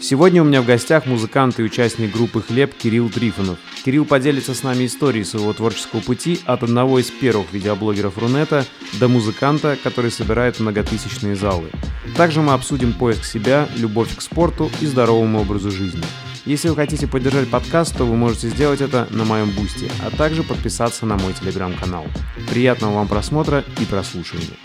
Сегодня 0.00 0.42
у 0.42 0.44
меня 0.44 0.62
в 0.62 0.66
гостях 0.66 1.06
музыкант 1.06 1.58
и 1.58 1.62
участник 1.62 2.12
группы 2.12 2.40
«Хлеб» 2.40 2.72
Кирилл 2.72 3.10
Трифонов. 3.10 3.58
Кирилл 3.84 4.04
поделится 4.04 4.54
с 4.54 4.62
нами 4.62 4.86
историей 4.86 5.24
своего 5.24 5.52
творческого 5.52 6.00
пути 6.00 6.40
от 6.46 6.62
одного 6.62 7.00
из 7.00 7.10
первых 7.10 7.52
видеоблогеров 7.52 8.16
Рунета 8.16 8.64
до 9.00 9.08
музыканта, 9.08 9.76
который 9.82 10.12
собирает 10.12 10.60
многотысячные 10.60 11.34
залы. 11.34 11.70
Также 12.16 12.42
мы 12.42 12.52
обсудим 12.52 12.92
поиск 12.92 13.24
себя, 13.24 13.68
любовь 13.76 14.14
к 14.14 14.20
спорту 14.20 14.70
и 14.80 14.86
здоровому 14.86 15.40
образу 15.40 15.72
жизни. 15.72 16.04
Если 16.44 16.68
вы 16.68 16.76
хотите 16.76 17.08
поддержать 17.08 17.50
подкаст, 17.50 17.96
то 17.98 18.04
вы 18.04 18.16
можете 18.16 18.48
сделать 18.48 18.80
это 18.80 19.08
на 19.10 19.24
моем 19.24 19.50
бусте, 19.50 19.90
а 20.06 20.16
также 20.16 20.44
подписаться 20.44 21.06
на 21.06 21.16
мой 21.18 21.32
телеграм-канал. 21.32 22.06
Приятного 22.48 22.94
вам 22.94 23.08
просмотра 23.08 23.64
и 23.80 23.84
прослушивания. 23.84 24.56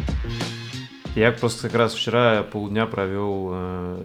Я 1.16 1.32
просто 1.32 1.64
как 1.64 1.76
раз 1.76 1.94
вчера 1.94 2.42
полдня 2.44 2.86
провел, 2.88 3.50
э, 3.52 4.04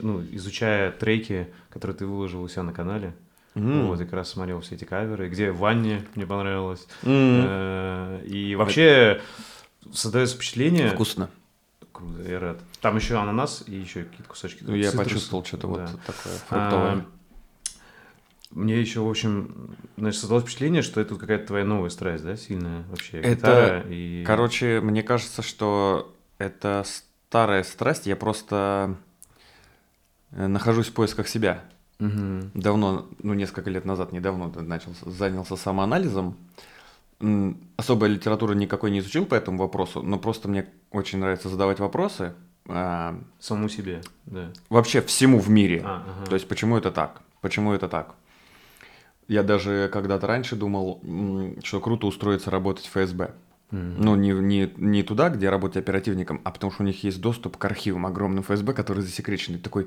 ну, 0.00 0.22
изучая 0.32 0.90
треки, 0.92 1.48
которые 1.70 1.96
ты 1.96 2.06
выложил 2.06 2.42
у 2.42 2.48
себя 2.48 2.62
на 2.62 2.72
канале. 2.72 3.14
Mm. 3.54 3.86
Вот, 3.86 4.00
и 4.00 4.04
как 4.04 4.14
раз 4.14 4.30
смотрел 4.30 4.60
все 4.60 4.76
эти 4.76 4.84
каверы, 4.84 5.28
где 5.28 5.50
в 5.50 5.58
ванне 5.58 6.04
мне 6.14 6.26
понравилось. 6.26 6.86
Mm. 7.02 8.24
И 8.24 8.54
вообще 8.54 9.20
создается 9.92 10.36
впечатление... 10.36 10.90
Вкусно. 10.90 11.30
Круто, 11.92 12.22
я 12.22 12.38
рад. 12.38 12.60
Там 12.80 12.96
еще 12.96 13.16
ананас 13.18 13.64
и 13.66 13.74
еще 13.74 14.04
какие-то 14.04 14.28
кусочки. 14.28 14.62
Ну, 14.62 14.74
я 14.74 14.92
почувствовал 14.92 15.44
что-то 15.44 15.66
да. 15.66 15.68
вот 15.68 16.00
такое 16.02 16.32
фруктовое. 16.48 16.92
А, 16.92 17.04
мне 18.52 18.80
еще, 18.80 19.00
в 19.00 19.08
общем, 19.08 19.76
значит, 19.96 20.20
создалось 20.20 20.44
впечатление, 20.44 20.82
что 20.82 21.00
это 21.00 21.14
какая-то 21.14 21.48
твоя 21.48 21.64
новая 21.64 21.90
страсть, 21.90 22.24
да, 22.24 22.36
сильная 22.36 22.84
вообще. 22.88 23.20
Это, 23.20 23.84
и... 23.88 24.24
короче, 24.26 24.80
мне 24.80 25.02
кажется, 25.02 25.42
что 25.42 26.16
это 26.38 26.84
старая 26.84 27.62
страсть. 27.62 28.06
Я 28.06 28.16
просто 28.16 28.96
нахожусь 30.30 30.88
в 30.88 30.92
поисках 30.92 31.28
себя. 31.28 31.64
Угу. 31.98 32.50
Давно, 32.54 33.08
ну, 33.22 33.34
несколько 33.34 33.70
лет 33.70 33.84
назад, 33.84 34.12
недавно 34.12 34.48
начал, 34.62 34.92
занялся 35.04 35.56
самоанализом 35.56 36.36
особой 37.76 38.08
литературы 38.08 38.54
никакой 38.54 38.90
не 38.90 39.00
изучил 39.00 39.26
по 39.26 39.34
этому 39.34 39.58
вопросу, 39.58 40.02
но 40.02 40.18
просто 40.18 40.48
мне 40.48 40.66
очень 40.90 41.18
нравится 41.18 41.48
задавать 41.48 41.78
вопросы. 41.78 42.32
А, 42.66 43.18
Самому 43.38 43.68
себе, 43.68 44.00
да. 44.26 44.50
Вообще 44.70 45.02
всему 45.02 45.38
в 45.38 45.50
мире. 45.50 45.82
А, 45.84 46.04
ага. 46.06 46.26
То 46.26 46.34
есть 46.34 46.48
почему 46.48 46.78
это 46.78 46.90
так? 46.90 47.20
Почему 47.40 47.72
это 47.72 47.88
так? 47.88 48.14
Я 49.28 49.42
даже 49.42 49.90
когда-то 49.92 50.26
раньше 50.26 50.56
думал, 50.56 51.02
что 51.62 51.80
круто 51.80 52.06
устроиться 52.06 52.50
работать 52.50 52.86
в 52.86 52.90
ФСБ. 52.90 53.32
Mm-hmm. 53.72 53.94
Ну, 53.98 54.16
не, 54.16 54.30
не, 54.30 54.72
не 54.76 55.02
туда, 55.02 55.28
где 55.28 55.48
работать 55.48 55.76
оперативником, 55.76 56.40
а 56.44 56.50
потому 56.50 56.72
что 56.72 56.82
у 56.82 56.86
них 56.86 57.04
есть 57.04 57.20
доступ 57.20 57.56
к 57.56 57.64
архивам 57.64 58.04
огромным 58.06 58.42
ФСБ, 58.42 58.72
которые 58.72 59.04
засекречены. 59.04 59.58
Такой, 59.58 59.86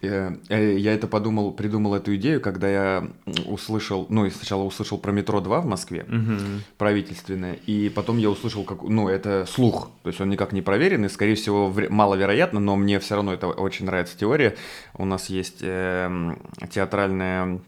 э, 0.00 0.36
э, 0.48 0.78
я 0.78 0.94
это 0.94 1.08
подумал, 1.08 1.52
придумал 1.52 1.94
эту 1.94 2.14
идею, 2.16 2.40
когда 2.40 2.68
я 2.68 3.08
услышал, 3.46 4.06
ну, 4.08 4.26
и 4.26 4.30
сначала 4.30 4.62
услышал 4.62 4.98
про 4.98 5.10
метро 5.10 5.40
2 5.40 5.60
в 5.60 5.66
Москве, 5.66 6.06
mm-hmm. 6.08 6.60
правительственное, 6.78 7.54
и 7.66 7.88
потом 7.88 8.18
я 8.18 8.30
услышал, 8.30 8.64
как, 8.64 8.82
ну, 8.82 9.08
это 9.08 9.44
слух, 9.46 9.90
то 10.02 10.08
есть 10.08 10.20
он 10.20 10.28
никак 10.30 10.52
не 10.52 10.62
проверенный, 10.62 11.10
скорее 11.10 11.34
всего, 11.34 11.68
вре- 11.68 11.88
маловероятно, 11.88 12.60
но 12.60 12.76
мне 12.76 13.00
все 13.00 13.16
равно 13.16 13.32
это 13.32 13.48
очень 13.48 13.86
нравится 13.86 14.16
теория. 14.16 14.54
У 14.94 15.04
нас 15.04 15.28
есть 15.30 15.58
э, 15.62 16.36
театральная 16.70 17.60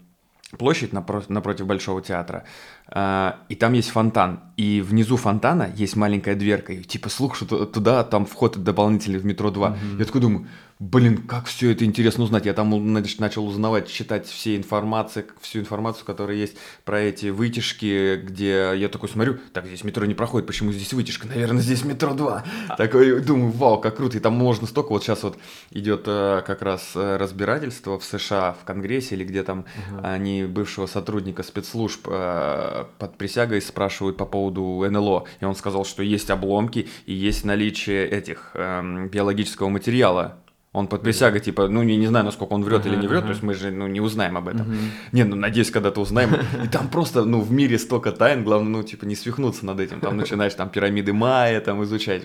площадь 0.57 0.93
напротив, 0.93 1.31
напротив 1.31 1.67
Большого 1.67 2.01
театра, 2.01 2.45
э, 2.89 3.33
и 3.49 3.55
там 3.55 3.75
есть 3.75 3.91
фонтан, 3.91 4.41
и 4.57 4.81
внизу 4.81 5.17
фонтана 5.17 5.71
есть 5.77 5.97
маленькая 5.97 6.35
дверка, 6.35 6.73
и 6.73 6.83
типа 6.83 7.09
слух, 7.09 7.37
что 7.37 7.67
туда 7.67 8.05
там 8.05 8.25
вход 8.25 8.57
дополнительный 8.57 9.19
в 9.19 9.27
метро 9.27 9.51
2. 9.51 9.69
Mm-hmm. 9.69 9.99
Я 9.99 10.05
такой 10.05 10.21
думаю, 10.21 10.47
блин, 10.79 11.19
как 11.27 11.47
все 11.47 11.73
это 11.73 11.85
интересно 11.85 12.25
узнать. 12.25 12.47
Я 12.47 12.55
там 12.55 12.93
начал 12.93 13.47
узнавать, 13.47 13.89
читать 13.89 14.27
все 14.27 14.57
информации, 14.57 15.25
всю 15.41 15.61
информацию, 15.61 16.05
которая 16.05 16.37
есть 16.37 16.57
про 16.85 17.01
эти 17.01 17.27
вытяжки, 17.27 18.17
где 18.17 18.73
я 18.77 18.89
такой 18.89 19.09
смотрю, 19.09 19.39
так, 19.53 19.67
здесь 19.67 19.83
метро 19.85 20.07
не 20.07 20.15
проходит, 20.15 20.47
почему 20.47 20.73
здесь 20.73 20.93
вытяжка? 20.93 21.27
Наверное, 21.27 21.63
здесь 21.63 21.85
метро 21.85 22.15
2. 22.15 22.45
А. 22.69 22.77
Такой 22.77 23.21
думаю, 23.21 23.51
вау, 23.51 23.81
как 23.81 23.97
круто. 23.97 24.17
И 24.17 24.21
там 24.21 24.35
можно 24.35 24.67
столько, 24.67 24.91
вот 24.91 25.03
сейчас 25.03 25.23
вот 25.23 25.37
идет 25.71 26.05
э, 26.07 26.43
как 26.47 26.63
раз 26.63 26.93
э, 26.95 27.17
разбирательство 27.17 27.99
в 27.99 28.05
США, 28.05 28.57
в 28.61 28.65
Конгрессе, 28.65 29.17
или 29.17 29.25
где 29.25 29.43
там 29.43 29.61
угу. 29.61 30.01
они 30.03 30.45
бывшего 30.45 30.87
сотрудника 30.87 31.43
спецслужб 31.43 32.07
э, 32.09 32.85
под 32.99 33.19
присягой 33.19 33.61
спрашивают 33.63 34.17
по 34.17 34.27
поводу 34.27 34.87
НЛО. 34.89 35.25
И 35.41 35.45
он 35.45 35.57
сказал, 35.57 35.85
что 35.85 36.03
есть 36.03 36.31
обломки 36.31 36.89
и 37.07 37.13
есть 37.13 37.45
наличие 37.45 38.09
этих 38.09 38.53
эм, 38.55 39.09
биологического 39.09 39.69
материала 39.69 40.39
он 40.73 40.87
под 40.87 41.03
присягой, 41.03 41.41
типа, 41.41 41.69
ну, 41.69 41.83
не, 41.83 41.97
не 41.97 42.07
знаю, 42.07 42.27
насколько 42.27 42.53
он 42.53 42.63
врет 42.63 42.87
или 42.87 42.97
не 42.97 43.09
врет, 43.09 43.25
то 43.25 43.31
есть 43.31 43.43
мы 43.43 43.55
же, 43.55 43.71
ну, 43.71 43.87
не 43.87 44.01
узнаем 44.01 44.37
об 44.37 44.49
этом. 44.49 44.77
Не, 45.13 45.25
ну, 45.25 45.37
надеюсь, 45.37 45.71
когда-то 45.71 46.01
узнаем. 46.01 46.35
И 46.65 46.69
там 46.69 46.89
просто, 46.89 47.25
ну, 47.25 47.41
в 47.41 47.51
мире 47.51 47.79
столько 47.79 48.13
тайн, 48.13 48.45
главное, 48.45 48.69
ну, 48.69 48.83
типа, 48.83 49.07
не 49.07 49.17
свихнуться 49.17 49.65
над 49.65 49.81
этим. 49.81 50.01
Там 50.01 50.17
начинаешь 50.17 50.55
там 50.55 50.69
пирамиды 50.69 51.13
Майя 51.13 51.61
там 51.61 51.83
изучать. 51.85 52.23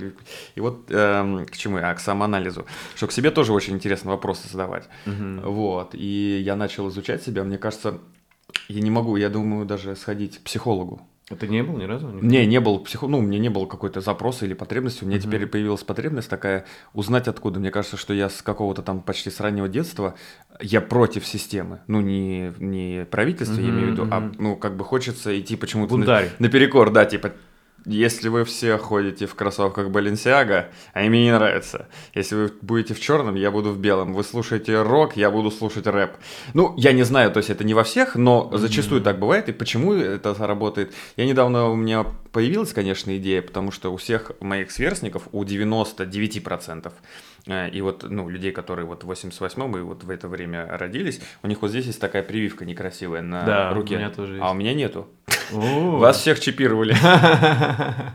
И 0.56 0.60
вот 0.60 0.86
эм, 0.90 1.46
к 1.46 1.58
чему 1.58 1.78
я? 1.78 1.94
К 1.94 2.00
самоанализу. 2.00 2.66
Что 2.96 3.08
к 3.08 3.12
себе 3.12 3.32
тоже 3.32 3.54
очень 3.54 3.74
интересно 3.76 4.12
вопросы 4.12 4.50
задавать. 4.50 4.90
Вот. 5.06 5.96
И 5.96 6.42
я 6.46 6.56
начал 6.56 6.90
изучать 6.90 7.24
себя, 7.24 7.44
мне 7.44 7.58
кажется, 7.58 8.00
я 8.68 8.82
не 8.82 8.92
могу, 8.92 9.16
я 9.16 9.30
думаю, 9.30 9.66
даже 9.66 9.96
сходить 9.96 10.40
к 10.40 10.42
психологу. 10.42 11.02
А 11.30 11.36
ты 11.36 11.48
не 11.48 11.64
был 11.64 11.78
ни 11.78 11.86
разу? 11.86 12.08
Никогда? 12.08 12.28
Не, 12.28 12.46
не 12.46 12.60
был 12.60 12.80
психо... 12.80 13.08
Ну, 13.08 13.20
у 13.20 13.22
меня 13.22 13.40
не 13.40 13.50
было 13.50 13.66
какой-то 13.66 14.02
запроса 14.02 14.46
или 14.46 14.54
потребности. 14.54 15.04
У 15.04 15.08
меня 15.08 15.18
угу. 15.18 15.26
теперь 15.26 15.48
появилась 15.48 15.84
потребность 15.84 16.30
такая 16.30 16.66
узнать 16.94 17.28
откуда. 17.28 17.60
Мне 17.60 17.72
кажется, 17.72 17.96
что 17.96 18.14
я 18.14 18.30
с 18.30 18.42
какого-то 18.42 18.82
там 18.82 19.02
почти 19.02 19.30
с 19.30 19.40
раннего 19.40 19.70
детства 19.70 20.16
я 20.60 20.82
против 20.82 21.26
системы. 21.26 21.80
Ну, 21.88 22.02
не, 22.02 22.54
не 22.60 23.06
правительства, 23.06 23.56
угу, 23.56 23.64
я 23.64 23.70
имею 23.70 23.88
в 23.88 23.92
виду, 23.92 24.04
угу. 24.04 24.12
а 24.12 24.32
ну, 24.38 24.56
как 24.58 24.76
бы 24.76 24.84
хочется 24.84 25.40
идти 25.40 25.56
почему-то 25.56 25.96
на, 25.96 26.24
наперекор, 26.40 26.92
да, 26.92 27.06
типа 27.06 27.32
если 27.86 28.30
вы 28.30 28.46
все 28.46 28.78
ходите 28.78 29.26
в 29.26 29.36
кроссовках 29.36 29.90
Баленсиага, 29.90 30.70
а 30.94 31.04
им 31.04 31.14
не 31.14 31.32
нравится. 31.32 31.88
Если 32.14 32.36
вы 32.36 32.54
будете 32.62 32.94
в 32.94 33.00
черном, 33.00 33.36
я 33.36 33.52
буду 33.52 33.72
в 33.72 33.80
белом. 33.80 34.14
Вы 34.14 34.24
слушаете 34.24 34.82
рок, 34.82 35.18
я 35.18 35.32
буду 35.32 35.52
слушать 35.52 35.88
рэп. 35.88 36.12
Ну, 36.54 36.74
я 36.78 36.94
не 36.94 37.04
знаю, 37.04 37.32
то 37.32 37.38
есть 37.38 37.50
это 37.50 37.64
не 37.64 37.74
во 37.74 37.84
всех, 37.84 38.16
но 38.16 38.50
зачастую 38.54 39.02
mm-hmm. 39.02 39.04
так 39.04 39.20
бывает. 39.20 39.50
И 39.50 39.52
почему 39.52 39.94
это 39.94 40.34
работает? 40.34 40.94
Я 41.18 41.26
недавно, 41.26 41.70
у 41.70 41.76
меня 41.76 42.06
появилась, 42.32 42.74
конечно, 42.74 43.16
идея, 43.18 43.42
потому 43.42 43.72
что 43.72 43.94
у 43.94 43.98
всех 43.98 44.32
моих 44.40 44.72
сверстников, 44.72 45.24
у 45.32 45.44
99%, 45.44 46.92
Э, 46.92 46.92
и 47.46 47.82
вот, 47.82 48.04
ну, 48.10 48.30
людей, 48.30 48.52
которые 48.52 48.86
вот 48.86 49.04
в 49.04 49.12
88-м 49.12 49.78
и 49.78 49.82
вот 49.82 50.04
в 50.04 50.10
это 50.10 50.28
время 50.30 50.66
родились, 50.78 51.20
у 51.42 51.48
них 51.48 51.62
вот 51.62 51.72
здесь 51.72 51.86
есть 51.88 52.00
такая 52.00 52.24
прививка 52.24 52.64
некрасивая 52.66 53.22
на 53.22 53.44
да, 53.44 53.74
руке. 53.74 53.96
у 53.96 53.98
меня 53.98 54.10
тоже 54.10 54.34
есть. 54.36 54.44
А 54.44 54.52
у 54.52 54.54
меня 54.54 54.74
нету. 54.74 55.08
Вас 55.52 56.20
всех 56.20 56.40
чипировали. 56.40 56.96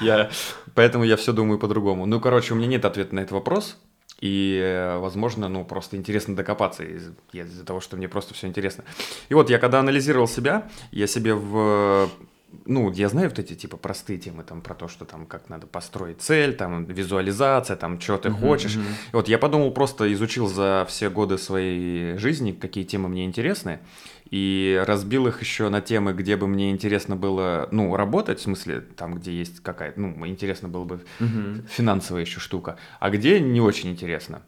Я, 0.00 0.30
поэтому 0.74 1.04
я 1.04 1.16
все 1.16 1.32
думаю 1.32 1.58
по-другому. 1.58 2.06
Ну, 2.06 2.20
короче, 2.20 2.54
у 2.54 2.56
меня 2.56 2.66
нет 2.66 2.84
ответа 2.84 3.14
на 3.14 3.20
этот 3.20 3.32
вопрос. 3.32 3.76
И, 4.20 4.58
э, 4.62 4.98
возможно, 4.98 5.48
ну, 5.48 5.64
просто 5.64 5.96
интересно 5.96 6.36
докопаться 6.36 6.84
из- 6.84 7.12
из-за 7.32 7.64
того, 7.64 7.80
что 7.80 7.96
мне 7.96 8.08
просто 8.08 8.34
все 8.34 8.46
интересно. 8.46 8.84
И 9.28 9.34
вот 9.34 9.48
я 9.50 9.58
когда 9.58 9.80
анализировал 9.80 10.28
себя, 10.28 10.68
я 10.90 11.06
себе 11.06 11.34
в 11.34 12.10
ну, 12.70 12.90
я 12.92 13.08
знаю 13.08 13.28
вот 13.28 13.38
эти 13.38 13.54
типа 13.54 13.76
простые 13.76 14.18
темы 14.18 14.44
там 14.44 14.62
про 14.62 14.74
то, 14.74 14.86
что 14.86 15.04
там 15.04 15.26
как 15.26 15.48
надо 15.48 15.66
построить 15.66 16.22
цель, 16.22 16.54
там 16.54 16.84
визуализация, 16.84 17.76
там 17.76 18.00
что 18.00 18.16
ты 18.16 18.28
uh-huh, 18.28 18.40
хочешь. 18.40 18.76
Uh-huh. 18.76 19.10
И 19.12 19.16
вот 19.16 19.28
я 19.28 19.38
подумал, 19.38 19.72
просто 19.72 20.10
изучил 20.12 20.46
за 20.46 20.86
все 20.88 21.10
годы 21.10 21.36
своей 21.36 22.16
жизни, 22.16 22.52
какие 22.52 22.84
темы 22.84 23.08
мне 23.08 23.24
интересны, 23.24 23.80
и 24.30 24.80
разбил 24.86 25.26
их 25.26 25.40
еще 25.40 25.68
на 25.68 25.80
темы, 25.80 26.12
где 26.12 26.36
бы 26.36 26.46
мне 26.46 26.70
интересно 26.70 27.16
было, 27.16 27.68
ну, 27.72 27.96
работать, 27.96 28.38
в 28.38 28.42
смысле, 28.42 28.80
там, 28.80 29.16
где 29.16 29.32
есть 29.32 29.60
какая-то, 29.60 30.00
ну, 30.00 30.26
интересно 30.26 30.68
было 30.68 30.84
бы 30.84 31.00
uh-huh. 31.18 31.66
финансовая 31.68 32.22
еще 32.22 32.38
штука, 32.38 32.76
а 33.00 33.10
где 33.10 33.40
не 33.40 33.60
очень 33.60 33.90
интересно. 33.90 34.42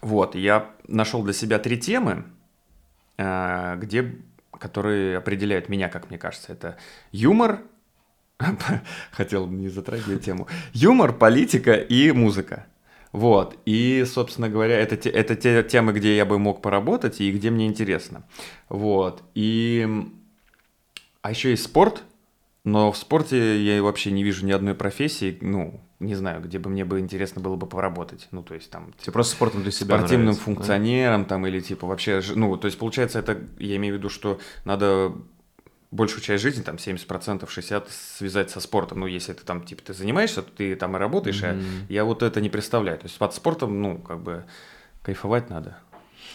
Вот, 0.00 0.34
я 0.34 0.70
нашел 0.88 1.22
для 1.22 1.34
себя 1.34 1.58
три 1.58 1.78
темы, 1.78 2.24
а, 3.18 3.76
где 3.76 4.16
которые 4.64 5.18
определяют 5.18 5.68
меня, 5.68 5.90
как 5.90 6.08
мне 6.08 6.16
кажется. 6.16 6.50
Это 6.50 6.78
юмор, 7.12 7.60
хотел 9.12 9.46
не 9.46 9.68
затрагивать 9.68 10.24
тему, 10.24 10.48
юмор, 10.72 11.12
политика 11.12 11.74
и 11.74 12.12
музыка. 12.12 12.64
Вот, 13.12 13.58
и, 13.66 14.04
собственно 14.06 14.48
говоря, 14.48 14.78
это, 14.80 14.96
те, 14.96 15.10
это 15.10 15.36
те 15.36 15.62
темы, 15.62 15.92
где 15.92 16.16
я 16.16 16.24
бы 16.24 16.38
мог 16.38 16.62
поработать 16.62 17.20
и 17.20 17.30
где 17.30 17.50
мне 17.50 17.66
интересно. 17.66 18.24
Вот, 18.70 19.22
и... 19.34 19.86
А 21.20 21.30
еще 21.30 21.50
есть 21.50 21.64
спорт, 21.64 22.02
но 22.64 22.90
в 22.90 22.96
спорте 22.96 23.62
я 23.62 23.82
вообще 23.82 24.10
не 24.10 24.24
вижу 24.24 24.46
ни 24.46 24.52
одной 24.52 24.74
профессии, 24.74 25.36
ну, 25.42 25.80
не 26.00 26.14
знаю, 26.14 26.42
где 26.42 26.58
бы 26.58 26.70
мне 26.70 26.84
бы 26.84 26.98
интересно 26.98 27.42
было 27.42 27.56
бы 27.56 27.66
поработать. 27.66 28.26
Ну, 28.30 28.42
то 28.42 28.54
есть 28.54 28.70
там... 28.70 28.94
Тебе 29.00 29.12
просто 29.12 29.36
спортом 29.36 29.62
для 29.62 29.70
себя 29.70 29.98
Спортивным 29.98 30.26
нравится, 30.26 30.44
функционером 30.44 31.22
да? 31.22 31.28
там 31.28 31.46
или 31.46 31.60
типа 31.60 31.86
вообще... 31.86 32.22
Ну, 32.34 32.56
то 32.56 32.66
есть 32.66 32.78
получается 32.78 33.18
это, 33.18 33.38
я 33.58 33.76
имею 33.76 33.94
в 33.94 33.98
виду, 33.98 34.08
что 34.08 34.40
надо 34.64 35.12
большую 35.90 36.22
часть 36.22 36.42
жизни, 36.42 36.62
там 36.62 36.76
70%, 36.76 37.06
60% 37.46 37.84
связать 37.90 38.50
со 38.50 38.60
спортом. 38.60 39.00
Ну, 39.00 39.06
если 39.06 39.34
ты 39.34 39.44
там, 39.44 39.62
типа, 39.62 39.82
ты 39.82 39.94
занимаешься, 39.94 40.42
то 40.42 40.50
ты 40.50 40.74
там 40.74 40.96
и 40.96 40.98
работаешь, 40.98 41.42
mm-hmm. 41.42 41.86
а 41.88 41.92
я 41.92 42.04
вот 42.04 42.22
это 42.22 42.40
не 42.40 42.48
представляю. 42.48 42.98
То 42.98 43.04
есть 43.04 43.18
под 43.18 43.34
спортом, 43.34 43.80
ну, 43.80 43.98
как 43.98 44.20
бы 44.20 44.44
кайфовать 45.02 45.50
надо. 45.50 45.76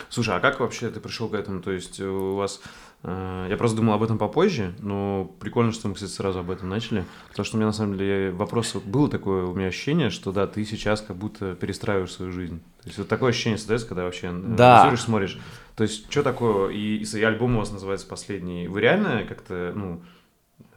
Слушай, 0.09 0.35
а 0.35 0.39
как 0.39 0.59
вообще 0.59 0.89
ты 0.89 0.99
пришел 0.99 1.27
к 1.27 1.33
этому? 1.33 1.61
То 1.61 1.71
есть 1.71 1.99
у 1.99 2.35
вас 2.35 2.61
я 3.03 3.55
просто 3.57 3.77
думал 3.77 3.93
об 3.93 4.03
этом 4.03 4.17
попозже, 4.17 4.73
но 4.79 5.31
прикольно, 5.39 5.71
что 5.71 5.87
мы, 5.87 5.93
кстати, 5.93 6.11
сразу 6.11 6.39
об 6.39 6.51
этом 6.51 6.67
начали. 6.67 7.05
Потому 7.29 7.45
что 7.45 7.55
у 7.55 7.59
меня, 7.59 7.67
на 7.67 7.73
самом 7.73 7.97
деле, 7.97 8.31
вопрос... 8.31 8.75
Было 8.75 9.09
такое 9.09 9.45
у 9.45 9.53
меня 9.53 9.67
ощущение, 9.67 10.09
что, 10.09 10.33
да, 10.33 10.47
ты 10.47 10.65
сейчас 10.65 11.01
как 11.01 11.15
будто 11.15 11.55
перестраиваешь 11.55 12.11
свою 12.11 12.33
жизнь. 12.33 12.59
То 12.81 12.87
есть 12.87 12.97
вот 12.97 13.07
такое 13.07 13.29
ощущение 13.29 13.57
создается, 13.57 13.87
когда 13.87 14.03
вообще 14.03 14.27
э, 14.27 14.55
да. 14.57 14.95
смотришь. 14.97 15.39
То 15.75 15.83
есть 15.83 16.11
что 16.11 16.23
такое... 16.23 16.71
И, 16.71 17.03
и 17.03 17.23
альбом 17.23 17.55
у 17.55 17.59
вас 17.59 17.71
называется 17.71 18.05
«Последний». 18.05 18.67
Вы 18.67 18.81
реально 18.81 19.23
как-то, 19.25 19.71
ну, 19.73 20.01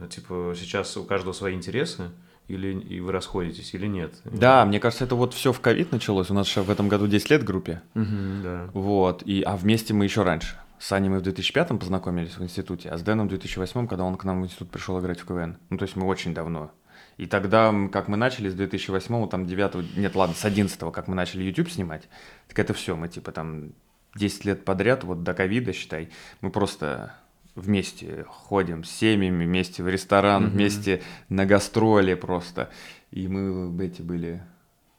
типа, 0.08 0.54
сейчас 0.56 0.96
у 0.96 1.02
каждого 1.02 1.32
свои 1.32 1.54
интересы? 1.54 2.10
или 2.48 2.78
и 2.78 3.00
вы 3.00 3.12
расходитесь, 3.12 3.72
или 3.74 3.86
нет? 3.86 4.14
Да, 4.24 4.64
мне 4.64 4.80
кажется, 4.80 5.04
это 5.04 5.14
вот 5.14 5.32
все 5.32 5.52
в 5.52 5.60
ковид 5.60 5.92
началось. 5.92 6.30
У 6.30 6.34
нас 6.34 6.52
же 6.52 6.62
в 6.62 6.70
этом 6.70 6.88
году 6.88 7.06
10 7.06 7.30
лет 7.30 7.44
группе. 7.44 7.80
Угу, 7.94 8.42
да. 8.42 8.70
Вот. 8.74 9.22
И, 9.22 9.42
а 9.42 9.56
вместе 9.56 9.94
мы 9.94 10.04
еще 10.04 10.22
раньше. 10.22 10.56
С 10.82 10.90
Аней 10.90 11.10
мы 11.10 11.20
в 11.20 11.22
2005 11.22 11.78
познакомились 11.78 12.36
в 12.36 12.42
институте, 12.42 12.88
а 12.88 12.98
с 12.98 13.02
Дэном 13.02 13.26
в 13.26 13.28
2008, 13.28 13.86
когда 13.86 14.02
он 14.02 14.16
к 14.16 14.24
нам 14.24 14.42
в 14.42 14.46
институт 14.46 14.68
пришел 14.68 14.98
играть 14.98 15.20
в 15.20 15.24
КВН. 15.24 15.56
Ну, 15.70 15.78
то 15.78 15.84
есть 15.84 15.94
мы 15.94 16.08
очень 16.08 16.34
давно. 16.34 16.72
И 17.18 17.26
тогда, 17.26 17.72
как 17.92 18.08
мы 18.08 18.16
начали 18.16 18.50
с 18.50 18.54
2008, 18.54 19.28
там 19.28 19.46
9, 19.46 19.96
нет, 19.96 20.16
ладно, 20.16 20.34
с 20.34 20.44
11, 20.44 20.76
как 20.92 21.06
мы 21.06 21.14
начали 21.14 21.44
YouTube 21.44 21.70
снимать, 21.70 22.08
так 22.48 22.58
это 22.58 22.74
все, 22.74 22.96
мы 22.96 23.08
типа 23.08 23.30
там 23.30 23.74
10 24.16 24.44
лет 24.44 24.64
подряд, 24.64 25.04
вот 25.04 25.22
до 25.22 25.34
ковида, 25.34 25.72
считай, 25.72 26.10
мы 26.40 26.50
просто 26.50 27.14
вместе 27.54 28.24
ходим 28.26 28.82
с 28.82 28.90
семьями, 28.90 29.44
вместе 29.44 29.84
в 29.84 29.88
ресторан, 29.88 30.46
mm-hmm. 30.46 30.50
вместе 30.50 31.02
на 31.28 31.46
гастроли 31.46 32.14
просто. 32.14 32.70
И 33.12 33.28
мы 33.28 33.84
эти 33.84 34.02
были 34.02 34.42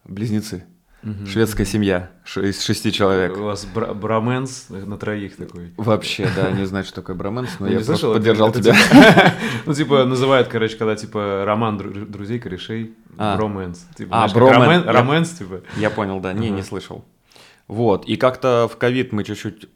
близнецы. 0.05 0.63
Угу. 1.03 1.25
Шведская 1.27 1.65
семья 1.65 2.11
из 2.35 2.63
шести 2.63 2.91
человек. 2.91 3.37
У 3.37 3.43
вас 3.43 3.65
бра- 3.65 3.93
браменс 3.93 4.67
на 4.69 4.97
троих 4.97 5.35
такой. 5.35 5.73
Вообще, 5.75 6.29
да, 6.33 6.51
не 6.51 6.65
знаю, 6.65 6.85
что 6.85 6.95
такое 6.95 7.15
браменс, 7.15 7.49
но 7.59 7.67
я 7.67 7.81
просто 7.81 8.13
поддержал 8.13 8.53
тебя. 8.53 8.73
Типа, 8.73 9.33
ну, 9.65 9.73
типа, 9.73 10.05
называют, 10.05 10.47
короче, 10.47 10.77
когда, 10.77 10.95
типа, 10.95 11.43
роман 11.45 11.77
друзей, 11.77 12.39
корешей, 12.39 12.95
а. 13.17 13.35
броменс. 13.35 13.85
Типа, 13.97 14.23
а, 14.23 14.27
броменс. 14.29 14.85
Роменс, 14.85 15.29
типа. 15.31 15.61
Я 15.75 15.89
понял, 15.89 16.19
да, 16.21 16.31
не, 16.31 16.49
не 16.49 16.63
слышал. 16.63 17.03
Вот, 17.67 18.05
и 18.05 18.15
как-то 18.15 18.69
в 18.71 18.77
ковид 18.77 19.11
мы 19.11 19.23
чуть-чуть 19.23 19.69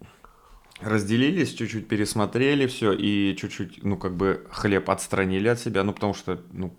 разделились, 0.81 1.53
чуть-чуть 1.53 1.87
пересмотрели 1.87 2.67
все 2.67 2.93
и 2.93 3.35
чуть-чуть, 3.35 3.83
ну, 3.83 3.97
как 3.97 4.15
бы 4.15 4.45
хлеб 4.51 4.89
отстранили 4.89 5.47
от 5.47 5.59
себя, 5.59 5.83
ну, 5.83 5.93
потому 5.93 6.13
что, 6.13 6.39
ну, 6.51 6.75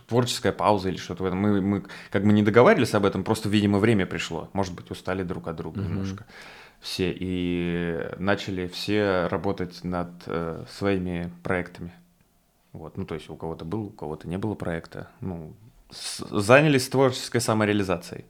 творческая 0.00 0.52
пауза 0.52 0.88
или 0.88 0.96
что-то 0.96 1.22
в 1.22 1.26
этом. 1.26 1.38
Мы, 1.38 1.60
мы 1.60 1.84
как 2.10 2.24
бы 2.24 2.32
не 2.32 2.42
договаривались 2.42 2.94
об 2.94 3.04
этом, 3.04 3.24
просто, 3.24 3.48
видимо, 3.48 3.78
время 3.78 4.06
пришло. 4.06 4.48
Может 4.52 4.74
быть, 4.74 4.90
устали 4.90 5.22
друг 5.22 5.48
от 5.48 5.56
друга 5.56 5.80
mm-hmm. 5.80 5.88
немножко 5.88 6.26
все. 6.80 7.14
И 7.18 8.10
начали 8.18 8.66
все 8.68 9.26
работать 9.26 9.82
над 9.84 10.10
э, 10.26 10.64
своими 10.70 11.32
проектами. 11.42 11.92
Вот, 12.72 12.96
ну, 12.96 13.06
то 13.06 13.14
есть 13.14 13.30
у 13.30 13.36
кого-то 13.36 13.64
был, 13.64 13.86
у 13.86 13.90
кого-то 13.90 14.28
не 14.28 14.38
было 14.38 14.54
проекта. 14.54 15.08
Ну, 15.20 15.54
с- 15.90 16.26
занялись 16.28 16.88
творческой 16.88 17.40
самореализацией. 17.40 18.24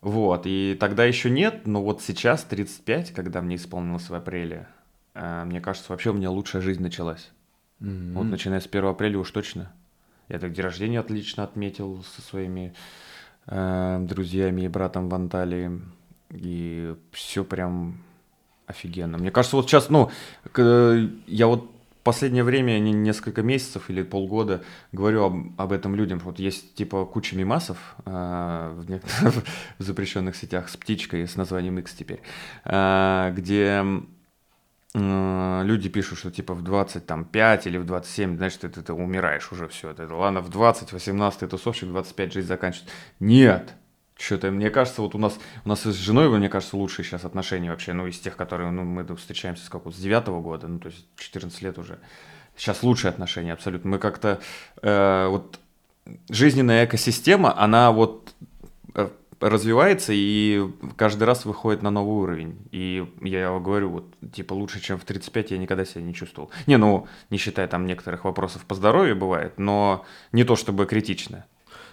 Вот, 0.00 0.42
и 0.44 0.76
тогда 0.78 1.04
еще 1.04 1.30
нет, 1.30 1.66
но 1.66 1.82
вот 1.82 2.00
сейчас, 2.00 2.44
35, 2.44 3.12
когда 3.12 3.42
мне 3.42 3.56
исполнилось 3.56 4.08
в 4.08 4.14
апреле, 4.14 4.68
э, 5.14 5.44
мне 5.44 5.60
кажется, 5.60 5.90
вообще 5.90 6.10
у 6.10 6.14
меня 6.14 6.30
лучшая 6.30 6.62
жизнь 6.62 6.82
началась. 6.82 7.30
Mm-hmm. 7.80 8.12
Вот 8.14 8.24
начиная 8.24 8.60
с 8.60 8.66
1 8.66 8.84
апреля 8.84 9.18
уж 9.18 9.30
точно. 9.30 9.72
Я 10.28 10.38
так 10.38 10.52
день 10.52 10.64
рождения 10.64 11.00
отлично 11.00 11.44
отметил 11.44 12.04
со 12.14 12.22
своими 12.22 12.74
э, 13.46 13.98
друзьями 14.00 14.62
и 14.62 14.68
братом 14.68 15.08
в 15.08 15.14
Анталии. 15.14 15.80
И 16.30 16.94
все 17.12 17.44
прям 17.44 18.02
офигенно. 18.66 19.18
Мне 19.18 19.30
кажется, 19.30 19.56
вот 19.56 19.68
сейчас, 19.68 19.90
ну, 19.90 20.10
я 21.26 21.46
вот 21.46 21.70
последнее 22.06 22.44
время, 22.44 22.78
несколько 22.78 23.42
месяцев 23.42 23.90
или 23.90 24.04
полгода 24.04 24.62
говорю 24.92 25.24
об, 25.24 25.60
об 25.60 25.72
этом 25.72 25.96
людям. 25.96 26.20
Вот 26.20 26.38
есть 26.38 26.76
типа 26.76 27.04
куча 27.04 27.34
мимасов 27.34 27.96
э, 28.04 28.74
в, 28.76 28.88
некоторых, 28.88 29.44
запрещенных 29.78 30.36
сетях 30.36 30.68
с 30.68 30.76
птичкой 30.76 31.26
с 31.26 31.34
названием 31.34 31.80
X 31.80 31.94
теперь, 31.94 32.20
э, 32.64 33.32
где 33.34 33.84
люди 34.94 35.88
пишут, 35.88 36.18
что 36.18 36.30
типа 36.30 36.54
в 36.54 36.62
25 36.62 37.66
или 37.66 37.78
в 37.78 37.84
27, 37.84 38.36
значит, 38.36 38.60
ты, 38.60 38.68
ты, 38.68 38.82
ты 38.82 38.92
умираешь 38.92 39.52
уже 39.52 39.68
все. 39.68 39.90
Это, 39.90 40.12
ладно, 40.14 40.40
в 40.40 40.48
20, 40.48 40.92
18 40.92 41.50
тусовщик, 41.50 41.88
25 41.88 42.32
жизнь 42.32 42.48
заканчивается. 42.48 42.94
Нет! 43.20 43.74
Что-то, 44.18 44.50
мне 44.50 44.70
кажется, 44.70 45.02
вот 45.02 45.14
у 45.14 45.18
нас, 45.18 45.38
у 45.66 45.68
нас 45.68 45.82
с 45.82 45.94
женой, 45.94 46.30
мне 46.30 46.48
кажется, 46.48 46.76
лучшие 46.76 47.04
сейчас 47.04 47.26
отношения 47.26 47.70
вообще, 47.70 47.92
ну, 47.92 48.06
из 48.06 48.18
тех, 48.18 48.34
которые, 48.34 48.70
ну, 48.70 48.82
мы 48.82 49.04
встречаемся 49.16 49.66
с 49.66 49.68
какого 49.68 49.92
с 49.92 49.96
девятого 49.96 50.40
года, 50.40 50.68
ну, 50.68 50.78
то 50.78 50.88
есть 50.88 51.06
14 51.16 51.60
лет 51.60 51.78
уже. 51.78 51.98
Сейчас 52.56 52.82
лучшие 52.82 53.10
отношения 53.10 53.52
абсолютно. 53.52 53.90
Мы 53.90 53.98
как-то, 53.98 54.40
э, 54.80 55.26
вот, 55.28 55.60
жизненная 56.30 56.86
экосистема, 56.86 57.58
она 57.58 57.92
вот 57.92 58.34
э, 58.40 58.45
развивается 59.40 60.12
и 60.14 60.68
каждый 60.96 61.24
раз 61.24 61.44
выходит 61.44 61.82
на 61.82 61.90
новый 61.90 62.16
уровень. 62.22 62.58
И 62.70 63.06
я 63.22 63.56
говорю, 63.58 63.90
вот, 63.90 64.14
типа, 64.32 64.54
лучше, 64.54 64.80
чем 64.80 64.98
в 64.98 65.04
35 65.04 65.50
я 65.52 65.58
никогда 65.58 65.84
себя 65.84 66.02
не 66.02 66.14
чувствовал. 66.14 66.50
Не, 66.66 66.76
ну, 66.76 67.06
не 67.30 67.38
считая 67.38 67.68
там 67.68 67.86
некоторых 67.86 68.24
вопросов 68.24 68.64
по 68.64 68.74
здоровью 68.74 69.16
бывает, 69.16 69.58
но 69.58 70.04
не 70.32 70.44
то 70.44 70.56
чтобы 70.56 70.86
критично. 70.86 71.44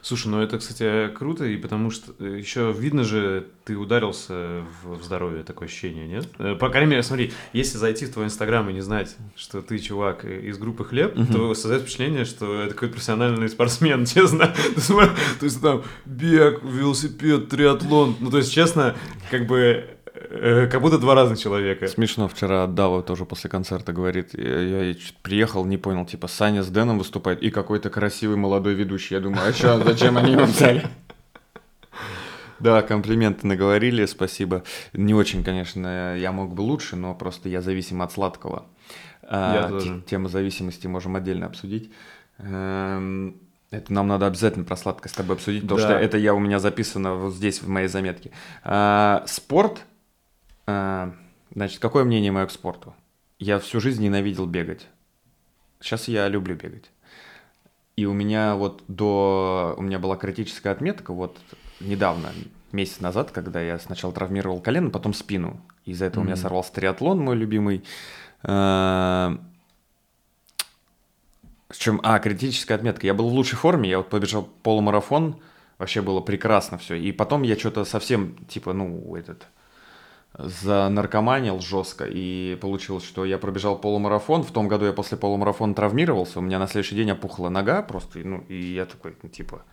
Слушай, 0.03 0.27
ну 0.27 0.41
это, 0.41 0.59
кстати, 0.59 1.07
круто, 1.15 1.45
и 1.45 1.55
потому 1.55 1.89
что 1.89 2.13
э, 2.19 2.37
еще 2.37 2.75
видно 2.77 3.05
же, 3.05 3.47
ты 3.63 3.77
ударился 3.77 4.65
в, 4.83 5.01
здоровье, 5.01 5.43
такое 5.43 5.69
ощущение, 5.69 6.05
нет? 6.07 6.27
Э, 6.39 6.55
по 6.55 6.67
крайней 6.69 6.91
мере, 6.91 7.03
смотри, 7.03 7.31
если 7.53 7.77
зайти 7.77 8.05
в 8.05 8.11
твой 8.11 8.25
инстаграм 8.25 8.69
и 8.69 8.73
не 8.73 8.81
знать, 8.81 9.15
что 9.37 9.61
ты 9.61 9.79
чувак 9.79 10.25
из 10.25 10.57
группы 10.57 10.83
Хлеб, 10.83 11.15
uh-huh. 11.15 11.31
то 11.31 11.53
создается 11.53 11.87
впечатление, 11.87 12.25
что 12.25 12.63
это 12.63 12.73
какой-то 12.73 12.95
профессиональный 12.95 13.47
спортсмен, 13.47 14.05
честно. 14.05 14.53
То 15.39 15.45
есть 15.45 15.61
там 15.61 15.83
бег, 16.03 16.61
велосипед, 16.63 17.47
триатлон. 17.47 18.17
Ну, 18.19 18.29
то 18.29 18.39
есть, 18.39 18.51
честно, 18.51 18.95
как 19.31 19.47
бы 19.47 19.87
Э, 20.02 20.02
как 20.71 20.81
будто 20.81 20.97
два 20.97 21.15
разных 21.15 21.39
человека. 21.39 21.87
Смешно, 21.87 22.27
вчера 22.27 22.65
Дава 22.67 23.03
тоже 23.03 23.25
после 23.25 23.49
концерта 23.49 23.93
говорит, 23.93 24.29
я, 24.33 24.83
я 24.85 24.95
приехал, 25.21 25.65
не 25.65 25.77
понял, 25.77 26.05
типа, 26.05 26.27
Саня 26.27 26.63
с 26.63 26.67
Дэном 26.67 26.97
выступает, 26.97 27.41
и 27.43 27.51
какой-то 27.51 27.89
красивый 27.89 28.37
молодой 28.37 28.73
ведущий. 28.73 29.15
Я 29.15 29.21
думаю, 29.21 29.47
а 29.47 29.53
что, 29.53 29.79
зачем 29.83 30.17
они 30.17 30.33
его 30.33 30.45
взяли? 30.45 30.85
Да, 32.59 32.81
комплименты 32.81 33.45
наговорили, 33.45 34.05
спасибо. 34.05 34.63
Не 34.93 35.13
очень, 35.13 35.43
конечно, 35.43 36.15
я 36.15 36.31
мог 36.31 36.53
бы 36.53 36.61
лучше, 36.61 36.95
но 36.95 37.13
просто 37.13 37.49
я 37.49 37.61
зависим 37.61 38.01
от 38.01 38.13
сладкого. 38.13 38.67
Я 39.21 39.65
а, 39.65 39.67
тоже. 39.67 40.01
Тему 40.09 40.29
зависимости 40.29 40.87
можем 40.87 41.17
отдельно 41.17 41.47
обсудить. 41.47 41.91
Эм, 42.37 43.35
это 43.69 43.91
нам 43.91 44.07
надо 44.07 44.27
обязательно 44.27 44.63
про 44.63 44.77
сладкость 44.77 45.15
с 45.15 45.17
тобой 45.17 45.35
обсудить, 45.35 45.63
потому 45.63 45.81
да. 45.81 45.87
что 45.87 45.97
это 45.97 46.17
я 46.17 46.33
у 46.33 46.39
меня 46.39 46.59
записано 46.59 47.15
вот 47.15 47.33
здесь 47.33 47.61
в 47.61 47.67
моей 47.67 47.87
заметке. 47.87 48.31
А, 48.63 49.23
спорт 49.27 49.79
а, 49.79 49.92
значит, 50.65 51.79
какое 51.79 52.03
мнение 52.03 52.31
мое 52.31 52.45
к 52.45 52.51
спорту? 52.51 52.93
Я 53.39 53.59
всю 53.59 53.79
жизнь 53.79 54.03
ненавидел 54.03 54.45
бегать. 54.45 54.87
Сейчас 55.79 56.07
я 56.07 56.27
люблю 56.27 56.55
бегать. 56.55 56.89
И 57.95 58.05
у 58.05 58.13
меня 58.13 58.55
вот 58.55 58.83
до... 58.87 59.75
У 59.77 59.81
меня 59.81 59.99
была 59.99 60.15
критическая 60.15 60.71
отметка 60.71 61.13
вот 61.13 61.37
недавно, 61.79 62.31
месяц 62.71 62.99
назад, 63.01 63.31
когда 63.31 63.61
я 63.61 63.77
сначала 63.79 64.13
травмировал 64.13 64.61
колено, 64.61 64.89
потом 64.89 65.13
спину. 65.13 65.61
Из-за 65.85 66.05
этого 66.05 66.21
mm-hmm. 66.21 66.25
у 66.25 66.27
меня 66.27 66.35
сорвался 66.35 66.73
триатлон, 66.73 67.19
мой 67.19 67.35
любимый. 67.35 67.83
А, 68.41 69.37
с 71.69 71.77
чем... 71.77 71.99
А, 72.03 72.17
критическая 72.19 72.75
отметка. 72.75 73.05
Я 73.05 73.13
был 73.13 73.29
в 73.29 73.33
лучшей 73.33 73.57
форме, 73.57 73.89
я 73.89 73.97
вот 73.97 74.09
побежал 74.09 74.49
полумарафон, 74.63 75.39
вообще 75.77 76.01
было 76.01 76.21
прекрасно 76.21 76.77
все. 76.77 76.95
И 76.95 77.11
потом 77.11 77.43
я 77.43 77.57
что-то 77.57 77.85
совсем, 77.85 78.37
типа, 78.47 78.73
ну, 78.73 79.15
этот 79.15 79.47
занаркоманил 80.37 81.59
жестко, 81.59 82.05
и 82.05 82.57
получилось, 82.59 83.03
что 83.03 83.25
я 83.25 83.37
пробежал 83.37 83.77
полумарафон. 83.77 84.43
В 84.43 84.51
том 84.51 84.67
году 84.67 84.85
я 84.85 84.93
после 84.93 85.17
полумарафона 85.17 85.75
травмировался, 85.75 86.39
у 86.39 86.41
меня 86.41 86.59
на 86.59 86.67
следующий 86.67 86.95
день 86.95 87.11
опухла 87.11 87.49
нога 87.49 87.81
просто, 87.83 88.19
ну, 88.19 88.43
и 88.47 88.55
я 88.55 88.85
такой, 88.85 89.15
ну, 89.21 89.29
типа, 89.29 89.63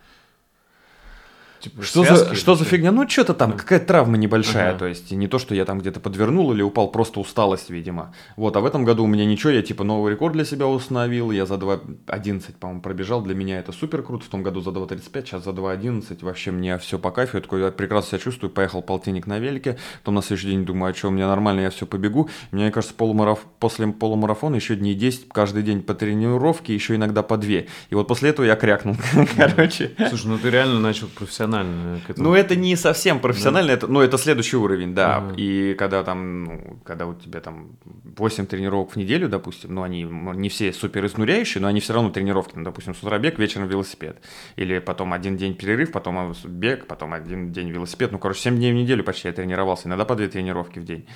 Типа, 1.61 1.83
что 1.83 2.03
за, 2.03 2.33
что 2.33 2.55
за 2.55 2.65
фигня? 2.65 2.91
Ну, 2.91 3.07
что-то 3.07 3.35
там, 3.35 3.53
какая-то 3.53 3.85
травма 3.85 4.17
небольшая, 4.17 4.69
ага. 4.69 4.79
то 4.79 4.87
есть 4.87 5.11
не 5.11 5.27
то, 5.27 5.37
что 5.37 5.53
я 5.53 5.63
там 5.63 5.79
где-то 5.79 5.99
подвернул 5.99 6.51
или 6.51 6.63
упал, 6.63 6.87
просто 6.87 7.19
усталость, 7.19 7.69
видимо. 7.69 8.15
Вот, 8.35 8.57
а 8.57 8.61
в 8.61 8.65
этом 8.65 8.83
году 8.83 9.03
у 9.03 9.07
меня 9.07 9.25
ничего, 9.25 9.51
я 9.51 9.61
типа 9.61 9.83
новый 9.83 10.11
рекорд 10.11 10.33
для 10.33 10.43
себя 10.43 10.65
установил, 10.65 11.29
я 11.29 11.45
за 11.45 11.55
2.11, 11.55 12.53
по-моему, 12.59 12.81
пробежал, 12.81 13.21
для 13.21 13.35
меня 13.35 13.59
это 13.59 13.71
супер 13.71 14.01
круто, 14.01 14.25
в 14.25 14.29
том 14.29 14.41
году 14.41 14.61
за 14.61 14.71
2.35, 14.71 15.25
сейчас 15.25 15.43
за 15.43 15.51
2.11, 15.51 16.25
вообще 16.25 16.49
мне 16.49 16.79
все 16.79 16.97
по 16.97 17.11
кайфу, 17.11 17.37
я 17.37 17.43
такой, 17.43 17.61
я 17.61 17.71
прекрасно 17.71 18.17
себя 18.17 18.19
чувствую, 18.19 18.49
поехал 18.49 18.81
полтинник 18.81 19.27
на 19.27 19.37
велике, 19.37 19.77
потом 19.99 20.15
на 20.15 20.23
следующий 20.23 20.47
день 20.47 20.65
думаю, 20.65 20.93
а 20.93 20.95
что, 20.95 21.09
у 21.09 21.11
меня 21.11 21.27
нормально, 21.27 21.61
я 21.61 21.69
все 21.69 21.85
побегу, 21.85 22.27
мне 22.49 22.71
кажется, 22.71 22.95
полумараф... 22.95 23.45
после 23.59 23.85
полумарафона 23.87 24.55
еще 24.55 24.75
дней 24.75 24.95
10, 24.95 25.29
каждый 25.29 25.61
день 25.61 25.83
по 25.83 25.93
тренировке, 25.93 26.73
еще 26.73 26.95
иногда 26.95 27.21
по 27.21 27.37
2, 27.37 27.49
и 27.51 27.67
вот 27.91 28.07
после 28.07 28.31
этого 28.31 28.47
я 28.47 28.55
крякнул, 28.55 28.95
короче. 29.37 29.91
Слушай, 30.09 30.25
ну 30.25 30.39
ты 30.39 30.49
реально 30.49 30.79
начал 30.79 31.07
профессионально 31.07 31.50
профессионально 31.51 31.99
к 31.99 32.09
этому. 32.09 32.29
Ну, 32.29 32.35
это 32.35 32.55
не 32.55 32.75
совсем 32.75 33.19
профессионально, 33.19 33.67
да? 33.69 33.73
это, 33.73 33.87
ну, 33.87 34.01
это 34.01 34.17
следующий 34.17 34.57
уровень, 34.57 34.93
да. 34.93 35.17
Ага. 35.17 35.33
И 35.37 35.73
когда 35.75 36.03
там, 36.03 36.43
ну, 36.43 36.79
когда 36.83 37.07
у 37.07 37.13
тебя 37.13 37.39
там 37.41 37.77
8 38.17 38.45
тренировок 38.45 38.91
в 38.91 38.95
неделю, 38.95 39.29
допустим, 39.29 39.75
ну, 39.75 39.83
они 39.83 40.03
не 40.03 40.49
все 40.49 40.73
супер 40.73 41.05
изнуряющие, 41.05 41.61
но 41.61 41.67
они 41.67 41.79
все 41.79 41.93
равно 41.93 42.09
тренировки, 42.09 42.53
ну, 42.55 42.63
допустим, 42.63 42.95
с 42.95 43.03
утра 43.03 43.17
бег, 43.17 43.39
вечером 43.39 43.67
велосипед. 43.67 44.17
Или 44.55 44.79
потом 44.79 45.13
один 45.13 45.37
день 45.37 45.55
перерыв, 45.55 45.91
потом 45.91 46.33
бег, 46.45 46.87
потом 46.87 47.13
один 47.13 47.51
день 47.51 47.69
велосипед. 47.69 48.11
Ну, 48.11 48.19
короче, 48.19 48.41
7 48.41 48.55
дней 48.55 48.71
в 48.71 48.75
неделю 48.75 49.03
почти 49.03 49.27
я 49.27 49.33
тренировался, 49.33 49.87
иногда 49.87 50.05
по 50.05 50.15
2 50.15 50.27
тренировки 50.27 50.79
в 50.79 50.85
день 50.85 51.07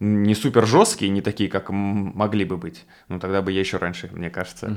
не 0.00 0.34
супер 0.34 0.66
жесткие, 0.66 1.10
не 1.10 1.20
такие, 1.20 1.48
как 1.48 1.70
могли 1.70 2.44
бы 2.44 2.56
быть. 2.56 2.86
Ну, 3.08 3.20
тогда 3.20 3.40
бы 3.40 3.52
я 3.52 3.60
еще 3.60 3.76
раньше, 3.76 4.10
мне 4.12 4.30
кажется, 4.30 4.66
угу 4.66 4.76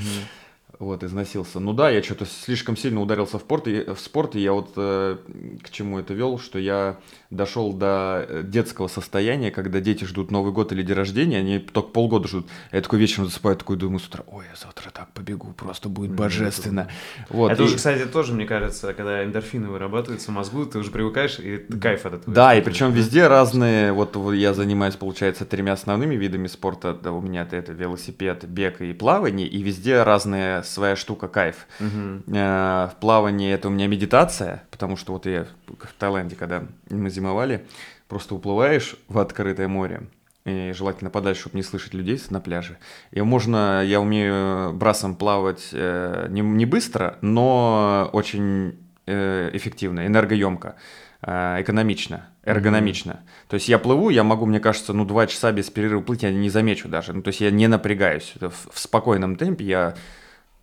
вот, 0.80 1.04
износился. 1.04 1.60
Ну 1.60 1.74
да, 1.74 1.90
я 1.90 2.04
что-то 2.04 2.26
слишком 2.26 2.76
сильно 2.76 3.02
ударился 3.02 3.40
в 3.40 3.42
спорт, 3.42 3.68
и, 3.68 3.94
в 3.94 4.00
спорт, 4.00 4.36
и 4.36 4.40
я 4.40 4.54
вот 4.54 4.74
э, 4.76 5.18
к 5.64 5.70
чему 5.70 6.00
это 6.00 6.14
вел, 6.14 6.38
что 6.40 6.60
я 6.60 6.98
дошел 7.30 7.74
до 7.74 8.26
э, 8.28 8.44
детского 8.44 8.88
состояния, 8.88 9.52
когда 9.52 9.80
дети 9.80 10.04
ждут 10.04 10.32
Новый 10.32 10.52
год 10.52 10.72
или 10.72 10.84
день 10.84 10.96
рождения, 10.96 11.40
они 11.40 11.60
только 11.60 11.90
полгода 11.90 12.28
ждут. 12.28 12.48
Я 12.72 12.82
такой 12.82 13.00
вечером 13.00 13.26
засыпаю, 13.26 13.56
такой 13.56 13.78
думаю 13.78 14.00
с 14.00 14.08
утра, 14.08 14.24
ой, 14.28 14.46
я 14.50 14.56
завтра 14.56 14.90
так 14.92 15.12
побегу, 15.14 15.54
просто 15.54 15.88
будет 15.90 16.12
божественно. 16.12 16.90
Вот, 17.30 17.52
это 17.52 17.64
и... 17.64 17.66
уже, 17.66 17.78
кстати, 17.78 18.06
тоже, 18.06 18.34
мне 18.34 18.46
кажется, 18.46 18.94
когда 18.94 19.24
эндорфины 19.24 19.70
вырабатываются 19.70 20.32
в 20.32 20.34
мозгу, 20.34 20.66
ты 20.66 20.80
уже 20.80 20.92
привыкаешь, 20.92 21.40
и 21.40 21.58
кайф 21.58 22.06
от 22.06 22.14
этого. 22.16 22.34
Да, 22.34 22.56
и 22.56 22.62
причем 22.62 22.92
везде 22.92 23.28
разные, 23.28 23.94
вот 23.94 24.16
я 24.34 24.54
занимаюсь, 24.54 24.96
получается, 24.96 25.46
тремя 25.46 25.74
основными 25.74 26.16
видами 26.16 26.48
спорта, 26.48 26.94
да, 26.94 27.12
у 27.12 27.22
меня 27.22 27.44
это, 27.44 27.56
это 27.56 27.72
велосипед, 27.72 28.46
бег 28.46 28.82
и 28.82 28.94
плавание, 28.94 29.48
и 29.48 29.62
везде 29.62 30.04
разные 30.04 30.65
своя 30.66 30.96
штука, 30.96 31.28
кайф. 31.28 31.68
Угу. 31.80 32.24
в 32.28 32.94
плавании 33.00 33.52
это 33.52 33.68
у 33.68 33.72
меня 33.72 33.88
медитация, 33.88 34.64
потому 34.72 34.98
что 34.98 35.14
вот 35.14 35.26
я 35.26 35.46
в 35.68 35.94
Таиланде, 36.00 36.36
когда 36.36 36.64
мы 36.90 37.10
зимовали, 37.10 37.66
просто 38.08 38.36
уплываешь 38.36 38.96
в 39.08 39.20
открытое 39.20 39.68
море, 39.68 40.04
и 40.46 40.74
желательно 40.74 41.10
подальше, 41.10 41.42
чтобы 41.42 41.58
не 41.58 41.64
слышать 41.64 41.94
людей 41.94 42.22
на 42.30 42.40
пляже. 42.40 42.78
И 43.12 43.22
можно, 43.22 43.84
я 43.84 44.00
умею 44.00 44.74
брасом 44.74 45.16
плавать 45.16 45.70
э, 45.72 46.28
не, 46.30 46.42
не 46.42 46.66
быстро, 46.68 47.18
но 47.22 48.10
очень 48.14 48.78
э, 49.08 49.50
эффективно, 49.54 50.06
энергоемко, 50.06 50.76
э, 51.24 51.62
экономично, 51.62 52.28
эргономично. 52.44 53.12
Mm-hmm. 53.12 53.50
То 53.50 53.54
есть 53.56 53.70
я 53.70 53.80
плыву, 53.80 54.12
я 54.12 54.24
могу, 54.24 54.46
мне 54.46 54.60
кажется, 54.60 54.94
ну 54.94 55.04
два 55.04 55.26
часа 55.26 55.52
без 55.52 55.72
перерыва 55.72 56.02
плыть, 56.02 56.22
я 56.22 56.32
не 56.32 56.52
замечу 56.52 56.90
даже. 56.90 57.14
Ну, 57.14 57.24
то 57.24 57.30
есть 57.30 57.42
я 57.42 57.50
не 57.50 57.68
напрягаюсь. 57.68 58.36
В, 58.40 58.52
в 58.72 58.80
спокойном 58.80 59.38
темпе 59.38 59.66
я 59.66 59.96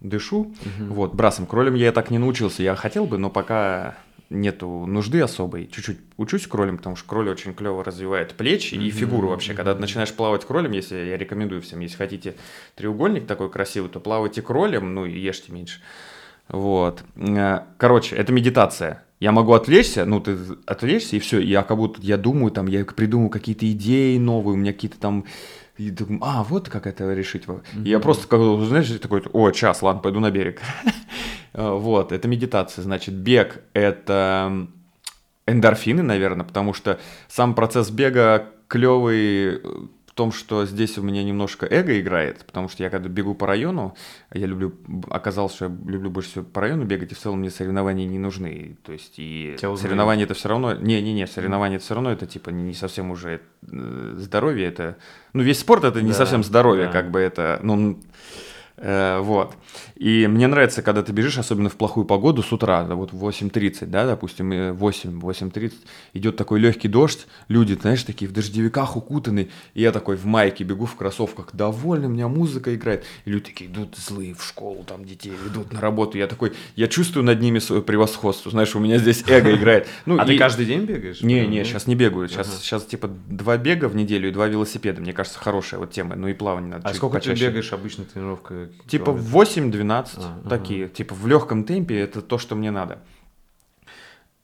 дышу. 0.02 0.40
Угу. 0.40 0.94
Вот, 0.94 1.14
брасом 1.14 1.46
кролем 1.46 1.74
я 1.74 1.92
так 1.92 2.10
не 2.10 2.18
научился. 2.18 2.62
Я 2.62 2.74
хотел 2.74 3.06
бы, 3.06 3.18
но 3.18 3.30
пока 3.30 3.96
нету 4.32 4.86
нужды 4.86 5.20
особой. 5.20 5.68
Чуть-чуть 5.68 5.98
учусь 6.16 6.46
кролем, 6.46 6.78
потому 6.78 6.96
что 6.96 7.08
кроль 7.08 7.28
очень 7.28 7.54
клево 7.54 7.84
развивает 7.84 8.34
плечи 8.34 8.74
mm-hmm. 8.74 8.86
и 8.86 8.90
фигуру 8.90 9.28
вообще. 9.28 9.54
Когда 9.54 9.74
ты 9.74 9.80
начинаешь 9.80 10.12
плавать 10.12 10.44
кролем, 10.44 10.72
если 10.72 10.96
я 10.96 11.16
рекомендую 11.16 11.60
всем, 11.62 11.80
если 11.80 11.96
хотите 11.96 12.34
треугольник 12.74 13.26
такой 13.26 13.50
красивый, 13.50 13.90
то 13.90 14.00
плавайте 14.00 14.42
кролем, 14.42 14.94
ну 14.94 15.04
и 15.04 15.18
ешьте 15.18 15.52
меньше. 15.52 15.80
Вот. 16.48 17.04
Э, 17.16 17.60
короче, 17.76 18.16
это 18.16 18.32
медитация. 18.32 19.04
Я 19.20 19.30
могу 19.30 19.52
отвлечься, 19.52 20.04
ну 20.04 20.20
ты 20.20 20.36
отвлечься 20.66 21.14
и 21.14 21.20
все, 21.20 21.38
я 21.38 21.62
как 21.62 21.76
будто 21.76 22.00
я 22.02 22.16
думаю 22.16 22.50
там, 22.50 22.66
я 22.66 22.84
придумаю 22.84 23.30
какие-то 23.30 23.70
идеи 23.70 24.18
новые, 24.18 24.54
у 24.54 24.58
меня 24.58 24.72
какие-то 24.72 24.98
там 24.98 25.26
и 25.76 25.90
думаю, 25.90 26.20
а, 26.22 26.42
вот 26.44 26.68
как 26.68 26.86
это 26.86 27.12
решить. 27.12 27.44
Mm-hmm. 27.44 27.88
Я 27.88 27.98
просто, 27.98 28.28
как, 28.28 28.40
знаешь, 28.66 28.88
такой, 29.00 29.22
о, 29.32 29.50
час, 29.50 29.82
ладно, 29.82 30.02
пойду 30.02 30.20
на 30.20 30.30
берег. 30.30 30.60
А, 31.54 31.74
вот, 31.76 32.12
это 32.12 32.28
медитация. 32.28 32.82
Значит, 32.82 33.14
бег– 33.14 33.62
это 33.72 34.68
эндорфины, 35.46 36.02
наверное, 36.02 36.46
потому 36.46 36.74
что 36.74 37.00
сам 37.28 37.54
процесс 37.54 37.90
бега 37.90 38.50
клевый 38.68 39.60
в 40.12 40.14
том, 40.14 40.30
что 40.30 40.66
здесь 40.66 40.98
у 40.98 41.02
меня 41.02 41.24
немножко 41.24 41.64
эго 41.64 41.98
играет, 41.98 42.44
потому 42.44 42.68
что 42.68 42.82
я 42.82 42.90
когда 42.90 43.08
бегу 43.08 43.34
по 43.34 43.46
району, 43.46 43.96
я 44.34 44.44
люблю, 44.44 44.74
оказалось, 45.08 45.54
что 45.54 45.64
я 45.64 45.70
люблю 45.70 46.10
больше 46.10 46.28
всего 46.28 46.44
по 46.44 46.60
району 46.60 46.84
бегать, 46.84 47.12
и 47.12 47.14
в 47.14 47.18
целом 47.18 47.40
мне 47.40 47.48
соревнования 47.48 48.04
не 48.04 48.18
нужны. 48.18 48.76
То 48.82 48.92
есть 48.92 49.14
и 49.16 49.56
соревнования 49.58 50.24
это 50.24 50.34
все 50.34 50.50
равно, 50.50 50.74
не-не-не, 50.74 51.26
соревнования 51.26 51.76
это 51.76 51.84
все 51.86 51.94
равно, 51.94 52.12
это 52.12 52.26
типа 52.26 52.50
не 52.50 52.74
совсем 52.74 53.10
уже 53.10 53.40
э, 53.62 54.14
здоровье, 54.18 54.68
это, 54.68 54.98
ну 55.32 55.42
весь 55.42 55.60
спорт 55.60 55.84
это 55.84 56.02
не 56.02 56.08
да, 56.08 56.14
совсем 56.14 56.44
здоровье, 56.44 56.86
да. 56.86 56.92
как 56.92 57.10
бы 57.10 57.18
это, 57.18 57.58
ну 57.62 57.98
Э, 58.82 59.20
вот. 59.20 59.54
И 60.02 60.26
мне 60.26 60.48
нравится, 60.48 60.82
когда 60.82 61.04
ты 61.04 61.12
бежишь, 61.12 61.38
особенно 61.38 61.68
в 61.68 61.76
плохую 61.76 62.04
погоду, 62.04 62.42
с 62.42 62.52
утра, 62.52 62.82
вот 62.86 63.12
в 63.12 63.24
8.30, 63.24 63.86
да, 63.86 64.04
допустим, 64.04 64.74
8, 64.74 65.20
8.30, 65.20 65.74
идет 66.14 66.36
такой 66.36 66.58
легкий 66.58 66.88
дождь, 66.88 67.28
люди, 67.46 67.78
знаешь, 67.80 68.02
такие 68.02 68.28
в 68.28 68.32
дождевиках 68.32 68.96
укутаны, 68.96 69.50
и 69.74 69.82
я 69.82 69.92
такой 69.92 70.16
в 70.16 70.26
майке 70.26 70.64
бегу 70.64 70.86
в 70.86 70.96
кроссовках, 70.96 71.50
довольно, 71.52 72.08
у 72.08 72.10
меня 72.10 72.26
музыка 72.26 72.74
играет, 72.74 73.04
и 73.26 73.30
люди 73.30 73.44
такие 73.44 73.70
идут 73.70 73.96
злые 73.96 74.34
в 74.34 74.42
школу, 74.42 74.82
там 74.82 75.04
детей 75.04 75.34
идут 75.46 75.72
на 75.72 75.80
работу, 75.80 76.18
я 76.18 76.26
такой, 76.26 76.52
я 76.74 76.88
чувствую 76.88 77.24
над 77.24 77.40
ними 77.40 77.60
свое 77.60 77.80
превосходство, 77.80 78.50
знаешь, 78.50 78.74
у 78.74 78.80
меня 78.80 78.98
здесь 78.98 79.22
эго 79.28 79.54
играет. 79.54 79.86
Ну, 80.04 80.18
а 80.18 80.24
и... 80.24 80.26
ты 80.26 80.36
каждый 80.36 80.66
день 80.66 80.80
бегаешь? 80.80 81.22
Не, 81.22 81.46
не, 81.46 81.62
сейчас 81.62 81.86
не 81.86 81.94
бегаю, 81.94 82.28
сейчас, 82.28 82.48
ага. 82.48 82.56
сейчас 82.60 82.86
типа 82.86 83.08
два 83.28 83.56
бега 83.56 83.86
в 83.86 83.94
неделю 83.94 84.30
и 84.30 84.32
два 84.32 84.48
велосипеда, 84.48 85.00
мне 85.00 85.12
кажется, 85.12 85.38
хорошая 85.38 85.78
вот 85.78 85.92
тема, 85.92 86.16
ну 86.16 86.26
и 86.26 86.32
плавание 86.32 86.72
надо 86.72 86.88
А 86.88 86.92
сколько 86.92 87.20
ты 87.20 87.34
бегаешь 87.34 87.72
обычно 87.72 88.04
тренировка? 88.04 88.68
Типа 88.88 89.10
8-12, 89.10 89.91
а, 90.00 90.48
такие, 90.48 90.88
типа 90.88 91.14
в 91.14 91.26
легком 91.26 91.64
темпе, 91.64 92.00
это 92.00 92.22
то, 92.22 92.38
что 92.38 92.54
мне 92.54 92.70
надо. 92.70 92.98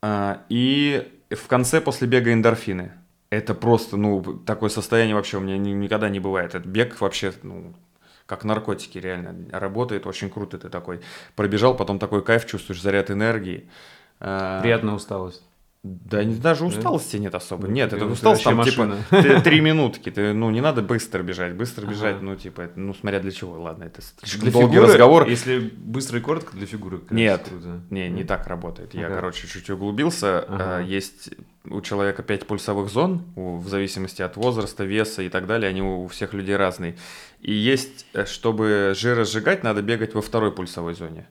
А, 0.01 0.43
и 0.49 1.11
в 1.29 1.47
конце 1.47 1.81
после 1.81 2.07
бега 2.07 2.31
эндорфины. 2.33 2.93
Это 3.29 3.53
просто, 3.53 3.95
ну, 3.95 4.23
такое 4.23 4.69
состояние 4.69 5.15
вообще 5.15 5.37
у 5.37 5.41
меня 5.41 5.57
никогда 5.57 6.09
не 6.09 6.19
бывает. 6.19 6.55
Этот 6.55 6.65
бег 6.65 6.99
вообще, 6.99 7.31
ну, 7.43 7.75
как 8.25 8.43
наркотики 8.43 8.97
реально 8.97 9.35
работает, 9.51 10.07
очень 10.07 10.29
круто 10.29 10.57
ты 10.57 10.69
такой. 10.69 11.01
Пробежал, 11.35 11.75
потом 11.75 11.99
такой 11.99 12.23
кайф 12.23 12.45
чувствуешь, 12.45 12.81
заряд 12.81 13.11
энергии. 13.11 13.69
А, 14.19 14.61
Приятная 14.61 14.95
усталость. 14.95 15.43
Да 15.81 16.21
даже 16.23 16.65
усталости 16.65 17.15
нет 17.15 17.33
особо. 17.35 17.67
Ну, 17.67 17.73
нет, 17.73 17.93
это 17.93 18.05
усталость 18.05 18.43
там 18.43 18.61
типа 18.63 18.97
ты, 19.11 19.39
три 19.43 19.61
минутки. 19.61 20.11
Ты, 20.11 20.33
ну, 20.33 20.49
не 20.49 20.59
надо 20.59 20.81
быстро 20.81 21.23
бежать. 21.23 21.53
Быстро 21.53 21.83
ага. 21.83 21.91
бежать, 21.91 22.21
ну, 22.21 22.35
типа, 22.35 22.69
ну, 22.75 22.93
смотря 22.93 23.21
для 23.21 23.31
чего. 23.31 23.61
Ладно, 23.61 23.85
это 23.85 24.01
для 24.41 24.51
долгий 24.51 24.73
фигуры, 24.73 24.91
разговор. 24.91 25.29
Если 25.29 25.59
быстро 25.59 26.19
и 26.19 26.21
коротко, 26.21 26.57
для 26.57 26.65
фигуры. 26.65 26.99
Нет, 27.11 27.47
круто. 27.47 27.79
не, 27.91 28.09
не 28.09 28.25
так 28.25 28.45
работает. 28.47 28.93
Я, 28.93 29.05
ага. 29.05 29.15
короче, 29.15 29.47
чуть-чуть 29.47 29.69
углубился. 29.69 30.39
Ага. 30.39 30.77
А, 30.77 30.81
есть 30.81 31.29
у 31.63 31.79
человека 31.79 32.23
пять 32.23 32.45
пульсовых 32.45 32.89
зон, 32.89 33.23
в 33.35 33.67
зависимости 33.69 34.21
от 34.21 34.35
возраста, 34.35 34.83
веса 34.83 35.21
и 35.21 35.29
так 35.29 35.47
далее. 35.47 35.69
Они 35.69 35.81
у 35.81 36.07
всех 36.07 36.33
людей 36.33 36.57
разные. 36.57 36.97
И 37.39 37.53
есть, 37.53 38.05
э, 38.11 38.25
чтобы 38.25 38.93
жиросжигать, 38.97 39.63
надо 39.63 39.81
бегать 39.81 40.13
во 40.13 40.21
второй 40.21 40.51
пульсовой 40.51 40.93
зоне. 40.93 41.27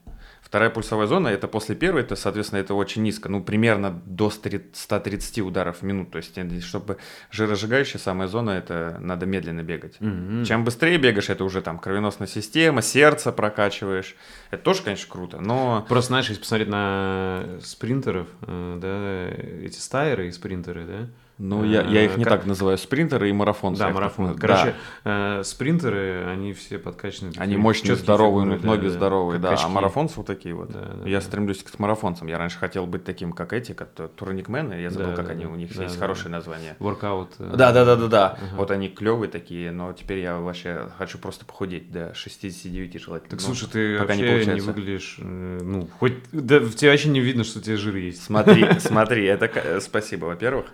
Вторая 0.49 0.71
пульсовая 0.71 1.05
зона, 1.05 1.27
это 1.27 1.47
после 1.47 1.75
первой, 1.75 2.01
это, 2.01 2.15
соответственно, 2.15 2.59
это 2.59 2.73
очень 2.73 3.03
низко, 3.03 3.29
ну, 3.29 3.43
примерно 3.43 4.01
до 4.07 4.31
130 4.31 5.41
ударов 5.41 5.77
в 5.77 5.83
минуту. 5.83 6.13
То 6.13 6.17
есть, 6.17 6.63
чтобы 6.63 6.97
жиросжигающая 7.29 7.99
самая 7.99 8.27
зона, 8.27 8.49
это 8.51 8.97
надо 8.99 9.27
медленно 9.27 9.61
бегать. 9.61 9.97
Mm-hmm. 9.99 10.45
Чем 10.45 10.65
быстрее 10.65 10.97
бегаешь, 10.97 11.29
это 11.29 11.43
уже 11.43 11.61
там 11.61 11.77
кровеносная 11.77 12.27
система, 12.27 12.81
сердце 12.81 13.31
прокачиваешь. 13.31 14.15
Это 14.49 14.63
тоже, 14.63 14.81
конечно, 14.81 15.05
круто, 15.07 15.39
но... 15.39 15.85
Просто, 15.87 16.07
знаешь, 16.07 16.29
если 16.29 16.41
посмотреть 16.41 16.69
на 16.69 17.59
спринтеров, 17.61 18.27
э, 18.41 18.77
да, 18.81 19.63
эти 19.63 19.77
стайеры 19.77 20.29
и 20.29 20.31
спринтеры, 20.31 20.85
да, 20.85 21.09
ну, 21.39 21.63
я, 21.63 21.83
я 21.83 22.03
их 22.03 22.17
не 22.17 22.25
как... 22.25 22.39
так 22.39 22.45
называю, 22.45 22.77
спринтеры 22.77 23.29
и 23.29 23.33
марафонцы. 23.33 23.79
Да, 23.79 23.89
марафон. 23.91 24.35
Короче, 24.37 24.75
да. 25.05 25.39
э, 25.39 25.43
спринтеры, 25.45 26.25
они 26.25 26.51
все 26.51 26.77
подкачаны. 26.77 27.31
Они 27.37 27.55
мощные, 27.55 27.95
здоровые, 27.95 28.45
фигуры, 28.45 28.67
ноги 28.67 28.87
да, 28.87 28.89
здоровые, 28.89 29.39
да, 29.39 29.55
а 29.57 29.69
марафонцы 29.69 30.15
вот 30.17 30.27
такие 30.27 30.53
вот. 30.53 30.69
Да, 30.69 30.81
да, 31.01 31.09
я 31.09 31.19
да. 31.19 31.25
стремлюсь 31.25 31.63
к 31.63 31.79
марафонцам. 31.79 32.27
Я 32.27 32.37
раньше 32.37 32.59
хотел 32.59 32.85
быть 32.85 33.05
таким, 33.05 33.31
как 33.31 33.53
эти, 33.53 33.71
как 33.71 33.89
турникмены, 34.17 34.81
я 34.81 34.89
забыл, 34.89 35.11
да, 35.11 35.15
как 35.15 35.27
да, 35.27 35.31
они, 35.31 35.45
у 35.45 35.55
них 35.55 35.73
да, 35.73 35.83
есть 35.83 35.95
да, 35.95 36.01
хорошее 36.01 36.29
название. 36.29 36.75
Воркаут. 36.77 37.35
Э, 37.39 37.53
да, 37.55 37.71
да, 37.71 37.85
да, 37.85 37.95
да, 37.95 38.07
да. 38.07 38.27
Ага. 38.31 38.55
Вот 38.57 38.71
они 38.71 38.89
клевые 38.89 39.29
такие, 39.29 39.71
но 39.71 39.93
теперь 39.93 40.19
я 40.19 40.39
вообще 40.39 40.89
хочу 40.97 41.19
просто 41.19 41.45
похудеть 41.45 41.89
до 41.89 42.13
69 42.13 43.01
желательно. 43.01 43.29
Так, 43.29 43.39
слушай, 43.39 43.69
ты 43.69 43.97
пока 43.97 44.13
вообще 44.13 44.45
не, 44.45 44.53
не 44.55 44.59
выглядишь, 44.59 45.15
э, 45.19 45.59
ну, 45.61 45.87
хоть, 45.99 46.15
да, 46.33 46.59
в 46.59 46.75
тебе 46.75 46.91
вообще 46.91 47.07
не 47.07 47.21
видно, 47.21 47.45
что 47.45 47.59
у 47.59 47.61
тебя 47.61 47.77
жир 47.77 47.95
есть. 47.95 48.23
Смотри, 48.23 48.67
смотри, 48.79 49.23
это 49.23 49.79
спасибо, 49.79 50.25
во-первых. 50.25 50.65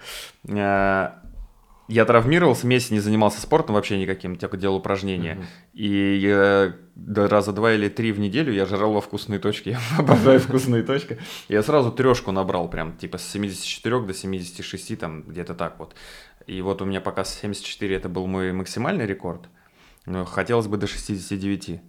Э, 0.55 1.11
я 1.87 2.05
травмировался, 2.05 2.65
месяц 2.65 2.89
не 2.89 2.99
занимался 2.99 3.39
спортом 3.39 3.75
вообще 3.75 3.99
никаким, 3.99 4.37
только 4.37 4.57
делал 4.57 4.77
упражнения. 4.77 5.35
Uh-huh. 5.35 5.45
И 5.73 6.15
я 6.17 6.75
раза 7.27 7.51
два 7.51 7.73
или 7.73 7.89
три 7.89 8.11
в 8.11 8.19
неделю 8.19 8.51
я 8.51 8.65
жрал 8.65 8.93
во 8.93 9.01
вкусные 9.01 9.39
точки. 9.39 9.69
Я 9.77 9.79
обожаю 9.99 10.39
вкусные 10.39 10.81
точки. 10.81 11.19
Я 11.47 11.61
сразу 11.61 11.91
трешку 11.91 12.31
набрал 12.31 12.69
прям, 12.69 12.97
типа 12.97 13.19
с 13.19 13.27
74 13.27 14.01
до 14.01 14.13
76, 14.13 14.97
там 14.97 15.23
где-то 15.23 15.53
так 15.53 15.77
вот. 15.77 15.95
И 16.47 16.61
вот 16.61 16.81
у 16.81 16.85
меня 16.85 17.01
пока 17.01 17.23
74 17.23 17.95
это 17.95 18.09
был 18.09 18.25
мой 18.25 18.51
максимальный 18.51 19.05
рекорд. 19.05 19.47
Но 20.07 20.25
хотелось 20.25 20.67
бы 20.67 20.77
до 20.77 20.87
69. 20.87 21.81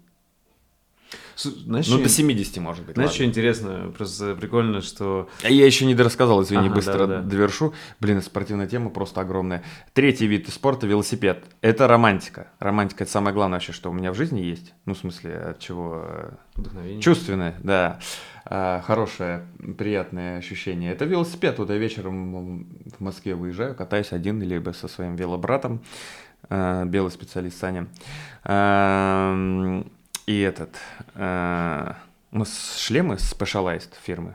Знаешь, 1.36 1.88
ну, 1.88 1.98
до 1.98 2.08
70, 2.08 2.56
может 2.58 2.84
быть. 2.84 2.94
Знаешь, 2.94 3.10
ладно. 3.10 3.14
что 3.14 3.24
интересно? 3.24 3.92
Просто 3.96 4.34
прикольно, 4.34 4.80
что... 4.80 5.28
А 5.42 5.50
я 5.50 5.66
еще 5.66 5.84
не 5.84 5.94
дорассказал, 5.94 6.42
извини, 6.42 6.66
ага, 6.66 6.74
быстро 6.74 7.06
да, 7.06 7.06
да. 7.06 7.22
довершу. 7.22 7.74
Блин, 8.00 8.22
спортивная 8.22 8.66
тема 8.66 8.90
просто 8.90 9.20
огромная. 9.20 9.62
Третий 9.92 10.26
вид 10.26 10.48
спорта– 10.48 10.86
велосипед. 10.88 11.44
Это 11.60 11.86
романтика. 11.86 12.48
Романтика– 12.58 13.04
это 13.04 13.12
самое 13.12 13.34
главное 13.34 13.56
вообще, 13.56 13.72
что 13.72 13.90
у 13.90 13.92
меня 13.92 14.12
в 14.12 14.14
жизни 14.14 14.40
есть. 14.40 14.72
Ну, 14.86 14.94
в 14.94 14.98
смысле, 14.98 15.36
от 15.36 15.58
чего... 15.58 16.04
Э, 16.06 16.30
Вдохновение. 16.54 17.02
Чувственное, 17.02 17.54
да. 17.62 18.00
А, 18.48 18.80
хорошее, 18.86 19.46
приятное 19.76 20.38
ощущение. 20.38 20.92
Это 20.92 21.04
велосипед. 21.04 21.58
Вот 21.58 21.68
я 21.68 21.76
вечером 21.76 22.66
в 22.98 23.00
Москве 23.00 23.34
выезжаю, 23.34 23.74
катаюсь 23.74 24.12
один, 24.12 24.40
либо 24.40 24.70
со 24.70 24.88
своим 24.88 25.16
велобратом. 25.16 25.82
А, 26.48 26.84
белый 26.84 27.10
специалист 27.10 27.58
Саня. 27.58 27.88
И 30.26 30.40
этот... 30.40 30.76
Э, 31.14 31.92
у 32.32 32.38
нас 32.38 32.76
шлемы 32.78 33.14
Specialized 33.14 33.94
фирмы. 34.02 34.34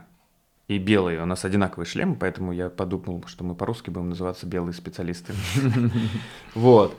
И 0.68 0.78
белые. 0.78 1.22
У 1.22 1.26
нас 1.26 1.44
одинаковые 1.44 1.86
шлемы, 1.86 2.16
поэтому 2.16 2.52
я 2.52 2.70
подумал, 2.70 3.24
что 3.26 3.44
мы 3.44 3.54
по-русски 3.54 3.90
будем 3.90 4.10
называться 4.10 4.46
белые 4.46 4.74
специалисты. 4.74 5.34
Вот. 6.54 6.98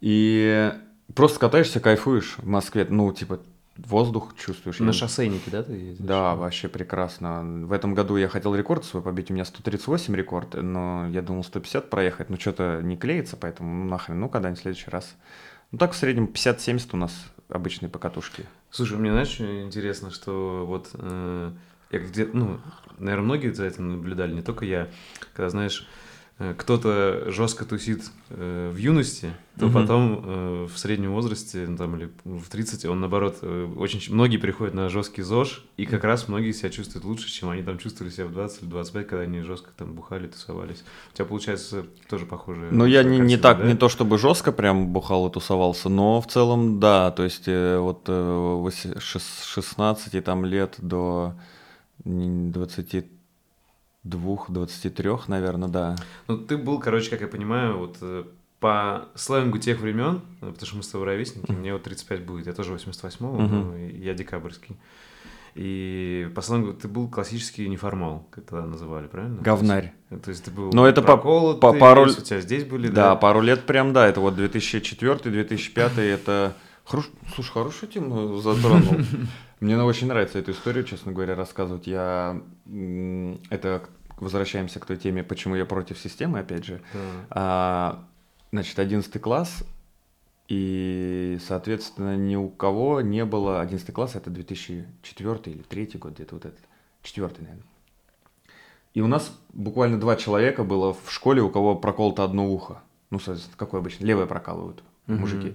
И 0.00 0.72
просто 1.14 1.38
катаешься, 1.38 1.80
кайфуешь 1.80 2.36
в 2.38 2.46
Москве. 2.46 2.86
Ну, 2.88 3.12
типа, 3.12 3.40
воздух 3.76 4.34
чувствуешь. 4.36 4.78
На 4.78 4.92
шоссейнике, 4.92 5.50
да, 5.50 5.62
ты 5.62 5.72
ездишь? 5.72 6.06
Да, 6.06 6.34
вообще 6.34 6.68
прекрасно. 6.68 7.42
В 7.66 7.72
этом 7.72 7.94
году 7.94 8.16
я 8.16 8.28
хотел 8.28 8.54
рекорд 8.54 8.84
свой 8.84 9.02
побить, 9.02 9.30
у 9.30 9.34
меня 9.34 9.44
138 9.44 10.14
рекорд, 10.14 10.54
но 10.54 11.08
я 11.08 11.22
думал 11.22 11.44
150 11.44 11.90
проехать, 11.90 12.30
но 12.30 12.38
что-то 12.38 12.80
не 12.82 12.96
клеится, 12.96 13.36
поэтому 13.36 13.84
ну, 13.84 13.90
нахрен, 13.90 14.18
ну 14.18 14.28
когда-нибудь 14.28 14.58
в 14.58 14.62
следующий 14.62 14.90
раз. 14.90 15.14
Ну 15.72 15.78
так 15.78 15.92
в 15.92 15.96
среднем 15.96 16.24
50-70 16.24 16.88
у 16.92 16.96
нас 16.96 17.12
обычные 17.50 17.88
покатушки. 17.88 18.46
Слушай, 18.70 18.98
мне 18.98 19.10
знаешь, 19.10 19.40
интересно, 19.40 20.10
что 20.10 20.64
вот 20.66 20.90
э, 20.94 21.52
я 21.90 21.98
где, 21.98 22.26
ну, 22.26 22.60
наверное, 22.98 23.24
многие 23.24 23.52
за 23.52 23.66
этим 23.66 23.92
наблюдали, 23.92 24.32
не 24.32 24.42
только 24.42 24.64
я, 24.64 24.88
когда, 25.34 25.50
знаешь, 25.50 25.86
кто-то 26.56 27.30
жестко 27.30 27.66
тусит 27.66 28.10
э, 28.30 28.70
в 28.72 28.76
юности, 28.78 29.34
то 29.58 29.66
угу. 29.66 29.74
потом 29.74 30.24
э, 30.24 30.68
в 30.72 30.78
среднем 30.78 31.12
возрасте, 31.12 31.66
ну, 31.68 31.76
там, 31.76 31.96
или 31.96 32.10
в 32.24 32.48
30, 32.48 32.86
он, 32.86 33.00
наоборот, 33.00 33.40
э, 33.42 33.68
очень 33.76 34.00
многие 34.14 34.38
приходят 34.38 34.72
на 34.72 34.88
жесткий 34.88 35.20
ЗОЖ, 35.20 35.62
и 35.76 35.84
как 35.84 36.02
раз 36.02 36.28
многие 36.28 36.52
себя 36.52 36.70
чувствуют 36.70 37.04
лучше, 37.04 37.28
чем 37.28 37.50
они 37.50 37.62
там 37.62 37.76
чувствовали 37.76 38.10
себя 38.10 38.24
в 38.24 38.32
20 38.32 38.62
или 38.62 38.70
25, 38.70 39.06
когда 39.06 39.24
они 39.24 39.42
жестко 39.42 39.68
там 39.76 39.92
бухали, 39.92 40.28
тусовались. 40.28 40.82
У 41.12 41.16
тебя, 41.16 41.26
получается, 41.26 41.84
тоже 42.08 42.24
похоже. 42.24 42.68
Ну, 42.70 42.86
я 42.86 43.02
не, 43.02 43.18
не 43.18 43.36
так, 43.36 43.58
да? 43.58 43.66
не 43.66 43.74
то 43.76 43.90
чтобы 43.90 44.16
жестко 44.16 44.50
прям 44.50 44.88
бухал 44.88 45.28
и 45.28 45.30
тусовался, 45.30 45.90
но 45.90 46.22
в 46.22 46.26
целом, 46.26 46.80
да, 46.80 47.10
то 47.10 47.22
есть 47.22 47.48
э, 47.48 47.78
вот 47.78 48.04
э, 48.06 48.70
16 48.98 50.24
там 50.24 50.46
лет 50.46 50.76
до 50.78 51.34
20 52.04 53.19
Двух, 54.02 54.50
двадцати 54.50 54.88
трех, 54.88 55.28
наверное, 55.28 55.68
да. 55.68 55.96
Ну, 56.26 56.38
ты 56.38 56.56
был, 56.56 56.78
короче, 56.80 57.10
как 57.10 57.20
я 57.20 57.28
понимаю, 57.28 57.78
вот 57.78 57.98
э, 58.00 58.24
по 58.60 59.08
сленгу 59.14 59.58
тех 59.58 59.78
времен, 59.80 60.22
потому 60.40 60.66
что 60.66 60.76
мы 60.76 60.82
с 60.82 60.88
тобой 60.88 61.06
ровесники, 61.06 61.50
мне 61.50 61.72
вот 61.72 61.82
35 61.82 62.24
будет, 62.24 62.46
я 62.46 62.52
тоже 62.52 62.74
88-го, 62.74 63.26
uh-huh. 63.26 63.48
ну, 63.48 63.76
я 63.76 64.14
декабрьский. 64.14 64.76
И 65.54 66.30
по 66.34 66.42
сленгу 66.42 66.74
ты 66.74 66.86
был 66.86 67.08
классический 67.08 67.68
неформал, 67.68 68.26
как 68.30 68.44
тогда 68.44 68.66
называли, 68.66 69.08
правильно? 69.08 69.42
Говнарь. 69.42 69.92
То 70.08 70.14
есть, 70.14 70.24
то 70.24 70.30
есть 70.30 70.44
ты 70.44 70.50
был 70.50 70.70
Но 70.72 70.86
это 70.86 71.02
по, 71.02 71.16
по 71.16 71.72
пару... 71.72 72.04
У 72.04 72.08
тебя 72.08 72.40
здесь 72.40 72.64
были, 72.64 72.88
да? 72.88 73.10
Да, 73.10 73.16
пару 73.16 73.40
лет 73.40 73.66
прям, 73.66 73.92
да, 73.92 74.06
это 74.06 74.20
вот 74.20 74.38
2004-2005, 74.38 76.00
это... 76.00 76.56
Хорош... 76.84 77.10
Слушай, 77.34 77.50
хорошую 77.52 77.90
тему 77.90 78.36
затронул. 78.38 79.04
Мне 79.60 79.80
очень 79.82 80.06
нравится 80.06 80.38
эту 80.38 80.52
историю, 80.52 80.84
честно 80.84 81.12
говоря, 81.12 81.34
рассказывать. 81.34 81.86
Я 81.86 82.40
это 83.50 83.82
возвращаемся 84.16 84.80
к 84.80 84.86
той 84.86 84.96
теме, 84.96 85.22
почему 85.22 85.54
я 85.54 85.66
против 85.66 85.98
системы, 85.98 86.40
опять 86.40 86.64
же. 86.64 86.80
Да. 86.92 87.00
А, 87.30 88.04
значит, 88.52 88.78
одиннадцатый 88.78 89.20
класс, 89.20 89.64
и, 90.48 91.38
соответственно, 91.46 92.16
ни 92.16 92.36
у 92.36 92.48
кого 92.48 93.02
не 93.02 93.24
было... 93.24 93.60
одиннадцатый 93.60 93.92
класс— 93.92 94.14
это 94.16 94.30
2004 94.30 95.38
или 95.46 95.62
3 95.62 95.98
год, 95.98 96.14
где-то 96.14 96.34
вот 96.34 96.44
этот. 96.44 96.60
Четвертый, 97.02 97.42
наверное. 97.42 97.64
И 98.92 99.00
у 99.00 99.06
нас 99.06 99.32
буквально 99.52 100.00
два 100.00 100.16
человека 100.16 100.64
было 100.64 100.92
в 100.92 101.10
школе, 101.10 101.40
у 101.40 101.50
кого 101.50 101.76
проколото 101.76 102.24
одно 102.24 102.50
ухо. 102.50 102.82
Ну, 103.10 103.20
соответственно, 103.20 103.56
какое 103.58 103.80
обычно? 103.80 104.04
Левое 104.04 104.26
прокалывают 104.26 104.82
mm-hmm. 105.06 105.16
мужики, 105.16 105.54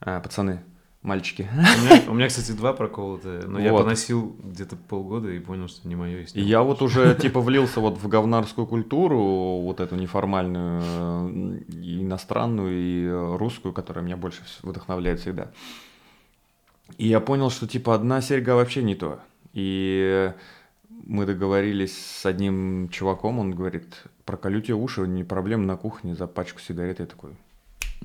а, 0.00 0.20
пацаны 0.20 0.62
мальчики. 1.02 1.48
У 1.52 1.56
меня, 1.56 2.02
у 2.08 2.14
меня, 2.14 2.28
кстати, 2.28 2.52
два 2.52 2.72
проколотые, 2.72 3.42
но 3.42 3.58
вот. 3.58 3.64
я 3.64 3.72
поносил 3.72 4.36
где-то 4.42 4.76
полгода 4.76 5.30
и 5.30 5.38
понял, 5.38 5.68
что 5.68 5.86
не 5.88 5.96
мое. 5.96 6.26
И 6.34 6.40
я 6.40 6.62
вот 6.62 6.82
уже 6.82 7.14
типа 7.14 7.40
влился 7.40 7.80
вот 7.80 7.98
в 7.98 8.08
говнарскую 8.08 8.66
культуру, 8.66 9.60
вот 9.62 9.80
эту 9.80 9.96
неформальную, 9.96 11.62
иностранную 11.68 12.72
и 12.72 13.36
русскую, 13.36 13.72
которая 13.72 14.04
меня 14.04 14.16
больше 14.16 14.42
вдохновляет 14.62 15.20
всегда. 15.20 15.50
И 16.96 17.06
я 17.06 17.20
понял, 17.20 17.50
что 17.50 17.66
типа 17.66 17.94
одна 17.94 18.20
серьга 18.20 18.54
вообще 18.54 18.82
не 18.82 18.94
то. 18.94 19.20
И 19.52 20.32
мы 20.88 21.26
договорились 21.26 21.96
с 21.96 22.26
одним 22.26 22.88
чуваком, 22.90 23.38
он 23.38 23.54
говорит, 23.54 24.04
проколю 24.24 24.60
тебе 24.60 24.74
уши, 24.74 25.02
не 25.02 25.24
проблема 25.24 25.64
на 25.64 25.76
кухне 25.76 26.14
за 26.14 26.26
пачку 26.26 26.60
сигарет. 26.60 27.00
Я 27.00 27.06
такой, 27.06 27.32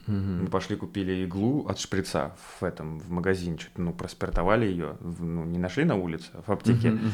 Угу. 0.08 0.16
Мы 0.16 0.48
пошли 0.48 0.76
купили 0.76 1.24
иглу 1.24 1.66
от 1.68 1.80
шприца 1.80 2.36
в 2.60 2.64
этом 2.64 3.00
в 3.00 3.10
магазине, 3.10 3.58
что-то 3.58 3.82
ну 3.82 3.94
проспиртовали 3.94 4.66
ее, 4.66 4.98
ну 5.00 5.46
не 5.46 5.58
нашли 5.58 5.86
на 5.86 5.96
улице, 5.96 6.30
а 6.34 6.42
в 6.42 6.50
аптеке. 6.50 6.90
Угу, 6.90 6.98
угу. 6.98 7.12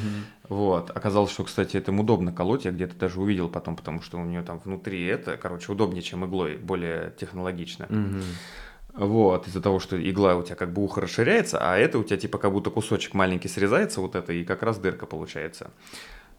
Вот 0.49 0.89
оказалось, 0.89 1.31
что 1.31 1.43
кстати 1.43 1.77
этим 1.77 1.99
удобно 1.99 2.31
колоть, 2.33 2.65
я 2.65 2.71
где-то 2.71 2.95
даже 2.95 3.21
увидел 3.21 3.49
потом, 3.49 3.75
потому 3.75 4.01
что 4.01 4.17
у 4.17 4.25
нее 4.25 4.41
там 4.41 4.59
внутри 4.59 5.05
это, 5.05 5.37
короче, 5.37 5.71
удобнее, 5.71 6.01
чем 6.01 6.25
иглой, 6.25 6.57
более 6.57 7.13
технологично. 7.19 7.85
Угу. 7.85 9.05
Вот, 9.05 9.47
из-за 9.47 9.61
того, 9.61 9.79
что 9.79 10.01
игла 10.01 10.35
у 10.35 10.43
тебя 10.43 10.55
как 10.55 10.73
бы 10.73 10.83
ухо 10.83 11.01
расширяется, 11.01 11.59
а 11.61 11.77
это 11.77 11.99
у 11.99 12.03
тебя 12.03 12.17
типа 12.17 12.37
как 12.37 12.51
будто 12.51 12.69
кусочек 12.71 13.13
маленький 13.13 13.47
срезается, 13.47 14.01
вот 14.01 14.15
это, 14.15 14.33
и 14.33 14.43
как 14.43 14.63
раз 14.63 14.77
дырка 14.79 15.05
получается. 15.05 15.71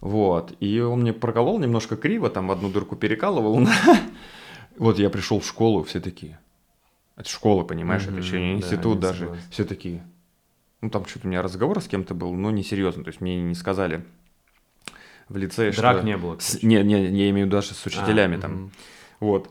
Вот, 0.00 0.54
и 0.60 0.80
он 0.80 1.02
мне 1.02 1.12
проколол 1.12 1.58
немножко 1.58 1.96
криво, 1.96 2.28
там 2.28 2.50
одну 2.50 2.70
дырку 2.70 2.96
перекалывал, 2.96 3.60
Вот 4.80 4.98
я 4.98 5.10
пришел 5.10 5.40
в 5.40 5.46
школу, 5.46 5.82
все 5.84 6.00
такие. 6.00 6.40
Это 7.14 7.28
школа, 7.28 7.64
понимаешь, 7.64 8.04
mm-hmm, 8.04 8.12
это 8.12 8.18
еще 8.18 8.40
не 8.40 8.54
институт 8.54 8.98
да, 8.98 9.08
даже. 9.08 9.24
Согласен. 9.26 9.44
Все 9.50 9.64
такие. 9.66 10.06
Ну, 10.80 10.88
там 10.88 11.04
что-то 11.04 11.26
у 11.26 11.30
меня 11.30 11.42
разговор 11.42 11.82
с 11.82 11.86
кем-то 11.86 12.14
был, 12.14 12.32
но 12.32 12.50
не 12.50 12.62
серьезно. 12.62 13.04
То 13.04 13.08
есть 13.08 13.20
мне 13.20 13.42
не 13.42 13.54
сказали 13.54 14.06
в 15.28 15.36
лице, 15.36 15.70
Драк 15.72 15.98
что... 15.98 16.06
не 16.06 16.16
было. 16.16 16.38
С... 16.38 16.62
Не, 16.62 16.82
не, 16.82 16.94
я 16.94 17.28
имею 17.28 17.34
в 17.34 17.48
виду 17.48 17.50
даже 17.50 17.74
с 17.74 17.84
учителями 17.84 18.38
а, 18.38 18.40
там. 18.40 18.52
Угу. 18.52 18.70
Вот. 19.20 19.50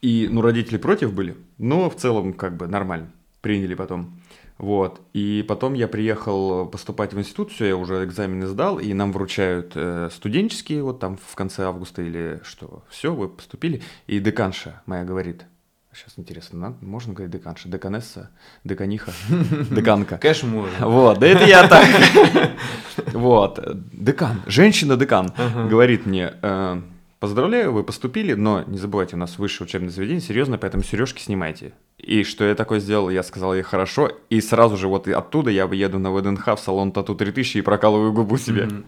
И, 0.00 0.28
ну, 0.30 0.40
родители 0.40 0.78
против 0.78 1.12
были, 1.12 1.36
но 1.58 1.90
в 1.90 1.96
целом 1.96 2.32
как 2.32 2.56
бы 2.56 2.66
нормально. 2.68 3.12
Приняли 3.42 3.74
потом. 3.74 4.18
Вот. 4.60 5.00
И 5.14 5.42
потом 5.48 5.72
я 5.72 5.88
приехал 5.88 6.66
поступать 6.66 7.14
в 7.14 7.18
институт, 7.18 7.50
все, 7.50 7.68
я 7.68 7.76
уже 7.76 8.04
экзамены 8.04 8.46
сдал, 8.46 8.78
и 8.78 8.92
нам 8.92 9.10
вручают 9.10 9.72
э, 9.74 10.10
студенческие, 10.12 10.82
вот 10.82 11.00
там 11.00 11.16
в 11.16 11.34
конце 11.34 11.64
августа 11.64 12.02
или 12.02 12.40
что, 12.44 12.84
все, 12.90 13.14
вы 13.14 13.30
поступили. 13.30 13.80
И 14.06 14.18
деканша 14.18 14.82
моя 14.84 15.04
говорит, 15.04 15.46
сейчас 15.94 16.12
интересно, 16.18 16.58
надо, 16.58 16.76
можно 16.82 17.14
говорить 17.14 17.32
деканша, 17.32 17.70
деканесса, 17.70 18.28
деканиха, 18.62 19.12
деканка. 19.70 20.18
Конечно, 20.18 20.48
можно. 20.48 20.86
Вот, 20.86 21.18
да 21.18 21.26
это 21.26 21.44
я 21.46 21.66
так. 21.66 21.86
Вот, 23.14 23.58
декан, 23.94 24.42
женщина-декан 24.44 25.32
говорит 25.70 26.04
мне, 26.04 26.34
э, 26.42 26.82
поздравляю, 27.20 27.72
вы 27.72 27.84
поступили, 27.84 28.32
но 28.32 28.64
не 28.66 28.78
забывайте, 28.78 29.14
у 29.14 29.18
нас 29.18 29.38
высшее 29.38 29.66
учебное 29.66 29.90
заведение, 29.90 30.20
серьезно, 30.20 30.58
поэтому 30.58 30.82
сережки 30.82 31.20
снимайте. 31.22 31.74
И 31.98 32.24
что 32.24 32.44
я 32.44 32.54
такое 32.54 32.80
сделал? 32.80 33.10
Я 33.10 33.22
сказал 33.22 33.54
ей 33.54 33.62
хорошо, 33.62 34.10
и 34.30 34.40
сразу 34.40 34.76
же 34.76 34.88
вот 34.88 35.06
оттуда 35.06 35.50
я 35.50 35.64
еду 35.64 35.98
на 35.98 36.10
ВДНХ 36.10 36.56
в 36.56 36.58
салон 36.58 36.92
Тату 36.92 37.14
3000 37.14 37.58
и 37.58 37.60
прокалываю 37.60 38.12
губу 38.12 38.38
себе 38.38 38.64
mm-hmm. 38.64 38.84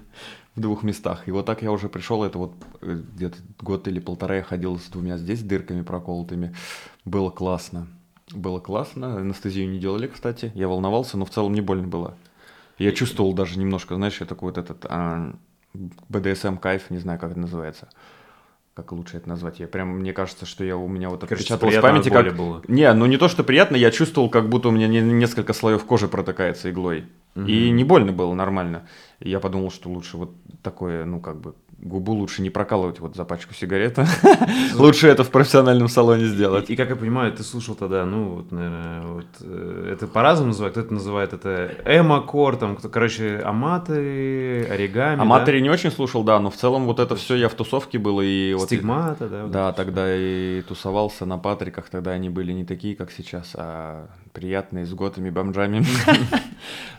в 0.57 0.61
двух 0.61 0.83
местах. 0.83 1.29
И 1.29 1.31
вот 1.31 1.45
так 1.45 1.63
я 1.63 1.71
уже 1.71 1.91
пришел, 1.91 2.25
это 2.25 2.39
вот 2.39 2.55
э, 2.81 3.03
где-то 3.15 3.37
год 3.61 3.87
или 3.87 4.01
полтора 4.01 4.37
я 4.37 4.43
ходил 4.43 4.79
с 4.79 4.87
двумя 4.87 5.19
здесь 5.19 5.43
дырками 5.43 5.83
проколотыми. 5.83 6.55
Было 7.05 7.31
классно. 7.31 7.87
Было 8.31 8.61
классно. 8.61 9.19
Анестезию 9.19 9.69
не 9.69 9.79
делали, 9.79 10.07
кстати. 10.07 10.51
Я 10.55 10.69
волновался, 10.69 11.19
но 11.19 11.27
в 11.27 11.31
целом 11.31 11.53
не 11.53 11.61
больно 11.61 11.87
было. 11.87 12.17
Я 12.79 12.93
чувствовал 12.93 13.35
даже 13.35 13.59
немножко, 13.59 13.95
знаешь, 13.95 14.19
я 14.21 14.27
такой 14.27 14.49
вот 14.49 14.59
этот 14.59 14.87
а, 14.89 15.35
БДСМ 15.75 16.57
кайф, 16.57 16.91
не 16.91 16.99
знаю, 16.99 17.19
как 17.19 17.33
это 17.33 17.41
называется. 17.41 17.89
Как 18.75 18.93
лучше 18.93 19.19
это 19.19 19.29
назвать? 19.29 19.61
Я 19.61 19.69
прям, 19.69 19.99
мне 19.99 20.13
кажется, 20.13 20.47
что 20.47 20.65
я 20.65 20.77
у 20.77 20.89
меня 20.89 21.11
вот 21.11 21.23
отпечаталось 21.25 21.77
в 21.77 21.81
памяти, 21.81 22.09
как... 22.09 22.35
было. 22.35 22.63
Не, 22.69 22.93
ну 22.95 23.07
не 23.07 23.19
то, 23.19 23.29
что 23.29 23.45
приятно, 23.45 23.77
я 23.77 23.91
чувствовал, 23.91 24.31
как 24.31 24.49
будто 24.49 24.69
у 24.69 24.73
меня 24.73 24.89
не- 24.89 25.01
несколько 25.01 25.53
слоев 25.53 25.85
кожи 25.85 26.09
протыкается 26.09 26.71
иглой. 26.71 27.07
И 27.35 27.71
не 27.71 27.85
больно 27.85 28.13
было, 28.13 28.35
нормально. 28.35 28.87
Я 29.19 29.41
подумал, 29.41 29.71
что 29.71 29.89
лучше 29.89 30.17
вот 30.17 30.35
такое, 30.63 31.05
ну 31.05 31.21
как 31.21 31.41
бы, 31.41 31.55
губу 31.83 32.13
лучше 32.13 32.43
не 32.43 32.51
прокалывать 32.51 33.01
вот 33.01 33.17
за 33.17 33.25
пачку 33.25 33.55
сигарет. 33.55 33.99
Лучше 34.75 35.09
это 35.09 35.25
в 35.25 35.31
профессиональном 35.31 35.89
салоне 35.89 36.27
сделать. 36.27 36.71
И, 36.71 36.75
и, 36.75 36.77
как 36.77 36.91
я 36.91 36.97
понимаю, 36.97 37.33
ты 37.33 37.43
слушал 37.43 37.75
тогда, 37.75 38.05
ну, 38.05 38.37
вот, 38.37 38.53
наверное, 38.53 39.03
вот, 39.03 39.27
э, 39.41 39.91
это 39.93 40.07
по-разному 40.07 40.49
называют, 40.49 40.75
кто-то 40.75 40.95
называет 40.95 41.33
это 41.33 41.75
эмо-кор, 41.85 42.57
там, 42.57 42.77
кто, 42.77 42.89
короче, 42.89 43.41
аматы, 43.45 44.65
оригами, 44.71 45.17
да? 45.17 45.23
Аматори 45.23 45.61
не 45.61 45.71
очень 45.71 45.91
слушал, 45.91 46.23
да, 46.23 46.39
но 46.39 46.51
в 46.51 46.57
целом 46.57 46.87
вот 46.87 47.01
это 47.01 47.17
все 47.17 47.35
я 47.35 47.49
в 47.49 47.55
тусовке 47.55 47.99
был 47.99 48.21
и 48.21 48.55
вот... 48.55 48.67
Стигмата, 48.67 49.29
да? 49.29 49.43
вот 49.43 49.51
Да, 49.51 49.73
тогда 49.73 50.07
и 50.17 50.63
тусовался 50.63 51.27
на 51.27 51.39
Патриках, 51.39 51.89
тогда 51.91 52.13
они 52.13 52.31
были 52.31 52.53
не 52.53 52.65
такие, 52.65 52.95
как 52.95 53.11
сейчас, 53.11 53.53
а 53.55 54.09
приятные, 54.33 54.87
с 54.87 54.95
готами, 54.95 55.31
бомжами. 55.31 55.85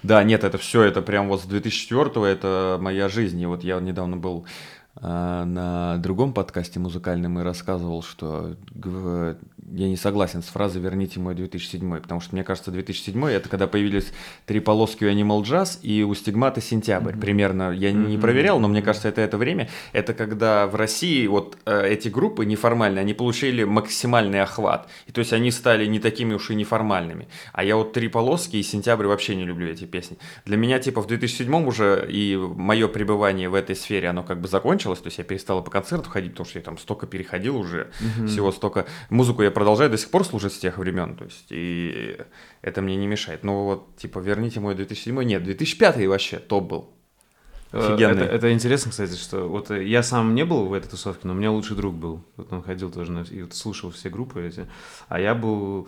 Да, 0.04 0.22
нет, 0.22 0.44
это 0.44 0.58
все, 0.58 0.82
это 0.82 1.02
прям 1.02 1.30
вот 1.30 1.42
с 1.42 1.46
2004 1.46 2.26
это 2.26 2.78
моя 2.82 3.08
жизнь. 3.08 3.40
И 3.40 3.46
вот 3.46 3.64
я 3.64 3.80
недавно 3.80 4.18
был 4.18 4.46
на 5.04 5.98
другом 5.98 6.34
подкасте 6.34 6.80
музыкальном 6.80 7.40
и 7.40 7.44
рассказывал, 7.44 8.02
что 8.04 8.56
я 9.72 9.88
не 9.88 9.98
согласен 9.98 10.42
с 10.42 10.46
фразой 10.46 10.82
«верните 10.82 11.20
мой 11.20 11.36
2007», 11.36 12.02
потому 12.02 12.22
что, 12.22 12.36
мне 12.36 12.44
кажется, 12.44 12.72
2007 12.72 13.26
это 13.26 13.50
когда 13.50 13.68
появились 13.68 14.12
три 14.46 14.60
полоски 14.60 15.04
у 15.04 15.12
Animal 15.12 15.42
Jazz 15.44 15.80
и 15.82 16.04
у 16.04 16.14
Стигмата 16.14 16.62
«Сентябрь». 16.62 17.16
Примерно, 17.18 17.72
я 17.72 17.92
не 17.92 18.18
проверял, 18.18 18.60
но 18.60 18.68
мне 18.68 18.82
кажется, 18.82 19.10
это 19.10 19.22
это 19.22 19.38
время. 19.38 19.70
Это 19.92 20.14
когда 20.14 20.68
в 20.68 20.76
России 20.76 21.26
вот 21.28 21.58
э, 21.66 21.88
эти 21.90 22.10
группы 22.10 22.46
неформальные, 22.46 23.02
они 23.02 23.14
получили 23.14 23.64
максимальный 23.64 24.42
охват. 24.42 24.88
И 25.08 25.12
то 25.12 25.20
есть 25.20 25.34
они 25.34 25.52
стали 25.52 25.86
не 25.86 26.00
такими 26.00 26.34
уж 26.34 26.52
и 26.52 26.56
неформальными. 26.56 27.28
А 27.52 27.64
я 27.64 27.76
вот 27.76 27.94
три 27.94 28.08
полоски 28.08 28.58
и 28.58 28.64
«Сентябрь» 28.64 29.08
вообще 29.08 29.36
не 29.36 29.46
люблю 29.46 29.68
эти 29.68 29.86
песни. 29.86 30.18
Для 30.46 30.58
меня, 30.58 30.80
типа, 30.80 31.02
в 31.02 31.08
2007 31.08 31.68
уже 31.68 32.08
и 32.10 32.36
мое 32.36 32.88
пребывание 32.88 33.50
в 33.50 33.56
этой 33.56 33.76
сфере, 33.76 34.10
оно 34.10 34.24
как 34.24 34.40
бы 34.40 34.48
закончилось. 34.48 34.93
То 35.00 35.08
есть 35.08 35.18
я 35.18 35.24
перестал 35.24 35.64
по 35.64 35.72
концерту 35.72 36.10
ходить, 36.10 36.32
потому 36.32 36.48
что 36.48 36.60
я 36.60 36.66
там 36.66 36.78
столько 36.78 37.08
переходил 37.08 37.58
уже, 37.58 37.92
всего 38.28 38.52
столько. 38.52 38.86
Музыку 39.10 39.44
я 39.44 39.52
продолжаю 39.52 39.90
до 39.90 39.98
сих 39.98 40.10
пор 40.10 40.26
слушать 40.26 40.54
с 40.54 40.58
тех 40.58 40.78
времен. 40.78 41.16
То 41.16 41.26
есть 41.26 41.48
и 41.50 42.18
это 42.62 42.82
мне 42.82 42.96
не 42.96 43.08
мешает. 43.08 43.44
Но 43.44 43.66
вот, 43.66 43.96
типа, 43.98 44.20
верните 44.20 44.60
мой 44.60 44.76
2007 44.76 45.24
Нет, 45.24 45.44
2005 45.44 46.08
вообще 46.08 46.40
топ 46.40 46.70
был. 46.70 46.90
Э, 47.74 47.94
Офигенный. 47.94 48.24
Это, 48.24 48.36
это 48.36 48.54
интересно, 48.54 48.92
кстати, 48.92 49.16
что 49.16 49.50
вот 49.50 49.72
э, 49.72 49.84
я 49.84 50.04
сам 50.04 50.36
не 50.36 50.46
был 50.46 50.68
в 50.68 50.74
этой 50.74 50.90
тусовке, 50.90 51.28
но 51.28 51.34
у 51.34 51.36
меня 51.36 51.52
лучший 51.52 51.76
друг 51.76 51.96
был. 51.96 52.24
Вот 52.38 52.54
он 52.54 52.62
ходил 52.62 52.92
тоже 52.92 53.12
на, 53.12 53.22
и 53.22 53.42
вот 53.42 53.56
слушал 53.56 53.90
все 53.90 54.10
группы 54.10 54.46
эти. 54.46 54.68
А 55.08 55.20
я 55.20 55.34
был 55.34 55.88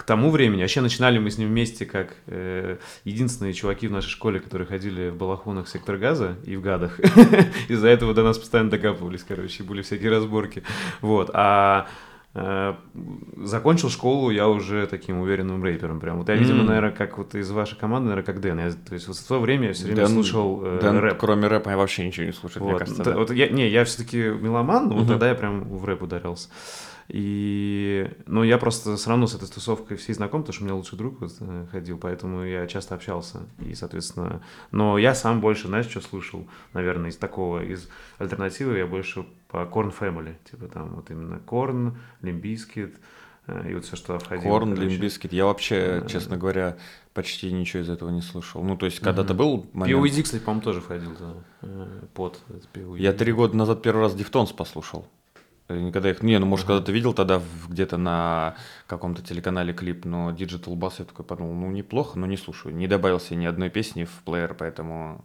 к 0.00 0.02
тому 0.02 0.30
времени, 0.30 0.62
вообще 0.62 0.80
начинали 0.80 1.18
мы 1.18 1.30
с 1.30 1.36
ним 1.36 1.48
вместе 1.50 1.84
как 1.84 2.14
э, 2.26 2.78
единственные 3.04 3.52
чуваки 3.52 3.86
в 3.86 3.90
нашей 3.92 4.08
школе, 4.08 4.40
которые 4.40 4.66
ходили 4.66 5.10
в 5.10 5.16
балахонах 5.16 5.68
сектор 5.68 5.98
газа 5.98 6.36
и 6.46 6.56
в 6.56 6.62
гадах. 6.62 6.98
Из-за 7.68 7.88
этого 7.88 8.14
до 8.14 8.22
нас 8.22 8.38
постоянно 8.38 8.70
докапывались, 8.70 9.22
короче, 9.28 9.62
были 9.62 9.82
всякие 9.82 10.10
разборки. 10.10 10.62
Вот. 11.02 11.30
А 11.34 11.86
э, 12.32 12.74
закончил 13.44 13.90
школу 13.90 14.30
я 14.30 14.48
уже 14.48 14.86
таким 14.86 15.20
уверенным 15.20 15.62
рэпером 15.62 16.00
прям. 16.00 16.16
Вот 16.16 16.30
я, 16.30 16.34
видимо, 16.36 16.64
наверное, 16.64 16.92
как 16.92 17.18
вот 17.18 17.34
из 17.34 17.50
вашей 17.50 17.76
команды, 17.78 18.08
наверное, 18.08 18.24
как 18.24 18.40
Дэн. 18.40 18.58
Я, 18.58 18.70
то 18.72 18.94
есть 18.94 19.06
вот 19.06 19.18
в 19.18 19.28
то 19.28 19.38
время 19.38 19.68
я 19.68 19.72
все 19.74 19.84
время 19.84 20.04
Дэн- 20.04 20.08
слушал 20.14 20.62
э, 20.64 20.78
Дэн, 20.80 20.96
рэп. 20.98 21.18
кроме 21.18 21.46
рэпа, 21.46 21.68
я 21.68 21.76
вообще 21.76 22.06
ничего 22.06 22.24
не 22.24 22.32
слушаю, 22.32 22.62
мне 22.64 22.72
Вот, 22.72 22.78
кажется. 22.78 23.04
да. 23.04 23.16
вот 23.16 23.30
я, 23.32 23.48
не, 23.48 23.68
я 23.68 23.84
все-таки 23.84 24.16
меломан, 24.16 24.88
но 24.88 24.94
вот 24.96 25.08
тогда 25.08 25.28
я 25.28 25.34
прям 25.34 25.64
в 25.64 25.84
рэп 25.84 26.02
ударился. 26.04 26.48
И, 27.12 28.08
ну, 28.26 28.44
я 28.44 28.56
просто 28.56 28.96
все 28.96 29.10
равно 29.10 29.26
с 29.26 29.34
этой 29.34 29.48
тусовкой 29.48 29.96
всей 29.96 30.12
знаком, 30.12 30.42
потому 30.42 30.54
что 30.54 30.62
у 30.62 30.66
меня 30.66 30.76
лучший 30.76 30.96
друг 30.96 31.20
вот, 31.20 31.32
э, 31.40 31.66
ходил, 31.72 31.98
поэтому 31.98 32.44
я 32.44 32.66
часто 32.68 32.94
общался. 32.94 33.40
И, 33.58 33.74
соответственно, 33.74 34.42
но 34.70 34.96
я 34.96 35.14
сам 35.14 35.40
больше, 35.40 35.66
знаешь, 35.66 35.88
что 35.88 36.00
слушал, 36.00 36.46
наверное, 36.72 37.10
из 37.10 37.16
такого, 37.16 37.64
из 37.64 37.88
альтернативы 38.18 38.78
я 38.78 38.86
больше 38.86 39.26
по 39.48 39.58
Korn 39.64 39.92
Family, 39.98 40.34
типа 40.48 40.68
там 40.68 40.90
вот 40.94 41.10
именно 41.10 41.40
Korn, 41.44 41.96
Limp 42.22 42.48
Bizkit, 42.48 42.94
и 43.68 43.74
вот 43.74 43.84
все, 43.84 43.96
что 43.96 44.18
входило. 44.18 44.48
Korn, 44.48 44.74
короче. 44.74 44.88
Limp 44.88 45.04
Bizkit. 45.04 45.32
Я 45.32 45.46
вообще, 45.46 46.02
Э, 46.02 46.06
честно 46.08 46.36
говоря, 46.36 46.76
почти 47.14 47.52
ничего 47.52 47.82
из 47.82 47.90
этого 47.90 48.10
не 48.10 48.22
слушал. 48.22 48.62
Ну, 48.62 48.76
то 48.76 48.86
есть, 48.86 49.00
когда-то 49.00 49.34
был 49.34 49.66
момент... 49.72 49.98
POD, 49.98 50.22
кстати, 50.22 50.42
по-моему, 50.42 50.62
тоже 50.62 50.80
входил, 50.80 51.10
да, 51.18 51.34
э, 51.62 52.02
под 52.14 52.40
POD. 52.72 52.98
Я 52.98 53.12
три 53.12 53.32
года 53.32 53.56
назад 53.56 53.82
первый 53.82 54.02
раз 54.02 54.14
Deftones 54.14 54.52
послушал. 54.52 55.06
Э, 55.70 55.78
Никогда 55.80 56.10
их... 56.10 56.22
Не, 56.22 56.38
ну, 56.38 56.46
может, 56.46 56.66
когда-то 56.66 56.92
видел 56.92 57.12
тогда 57.14 57.40
где-то 57.68 57.96
на 57.96 58.56
каком-то 58.86 59.22
телеканале 59.22 59.72
клип, 59.72 60.04
но 60.04 60.30
Digital 60.32 60.74
Bath 60.76 60.94
я 60.98 61.04
такой 61.04 61.24
подумал, 61.24 61.54
ну, 61.54 61.70
неплохо, 61.70 62.18
но 62.18 62.26
не 62.26 62.36
слушаю. 62.36 62.74
Не 62.74 62.88
добавил 62.88 63.20
себе 63.20 63.36
ни 63.36 63.46
одной 63.46 63.70
песни 63.70 64.04
в 64.04 64.22
плеер, 64.24 64.54
поэтому 64.54 65.24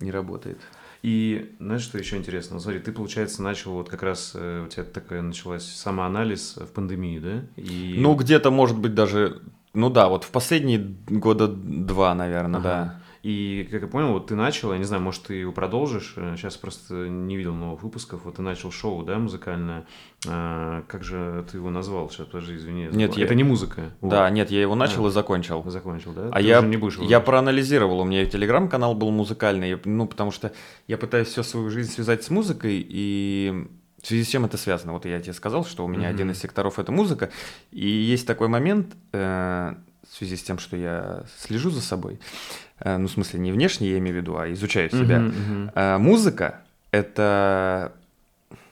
не 0.00 0.10
работает. 0.10 0.58
И 1.02 1.54
знаешь, 1.60 1.82
что 1.82 1.96
еще 1.98 2.16
интересно? 2.16 2.54
Вот 2.54 2.62
смотри, 2.62 2.80
ты, 2.80 2.92
получается, 2.92 3.42
начал 3.42 3.72
вот 3.72 3.88
как 3.88 4.02
раз, 4.02 4.32
э, 4.34 4.64
у 4.66 4.68
тебя 4.68 4.84
такая 4.84 5.22
началась 5.22 5.64
самоанализ 5.64 6.56
в 6.56 6.66
пандемии, 6.66 7.18
да? 7.18 7.42
И... 7.56 7.96
Ну, 7.98 8.14
где-то, 8.14 8.50
может 8.50 8.76
быть, 8.78 8.94
даже... 8.94 9.40
Ну 9.74 9.90
да, 9.90 10.08
вот 10.08 10.24
в 10.24 10.30
последние 10.30 10.78
года 11.08 11.46
два, 11.46 12.14
наверное, 12.14 12.60
Ага. 12.60 12.68
да. 12.68 13.00
И, 13.22 13.66
как 13.70 13.82
я 13.82 13.88
понял, 13.88 14.12
вот 14.12 14.28
ты 14.28 14.36
начал, 14.36 14.72
я 14.72 14.78
не 14.78 14.84
знаю, 14.84 15.02
может, 15.02 15.24
ты 15.24 15.34
его 15.34 15.50
продолжишь, 15.52 16.14
э, 16.16 16.34
сейчас 16.36 16.56
просто 16.56 16.94
не 17.08 17.36
видел 17.36 17.54
новых 17.54 17.82
выпусков, 17.82 18.20
вот 18.24 18.36
ты 18.36 18.42
начал 18.42 18.70
шоу, 18.70 19.02
да, 19.02 19.18
музыкальное, 19.18 19.86
А, 20.26 20.82
как 20.88 21.04
же 21.04 21.44
ты 21.50 21.58
его 21.58 21.70
назвал? 21.70 22.10
Сейчас, 22.10 22.26
подожди, 22.26 22.56
извини. 22.56 22.82
я 22.84 22.90
Нет, 22.90 23.16
я- 23.16 23.24
Это 23.24 23.34
не 23.36 23.44
музыка. 23.44 23.90
Вот. 24.00 24.10
Да, 24.10 24.28
нет, 24.30 24.50
я 24.50 24.60
его 24.60 24.74
начал 24.74 25.04
А. 25.06 25.08
и 25.08 25.12
закончил. 25.12 25.62
Закончил, 25.70 26.12
да? 26.12 26.28
А 26.32 26.38
Ты 26.40 26.46
я, 26.46 26.58
уже 26.60 26.68
не 26.68 26.76
будешь 26.76 26.96
его 26.96 27.04
я 27.06 27.20
проанализировал, 27.20 28.00
у 28.00 28.04
меня 28.04 28.26
телеграм-канал 28.26 28.94
был 28.94 29.10
музыкальный, 29.10 29.78
ну, 29.84 30.06
потому 30.08 30.30
что 30.32 30.52
я 30.88 30.98
пытаюсь 30.98 31.28
всю 31.28 31.42
свою 31.44 31.70
жизнь 31.70 31.90
связать 31.92 32.24
с 32.24 32.30
музыкой, 32.30 32.84
и 32.88 33.66
в 34.02 34.06
связи 34.06 34.24
с 34.24 34.28
чем 34.28 34.44
это 34.44 34.56
связано? 34.56 34.92
Вот 34.92 35.04
я 35.06 35.20
тебе 35.20 35.32
сказал, 35.34 35.64
что 35.64 35.84
у 35.84 35.88
меня 35.88 36.08
Мгм. 36.08 36.14
один 36.14 36.30
из 36.30 36.38
секторов— 36.40 36.78
это 36.80 36.90
музыка, 36.92 37.30
и 37.72 37.88
есть 37.88 38.26
такой 38.26 38.48
момент, 38.48 38.94
э, 39.12 39.74
в 40.18 40.26
связи 40.26 40.34
с 40.34 40.42
тем, 40.42 40.58
что 40.58 40.76
я 40.76 41.22
слежу 41.38 41.70
за 41.70 41.80
собой, 41.80 42.18
э, 42.80 42.96
ну, 42.96 43.06
в 43.06 43.10
смысле, 43.10 43.38
не 43.38 43.52
внешне 43.52 43.88
я 43.88 43.98
имею 43.98 44.16
в 44.16 44.18
виду, 44.18 44.36
а 44.36 44.52
изучаю 44.52 44.90
себя. 44.90 45.20
Мгм, 45.20 45.28
мгм. 45.28 45.70
Э, 45.76 45.98
музыка— 45.98 46.62
это 46.90 47.92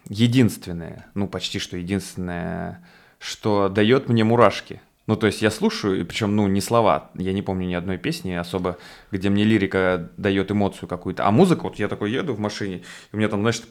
единственное, 0.09 1.07
ну, 1.15 1.29
почти 1.29 1.61
что 1.61 1.77
единственное, 1.77 2.85
что 3.21 3.69
дает 3.69 4.09
мне 4.09 4.25
мурашки. 4.25 4.81
Ну, 5.07 5.15
то 5.15 5.29
есть 5.29 5.41
я 5.41 5.53
слушаю, 5.53 6.01
и 6.01 6.03
причем, 6.03 6.35
ну, 6.35 6.49
не 6.49 6.61
слова, 6.61 7.13
я 7.15 7.33
не 7.33 7.43
помню 7.43 7.69
ни 7.69 7.75
одной 7.75 7.97
песни 7.97 8.33
особо, 8.33 8.77
где 9.13 9.31
мне 9.31 9.45
лирика 9.45 10.11
дает 10.17 10.51
эмоцию 10.51 10.89
какую-то. 10.89 11.29
А 11.29 11.31
музыка, 11.31 11.63
вот 11.63 11.77
я 11.77 11.87
такой 11.87 12.11
еду 12.11 12.35
в 12.35 12.41
машине, 12.41 12.79
и 13.13 13.15
у 13.15 13.19
меня 13.19 13.29
там, 13.29 13.43
знаешь, 13.43 13.63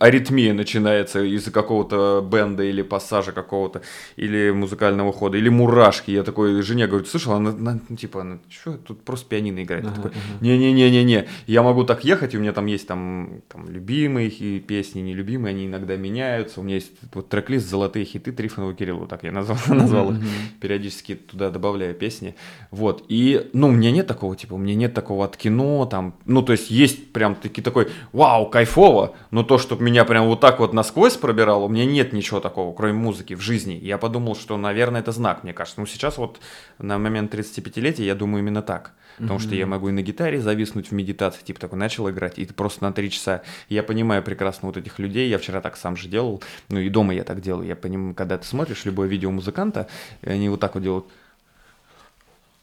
аритмия 0.00 0.52
начинается 0.52 1.22
из-за 1.22 1.50
какого-то 1.50 2.26
бенда 2.30 2.62
или 2.62 2.82
пассажа 2.82 3.32
какого-то, 3.32 3.82
или 4.16 4.50
музыкального 4.50 5.12
хода, 5.12 5.38
или 5.38 5.48
мурашки. 5.48 6.10
Я 6.10 6.22
такой 6.24 6.60
жене 6.62 6.86
говорю, 6.86 7.04
слышал, 7.06 7.32
она, 7.32 7.50
она, 7.50 7.80
ну, 7.88 7.96
типа, 7.96 8.20
она, 8.20 8.38
что, 8.50 8.72
тут 8.74 9.02
просто 9.02 9.28
пианино 9.28 9.62
играет. 9.62 9.86
Ага, 9.86 9.94
такой, 9.94 10.10
ага. 10.10 10.44
не-не-не-не-не, 10.44 11.26
я 11.46 11.62
могу 11.62 11.84
так 11.84 12.04
ехать, 12.04 12.34
и 12.34 12.36
у 12.36 12.40
меня 12.40 12.52
там 12.52 12.66
есть 12.66 12.86
там, 12.86 13.40
там 13.48 13.68
любимые 13.70 14.30
хи- 14.30 14.60
песни, 14.60 15.00
нелюбимые, 15.00 15.50
они 15.50 15.66
иногда 15.66 15.96
меняются. 15.96 16.60
У 16.60 16.64
меня 16.64 16.74
есть 16.76 16.92
вот 17.14 17.28
трек-лист 17.28 17.68
«Золотые 17.68 18.04
хиты» 18.04 18.32
Трифонова 18.32 18.74
Кириллова, 18.74 19.06
так 19.06 19.24
я 19.24 19.32
назвал, 19.32 19.58
назвал 19.68 20.12
их, 20.12 20.18
периодически 20.60 21.14
туда 21.14 21.50
добавляю 21.50 21.94
песни. 21.94 22.34
Вот, 22.70 23.04
и, 23.08 23.48
ну, 23.52 23.68
у 23.68 23.72
меня 23.72 23.90
нет 23.90 24.06
такого, 24.06 24.36
типа, 24.36 24.54
у 24.54 24.58
меня 24.58 24.74
нет 24.74 24.92
такого 24.92 25.24
от 25.24 25.36
кино, 25.36 25.86
там, 25.86 26.14
ну, 26.26 26.42
то 26.42 26.52
есть 26.52 26.70
есть 26.70 27.12
прям 27.12 27.36
таки 27.36 27.62
такой, 27.62 27.88
вау, 28.12 28.50
кайфово, 28.50 29.14
но 29.36 29.42
то, 29.42 29.58
чтобы 29.58 29.84
меня 29.84 30.06
прям 30.06 30.28
вот 30.28 30.40
так 30.40 30.60
вот 30.60 30.72
насквозь 30.72 31.18
пробирало, 31.18 31.64
у 31.64 31.68
меня 31.68 31.84
нет 31.84 32.14
ничего 32.14 32.40
такого, 32.40 32.74
кроме 32.74 32.94
музыки 32.94 33.34
в 33.34 33.42
жизни. 33.42 33.74
Я 33.74 33.98
подумал, 33.98 34.34
что, 34.34 34.56
наверное, 34.56 35.02
это 35.02 35.12
знак, 35.12 35.44
мне 35.44 35.52
кажется. 35.52 35.78
Ну, 35.78 35.84
сейчас 35.86 36.16
вот 36.16 36.40
на 36.78 36.96
момент 36.96 37.34
35-летия 37.34 38.06
я 38.06 38.14
думаю 38.14 38.42
именно 38.42 38.62
так. 38.62 38.92
Потому 39.18 39.38
что 39.38 39.54
я 39.54 39.66
могу 39.66 39.90
и 39.90 39.92
на 39.92 40.00
гитаре 40.00 40.40
зависнуть 40.40 40.88
в 40.88 40.92
медитации, 40.92 41.42
типа 41.42 41.60
такой 41.60 41.78
начал 41.78 42.08
играть, 42.08 42.38
и 42.38 42.46
ты 42.46 42.54
просто 42.54 42.82
на 42.82 42.94
три 42.94 43.10
часа. 43.10 43.42
Я 43.68 43.82
понимаю 43.82 44.22
прекрасно 44.22 44.68
вот 44.68 44.78
этих 44.78 44.98
людей, 44.98 45.28
я 45.28 45.36
вчера 45.36 45.60
так 45.60 45.76
сам 45.76 45.96
же 45.96 46.08
делал, 46.08 46.42
ну 46.70 46.80
и 46.80 46.88
дома 46.88 47.12
я 47.12 47.22
так 47.22 47.42
делаю. 47.42 47.66
Я 47.66 47.76
понимаю, 47.76 48.14
когда 48.14 48.38
ты 48.38 48.46
смотришь 48.46 48.86
любое 48.86 49.06
видео 49.06 49.30
музыканта, 49.30 49.86
они 50.22 50.48
вот 50.48 50.60
так 50.60 50.76
вот 50.76 50.82
делают. 50.82 51.06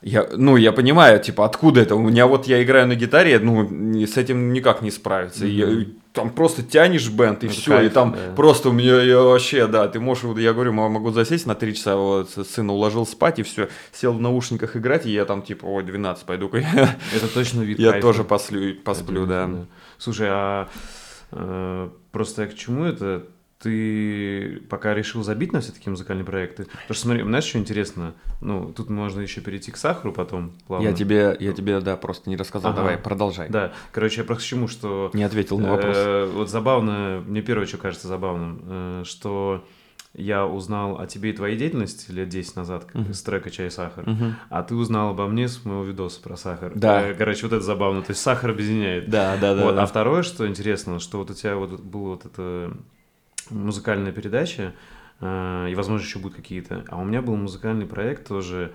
Я, 0.04 0.28
ну, 0.34 0.58
я 0.58 0.74
понимаю, 0.74 1.20
типа, 1.22 1.46
откуда 1.46 1.82
это? 1.82 1.96
У 1.96 2.02
меня 2.02 2.28
вот 2.28 2.46
я 2.46 2.62
играю 2.62 2.88
на 2.88 2.96
гитаре, 2.96 3.40
ну, 3.40 3.66
с 4.06 4.18
этим 4.18 4.52
никак 4.52 4.82
не 4.82 4.92
справиться. 4.92 5.46
И 5.46 5.52
я- 5.52 5.86
там 6.12 6.30
просто 6.30 6.62
тянешь 6.62 7.10
бенд, 7.10 7.44
и 7.44 7.48
все, 7.48 7.82
и 7.82 7.90
там 7.90 8.12
да. 8.12 8.36
просто 8.36 8.70
у 8.70 8.72
меня 8.72 9.02
я 9.02 9.20
вообще, 9.22 9.66
да, 9.66 9.88
ты 9.88 10.00
можешь, 10.00 10.26
вот 10.26 10.38
я 10.38 10.54
говорю, 10.54 10.74
могу 10.74 11.10
засесть 11.12 11.48
на 11.48 11.56
три 11.56 11.74
часа, 11.74 11.96
вот, 11.96 12.30
сына 12.30 12.74
уложил 12.74 13.08
спать, 13.08 13.40
и 13.40 13.44
все, 13.44 13.70
сел 13.92 14.14
в 14.14 14.22
наушниках 14.22 14.76
играть, 14.76 15.06
и 15.08 15.12
я 15.12 15.26
там, 15.26 15.42
типа, 15.42 15.66
ой, 15.66 15.84
12, 15.84 16.26
пойду-ка 16.26 16.58
Это 17.16 17.34
точно 17.34 17.62
вид 17.62 17.80
я 17.80 17.92
кайфа. 17.92 18.08
тоже 18.08 18.24
послю, 18.24 18.76
посплю, 18.76 19.26
да. 19.26 19.50
Слушай, 19.98 20.28
а 20.30 20.70
э, 21.32 21.90
Просто 22.14 22.46
к 22.46 22.54
чему 22.54 22.86
это? 22.86 23.24
Ты 23.64 24.62
пока 24.70 24.94
решил 24.94 25.24
забить 25.24 25.54
на 25.54 25.62
все 25.62 25.72
такие 25.72 25.90
музыкальные 25.90 26.26
проекты? 26.26 26.66
Потому 26.66 26.82
что 26.90 27.04
смотри, 27.04 27.24
знаешь, 27.24 27.46
что 27.46 27.60
интересно? 27.60 28.14
Ну, 28.42 28.74
тут 28.74 28.90
можно 28.90 29.22
еще 29.22 29.40
перейти 29.40 29.72
к 29.72 29.78
сахару 29.78 30.12
потом. 30.12 30.52
Плавно. 30.68 30.86
Я 30.86 30.94
тебе, 30.94 31.38
я 31.40 31.54
тебе, 31.54 31.80
да, 31.80 31.96
просто 31.96 32.30
не 32.30 32.36
рассказал. 32.36 32.72
Ага. 32.72 32.82
Давай, 32.82 32.98
продолжай. 32.98 33.48
Да, 33.48 33.72
короче, 33.94 34.20
я 34.20 34.24
просто 34.26 34.44
к 34.44 34.48
чему, 34.48 34.68
что... 34.68 35.12
Не 35.14 35.24
ответил 35.24 35.60
на 35.60 35.72
вопрос. 35.72 35.96
Э, 35.98 36.30
вот 36.34 36.50
забавно, 36.50 37.24
мне 37.26 37.42
первое, 37.42 37.66
что 37.66 37.78
кажется 37.78 38.10
забавным, 38.10 38.60
э, 38.66 39.04
что 39.06 39.64
я 40.14 40.46
узнал 40.46 41.00
о 41.00 41.08
тебе 41.08 41.30
и 41.30 41.34
твоей 41.34 41.58
деятельности 41.58 42.12
лет 42.12 42.28
10 42.28 42.58
назад 42.58 42.86
uh-huh. 42.94 43.14
с 43.14 43.22
трека 43.24 43.50
«Чай 43.50 43.72
сахар», 43.72 44.04
uh-huh. 44.04 44.34
а 44.50 44.64
ты 44.64 44.76
узнал 44.76 45.12
обо 45.12 45.26
мне 45.28 45.48
с 45.48 45.64
моего 45.66 45.84
видоса 45.84 46.22
про 46.22 46.36
сахар. 46.36 46.74
Да. 46.76 47.02
Э, 47.02 47.14
короче, 47.16 47.48
вот 47.48 47.54
это 47.54 47.64
забавно, 47.64 48.02
то 48.02 48.12
есть 48.12 48.22
сахар 48.22 48.52
объединяет. 48.52 49.10
Да, 49.10 49.38
да, 49.40 49.56
да. 49.56 49.64
Вот. 49.64 49.76
да. 49.76 49.84
А 49.84 49.86
второе, 49.86 50.22
что 50.24 50.48
интересно, 50.48 51.00
что 51.00 51.20
вот 51.20 51.32
у 51.32 51.34
тебя 51.34 51.56
вот 51.56 51.80
была 51.80 52.10
вот 52.10 52.26
эта 52.26 52.74
музыкальная 53.50 54.12
передача, 54.12 54.74
э, 55.20 55.68
и, 55.72 55.76
возможно, 55.76 56.06
еще 56.06 56.20
будут 56.20 56.38
какие-то, 56.38 56.86
а 56.88 57.00
у 57.00 57.04
меня 57.04 57.22
был 57.22 57.36
музыкальный 57.36 57.86
проект 57.86 58.28
тоже 58.28 58.74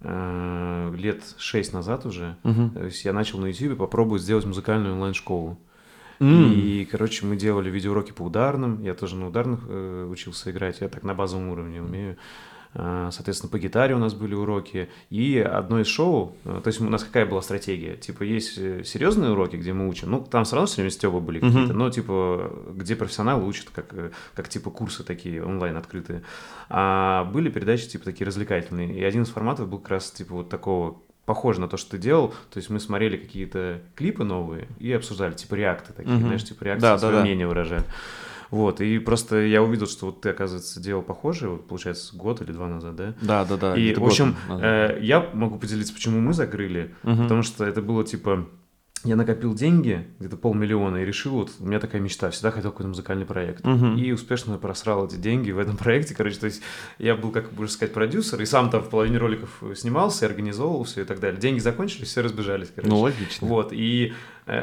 э, 0.00 0.94
лет 0.96 1.22
6 1.36 1.72
назад 1.72 2.06
уже, 2.06 2.36
uh-huh. 2.42 2.74
то 2.74 2.84
есть 2.84 3.04
я 3.04 3.12
начал 3.12 3.38
на 3.38 3.46
YouTube 3.46 3.78
попробовать 3.78 4.22
сделать 4.22 4.44
музыкальную 4.44 4.94
онлайн-школу. 4.94 5.58
Mm. 6.20 6.52
И, 6.52 6.84
короче, 6.84 7.24
мы 7.26 7.36
делали 7.36 7.70
видеоуроки 7.70 8.12
по 8.12 8.22
ударным. 8.22 8.82
Я 8.82 8.94
тоже 8.94 9.16
на 9.16 9.28
ударных 9.28 9.60
э, 9.68 10.08
учился 10.10 10.50
играть. 10.50 10.80
Я 10.80 10.88
так 10.88 11.04
на 11.04 11.14
базовом 11.14 11.50
уровне 11.50 11.80
умею. 11.80 12.16
А, 12.80 13.10
соответственно, 13.10 13.50
по 13.50 13.58
гитаре 13.58 13.96
у 13.96 13.98
нас 13.98 14.14
были 14.14 14.34
уроки. 14.34 14.88
И 15.10 15.38
одно 15.38 15.80
из 15.80 15.88
шоу, 15.88 16.36
э, 16.44 16.60
то 16.62 16.68
есть 16.68 16.80
у 16.80 16.84
нас 16.88 17.02
какая 17.02 17.26
была 17.26 17.42
стратегия? 17.42 17.96
Типа, 17.96 18.22
есть 18.22 18.56
э, 18.56 18.84
серьезные 18.84 19.32
уроки, 19.32 19.56
где 19.56 19.72
мы 19.72 19.88
учим. 19.88 20.12
Ну, 20.12 20.20
там 20.20 20.44
все 20.44 20.54
равно 20.54 20.66
все 20.66 20.76
время 20.76 20.90
стёбы 20.90 21.20
были 21.20 21.40
mm-hmm. 21.40 21.52
какие-то, 21.52 21.72
но 21.72 21.90
типа, 21.90 22.52
где 22.74 22.94
профессионалы 22.94 23.44
учат, 23.44 23.70
как, 23.70 23.92
э, 23.92 24.10
как 24.34 24.48
типа 24.48 24.70
курсы 24.70 25.02
такие 25.02 25.44
онлайн 25.44 25.76
открытые. 25.76 26.22
А 26.68 27.24
были 27.24 27.50
передачи 27.50 27.88
типа 27.88 28.04
такие 28.04 28.24
развлекательные. 28.24 28.96
И 28.96 29.02
один 29.02 29.22
из 29.22 29.28
форматов 29.28 29.68
был 29.68 29.80
как 29.80 29.90
раз 29.90 30.12
типа 30.12 30.34
вот 30.34 30.48
такого 30.48 30.98
похоже 31.26 31.60
на 31.60 31.66
то, 31.66 31.76
что 31.76 31.90
ты 31.90 31.98
делал. 31.98 32.28
То 32.50 32.58
есть 32.58 32.70
мы 32.70 32.78
смотрели 32.78 33.16
какие-то 33.16 33.82
клипы 33.96 34.22
новые 34.22 34.68
и 34.78 34.92
обсуждали, 34.92 35.34
типа 35.34 35.56
реакты 35.56 35.92
такие, 35.92 36.14
mm-hmm. 36.14 36.20
знаешь, 36.20 36.44
типа 36.44 36.62
реакции, 36.62 36.82
да, 36.82 36.98
свое 36.98 37.16
да, 37.16 37.22
мнение 37.22 37.46
да. 37.46 37.48
выражали. 37.48 37.84
Вот, 38.50 38.80
и 38.80 38.98
просто 38.98 39.40
я 39.40 39.62
увидел, 39.62 39.86
что 39.86 40.06
вот 40.06 40.20
ты, 40.20 40.30
оказывается, 40.30 40.80
делал 40.80 41.02
похожее, 41.02 41.50
вот, 41.50 41.68
получается, 41.68 42.16
год 42.16 42.40
или 42.40 42.52
два 42.52 42.68
назад, 42.68 42.96
да? 42.96 43.14
Да, 43.20 43.44
да, 43.44 43.56
да. 43.56 43.76
И, 43.76 43.94
в 43.94 44.04
общем, 44.04 44.36
э, 44.48 44.98
я 45.02 45.28
могу 45.34 45.58
поделиться, 45.58 45.92
почему 45.92 46.20
мы 46.20 46.32
закрыли, 46.32 46.94
угу. 47.02 47.22
потому 47.22 47.42
что 47.42 47.64
это 47.64 47.82
было, 47.82 48.04
типа, 48.04 48.48
я 49.04 49.14
накопил 49.14 49.54
деньги, 49.54 50.08
где-то 50.18 50.36
полмиллиона, 50.36 50.98
и 50.98 51.04
решил, 51.04 51.34
вот 51.34 51.52
у 51.60 51.66
меня 51.66 51.78
такая 51.78 52.00
мечта, 52.00 52.30
всегда 52.30 52.50
хотел 52.50 52.72
какой-то 52.72 52.88
музыкальный 52.88 53.26
проект. 53.26 53.64
Uh-huh. 53.64 53.96
И 53.96 54.10
успешно 54.10 54.58
просрал 54.58 55.06
эти 55.06 55.14
деньги 55.14 55.52
в 55.52 55.58
этом 55.58 55.76
проекте, 55.78 56.14
короче, 56.14 56.38
то 56.38 56.46
есть 56.46 56.62
я 56.98 57.14
был, 57.14 57.30
как 57.30 57.52
бы 57.52 57.68
сказать, 57.68 57.94
продюсер, 57.94 58.40
и 58.42 58.46
сам 58.46 58.70
там 58.70 58.82
в 58.82 58.90
половине 58.90 59.18
роликов 59.18 59.62
снимался, 59.76 60.24
и 60.26 60.28
организовывал 60.28 60.82
все 60.84 61.02
и 61.02 61.04
так 61.04 61.20
далее. 61.20 61.40
Деньги 61.40 61.60
закончились, 61.60 62.08
все 62.08 62.22
разбежались, 62.22 62.70
короче. 62.74 62.92
Ну, 62.92 63.00
логично. 63.00 63.46
Вот, 63.46 63.72
и, 63.72 64.14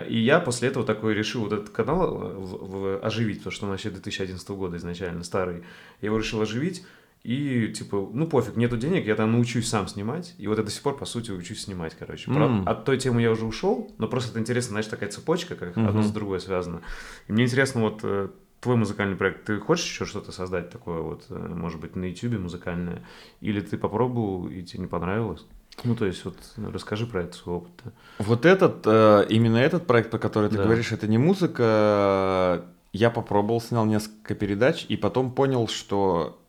и 0.07 0.17
я 0.17 0.39
после 0.39 0.69
этого 0.69 0.85
такой 0.85 1.13
решил 1.13 1.41
вот 1.41 1.53
этот 1.53 1.69
канал 1.69 2.17
в, 2.17 2.99
оживить, 2.99 3.37
потому 3.39 3.51
что 3.51 3.65
он 3.65 3.71
вообще 3.71 3.89
2011 3.89 4.49
года 4.49 4.77
изначально 4.77 5.23
старый. 5.23 5.63
Я 6.01 6.07
его 6.07 6.17
решил 6.17 6.41
оживить, 6.41 6.83
и, 7.25 7.69
типа, 7.69 8.07
ну 8.13 8.27
пофиг, 8.27 8.55
нету 8.55 8.77
денег, 8.77 9.07
я 9.07 9.15
там 9.15 9.31
научусь 9.31 9.67
сам 9.67 9.87
снимать. 9.87 10.35
И 10.37 10.45
вот 10.45 10.59
я 10.59 10.63
до 10.63 10.69
сих 10.69 10.83
пор, 10.83 10.95
по 10.95 11.05
сути, 11.05 11.31
учусь 11.31 11.63
снимать, 11.63 11.95
короче. 11.97 12.29
Mm. 12.29 12.65
От 12.65 12.85
той 12.85 12.99
темы 12.99 13.21
я 13.23 13.31
уже 13.31 13.45
ушел, 13.45 13.91
но 13.97 14.07
просто 14.07 14.29
это 14.29 14.39
интересно, 14.39 14.69
знаешь, 14.69 14.85
такая 14.85 15.09
цепочка, 15.09 15.55
как 15.55 15.75
mm-hmm. 15.75 15.87
одно 15.87 16.03
с 16.03 16.11
другой 16.11 16.39
связано. 16.39 16.81
И 17.27 17.31
мне 17.31 17.45
интересно, 17.45 17.81
вот 17.81 18.01
э, 18.03 18.29
твой 18.61 18.75
музыкальный 18.75 19.15
проект, 19.15 19.45
ты 19.45 19.59
хочешь 19.59 19.85
еще 19.85 20.05
что-то 20.05 20.31
создать 20.31 20.69
такое, 20.69 21.01
вот, 21.01 21.25
э, 21.29 21.35
может 21.35 21.79
быть, 21.79 21.95
на 21.95 22.05
YouTube 22.05 22.39
музыкальное? 22.39 23.03
Или 23.41 23.59
ты 23.59 23.77
попробовал, 23.79 24.47
и 24.47 24.61
тебе 24.61 24.81
не 24.81 24.87
понравилось? 24.87 25.47
Ну, 25.83 25.95
то 25.95 26.05
есть, 26.05 26.25
вот 26.25 26.35
расскажи 26.57 27.05
про 27.05 27.23
это 27.23 27.35
свой 27.35 27.57
опыт. 27.57 27.93
Вот 28.19 28.45
этот, 28.45 28.81
э, 28.85 29.25
именно 29.29 29.57
этот 29.57 29.85
проект, 29.85 30.09
про 30.09 30.17
который 30.17 30.49
ты 30.49 30.57
да. 30.57 30.63
говоришь, 30.63 30.91
это 30.91 31.07
не 31.07 31.17
музыка. 31.17 32.65
Я 32.93 33.09
попробовал, 33.09 33.59
снял 33.59 33.85
несколько 33.85 34.35
передач, 34.35 34.85
и 34.87 34.95
потом 34.95 35.31
понял, 35.31 35.67
что 35.67 36.39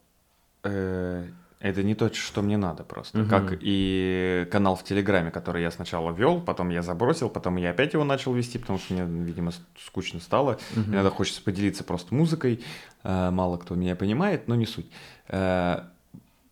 Э, 0.66 1.26
это 1.58 1.82
не 1.82 1.94
то, 1.94 2.12
что 2.12 2.42
мне 2.42 2.58
надо 2.58 2.84
просто. 2.84 3.20
Угу. 3.20 3.30
Как 3.30 3.58
и 3.60 4.46
канал 4.52 4.76
в 4.76 4.84
Телеграме, 4.84 5.30
который 5.30 5.62
я 5.62 5.70
сначала 5.70 6.12
вел, 6.12 6.40
потом 6.40 6.68
я 6.68 6.82
забросил, 6.82 7.30
потом 7.30 7.56
я 7.56 7.70
опять 7.70 7.94
его 7.94 8.04
начал 8.04 8.34
вести, 8.34 8.58
потому 8.58 8.78
что 8.78 8.92
мне, 8.92 9.24
видимо, 9.24 9.52
скучно 9.84 10.20
стало. 10.20 10.58
Угу. 10.76 10.92
Иногда 10.92 11.10
хочется 11.10 11.42
поделиться 11.42 11.82
просто 11.82 12.14
музыкой. 12.14 12.62
Э, 13.04 13.30
мало 13.30 13.56
кто 13.56 13.74
меня 13.74 13.96
понимает, 13.96 14.48
но 14.48 14.54
не 14.54 14.66
суть. 14.66 14.86
Э, 15.28 15.84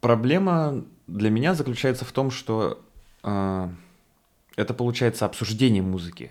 проблема 0.05 0.85
для 1.07 1.31
меня 1.31 1.55
заключается 1.55 2.05
в 2.05 2.13
том, 2.13 2.31
что 2.31 2.85
это 3.23 4.75
получается 4.77 5.25
обсуждение 5.25 5.83
музыки. 5.83 6.31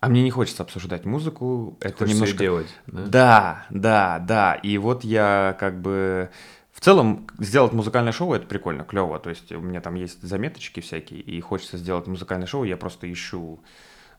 А 0.00 0.10
мне 0.10 0.22
не 0.22 0.30
хочется 0.30 0.62
обсуждать 0.62 1.06
музыку. 1.06 1.78
Это 1.80 1.96
Хочется 1.96 2.14
немножко 2.14 2.38
делать. 2.38 2.66
Да? 2.86 3.06
да, 3.06 3.66
да, 3.70 4.18
да. 4.18 4.54
И 4.56 4.76
вот 4.76 5.04
я 5.04 5.56
как 5.58 5.80
бы 5.80 6.28
в 6.70 6.80
целом, 6.80 7.26
сделать 7.38 7.72
музыкальное 7.72 8.12
шоу 8.12 8.34
это 8.34 8.46
прикольно, 8.46 8.84
клево. 8.84 9.18
То 9.18 9.30
есть 9.30 9.50
у 9.52 9.60
меня 9.62 9.80
там 9.80 9.94
есть 9.94 10.20
заметочки 10.22 10.80
всякие, 10.80 11.20
и 11.20 11.40
хочется 11.40 11.78
сделать 11.78 12.06
музыкальное 12.06 12.46
шоу. 12.46 12.64
Я 12.64 12.76
просто 12.76 13.10
ищу 13.10 13.58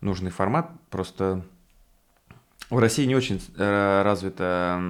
нужный 0.01 0.31
формат. 0.31 0.71
Просто 0.89 1.45
в 2.71 2.79
России 2.79 3.05
не 3.05 3.15
очень 3.15 3.39
э, 3.55 4.01
развита 4.03 4.81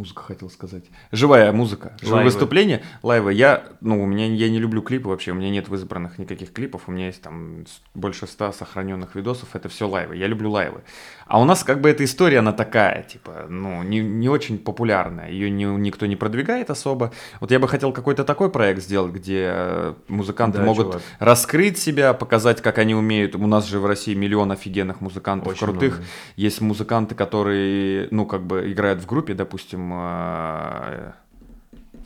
Музыка 0.00 0.22
хотел 0.22 0.48
сказать. 0.48 0.84
Живая 1.12 1.52
музыка, 1.52 1.92
живое 2.00 2.24
выступление, 2.24 2.82
лайвы. 3.02 3.34
Я, 3.34 3.64
ну, 3.82 4.02
у 4.02 4.06
меня, 4.06 4.24
я 4.32 4.48
не 4.48 4.58
люблю 4.58 4.80
клипы 4.80 5.10
вообще, 5.10 5.32
у 5.32 5.34
меня 5.34 5.50
нет 5.50 5.68
избранных 5.68 6.16
никаких 6.18 6.54
клипов, 6.54 6.84
у 6.86 6.90
меня 6.90 7.08
есть 7.08 7.20
там 7.20 7.66
больше 7.94 8.26
ста 8.26 8.50
сохраненных 8.50 9.14
видосов, 9.14 9.54
это 9.54 9.68
все 9.68 9.86
лайвы. 9.86 10.16
Я 10.16 10.26
люблю 10.26 10.50
лайвы. 10.50 10.80
А 11.26 11.38
у 11.38 11.44
нас 11.44 11.64
как 11.64 11.82
бы 11.82 11.90
эта 11.90 12.02
история, 12.04 12.38
она 12.38 12.52
такая, 12.54 13.02
типа, 13.02 13.44
ну, 13.50 13.82
не, 13.82 14.00
не 14.00 14.30
очень 14.30 14.58
популярная, 14.58 15.28
ее 15.28 15.50
не, 15.50 15.64
никто 15.64 16.06
не 16.06 16.16
продвигает 16.16 16.70
особо. 16.70 17.12
Вот 17.40 17.50
я 17.50 17.58
бы 17.58 17.68
хотел 17.68 17.92
какой-то 17.92 18.24
такой 18.24 18.50
проект 18.50 18.82
сделать, 18.82 19.12
где 19.12 19.50
э, 19.52 19.94
музыканты 20.08 20.58
да, 20.58 20.64
могут 20.64 20.86
чувак. 20.86 21.02
раскрыть 21.18 21.76
себя, 21.76 22.14
показать, 22.14 22.62
как 22.62 22.78
они 22.78 22.94
умеют. 22.94 23.36
У 23.36 23.46
нас 23.46 23.66
же 23.66 23.80
в 23.80 23.86
России 23.86 24.14
миллион 24.14 24.50
офигенных 24.50 25.02
музыкантов 25.02 25.52
очень 25.52 25.66
крутых. 25.66 25.96
Много. 25.96 26.08
Есть 26.36 26.60
музыканты, 26.62 27.14
которые, 27.14 28.08
ну, 28.10 28.24
как 28.24 28.46
бы 28.46 28.72
играют 28.72 29.00
в 29.00 29.06
группе, 29.06 29.34
допустим, 29.34 29.89
э, 29.94 31.12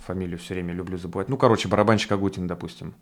фамилию 0.04 0.38
все 0.38 0.54
время 0.54 0.74
люблю 0.74 0.98
забывать. 0.98 1.28
Ну, 1.28 1.36
короче, 1.36 1.68
барабанщик 1.68 2.12
Агутин, 2.12 2.46
допустим. 2.46 2.94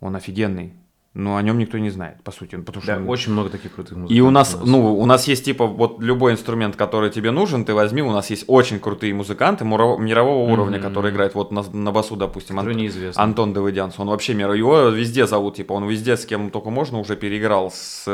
Он 0.00 0.16
офигенный 0.16 0.74
но 1.12 1.36
о 1.36 1.42
нем 1.42 1.58
никто 1.58 1.76
не 1.78 1.90
знает, 1.90 2.22
по 2.22 2.30
сути. 2.30 2.54
Потому 2.54 2.86
да, 2.86 2.94
что... 2.94 3.04
очень 3.04 3.32
много 3.32 3.50
таких 3.50 3.74
крутых 3.74 3.96
музыкантов. 3.96 4.16
И 4.16 4.20
у 4.20 4.30
нас, 4.30 4.54
у 4.54 4.58
нас, 4.58 4.66
ну, 4.66 4.96
у 4.96 5.06
нас 5.06 5.26
есть, 5.26 5.44
типа, 5.44 5.66
вот 5.66 6.00
любой 6.00 6.32
инструмент, 6.32 6.76
который 6.76 7.10
тебе 7.10 7.32
нужен, 7.32 7.64
ты 7.64 7.74
возьми, 7.74 8.00
у 8.00 8.12
нас 8.12 8.30
есть 8.30 8.44
очень 8.46 8.78
крутые 8.78 9.12
музыканты 9.12 9.64
мирового 9.64 9.98
mm-hmm. 9.98 10.52
уровня, 10.52 10.78
которые 10.78 11.12
играют 11.12 11.34
вот 11.34 11.50
на, 11.50 11.62
на 11.62 11.90
басу, 11.90 12.14
допустим, 12.14 12.60
Ан- 12.60 12.90
Антон 13.16 13.52
Давыдянц, 13.52 13.98
он 13.98 14.08
вообще 14.08 14.34
мировой, 14.34 14.58
его 14.58 14.88
везде 14.90 15.26
зовут, 15.26 15.56
типа, 15.56 15.72
он 15.72 15.88
везде 15.88 16.16
с 16.16 16.24
кем 16.24 16.50
только 16.50 16.70
можно 16.70 17.00
уже 17.00 17.16
переиграл, 17.16 17.72
с, 17.72 18.04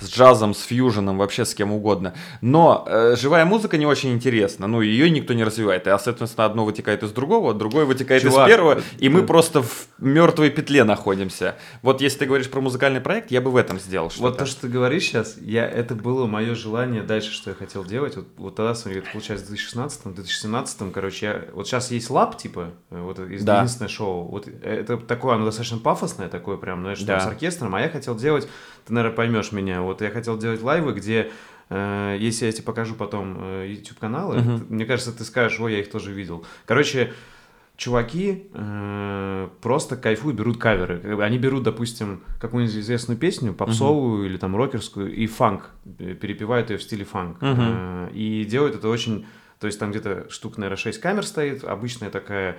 с 0.00 0.08
джазом, 0.08 0.54
с 0.54 0.62
фьюженом, 0.62 1.18
вообще 1.18 1.44
с 1.44 1.56
кем 1.56 1.72
угодно. 1.72 2.14
Но 2.40 2.84
э, 2.86 3.16
живая 3.16 3.46
музыка 3.46 3.78
не 3.78 3.86
очень 3.86 4.12
интересна, 4.12 4.68
ну, 4.68 4.80
ее 4.80 5.10
никто 5.10 5.34
не 5.34 5.42
развивает, 5.42 5.88
а, 5.88 5.98
соответственно, 5.98 6.46
одно 6.46 6.64
вытекает 6.64 7.02
из 7.02 7.10
другого, 7.10 7.52
другое 7.52 7.84
вытекает 7.84 8.22
Чувак, 8.22 8.48
из 8.48 8.54
первого, 8.54 8.80
и 8.98 9.08
мы 9.08 9.24
просто 9.24 9.62
в 9.62 9.88
мертвой 9.98 10.50
петле 10.50 10.84
находимся. 10.84 11.56
Вот 11.82 12.00
если 12.00 12.18
ты 12.20 12.27
говоришь 12.28 12.50
про 12.50 12.60
музыкальный 12.60 13.00
проект, 13.00 13.30
я 13.30 13.40
бы 13.40 13.50
в 13.50 13.56
этом 13.56 13.80
сделал 13.80 14.10
что-то. 14.10 14.28
Вот 14.28 14.38
то, 14.38 14.46
что 14.46 14.62
ты 14.62 14.68
говоришь 14.68 15.04
сейчас, 15.04 15.36
я, 15.38 15.68
это 15.68 15.94
было 15.94 16.26
мое 16.26 16.54
желание 16.54 17.02
дальше, 17.02 17.32
что 17.32 17.50
я 17.50 17.56
хотел 17.56 17.84
делать. 17.84 18.16
Вот, 18.16 18.28
вот 18.36 18.54
тогда, 18.54 18.74
смотри, 18.74 19.00
это 19.00 19.10
получается 19.10 19.46
в 19.46 19.48
2016 19.48 20.14
2017 20.14 20.92
короче, 20.92 21.26
я, 21.26 21.44
вот 21.52 21.66
сейчас 21.66 21.90
есть 21.90 22.10
лаб, 22.10 22.36
типа, 22.36 22.72
вот 22.90 23.18
есть 23.28 23.44
да. 23.44 23.58
единственное 23.58 23.88
шоу. 23.88 24.28
Вот 24.28 24.46
это 24.46 24.96
такое, 24.98 25.34
оно 25.34 25.44
достаточно 25.46 25.78
пафосное, 25.78 26.28
такое 26.28 26.56
прям, 26.56 26.82
знаешь, 26.82 27.00
да. 27.00 27.20
с 27.20 27.26
оркестром, 27.26 27.74
а 27.74 27.80
я 27.80 27.88
хотел 27.88 28.14
делать, 28.16 28.48
ты, 28.86 28.92
наверное, 28.92 29.16
поймешь 29.16 29.52
меня, 29.52 29.82
вот 29.82 30.00
я 30.02 30.10
хотел 30.10 30.38
делать 30.38 30.62
лайвы, 30.62 30.92
где 30.92 31.30
э, 31.70 32.16
если 32.18 32.46
я 32.46 32.52
тебе 32.52 32.64
покажу 32.64 32.94
потом 32.94 33.36
э, 33.40 33.66
YouTube 33.68 33.98
каналы, 33.98 34.36
uh-huh. 34.36 34.66
мне 34.68 34.84
кажется, 34.84 35.12
ты 35.12 35.24
скажешь, 35.24 35.58
ой, 35.60 35.72
я 35.72 35.80
их 35.80 35.90
тоже 35.90 36.12
видел. 36.12 36.44
Короче, 36.66 37.12
чуваки 37.78 38.48
э, 38.52 39.48
просто 39.62 39.96
кайфуют, 39.96 40.36
берут 40.36 40.58
каверы. 40.58 41.00
Они 41.22 41.38
берут, 41.38 41.62
допустим, 41.62 42.24
какую-нибудь 42.40 42.76
известную 42.76 43.16
песню, 43.16 43.54
попсовую 43.54 44.24
uh-huh. 44.24 44.26
или 44.26 44.36
там 44.36 44.56
рокерскую, 44.56 45.14
и 45.14 45.26
фанк, 45.28 45.70
э, 46.00 46.14
перепевают 46.14 46.70
ее 46.70 46.78
в 46.78 46.82
стиле 46.82 47.04
фанк. 47.04 47.40
Uh-huh. 47.40 48.08
Э, 48.10 48.10
и 48.12 48.44
делают 48.44 48.74
это 48.74 48.88
очень... 48.88 49.26
То 49.60 49.68
есть 49.68 49.78
там 49.78 49.92
где-то 49.92 50.26
штук, 50.28 50.58
наверное, 50.58 50.76
6 50.76 51.00
камер 51.00 51.24
стоит, 51.24 51.64
обычная 51.64 52.10
такая 52.10 52.58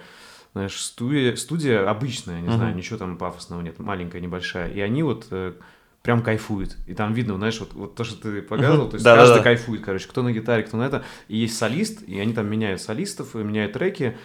знаешь, 0.54 0.82
студия, 0.82 1.36
студия 1.36 1.88
обычная, 1.88 2.40
не 2.40 2.48
uh-huh. 2.48 2.56
знаю, 2.56 2.76
ничего 2.76 2.98
там 2.98 3.18
пафосного 3.18 3.62
нет, 3.62 3.78
маленькая, 3.78 4.22
небольшая. 4.22 4.72
И 4.72 4.80
они 4.80 5.04
вот 5.04 5.28
э, 5.32 5.52
прям 6.02 6.24
кайфует. 6.24 6.78
И 6.88 6.94
там 6.94 7.14
видно, 7.14 7.36
знаешь, 7.36 7.60
вот, 7.60 7.74
вот 7.74 7.96
то, 7.96 8.06
что 8.06 8.22
ты 8.22 8.42
показывал, 8.42 8.88
то 8.88 8.96
есть 8.96 9.04
Да, 9.04 9.16
да, 9.16 9.22
каждый 9.24 9.38
да. 9.40 9.44
кайфует, 9.44 9.84
короче, 9.84 10.08
кто 10.08 10.24
на 10.24 10.32
гитаре, 10.32 10.64
кто 10.64 10.78
на 10.78 10.84
это. 10.84 11.04
И 11.28 11.38
есть 11.38 11.58
солист, 11.58 12.04
и 12.04 12.18
они 12.20 12.34
там 12.34 12.50
меняют 12.50 12.82
солистов, 12.82 13.36
и 13.36 13.40
меняют 13.40 13.74
треки. 13.74 14.18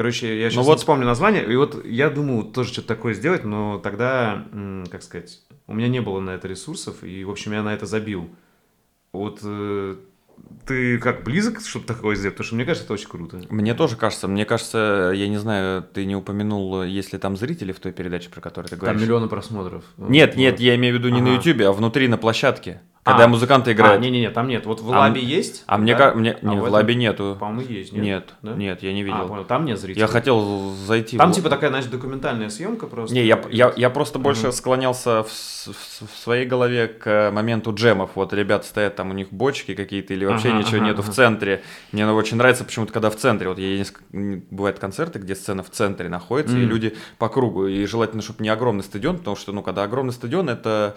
Короче, 0.00 0.40
я 0.40 0.48
сейчас 0.48 0.56
Ну 0.56 0.62
вот- 0.62 0.78
вспомню 0.78 1.04
название, 1.04 1.44
и 1.44 1.54
вот 1.56 1.84
я 1.84 2.08
думал 2.08 2.44
тоже 2.44 2.72
что-то 2.72 2.88
такое 2.88 3.12
сделать, 3.12 3.44
но 3.44 3.78
тогда, 3.78 4.46
как 4.90 5.02
сказать, 5.02 5.40
у 5.66 5.74
меня 5.74 5.88
не 5.88 6.00
было 6.00 6.20
на 6.20 6.30
это 6.30 6.48
ресурсов, 6.48 7.04
и, 7.04 7.22
в 7.22 7.28
общем, 7.30 7.52
я 7.52 7.62
на 7.62 7.74
это 7.74 7.84
забил. 7.84 8.30
Вот 9.12 9.40
э, 9.44 9.96
ты 10.66 10.96
как 10.96 11.22
близок, 11.22 11.60
чтобы 11.60 11.84
такое 11.84 12.16
сделать? 12.16 12.34
Потому 12.34 12.46
что 12.46 12.54
мне 12.54 12.64
кажется, 12.64 12.84
это 12.86 12.94
очень 12.94 13.10
круто. 13.10 13.42
Мне 13.50 13.74
тоже 13.74 13.96
кажется, 13.96 14.26
мне 14.26 14.46
кажется, 14.46 15.12
я 15.14 15.28
не 15.28 15.36
знаю, 15.36 15.82
ты 15.82 16.06
не 16.06 16.16
упомянул, 16.16 16.82
есть 16.82 17.12
ли 17.12 17.18
там 17.18 17.36
зрители 17.36 17.72
в 17.72 17.78
той 17.78 17.92
передаче, 17.92 18.30
про 18.30 18.40
которую 18.40 18.70
ты 18.70 18.76
Там 18.76 18.86
говоришь? 18.86 19.02
миллионы 19.02 19.28
просмотров. 19.28 19.84
Нет, 19.98 20.34
нет, 20.34 20.60
я 20.60 20.76
имею 20.76 20.96
в 20.96 20.98
виду 20.98 21.10
не 21.10 21.20
на 21.20 21.34
Ага. 21.34 21.36
Ютубе, 21.46 21.66
а 21.68 21.72
внутри 21.72 22.08
на 22.08 22.16
площадке, 22.16 22.80
когда 23.02 23.24
А. 23.24 23.28
музыканты 23.28 23.70
А, 23.70 23.72
играют. 23.72 24.02
не-не-не, 24.02 24.30
там 24.30 24.46
нет. 24.46 24.66
Вот 24.66 24.80
в 24.82 24.92
А 24.92 24.98
лабе 25.00 25.22
есть. 25.22 25.64
А 25.66 25.78
мне 25.78 25.94
да? 25.96 26.10
ка- 26.10 26.16
мне 26.18 26.32
А 26.40 26.44
не, 26.46 26.56
в 26.56 26.60
этом, 26.60 26.72
лабе 26.72 26.94
нету. 26.94 27.36
По-моему, 27.40 27.62
есть, 27.70 27.92
нет? 27.92 28.02
Нет, 28.04 28.34
Да? 28.42 28.52
нет, 28.54 28.82
я 28.82 28.92
не 28.92 29.00
А, 29.00 29.04
видел. 29.04 29.28
понял, 29.28 29.44
там 29.44 29.64
нет 29.64 29.78
зрителей. 29.80 30.00
я 30.02 30.06
хотел 30.06 30.70
зайти. 30.74 31.16
Там 31.16 31.32
в- 31.32 31.34
типа 31.34 31.48
такая, 31.48 31.70
знаешь, 31.70 31.86
документальная 31.86 32.50
съемка 32.50 32.86
просто. 32.86 33.14
Не, 33.14 33.24
я, 33.24 33.40
я, 33.50 33.72
я 33.74 33.88
просто 33.90 34.18
больше 34.18 34.48
Мгм. 34.48 34.52
склонялся 34.52 35.22
в, 35.22 35.28
в 35.28 35.90
в 36.00 36.18
своей 36.18 36.46
голове 36.46 36.88
к 36.88 37.30
моменту 37.32 37.74
джемов. 37.74 38.10
Вот 38.14 38.32
ребята 38.32 38.66
стоят, 38.66 38.96
там 38.96 39.10
у 39.10 39.12
них 39.12 39.28
бочки 39.30 39.74
какие-то 39.74 40.14
или 40.14 40.24
вообще 40.24 40.48
Ага, 40.48 40.58
ничего 40.58 40.76
ага, 40.78 40.86
нету 40.86 41.02
ага. 41.02 41.10
в 41.10 41.14
центре. 41.14 41.62
Мне 41.92 42.04
оно 42.04 42.14
очень 42.14 42.38
нравится 42.38 42.64
почему-то, 42.64 42.92
когда 42.92 43.10
в 43.10 43.16
центре. 43.16 43.48
Вот 43.48 43.58
я 43.58 43.84
бывают 44.12 44.78
концерты, 44.78 45.18
где 45.18 45.34
сцена 45.34 45.62
в 45.62 45.68
центре 45.70 46.08
находится, 46.08 46.56
и 46.56 46.60
Мгм. 46.60 46.68
люди 46.70 46.96
по 47.18 47.28
кругу. 47.28 47.66
И 47.66 47.84
желательно, 47.86 48.22
чтобы 48.22 48.42
не 48.42 48.48
огромный 48.48 48.82
стадион, 48.84 49.18
потому 49.18 49.36
что, 49.36 49.52
ну, 49.52 49.62
когда 49.62 49.82
огромный 49.82 50.12
стадион, 50.14 50.48
это 50.48 50.96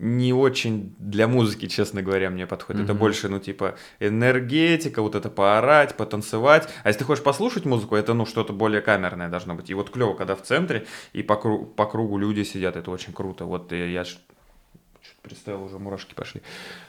не 0.00 0.32
очень 0.32 0.94
для 0.98 1.26
музыки, 1.26 1.66
честно 1.66 2.02
говоря, 2.02 2.30
мне 2.30 2.46
подходит. 2.46 2.82
Это 2.84 2.92
Мгм. 2.92 3.00
больше, 3.00 3.28
ну, 3.28 3.38
типа, 3.40 3.74
энергетика, 4.00 5.02
вот 5.02 5.14
это 5.14 5.28
поорать, 5.28 5.96
потанцевать. 5.96 6.68
А 6.84 6.88
если 6.88 7.00
ты 7.00 7.04
хочешь 7.04 7.24
послушать 7.24 7.64
музыку, 7.66 7.96
это, 7.96 8.14
ну, 8.14 8.24
что-то 8.26 8.52
более 8.52 8.80
камерное 8.80 9.28
должно 9.28 9.54
быть. 9.54 9.70
И 9.70 9.74
вот 9.74 9.90
клево, 9.90 10.14
когда 10.14 10.34
в 10.36 10.42
центре, 10.42 10.86
и 11.12 11.22
по, 11.22 11.32
кру- 11.34 11.66
по 11.66 11.86
кругу 11.86 12.16
люди 12.18 12.44
сидят, 12.44 12.76
это 12.76 12.90
очень 12.90 13.12
круто. 13.12 13.44
Вот 13.44 13.72
э, 13.72 13.90
я 13.92 14.04
что-то 14.04 14.24
представил, 15.22 15.64
уже 15.64 15.78
мурашки 15.78 16.14
пошли. 16.14 16.42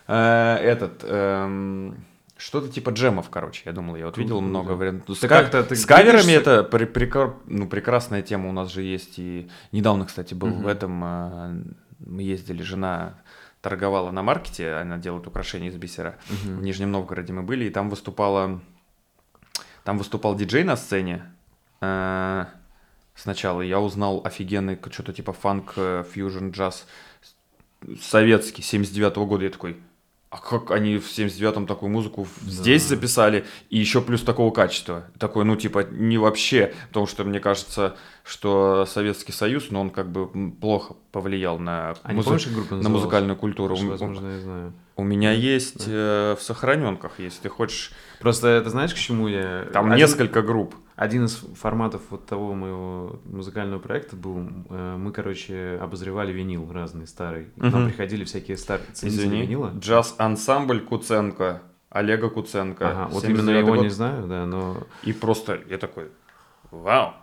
Э, 0.08 0.56
Этот... 0.62 1.04
эм, 1.04 1.96
Что-то 2.38 2.70
типа 2.70 2.92
джемов, 2.92 3.30
короче, 3.30 3.64
я 3.66 3.72
думал, 3.74 3.96
я 3.98 4.06
вот 4.06 4.18
видел 4.18 4.40
много 4.40 4.72
вариантов. 4.74 5.18
С, 5.18 5.20
Ты 5.22 5.28
ка- 5.28 5.42
как-то- 5.42 5.64
ты 5.64 5.76
с 5.76 5.86
каверами 5.86 6.32
это 6.32 6.64
при- 6.64 6.86
прекра- 6.86 7.34
ну, 7.48 7.68
прекрасная 7.68 8.22
тема 8.22 8.48
у 8.50 8.54
нас 8.54 8.72
же 8.72 8.82
есть. 8.82 9.20
И 9.20 9.50
недавно, 9.74 10.06
кстати, 10.06 10.34
был 10.36 10.48
Мгм. 10.50 10.64
в 10.64 10.68
этом... 10.68 11.76
Мы 12.00 12.24
ездили, 12.24 12.62
жена 12.64 13.16
торговала 13.62 14.12
на 14.12 14.24
маркете, 14.24 14.74
она 14.74 14.98
делает 14.98 15.28
украшения 15.28 15.70
из 15.70 15.76
бисера. 15.76 16.18
В 16.28 16.50
Мгм. 16.50 16.64
Нижнем 16.64 16.92
Новгороде 16.92 17.34
мы 17.34 17.44
были, 17.44 17.66
и 17.66 17.70
там 17.70 17.90
выступала... 17.90 18.62
Там 19.84 19.98
выступал 19.98 20.36
диджей 20.36 20.64
на 20.64 20.76
сцене. 20.78 21.24
Э, 21.82 22.46
Сначала 23.16 23.60
я 23.62 23.82
узнал 23.82 24.22
офигенный 24.24 24.80
что-то 24.92 25.12
типа 25.12 25.34
фанк, 25.34 25.74
э, 25.76 26.06
фьюжн, 26.10 26.52
джаз 26.52 26.86
советский, 28.02 28.62
79 28.62 29.18
года. 29.28 29.44
Я 29.44 29.50
такой, 29.50 29.78
а 30.30 30.38
как 30.38 30.72
они 30.72 30.98
в 30.98 31.06
79-м 31.08 31.68
такую 31.68 31.90
музыку 31.92 32.24
в- 32.26 32.46
Да. 32.46 32.52
здесь 32.52 32.84
записали, 32.84 33.46
и 33.70 33.78
еще 33.78 34.02
плюс 34.02 34.22
такого 34.22 34.52
качества? 34.52 35.06
Такой, 35.18 35.44
ну, 35.46 35.56
типа, 35.58 35.86
не 35.92 36.18
вообще, 36.18 36.74
потому 36.90 37.08
что 37.08 37.24
мне 37.26 37.40
кажется, 37.40 37.98
что 38.30 38.86
Советский 38.88 39.32
Союз, 39.32 39.72
но 39.72 39.82
он 39.82 39.90
как 39.90 40.12
бы 40.12 40.28
плохо 40.52 40.96
повлиял 41.12 41.58
на, 41.60 41.96
А 42.04 42.14
музы- 42.14 42.26
помнишь, 42.26 42.48
группа 42.48 42.76
на 42.76 42.90
музыкальную 42.90 43.36
культуру. 43.36 43.76
Что, 43.76 43.88
Возможно, 43.88 44.28
я 44.28 44.40
знаю. 44.40 44.74
у 44.96 45.04
меня 45.04 45.30
Да. 45.30 45.36
есть 45.36 45.86
э, 45.88 46.36
в 46.38 46.42
сохраненках, 46.44 47.20
если 47.20 47.42
ты 47.42 47.50
хочешь. 47.50 47.92
Просто 48.20 48.48
это 48.50 48.70
знаешь, 48.70 48.94
к 48.94 48.98
чему 48.98 49.28
я... 49.28 49.68
Там 49.74 49.88
Один- 49.88 49.98
несколько 49.98 50.42
групп. 50.42 50.76
Один 50.96 51.26
из 51.26 51.36
форматов 51.58 52.02
вот 52.10 52.26
того 52.26 52.54
моего 52.54 53.20
музыкального 53.26 53.80
проекта 53.80 54.16
был, 54.18 54.44
э, 54.70 54.96
мы, 54.98 55.12
короче, 55.14 55.80
обозревали 55.82 56.32
винил 56.34 56.70
разный, 56.72 57.08
старый. 57.08 57.46
К 57.58 57.64
нам 57.72 57.88
приходили 57.88 58.26
всякие 58.26 58.58
старые 58.58 58.86
ценители 58.94 59.38
винила. 59.38 59.72
Джаз-ансамбль 59.80 60.82
Куценко. 60.82 61.62
Олега 61.90 62.30
Куценко. 62.30 62.90
Ага, 62.92 63.08
вот 63.12 63.24
79 63.24 63.40
именно 63.40 63.58
его 63.58 63.74
год. 63.76 63.84
не 63.84 63.90
знаю, 63.90 64.28
да, 64.28 64.46
но 64.46 64.78
И 65.04 65.14
просто 65.14 65.60
я 65.70 65.78
такой, 65.80 66.10
вау. 66.70 67.14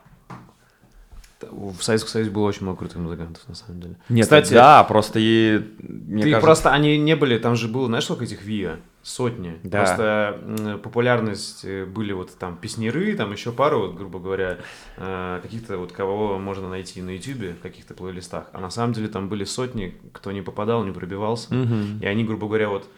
В 1.40 1.83
Советском 1.83 2.11
Союзе 2.11 2.31
было 2.31 2.46
очень 2.46 2.62
много 2.62 2.79
крутых 2.79 2.96
музыкантов, 2.99 3.46
на 3.49 3.55
самом 3.55 3.81
деле. 3.81 3.96
Нет, 4.09 4.25
Кстати, 4.25 4.55
да, 4.55 4.83
просто 4.85 5.18
и 5.20 5.62
мне 5.79 6.22
ты 6.22 6.31
кажется, 6.31 6.46
просто, 6.46 6.72
они 6.72 6.96
не 6.99 7.14
были, 7.16 7.38
там 7.38 7.57
же 7.57 7.68
было, 7.68 7.87
знаешь, 7.87 8.05
сколько 8.05 8.25
этих 8.25 8.42
ВИА? 8.42 8.79
Сотни. 9.03 9.61
Да. 9.62 9.79
Просто 9.79 10.81
популярность 10.83 11.64
э, 11.64 11.85
были 11.85 12.12
вот 12.12 12.37
там 12.38 12.57
песнеры, 12.57 13.14
там 13.14 13.31
еще 13.31 13.53
пару, 13.53 13.83
вот, 13.83 13.94
грубо 13.94 14.18
говоря, 14.18 14.59
э, 14.96 15.38
каких-то 15.42 15.79
вот 15.79 15.92
кого 15.92 16.38
можно 16.38 16.68
найти 16.68 17.01
на 17.03 17.11
Ютубе, 17.11 17.53
в 17.53 17.61
каких-то 17.61 17.94
плейлистах. 17.94 18.49
А 18.53 18.59
на 18.59 18.70
самом 18.70 18.94
деле 18.94 19.07
там 19.07 19.29
были 19.29 19.44
сотни, 19.44 19.96
кто 20.12 20.33
не 20.33 20.42
попадал, 20.42 20.85
не 20.85 20.90
пробивался. 20.90 21.55
Мгм. 21.55 22.01
И 22.01 22.07
они, 22.07 22.25
грубо 22.25 22.49
говоря, 22.49 22.68
вот 22.68 22.88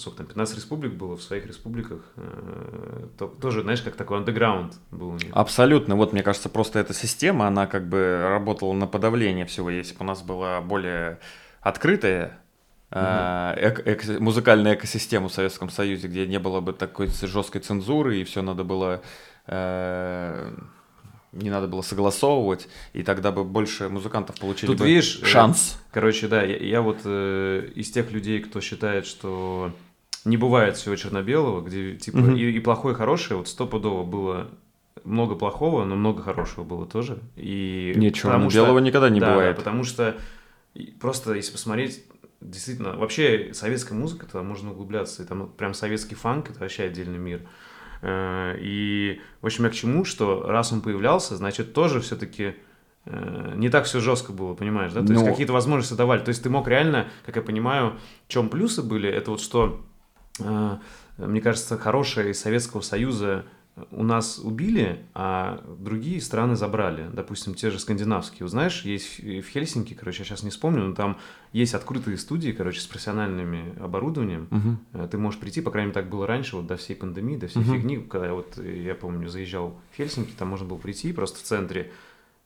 сколько 0.00 0.18
там, 0.18 0.26
15 0.26 0.56
республик 0.56 0.92
было 0.94 1.16
в 1.16 1.22
своих 1.22 1.46
республиках, 1.46 2.00
э, 2.16 3.06
то- 3.18 3.26
тоже, 3.26 3.62
знаешь, 3.62 3.82
как 3.82 3.96
такой 3.96 4.18
андеграунд 4.18 4.74
был 4.90 5.08
у 5.10 5.14
них. 5.14 5.28
Абсолютно. 5.32 5.96
Вот, 5.96 6.12
мне 6.12 6.22
кажется, 6.22 6.48
просто 6.48 6.78
эта 6.78 6.94
система, 6.94 7.46
она 7.46 7.66
как 7.66 7.88
бы 7.88 8.18
работала 8.28 8.72
на 8.72 8.86
подавление 8.86 9.44
всего. 9.46 9.70
Если 9.70 9.94
бы 9.94 10.00
у 10.00 10.04
нас 10.04 10.22
была 10.22 10.60
более 10.60 11.18
открытая 11.60 12.38
э, 12.90 12.98
эко- 13.84 14.20
музыкальная 14.20 14.74
экосистема 14.74 15.28
в 15.28 15.32
Советском 15.32 15.68
Союзе, 15.70 16.08
где 16.08 16.26
не 16.26 16.38
было 16.38 16.60
бы 16.60 16.72
такой 16.72 17.08
жесткой 17.08 17.60
цензуры, 17.60 18.18
и 18.18 18.24
все 18.24 18.40
надо 18.42 18.64
было... 18.64 19.02
э, 19.46 20.52
не 21.32 21.50
надо 21.50 21.68
было 21.68 21.82
согласовывать, 21.82 22.68
и 22.94 23.02
тогда 23.02 23.30
бы 23.32 23.44
больше 23.44 23.90
музыкантов 23.90 24.40
получили 24.40 24.66
Тут 24.68 24.78
бы 24.78 24.86
видишь, 24.86 25.20
э, 25.22 25.26
шанс. 25.26 25.78
Короче, 25.92 26.26
да, 26.26 26.42
я, 26.42 26.56
я 26.56 26.80
вот 26.80 27.00
э, 27.04 27.70
из 27.74 27.90
тех 27.90 28.10
людей, 28.10 28.40
кто 28.40 28.62
считает, 28.62 29.06
что 29.06 29.72
не 30.28 30.36
бывает 30.36 30.76
всего 30.76 30.94
черно-белого, 30.96 31.60
где 31.62 31.94
типа 31.96 32.18
Мгм. 32.18 32.36
и, 32.36 32.42
и 32.50 32.60
плохое, 32.60 32.94
и 32.94 32.96
хорошее, 32.98 33.38
вот 33.38 33.48
стопудово 33.48 34.04
было 34.04 34.48
много 35.04 35.34
плохого, 35.36 35.84
но 35.84 35.96
много 35.96 36.22
хорошего 36.22 36.64
было 36.64 36.86
тоже. 36.86 37.18
И 37.36 37.92
Ничего, 37.96 38.30
потому 38.30 38.50
что- 38.50 38.60
белого 38.60 38.78
никогда 38.80 39.08
не 39.10 39.20
да, 39.20 39.30
бывает. 39.30 39.56
Да, 39.56 39.62
потому 39.62 39.84
что 39.84 40.16
просто 41.00 41.34
если 41.34 41.52
посмотреть, 41.52 42.04
действительно, 42.40 42.96
вообще 42.96 43.50
советская 43.54 43.98
музыка, 43.98 44.26
то 44.26 44.42
можно 44.42 44.70
углубляться, 44.72 45.22
и 45.22 45.26
там 45.26 45.48
прям 45.48 45.74
советский 45.74 46.14
фанк, 46.14 46.50
это 46.50 46.60
вообще 46.60 46.84
отдельный 46.84 47.18
мир. 47.18 47.40
Э, 48.02 48.56
И, 48.60 49.20
в 49.40 49.46
общем, 49.46 49.64
я 49.64 49.70
к 49.70 49.74
чему, 49.74 50.04
что 50.04 50.42
раз 50.46 50.72
он 50.72 50.80
появлялся, 50.82 51.36
значит, 51.36 51.72
тоже 51.72 52.00
все-таки 52.00 52.54
не 53.56 53.70
так 53.70 53.86
все 53.86 54.00
жестко 54.00 54.32
было, 54.32 54.52
понимаешь, 54.52 54.92
да? 54.92 55.00
То 55.00 55.12
есть 55.12 55.24
Ну- 55.24 55.30
какие-то 55.30 55.54
возможности 55.54 55.94
давали. 55.94 56.20
То 56.20 56.28
есть 56.28 56.42
ты 56.42 56.50
мог 56.50 56.68
реально, 56.68 57.06
как 57.24 57.36
я 57.36 57.42
понимаю, 57.42 57.94
в 58.26 58.30
чем 58.30 58.50
плюсы 58.50 58.82
были, 58.82 59.08
это 59.08 59.30
вот 59.30 59.40
что, 59.40 59.64
э, 59.64 59.97
мне 60.38 61.40
кажется, 61.40 61.76
хорошее 61.78 62.30
из 62.30 62.40
Советского 62.40 62.80
Союза 62.80 63.44
у 63.92 64.02
нас 64.02 64.38
убили, 64.42 65.04
а 65.14 65.62
другие 65.78 66.20
страны 66.20 66.56
забрали. 66.56 67.08
Допустим, 67.12 67.54
те 67.54 67.70
же 67.70 67.78
скандинавские. 67.78 68.38
Вот 68.40 68.50
знаешь, 68.50 68.82
есть 68.82 69.20
в 69.20 69.42
Хельсинки, 69.48 69.94
короче, 69.94 70.20
я 70.20 70.24
сейчас 70.24 70.42
не 70.42 70.50
вспомню, 70.50 70.82
но 70.84 70.94
там 70.96 71.18
есть 71.52 71.74
открытые 71.74 72.18
студии, 72.18 72.50
короче, 72.50 72.80
с 72.80 72.86
профессиональными 72.86 73.78
оборудованием. 73.80 74.80
Э, 74.94 75.06
Ты 75.08 75.18
можешь 75.18 75.38
прийти, 75.38 75.60
по 75.60 75.70
крайней 75.70 75.90
мере, 75.90 76.00
так 76.02 76.10
было 76.10 76.26
раньше, 76.26 76.56
вот 76.56 76.66
до 76.66 76.76
всей 76.76 76.96
пандемии, 76.96 77.36
до 77.36 77.46
всей 77.46 77.60
Мгм. 77.62 77.72
фигни, 77.72 77.96
когда 77.98 78.26
я 78.26 78.34
вот, 78.34 78.58
э, 78.58 78.82
я 78.82 78.96
помню, 78.96 79.28
заезжал 79.28 79.80
в 79.92 79.96
Хельсинки, 79.96 80.32
там 80.36 80.48
можно 80.48 80.66
было 80.66 80.78
прийти 80.78 81.12
просто 81.12 81.38
в 81.38 81.42
центре. 81.42 81.92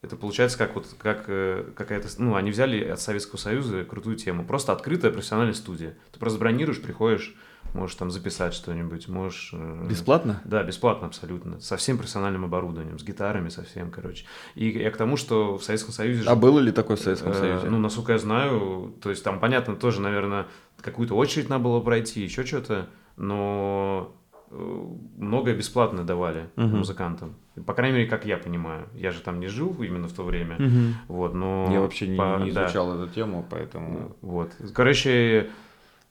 Это 0.02 0.16
получается 0.16 0.59
как 0.59 0.74
вот 0.74 0.87
как 0.98 1.24
э, 1.28 1.64
какая-то, 1.74 2.09
ну, 2.18 2.35
они 2.35 2.50
взяли 2.50 2.85
от 2.85 3.00
Советского 3.00 3.38
Союза 3.38 3.85
крутую 3.85 4.16
тему, 4.16 4.44
просто 4.44 4.72
открытая 4.72 5.12
профессиональная 5.12 5.55
студия. 5.55 5.94
Ты 6.12 6.18
просто 6.18 6.38
бронируешь, 6.38 6.83
приходишь, 6.83 7.35
можешь 7.75 7.97
там 7.97 8.11
записать 8.11 8.55
что-нибудь, 8.55 9.09
можешь... 9.09 9.51
э, 9.53 9.87
Бесплатно? 9.89 10.41
да, 10.45 10.63
бесплатно 10.63 11.07
абсолютно. 11.07 11.61
Со 11.61 11.77
всем 11.77 11.97
профессиональным 11.99 12.45
оборудованием, 12.45 12.99
с 12.99 13.03
гитарами 13.05 13.49
совсем, 13.49 13.91
короче. 13.91 14.25
И 14.55 14.69
я 14.69 14.91
к 14.91 14.97
тому, 14.97 15.17
что 15.17 15.57
в 15.59 15.65
Советском 15.65 15.93
Союзе... 15.93 16.25
А 16.29 16.35
было 16.35 16.59
ли 16.61 16.73
такое 16.73 16.97
в 16.97 17.01
Советском 17.01 17.33
Э, 17.33 17.35
Союзе? 17.35 17.71
Ну, 17.71 17.79
насколько 17.79 18.13
я 18.13 18.19
знаю, 18.19 18.95
то 19.03 19.11
есть 19.11 19.25
там, 19.25 19.41
понятно, 19.41 19.75
тоже, 19.77 20.01
наверное, 20.01 20.47
какую-то 20.81 21.15
очередь 21.15 21.49
надо 21.49 21.65
было 21.65 21.81
пройти, 21.81 22.23
еще 22.23 22.45
что-то, 22.45 22.89
но 23.17 24.15
э, 24.51 24.85
многое 25.17 25.55
бесплатно 25.55 26.05
давали 26.05 26.51
Мгм. 26.57 26.79
музыкантам. 26.79 27.35
По 27.67 27.75
крайней 27.75 27.99
мере, 27.99 28.09
как 28.11 28.25
я 28.25 28.39
понимаю. 28.39 28.89
Я 28.95 29.11
же 29.11 29.21
там 29.21 29.39
не 29.39 29.47
жил 29.47 29.77
именно 29.83 30.09
в 30.09 30.13
то 30.13 30.25
время. 30.25 30.57
Мгм. 30.59 30.95
Вот, 31.09 31.35
но... 31.35 31.69
Я 31.71 31.81
вообще 31.81 32.09
не, 32.09 32.17
по- 32.17 32.39
не 32.43 32.51
да. 32.51 32.65
изучал 32.65 32.99
эту 32.99 33.13
тему, 33.13 33.47
поэтому... 33.49 34.17
Вот. 34.23 34.51
Короче, 34.75 35.51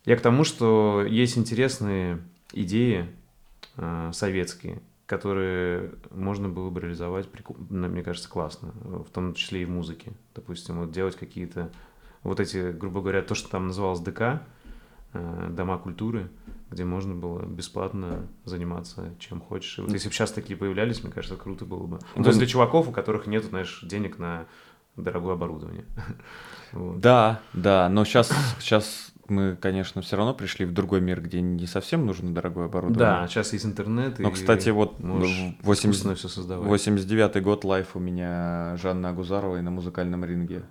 я 0.06 0.16
к 0.18 0.22
тому, 0.22 0.44
что 0.44 1.04
есть 1.08 1.38
интересные 1.38 2.20
идеи 2.54 3.08
э, 3.78 4.12
советские, 4.14 4.82
которые 5.06 5.92
можно 6.12 6.48
было 6.50 6.70
бы 6.70 6.80
реализовать, 6.82 7.28
на- 7.70 7.88
мне 7.88 8.04
кажется, 8.04 8.30
классно, 8.30 8.74
в 8.84 9.10
том 9.12 9.34
числе 9.34 9.62
и 9.62 9.66
в 9.66 9.70
музыке. 9.70 10.14
Допустим, 10.36 10.80
вот 10.80 10.92
делать 10.92 11.16
какие-то 11.16 11.72
вот 12.24 12.40
эти, 12.40 12.72
грубо 12.72 13.02
говоря, 13.02 13.22
то, 13.22 13.36
что 13.36 13.50
там 13.50 13.68
называлось 13.68 14.00
ДК, 14.00 14.42
э, 15.14 15.48
дома 15.52 15.78
культуры, 15.78 16.30
где 16.70 16.86
можно 16.86 17.14
было 17.14 17.42
бесплатно 17.46 18.26
заниматься 18.46 19.14
чем 19.20 19.42
хочешь. 19.42 19.78
И 19.78 19.82
вот 19.82 19.92
если 19.92 20.08
бы 20.08 20.14
сейчас 20.14 20.32
такие 20.32 20.56
появлялись, 20.58 21.04
мне 21.04 21.12
кажется, 21.12 21.36
круто 21.36 21.66
было 21.66 21.86
бы. 21.86 22.00
Ну, 22.16 22.24
то 22.24 22.30
есть 22.30 22.40
для 22.40 22.48
чуваков, 22.48 22.88
у 22.88 22.92
которых 22.92 23.28
нет, 23.28 23.44
знаешь, 23.44 23.82
денег 23.84 24.18
на 24.20 24.46
дорогое 24.96 25.34
оборудование. 25.34 25.86
Вот. 26.74 27.02
Да, 27.02 27.42
да, 27.52 27.90
но 27.90 28.06
сейчас, 28.06 28.32
сейчас 28.62 29.11
мы, 29.32 29.56
конечно, 29.56 30.02
все 30.02 30.18
равно 30.18 30.34
пришли 30.36 30.66
в 30.66 30.74
другой 30.74 31.02
мир, 31.02 31.22
где 31.22 31.42
не 31.42 31.66
совсем 31.66 32.06
нужно 32.06 32.34
дорогое 32.34 32.66
оборудование. 32.66 33.22
Да, 33.22 33.28
сейчас 33.28 33.54
есть 33.54 33.66
интернет. 33.66 34.20
Но, 34.20 34.30
кстати, 34.30 34.70
вот 34.70 34.96
80... 35.00 36.18
все 36.18 36.28
создавать. 36.28 36.68
89 36.68 37.42
год 37.42 37.64
лайф 37.64 37.96
у 37.96 38.00
меня 38.00 38.76
Жанна 38.78 39.10
Агузарова 39.10 39.60
на 39.62 39.72
музыкальном 39.72 40.24
ринге. 40.26 40.64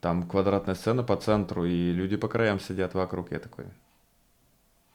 Там 0.00 0.22
квадратная 0.22 0.74
сцена 0.74 1.02
по 1.02 1.16
центру, 1.16 1.64
и 1.64 1.92
люди 1.92 2.16
по 2.16 2.28
краям 2.28 2.60
сидят 2.60 2.94
вокруг. 2.94 3.32
Я 3.32 3.40
такой... 3.40 3.66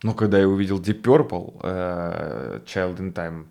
Ну, 0.01 0.13
когда 0.13 0.39
я 0.39 0.47
увидел 0.47 0.79
Deep 0.79 1.01
Purple, 1.01 1.61
uh, 1.61 2.63
Child 2.63 2.97
in 2.97 3.13
Time, 3.13 3.47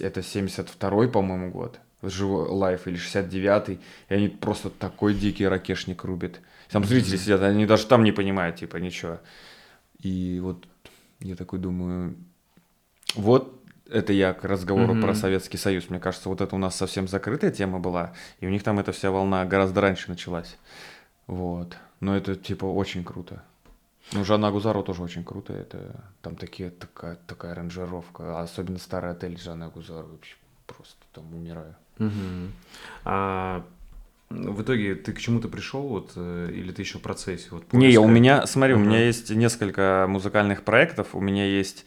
это 0.00 0.20
72-й, 0.20 1.08
по-моему, 1.08 1.50
год 1.50 1.80
живой 2.02 2.48
лайф 2.48 2.86
или 2.86 2.96
69-й, 2.96 3.80
и 4.08 4.14
они 4.14 4.28
просто 4.28 4.70
такой 4.70 5.14
дикий 5.14 5.46
ракешник 5.46 6.04
рубят. 6.04 6.40
Там 6.70 6.84
зрители 6.84 7.16
сидят, 7.16 7.42
они 7.42 7.66
даже 7.66 7.86
там 7.86 8.04
не 8.04 8.12
понимают, 8.12 8.56
типа, 8.56 8.76
ничего. 8.76 9.20
И 10.00 10.40
вот 10.40 10.66
я 11.20 11.36
такой 11.36 11.58
думаю, 11.58 12.16
вот 13.14 13.52
это 13.88 14.12
я 14.12 14.34
к 14.34 14.44
разговору 14.44 14.94
mm-hmm. 14.94 15.02
про 15.02 15.14
Советский 15.14 15.58
Союз. 15.58 15.88
Мне 15.90 16.00
кажется, 16.00 16.28
вот 16.28 16.40
это 16.40 16.54
у 16.54 16.58
нас 16.58 16.74
совсем 16.76 17.08
закрытая 17.08 17.50
тема 17.50 17.78
была, 17.78 18.14
и 18.40 18.46
у 18.46 18.50
них 18.50 18.62
там 18.62 18.78
эта 18.78 18.92
вся 18.92 19.10
волна 19.10 19.44
гораздо 19.44 19.80
раньше 19.80 20.10
началась. 20.10 20.56
Вот. 21.26 21.76
Но 22.00 22.16
это, 22.16 22.34
типа, 22.34 22.66
очень 22.66 23.04
круто. 23.04 23.42
Ну, 24.12 24.24
Жанна 24.24 24.48
Агузарова 24.48 24.84
тоже 24.84 25.02
очень 25.02 25.24
круто. 25.24 25.52
Это 25.52 26.04
там 26.22 26.36
такие, 26.36 26.70
такая, 26.70 27.16
такая 27.26 27.52
аранжировка. 27.52 28.40
Особенно 28.40 28.78
старый 28.78 29.10
отель 29.10 29.38
Жанны 29.38 29.64
Агузаровой. 29.64 30.12
Вообще 30.12 30.36
просто 30.66 31.04
там 31.12 31.34
умираю. 31.34 31.74
Угу. 31.98 32.10
А 33.04 33.64
в 34.28 34.62
итоге 34.62 34.96
ты 34.96 35.12
к 35.12 35.20
чему-то 35.20 35.48
пришел, 35.48 35.82
вот, 35.82 36.12
э, 36.16 36.50
или 36.52 36.72
ты 36.72 36.82
еще 36.82 36.98
в 36.98 37.02
процессе? 37.02 37.48
Вот, 37.50 37.72
Не, 37.72 37.96
у 37.98 38.08
меня, 38.08 38.46
смотри, 38.46 38.74
угу. 38.74 38.82
у 38.82 38.86
меня 38.86 39.04
есть 39.04 39.30
несколько 39.30 40.06
музыкальных 40.08 40.62
проектов, 40.62 41.14
у 41.14 41.20
меня 41.20 41.46
есть, 41.46 41.86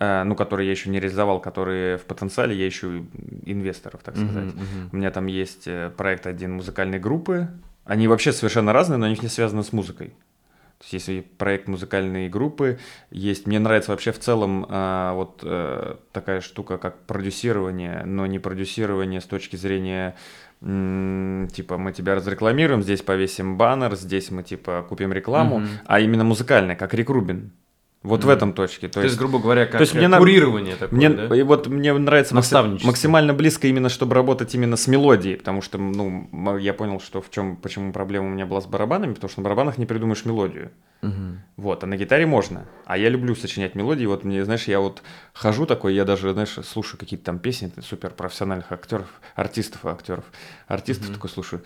э, 0.00 0.24
ну, 0.24 0.34
которые 0.34 0.66
я 0.66 0.72
еще 0.72 0.90
не 0.90 0.98
реализовал, 0.98 1.40
которые 1.40 1.98
в 1.98 2.02
потенциале, 2.02 2.56
я 2.56 2.66
ищу 2.66 3.06
инвесторов, 3.44 4.02
так 4.02 4.16
сказать. 4.16 4.48
Угу, 4.48 4.62
угу. 4.62 4.88
У 4.92 4.96
меня 4.96 5.10
там 5.10 5.26
есть 5.26 5.68
э, 5.68 5.90
проект 5.96 6.26
один 6.26 6.54
музыкальной 6.54 6.98
группы, 6.98 7.48
они 7.84 8.08
вообще 8.08 8.32
совершенно 8.32 8.72
разные, 8.72 8.96
но 8.96 9.06
они 9.06 9.16
не 9.22 9.28
связаны 9.28 9.62
с 9.62 9.72
музыкой. 9.72 10.12
То 10.78 10.84
есть 10.92 11.08
есть 11.08 11.30
проект 11.38 11.68
музыкальной 11.68 12.28
группы, 12.28 12.78
есть, 13.10 13.46
мне 13.46 13.58
нравится 13.58 13.92
вообще 13.92 14.12
в 14.12 14.18
целом 14.18 14.66
а, 14.68 15.14
вот 15.14 15.40
а, 15.42 15.98
такая 16.12 16.40
штука, 16.40 16.76
как 16.76 16.98
продюсирование, 17.06 18.02
но 18.04 18.26
не 18.26 18.38
продюсирование 18.38 19.20
с 19.20 19.24
точки 19.24 19.56
зрения 19.56 20.16
типа 20.60 21.76
мы 21.76 21.92
тебя 21.92 22.14
разрекламируем, 22.14 22.82
здесь 22.82 23.02
повесим 23.02 23.58
баннер, 23.58 23.94
здесь 23.94 24.30
мы 24.30 24.42
типа 24.42 24.86
купим 24.88 25.12
рекламу, 25.12 25.60
mm-hmm. 25.60 25.78
а 25.84 26.00
именно 26.00 26.24
музыкальная, 26.24 26.76
как 26.76 26.94
Рик 26.94 27.10
Рубин. 27.10 27.52
Вот 28.06 28.20
mm. 28.20 28.26
в 28.26 28.28
этом 28.28 28.52
точке. 28.52 28.86
То, 28.86 28.94
то 28.94 29.00
есть, 29.00 29.14
есть, 29.14 29.18
грубо 29.18 29.40
говоря, 29.40 29.66
как 29.66 29.78
то 29.78 29.80
есть 29.80 29.94
мне 29.94 30.08
курирование 30.08 30.76
такое, 30.76 30.96
мне, 30.96 31.10
да? 31.10 31.36
И 31.36 31.42
вот 31.42 31.66
мне 31.66 31.92
нравится 31.92 32.34
максимально 32.36 33.34
близко 33.34 33.66
именно, 33.66 33.88
чтобы 33.88 34.14
работать 34.14 34.54
именно 34.54 34.76
с 34.76 34.86
мелодией, 34.86 35.36
потому 35.36 35.60
что, 35.60 35.76
ну, 35.76 36.56
я 36.56 36.72
понял, 36.72 37.00
что 37.00 37.20
в 37.20 37.30
чем, 37.30 37.56
почему 37.56 37.92
проблема 37.92 38.26
у 38.26 38.30
меня 38.30 38.46
была 38.46 38.60
с 38.60 38.66
барабанами, 38.66 39.14
потому 39.14 39.28
что 39.28 39.40
на 39.40 39.44
барабанах 39.44 39.76
не 39.76 39.86
придумаешь 39.86 40.24
мелодию. 40.24 40.70
Угу. 41.02 41.12
Вот, 41.56 41.82
а 41.82 41.86
на 41.86 41.96
гитаре 41.96 42.26
можно. 42.26 42.66
А 42.84 42.96
я 42.96 43.08
люблю 43.08 43.34
сочинять 43.34 43.74
мелодии. 43.74 44.06
Вот 44.06 44.22
мне, 44.22 44.44
знаешь, 44.44 44.68
я 44.68 44.78
вот 44.78 45.02
хожу 45.32 45.66
такой, 45.66 45.94
я 45.94 46.04
даже, 46.04 46.32
знаешь, 46.32 46.56
слушаю 46.64 47.00
какие-то 47.00 47.24
там 47.24 47.40
песни 47.40 47.72
супер 47.82 48.10
профессиональных 48.10 48.70
актеров, 48.70 49.20
артистов, 49.34 49.84
актеров, 49.84 50.24
артистов 50.68 51.08
угу. 51.08 51.14
такой 51.14 51.30
слушаю. 51.30 51.62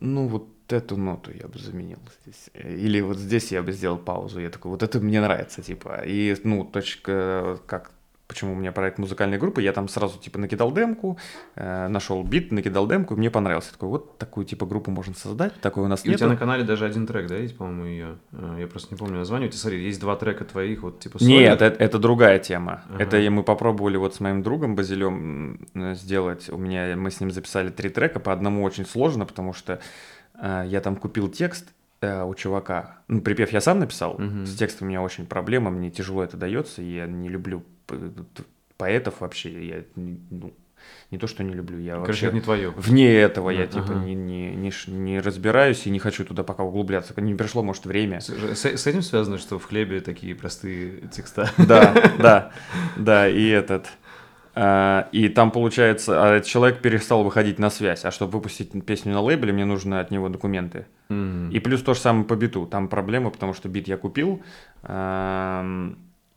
Ну, 0.00 0.28
вот 0.28 0.48
эту 0.72 0.96
ноту 0.96 1.30
я 1.32 1.48
бы 1.48 1.58
заменил 1.58 1.98
здесь. 2.22 2.50
Или 2.54 3.00
вот 3.00 3.18
здесь 3.18 3.52
я 3.52 3.62
бы 3.62 3.72
сделал 3.72 3.98
паузу. 3.98 4.40
Я 4.40 4.50
такой, 4.50 4.70
вот 4.70 4.82
это 4.82 5.00
мне 5.00 5.20
нравится, 5.20 5.62
типа. 5.62 6.02
И, 6.06 6.36
ну, 6.44 6.64
точка, 6.64 7.58
как 7.66 7.92
почему 8.28 8.52
у 8.52 8.56
меня 8.56 8.72
проект 8.72 8.98
музыкальной 8.98 9.38
группы, 9.38 9.62
я 9.62 9.72
там 9.72 9.88
сразу 9.88 10.18
типа 10.18 10.38
накидал 10.38 10.70
демку, 10.70 11.18
э, 11.56 11.88
нашел 11.88 12.22
бит, 12.22 12.52
накидал 12.52 12.86
демку, 12.86 13.14
и 13.14 13.16
мне 13.16 13.30
понравился. 13.30 13.72
Такой, 13.72 13.88
вот 13.88 14.18
такую 14.18 14.44
типа 14.44 14.66
группу 14.66 14.90
можно 14.90 15.14
создать, 15.14 15.58
такой 15.60 15.84
у 15.84 15.88
нас 15.88 16.04
И 16.04 16.08
нету. 16.08 16.16
у 16.16 16.18
тебя 16.18 16.28
на 16.28 16.36
канале 16.36 16.62
даже 16.62 16.84
один 16.84 17.06
трек, 17.06 17.26
да, 17.26 17.36
есть, 17.36 17.56
по-моему, 17.56 17.84
ее? 17.86 18.18
Э, 18.32 18.56
я 18.60 18.66
просто 18.66 18.94
не 18.94 18.98
помню 18.98 19.16
название. 19.16 19.48
У 19.48 19.50
тебя, 19.50 19.60
смотри, 19.60 19.82
есть 19.82 20.00
два 20.00 20.14
трека 20.16 20.44
твоих, 20.44 20.82
вот 20.82 21.00
типа 21.00 21.18
сольник. 21.18 21.38
Нет, 21.38 21.62
это, 21.62 21.82
это 21.82 21.98
другая 21.98 22.38
тема. 22.38 22.84
Ага. 22.90 23.02
Это 23.02 23.30
мы 23.30 23.42
попробовали 23.42 23.96
вот 23.96 24.14
с 24.14 24.20
моим 24.20 24.42
другом 24.42 24.76
Базилем 24.76 25.66
сделать. 25.94 26.50
У 26.50 26.58
меня, 26.58 26.94
мы 26.96 27.10
с 27.10 27.20
ним 27.20 27.30
записали 27.30 27.70
три 27.70 27.88
трека, 27.88 28.20
по 28.20 28.32
одному 28.32 28.62
очень 28.62 28.84
сложно, 28.84 29.24
потому 29.24 29.54
что 29.54 29.72
э, 29.74 29.78
я 30.40 30.80
там 30.80 30.96
купил 30.96 31.28
текст, 31.28 31.72
э, 32.00 32.22
у 32.22 32.34
чувака. 32.34 32.98
Ну, 33.08 33.20
припев 33.20 33.52
я 33.52 33.60
сам 33.60 33.80
написал. 33.80 34.14
Угу. 34.14 34.46
С 34.46 34.56
текстом 34.56 34.86
у 34.86 34.90
меня 34.90 35.02
очень 35.02 35.26
проблема, 35.26 35.70
мне 35.70 35.90
тяжело 35.90 36.22
это 36.22 36.36
дается, 36.36 36.82
и 36.82 36.94
я 36.94 37.06
не 37.06 37.28
люблю 37.28 37.64
поэтов 38.76 39.20
вообще 39.20 39.66
я 39.66 39.84
ну, 39.96 40.54
не 41.10 41.18
то, 41.18 41.26
что 41.26 41.42
не 41.42 41.52
люблю, 41.52 41.78
я 41.78 41.94
Короче, 41.94 42.08
вообще 42.08 42.26
это 42.26 42.34
не 42.36 42.40
твое. 42.40 42.70
вне 42.70 43.12
этого 43.14 43.50
я 43.50 43.66
типа 43.66 43.92
не, 43.92 44.14
не, 44.14 44.54
не, 44.54 44.72
не 44.86 45.20
разбираюсь 45.20 45.86
и 45.86 45.90
не 45.90 45.98
хочу 45.98 46.24
туда 46.24 46.44
пока 46.44 46.62
углубляться. 46.62 47.18
Не 47.20 47.34
пришло, 47.34 47.62
может, 47.62 47.86
время. 47.86 48.20
С, 48.20 48.64
с 48.64 48.86
этим 48.86 49.02
связано, 49.02 49.38
что 49.38 49.58
в 49.58 49.64
хлебе 49.64 50.00
такие 50.00 50.34
простые 50.34 51.08
текста. 51.08 51.50
Да, 51.58 51.94
да, 52.18 52.52
да, 52.96 53.28
и 53.28 53.46
этот... 53.48 53.86
А, 54.60 55.08
и 55.12 55.28
там, 55.28 55.52
получается, 55.52 56.20
а 56.20 56.40
человек 56.40 56.80
перестал 56.80 57.22
выходить 57.22 57.60
на 57.60 57.70
связь. 57.70 58.04
А 58.04 58.10
чтобы 58.10 58.32
выпустить 58.32 58.72
песню 58.84 59.12
на 59.12 59.20
лейбле, 59.20 59.52
мне 59.52 59.64
нужны 59.64 60.00
от 60.00 60.10
него 60.10 60.28
документы. 60.28 60.86
Mm-hmm. 61.10 61.52
И 61.52 61.60
плюс 61.60 61.82
то 61.82 61.94
же 61.94 62.00
самое 62.00 62.24
по 62.24 62.34
биту. 62.34 62.66
Там 62.66 62.88
проблема, 62.88 63.30
потому 63.30 63.54
что 63.54 63.68
бит 63.68 63.86
я 63.86 63.96
купил, 63.96 64.42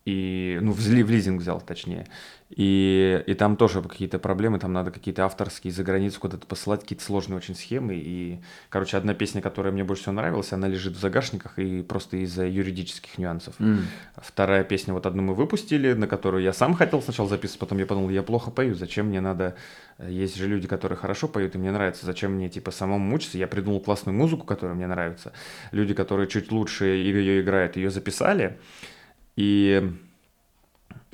и, 0.04 0.58
ну, 0.60 0.72
в, 0.72 0.78
в 0.78 1.10
лизинг 1.10 1.40
взял, 1.40 1.60
точнее. 1.60 2.06
И, 2.54 3.22
и 3.26 3.34
там 3.34 3.56
тоже 3.56 3.80
какие-то 3.80 4.18
проблемы, 4.18 4.58
там 4.58 4.74
надо 4.74 4.90
какие-то 4.90 5.24
авторские 5.24 5.72
за 5.72 5.84
границу 5.84 6.20
куда-то 6.20 6.46
посылать, 6.46 6.82
какие-то 6.82 7.02
сложные 7.02 7.38
очень 7.38 7.54
схемы. 7.54 7.94
И, 7.94 8.40
короче, 8.68 8.98
одна 8.98 9.14
песня, 9.14 9.40
которая 9.40 9.72
мне 9.72 9.84
больше 9.84 10.02
всего 10.02 10.16
нравилась, 10.16 10.52
она 10.52 10.68
лежит 10.68 10.94
в 10.94 11.00
загашниках 11.00 11.58
и 11.58 11.82
просто 11.82 12.18
из-за 12.18 12.46
юридических 12.46 13.16
нюансов. 13.16 13.58
Mm. 13.58 13.80
Вторая 14.16 14.64
песня, 14.64 14.92
вот 14.92 15.06
одну 15.06 15.22
мы 15.22 15.34
выпустили, 15.34 15.94
на 15.94 16.06
которую 16.06 16.42
я 16.42 16.52
сам 16.52 16.74
хотел 16.74 17.00
сначала 17.00 17.26
записывать, 17.26 17.60
потом 17.60 17.78
я 17.78 17.86
подумал, 17.86 18.10
я 18.10 18.22
плохо 18.22 18.50
пою, 18.50 18.74
зачем 18.74 19.06
мне 19.06 19.22
надо... 19.22 19.56
Есть 19.98 20.36
же 20.36 20.46
люди, 20.46 20.68
которые 20.68 20.98
хорошо 20.98 21.28
поют, 21.28 21.54
и 21.54 21.58
мне 21.58 21.70
нравится, 21.70 22.04
зачем 22.04 22.32
мне, 22.32 22.50
типа, 22.50 22.70
самому 22.70 22.98
мучиться? 22.98 23.38
Я 23.38 23.46
придумал 23.46 23.80
классную 23.80 24.16
музыку, 24.16 24.44
которая 24.44 24.76
мне 24.76 24.86
нравится. 24.86 25.32
Люди, 25.70 25.94
которые 25.94 26.28
чуть 26.28 26.50
лучше 26.50 26.84
ее 26.86 27.40
играют, 27.40 27.76
ее 27.76 27.90
записали, 27.90 28.58
и 29.36 29.94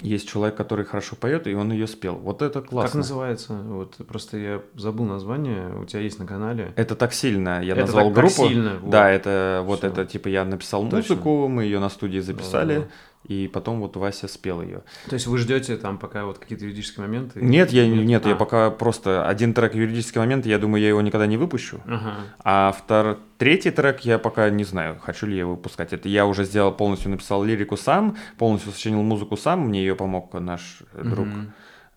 есть 0.01 0.29
человек, 0.29 0.57
который 0.57 0.85
хорошо 0.85 1.17
поет, 1.17 1.47
и 1.47 1.55
он 1.55 1.73
ее 1.73 1.87
спел. 1.87 2.15
Вот 2.15 2.43
это 2.43 2.61
классно. 2.61 2.89
Как 2.89 2.95
называется? 2.95 3.55
Вот 3.55 3.97
просто 4.07 4.37
я 4.37 4.63
забыл 4.75 5.07
название. 5.07 5.75
У 5.81 5.85
тебя 5.85 6.01
есть 6.01 6.19
на 6.19 6.27
канале. 6.27 6.73
Это 6.77 6.95
так 6.95 7.13
сильно. 7.13 7.63
Я 7.63 7.73
это 7.73 7.83
назвал 7.83 8.07
так, 8.07 8.15
группу. 8.15 8.43
Так 8.43 8.49
сильно. 8.49 8.79
Вот. 8.81 8.91
Да, 8.91 9.11
это 9.11 9.63
вот 9.67 9.81
Всё. 9.81 9.89
это 9.89 10.07
типа 10.07 10.29
я 10.29 10.45
написал 10.45 10.83
Точно. 10.85 10.99
музыку, 10.99 11.49
мы 11.49 11.65
ее 11.65 11.81
на 11.81 11.89
студии 11.89 12.21
записали. 12.21 12.75
Да, 12.75 12.81
да 12.81 12.87
и 13.25 13.49
потом 13.53 13.81
вот 13.81 13.97
Вася 13.97 14.29
спел 14.29 14.63
ее. 14.63 14.83
То 15.09 15.15
есть 15.15 15.27
вы 15.27 15.39
ждете 15.39 15.77
там 15.77 15.99
пока 15.99 16.25
вот 16.25 16.39
какие-то 16.39 16.65
юридические 16.65 17.07
моменты? 17.07 17.41
Нет, 17.43 17.71
я 17.73 17.87
нет, 17.87 18.25
а. 18.25 18.29
я 18.31 18.37
пока 18.37 18.71
просто 18.71 19.29
один 19.29 19.55
трек 19.55 19.75
юридический 19.75 20.21
момент, 20.21 20.47
я 20.47 20.59
думаю, 20.59 20.83
я 20.83 20.89
его 20.89 21.03
никогда 21.03 21.27
не 21.27 21.37
выпущу. 21.37 21.81
Ага. 21.85 22.15
А 22.43 22.73
втор... 22.73 23.19
третий 23.37 23.71
трек 23.71 24.01
я 24.01 24.19
пока 24.19 24.49
не 24.51 24.65
знаю, 24.65 24.99
хочу 25.01 25.27
ли 25.27 25.35
я 25.35 25.41
его 25.41 25.53
выпускать. 25.53 25.93
Это 25.93 26.09
я 26.09 26.27
уже 26.27 26.45
сделал 26.45 26.73
полностью 26.73 27.11
написал 27.11 27.45
лирику 27.45 27.77
сам, 27.77 28.17
полностью 28.39 28.73
сочинил 28.73 29.03
музыку 29.03 29.37
сам, 29.37 29.61
мне 29.69 29.81
ее 29.81 29.95
помог 29.95 30.33
наш 30.35 30.83
друг 30.95 31.27
угу. 31.27 31.39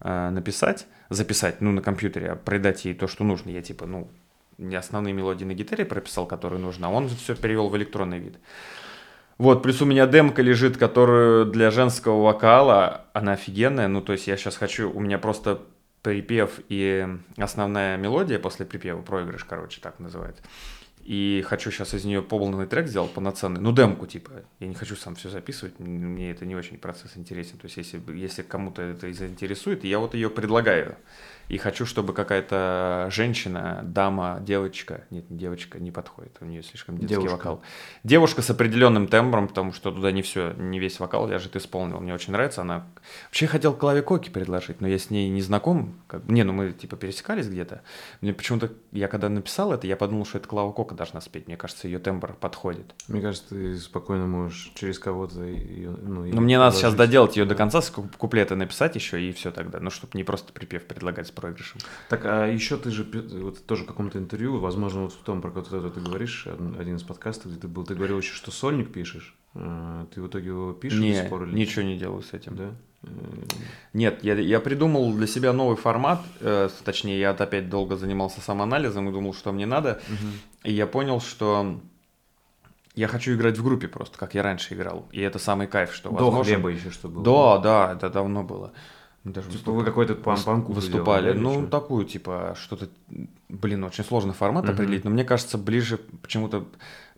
э, 0.01 0.29
написать, 0.31 0.87
записать, 1.09 1.61
ну 1.61 1.71
на 1.71 1.81
компьютере, 1.81 2.31
а 2.31 2.35
придать 2.35 2.83
ей 2.85 2.93
то, 2.93 3.07
что 3.07 3.23
нужно. 3.23 3.51
Я 3.51 3.61
типа, 3.61 3.85
ну 3.85 4.09
не 4.57 4.75
основные 4.75 5.13
мелодии 5.13 5.45
на 5.45 5.53
гитаре 5.53 5.85
прописал, 5.85 6.25
которые 6.25 6.59
нужно, 6.59 6.87
а 6.87 6.89
он 6.91 7.09
все 7.09 7.35
перевел 7.35 7.69
в 7.69 7.77
электронный 7.77 8.19
вид. 8.19 8.37
Вот, 9.41 9.63
плюс 9.63 9.81
у 9.81 9.85
меня 9.85 10.05
демка 10.05 10.43
лежит, 10.43 10.77
которую 10.77 11.47
для 11.47 11.71
женского 11.71 12.21
вокала, 12.21 13.07
она 13.13 13.31
офигенная. 13.31 13.87
Ну, 13.87 13.99
то 13.99 14.13
есть 14.13 14.27
я 14.27 14.37
сейчас 14.37 14.55
хочу, 14.55 14.91
у 14.91 14.99
меня 14.99 15.17
просто 15.17 15.61
припев 16.03 16.59
и 16.69 17.07
основная 17.37 17.97
мелодия 17.97 18.37
после 18.37 18.67
припева, 18.67 19.01
проигрыш, 19.01 19.43
короче, 19.43 19.81
так 19.81 19.97
называется. 19.97 20.43
И 21.03 21.43
хочу 21.47 21.71
сейчас 21.71 21.95
из 21.95 22.05
нее 22.05 22.21
полный 22.21 22.67
трек 22.67 22.85
сделать 22.85 23.13
полноценный, 23.13 23.59
ну 23.59 23.71
демку 23.71 24.05
типа. 24.05 24.29
Я 24.59 24.67
не 24.67 24.75
хочу 24.75 24.95
сам 24.95 25.15
все 25.15 25.29
записывать, 25.29 25.79
мне 25.79 26.29
это 26.29 26.45
не 26.45 26.55
очень 26.55 26.77
процесс 26.77 27.13
интересен. 27.17 27.57
То 27.57 27.65
есть 27.65 27.77
если, 27.77 27.99
если 28.13 28.43
кому-то 28.43 28.83
это 28.83 29.11
заинтересует, 29.11 29.83
я 29.83 29.97
вот 29.97 30.13
ее 30.13 30.29
предлагаю. 30.29 30.97
И 31.49 31.57
хочу, 31.57 31.85
чтобы 31.85 32.13
какая-то 32.13 33.07
женщина, 33.11 33.81
дама, 33.83 34.39
девочка, 34.41 35.05
нет, 35.09 35.29
не 35.29 35.37
девочка, 35.37 35.79
не 35.79 35.91
подходит, 35.91 36.37
у 36.41 36.45
нее 36.45 36.63
слишком 36.63 36.97
детский 36.97 37.15
Девушка. 37.15 37.35
вокал. 37.35 37.61
Девушка 38.03 38.41
с 38.41 38.49
определенным 38.49 39.07
тембром, 39.07 39.47
потому 39.47 39.73
что 39.73 39.91
туда 39.91 40.11
не 40.11 40.21
все, 40.21 40.53
не 40.53 40.79
весь 40.79 40.99
вокал 40.99 41.27
ляжет, 41.27 41.55
исполнил. 41.55 41.99
Мне 41.99 42.13
очень 42.13 42.33
нравится, 42.33 42.61
она... 42.61 42.87
Вообще 43.27 43.47
хотел 43.47 43.73
Клаве 43.73 44.01
Коки 44.01 44.29
предложить, 44.29 44.81
но 44.81 44.87
я 44.87 44.97
с 44.97 45.09
ней 45.09 45.29
не 45.29 45.41
знаком. 45.41 45.95
Как... 46.07 46.23
Не, 46.27 46.43
ну 46.43 46.53
мы 46.53 46.71
типа 46.71 46.95
пересекались 46.95 47.47
где-то. 47.47 47.81
Мне 48.21 48.33
почему-то, 48.33 48.71
я 48.91 49.07
когда 49.07 49.29
написал 49.29 49.73
это, 49.73 49.87
я 49.87 49.95
подумал, 49.95 50.25
что 50.25 50.37
это 50.37 50.47
Клава 50.47 50.71
Кока 50.71 50.95
должна 50.95 51.21
спеть. 51.21 51.47
Мне 51.47 51.57
кажется, 51.57 51.87
ее 51.87 51.99
тембр 51.99 52.33
подходит. 52.33 52.93
Мне 53.07 53.21
кажется, 53.21 53.49
ты 53.49 53.77
спокойно 53.77 54.27
можешь 54.27 54.71
через 54.75 54.99
кого-то 54.99 55.43
ее... 55.43 55.89
Ну, 55.89 56.25
Но 56.25 56.41
мне 56.41 56.57
надо 56.57 56.75
сейчас 56.75 56.93
доделать 56.93 57.35
ее 57.35 57.45
до 57.45 57.55
конца, 57.55 57.81
с 57.81 57.89
куп- 57.89 58.15
куплета 58.17 58.55
написать 58.55 58.95
еще, 58.95 59.21
и 59.21 59.31
все 59.31 59.51
тогда. 59.51 59.79
Ну, 59.79 59.89
чтобы 59.89 60.11
не 60.17 60.23
просто 60.23 60.53
припев 60.53 60.85
предлагать 60.85 61.27
с 61.31 61.33
проигрышем. 61.33 61.79
Так, 62.09 62.25
а 62.25 62.45
еще 62.47 62.77
ты 62.77 62.91
же 62.91 63.05
вот 63.41 63.65
тоже 63.65 63.83
в 63.83 63.87
каком-то 63.87 64.19
интервью, 64.19 64.59
возможно, 64.59 65.03
вот 65.03 65.13
в 65.13 65.23
том, 65.23 65.41
про 65.41 65.51
который 65.51 65.89
ты 65.91 65.99
говоришь, 65.99 66.45
од- 66.47 66.79
один 66.79 66.95
из 66.95 67.03
подкастов, 67.03 67.51
где 67.51 67.59
ты 67.61 67.67
был, 67.67 67.85
ты 67.85 67.95
говорил 67.95 68.17
еще, 68.19 68.33
что 68.33 68.51
сольник 68.51 68.91
пишешь. 68.91 69.35
А, 69.53 70.05
Ты 70.13 70.21
в 70.21 70.27
итоге 70.27 70.47
его 70.47 70.71
пишешь 70.71 70.99
Не, 70.99 71.13
сих 71.13 71.29
пор 71.29 71.43
или 71.43 71.53
ничего 71.55 71.81
не 71.83 71.97
делаю 71.97 72.21
с 72.21 72.31
этим. 72.31 72.55
Да? 72.55 72.69
Э, 73.03 73.07
Нет, 73.93 74.23
я, 74.23 74.35
я 74.35 74.59
придумал 74.61 75.13
для 75.13 75.27
себя 75.27 75.51
новый 75.51 75.75
формат, 75.75 76.21
э, 76.39 76.69
точнее, 76.85 77.19
я 77.19 77.31
опять 77.31 77.69
долго 77.69 77.97
занимался 77.97 78.39
самоанализом 78.39 79.09
и 79.09 79.11
думал, 79.11 79.33
что 79.33 79.51
мне 79.51 79.65
надо, 79.65 80.01
мгм. 80.07 80.31
и 80.63 80.71
я 80.71 80.87
понял, 80.87 81.19
что 81.19 81.81
я 82.95 83.07
хочу 83.07 83.33
играть 83.33 83.57
в 83.57 83.63
группе 83.63 83.87
просто, 83.87 84.17
как 84.17 84.35
я 84.35 84.43
раньше 84.43 84.73
играл, 84.73 85.07
и 85.11 85.19
это 85.19 85.39
самый 85.39 85.67
кайф, 85.67 85.93
что 85.93 86.09
До 86.09 86.25
возможно... 86.25 86.43
хлеба 86.53 86.69
еще 86.69 86.91
что 86.91 87.09
было. 87.09 87.23
Да, 87.23 87.57
да, 87.57 87.93
это 87.93 88.09
давно 88.09 88.43
было. 88.43 88.71
Мы 89.23 89.33
Даже 89.33 89.49
Типа 89.49 89.71
вы 89.71 89.83
какой-то 89.83 90.15
памку 90.15 90.73
выступали. 90.73 91.33
делали, 91.33 91.39
ну, 91.39 91.67
такую, 91.67 92.05
типа, 92.05 92.55
что-то, 92.59 92.89
блин, 93.49 93.83
очень 93.83 94.03
сложный 94.03 94.33
формат 94.33 94.65
Мгм. 94.65 94.73
определить, 94.73 95.03
но 95.03 95.11
мне 95.11 95.23
кажется, 95.23 95.57
ближе, 95.57 95.97
почему-то, 96.21 96.65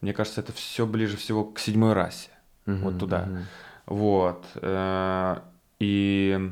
мне 0.02 0.14
кажется, 0.14 0.42
это 0.42 0.52
все 0.52 0.86
ближе 0.86 1.16
всего 1.16 1.46
к 1.46 1.60
седьмой 1.60 1.94
расе. 1.94 2.30
Мгм, 2.66 2.82
вот 2.84 3.00
туда. 3.00 3.26
мгм. 3.26 3.44
Вот. 3.86 4.46
э, 4.56 5.38
И 5.80 6.52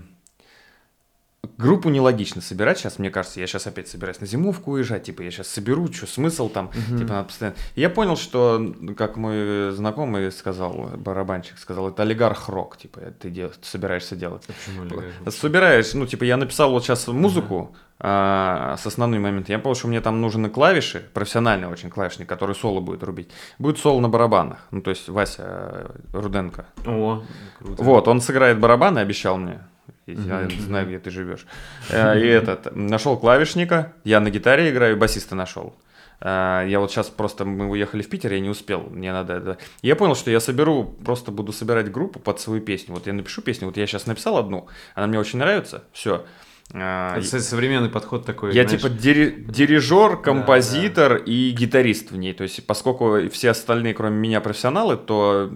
группу 1.58 1.90
нелогично 1.90 2.42
собирать 2.42 2.80
сейчас, 2.80 3.00
мне 3.00 3.10
кажется. 3.10 3.40
Я 3.40 3.48
сейчас 3.48 3.68
опять 3.68 3.88
собираюсь 3.88 4.20
на 4.20 4.28
зимовку 4.28 4.72
уезжать. 4.72 5.04
Типа, 5.04 5.22
я 5.22 5.32
сейчас 5.32 5.48
соберу, 5.48 5.92
что 5.92 6.08
смысл 6.08 6.50
там. 6.50 6.72
Мгм. 6.74 7.00
Типа, 7.00 7.14
надо 7.14 7.28
постоянно... 7.28 7.56
И 7.76 7.82
я 7.82 7.90
понял, 7.90 8.16
что, 8.18 8.74
как 8.98 9.18
мой 9.18 9.72
знакомый 9.72 10.32
сказал, 10.32 10.92
барабанщик 10.98 11.58
сказал, 11.58 11.90
это 11.90 12.04
олигарх-рок. 12.04 12.78
Типа, 12.78 13.00
ты 13.20 13.30
дел- 13.30 13.52
собираешься 13.62 14.16
делать. 14.16 14.44
А 14.48 14.54
почему 14.54 14.84
олигарх? 14.84 15.34
Собираешь, 15.34 15.94
ну, 15.94 16.06
типа, 16.06 16.24
я 16.24 16.38
написал 16.38 16.72
вот 16.72 16.84
сейчас 16.84 17.08
музыку 17.08 17.76
а, 18.00 18.76
с 18.78 18.88
основными 18.88 19.22
моментами. 19.22 19.56
Я 19.56 19.60
понял, 19.60 19.76
что 19.76 19.88
мне 19.88 20.02
там 20.02 20.22
нужны 20.22 20.50
клавиши, 20.50 21.10
профессиональный 21.14 21.68
очень 21.68 21.90
клавишник, 21.90 22.28
который 22.28 22.56
соло 22.56 22.82
будет 22.82 23.04
рубить. 23.04 23.30
Будет 23.60 23.78
соло 23.78 24.00
на 24.00 24.10
барабанах. 24.10 24.60
Ну, 24.72 24.82
то 24.82 24.90
есть 24.90 25.08
Вася 25.10 25.44
э, 25.44 25.90
Руденко. 26.14 26.66
О, 26.86 27.24
круто. 27.60 27.84
Вот, 27.84 28.08
он 28.08 28.22
сыграет 28.22 28.60
барабаны, 28.60 29.00
обещал 29.00 29.38
мне. 29.38 29.60
И 30.14 30.22
Я 30.22 30.48
знаю, 30.66 30.88
где 30.88 31.00
ты 31.00 31.10
живешь. 31.12 31.46
Э, 31.90 32.20
И 32.20 32.26
этот, 32.28 32.76
нашел 32.76 33.18
клавишника, 33.18 33.94
я 34.04 34.20
на 34.20 34.30
гитаре 34.30 34.70
играю, 34.72 34.98
басиста 34.98 35.36
нашел. 35.36 35.76
Э, 36.22 36.66
Я 36.68 36.80
вот 36.80 36.92
сейчас 36.92 37.10
просто, 37.10 37.46
мы 37.46 37.68
уехали 37.70 38.02
в 38.02 38.10
Питер, 38.10 38.34
я 38.34 38.40
не 38.40 38.50
успел, 38.50 38.82
мне 38.92 39.12
надо 39.12 39.34
это... 39.34 39.58
Я 39.82 39.96
понял, 39.96 40.16
что 40.16 40.32
я 40.32 40.40
соберу, 40.40 40.84
просто 41.06 41.32
буду 41.32 41.52
собирать 41.54 41.92
группу 41.92 42.20
под 42.20 42.40
свою 42.40 42.62
песню. 42.62 42.94
Вот 42.94 43.08
я 43.08 43.14
напишу 43.14 43.42
песню, 43.42 43.68
вот 43.68 43.78
я 43.78 43.88
сейчас 43.88 44.06
написал 44.08 44.38
одну, 44.38 44.68
она 44.96 45.08
мне 45.08 45.20
очень 45.20 45.40
нравится, 45.40 45.84
все. 45.94 46.14
Это, 46.14 46.26
кстати, 47.20 47.44
современный 47.44 47.90
подход 47.90 48.26
такой. 48.26 48.54
Я 48.54 48.64
знаешь, 48.64 48.82
типа 48.82 48.92
дири- 48.92 49.44
дирижер, 49.52 50.18
композитор 50.18 51.16
и 51.18 51.52
гитарист 51.52 52.12
в 52.12 52.18
ней. 52.18 52.34
То 52.34 52.44
есть, 52.44 52.66
поскольку 52.66 53.30
все 53.30 53.50
остальные, 53.50 53.94
кроме 53.94 54.18
меня, 54.18 54.42
профессионалы, 54.42 54.98
то 54.98 55.52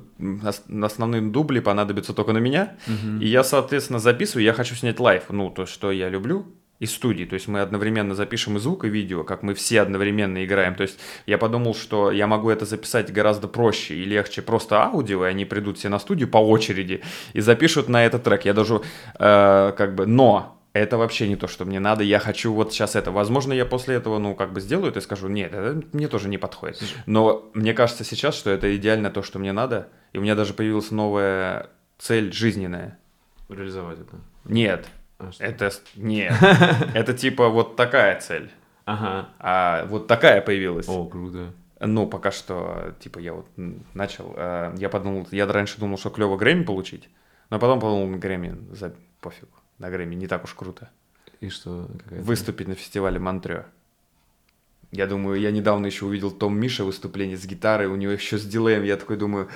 основные 0.82 1.22
дубли 1.22 1.60
понадобятся 1.60 2.14
только 2.14 2.34
на 2.34 2.40
меня. 2.40 2.76
мгм. 2.88 3.22
И 3.22 3.28
я, 3.28 3.44
соответственно, 3.44 4.00
записываю, 4.00 4.44
я 4.44 4.54
хочу 4.54 4.76
снять 4.76 5.00
live, 5.00 5.24
ну, 5.30 5.50
то, 5.50 5.66
что 5.66 5.92
я 5.92 6.10
люблю, 6.10 6.46
из 6.80 6.94
студии. 6.94 7.24
То 7.24 7.36
есть 7.36 7.48
мы 7.48 7.62
одновременно 7.62 8.16
запишем 8.16 8.58
и 8.58 8.60
звук, 8.60 8.84
и 8.84 8.90
видео, 8.90 9.24
как 9.24 9.44
мы 9.44 9.54
все 9.54 9.82
одновременно 9.82 10.44
играем. 10.44 10.76
То 10.76 10.84
есть 10.84 11.00
я 11.26 11.38
подумал, 11.38 11.74
что 11.74 12.12
я 12.12 12.28
могу 12.28 12.50
это 12.50 12.66
записать 12.66 13.14
гораздо 13.14 13.48
проще 13.48 13.96
и 13.96 14.04
легче 14.04 14.42
просто 14.42 14.84
аудио, 14.84 15.26
и 15.26 15.30
они 15.30 15.46
придут 15.46 15.78
все 15.78 15.90
на 15.90 16.00
студию 16.00 16.28
по 16.28 16.38
очереди 16.38 17.02
и 17.34 17.40
запишут 17.40 17.88
на 17.88 18.06
этот 18.06 18.24
трек. 18.24 18.44
Я 18.46 18.54
даже, 18.54 18.82
э, 19.18 19.74
как 19.78 19.96
бы, 19.96 20.06
но 20.06 20.55
это 20.80 20.98
вообще 20.98 21.28
не 21.28 21.36
то, 21.36 21.48
что 21.48 21.64
мне 21.66 21.80
надо, 21.80 22.04
я 22.04 22.20
хочу 22.20 22.54
вот 22.54 22.74
сейчас 22.74 22.96
это. 22.96 23.12
Возможно, 23.12 23.54
я 23.54 23.66
после 23.66 23.96
этого, 23.96 24.18
ну, 24.20 24.36
как 24.36 24.52
бы 24.54 24.60
сделаю 24.60 24.90
это 24.90 25.00
и 25.00 25.02
скажу, 25.02 25.28
нет, 25.30 25.54
это 25.54 25.82
мне 25.94 26.08
тоже 26.08 26.28
не 26.28 26.38
подходит. 26.38 26.82
Но 27.06 27.50
мне 27.54 27.74
кажется 27.74 28.04
сейчас, 28.04 28.36
что 28.36 28.50
это 28.50 28.76
идеально 28.76 29.10
то, 29.10 29.22
что 29.24 29.40
мне 29.40 29.54
надо, 29.54 29.88
и 30.14 30.18
у 30.18 30.22
меня 30.22 30.36
даже 30.36 30.54
появилась 30.54 30.92
новая 30.92 31.70
цель 31.98 32.34
жизненная. 32.34 32.98
Реализовать 33.48 34.00
это. 34.00 34.18
Нет, 34.44 34.88
А 35.18 35.32
что? 35.32 35.44
это 35.44 35.72
нет, 35.96 36.34
это 36.94 37.14
типа 37.14 37.48
вот 37.50 37.76
такая 37.76 38.20
цель, 38.20 38.52
Ага. 38.86 39.30
а 39.40 39.86
вот 39.86 40.08
такая 40.08 40.42
появилась. 40.42 40.88
О, 40.90 41.06
круто. 41.06 41.54
Ну, 41.80 42.08
пока 42.08 42.32
что, 42.32 42.96
типа, 43.00 43.20
я 43.20 43.34
вот 43.34 43.48
начал, 43.94 44.34
э, 44.36 44.74
я 44.78 44.90
подумал, 44.90 45.28
я 45.32 45.46
раньше 45.46 45.80
думал, 45.80 45.98
что 45.98 46.10
клево 46.10 46.38
Грэмми 46.38 46.64
получить, 46.64 47.10
но 47.50 47.60
потом 47.60 47.80
подумал, 47.80 48.18
Грэмми, 48.18 48.74
за 48.74 48.94
пофиг, 49.22 49.50
на 49.80 49.90
Грэмми 49.90 50.16
не 50.16 50.28
так 50.28 50.44
уж 50.44 50.54
круто. 50.54 50.90
И 51.42 51.50
что? 51.50 51.90
Выступить 52.10 52.68
на 52.68 52.76
фестивале 52.76 53.20
Монтрё. 53.20 53.66
Я 54.92 55.08
думаю, 55.08 55.40
я 55.40 55.52
недавно 55.52 55.88
еще 55.88 56.06
увидел 56.06 56.32
Том 56.32 56.58
Миша 56.58 56.86
выступление 56.86 57.38
с 57.38 57.46
гитарой, 57.46 57.88
у 57.88 57.96
него 57.96 58.14
еще 58.14 58.38
с 58.38 58.46
дилеем, 58.46 58.84
я 58.84 58.96
такой 58.96 59.18
думаю, 59.18 59.50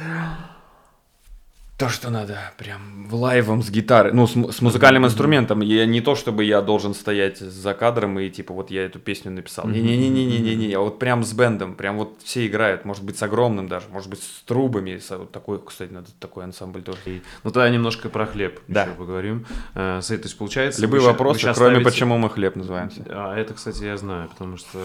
то, 1.79 1.87
что 1.87 2.09
надо, 2.09 2.37
прям 2.57 3.07
в 3.07 3.15
лайвом 3.15 3.63
с 3.63 3.69
гитарой, 3.69 4.11
ну, 4.11 4.27
с, 4.27 4.31
с 4.31 4.61
музыкальным 4.61 5.05
инструментом. 5.05 5.61
Я 5.61 5.85
не 5.85 6.01
то, 6.01 6.13
чтобы 6.13 6.43
я 6.43 6.61
должен 6.61 6.93
стоять 6.93 7.37
за 7.39 7.73
кадром 7.73 8.19
и, 8.19 8.29
типа, 8.29 8.53
вот 8.53 8.69
я 8.69 8.83
эту 8.85 8.99
песню 8.99 9.31
написал. 9.31 9.65
Не-не-не-не-не-не, 9.65 10.73
а 10.73 10.81
вот 10.81 10.99
прям 10.99 11.23
с 11.23 11.31
бендом, 11.31 11.75
прям 11.75 11.95
вот 11.97 12.19
все 12.21 12.45
играют, 12.47 12.83
может 12.83 13.05
быть, 13.05 13.17
с 13.17 13.23
огромным 13.23 13.69
даже, 13.69 13.85
может 13.93 14.09
быть, 14.09 14.19
с 14.21 14.41
трубами. 14.45 14.97
с- 14.97 15.09
вот 15.17 15.31
такой, 15.31 15.61
кстати, 15.65 15.93
надо 15.93 16.07
такой 16.19 16.43
ансамбль 16.43 16.81
тоже. 16.81 16.97
И- 17.05 17.21
Ну 17.45 17.51
тогда 17.51 17.69
немножко 17.69 18.09
про 18.09 18.25
хлеб 18.25 18.59
Да. 18.67 18.83
еще 18.83 18.91
поговорим. 18.95 19.45
Э, 19.73 20.01
с- 20.01 20.07
то 20.07 20.13
есть 20.15 20.37
получается... 20.37 20.81
Любые 20.81 20.99
ща- 21.01 21.07
вопросы, 21.13 21.39
щас 21.39 21.55
кроме 21.57 21.75
ставите- 21.77 21.89
почему 21.89 22.17
мы 22.17 22.29
хлеб 22.29 22.57
называемся. 22.57 23.05
А 23.09 23.37
это, 23.37 23.53
кстати, 23.53 23.85
я 23.85 23.95
знаю, 23.95 24.27
потому 24.27 24.57
что 24.57 24.79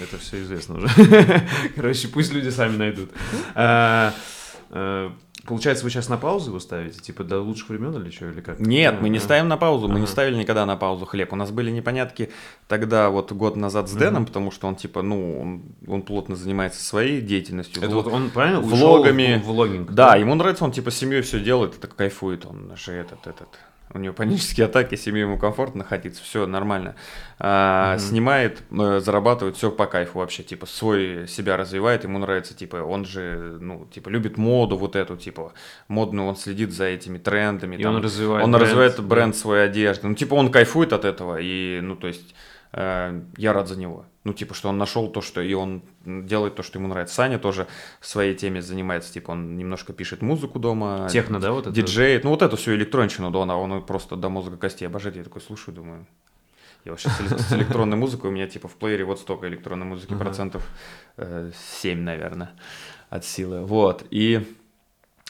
это 0.00 0.16
все 0.18 0.40
известно 0.42 0.76
уже. 0.76 0.88
Короче, 1.74 2.06
пусть 2.06 2.32
люди 2.32 2.50
сами 2.50 2.76
найдут. 2.76 3.10
Получается, 5.48 5.84
вы 5.84 5.90
сейчас 5.90 6.08
на 6.08 6.16
паузу 6.18 6.50
его 6.50 6.60
ставите? 6.60 7.00
Типа 7.00 7.24
до 7.24 7.40
лучших 7.40 7.70
времен 7.70 7.94
или 8.00 8.10
что? 8.10 8.26
Или 8.28 8.40
как? 8.40 8.60
Нет, 8.60 9.00
мы 9.00 9.08
не 9.08 9.18
ставим 9.18 9.48
на 9.48 9.56
паузу, 9.56 9.88
мы 9.88 9.94
не 9.94 10.00
Ага. 10.04 10.12
ставили 10.12 10.36
никогда 10.36 10.66
на 10.66 10.76
паузу 10.76 11.06
хлеб. 11.06 11.32
У 11.32 11.36
нас 11.36 11.50
были 11.50 11.70
непонятки 11.70 12.30
тогда, 12.68 13.08
вот 13.10 13.32
год 13.32 13.56
назад 13.56 13.88
с 13.88 13.92
Дэном, 13.92 14.26
потому 14.26 14.50
что 14.50 14.68
он, 14.68 14.76
типа, 14.76 15.02
ну, 15.02 15.40
он, 15.40 15.62
он 15.86 16.02
плотно 16.02 16.36
занимается 16.36 16.84
своей 16.84 17.20
деятельностью. 17.22 17.82
Это 17.82 17.90
Влог- 17.92 18.02
вот 18.04 18.12
он 18.12 18.30
правильно 18.30 18.60
ушел 18.60 18.76
влогами. 18.76 19.40
в 19.42 19.46
влогинг? 19.46 19.90
Да, 19.92 20.16
ему 20.16 20.34
нравится, 20.34 20.64
он, 20.64 20.72
типа, 20.72 20.90
семьей 20.90 21.22
все 21.22 21.40
делает, 21.40 21.76
это 21.76 21.86
кайфует, 21.86 22.44
он 22.46 22.72
же 22.76 22.92
этот, 22.92 23.26
этот, 23.26 23.48
у 23.94 23.98
него 23.98 24.14
панические 24.14 24.66
атаки, 24.66 24.94
семье 24.96 25.22
ему 25.22 25.38
комфортно 25.38 25.78
находиться, 25.78 26.22
все 26.22 26.46
нормально. 26.46 26.94
А, 27.38 27.94
Мгм. 27.94 28.00
Снимает, 28.00 28.62
э, 28.70 29.00
зарабатывает, 29.00 29.56
все 29.56 29.70
по 29.70 29.86
кайфу 29.86 30.18
вообще, 30.18 30.42
типа, 30.42 30.66
свой 30.66 31.26
себя 31.28 31.56
развивает, 31.56 32.04
ему 32.04 32.18
нравится, 32.18 32.54
типа, 32.54 32.76
он 32.76 33.04
же, 33.04 33.58
ну, 33.60 33.86
типа, 33.92 34.08
любит 34.08 34.36
моду 34.36 34.76
вот 34.76 34.96
эту, 34.96 35.16
типа, 35.16 35.52
модную, 35.88 36.28
он 36.28 36.36
следит 36.36 36.72
за 36.72 36.84
этими 36.84 37.18
трендами. 37.18 37.76
И 37.76 37.82
там. 37.82 37.94
он 37.96 38.02
развивает 38.02 38.44
Он 38.44 38.50
бренд, 38.52 38.62
развивает 38.64 38.96
да. 38.96 39.02
бренд 39.02 39.36
своей 39.36 39.64
одежды. 39.64 40.08
Ну, 40.08 40.14
типа, 40.14 40.34
он 40.34 40.50
кайфует 40.50 40.92
от 40.92 41.04
этого, 41.04 41.38
и, 41.40 41.80
ну, 41.80 41.96
то 41.96 42.08
есть, 42.08 42.34
э, 42.72 43.20
я 43.36 43.52
рад 43.52 43.68
за 43.68 43.78
него. 43.78 44.04
Ну, 44.24 44.32
типа, 44.34 44.54
что 44.54 44.68
он 44.68 44.78
нашел 44.78 45.08
то, 45.08 45.20
что 45.20 45.40
и 45.40 45.54
он 45.54 45.82
делает 46.04 46.54
то, 46.54 46.62
что 46.62 46.78
ему 46.78 46.88
нравится. 46.88 47.14
Саня 47.14 47.38
тоже 47.38 47.66
своей 48.00 48.34
теме 48.34 48.60
занимается, 48.60 49.12
типа, 49.12 49.30
он 49.30 49.56
немножко 49.56 49.92
пишет 49.92 50.20
музыку 50.22 50.58
дома. 50.58 51.08
Техно, 51.10 51.40
да, 51.40 51.52
вот 51.52 51.66
это? 51.66 51.74
Диджеет, 51.74 52.24
ну, 52.24 52.30
вот 52.30 52.42
эту 52.42 52.56
всю 52.56 52.74
электронщину, 52.74 53.30
да, 53.30 53.38
он, 53.38 53.50
он 53.50 53.86
просто 53.86 54.16
до 54.16 54.28
мозга 54.28 54.56
костей 54.56 54.86
обожает. 54.86 55.16
Я 55.16 55.24
такой 55.24 55.40
слушаю, 55.40 55.74
думаю, 55.74 56.06
я 56.84 56.92
вообще 56.92 57.08
с, 57.08 57.20
эле- 57.20 57.38
с 57.38 57.52
электронной 57.52 57.96
музыкой, 57.96 58.30
у 58.30 58.32
меня, 58.32 58.46
типа, 58.46 58.68
в 58.68 58.74
плеере 58.76 59.04
вот 59.04 59.18
столько 59.18 59.48
электронной 59.48 59.86
музыки, 59.86 60.14
процентов 60.14 60.66
э, 61.16 61.50
7, 61.80 62.00
наверное, 62.00 62.50
от 63.08 63.24
силы. 63.24 63.64
Вот, 63.64 64.04
и 64.10 64.46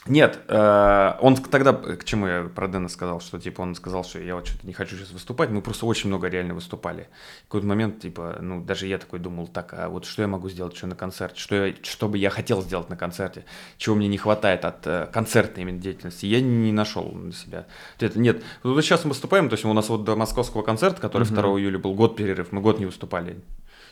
Нет, 0.09 0.41
э, 0.49 1.13
он 1.21 1.37
тогда, 1.37 1.73
к 1.73 2.05
чему 2.05 2.27
я 2.27 2.45
про 2.45 2.67
Дэна 2.67 2.89
сказал, 2.89 3.21
что 3.21 3.39
типа 3.39 3.61
он 3.61 3.75
сказал, 3.75 4.05
что 4.05 4.19
я 4.19 4.35
вот 4.35 4.47
что-то 4.47 4.67
не 4.67 4.73
хочу 4.73 4.97
сейчас 4.97 5.11
выступать, 5.11 5.51
мы 5.51 5.61
просто 5.61 5.87
очень 5.87 6.09
много 6.09 6.29
реально 6.29 6.55
выступали. 6.55 7.09
В 7.41 7.49
какой-то 7.49 7.67
момент, 7.67 8.01
типа, 8.01 8.39
ну, 8.41 8.63
даже 8.63 8.87
я 8.87 8.99
такой 8.99 9.19
думал, 9.19 9.47
так, 9.47 9.75
а 9.75 9.89
вот 9.89 10.07
что 10.07 10.23
я 10.23 10.29
могу 10.29 10.49
сделать 10.49 10.77
что 10.77 10.87
на 10.87 10.97
концерте, 10.97 11.39
что, 11.39 11.67
я, 11.67 11.75
что 11.83 12.09
бы 12.09 12.17
я 12.17 12.31
хотел 12.31 12.63
сделать 12.63 12.89
на 12.89 12.97
концерте, 12.97 13.45
чего 13.77 13.97
мне 13.97 14.09
не 14.09 14.19
хватает 14.19 14.65
от 14.65 14.87
э, 14.87 15.09
концертной 15.13 15.63
именно 15.63 15.79
деятельности, 15.79 16.27
я 16.27 16.41
не, 16.41 16.73
нашел 16.73 17.11
на 17.11 17.33
себя. 17.33 17.67
Это, 18.01 18.19
нет, 18.19 18.43
вот 18.63 18.81
сейчас 18.83 19.05
мы 19.05 19.11
выступаем, 19.11 19.49
то 19.49 19.55
есть 19.55 19.65
у 19.65 19.73
нас 19.73 19.89
вот 19.89 20.05
до 20.05 20.17
московского 20.17 20.63
концерта, 20.63 21.01
который 21.01 21.25
mm-hmm. 21.25 21.35
2 21.35 21.61
июля 21.61 21.79
был, 21.79 21.95
год 21.95 22.17
перерыв, 22.17 22.53
мы 22.53 22.61
год 22.61 22.79
не 22.79 22.87
выступали. 22.87 23.37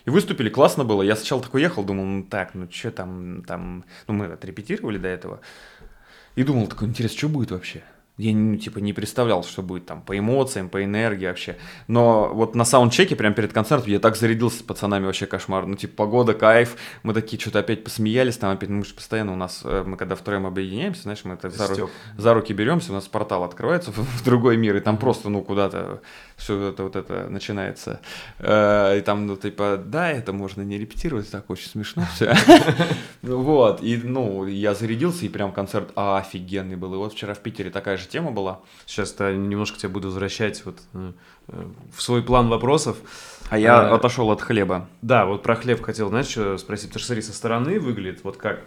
И 0.06 0.10
выступили, 0.10 0.48
классно 0.48 0.84
было. 0.84 1.02
Я 1.02 1.16
сначала 1.16 1.42
такой 1.42 1.62
ехал, 1.62 1.82
думал, 1.82 2.04
ну 2.04 2.22
так, 2.22 2.54
ну 2.54 2.68
что 2.70 2.92
там, 2.92 3.42
там, 3.42 3.84
ну 4.06 4.14
мы 4.14 4.26
отрепетировали 4.26 4.98
до 4.98 5.08
этого. 5.08 5.40
И 6.36 6.44
думал, 6.44 6.68
такой, 6.68 6.88
интересно, 6.88 7.18
что 7.18 7.28
будет 7.28 7.50
вообще? 7.50 7.82
Я, 8.18 8.34
ну, 8.34 8.56
типа, 8.56 8.78
не 8.78 8.94
представлял, 8.94 9.44
что 9.44 9.62
будет 9.62 9.84
там 9.84 10.00
по 10.00 10.18
эмоциям, 10.18 10.70
по 10.70 10.82
энергии 10.82 11.26
вообще. 11.26 11.58
Но 11.86 12.30
вот 12.32 12.54
на 12.54 12.64
саундчеке, 12.64 13.14
прямо 13.14 13.34
перед 13.34 13.52
концертом, 13.52 13.92
я 13.92 13.98
так 13.98 14.16
зарядился 14.16 14.60
с 14.60 14.62
пацанами, 14.62 15.04
вообще 15.04 15.26
кошмар. 15.26 15.66
Ну, 15.66 15.74
типа, 15.76 15.94
погода, 15.96 16.32
кайф. 16.32 16.76
Мы 17.02 17.12
такие 17.12 17.38
что-то 17.38 17.58
опять 17.58 17.84
посмеялись, 17.84 18.38
там 18.38 18.52
опять, 18.52 18.70
ну, 18.70 18.78
мы 18.78 18.84
же 18.86 18.94
постоянно 18.94 19.34
у 19.34 19.36
нас, 19.36 19.60
э, 19.64 19.84
мы 19.86 19.98
когда 19.98 20.14
втроем 20.14 20.46
объединяемся, 20.46 21.02
знаешь, 21.02 21.24
мы 21.24 21.36
так 21.36 21.52
за, 21.52 21.66
ру, 21.66 21.90
за 22.16 22.32
руки 22.32 22.54
беремся, 22.54 22.92
у 22.92 22.94
нас 22.94 23.06
портал 23.06 23.44
открывается 23.44 23.92
в, 23.92 23.98
в 23.98 24.24
другой 24.24 24.56
мир, 24.56 24.76
и 24.76 24.80
там 24.80 24.96
просто, 24.96 25.28
ну, 25.28 25.42
куда-то 25.42 26.00
все 26.36 26.68
это 26.68 26.82
вот 26.82 26.96
это 26.96 27.28
начинается. 27.30 28.00
Э, 28.38 28.98
и 28.98 29.00
там, 29.00 29.26
ну, 29.26 29.36
типа, 29.36 29.82
да, 29.84 30.10
это 30.10 30.32
можно 30.32 30.62
не 30.62 30.78
репетировать, 30.78 31.30
так 31.30 31.48
очень 31.50 31.68
смешно 31.68 32.04
все. 32.14 32.34
Вот, 33.22 33.82
и, 33.82 33.96
ну, 33.96 34.46
я 34.46 34.74
зарядился, 34.74 35.24
и 35.24 35.28
прям 35.28 35.50
концерт 35.52 35.90
офигенный 35.96 36.76
был. 36.76 36.94
И 36.94 36.96
вот 36.96 37.14
вчера 37.14 37.34
в 37.34 37.38
Питере 37.38 37.70
такая 37.70 37.96
же 37.96 38.06
тема 38.06 38.30
была. 38.30 38.60
Сейчас-то 38.84 39.34
немножко 39.34 39.78
тебя 39.78 39.88
буду 39.88 40.08
возвращать 40.08 40.64
вот 40.64 40.78
э, 40.94 41.12
в 41.94 42.02
свой 42.02 42.22
план 42.22 42.48
вопросов. 42.48 42.98
А 43.48 43.58
я 43.58 43.80
а, 43.80 43.94
отошел 43.94 44.30
от 44.30 44.42
хлеба. 44.42 44.88
Да, 45.02 45.24
вот 45.24 45.42
про 45.42 45.56
хлеб 45.56 45.82
хотел, 45.82 46.08
знаешь, 46.08 46.28
что 46.28 46.58
спросить. 46.58 46.88
Потому 46.88 47.00
что, 47.00 47.06
смотри, 47.06 47.22
со 47.22 47.32
стороны 47.32 47.80
выглядит 47.80 48.22
вот 48.22 48.36
как, 48.36 48.60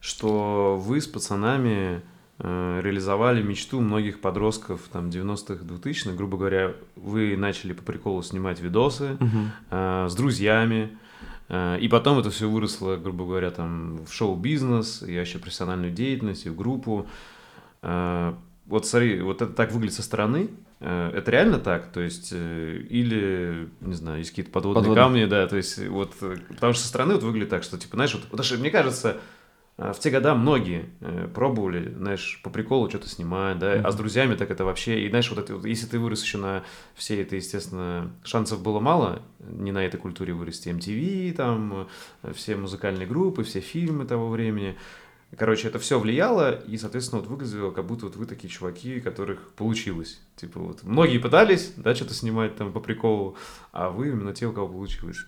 что 0.00 0.76
вы 0.76 1.00
с 1.00 1.06
пацанами 1.06 2.02
Э, 2.02 2.15
реализовали 2.38 3.42
мечту 3.42 3.80
многих 3.80 4.20
подростков 4.20 4.82
там 4.92 5.08
90-х, 5.08 5.64
2000-х. 5.64 6.12
Грубо 6.12 6.36
говоря, 6.36 6.74
вы 6.94 7.36
начали 7.36 7.72
по 7.72 7.82
приколу 7.82 8.22
снимать 8.22 8.60
видосы 8.60 9.14
угу. 9.14 9.38
э, 9.70 10.06
с 10.10 10.14
друзьями, 10.14 10.98
э, 11.48 11.78
и 11.80 11.88
потом 11.88 12.18
это 12.18 12.30
все 12.30 12.48
выросло, 12.48 12.96
грубо 12.96 13.24
говоря, 13.24 13.50
там 13.50 14.04
в 14.04 14.12
шоу-бизнес, 14.12 15.02
и 15.02 15.16
вообще 15.16 15.38
профессиональную 15.38 15.92
деятельность, 15.92 16.44
и 16.44 16.50
в 16.50 16.56
группу. 16.56 17.06
Э, 17.82 18.34
вот 18.66 18.86
смотри, 18.86 19.20
вот 19.20 19.40
это 19.40 19.52
так 19.52 19.72
выглядит 19.72 19.94
со 19.94 20.02
стороны, 20.02 20.50
э, 20.80 21.10
это 21.14 21.30
реально 21.30 21.58
так? 21.58 21.90
То 21.92 22.00
есть, 22.00 22.30
э, 22.32 22.82
или, 22.90 23.70
не 23.80 23.94
знаю, 23.94 24.18
есть 24.18 24.30
какие-то 24.30 24.50
подводные 24.50 24.82
Подводный. 24.82 25.02
камни, 25.02 25.24
да, 25.24 25.46
то 25.46 25.56
есть, 25.56 25.78
вот, 25.88 26.14
потому 26.48 26.74
что 26.74 26.82
со 26.82 26.88
стороны 26.88 27.14
вот 27.14 27.22
выглядит 27.22 27.48
так, 27.48 27.62
что, 27.62 27.78
типа, 27.78 27.96
знаешь, 27.96 28.12
вот, 28.12 28.24
потому 28.24 28.44
что, 28.44 28.58
мне 28.58 28.70
кажется, 28.70 29.16
в 29.76 29.98
те 29.98 30.10
года 30.10 30.34
многие 30.34 30.86
э, 31.00 31.28
пробовали, 31.34 31.92
знаешь, 31.92 32.40
по 32.42 32.48
приколу 32.48 32.88
что-то 32.88 33.08
снимать, 33.08 33.58
да, 33.58 33.76
mm-hmm. 33.76 33.82
а 33.82 33.92
с 33.92 33.94
друзьями 33.94 34.34
так 34.34 34.50
это 34.50 34.64
вообще, 34.64 35.02
и 35.02 35.08
знаешь, 35.10 35.28
вот 35.28 35.38
это, 35.38 35.54
вот, 35.54 35.66
если 35.66 35.86
ты 35.86 35.98
вырос 35.98 36.22
еще 36.22 36.38
на 36.38 36.64
всей 36.94 37.20
этой, 37.20 37.38
естественно, 37.38 38.10
шансов 38.24 38.62
было 38.62 38.80
мало, 38.80 39.20
не 39.38 39.72
на 39.72 39.84
этой 39.84 39.98
культуре 39.98 40.32
вырасти, 40.32 40.70
MTV, 40.70 41.32
там, 41.34 41.88
э, 42.22 42.32
все 42.32 42.56
музыкальные 42.56 43.06
группы, 43.06 43.44
все 43.44 43.60
фильмы 43.60 44.06
того 44.06 44.30
времени, 44.30 44.78
короче, 45.36 45.68
это 45.68 45.78
все 45.78 46.00
влияло, 46.00 46.52
и, 46.52 46.78
соответственно, 46.78 47.20
вот 47.20 47.28
выглядело, 47.28 47.70
как 47.70 47.86
будто 47.86 48.06
вот 48.06 48.16
вы 48.16 48.24
такие 48.24 48.48
чуваки, 48.48 49.00
которых 49.00 49.52
получилось, 49.52 50.22
типа 50.36 50.58
вот, 50.58 50.84
многие 50.84 51.18
пытались, 51.18 51.74
да, 51.76 51.94
что-то 51.94 52.14
снимать 52.14 52.56
там 52.56 52.72
по 52.72 52.80
приколу, 52.80 53.36
а 53.72 53.90
вы 53.90 54.08
именно 54.08 54.32
те, 54.32 54.46
у 54.46 54.54
кого 54.54 54.68
получилось. 54.68 55.26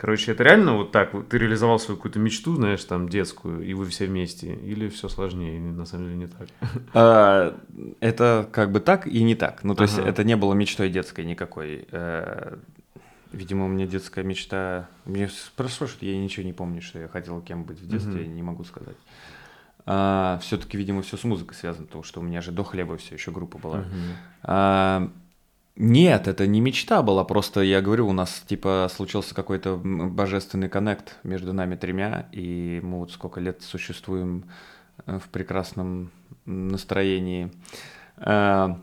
Короче, 0.00 0.32
это 0.32 0.44
реально 0.44 0.78
вот 0.78 0.92
так, 0.92 1.10
ты 1.28 1.36
реализовал 1.36 1.78
свою 1.78 1.98
какую-то 1.98 2.18
мечту, 2.18 2.54
знаешь, 2.54 2.82
там, 2.84 3.10
детскую, 3.10 3.62
и 3.62 3.74
вы 3.74 3.84
все 3.84 4.06
вместе, 4.06 4.54
или 4.54 4.88
все 4.88 5.10
сложнее, 5.10 5.60
на 5.60 5.84
самом 5.84 6.06
деле 6.06 6.16
не 6.16 6.26
так? 6.26 6.48
А, 6.94 7.54
это 8.00 8.48
как 8.50 8.72
бы 8.72 8.80
так 8.80 9.06
и 9.06 9.22
не 9.22 9.34
так. 9.34 9.62
Ну, 9.62 9.74
то 9.74 9.82
есть 9.82 9.98
это 9.98 10.24
не 10.24 10.36
было 10.36 10.54
мечтой 10.54 10.88
детской 10.88 11.26
никакой. 11.26 11.86
Э, 11.90 12.56
видимо, 13.30 13.66
у 13.66 13.68
меня 13.68 13.86
детская 13.86 14.24
мечта... 14.24 14.88
Мне 15.04 15.28
спрашивают, 15.28 15.98
я 16.00 16.16
ничего 16.16 16.46
не 16.46 16.54
помню, 16.54 16.80
что 16.80 16.98
я 16.98 17.06
хотел 17.06 17.42
кем 17.42 17.64
быть 17.64 17.78
в 17.78 17.86
детстве, 17.86 18.26
не 18.26 18.42
могу 18.42 18.64
сказать. 18.64 18.96
А, 19.84 20.38
все-таки, 20.40 20.78
видимо, 20.78 21.02
все 21.02 21.18
с 21.18 21.24
музыкой 21.24 21.58
связано, 21.58 21.84
потому 21.84 22.04
что 22.04 22.20
у 22.20 22.22
меня 22.22 22.40
же 22.40 22.52
до 22.52 22.64
хлеба 22.64 22.96
все 22.96 23.16
еще 23.16 23.32
группа 23.32 23.58
была. 23.58 23.84
А, 24.44 25.10
нет, 25.76 26.28
это 26.28 26.46
не 26.46 26.60
мечта 26.60 27.02
была, 27.02 27.24
просто 27.24 27.60
я 27.60 27.80
говорю, 27.80 28.08
у 28.08 28.12
нас 28.12 28.42
типа 28.46 28.90
случился 28.94 29.34
какой-то 29.34 29.76
божественный 29.76 30.68
коннект 30.68 31.16
между 31.22 31.52
нами 31.52 31.76
тремя, 31.76 32.28
и 32.32 32.80
мы 32.82 32.98
вот 32.98 33.12
сколько 33.12 33.40
лет 33.40 33.62
существуем 33.62 34.44
э, 35.06 35.18
в 35.18 35.28
прекрасном 35.28 36.10
настроении. 36.44 37.50
Э, 38.18 38.74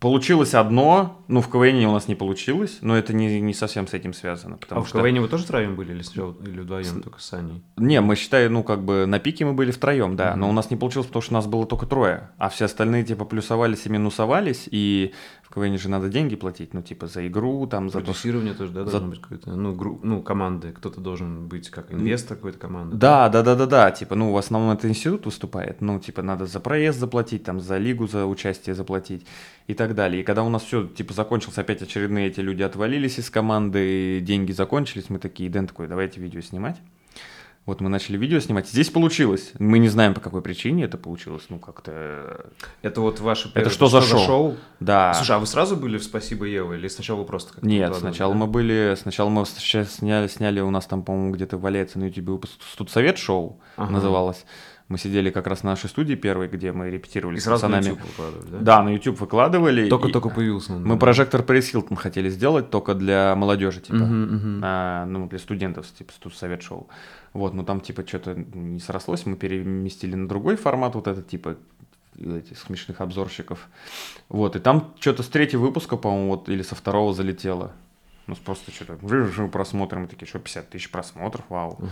Получилось 0.00 0.54
одно, 0.54 1.22
ну, 1.28 1.42
в 1.42 1.50
КВН 1.50 1.84
у 1.84 1.92
нас 1.92 2.08
не 2.08 2.14
получилось, 2.14 2.78
но 2.80 2.96
это 2.96 3.12
не, 3.12 3.38
не 3.38 3.52
совсем 3.52 3.86
с 3.86 3.92
этим 3.92 4.14
связано. 4.14 4.56
Потому 4.56 4.80
а 4.80 4.86
что... 4.86 4.98
в 4.98 5.02
КВН 5.02 5.20
вы 5.20 5.28
тоже 5.28 5.44
втроем 5.44 5.76
были 5.76 5.92
или, 5.92 6.02
или 6.48 6.60
вдвоем, 6.60 6.84
с... 6.84 7.02
только 7.02 7.20
с 7.20 7.30
Аней? 7.34 7.62
Не, 7.76 8.00
мы 8.00 8.16
считаем, 8.16 8.54
ну, 8.54 8.62
как 8.62 8.82
бы 8.82 9.04
на 9.04 9.18
пике 9.18 9.44
мы 9.44 9.52
были 9.52 9.72
втроем, 9.72 10.16
да, 10.16 10.32
mm-hmm. 10.32 10.36
но 10.36 10.48
у 10.48 10.52
нас 10.52 10.70
не 10.70 10.78
получилось, 10.78 11.06
потому 11.06 11.22
что 11.22 11.32
у 11.32 11.36
нас 11.36 11.46
было 11.46 11.66
только 11.66 11.84
трое, 11.84 12.30
а 12.38 12.48
все 12.48 12.64
остальные, 12.64 13.04
типа, 13.04 13.26
плюсовались 13.26 13.84
и 13.84 13.90
минусовались, 13.90 14.68
и 14.70 15.12
в 15.50 15.54
КВН 15.54 15.78
же 15.78 15.88
надо 15.88 16.08
деньги 16.08 16.36
платить, 16.36 16.74
ну, 16.74 16.80
типа, 16.80 17.08
за 17.08 17.26
игру, 17.26 17.66
там, 17.66 17.90
за... 17.90 17.98
Продюсирование 17.98 18.54
тоже, 18.54 18.72
да, 18.72 18.82
должно 18.82 19.00
за... 19.00 19.06
быть 19.06 19.20
какое-то, 19.20 19.56
ну, 19.56 19.74
гру... 19.74 19.98
ну, 20.02 20.22
команды, 20.22 20.70
кто-то 20.70 21.00
должен 21.00 21.48
быть 21.48 21.70
как 21.70 21.92
инвестор 21.92 22.36
какой-то 22.36 22.58
команды. 22.58 22.96
Да, 22.96 23.28
да, 23.28 23.42
да, 23.42 23.56
да, 23.56 23.66
да, 23.66 23.90
типа, 23.90 24.14
ну, 24.14 24.30
в 24.30 24.36
основном 24.36 24.70
это 24.70 24.88
институт 24.88 25.26
выступает, 25.26 25.80
ну, 25.80 25.98
типа, 25.98 26.22
надо 26.22 26.46
за 26.46 26.60
проезд 26.60 27.00
заплатить, 27.00 27.42
там, 27.42 27.60
за 27.60 27.78
лигу, 27.78 28.06
за 28.06 28.26
участие 28.26 28.76
заплатить 28.76 29.26
и 29.66 29.74
так 29.74 29.96
далее. 29.96 30.22
И 30.22 30.24
когда 30.24 30.44
у 30.44 30.48
нас 30.48 30.62
все, 30.62 30.86
типа, 30.86 31.14
закончилось, 31.14 31.58
опять 31.58 31.82
очередные 31.82 32.28
эти 32.28 32.38
люди 32.38 32.62
отвалились 32.62 33.18
из 33.18 33.28
команды, 33.28 34.20
деньги 34.20 34.52
закончились, 34.52 35.10
мы 35.10 35.18
такие, 35.18 35.50
Дэн 35.50 35.66
такой, 35.66 35.88
давайте 35.88 36.20
видео 36.20 36.42
снимать. 36.42 36.76
Вот 37.66 37.80
мы 37.80 37.90
начали 37.90 38.16
видео 38.16 38.40
снимать. 38.40 38.68
Здесь 38.68 38.88
получилось. 38.88 39.52
Мы 39.58 39.78
не 39.78 39.88
знаем, 39.88 40.14
по 40.14 40.20
какой 40.20 40.40
причине 40.40 40.84
это 40.84 40.96
получилось. 40.96 41.44
Ну, 41.50 41.58
как-то... 41.58 42.46
Это 42.82 43.00
вот 43.00 43.20
ваше... 43.20 43.50
Это 43.54 43.68
что, 43.68 43.86
что 43.88 44.00
за 44.00 44.06
шоу? 44.06 44.26
шоу? 44.26 44.56
Да. 44.80 45.12
Слушай, 45.14 45.36
а 45.36 45.38
вы 45.38 45.46
сразу 45.46 45.76
были 45.76 45.98
в 45.98 46.02
«Спасибо, 46.02 46.46
Ева» 46.46 46.72
или 46.72 46.88
сначала 46.88 47.18
вы 47.18 47.26
просто 47.26 47.52
как-то... 47.52 47.66
Нет, 47.66 47.94
сначала 47.94 48.32
да? 48.32 48.40
мы 48.40 48.46
были... 48.46 48.96
Сначала 48.98 49.28
мы 49.28 49.44
сняли, 49.44 50.26
сняли 50.26 50.60
у 50.60 50.70
нас 50.70 50.86
там, 50.86 51.02
по-моему, 51.02 51.32
где-то 51.32 51.58
валяется 51.58 51.98
на 51.98 52.04
YouTube 52.04 52.28
выпуск 52.28 52.52
«Студсовет 52.72 53.18
шоу» 53.18 53.60
ага. 53.76 53.92
называлось. 53.92 54.46
Мы 54.90 54.98
сидели 54.98 55.30
как 55.30 55.46
раз 55.46 55.62
на 55.62 55.70
нашей 55.70 55.88
студии 55.88 56.16
первой, 56.16 56.48
где 56.48 56.72
мы 56.72 56.90
репетировали 56.90 57.36
и 57.36 57.40
с 57.40 57.44
сразу 57.44 57.66
пацанами. 57.66 57.84
на 57.84 57.88
YouTube 57.90 58.08
выкладывали, 58.08 58.50
да? 58.50 58.58
Да, 58.58 58.82
на 58.82 58.88
YouTube 58.88 59.20
выкладывали. 59.20 59.88
Только-только 59.88 60.30
появился. 60.30 60.72
Мы 60.72 60.94
да. 60.94 61.00
прожектор 61.00 61.44
Пресс 61.44 61.68
Хилтон 61.68 61.96
хотели 61.96 62.28
сделать 62.28 62.70
только 62.70 62.94
для 62.94 63.36
молодежи, 63.36 63.80
типа, 63.82 63.94
uh-huh, 63.94 64.30
uh-huh. 64.30 64.60
А, 64.64 65.04
ну, 65.06 65.28
для 65.28 65.38
студентов, 65.38 65.86
типа, 65.96 66.12
совет 66.34 66.62
шоу. 66.62 66.88
Вот, 67.32 67.54
ну 67.54 67.64
там, 67.64 67.80
типа, 67.80 68.06
что-то 68.06 68.34
не 68.34 68.80
срослось, 68.80 69.24
мы 69.26 69.36
переместили 69.36 70.14
на 70.14 70.28
другой 70.28 70.56
формат, 70.56 70.94
вот 70.94 71.06
этот, 71.06 71.28
типа, 71.28 71.56
этих 72.18 72.58
смешных 72.58 73.00
обзорщиков. 73.00 73.68
Вот, 74.28 74.56
и 74.56 74.58
там 74.58 74.94
что-то 74.98 75.22
с 75.22 75.28
третьего 75.28 75.62
выпуска, 75.62 75.96
по-моему, 75.96 76.30
вот, 76.30 76.48
или 76.48 76.62
со 76.62 76.74
второго 76.74 77.14
залетело. 77.14 77.72
Ну, 78.26 78.36
просто 78.44 78.70
что-то 78.70 78.96
просмотрим, 79.48 80.02
мы 80.02 80.06
такие, 80.06 80.28
что 80.28 80.38
50 80.38 80.68
тысяч 80.68 80.90
просмотров, 80.90 81.44
вау. 81.48 81.72
Угу. 81.72 81.88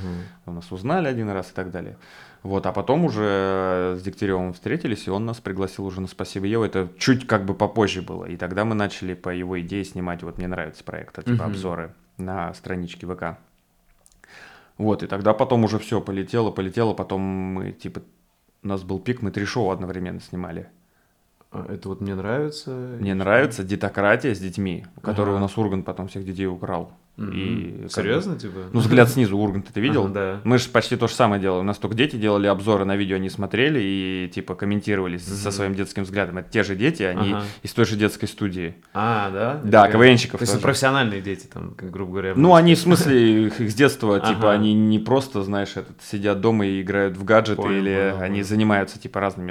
У 0.46 0.52
нас 0.52 0.70
узнали 0.70 1.08
один 1.08 1.30
раз 1.30 1.50
и 1.50 1.54
так 1.54 1.72
далее. 1.72 1.96
Вот, 2.44 2.66
а 2.66 2.72
потом 2.72 3.04
уже 3.04 3.96
с 3.98 4.02
Дегтяревым 4.02 4.52
встретились, 4.52 5.08
и 5.08 5.10
он 5.10 5.26
нас 5.26 5.38
пригласил 5.38 5.84
уже 5.86 6.00
на 6.00 6.06
«Спасибо, 6.06 6.46
Ева». 6.46 6.64
Это 6.64 6.88
чуть 6.96 7.26
как 7.26 7.44
бы 7.44 7.54
попозже 7.54 8.02
было. 8.02 8.24
И 8.24 8.36
тогда 8.36 8.64
мы 8.64 8.76
начали 8.76 9.14
по 9.14 9.30
его 9.30 9.60
идее 9.60 9.84
снимать, 9.84 10.22
вот 10.22 10.38
мне 10.38 10.46
нравится 10.46 10.84
проект, 10.84 11.16
типа 11.16 11.42
uh-huh. 11.42 11.46
обзоры 11.46 11.94
на 12.16 12.54
страничке 12.54 13.06
ВК. 13.06 13.38
Вот, 14.78 15.02
и 15.02 15.06
тогда 15.06 15.34
потом 15.34 15.64
уже 15.64 15.78
все 15.78 16.00
полетело, 16.00 16.50
полетело, 16.50 16.94
потом 16.94 17.20
мы, 17.20 17.72
типа, 17.72 18.02
у 18.62 18.68
нас 18.68 18.82
был 18.84 19.00
пик, 19.00 19.22
мы 19.22 19.32
три 19.32 19.44
шоу 19.44 19.70
одновременно 19.70 20.20
снимали. 20.20 20.68
А 21.50 21.66
это 21.68 21.88
вот 21.88 22.00
мне 22.00 22.14
нравится. 22.14 22.70
Мне 23.00 23.14
нравится 23.14 23.64
детократия 23.64 24.34
с 24.34 24.38
детьми, 24.38 24.86
которую 25.02 25.36
ага. 25.36 25.38
у 25.38 25.46
нас 25.46 25.58
Урган 25.58 25.82
потом 25.82 26.08
всех 26.08 26.24
детей 26.24 26.46
украл. 26.46 26.92
И 27.18 27.86
Серьезно, 27.88 28.34
бы, 28.34 28.40
типа? 28.40 28.60
Ну, 28.72 28.78
взгляд 28.78 29.10
снизу, 29.10 29.36
Ургант, 29.36 29.66
ты 29.72 29.80
видел? 29.80 30.04
Ага, 30.04 30.14
да. 30.14 30.40
Мы 30.44 30.58
же 30.58 30.68
почти 30.68 30.94
то 30.94 31.08
же 31.08 31.14
самое 31.14 31.42
делали. 31.42 31.60
У 31.60 31.64
нас 31.64 31.76
только 31.78 31.96
дети 31.96 32.14
делали 32.14 32.46
обзоры 32.46 32.84
на 32.84 32.94
видео, 32.94 33.16
они 33.16 33.28
смотрели 33.28 33.80
и, 33.82 34.30
типа, 34.32 34.54
комментировали 34.54 35.18
mm-hmm. 35.18 35.42
со 35.42 35.50
своим 35.50 35.74
детским 35.74 36.04
взглядом. 36.04 36.38
Это 36.38 36.48
те 36.50 36.62
же 36.62 36.76
дети, 36.76 37.02
они 37.02 37.32
ага. 37.32 37.44
из 37.62 37.72
той 37.72 37.86
же 37.86 37.96
детской 37.96 38.26
студии. 38.26 38.76
А, 38.94 39.30
да? 39.30 39.60
Да, 39.64 39.86
Я... 39.86 39.92
КВНщиков 39.92 40.38
То 40.38 40.46
есть 40.46 40.62
профессиональные 40.62 41.20
дети, 41.20 41.46
там, 41.46 41.74
грубо 41.76 42.12
говоря. 42.12 42.34
Ну, 42.36 42.54
они, 42.54 42.76
в 42.76 42.78
смысле, 42.78 43.46
их, 43.46 43.60
с 43.60 43.74
детства, 43.74 44.20
типа, 44.20 44.52
они 44.52 44.72
не 44.72 45.00
просто, 45.00 45.42
знаешь, 45.42 45.72
этот, 45.74 46.00
сидят 46.02 46.40
дома 46.40 46.66
и 46.66 46.82
играют 46.82 47.16
в 47.16 47.24
гаджеты, 47.24 47.62
или 47.62 48.14
они 48.20 48.44
занимаются, 48.44 48.98
типа, 49.00 49.18
разными 49.18 49.50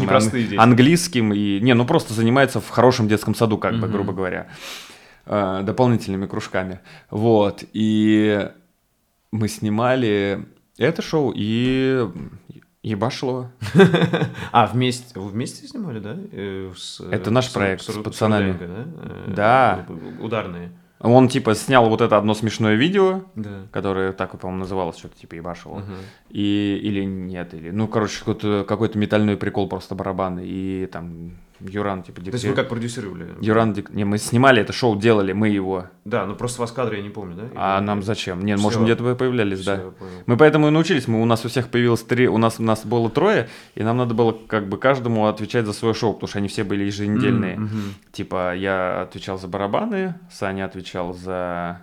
непростые 0.00 0.44
дети. 0.44 0.58
Английским 0.58 1.34
и... 1.34 1.60
Не, 1.60 1.74
ну, 1.74 1.84
просто 1.84 2.14
занимаются 2.14 2.60
в 2.60 2.70
хорошем 2.70 3.06
детском 3.06 3.34
саду, 3.34 3.58
как 3.58 3.78
бы, 3.78 3.86
грубо 3.86 4.14
говоря. 4.14 4.48
Э, 5.24 5.62
дополнительными 5.62 6.26
кружками. 6.26 6.80
Вот. 7.10 7.62
И 7.72 8.50
мы 9.30 9.48
снимали 9.48 10.46
это 10.78 11.00
шоу 11.00 11.32
и 11.34 12.08
ебашло. 12.82 13.50
А, 14.52 14.66
вместе, 14.66 15.18
вы 15.18 15.28
вместе 15.28 15.66
снимали, 15.66 16.00
да? 16.00 16.16
Э, 16.32 16.72
с, 16.76 17.00
это 17.00 17.30
наш 17.30 17.46
с, 17.46 17.52
проект 17.52 17.82
с, 17.82 17.92
с 17.92 18.02
пацанами. 18.02 18.58
да? 18.58 19.26
да. 19.34 19.86
Э, 19.88 20.22
ударные. 20.22 20.72
Он, 20.98 21.28
типа, 21.28 21.54
снял 21.54 21.88
вот 21.88 22.00
это 22.00 22.16
одно 22.16 22.34
смешное 22.34 22.74
видео, 22.74 23.24
да. 23.34 23.66
которое 23.72 24.12
так, 24.12 24.38
по-моему, 24.38 24.60
называлось 24.60 24.98
что-то 24.98 25.18
типа 25.18 25.34
ебашево. 25.34 25.78
Угу. 25.78 25.92
И, 26.30 26.80
или 26.82 27.04
нет, 27.04 27.54
или, 27.54 27.70
ну, 27.70 27.88
короче, 27.88 28.20
какой-то, 28.20 28.64
какой-то 28.68 28.98
метальный 28.98 29.36
прикол 29.36 29.68
просто 29.68 29.94
барабаны. 29.96 30.42
И 30.44 30.86
там 30.86 31.32
Юран, 31.68 32.02
типа, 32.02 32.20
диктировал. 32.20 32.30
То 32.30 32.36
есть 32.36 32.44
вы 32.46 32.54
как 32.54 32.68
продюсировали? 32.68 33.34
Юран, 33.40 33.72
дик... 33.72 33.90
не, 33.90 34.04
мы 34.04 34.18
снимали 34.18 34.62
это 34.62 34.72
шоу, 34.72 34.96
делали, 34.96 35.32
мы 35.32 35.48
его. 35.48 35.86
Да, 36.04 36.26
ну 36.26 36.34
просто 36.34 36.60
вас 36.60 36.72
кадры 36.72 36.96
я 36.96 37.02
не 37.02 37.10
помню, 37.10 37.36
да? 37.36 37.42
А 37.54 37.78
Или... 37.78 37.86
нам 37.86 38.02
зачем? 38.02 38.44
Нет, 38.44 38.58
может, 38.58 38.82
где-то 38.82 39.02
вы 39.04 39.14
появлялись, 39.14 39.60
Все, 39.60 39.76
да. 39.76 40.06
Мы 40.26 40.36
поэтому 40.36 40.68
и 40.68 40.70
научились, 40.70 41.08
мы, 41.08 41.22
у 41.22 41.24
нас 41.24 41.44
у 41.44 41.48
всех 41.48 41.68
появилось 41.68 42.02
три, 42.02 42.28
у 42.28 42.38
нас, 42.38 42.58
у 42.58 42.62
нас 42.62 42.84
было 42.84 43.10
трое, 43.10 43.48
и 43.74 43.82
нам 43.82 43.96
надо 43.96 44.14
было 44.14 44.32
как 44.32 44.68
бы 44.68 44.78
каждому 44.78 45.26
отвечать 45.26 45.66
за 45.66 45.72
свое 45.72 45.94
шоу, 45.94 46.14
потому 46.14 46.28
что 46.28 46.38
они 46.38 46.48
все 46.48 46.64
были 46.64 46.84
еженедельные. 46.84 47.56
Mm-hmm. 47.56 48.12
Типа, 48.12 48.54
я 48.54 49.02
отвечал 49.02 49.38
за 49.38 49.48
барабаны, 49.48 50.14
Саня 50.30 50.64
отвечал 50.64 51.12
за 51.14 51.82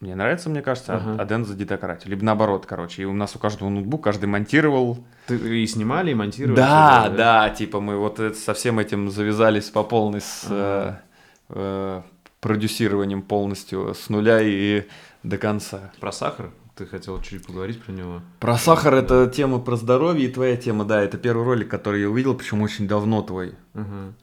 мне 0.00 0.14
нравится, 0.14 0.48
мне 0.48 0.62
кажется, 0.62 0.96
ага. 0.96 1.16
а 1.18 1.24
Дэн 1.26 1.44
за 1.44 1.54
дедократию. 1.54 2.10
Либо 2.10 2.24
наоборот, 2.24 2.64
короче. 2.64 3.02
И 3.02 3.04
у 3.04 3.12
нас 3.12 3.36
у 3.36 3.38
каждого 3.38 3.68
ноутбук, 3.68 4.02
каждый 4.02 4.26
монтировал. 4.26 5.04
Ты 5.26 5.62
и 5.62 5.66
снимали, 5.66 6.12
и 6.12 6.14
монтировали? 6.14 6.56
Да, 6.56 7.08
да, 7.08 7.48
да, 7.48 7.50
типа 7.50 7.80
мы 7.80 7.98
вот 7.98 8.18
со 8.34 8.54
всем 8.54 8.78
этим 8.78 9.10
завязались 9.10 9.68
по 9.68 9.82
полной 9.84 10.22
с 10.22 10.46
ага. 10.46 11.02
э, 11.50 11.54
э, 11.54 12.02
продюсированием 12.40 13.20
полностью 13.20 13.94
с 13.94 14.08
нуля 14.08 14.40
и 14.40 14.86
до 15.22 15.36
конца. 15.36 15.92
Про 16.00 16.12
сахар? 16.12 16.50
Ты 16.76 16.86
хотел 16.86 17.20
чуть 17.20 17.46
поговорить 17.46 17.82
про 17.82 17.92
него? 17.92 18.22
Про 18.38 18.56
сахар 18.56 18.92
да. 18.92 18.98
это 19.00 19.30
тема 19.30 19.58
про 19.58 19.76
здоровье 19.76 20.28
и 20.28 20.32
твоя 20.32 20.56
тема, 20.56 20.86
да. 20.86 21.02
Это 21.02 21.18
первый 21.18 21.44
ролик, 21.44 21.68
который 21.68 22.00
я 22.00 22.08
увидел, 22.08 22.34
причем 22.34 22.62
очень 22.62 22.88
давно 22.88 23.20
твой. 23.20 23.54
Ага. 23.74 24.14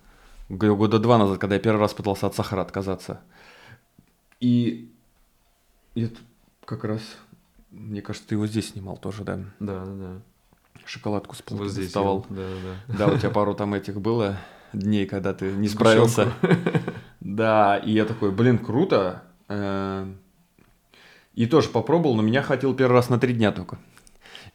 Года 0.50 0.98
два 0.98 1.20
назад, 1.20 1.38
когда 1.38 1.56
я 1.56 1.62
первый 1.62 1.82
раз 1.82 1.94
пытался 1.94 2.26
от 2.26 2.34
сахара 2.34 2.62
отказаться. 2.62 3.22
И 4.40 4.92
это 6.04 6.20
как 6.66 6.84
раз, 6.84 7.02
мне 7.72 8.02
кажется, 8.02 8.28
ты 8.28 8.36
его 8.36 8.48
здесь 8.48 8.70
снимал 8.70 8.98
тоже, 8.98 9.24
да? 9.24 9.38
Да, 9.60 9.86
да, 9.86 9.94
да. 9.94 10.22
Шоколадку 10.86 11.36
с 11.36 11.42
полки 11.42 11.64
вот 11.64 11.76
доставал. 11.76 12.26
Да, 12.30 12.36
да, 12.36 12.76
да. 12.88 12.98
Да, 12.98 13.14
у 13.14 13.18
тебя 13.18 13.30
пару 13.32 13.54
там 13.56 13.74
этих 13.74 14.00
было 14.00 14.38
дней, 14.74 15.06
когда 15.06 15.34
ты 15.34 15.52
не 15.52 15.68
справился. 15.68 16.34
Да, 17.20 17.78
и 17.78 17.92
я 17.92 18.06
такой, 18.06 18.32
блин, 18.32 18.58
круто. 18.58 19.24
Э, 19.50 20.10
и 21.34 21.46
тоже 21.46 21.68
попробовал, 21.68 22.16
но 22.16 22.22
меня 22.22 22.42
хватило 22.42 22.74
первый 22.74 22.94
раз 22.94 23.10
на 23.10 23.20
три 23.20 23.34
дня 23.34 23.52
только. 23.52 23.80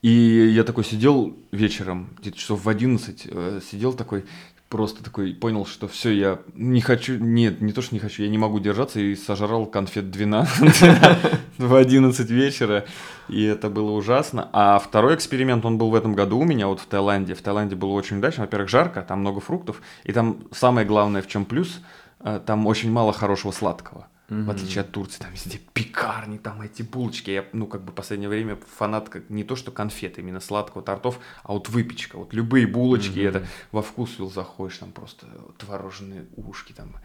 И 0.01 0.09
я 0.09 0.65
такой 0.65 0.85
сидел 0.85 1.37
вечером, 1.53 2.11
где-то 2.19 2.39
часов 2.39 2.65
в 2.65 2.69
11, 2.69 3.29
э, 3.31 3.61
сидел 3.71 3.93
такой, 3.93 4.25
просто 4.73 5.05
такой 5.05 5.35
понял, 5.35 5.67
что 5.67 5.87
все, 5.87 6.11
я 6.13 6.39
не 6.55 6.81
хочу, 6.81 7.19
нет, 7.19 7.61
не 7.61 7.75
то, 7.75 7.83
что 7.83 7.95
не 7.95 7.99
хочу, 7.99 8.23
я 8.23 8.31
не 8.31 8.39
могу 8.39 8.59
держаться 8.59 9.01
и 9.01 9.15
сожрал 9.15 9.67
конфет 9.67 10.11
12 10.11 10.83
в 11.59 11.75
11 11.75 12.31
вечера, 12.31 12.87
и 13.29 13.45
это 13.45 13.69
было 13.69 13.91
ужасно. 13.91 14.49
А 14.55 14.79
второй 14.79 15.15
эксперимент, 15.15 15.67
он 15.67 15.77
был 15.77 15.91
в 15.91 15.95
этом 15.95 16.15
году 16.15 16.39
у 16.39 16.45
меня, 16.45 16.69
вот 16.69 16.81
в 16.81 16.87
Таиланде. 16.87 17.35
В 17.35 17.43
Таиланде 17.43 17.77
было 17.77 17.91
очень 17.91 18.17
удачно, 18.17 18.45
во-первых, 18.45 18.71
жарко, 18.71 19.03
там 19.03 19.21
много 19.21 19.41
фруктов, 19.41 19.83
и 20.05 20.13
там 20.13 20.39
самое 20.53 20.87
главное, 20.87 21.21
в 21.21 21.29
чем 21.29 21.45
плюс, 21.45 21.83
э, 22.21 22.41
там 22.47 22.67
очень 22.67 22.91
мало 22.91 23.13
хорошего 23.13 23.53
сладкого. 23.53 24.07
Mm-hmm. 24.33 24.45
В 24.45 24.51
отличие 24.51 24.81
от 24.81 24.91
Турции, 24.91 25.19
там 25.19 25.31
везде 25.31 25.61
пекарни, 25.75 26.39
там 26.39 26.63
эти 26.63 26.83
булочки. 26.83 27.31
Я, 27.31 27.45
ну, 27.53 27.67
как 27.67 27.85
бы 27.85 27.93
в 27.93 27.95
последнее 27.95 28.31
время 28.31 28.59
фанат 28.79 29.11
как 29.11 29.29
не 29.29 29.45
то, 29.45 29.57
что 29.57 29.71
конфеты, 29.71 30.23
именно 30.23 30.41
сладкого 30.41 30.83
тортов, 30.83 31.19
а 31.43 31.53
вот 31.53 31.69
выпечка. 31.69 32.17
Вот 32.17 32.33
любые 32.33 32.67
булочки, 32.67 33.19
mm-hmm. 33.19 33.29
это 33.29 33.47
во 33.73 33.83
вкусвилл 33.83 34.31
заходишь, 34.31 34.79
там 34.79 34.91
просто 34.93 35.27
творожные 35.59 36.25
ушки, 36.37 36.73
там, 36.73 36.97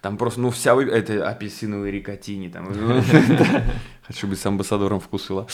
там 0.00 0.16
просто, 0.16 0.40
ну, 0.40 0.50
вся 0.50 0.74
это 0.82 1.28
апельсиновые 1.28 1.92
рикотини, 1.92 2.48
там. 2.48 2.72
Хочу 4.10 4.26
быть 4.26 4.40
с 4.40 4.46
амбассадором 4.46 5.00
вкусвилла. 5.00 5.46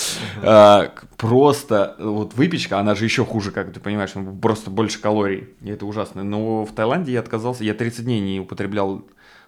А, 0.42 0.94
просто 1.16 1.96
вот 1.98 2.34
выпечка, 2.34 2.78
она 2.78 2.94
же 2.94 3.04
еще 3.04 3.24
хуже, 3.24 3.50
как 3.50 3.72
ты 3.72 3.80
понимаешь, 3.80 4.12
просто 4.40 4.70
больше 4.70 5.00
калорий. 5.00 5.48
И 5.60 5.70
это 5.70 5.84
ужасно. 5.86 6.22
Но 6.22 6.64
в 6.64 6.72
Таиланде 6.72 7.12
я 7.12 7.20
отказался, 7.20 7.64
я 7.64 7.74
30 7.74 8.04
дней 8.04 8.20
не 8.20 8.40
употреблял 8.40 9.04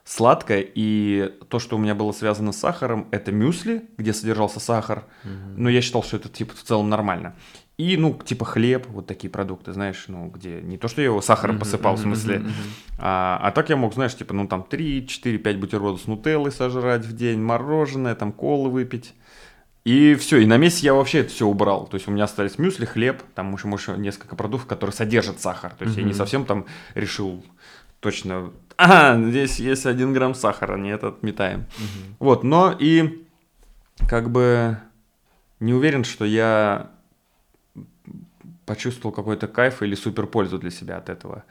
сладкое, 0.09 0.65
и 0.75 1.35
то, 1.49 1.59
что 1.59 1.77
у 1.77 1.79
меня 1.79 1.95
было 1.95 2.13
связано 2.13 2.53
с 2.53 2.57
сахаром, 2.57 3.09
это 3.11 3.31
мюсли, 3.31 3.85
где 3.99 4.15
содержался 4.15 4.59
сахар, 4.59 5.05
угу. 5.23 5.33
но 5.57 5.69
я 5.69 5.83
считал, 5.83 6.03
что 6.03 6.17
это 6.17 6.31
типа 6.31 6.55
в 6.57 6.63
целом 6.63 6.89
нормально. 6.89 7.37
И, 7.77 7.97
ну, 7.97 8.19
типа 8.25 8.45
хлеб, 8.45 8.87
вот 8.89 9.07
такие 9.07 9.31
продукты, 9.31 9.73
знаешь, 9.73 10.07
ну, 10.09 10.29
где 10.29 10.63
не 10.63 10.79
то, 10.79 10.89
что 10.89 11.01
я 11.01 11.07
его 11.07 11.21
сахаром 11.21 11.57
uh-huh, 11.57 11.61
посыпал, 11.61 11.95
uh-huh, 11.95 11.99
в 11.99 12.01
смысле, 12.01 12.37
uh-huh, 12.39 12.53
А, 12.99 13.39
а 13.41 13.53
так 13.53 13.69
я 13.69 13.77
мог, 13.77 13.95
знаешь, 13.95 14.17
типа, 14.17 14.35
ну, 14.35 14.49
там 14.49 14.65
3, 14.65 15.07
4, 15.07 15.39
5 15.39 15.61
бутербродов 15.61 16.01
с 16.01 16.07
нутеллой 16.09 16.51
сожрать 16.51 17.05
в 17.05 17.15
день, 17.15 17.39
мороженое, 17.39 18.17
там, 18.17 18.33
колы 18.33 18.69
выпить. 18.69 19.15
И 19.85 20.17
все, 20.17 20.39
и 20.39 20.47
на 20.47 20.57
месяц 20.57 20.81
я 20.81 20.93
вообще 20.93 21.21
это 21.21 21.31
все 21.31 21.47
убрал. 21.47 21.87
То 21.87 21.95
есть 21.95 22.09
у 22.09 22.11
меня 22.11 22.25
остались 22.25 22.59
мюсли, 22.59 22.85
хлеб, 22.85 23.23
там 23.37 23.55
еще, 23.55 23.69
еще 23.69 23.97
несколько 23.97 24.35
продуктов, 24.35 24.69
которые 24.69 24.93
содержат 24.93 25.41
сахар. 25.41 25.73
То 25.79 25.85
есть 25.85 25.97
uh-huh. 25.97 26.01
я 26.01 26.07
не 26.07 26.15
совсем 26.15 26.47
там 26.47 26.67
решил 26.95 27.45
точно 28.01 28.53
ага, 28.79 29.23
здесь 29.29 29.59
есть 29.59 29.85
один 29.87 30.15
грамм 30.15 30.35
сахара, 30.35 30.79
не 30.79 30.91
этот 30.91 31.23
метаем. 31.23 31.61
Угу. 31.61 32.17
Вот, 32.21 32.45
но 32.45 32.75
и 32.79 33.27
как 34.09 34.31
бы 34.31 34.79
не 35.61 35.75
уверен, 35.75 36.05
что 36.05 36.25
я 36.25 36.91
почувствовал 38.65 39.15
какой-то 39.15 39.49
кайф 39.49 39.83
или 39.83 39.95
супер 39.95 40.27
пользу 40.27 40.59
для 40.59 40.71
себя 40.71 40.99
от 40.99 41.09
этого. 41.09 41.45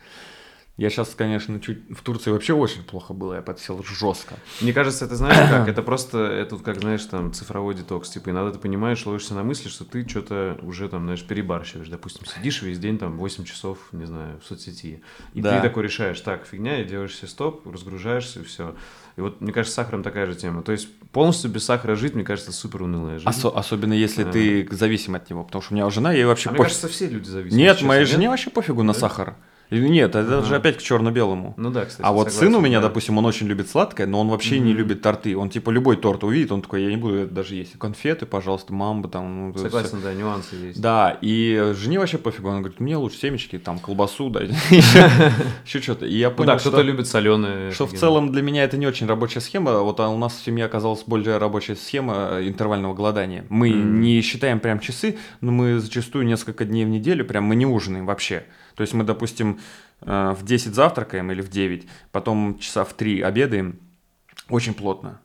Я 0.78 0.92
сейчас, 0.92 1.16
конечно, 1.16 1.60
чуть 1.60 1.80
в 1.90 2.04
Турции 2.04 2.30
вообще 2.30 2.54
очень 2.54 2.84
плохо 2.84 3.14
было, 3.14 3.34
я 3.34 3.42
подсел 3.42 3.84
жестко. 3.84 4.36
Мне 4.62 4.74
кажется, 4.74 5.06
это 5.06 5.16
знаешь 5.16 5.50
как? 5.50 5.68
Это 5.78 5.82
просто, 5.82 6.20
это 6.20 6.58
как, 6.58 6.80
знаешь, 6.80 7.04
там 7.06 7.34
цифровой 7.34 7.74
детокс. 7.74 8.10
Типа, 8.10 8.30
иногда 8.30 8.52
ты 8.52 8.60
понимаешь, 8.60 9.04
ловишься 9.06 9.34
на 9.34 9.44
мысли, 9.44 9.70
что 9.70 9.86
ты 9.86 10.08
что-то 10.08 10.60
уже 10.62 10.88
там, 10.88 11.06
знаешь, 11.06 11.24
перебарщиваешь. 11.24 11.90
Допустим, 11.90 12.28
сидишь 12.28 12.62
весь 12.62 12.78
день 12.78 13.00
там 13.00 13.18
8 13.18 13.44
часов, 13.44 13.80
не 13.92 14.06
знаю, 14.06 14.40
в 14.40 14.46
соцсети. 14.46 15.02
И 15.34 15.42
да. 15.42 15.56
ты 15.56 15.68
такой 15.68 15.84
решаешь, 15.84 16.22
так, 16.22 16.46
фигня, 16.46 16.80
и 16.80 16.86
делаешь 16.86 17.16
себе 17.16 17.28
стоп, 17.28 17.66
разгружаешься, 17.66 18.42
и 18.42 18.44
все. 18.44 18.76
И 19.16 19.22
вот, 19.22 19.42
мне 19.42 19.52
кажется, 19.52 19.74
с 19.74 19.76
сахаром 19.76 20.04
такая 20.04 20.28
же 20.28 20.36
тема. 20.36 20.62
То 20.62 20.72
есть 20.72 20.88
полностью 21.12 21.50
без 21.50 21.66
сахара 21.66 21.96
жить, 21.96 22.14
мне 22.14 22.24
кажется, 22.24 22.52
супер 22.52 22.84
унылая 22.84 23.18
жизнь. 23.18 23.28
Осо- 23.28 23.52
особенно 23.56 23.94
если 23.94 24.24
а... 24.24 24.32
ты 24.32 24.68
зависим 24.70 25.16
от 25.16 25.28
него. 25.28 25.44
Потому 25.44 25.64
что 25.64 25.74
у 25.74 25.76
меня 25.76 25.90
жена, 25.90 26.14
ей 26.14 26.26
вообще 26.26 26.50
а 26.50 26.52
пофиг. 26.52 26.60
мне 26.60 26.66
кажется, 26.66 26.88
все 26.88 27.08
люди 27.08 27.28
зависимы. 27.28 27.60
Нет, 27.60 27.82
моей 27.82 28.06
жене 28.06 28.30
вообще 28.30 28.52
пофигу 28.52 28.82
да? 28.82 28.88
на 28.88 28.94
сахар. 28.94 29.36
Нет, 29.70 30.16
это 30.16 30.40
ага. 30.40 30.48
же 30.48 30.56
опять 30.56 30.78
к 30.78 30.82
черно-белому. 30.82 31.54
Ну 31.58 31.72
да, 31.72 31.86
кстати. 31.86 32.06
А 32.06 32.12
вот 32.14 32.32
согласен, 32.32 32.54
сын 32.54 32.56
у 32.56 32.62
меня, 32.62 32.80
да. 32.80 32.88
допустим, 32.88 33.18
он 33.18 33.26
очень 33.26 33.48
любит 33.48 33.70
сладкое, 33.70 34.08
но 34.08 34.22
он 34.22 34.30
вообще 34.30 34.56
mm-hmm. 34.56 34.60
не 34.60 34.74
любит 34.74 35.02
торты. 35.02 35.38
Он 35.38 35.50
типа 35.50 35.70
любой 35.72 35.98
торт 35.98 36.24
увидит, 36.24 36.52
он 36.52 36.62
такой, 36.62 36.84
я 36.84 36.90
не 36.90 36.98
буду 36.98 37.16
это 37.16 37.34
даже 37.34 37.56
есть. 37.56 37.78
Конфеты, 37.78 38.26
пожалуйста, 38.26 38.74
мамба 38.74 39.10
там. 39.10 39.50
Ну, 39.50 39.58
Согласен, 39.58 40.00
да, 40.02 40.14
нюансы 40.14 40.56
есть. 40.56 40.82
Да, 40.82 41.18
и 41.22 41.74
жене 41.76 42.00
вообще 42.00 42.18
пофигу. 42.18 42.50
Он 42.50 42.62
говорит, 42.62 42.80
мне 42.80 42.96
лучше 42.96 43.18
семечки, 43.18 43.60
там, 43.60 43.80
колбасу, 43.80 44.30
да, 44.30 44.42
еще 45.66 45.82
что-то. 45.82 46.06
И 46.06 46.18
я 46.18 46.30
понял, 46.30 46.52
ну, 46.52 46.58
да, 46.58 46.60
кто-то 46.60 46.82
любит 46.82 47.08
соленые. 47.08 47.72
Что 47.72 47.88
в 47.88 47.94
целом 47.94 48.32
для 48.32 48.42
меня 48.42 48.64
это 48.64 48.78
не 48.78 48.88
очень 48.88 49.08
рабочая 49.08 49.42
схема. 49.42 49.80
Вот 49.80 50.00
а 50.00 50.10
у 50.10 50.18
нас 50.18 50.34
в 50.34 50.44
семье 50.44 50.66
оказалась 50.66 51.04
более 51.06 51.38
рабочая 51.38 51.76
схема 51.76 52.40
интервального 52.42 52.94
голодания. 52.94 53.46
Мы 53.50 53.70
не 53.70 54.22
считаем 54.22 54.60
прям 54.60 54.80
часы, 54.80 55.18
но 55.42 55.52
мы 55.52 55.80
зачастую 55.80 56.26
несколько 56.26 56.66
дней 56.66 56.86
в 56.86 56.90
неделю 56.90 57.26
прям 57.26 57.44
мы 57.44 57.56
не 57.56 57.66
ужинаем 57.66 58.06
вообще. 58.06 58.46
То 58.78 58.82
есть 58.82 58.94
мы, 58.94 59.04
допустим, 59.04 59.60
Э, 60.02 60.34
в 60.38 60.44
10 60.44 60.76
завтракаем 60.76 61.32
или 61.32 61.42
в 61.42 61.50
9, 61.50 61.88
потом 62.12 62.60
часа 62.60 62.84
в 62.84 62.94
3 62.94 63.22
обедаем, 63.22 63.80
очень 64.50 64.74
плотно. 64.74 65.20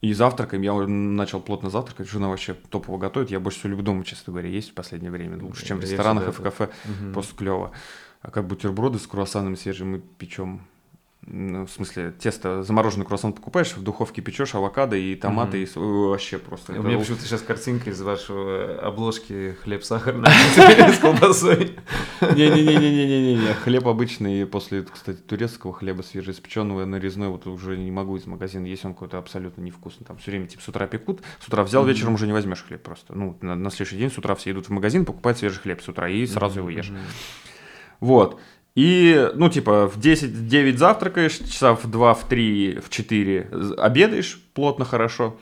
И 0.00 0.12
завтракаем, 0.12 0.62
я 0.62 0.74
начал 0.86 1.40
плотно 1.40 1.70
завтракать, 1.70 2.08
жена 2.08 2.28
вообще 2.28 2.54
топово 2.54 2.98
готовит, 2.98 3.30
я 3.30 3.40
больше 3.40 3.58
всего 3.58 3.70
люблю 3.70 3.84
дома, 3.84 4.04
честно 4.04 4.32
говоря, 4.32 4.48
есть 4.48 4.70
в 4.70 4.74
последнее 4.74 5.10
время, 5.10 5.42
лучше, 5.42 5.64
чем 5.64 5.78
в 5.78 5.82
ресторанах 5.82 6.28
и 6.28 6.32
в 6.32 6.42
кафе, 6.42 6.70
угу. 6.84 7.12
просто 7.12 7.34
клево. 7.34 7.72
А 8.20 8.30
как 8.30 8.46
бутерброды 8.46 8.98
с 8.98 9.06
круассанами 9.06 9.54
свежими 9.54 10.02
печем 10.18 10.62
в 11.26 11.68
смысле, 11.68 12.12
тесто, 12.18 12.62
замороженный 12.62 13.06
круассан 13.06 13.32
покупаешь, 13.32 13.74
в 13.74 13.82
духовке 13.82 14.20
печешь, 14.20 14.54
авокадо 14.54 14.96
и 14.96 15.14
томаты, 15.14 15.62
mm-hmm. 15.62 16.06
и 16.06 16.08
вообще 16.10 16.38
просто. 16.38 16.72
У 16.72 16.82
меня 16.82 16.98
почему-то 16.98 17.22
сейчас 17.22 17.40
картинка 17.40 17.90
из 17.90 18.00
вашего 18.02 18.78
обложки 18.80 19.56
хлеб-сахар 19.62 20.16
с 20.56 20.98
колбасой. 20.98 21.76
Не-не-не-не-не-не, 22.20 23.54
хлеб 23.54 23.86
обычный, 23.86 24.46
после, 24.46 24.82
кстати, 24.82 25.18
турецкого 25.18 25.72
хлеба 25.72 26.02
свежеиспеченного, 26.02 26.84
нарезной, 26.84 27.28
вот 27.28 27.46
уже 27.46 27.76
не 27.76 27.90
могу 27.90 28.16
из 28.16 28.26
магазина 28.26 28.66
есть, 28.66 28.84
он 28.84 28.92
какой-то 28.92 29.18
абсолютно 29.18 29.62
невкусный. 29.62 30.06
Там 30.06 30.18
все 30.18 30.30
время 30.30 30.46
типа 30.46 30.62
с 30.62 30.68
утра 30.68 30.86
пекут, 30.86 31.22
с 31.40 31.48
утра 31.48 31.62
взял, 31.62 31.86
вечером 31.86 32.14
уже 32.14 32.26
не 32.26 32.32
возьмешь 32.32 32.64
хлеб 32.64 32.82
просто. 32.82 33.14
Ну, 33.14 33.36
на 33.40 33.70
следующий 33.70 33.96
день 33.96 34.10
с 34.10 34.18
утра 34.18 34.34
все 34.34 34.50
идут 34.50 34.66
в 34.66 34.70
магазин, 34.70 35.04
покупают 35.04 35.38
свежий 35.38 35.60
хлеб 35.60 35.80
с 35.80 35.88
утра 35.88 36.08
и 36.08 36.26
сразу 36.26 36.60
его 36.60 36.70
ешь. 36.70 36.92
Вот. 38.00 38.40
И, 38.74 39.30
ну, 39.34 39.48
типа, 39.48 39.88
в 39.88 39.98
10-9 39.98 40.76
завтракаешь, 40.76 41.38
часа 41.38 41.74
в 41.74 41.88
2, 41.88 42.14
в 42.14 42.28
3, 42.28 42.80
в 42.80 42.90
4 42.90 43.48
обедаешь 43.78 44.42
плотно, 44.52 44.84
хорошо. 44.84 45.38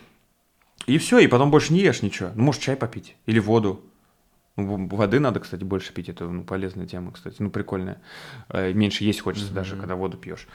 И 0.87 0.99
все, 0.99 1.19
и 1.19 1.27
потом 1.27 1.51
больше 1.51 1.73
не 1.73 1.81
ешь 1.81 2.03
ничего. 2.03 2.31
Ну, 2.35 2.45
можешь 2.45 2.63
чай 2.63 2.77
попить 2.77 3.17
или 3.27 3.39
воду. 3.39 3.81
Ну, 4.57 4.87
воды 4.89 5.19
надо, 5.19 5.41
кстати, 5.41 5.65
больше 5.65 5.95
пить. 5.95 6.11
Это 6.11 6.25
ну, 6.25 6.45
полезная 6.45 6.87
тема, 6.87 7.13
кстати. 7.13 7.37
Ну, 7.39 7.51
прикольная. 7.51 8.03
Э, 8.51 8.73
меньше 8.73 9.05
есть 9.05 9.21
хочется 9.21 9.51
mm-hmm. 9.51 9.55
даже, 9.55 9.77
когда 9.77 9.95
воду 9.95 10.19
пьешь. 10.19 10.47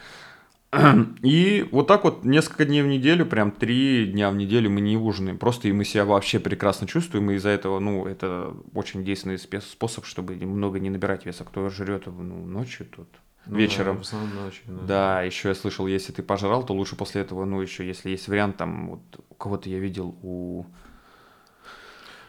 И 1.22 1.66
вот 1.72 1.86
так 1.86 2.04
вот 2.04 2.24
несколько 2.24 2.66
дней 2.66 2.82
в 2.82 2.86
неделю, 2.86 3.24
прям 3.24 3.52
три 3.52 4.06
дня 4.06 4.30
в 4.30 4.36
неделю 4.36 4.70
мы 4.70 4.80
не 4.80 4.96
ужинаем. 4.96 5.38
Просто 5.38 5.68
и 5.68 5.72
мы 5.72 5.84
себя 5.84 6.04
вообще 6.04 6.38
прекрасно 6.38 6.86
чувствуем, 6.86 7.30
и 7.30 7.34
из-за 7.34 7.48
этого, 7.48 7.78
ну, 7.78 8.06
это 8.06 8.54
очень 8.74 9.04
действенный 9.04 9.38
способ, 9.38 10.04
чтобы 10.04 10.34
много 10.34 10.78
не 10.78 10.90
набирать 10.90 11.24
веса. 11.24 11.44
Кто 11.44 11.68
жрет 11.70 12.06
ну, 12.06 12.44
ночью, 12.44 12.86
тот 12.86 13.08
ну, 13.46 13.56
вечером. 13.56 13.96
Да, 13.96 14.02
в 14.02 14.06
основном 14.06 14.34
ночью, 14.44 14.62
да. 14.66 14.86
да, 14.86 15.22
еще 15.22 15.48
я 15.48 15.54
слышал, 15.54 15.86
если 15.86 16.12
ты 16.12 16.22
пожрал, 16.22 16.64
то 16.64 16.74
лучше 16.74 16.96
после 16.96 17.22
этого, 17.22 17.46
ну, 17.46 17.62
еще 17.62 17.86
если 17.86 18.10
есть 18.10 18.28
вариант, 18.28 18.58
там, 18.58 18.90
вот 18.90 19.24
у 19.30 19.34
кого-то 19.34 19.70
я 19.70 19.78
видел, 19.78 20.18
у 20.22 20.64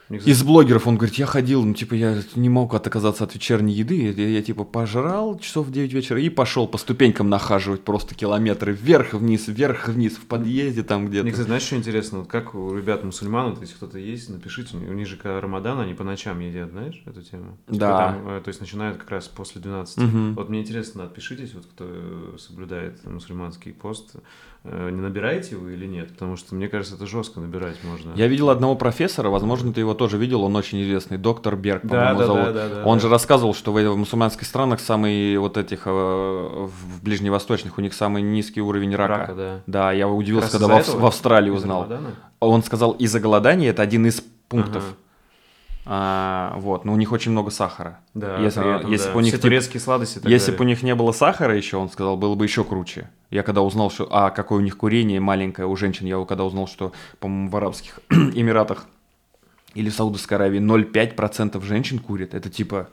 из 0.10 0.43
блогеров 0.43 0.88
он 0.88 0.97
говорит, 0.97 1.16
я 1.16 1.26
ходил, 1.26 1.64
ну, 1.64 1.74
типа, 1.74 1.93
я 1.93 2.18
не 2.36 2.49
мог 2.49 2.74
отказаться 2.74 3.24
от 3.24 3.36
вечерней 3.36 3.74
еды. 3.74 4.12
Я, 4.12 4.28
я 4.28 4.41
типа, 4.41 4.64
пожрал 4.64 5.38
часов 5.39 5.68
в 5.68 5.72
9 5.72 5.93
вечера 5.93 6.20
и 6.20 6.30
пошел 6.30 6.68
по 6.68 6.78
ступенькам 6.78 7.30
нахаживать 7.30 7.84
просто 7.84 8.16
километры 8.16 8.74
вверх-вниз, 8.74 9.47
вверх-вниз 9.47 10.14
в 10.14 10.26
подъезде 10.26 10.84
там 10.84 11.07
где-то. 11.07 11.24
Мне, 11.24 11.32
кстати, 11.32 11.47
знаешь, 11.47 11.64
что 11.64 11.76
интересно? 11.76 12.20
Вот 12.20 12.28
как 12.28 12.55
у 12.55 12.76
ребят 12.76 13.03
мусульман, 13.03 13.51
вот, 13.51 13.62
если 13.62 13.76
кто-то 13.76 13.99
есть, 13.99 14.30
напишите, 14.30 14.78
у 14.78 14.93
них 14.93 15.07
же 15.07 15.16
когда 15.16 15.39
Рамадан, 15.39 15.80
они 15.80 15.93
по 15.93 16.03
ночам 16.03 16.39
едят, 16.39 16.72
знаешь, 16.72 17.01
эту 17.05 17.22
тему? 17.22 17.57
Типа 17.68 17.80
да. 17.80 17.97
Там, 18.12 18.30
э, 18.30 18.41
то 18.41 18.47
есть 18.47 18.62
начинают 18.62 18.97
как 18.97 19.12
раз 19.12 19.28
после 19.28 19.62
12. 19.62 19.97
Угу. 19.97 20.34
Вот 20.36 20.49
мне 20.49 20.62
интересно, 20.62 21.03
отпишитесь, 21.03 21.53
вот 21.53 21.66
кто 21.66 22.38
соблюдает 22.38 23.05
мусульманский 23.05 23.74
пост, 23.74 24.16
Э, 24.16 24.22
не 24.64 25.01
набираете 25.01 25.55
его 25.55 25.70
или 25.70 25.86
нет? 25.86 26.12
Потому 26.12 26.36
что, 26.36 26.53
мне 26.53 26.68
кажется, 26.68 26.95
это 26.95 27.07
жестко 27.07 27.39
набирать 27.39 27.78
можно. 27.84 28.14
Я 28.16 28.28
видел 28.28 28.49
одного 28.49 28.76
профессора, 28.76 29.30
возможно, 29.30 29.72
ты 29.72 29.80
его 29.80 29.93
тоже 29.93 30.18
видел, 30.18 30.43
он 30.43 30.55
очень 30.55 30.82
известный, 30.84 31.18
доктор 31.18 31.55
Берг, 31.55 31.84
по-моему, 31.84 32.20
да, 32.20 32.26
зовут. 32.26 32.45
Да, 32.45 32.51
да, 32.51 32.70
да, 32.70 32.86
он 32.86 32.97
да. 32.97 33.01
же 33.01 33.10
рассказывал, 33.10 33.53
что 33.53 33.72
в 33.72 33.95
мусульманских 33.95 34.45
странах 34.45 34.80
самый 34.80 35.38
вот 35.38 35.57
этих, 35.57 35.84
э, 35.86 35.89
в 35.89 37.03
ближневосточных, 37.03 37.78
у 37.78 37.82
них 37.82 37.93
самый 37.93 38.22
низкий 38.22 38.62
уровень 38.62 38.95
рака. 38.95 39.18
рака 39.18 39.34
да. 39.34 39.62
да, 39.66 39.91
я 39.93 40.07
удивился, 40.07 40.51
когда 40.51 40.82
в, 40.82 40.88
в 40.88 41.05
Австралии 41.05 41.49
узнал. 41.49 41.88
Он 42.39 42.64
сказал, 42.64 42.91
из-за 42.91 43.20
голодания 43.20 43.70
это 43.70 43.82
один 43.82 44.05
из 44.05 44.22
пунктов. 44.49 44.84
Ага. 44.84 44.95
А, 45.91 46.53
вот, 46.57 46.85
но 46.85 46.93
у 46.93 46.97
них 46.97 47.11
очень 47.11 47.31
много 47.31 47.49
сахара. 47.49 47.99
Да, 48.13 48.37
если, 48.37 48.77
этом, 48.77 48.91
если 48.91 49.07
да. 49.07 49.15
у 49.15 49.19
них 49.21 49.33
Все 49.33 49.41
турецкие 49.41 49.81
сладости. 49.81 50.21
Если 50.23 50.51
бы 50.51 50.63
у 50.63 50.67
них 50.67 50.83
не 50.83 50.93
было 50.93 51.11
сахара 51.11 51.57
еще, 51.57 51.77
он 51.77 51.89
сказал, 51.89 52.15
было 52.15 52.35
бы 52.35 52.45
еще 52.45 52.63
круче. 52.63 53.09
Я 53.31 53.41
когда 53.41 53.63
узнал, 53.63 53.89
что, 53.89 54.07
а 54.11 54.29
какое 54.29 54.59
у 54.59 54.61
них 54.61 54.77
курение 54.77 55.19
маленькое 55.19 55.67
у 55.67 55.75
женщин, 55.75 56.05
я 56.05 56.23
когда 56.25 56.43
узнал, 56.43 56.67
что, 56.67 56.91
по-моему, 57.19 57.49
в 57.49 57.57
Арабских 57.57 58.01
Эмиратах 58.11 58.85
или 59.73 59.89
в 59.89 59.95
Саудовской 59.95 60.37
Аравии 60.37 60.59
0,5% 60.59 61.59
женщин 61.65 61.97
курит, 61.97 62.35
это 62.35 62.51
типа... 62.51 62.87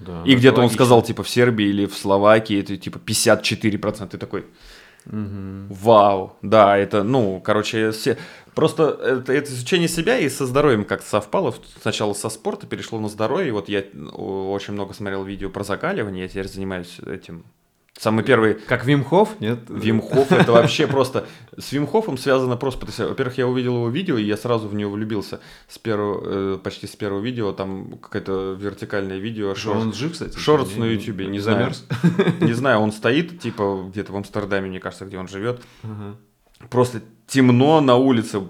Да, 0.00 0.22
и 0.24 0.34
где-то 0.34 0.60
он 0.60 0.70
сказал, 0.70 1.02
типа, 1.02 1.22
в 1.22 1.28
Сербии 1.28 1.66
или 1.66 1.86
в 1.86 1.94
Словакии 1.94 2.58
это 2.58 2.76
типа 2.76 2.98
54%. 2.98 4.08
Ты 4.08 4.18
такой, 4.18 4.44
Угу. 5.06 5.74
Вау, 5.74 6.36
да, 6.42 6.76
это, 6.76 7.02
ну, 7.02 7.40
короче, 7.40 7.90
все... 7.92 8.18
просто 8.54 8.98
это, 9.02 9.32
это 9.32 9.50
изучение 9.50 9.88
себя 9.88 10.18
и 10.18 10.28
со 10.28 10.46
здоровьем 10.46 10.84
как-то 10.84 11.06
совпало. 11.06 11.54
Сначала 11.80 12.12
со 12.12 12.28
спорта 12.28 12.66
перешло 12.66 13.00
на 13.00 13.08
здоровье, 13.08 13.52
вот 13.52 13.68
я 13.68 13.84
очень 14.12 14.74
много 14.74 14.92
смотрел 14.92 15.24
видео 15.24 15.48
про 15.48 15.64
закаливание, 15.64 16.24
я 16.24 16.28
теперь 16.28 16.48
занимаюсь 16.48 16.98
этим 17.00 17.44
Самый 18.00 18.24
первый... 18.24 18.54
Как 18.54 18.86
Вимхов, 18.86 19.38
нет? 19.40 19.58
Вимхов 19.68 20.32
это 20.32 20.52
вообще 20.52 20.86
просто... 20.86 21.26
С 21.58 21.70
Вимхофом 21.70 22.16
связано 22.16 22.56
просто... 22.56 22.86
Во-первых, 23.06 23.36
я 23.36 23.46
увидел 23.46 23.74
его 23.74 23.90
видео, 23.90 24.16
и 24.16 24.24
я 24.24 24.38
сразу 24.38 24.68
в 24.68 24.74
него 24.74 24.92
влюбился. 24.92 25.40
С 25.68 25.76
первого, 25.76 26.54
э, 26.54 26.58
почти 26.64 26.86
с 26.86 26.96
первого 26.96 27.20
видео, 27.20 27.52
там 27.52 27.98
какое-то 27.98 28.56
вертикальное 28.58 29.18
видео. 29.18 29.54
Шорт, 29.54 29.82
он 29.82 29.92
жив, 29.92 30.12
кстати? 30.12 30.38
Шортс 30.38 30.76
на 30.76 30.84
ютубе, 30.84 31.26
не, 31.26 31.32
не 31.32 31.38
знаю. 31.40 31.72
Не 32.40 32.54
знаю, 32.54 32.78
он 32.78 32.92
стоит, 32.92 33.38
типа, 33.38 33.84
где-то 33.90 34.12
в 34.14 34.16
Амстердаме, 34.16 34.70
мне 34.70 34.80
кажется, 34.80 35.04
где 35.04 35.18
он 35.18 35.28
живет. 35.28 35.60
Просто 36.70 37.02
темно 37.26 37.82
на 37.82 37.96
улице, 37.96 38.40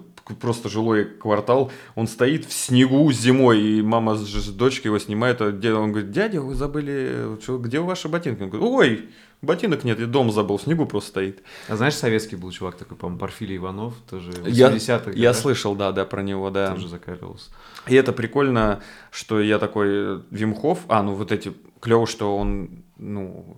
просто 0.40 0.68
жилой 0.68 1.04
квартал, 1.04 1.72
он 1.96 2.06
стоит 2.06 2.44
в 2.44 2.52
снегу 2.52 3.10
зимой, 3.10 3.60
и 3.60 3.82
мама 3.82 4.14
с 4.14 4.48
дочкой 4.52 4.90
его 4.90 5.00
снимает, 5.00 5.40
а 5.40 5.46
он 5.46 5.90
говорит, 5.90 6.12
дядя, 6.12 6.40
вы 6.40 6.54
забыли, 6.54 7.36
что, 7.42 7.58
где 7.58 7.80
ваши 7.80 8.08
ботинки? 8.08 8.42
Он 8.42 8.50
говорит, 8.50 8.70
ой, 8.70 9.08
Ботинок 9.42 9.84
нет, 9.84 9.98
и 10.00 10.04
дом 10.04 10.30
забыл, 10.30 10.58
в 10.58 10.62
снегу 10.62 10.84
просто 10.84 11.10
стоит. 11.10 11.42
А 11.68 11.76
знаешь, 11.76 11.94
советский 11.94 12.36
был 12.36 12.50
чувак 12.50 12.76
такой, 12.76 12.96
по-моему, 12.96 13.18
Порфилий 13.18 13.56
Иванов, 13.56 13.94
тоже 14.08 14.32
в 14.32 14.46
80-х 14.46 15.12
Я 15.12 15.32
слышал, 15.32 15.74
да, 15.74 15.92
да, 15.92 16.04
про 16.04 16.22
него, 16.22 16.50
да. 16.50 16.72
Тоже 16.74 16.88
закаливался. 16.88 17.50
И 17.88 17.94
это 17.94 18.12
прикольно, 18.12 18.82
что 19.10 19.40
я 19.40 19.58
такой 19.58 20.22
Вимхов, 20.30 20.80
а, 20.88 21.02
ну 21.02 21.14
вот 21.14 21.32
эти, 21.32 21.54
клево, 21.80 22.06
что 22.06 22.36
он, 22.36 22.82
ну, 22.98 23.56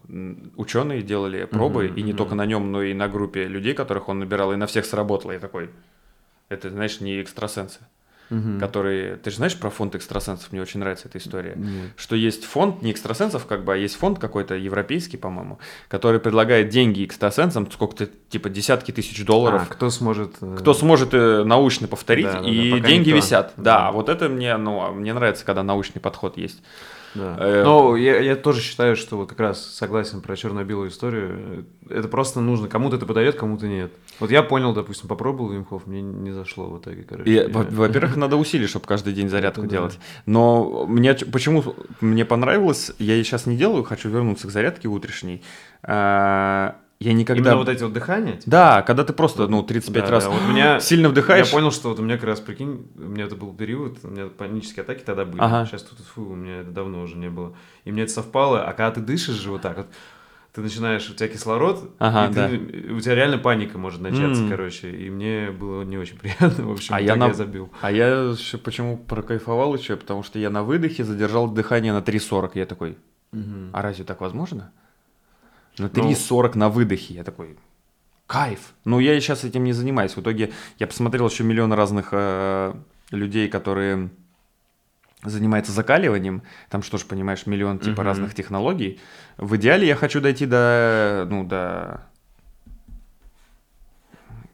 ученые 0.57 1.03
делали 1.03 1.47
пробы, 1.47 1.87
mm-hmm, 1.87 1.95
и 1.97 2.03
не 2.03 2.13
mm-hmm. 2.13 2.17
только 2.17 2.35
на 2.37 2.47
нем, 2.47 2.71
но 2.71 2.83
и 2.83 2.95
на 2.95 3.09
группе 3.09 3.49
людей, 3.49 3.75
которых 3.75 4.09
он 4.09 4.21
набирал, 4.21 4.53
и 4.53 4.57
на 4.57 4.69
всех 4.69 4.87
сработало. 4.87 5.33
Я 5.33 5.41
такой, 5.41 5.71
это, 6.49 6.71
знаешь, 6.71 7.01
не 7.01 7.21
экстрасенсы 7.21 7.81
угу. 8.33 8.59
которые... 8.59 9.17
Ты 9.17 9.31
же 9.31 9.37
знаешь 9.37 9.59
про 9.59 9.71
фонд 9.71 9.95
экстрасенсов? 9.95 10.53
Мне 10.53 10.63
очень 10.63 10.81
нравится 10.81 11.09
эта 11.09 11.19
история. 11.19 11.55
Нет. 11.57 11.91
Что 11.97 12.17
есть 12.17 12.45
фонд 12.45 12.83
не 12.83 12.93
экстрасенсов, 12.93 13.47
как 13.47 13.65
бы, 13.65 13.75
а 13.75 13.77
есть 13.77 13.97
фонд 13.97 14.19
какой-то 14.19 14.55
европейский, 14.55 15.17
по-моему, 15.17 15.59
который 15.89 16.21
предлагает 16.21 16.71
деньги 16.71 17.05
экстрасенсам, 17.05 17.71
сколько-то, 17.71 18.09
типа, 18.29 18.49
десятки 18.49 18.91
тысяч 18.91 19.25
долларов. 19.25 19.67
А, 19.69 19.73
кто 19.73 19.91
сможет... 19.91 20.37
Э, 20.41 20.57
кто 20.59 20.75
сможет 20.75 21.13
э, 21.13 21.45
научно 21.45 21.89
повторить, 21.89 22.27
да, 22.27 22.41
и 22.41 22.81
да, 22.81 22.89
деньги 22.89 23.11
никто. 23.11 23.17
висят. 23.17 23.53
Да. 23.57 23.63
да, 23.63 23.93
вот 23.93 24.09
это 24.09 24.29
мне, 24.29 24.57
ну, 24.57 24.93
мне 24.93 25.13
нравится, 25.13 25.45
когда 25.45 25.63
научный 25.63 26.01
подход 26.01 26.37
есть. 26.37 26.63
Да. 27.15 27.37
Э, 27.39 27.63
Но 27.65 27.97
я, 27.97 28.21
я 28.21 28.37
тоже 28.37 28.61
считаю, 28.61 28.97
что 28.97 29.17
вот 29.17 29.29
как 29.29 29.41
раз 29.41 29.65
согласен 29.65 30.21
про 30.21 30.37
черно-белую 30.37 30.91
историю. 30.91 31.67
Это 31.89 32.09
просто 32.09 32.41
нужно. 32.41 32.69
Кому-то 32.69 32.97
это 32.97 33.07
подойдет, 33.07 33.37
кому-то 33.37 33.67
нет. 33.67 33.93
Вот 34.19 34.31
я 34.31 34.43
понял, 34.43 34.73
допустим, 34.73 35.09
попробовал 35.09 35.51
Вимхов, 35.51 35.87
мне 35.87 36.01
не 36.01 36.33
зашло 36.33 36.69
в 36.69 36.79
итоге, 36.79 37.03
короче. 37.03 37.31
И, 37.31 37.35
я... 37.35 37.49
Во-первых, 37.49 38.17
надо 38.17 38.37
усилий, 38.37 38.67
чтобы 38.67 38.87
каждый 38.87 39.13
день 39.13 39.29
зарядку 39.29 39.67
делать. 39.67 39.99
Но 40.27 40.87
мне 40.87 41.15
почему 41.15 41.75
мне 42.01 42.25
понравилось, 42.25 42.93
я 42.99 43.23
сейчас 43.23 43.47
не 43.47 43.57
делаю, 43.57 43.85
хочу 43.85 44.09
вернуться 44.09 44.49
к 44.49 44.51
зарядке 44.51 44.89
утренней. 44.89 45.43
Я 47.03 47.13
никогда... 47.15 47.51
Именно 47.51 47.57
вот 47.57 47.69
эти 47.69 47.83
вот 47.83 47.93
дыхания? 47.93 48.35
Типа? 48.35 48.51
Да, 48.51 48.83
когда 48.83 49.03
ты 49.03 49.13
просто, 49.13 49.49
ну, 49.49 49.63
35 49.63 50.05
да, 50.05 50.11
раз 50.11 50.25
да. 50.25 50.31
Вот 50.31 50.43
меня... 50.49 50.81
сильно 50.81 51.09
вдыхаешь. 51.09 51.47
Я 51.47 51.53
понял, 51.53 51.73
что 51.73 51.89
вот 51.89 51.99
у 51.99 52.03
меня 52.03 52.17
как 52.17 52.25
раз, 52.25 52.41
прикинь, 52.41 52.87
у 52.97 53.09
меня 53.09 53.25
это 53.25 53.35
был 53.35 53.53
период, 53.53 53.99
у 54.05 54.09
меня 54.09 54.27
панические 54.27 54.83
атаки 54.83 55.03
тогда 55.05 55.25
были. 55.25 55.41
Ага. 55.41 55.67
Сейчас 55.67 55.83
тут, 55.83 55.99
фу, 55.99 56.23
у 56.23 56.35
меня 56.37 56.61
это 56.61 56.71
давно 56.71 57.03
уже 57.03 57.17
не 57.17 57.29
было. 57.29 57.55
И 57.85 57.91
мне 57.91 58.05
это 58.05 58.13
совпало, 58.13 58.63
а 58.63 58.73
когда 58.73 58.93
ты 58.93 59.01
дышишь 59.01 59.35
же 59.35 59.51
вот 59.51 59.63
так 59.63 59.79
вот, 59.79 59.87
ты 60.53 60.61
начинаешь, 60.61 61.09
у 61.11 61.15
тебя 61.15 61.29
кислород, 61.29 61.91
ага, 61.99 62.31
и 62.31 62.35
да. 62.35 62.49
ты, 62.49 62.93
у 62.93 63.01
тебя 63.01 63.15
реально 63.15 63.39
паника 63.39 63.79
может 63.79 64.01
начаться, 64.01 64.43
mm. 64.43 64.51
короче, 64.51 64.91
и 64.91 65.11
мне 65.11 65.51
было 65.51 65.83
не 65.83 65.97
очень 65.97 66.19
приятно, 66.21 66.67
в 66.67 66.73
общем, 66.73 66.95
а 66.95 67.01
я, 67.01 67.17
на... 67.17 67.29
я 67.29 67.35
забил. 67.35 67.73
А 67.81 67.91
я 67.91 68.35
почему 68.63 68.99
прокайфовал 68.99 69.75
еще, 69.75 69.97
потому 69.97 70.23
что 70.23 70.39
я 70.39 70.51
на 70.51 70.63
выдохе 70.63 71.05
задержал 71.05 71.49
дыхание 71.49 71.93
на 71.93 72.01
3.40, 72.01 72.51
я 72.55 72.67
такой, 72.67 72.99
угу. 73.33 73.71
а 73.73 73.83
разве 73.83 74.05
так 74.05 74.21
возможно? 74.21 74.73
На 75.79 75.87
3.40 75.87 76.51
ну, 76.55 76.61
на 76.61 76.69
выдохе. 76.69 77.15
Я 77.15 77.25
такой, 77.25 77.57
кайф. 78.27 78.75
Ну, 78.85 78.99
я 78.99 79.19
сейчас 79.21 79.45
этим 79.45 79.65
не 79.65 79.73
занимаюсь. 79.73 80.17
В 80.17 80.21
итоге 80.21 80.53
я 80.79 80.87
посмотрел 80.87 81.29
еще 81.29 81.45
миллион 81.45 81.73
разных 81.73 82.09
э, 82.13 82.75
людей, 83.11 83.49
которые 83.49 84.11
занимаются 85.25 85.73
закаливанием. 85.73 86.43
Там 86.69 86.83
что 86.83 86.99
ж, 86.99 87.05
понимаешь, 87.05 87.47
миллион 87.47 87.79
типа 87.79 88.01
uh-huh. 88.01 88.05
разных 88.05 88.35
технологий. 88.35 89.01
В 89.37 89.57
идеале 89.57 89.87
я 89.87 89.95
хочу 89.95 90.21
дойти 90.21 90.47
до, 90.47 91.27
ну, 91.31 91.45
до 91.45 92.03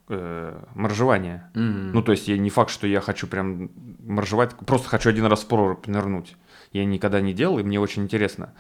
э, 0.09 0.61
моржевания. 0.75 1.51
Mm-hmm. 1.55 1.91
Ну, 1.93 2.03
то 2.03 2.13
есть, 2.13 2.29
я 2.29 2.37
не 2.37 2.51
факт, 2.51 2.71
что 2.71 2.87
я 2.87 3.01
хочу 3.01 3.27
прям 3.27 3.71
моржевать, 4.01 4.57
просто 4.57 4.89
хочу 4.89 5.11
один 5.11 5.27
раз 5.27 5.43
в 5.43 5.49
прорубь 5.49 5.87
нырнуть. 5.87 6.37
Я 6.73 6.85
никогда 6.85 7.21
не 7.21 7.33
делал, 7.33 7.59
и 7.59 7.63
мне 7.63 7.81
очень 7.81 8.03
интересно. 8.03 8.53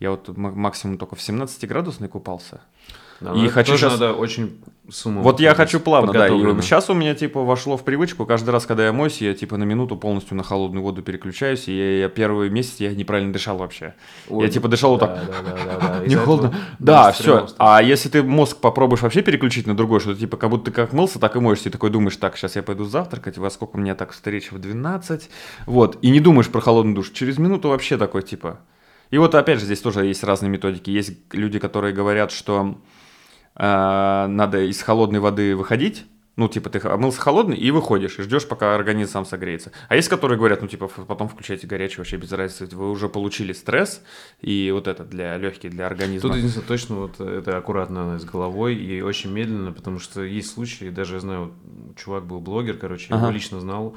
Я 0.00 0.10
вот 0.10 0.28
максимум 0.36 0.98
только 0.98 1.14
в 1.14 1.20
17-градусной 1.20 2.08
купался. 2.08 2.62
Да, 3.20 3.34
и 3.34 3.48
хочу 3.48 3.72
тоже 3.72 3.82
сейчас... 3.82 4.00
надо 4.00 4.14
очень 4.14 4.62
с 4.88 5.04
умом. 5.04 5.22
Вот 5.22 5.40
я 5.40 5.54
хочу 5.54 5.78
плавно, 5.78 6.12
да. 6.12 6.28
И 6.28 6.62
сейчас 6.62 6.88
у 6.88 6.94
меня 6.94 7.14
типа 7.14 7.42
вошло 7.44 7.76
в 7.76 7.84
привычку, 7.84 8.24
каждый 8.24 8.50
раз, 8.50 8.64
когда 8.64 8.86
я 8.86 8.92
моюсь, 8.94 9.20
я 9.20 9.34
типа 9.34 9.58
на 9.58 9.64
минуту 9.64 9.96
полностью 9.96 10.36
на 10.36 10.42
холодную 10.42 10.82
воду 10.82 11.02
переключаюсь, 11.02 11.68
и 11.68 11.76
я, 11.76 11.98
я 11.98 12.08
первый 12.08 12.48
месяц 12.48 12.76
я 12.78 12.94
неправильно 12.94 13.30
дышал 13.30 13.58
вообще. 13.58 13.94
Ой, 14.30 14.46
я 14.46 14.50
типа 14.50 14.68
дышал 14.68 14.96
да, 14.96 15.06
вот 15.06 15.16
так. 15.16 15.26
Да, 15.26 15.42
да, 15.42 15.64
да, 15.64 15.98
да. 15.98 16.06
Не 16.06 16.16
холодно. 16.16 16.54
Да, 16.78 17.12
все. 17.12 17.46
А 17.58 17.82
если 17.82 18.08
ты 18.08 18.22
мозг 18.22 18.56
попробуешь 18.56 19.02
вообще 19.02 19.20
переключить 19.20 19.66
на 19.66 19.76
другой, 19.76 20.00
что 20.00 20.14
типа 20.14 20.38
как 20.38 20.48
будто 20.48 20.66
ты 20.66 20.70
как 20.70 20.94
мылся, 20.94 21.18
так 21.18 21.36
и 21.36 21.40
моешься, 21.40 21.68
и 21.68 21.72
такой 21.72 21.90
думаешь, 21.90 22.16
так, 22.16 22.38
сейчас 22.38 22.56
я 22.56 22.62
пойду 22.62 22.84
завтракать, 22.84 23.36
во 23.36 23.50
сколько 23.50 23.76
у 23.76 23.80
меня 23.80 23.94
так 23.94 24.12
встреча 24.12 24.54
в 24.54 24.58
12, 24.58 25.28
вот, 25.66 25.98
и 26.00 26.10
не 26.10 26.20
думаешь 26.20 26.48
про 26.48 26.62
холодный 26.62 26.94
душ. 26.94 27.10
Через 27.10 27.36
минуту 27.36 27.68
вообще 27.68 27.98
такой 27.98 28.22
типа. 28.22 28.60
И 29.10 29.18
вот 29.18 29.34
опять 29.34 29.58
же 29.58 29.64
здесь 29.64 29.80
тоже 29.80 30.06
есть 30.06 30.24
разные 30.24 30.50
методики. 30.50 30.90
Есть 30.90 31.12
люди, 31.32 31.58
которые 31.58 31.92
говорят, 31.92 32.30
что 32.30 32.80
э, 33.56 34.26
надо 34.28 34.62
из 34.62 34.80
холодной 34.82 35.20
воды 35.20 35.56
выходить, 35.56 36.04
ну, 36.36 36.48
типа, 36.48 36.70
ты 36.70 36.78
омылся 36.88 37.20
холодный 37.20 37.56
и 37.56 37.70
выходишь, 37.70 38.18
и 38.18 38.22
ждешь, 38.22 38.48
пока 38.48 38.74
организм 38.74 39.10
сам 39.10 39.26
согреется. 39.26 39.72
А 39.88 39.96
есть, 39.96 40.08
которые 40.08 40.38
говорят, 40.38 40.62
ну, 40.62 40.68
типа, 40.68 40.88
потом 40.88 41.28
включайте 41.28 41.66
горячий, 41.66 41.98
вообще 41.98 42.16
без 42.16 42.32
разницы, 42.32 42.74
вы 42.74 42.90
уже 42.90 43.10
получили 43.10 43.52
стресс, 43.52 44.02
и 44.40 44.70
вот 44.72 44.86
это 44.86 45.04
для 45.04 45.36
легких, 45.36 45.70
для 45.70 45.86
организма. 45.86 46.30
Тут 46.30 46.38
единственное, 46.38 46.66
точно 46.66 46.96
вот 46.96 47.20
это 47.20 47.58
аккуратно 47.58 48.18
с 48.18 48.24
головой 48.24 48.74
и 48.76 49.02
очень 49.02 49.30
медленно, 49.32 49.72
потому 49.72 49.98
что 49.98 50.22
есть 50.22 50.50
случаи, 50.54 50.88
даже 50.88 51.14
я 51.14 51.20
знаю, 51.20 51.52
вот, 51.64 51.98
чувак 51.98 52.24
был 52.24 52.40
блогер, 52.40 52.78
короче, 52.78 53.08
я 53.10 53.16
ага. 53.16 53.26
его 53.26 53.34
лично 53.34 53.60
знал, 53.60 53.94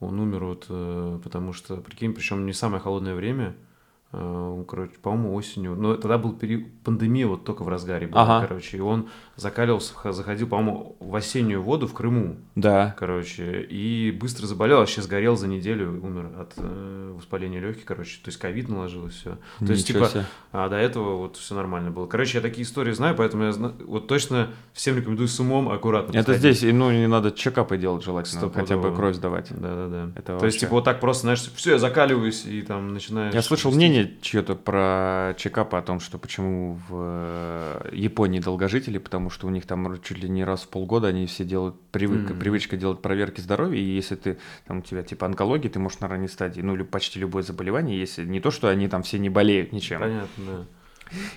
он 0.00 0.18
умер 0.18 0.44
вот, 0.44 0.66
э, 0.68 1.20
потому 1.22 1.52
что, 1.52 1.76
прикинь, 1.76 2.14
причем 2.14 2.46
не 2.46 2.52
самое 2.52 2.82
холодное 2.82 3.14
время, 3.14 3.54
Э, 3.54 3.65
короче, 4.12 4.98
по-моему, 5.02 5.34
осенью. 5.34 5.74
Но 5.74 5.96
тогда 5.96 6.18
был 6.18 6.32
период, 6.34 6.64
пандемия 6.84 7.26
вот 7.26 7.44
только 7.44 7.64
в 7.64 7.68
разгаре 7.68 8.06
была, 8.06 8.22
ага. 8.22 8.46
короче. 8.46 8.76
И 8.76 8.80
он 8.80 9.08
закаливался, 9.36 9.94
заходил, 10.12 10.48
по-моему, 10.48 10.96
в 10.98 11.14
осеннюю 11.14 11.62
воду 11.62 11.86
в 11.86 11.92
Крыму. 11.92 12.36
Да. 12.54 12.94
Короче, 12.98 13.62
и 13.62 14.10
быстро 14.10 14.46
заболел, 14.46 14.80
а 14.80 14.86
сейчас 14.86 15.06
горел 15.06 15.36
за 15.36 15.46
неделю, 15.46 16.00
умер 16.02 16.30
от 16.40 16.54
э, 16.56 17.12
воспаления 17.14 17.60
легких, 17.60 17.84
короче. 17.84 18.18
То 18.22 18.28
есть 18.28 18.38
ковид 18.38 18.68
наложилось 18.68 19.14
все. 19.14 19.38
То 19.58 19.72
есть, 19.72 19.86
типа, 19.86 20.06
себе. 20.06 20.24
а 20.52 20.68
до 20.68 20.76
этого 20.76 21.16
вот 21.16 21.36
все 21.36 21.54
нормально 21.54 21.90
было. 21.90 22.06
Короче, 22.06 22.38
я 22.38 22.42
такие 22.42 22.64
истории 22.64 22.92
знаю, 22.92 23.14
поэтому 23.14 23.44
я 23.44 23.52
знаю, 23.52 23.74
вот 23.86 24.08
точно 24.08 24.48
всем 24.72 24.96
рекомендую 24.96 25.28
с 25.28 25.38
умом 25.38 25.68
аккуратно. 25.68 26.12
Это 26.12 26.32
подходить. 26.32 26.58
здесь, 26.58 26.72
ну, 26.74 26.90
не 26.90 27.06
надо 27.06 27.30
чекапы 27.30 27.76
делать 27.76 28.04
желательно, 28.04 28.40
Стопудово. 28.40 28.66
хотя 28.66 28.76
бы 28.78 28.94
кровь 28.94 29.16
сдавать. 29.16 29.48
Да-да-да. 29.50 30.12
Это 30.14 30.26
То 30.26 30.32
вообще... 30.32 30.46
есть, 30.46 30.60
типа, 30.60 30.72
вот 30.72 30.84
так 30.84 31.00
просто, 31.00 31.22
знаешь, 31.22 31.42
все, 31.54 31.72
я 31.72 31.78
закаливаюсь, 31.78 32.46
и 32.46 32.62
там 32.62 32.94
начинаешь... 32.94 33.34
Я 33.34 33.42
слышал 33.42 33.70
мнение 33.70 34.14
чье-то 34.22 34.54
про 34.54 35.34
чекапы 35.36 35.76
о 35.76 35.82
том, 35.82 36.00
что 36.00 36.18
почему 36.18 36.78
в 36.88 36.94
э, 36.94 37.90
Японии 37.92 38.40
долгожители, 38.40 38.98
потому 38.98 39.25
что 39.30 39.46
у 39.46 39.50
них 39.50 39.66
там 39.66 40.00
чуть 40.02 40.18
ли 40.18 40.28
не 40.28 40.44
раз 40.44 40.62
в 40.62 40.68
полгода 40.68 41.08
они 41.08 41.26
все 41.26 41.44
делают 41.44 41.80
привычка, 41.92 42.32
mm-hmm. 42.32 42.38
привычка 42.38 42.76
делать 42.76 43.02
проверки 43.02 43.40
здоровья, 43.40 43.80
и 43.80 43.84
если 43.84 44.16
ты 44.16 44.38
там 44.66 44.78
у 44.78 44.82
тебя 44.82 45.02
типа 45.02 45.26
онкология, 45.26 45.70
ты 45.70 45.78
можешь 45.78 46.00
на 46.00 46.08
ранней 46.08 46.28
стадии, 46.28 46.60
ну 46.60 46.74
или 46.74 46.82
почти 46.82 47.20
любое 47.20 47.42
заболевание, 47.42 47.98
если 47.98 48.24
не 48.24 48.40
то, 48.40 48.50
что 48.50 48.68
они 48.68 48.88
там 48.88 49.02
все 49.02 49.18
не 49.18 49.28
болеют 49.28 49.72
ничем. 49.72 50.00
Понятно, 50.00 50.44
да. 50.44 50.66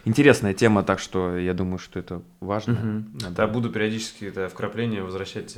Интересная 0.05 0.53
тема, 0.53 0.83
так 0.83 0.99
что 0.99 1.37
я 1.37 1.53
думаю, 1.53 1.77
что 1.77 1.99
это 1.99 2.21
важно. 2.39 2.73
Угу. 2.73 3.21
Надо... 3.21 3.35
Да, 3.35 3.47
буду 3.47 3.69
периодически 3.69 4.25
это 4.25 4.49
вкрапление 4.49 5.03
возвращать 5.03 5.55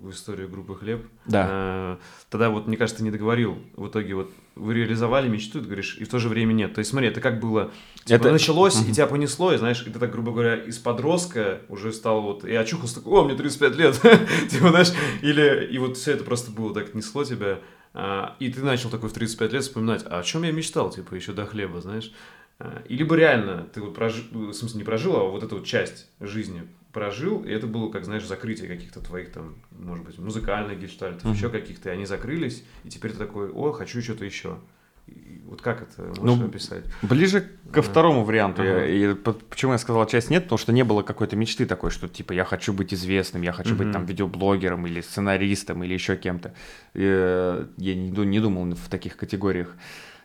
в 0.00 0.10
историю 0.10 0.48
группы 0.48 0.74
«Хлеб». 0.74 1.06
Да. 1.26 1.46
А, 1.48 1.98
тогда 2.30 2.50
вот, 2.50 2.66
мне 2.66 2.76
кажется, 2.76 2.98
ты 2.98 3.04
не 3.04 3.10
договорил. 3.10 3.58
В 3.74 3.88
итоге 3.88 4.14
вот 4.14 4.30
вы 4.54 4.74
реализовали 4.74 5.28
мечту, 5.28 5.60
ты 5.60 5.66
говоришь, 5.66 5.96
и 5.98 6.04
в 6.04 6.08
то 6.08 6.18
же 6.18 6.28
время 6.28 6.52
нет. 6.52 6.74
То 6.74 6.80
есть 6.80 6.90
смотри, 6.90 7.08
это 7.08 7.20
как 7.20 7.40
было... 7.40 7.70
Типа, 8.04 8.20
это 8.20 8.32
началось, 8.32 8.76
угу. 8.76 8.90
и 8.90 8.92
тебя 8.92 9.06
понесло, 9.06 9.52
и 9.52 9.56
знаешь, 9.56 9.82
и 9.86 9.90
ты 9.90 9.98
так, 9.98 10.12
грубо 10.12 10.32
говоря, 10.32 10.56
из 10.56 10.78
подростка 10.78 11.60
уже 11.68 11.92
стал 11.92 12.22
вот... 12.22 12.44
И 12.44 12.54
очухался 12.54 12.96
такой, 12.96 13.20
о, 13.20 13.24
мне 13.24 13.34
35 13.34 13.76
лет. 13.76 14.00
типа, 14.50 14.70
знаешь, 14.70 14.92
или... 15.22 15.68
И 15.70 15.78
вот 15.78 15.96
все 15.96 16.12
это 16.12 16.24
просто 16.24 16.50
было 16.50 16.74
так 16.74 16.94
несло 16.94 17.24
тебя. 17.24 17.60
А, 17.94 18.36
и 18.40 18.50
ты 18.50 18.60
начал 18.60 18.90
такой 18.90 19.08
в 19.08 19.12
35 19.12 19.52
лет 19.52 19.62
вспоминать, 19.62 20.04
а 20.08 20.18
о 20.18 20.22
чем 20.22 20.42
я 20.42 20.50
мечтал, 20.50 20.90
типа, 20.90 21.14
еще 21.14 21.32
до 21.32 21.46
хлеба, 21.46 21.80
знаешь. 21.80 22.12
А, 22.58 22.82
и 22.88 22.96
либо 22.96 23.16
реально 23.16 23.68
ты 23.72 23.80
вот 23.80 23.94
прожил, 23.94 24.24
в 24.32 24.52
смысле 24.52 24.78
не 24.78 24.84
прожил, 24.84 25.16
а 25.16 25.24
вот 25.24 25.42
эту 25.42 25.56
вот 25.56 25.66
часть 25.66 26.08
жизни 26.20 26.62
прожил, 26.92 27.42
и 27.44 27.50
это 27.50 27.66
было, 27.66 27.90
как 27.90 28.04
знаешь, 28.04 28.24
закрытие 28.24 28.68
каких-то 28.68 29.00
твоих 29.00 29.32
там, 29.32 29.56
может 29.72 30.04
быть, 30.04 30.18
музыкальных 30.18 30.80
гештальтов, 30.80 31.24
mm-hmm. 31.24 31.34
еще 31.34 31.50
каких-то, 31.50 31.90
и 31.90 31.92
они 31.92 32.06
закрылись, 32.06 32.64
и 32.84 32.88
теперь 32.88 33.12
ты 33.12 33.18
такой, 33.18 33.50
о, 33.50 33.72
хочу 33.72 34.00
что-то 34.00 34.24
еще. 34.24 34.58
И 35.06 35.42
вот 35.46 35.60
как 35.60 35.82
это 35.82 36.02
можешь 36.20 36.38
ну, 36.38 36.46
описать? 36.46 36.84
Ближе 37.02 37.46
ко 37.70 37.82
второму 37.82 38.24
варианту. 38.24 38.62
Ага. 38.62 38.84
Я, 38.86 39.10
и, 39.10 39.14
почему 39.14 39.72
я 39.72 39.78
сказал 39.78 40.06
часть 40.06 40.30
нет? 40.30 40.44
Потому 40.44 40.58
что 40.58 40.72
не 40.72 40.82
было 40.82 41.02
какой-то 41.02 41.36
мечты 41.36 41.66
такой, 41.66 41.90
что 41.90 42.08
типа 42.08 42.32
я 42.32 42.44
хочу 42.44 42.72
быть 42.72 42.94
известным, 42.94 43.42
я 43.42 43.52
хочу 43.52 43.74
угу. 43.74 43.84
быть 43.84 43.92
там 43.92 44.06
видеоблогером 44.06 44.86
или 44.86 45.02
сценаристом 45.02 45.84
или 45.84 45.92
еще 45.92 46.16
кем-то. 46.16 46.54
Я, 46.94 47.66
я 47.76 47.94
не, 47.94 48.10
не 48.10 48.40
думал 48.40 48.74
в 48.74 48.88
таких 48.88 49.18
категориях, 49.18 49.76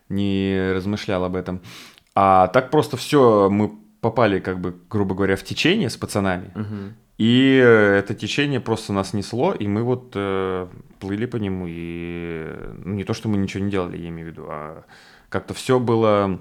не 0.08 0.72
размышлял 0.74 1.26
об 1.26 1.36
этом. 1.36 1.62
А 2.16 2.48
так 2.48 2.70
просто 2.72 2.98
все, 2.98 3.50
мы 3.50 3.72
попали, 4.02 4.40
как 4.40 4.60
бы, 4.60 4.76
грубо 4.90 5.16
говоря, 5.16 5.36
в 5.36 5.44
течение 5.44 5.90
с 5.90 5.98
пацанами. 5.98 6.52
Угу. 6.56 6.94
И 7.20 7.56
это 7.56 8.16
течение 8.16 8.62
просто 8.62 8.94
нас 8.94 9.14
несло, 9.14 9.54
и 9.54 9.68
мы 9.68 9.84
вот 9.84 10.14
э, 10.16 10.68
плыли 11.00 11.26
по 11.26 11.36
нему. 11.36 11.66
И 11.68 12.48
ну, 12.86 12.94
не 12.94 13.04
то, 13.04 13.14
что 13.14 13.28
мы 13.28 13.36
ничего 13.38 13.64
не 13.64 13.70
делали, 13.70 13.98
я 13.98 14.08
имею 14.08 14.30
в 14.30 14.32
виду, 14.32 14.46
а 14.48 14.84
как-то 15.28 15.54
все 15.54 15.80
было... 15.80 16.40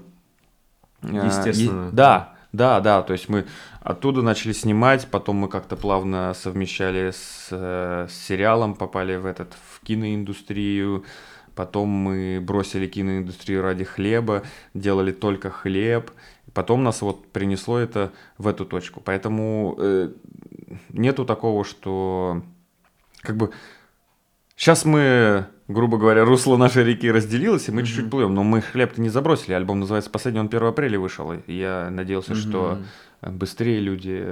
Э, 1.01 1.25
Естественно. 1.25 1.87
Е- 1.87 1.91
да, 1.91 2.35
да, 2.53 2.79
да. 2.79 3.01
То 3.01 3.11
есть 3.11 3.27
мы 3.27 3.45
оттуда 3.81 4.21
начали 4.21 4.53
снимать, 4.53 5.07
потом 5.11 5.35
мы 5.35 5.49
как-то 5.49 5.75
плавно 5.75 6.33
совмещали 6.33 7.11
с, 7.11 7.49
э, 7.51 8.07
с 8.09 8.13
сериалом, 8.13 8.75
попали 8.75 9.17
в 9.17 9.25
этот 9.25 9.53
в 9.53 9.85
киноиндустрию. 9.85 11.03
Потом 11.59 11.89
мы 11.89 12.39
бросили 12.41 12.87
киноиндустрию 12.87 13.61
ради 13.61 13.83
хлеба, 13.83 14.43
делали 14.73 15.11
только 15.11 15.49
хлеб. 15.49 16.09
Потом 16.53 16.85
нас 16.85 17.01
вот 17.01 17.27
принесло 17.33 17.77
это 17.77 18.13
в 18.37 18.47
эту 18.47 18.65
точку. 18.65 19.01
Поэтому 19.03 19.75
э, 19.77 20.09
нету 20.87 21.25
такого, 21.25 21.65
что 21.65 22.43
как 23.19 23.35
бы 23.35 23.51
сейчас 24.55 24.85
мы, 24.85 25.47
грубо 25.67 25.97
говоря, 25.97 26.23
русло 26.23 26.55
нашей 26.55 26.85
реки 26.85 27.11
разделилось, 27.11 27.67
и 27.67 27.73
мы 27.73 27.81
mm-hmm. 27.81 27.85
чуть-чуть 27.85 28.09
плывем, 28.09 28.33
но 28.33 28.43
мы 28.45 28.61
хлеб-то 28.61 29.01
не 29.01 29.09
забросили. 29.09 29.51
Альбом 29.51 29.81
называется 29.81 30.09
«Последний», 30.09 30.39
он 30.39 30.47
1 30.47 30.63
апреля 30.63 30.97
вышел. 30.97 31.33
И 31.33 31.53
я 31.53 31.89
надеялся, 31.91 32.31
mm-hmm. 32.31 32.49
что 32.49 32.79
быстрее 33.21 33.81
люди, 33.81 34.25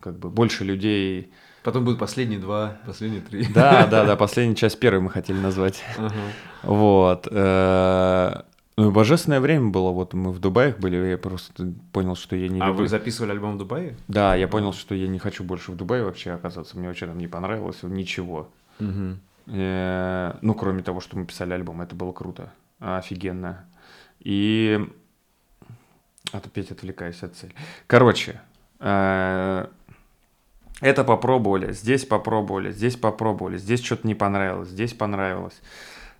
как 0.00 0.18
бы 0.18 0.30
больше 0.30 0.64
людей 0.64 1.30
Потом 1.62 1.84
будут 1.84 1.98
последние 1.98 2.38
два, 2.38 2.78
последние 2.86 3.20
три. 3.20 3.46
Да, 3.52 3.86
да, 3.86 4.06
да, 4.06 4.16
последняя 4.16 4.54
часть 4.54 4.80
первой 4.80 5.00
мы 5.00 5.10
хотели 5.10 5.36
назвать. 5.36 5.82
Ага. 5.98 6.14
Вот. 6.62 7.28
Э, 7.30 8.42
ну, 8.76 8.90
божественное 8.90 9.40
время 9.40 9.70
было. 9.70 9.90
Вот 9.90 10.14
мы 10.14 10.32
в 10.32 10.38
Дубае 10.38 10.74
были, 10.78 10.96
я 11.10 11.18
просто 11.18 11.72
понял, 11.92 12.16
что 12.16 12.36
я 12.36 12.48
не 12.48 12.60
А 12.60 12.68
люблю... 12.68 12.82
вы 12.82 12.88
записывали 12.88 13.32
альбом 13.32 13.56
в 13.56 13.58
Дубае? 13.58 13.96
Да, 14.08 14.34
я 14.34 14.48
понял, 14.48 14.72
что 14.72 14.94
я 14.94 15.08
не 15.08 15.18
хочу 15.18 15.44
больше 15.44 15.72
в 15.72 15.76
Дубае 15.76 16.04
вообще 16.04 16.32
оказаться. 16.32 16.78
Мне 16.78 16.88
вообще 16.88 17.06
там 17.06 17.18
не 17.18 17.28
понравилось 17.28 17.82
ничего. 17.82 18.48
Угу. 18.78 19.16
Ну, 19.46 20.54
кроме 20.54 20.82
того, 20.82 21.00
что 21.00 21.18
мы 21.18 21.26
писали 21.26 21.52
альбом, 21.52 21.80
это 21.80 21.94
было 21.94 22.12
круто, 22.12 22.52
офигенно. 22.78 23.64
И... 24.20 24.78
А 26.32 26.38
то 26.38 26.48
опять 26.48 26.70
отвлекаюсь 26.70 27.22
от 27.22 27.34
цели. 27.34 27.52
Короче, 27.88 28.40
э, 28.78 29.66
это 30.80 31.04
попробовали, 31.04 31.72
здесь 31.72 32.04
попробовали, 32.04 32.70
здесь 32.70 32.96
попробовали, 32.96 33.58
здесь 33.58 33.82
что-то 33.82 34.06
не 34.06 34.14
понравилось, 34.14 34.68
здесь 34.68 34.94
понравилось. 34.94 35.60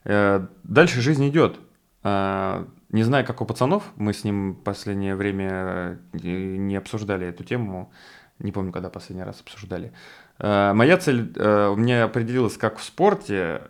Э, 0.05 0.47
дальше 0.65 1.01
жизнь 1.01 1.29
идет. 1.29 1.59
Э, 2.03 2.65
не 2.91 3.03
знаю, 3.03 3.27
как 3.27 3.41
у 3.41 3.45
пацанов, 3.45 3.85
мы 3.97 4.13
с 4.13 4.25
ним 4.25 4.55
в 4.55 4.63
последнее 4.63 5.15
время 5.15 6.01
э, 6.13 6.19
не 6.27 6.77
обсуждали 6.77 7.27
эту 7.27 7.45
тему, 7.45 7.93
не 8.39 8.53
помню, 8.53 8.73
когда 8.73 8.89
последний 8.91 9.25
раз 9.25 9.41
обсуждали. 9.41 9.93
Моя 10.39 10.97
цель 10.97 11.39
у 11.39 11.77
меня 11.77 12.05
определилась 12.05 12.57
как 12.57 12.79
в 12.79 12.83
спорте. 12.83 13.61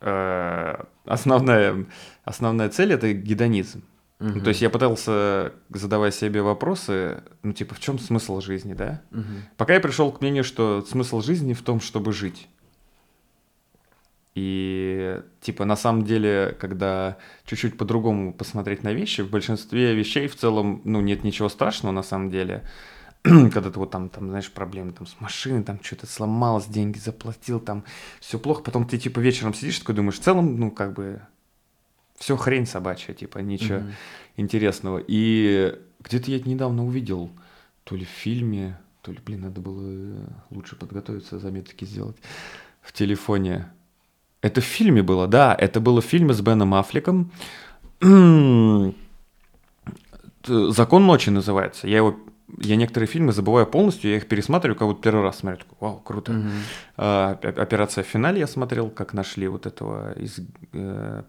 Основная, 0.00 1.86
основная 2.24 2.68
цель 2.68 2.92
это 2.92 3.12
гедонизм. 3.12 3.84
Угу. 4.18 4.40
то 4.40 4.48
есть 4.48 4.62
я 4.62 4.70
пытался, 4.70 5.52
задавать 5.68 6.14
себе 6.14 6.40
вопросы, 6.40 7.22
ну 7.42 7.52
типа, 7.52 7.74
в 7.74 7.80
чем 7.80 7.98
смысл 7.98 8.40
жизни, 8.40 8.72
да? 8.72 9.02
Угу. 9.12 9.24
Пока 9.58 9.74
я 9.74 9.80
пришел 9.80 10.10
к 10.10 10.22
мнению, 10.22 10.42
что 10.42 10.82
смысл 10.88 11.20
жизни 11.20 11.52
в 11.52 11.60
том, 11.60 11.80
чтобы 11.80 12.12
жить. 12.14 12.48
И 14.36 15.22
типа 15.40 15.64
на 15.64 15.76
самом 15.76 16.04
деле, 16.04 16.54
когда 16.60 17.16
чуть-чуть 17.46 17.78
по-другому 17.78 18.34
посмотреть 18.34 18.82
на 18.82 18.92
вещи, 18.92 19.22
в 19.22 19.30
большинстве 19.30 19.94
вещей 19.94 20.28
в 20.28 20.36
целом, 20.36 20.82
ну 20.84 21.00
нет 21.00 21.24
ничего 21.24 21.48
страшного 21.48 21.92
на 21.92 22.02
самом 22.02 22.28
деле. 22.28 22.62
когда 23.22 23.70
ты 23.70 23.78
вот 23.78 23.90
там, 23.90 24.10
там, 24.10 24.28
знаешь, 24.28 24.52
проблемы 24.52 24.92
там 24.92 25.06
с 25.06 25.18
машиной, 25.20 25.64
там 25.64 25.82
что-то 25.82 26.06
сломалось, 26.06 26.66
деньги 26.66 26.98
заплатил, 26.98 27.60
там 27.60 27.82
все 28.20 28.38
плохо, 28.38 28.62
потом 28.62 28.86
ты 28.86 28.98
типа 28.98 29.20
вечером 29.20 29.54
сидишь 29.54 29.78
такой 29.78 29.94
думаешь, 29.94 30.18
в 30.20 30.22
целом, 30.22 30.60
ну 30.60 30.70
как 30.70 30.92
бы 30.92 31.22
все 32.18 32.36
хрень 32.36 32.66
собачья, 32.66 33.14
типа, 33.14 33.38
ничего 33.38 33.82
интересного. 34.36 35.02
И 35.06 35.74
где-то 36.00 36.30
я 36.30 36.36
это 36.36 36.48
недавно 36.48 36.84
увидел, 36.84 37.30
то 37.84 37.96
ли 37.96 38.04
в 38.04 38.08
фильме, 38.08 38.78
что 39.06 39.12
ли. 39.12 39.20
Блин, 39.24 39.42
надо 39.42 39.60
было 39.60 40.28
лучше 40.50 40.74
подготовиться, 40.74 41.38
заметки 41.38 41.84
сделать 41.84 42.16
в 42.82 42.92
телефоне. 42.92 43.70
Это 44.42 44.60
в 44.60 44.64
фильме 44.64 45.02
было, 45.02 45.26
да, 45.26 45.54
это 45.58 45.80
было 45.80 46.00
в 46.00 46.04
фильме 46.04 46.32
с 46.32 46.40
Беном 46.40 46.74
Аффлеком. 46.74 47.30
«Закон 50.46 51.06
ночи» 51.06 51.30
называется. 51.30 51.88
Я 51.88 51.96
его 51.98 52.16
я 52.58 52.76
некоторые 52.76 53.08
фильмы 53.08 53.32
забываю 53.32 53.66
полностью, 53.66 54.10
я 54.10 54.18
их 54.18 54.28
пересматриваю, 54.28 54.78
как 54.78 54.88
будто 54.88 55.02
первый 55.02 55.22
раз 55.22 55.38
смотрю. 55.38 55.58
Такой, 55.58 55.76
Вау, 55.80 55.98
круто. 55.98 56.32
Mm-hmm. 56.32 56.50
А, 56.96 57.38
операция 57.42 58.04
в 58.04 58.06
финале 58.06 58.40
я 58.40 58.46
смотрел, 58.46 58.88
как 58.88 59.14
нашли 59.14 59.48
вот 59.48 59.66
этого 59.66 60.12
из 60.12 60.38
э, 60.72 61.22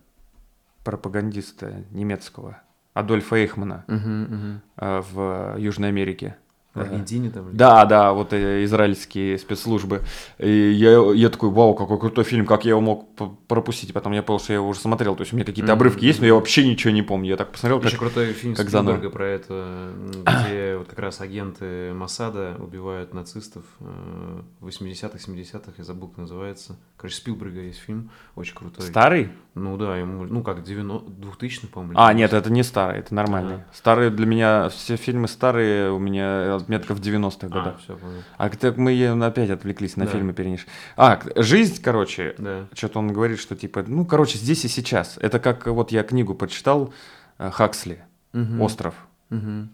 пропагандиста 0.84 1.84
немецкого 1.92 2.62
Адольфа 2.94 3.36
Эйхмана 3.36 3.84
uh-huh, 3.88 4.30
uh-huh. 4.30 4.60
Э, 4.78 5.04
в 5.12 5.56
Южной 5.58 5.90
Америке. 5.90 6.38
В 6.78 6.82
Аргентине 6.82 7.30
там? 7.30 7.50
Да, 7.52 7.86
да, 7.86 8.14
вот 8.14 8.34
э, 8.34 8.64
израильские 8.64 9.38
спецслужбы. 9.38 10.02
И 10.38 10.72
я, 10.72 11.12
я 11.14 11.30
такой, 11.30 11.50
вау, 11.50 11.74
какой 11.74 12.00
крутой 12.00 12.24
фильм, 12.24 12.46
как 12.46 12.66
я 12.66 12.72
его 12.72 12.82
мог 12.82 13.08
пропустить. 13.48 13.94
Потом 13.94 14.14
я 14.14 14.24
понял, 14.24 14.40
что 14.40 14.54
я 14.54 14.58
его 14.58 14.70
уже 14.70 14.80
смотрел. 14.80 15.16
То 15.16 15.22
есть 15.22 15.34
у 15.34 15.36
меня 15.36 15.46
какие-то 15.46 15.72
mm-hmm. 15.72 15.76
обрывки 15.76 16.06
есть, 16.06 16.20
но 16.20 16.26
я 16.26 16.34
вообще 16.34 16.68
ничего 16.68 16.92
не 16.92 17.02
помню. 17.02 17.30
Я 17.30 17.38
так 17.38 17.52
посмотрел, 17.52 17.80
как 17.80 17.90
Еще 17.90 17.98
крутой 17.98 18.34
фильм 18.34 18.56
как 18.56 18.70
Спилберга 18.70 19.10
про 19.10 19.28
это, 19.28 19.92
где 20.44 20.78
вот 20.78 20.88
как 20.88 21.00
раз 21.00 21.22
агенты 21.22 21.94
Масада 21.94 22.56
убивают 22.60 23.14
нацистов 23.14 23.64
э, 23.80 24.42
в 24.60 24.68
80-х, 24.68 25.18
70-х, 25.18 25.72
я 25.78 25.84
забыл, 25.84 26.10
как 26.10 26.18
называется. 26.18 26.78
Короче, 26.98 27.16
Спилберга 27.16 27.62
есть 27.62 27.80
фильм, 27.80 28.12
очень 28.36 28.56
крутой. 28.56 28.86
Старый? 28.88 29.30
Ну 29.54 29.78
да, 29.78 29.98
ему, 29.98 30.26
ну 30.26 30.44
как, 30.44 30.64
90 30.64 31.10
2000 31.10 31.68
по-моему. 31.68 32.00
А, 32.00 32.14
нет, 32.14 32.34
это 32.34 32.52
не 32.52 32.64
старый, 32.64 33.00
это 33.00 33.14
нормальный. 33.14 33.56
Ага. 33.56 33.66
Старые 33.74 34.10
для 34.12 34.26
меня, 34.26 34.70
все 34.70 34.96
фильмы 34.96 35.28
старые 35.28 35.92
у 35.92 36.00
меня 36.00 36.60
отметка 36.68 36.94
в 36.94 37.00
90-х 37.00 37.48
годах. 37.48 37.76
А, 37.76 37.82
все, 37.82 37.96
понял. 37.96 38.24
А 38.38 38.50
так 38.50 38.78
мы 38.78 39.26
опять 39.26 39.50
отвлеклись 39.50 39.96
на 39.96 40.06
да. 40.06 40.12
фильмы 40.12 40.34
перенеш. 40.34 40.68
А, 40.98 41.22
жизнь, 41.38 41.82
короче, 41.82 42.36
да. 42.38 42.68
что-то 42.74 43.00
он 43.00 43.14
говорит, 43.14 43.40
что 43.40 43.56
типа, 43.56 43.86
ну, 43.88 44.06
короче, 44.06 44.38
здесь 44.38 44.66
и 44.66 44.68
сейчас. 44.68 45.18
Это 45.22 45.40
как 45.40 45.66
вот 45.68 45.92
я 45.92 46.04
книгу 46.04 46.36
прочитал 46.36 46.94
э, 47.38 47.50
Хаксли, 47.50 48.04
угу. 48.34 48.64
«Остров», 48.64 48.96
угу. 49.30 49.70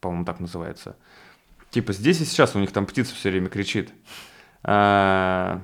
по-моему, 0.00 0.24
так 0.24 0.38
называется. 0.40 0.96
Типа 1.70 1.92
здесь 1.92 2.20
и 2.20 2.24
сейчас 2.24 2.54
у 2.54 2.60
них 2.60 2.72
там 2.72 2.86
птица 2.86 3.14
все 3.14 3.30
время 3.30 3.48
кричит. 3.48 3.92
А, 4.62 5.60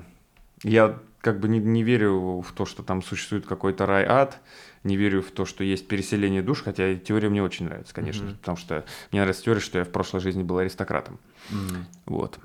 я 0.63 0.99
как 1.21 1.39
бы 1.39 1.47
не, 1.47 1.59
не 1.59 1.83
верю 1.83 2.41
в 2.41 2.51
то, 2.51 2.65
что 2.65 2.83
там 2.83 3.01
существует 3.01 3.45
какой-то 3.45 3.85
рай-ад, 3.85 4.39
не 4.83 4.97
верю 4.97 5.21
в 5.21 5.31
то, 5.31 5.45
что 5.45 5.63
есть 5.63 5.87
переселение 5.87 6.41
душ, 6.41 6.63
хотя 6.63 6.95
теория 6.95 7.29
мне 7.29 7.41
очень 7.41 7.65
нравится, 7.65 7.93
конечно, 7.93 8.25
mm-hmm. 8.25 8.37
потому 8.37 8.57
что 8.57 8.85
мне 9.11 9.21
нравится 9.21 9.43
теория, 9.43 9.61
что 9.61 9.79
я 9.79 9.85
в 9.85 9.89
прошлой 9.89 10.19
жизни 10.19 10.43
был 10.43 10.57
аристократом. 10.57 11.19
Mm-hmm. 11.51 11.83
Вот. 12.07 12.39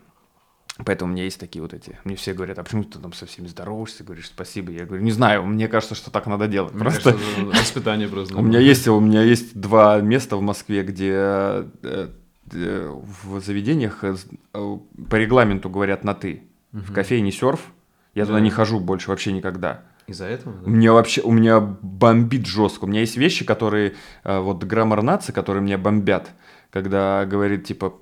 Поэтому 0.85 1.11
у 1.11 1.15
меня 1.15 1.25
есть 1.25 1.41
такие 1.41 1.61
вот 1.61 1.75
эти. 1.75 1.99
Мне 2.05 2.15
все 2.15 2.33
говорят, 2.33 2.59
а 2.59 2.63
почему 2.63 2.85
ты 2.85 3.01
там 3.01 3.13
со 3.13 3.27
всеми 3.27 3.49
здороваешься, 3.49 4.05
говоришь 4.05 4.27
спасибо. 4.27 4.71
Я 4.71 4.87
говорю, 4.87 5.03
не 5.03 5.11
знаю, 5.11 5.45
мне 5.45 5.67
кажется, 5.67 5.97
что 5.97 6.13
так 6.13 6.27
надо 6.27 6.47
делать. 6.47 6.73
Мне 6.73 6.85
просто 6.85 7.15
кажется, 7.15 7.45
воспитание 7.45 8.09
просто. 8.09 8.37
У 8.37 8.43
меня 8.43 8.61
есть, 8.61 8.87
у 8.87 9.01
меня 9.01 9.23
есть 9.23 9.59
два 9.59 10.01
места 10.01 10.37
в 10.37 10.41
Москве, 10.41 10.85
где 10.85 11.15
э, 11.15 12.11
э, 12.53 12.95
в 13.25 13.41
заведениях 13.41 14.05
э, 14.05 14.15
по 14.53 15.17
регламенту 15.17 15.69
говорят 15.69 16.05
на 16.05 16.15
ты. 16.15 16.45
В 16.71 16.93
кофейне 16.93 17.33
серф 17.33 17.73
я 18.15 18.25
туда 18.25 18.39
не 18.41 18.51
хожу 18.51 18.79
больше 18.79 19.11
вообще 19.11 19.33
никогда. 19.33 19.83
Из-за 20.09 20.25
этого? 20.25 20.57
Да? 20.57 20.67
У 20.67 20.71
меня 20.71 20.93
вообще, 20.93 21.21
у 21.21 21.31
меня 21.31 21.61
бомбит 21.61 22.47
жестко. 22.47 22.85
У 22.85 22.89
меня 22.89 23.01
есть 23.01 23.17
вещи, 23.17 23.45
которые, 23.45 23.95
э, 24.25 24.41
вот 24.41 24.65
граммар 24.65 25.03
нации, 25.03 25.33
которые 25.33 25.63
меня 25.63 25.79
бомбят 25.79 26.31
когда 26.71 27.25
говорит 27.25 27.65
типа 27.65 27.95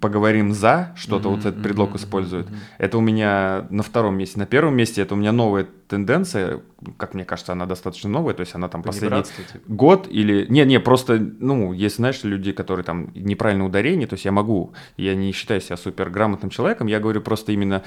поговорим 0.00 0.52
за 0.52 0.92
что-то, 0.96 1.28
mm-hmm, 1.28 1.36
вот 1.36 1.46
этот 1.46 1.62
предлог 1.62 1.90
mm-hmm, 1.90 1.96
использует. 1.96 2.46
Mm-hmm. 2.48 2.58
Это 2.78 2.98
у 2.98 3.00
меня 3.00 3.66
на 3.70 3.82
втором 3.82 4.18
месте. 4.18 4.38
На 4.38 4.46
первом 4.46 4.76
месте 4.76 5.00
это 5.00 5.14
у 5.14 5.16
меня 5.16 5.32
новая 5.32 5.66
тенденция, 5.88 6.60
как 6.96 7.14
мне 7.14 7.24
кажется, 7.24 7.52
она 7.52 7.66
достаточно 7.66 8.10
новая, 8.10 8.34
то 8.34 8.40
есть 8.40 8.54
она 8.54 8.68
там 8.68 8.82
последний 8.82 9.22
типа. 9.22 9.60
год 9.68 10.08
или... 10.10 10.44
Не, 10.48 10.64
не, 10.64 10.80
просто, 10.80 11.18
ну, 11.18 11.72
есть, 11.72 11.96
знаешь, 11.96 12.22
люди, 12.24 12.52
которые 12.52 12.84
там 12.84 13.10
неправильно 13.14 13.64
ударение, 13.64 14.08
то 14.08 14.14
есть 14.14 14.24
я 14.24 14.32
могу, 14.32 14.74
я 14.96 15.14
не 15.14 15.32
считаю 15.32 15.60
себя 15.60 15.76
супер 15.76 16.10
грамотным 16.10 16.50
человеком, 16.50 16.88
я 16.88 16.98
говорю 16.98 17.20
просто 17.20 17.52
именно 17.52 17.84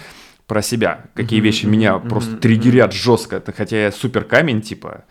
про 0.48 0.62
себя, 0.62 1.06
какие 1.14 1.40
mm-hmm, 1.40 1.44
вещи 1.44 1.66
меня 1.66 1.94
mm-hmm, 1.94 2.10
просто 2.10 2.32
mm-hmm. 2.32 2.40
триггерят 2.40 2.94
жестко, 2.94 3.44
хотя 3.56 3.86
я 3.86 3.92
супер 3.92 4.24
камень, 4.26 4.62
типа, 4.62 5.06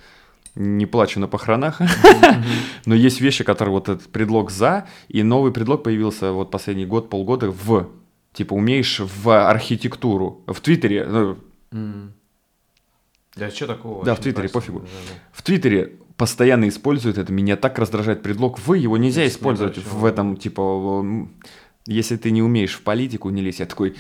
не 0.55 0.87
плачу 0.87 1.21
на 1.21 1.29
похоронах, 1.29 1.81
но 2.87 2.95
есть 2.95 3.21
вещи, 3.21 3.43
которые 3.43 3.73
вот 3.73 3.89
этот 3.89 4.09
предлог 4.09 4.51
за, 4.51 4.87
и 5.09 5.23
новый 5.23 5.53
предлог 5.53 5.83
появился 5.83 6.33
вот 6.33 6.51
последний 6.51 6.85
год, 6.85 7.09
полгода 7.09 7.51
в, 7.51 7.89
типа, 8.33 8.53
умеешь 8.53 9.01
в 9.01 9.49
архитектуру, 9.49 10.43
в 10.47 10.61
Твиттере, 10.61 11.07
ну, 11.07 11.39
да, 13.35 13.51
что 13.51 13.67
такого? 13.67 14.05
Да, 14.05 14.15
в 14.15 14.21
Твиттере, 14.21 14.51
пофигу. 14.51 14.87
В 15.33 15.43
Твиттере 15.43 15.97
постоянно 16.19 16.69
используют 16.69 17.17
это, 17.17 17.33
меня 17.33 17.57
так 17.57 17.79
раздражает 17.79 18.23
предлог 18.23 18.59
«вы», 18.67 18.79
его 18.79 18.99
нельзя 18.99 19.27
использовать 19.27 19.79
в 19.79 20.05
этом, 20.05 20.37
типа, 20.37 21.05
если 21.87 22.17
ты 22.17 22.31
не 22.31 22.43
умеешь 22.43 22.75
в 22.75 22.83
политику 22.83 23.31
не 23.31 23.41
лезть, 23.43 23.61
я 23.61 23.67
такой... 23.67 23.97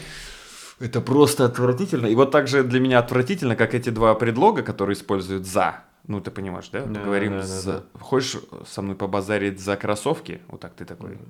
Это 0.82 1.00
просто 1.00 1.44
отвратительно. 1.44 2.06
И 2.06 2.14
вот 2.16 2.32
так 2.32 2.48
же 2.48 2.64
для 2.64 2.80
меня 2.80 2.98
отвратительно, 2.98 3.54
как 3.54 3.72
эти 3.72 3.90
два 3.90 4.14
предлога, 4.16 4.62
которые 4.62 4.94
используют 4.94 5.46
«за». 5.46 5.84
Ну, 6.08 6.20
ты 6.20 6.32
понимаешь, 6.32 6.68
да? 6.70 6.84
да 6.84 6.98
Поговорим 6.98 7.34
да, 7.34 7.42
за... 7.42 7.72
Да, 7.72 8.00
Хочешь 8.00 8.40
со 8.66 8.82
мной 8.82 8.96
побазарить 8.96 9.60
за 9.60 9.76
кроссовки? 9.76 10.40
Вот 10.48 10.60
так 10.60 10.74
ты 10.74 10.84
такой. 10.84 11.12
Mm-hmm. 11.12 11.28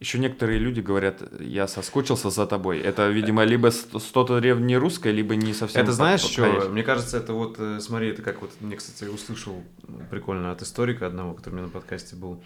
Еще 0.00 0.18
некоторые 0.18 0.58
люди 0.58 0.80
говорят, 0.80 1.22
я 1.38 1.68
соскучился 1.68 2.30
за 2.30 2.46
тобой. 2.46 2.80
Это, 2.80 3.08
видимо, 3.08 3.44
либо 3.44 3.70
что-то 3.70 4.40
древнерусское, 4.40 5.12
либо 5.12 5.36
не 5.36 5.52
совсем... 5.52 5.82
Это 5.82 5.92
знаешь, 5.92 6.22
что? 6.22 6.70
Мне 6.70 6.82
кажется, 6.82 7.18
это 7.18 7.34
вот, 7.34 7.56
э, 7.58 7.78
смотри, 7.80 8.08
это 8.08 8.22
как 8.22 8.40
вот, 8.40 8.50
мне, 8.60 8.76
кстати, 8.76 9.08
услышал 9.08 9.62
прикольно 10.10 10.50
от 10.50 10.62
историка 10.62 11.06
одного, 11.06 11.34
который 11.34 11.54
у 11.54 11.56
меня 11.58 11.66
на 11.66 11.72
подкасте 11.72 12.16
был, 12.16 12.42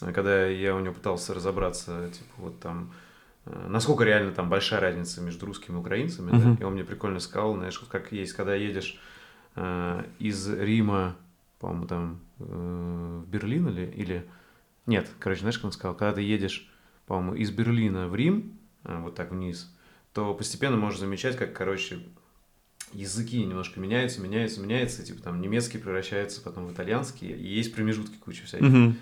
когда 0.00 0.46
я 0.46 0.76
у 0.76 0.80
него 0.80 0.94
пытался 0.94 1.34
разобраться, 1.34 2.10
типа, 2.10 2.32
вот 2.36 2.60
там, 2.60 2.92
э, 2.92 3.03
насколько 3.46 4.04
реально 4.04 4.32
там 4.32 4.48
большая 4.48 4.80
разница 4.80 5.20
между 5.20 5.46
русскими 5.46 5.76
и 5.76 5.78
украинцами, 5.78 6.30
uh-huh. 6.30 6.56
да? 6.56 6.60
и 6.60 6.64
он 6.64 6.74
мне 6.74 6.84
прикольно 6.84 7.20
сказал, 7.20 7.54
знаешь, 7.54 7.78
как 7.78 8.12
есть, 8.12 8.32
когда 8.32 8.54
едешь 8.54 8.98
э, 9.56 10.04
из 10.18 10.48
Рима, 10.48 11.16
по-моему, 11.58 11.86
там 11.86 12.20
э, 12.38 13.22
в 13.24 13.28
Берлин 13.28 13.68
или, 13.68 13.86
или... 13.96 14.26
Нет, 14.86 15.08
короче, 15.18 15.40
знаешь, 15.40 15.56
как 15.56 15.66
он 15.66 15.72
сказал, 15.72 15.94
когда 15.94 16.14
ты 16.14 16.22
едешь, 16.22 16.70
по-моему, 17.06 17.34
из 17.34 17.50
Берлина 17.50 18.08
в 18.08 18.14
Рим, 18.14 18.58
э, 18.84 18.98
вот 19.00 19.14
так 19.14 19.30
вниз, 19.30 19.74
то 20.12 20.32
постепенно 20.34 20.76
можешь 20.76 21.00
замечать, 21.00 21.36
как, 21.36 21.52
короче, 21.52 21.98
языки 22.92 23.44
немножко 23.44 23.80
меняются, 23.80 24.20
меняются, 24.20 24.60
меняются, 24.60 25.02
типа 25.02 25.22
там 25.22 25.40
немецкий 25.40 25.78
превращается 25.78 26.40
потом 26.40 26.66
в 26.66 26.72
итальянский, 26.72 27.28
и 27.28 27.46
есть 27.46 27.74
промежутки 27.74 28.16
куча 28.16 28.44
всяких. 28.44 28.66
Mm-hmm. 28.66 28.94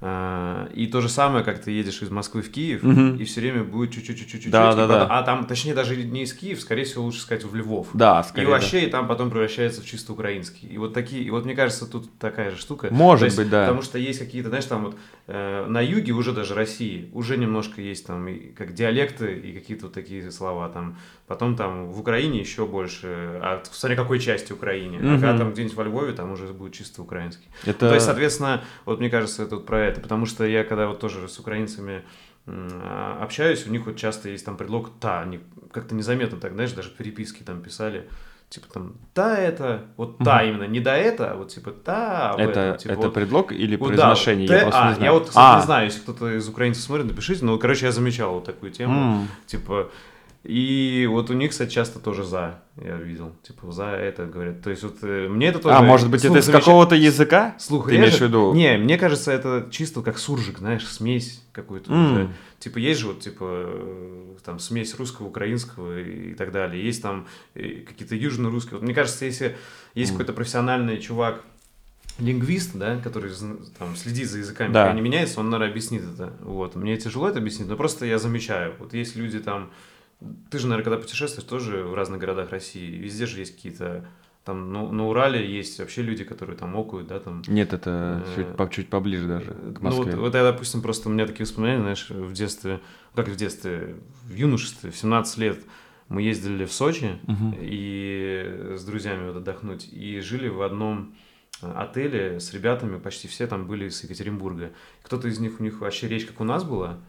А, 0.00 0.68
и 0.74 0.86
то 0.86 1.00
же 1.00 1.08
самое, 1.08 1.42
как 1.42 1.58
ты 1.58 1.70
едешь 1.70 2.02
из 2.02 2.10
Москвы 2.10 2.42
в 2.42 2.50
Киев, 2.50 2.84
угу. 2.84 3.16
и 3.16 3.24
все 3.24 3.40
время 3.40 3.64
будет 3.64 3.92
чуть-чуть, 3.92 4.18
чуть-чуть, 4.18 4.50
да, 4.50 4.74
да, 4.74 4.86
да. 4.86 5.06
а 5.06 5.22
там, 5.22 5.46
точнее, 5.46 5.72
даже 5.72 5.96
не 5.96 6.24
из 6.24 6.34
Киев, 6.34 6.60
скорее 6.60 6.84
всего, 6.84 7.04
лучше 7.04 7.20
сказать 7.20 7.44
в 7.44 7.54
Львов. 7.54 7.88
Да, 7.94 8.22
скорее. 8.22 8.46
И 8.46 8.50
вообще, 8.50 8.80
да. 8.80 8.86
и 8.86 8.90
там 8.90 9.08
потом 9.08 9.30
превращается 9.30 9.80
в 9.80 9.86
чисто 9.86 10.12
украинский. 10.12 10.68
И 10.68 10.76
вот 10.76 10.92
такие, 10.92 11.22
и 11.22 11.30
вот 11.30 11.46
мне 11.46 11.54
кажется, 11.54 11.86
тут 11.86 12.10
такая 12.18 12.50
же 12.50 12.58
штука. 12.58 12.88
Может 12.90 13.26
есть, 13.26 13.36
быть, 13.38 13.48
да. 13.48 13.62
Потому 13.62 13.82
что 13.82 13.98
есть 13.98 14.18
какие-то, 14.18 14.50
знаешь, 14.50 14.66
там 14.66 14.84
вот 14.84 14.94
э, 14.94 14.96
на 15.26 15.80
юге 15.80 16.12
уже 16.12 16.32
даже 16.32 16.54
России 16.54 17.10
уже 17.12 17.36
немножко 17.36 17.82
есть 17.82 18.06
там 18.06 18.28
и, 18.28 18.52
как 18.52 18.74
диалекты 18.74 19.36
и 19.36 19.52
какие-то 19.52 19.86
вот 19.86 19.94
такие 19.94 20.30
слова 20.30 20.68
там. 20.68 20.98
Потом 21.26 21.56
там 21.56 21.90
в 21.90 21.98
Украине 21.98 22.38
еще 22.38 22.64
больше, 22.66 23.40
а 23.42 23.60
смотри, 23.64 23.96
какой 23.96 24.20
части 24.20 24.52
Украине. 24.52 24.98
Угу. 24.98 25.26
А 25.26 25.36
там 25.36 25.52
где-нибудь 25.52 25.74
во 25.74 25.84
Львове, 25.84 26.12
там 26.12 26.30
уже 26.30 26.46
будет 26.52 26.74
чисто 26.74 27.02
украинский. 27.02 27.48
Это... 27.64 27.88
То 27.88 27.94
есть, 27.94 28.06
соответственно, 28.06 28.62
вот 28.84 29.00
мне 29.00 29.10
кажется, 29.10 29.42
это 29.42 29.56
вот 29.56 29.66
про 29.66 29.80
это. 29.80 30.00
Потому 30.00 30.26
что 30.26 30.44
я 30.44 30.62
когда 30.62 30.86
вот 30.86 31.00
тоже 31.00 31.28
с 31.28 31.38
украинцами 31.40 32.02
общаюсь, 33.20 33.66
у 33.66 33.70
них 33.70 33.86
вот 33.86 33.96
часто 33.96 34.28
есть 34.28 34.44
там 34.44 34.56
предлог 34.56 34.92
«та», 35.00 35.20
они 35.22 35.40
как-то 35.72 35.96
незаметно 35.96 36.38
так, 36.38 36.52
знаешь, 36.52 36.70
даже 36.70 36.90
переписки 36.90 37.42
там 37.42 37.60
писали, 37.60 38.08
типа 38.48 38.66
там 38.72 38.94
«та 39.12 39.38
это», 39.38 39.82
вот 39.96 40.18
«та» 40.18 40.38
угу. 40.38 40.48
именно, 40.48 40.64
не 40.64 40.80
«да 40.80 40.96
это», 40.96 41.32
а 41.32 41.36
вот 41.36 41.48
типа 41.48 41.72
«та» 41.72 42.34
Это, 42.38 42.60
этом, 42.60 42.78
типа, 42.78 42.92
это 42.92 43.02
вот, 43.02 43.14
предлог 43.14 43.52
или 43.52 43.76
вот, 43.76 43.88
произношение? 43.88 44.48
Да, 44.48 44.56
я 44.56 44.62
просто 44.62 44.82
а, 44.82 44.88
не 44.88 44.94
знаю. 44.94 45.04
Я 45.04 45.12
вот, 45.18 45.28
кстати, 45.28 45.54
а. 45.54 45.56
не 45.58 45.64
знаю, 45.64 45.84
если 45.86 46.00
кто-то 46.00 46.36
из 46.36 46.48
украинцев 46.48 46.82
смотрит, 46.82 47.06
напишите, 47.06 47.44
но, 47.44 47.58
короче, 47.58 47.86
я 47.86 47.92
замечал 47.92 48.34
вот 48.34 48.44
такую 48.44 48.72
тему, 48.72 49.22
mm. 49.22 49.26
типа 49.46 49.90
и 50.46 51.08
вот 51.10 51.28
у 51.30 51.32
них, 51.32 51.50
кстати, 51.50 51.72
часто 51.72 51.98
тоже 51.98 52.22
за, 52.22 52.60
я 52.76 52.96
видел. 52.96 53.32
Типа, 53.42 53.72
за 53.72 53.86
это 53.86 54.26
говорят. 54.26 54.62
То 54.62 54.70
есть, 54.70 54.84
вот 54.84 54.98
э, 55.02 55.26
мне 55.28 55.48
это 55.48 55.58
тоже... 55.58 55.74
А, 55.74 55.82
может 55.82 56.08
быть, 56.08 56.24
это 56.24 56.38
из 56.38 56.44
замечает... 56.44 56.64
какого-то 56.64 56.94
языка? 56.94 57.56
Слух 57.58 57.86
Ты 57.86 57.92
режет? 57.92 58.00
имеешь 58.00 58.18
в 58.18 58.20
виду? 58.20 58.54
Не, 58.54 58.78
мне 58.78 58.96
кажется, 58.96 59.32
это 59.32 59.66
чисто 59.72 60.02
как 60.02 60.18
суржик, 60.18 60.58
знаешь, 60.58 60.86
смесь 60.86 61.42
какую-то. 61.50 61.90
Mm. 61.90 62.28
Типа, 62.60 62.78
есть 62.78 63.00
же 63.00 63.08
вот, 63.08 63.20
типа, 63.20 63.44
э, 63.44 64.36
там, 64.44 64.60
смесь 64.60 64.94
русского, 64.94 65.26
украинского 65.26 65.98
и 65.98 66.34
так 66.34 66.52
далее. 66.52 66.84
Есть 66.84 67.02
там 67.02 67.26
э, 67.54 67.80
какие-то 67.80 68.14
южно-русские. 68.14 68.74
Вот 68.74 68.82
мне 68.82 68.94
кажется, 68.94 69.24
если 69.24 69.56
есть 69.94 70.12
mm. 70.12 70.14
какой-то 70.14 70.32
профессиональный 70.32 71.00
чувак, 71.00 71.42
лингвист, 72.20 72.70
да, 72.74 72.98
который 73.02 73.30
там 73.78 73.96
следит 73.96 74.30
за 74.30 74.38
языками, 74.38 74.72
Да. 74.72 74.84
когда 74.84 74.92
они 74.92 75.00
меняются, 75.00 75.40
он, 75.40 75.50
наверное, 75.50 75.70
объяснит 75.70 76.02
это. 76.02 76.32
Вот. 76.40 76.76
Мне 76.76 76.96
тяжело 76.96 77.28
это 77.28 77.40
объяснить, 77.40 77.68
но 77.68 77.76
просто 77.76 78.06
я 78.06 78.18
замечаю. 78.18 78.74
Вот 78.78 78.94
есть 78.94 79.16
люди 79.16 79.40
там... 79.40 79.70
Ты 80.50 80.58
же, 80.58 80.66
наверное, 80.66 80.84
когда 80.84 80.98
путешествуешь, 80.98 81.46
тоже 81.48 81.82
в 81.84 81.94
разных 81.94 82.20
городах 82.20 82.50
России, 82.50 82.96
везде 82.96 83.26
же 83.26 83.40
есть 83.40 83.54
какие-то... 83.56 84.06
Там 84.44 84.72
ну, 84.72 84.92
на 84.92 85.08
Урале 85.08 85.44
есть 85.44 85.78
вообще 85.80 86.02
люди, 86.02 86.22
которые 86.22 86.56
там 86.56 86.76
окают, 86.76 87.08
да, 87.08 87.18
там... 87.18 87.42
Нет, 87.48 87.72
это 87.72 88.22
Э, 88.24 88.34
чуть, 88.36 88.56
по- 88.56 88.68
чуть 88.70 88.88
поближе 88.88 89.26
даже 89.26 89.50
к 89.50 89.80
Ну, 89.80 89.90
вот, 89.90 90.06
Москве. 90.06 90.16
вот 90.16 90.34
я, 90.34 90.44
допустим, 90.44 90.82
просто 90.82 91.08
у 91.08 91.12
меня 91.12 91.26
такие 91.26 91.44
воспоминания, 91.46 91.80
знаешь, 91.80 92.08
в 92.10 92.32
детстве, 92.32 92.80
как 93.16 93.26
в 93.28 93.34
детстве, 93.34 93.96
в 94.24 94.32
юношестве, 94.34 94.92
в 94.92 94.96
17 94.96 95.38
лет 95.38 95.58
мы 96.08 96.22
ездили 96.22 96.64
в 96.64 96.72
Сочи 96.72 97.18
Мгм. 97.26 97.56
и 97.60 98.74
с 98.76 98.84
друзьями 98.84 99.26
вот 99.26 99.36
отдохнуть, 99.38 99.88
и 99.92 100.20
жили 100.20 100.48
в 100.48 100.62
одном 100.62 101.16
э, 101.62 101.72
отеле 101.74 102.38
с 102.38 102.52
ребятами, 102.54 102.98
почти 103.00 103.26
все 103.26 103.48
там 103.48 103.66
были 103.66 103.86
из 103.88 104.00
Екатеринбурга. 104.04 104.70
Кто-то 105.02 105.26
из 105.26 105.40
них, 105.40 105.58
у 105.58 105.64
них 105.64 105.80
вообще 105.80 106.06
речь 106.06 106.24
как 106.24 106.40
у 106.40 106.44
нас 106.44 106.62
была, 106.62 107.00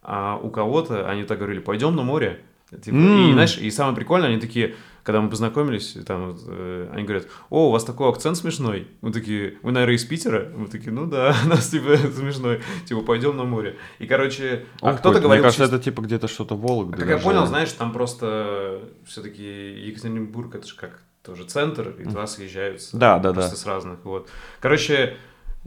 а 0.00 0.36
у 0.42 0.48
кого-то 0.50 1.06
они 1.10 1.24
так 1.24 1.38
говорили, 1.38 1.60
пойдем 1.60 1.94
на 1.96 2.02
море. 2.02 2.40
Типа, 2.70 2.94
М. 2.94 3.30
И 3.30 3.32
знаешь, 3.32 3.56
и 3.58 3.70
самое 3.70 3.96
прикольное, 3.96 4.28
они 4.28 4.40
такие, 4.40 4.74
когда 5.02 5.22
мы 5.22 5.30
познакомились, 5.30 5.96
там, 6.06 6.36
э, 6.46 6.90
они 6.92 7.04
говорят, 7.04 7.26
о, 7.48 7.68
у 7.68 7.70
вас 7.70 7.84
такой 7.84 8.10
акцент 8.10 8.36
смешной. 8.36 8.88
Мы 9.00 9.10
такие, 9.10 9.54
вы, 9.62 9.72
наверное, 9.72 9.96
из 9.96 10.04
Питера? 10.04 10.52
Мы 10.54 10.66
такие, 10.68 10.92
ну 10.92 11.06
да, 11.06 11.34
у 11.46 11.48
нас 11.48 11.68
типа 11.68 11.96
смешной. 12.14 12.60
Типа, 12.86 13.00
пойдем 13.00 13.36
на 13.36 13.44
море. 13.44 13.78
И, 13.98 14.06
короче, 14.06 14.66
а 14.82 14.92
кто-то 14.92 15.14
Коль, 15.14 15.22
говорил... 15.22 15.28
Мне 15.30 15.42
кажется, 15.42 15.62
чисто- 15.64 15.76
это 15.76 15.84
типа 15.84 16.02
где-то 16.02 16.28
что-то 16.28 16.56
Вологда. 16.56 16.98
как 16.98 17.08
я 17.08 17.18
понял, 17.18 17.46
знаешь, 17.46 17.72
там 17.72 17.92
просто 17.92 18.82
все-таки 19.06 19.42
Екатеринбург, 19.86 20.54
это 20.54 20.66
же 20.66 20.76
как 20.76 21.02
тоже 21.22 21.44
центр, 21.44 21.94
и 21.98 22.04
туда 22.04 22.26
съезжаются. 22.26 22.96
Да, 22.96 23.18
да, 23.18 23.32
просто 23.32 23.50
да. 23.52 23.56
с 23.56 23.66
разных. 23.66 24.04
Вот. 24.04 24.28
Короче, 24.60 25.16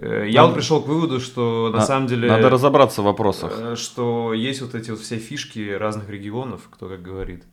я 0.02 0.46
вот 0.46 0.56
пришел 0.56 0.82
к 0.82 0.88
выводу, 0.88 1.20
что 1.20 1.70
на 1.72 1.78
На- 1.80 1.86
самом 1.86 2.08
деле... 2.08 2.28
Надо 2.30 2.50
разобраться 2.50 3.02
в 3.02 3.06
вопросах. 3.06 3.54
э, 3.58 3.76
Что 3.76 4.34
есть 4.34 4.62
вот 4.62 4.74
эти 4.76 4.92
вот 4.92 5.00
все 5.00 5.18
фишки 5.18 5.72
разных 5.72 6.10
регионов, 6.10 6.70
кто 6.72 6.88
как 6.90 7.02
говорит. 7.02 7.44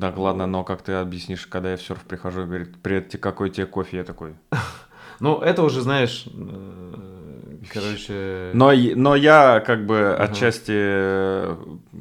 Так, 0.00 0.16
ладно, 0.18 0.46
но 0.46 0.64
как 0.64 0.82
ты 0.82 0.92
объяснишь, 0.92 1.46
когда 1.46 1.70
я 1.72 1.76
в 1.76 1.82
серф 1.82 2.00
прихожу 2.04 2.42
и 2.42 2.46
говорит, 2.46 2.74
привет, 2.82 3.16
какой 3.20 3.50
тебе 3.50 3.66
кофе? 3.66 3.98
Я 3.98 4.04
такой. 4.04 4.34
Ну, 5.18 5.38
это 5.40 5.62
уже, 5.62 5.80
знаешь, 5.80 6.26
э, 6.26 6.94
короче... 7.72 8.50
Но, 8.52 8.70
но 8.96 9.14
я 9.16 9.60
как 9.60 9.86
бы 9.86 10.14
отчасти 10.14 10.72
э, 10.74 11.56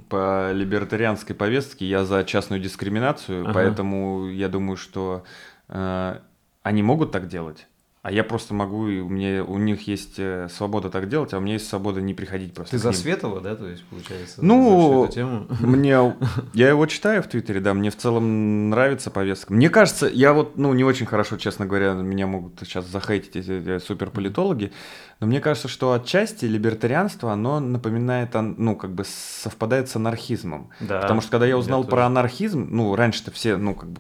по 0.10 0.52
либертарианской 0.52 1.34
повестке, 1.36 1.86
я 1.86 2.04
за 2.04 2.24
частную 2.26 2.62
дискриминацию, 2.62 3.44
Ага. 3.46 3.54
поэтому 3.54 4.28
я 4.28 4.50
думаю, 4.50 4.76
что 4.78 5.24
э, 5.70 6.20
они 6.64 6.84
могут 6.84 7.12
так 7.14 7.28
делать. 7.30 7.68
А 8.06 8.12
я 8.12 8.24
просто 8.24 8.54
могу, 8.54 8.88
и 8.88 9.00
у 9.00 9.10
меня 9.10 9.44
у 9.44 9.58
них 9.58 9.88
есть 9.88 10.20
э, 10.20 10.48
свобода 10.52 10.92
так 10.92 11.10
делать, 11.10 11.34
а 11.34 11.40
у 11.40 11.42
меня 11.42 11.54
есть 11.54 11.68
свобода 11.68 12.02
не 12.02 12.14
приходить 12.14 12.54
просто. 12.54 12.74
Ты 12.74 12.78
за. 12.78 12.92
Светова, 12.92 13.42
да, 13.42 13.56
то 13.56 13.68
есть, 13.68 13.84
получается? 13.86 14.46
Ну? 14.46 15.10
Мне, 15.60 16.16
я 16.54 16.70
его 16.70 16.86
читаю 16.86 17.24
в 17.24 17.28
Твиттере, 17.28 17.62
да, 17.62 17.74
мне 17.74 17.90
в 17.90 17.98
целом 17.98 18.70
нравится 18.70 19.10
повестка. 19.10 19.52
Мне 19.52 19.72
кажется, 19.72 20.06
я 20.06 20.34
вот, 20.34 20.56
ну, 20.56 20.72
не 20.76 20.84
очень 20.84 21.08
хорошо, 21.08 21.38
честно 21.38 21.66
говоря, 21.66 21.94
меня 21.94 22.28
могут 22.28 22.60
сейчас 22.60 22.86
захейтить 22.86 23.38
эти, 23.38 23.80
суперполитологи, 23.80 24.72
но 25.20 25.26
мне 25.26 25.42
кажется, 25.42 25.68
что 25.68 25.92
отчасти 25.94 26.46
либертарианство, 26.46 27.34
оно 27.34 27.60
напоминает, 27.60 28.36
ну, 28.36 28.76
как 28.76 28.94
бы 28.94 29.04
совпадает 29.04 29.90
с 29.90 29.96
анархизмом. 29.96 30.70
Да. 30.80 31.02
Потому 31.02 31.22
что 31.22 31.32
когда 31.32 31.48
я 31.48 31.58
узнал 31.58 31.82
тоже. 31.82 31.90
про 31.90 32.06
анархизм, 32.06 32.68
ну, 32.70 32.96
раньше-то 32.96 33.32
все, 33.32 33.58
ну, 33.58 33.74
как 33.74 33.90
бы, 33.90 34.00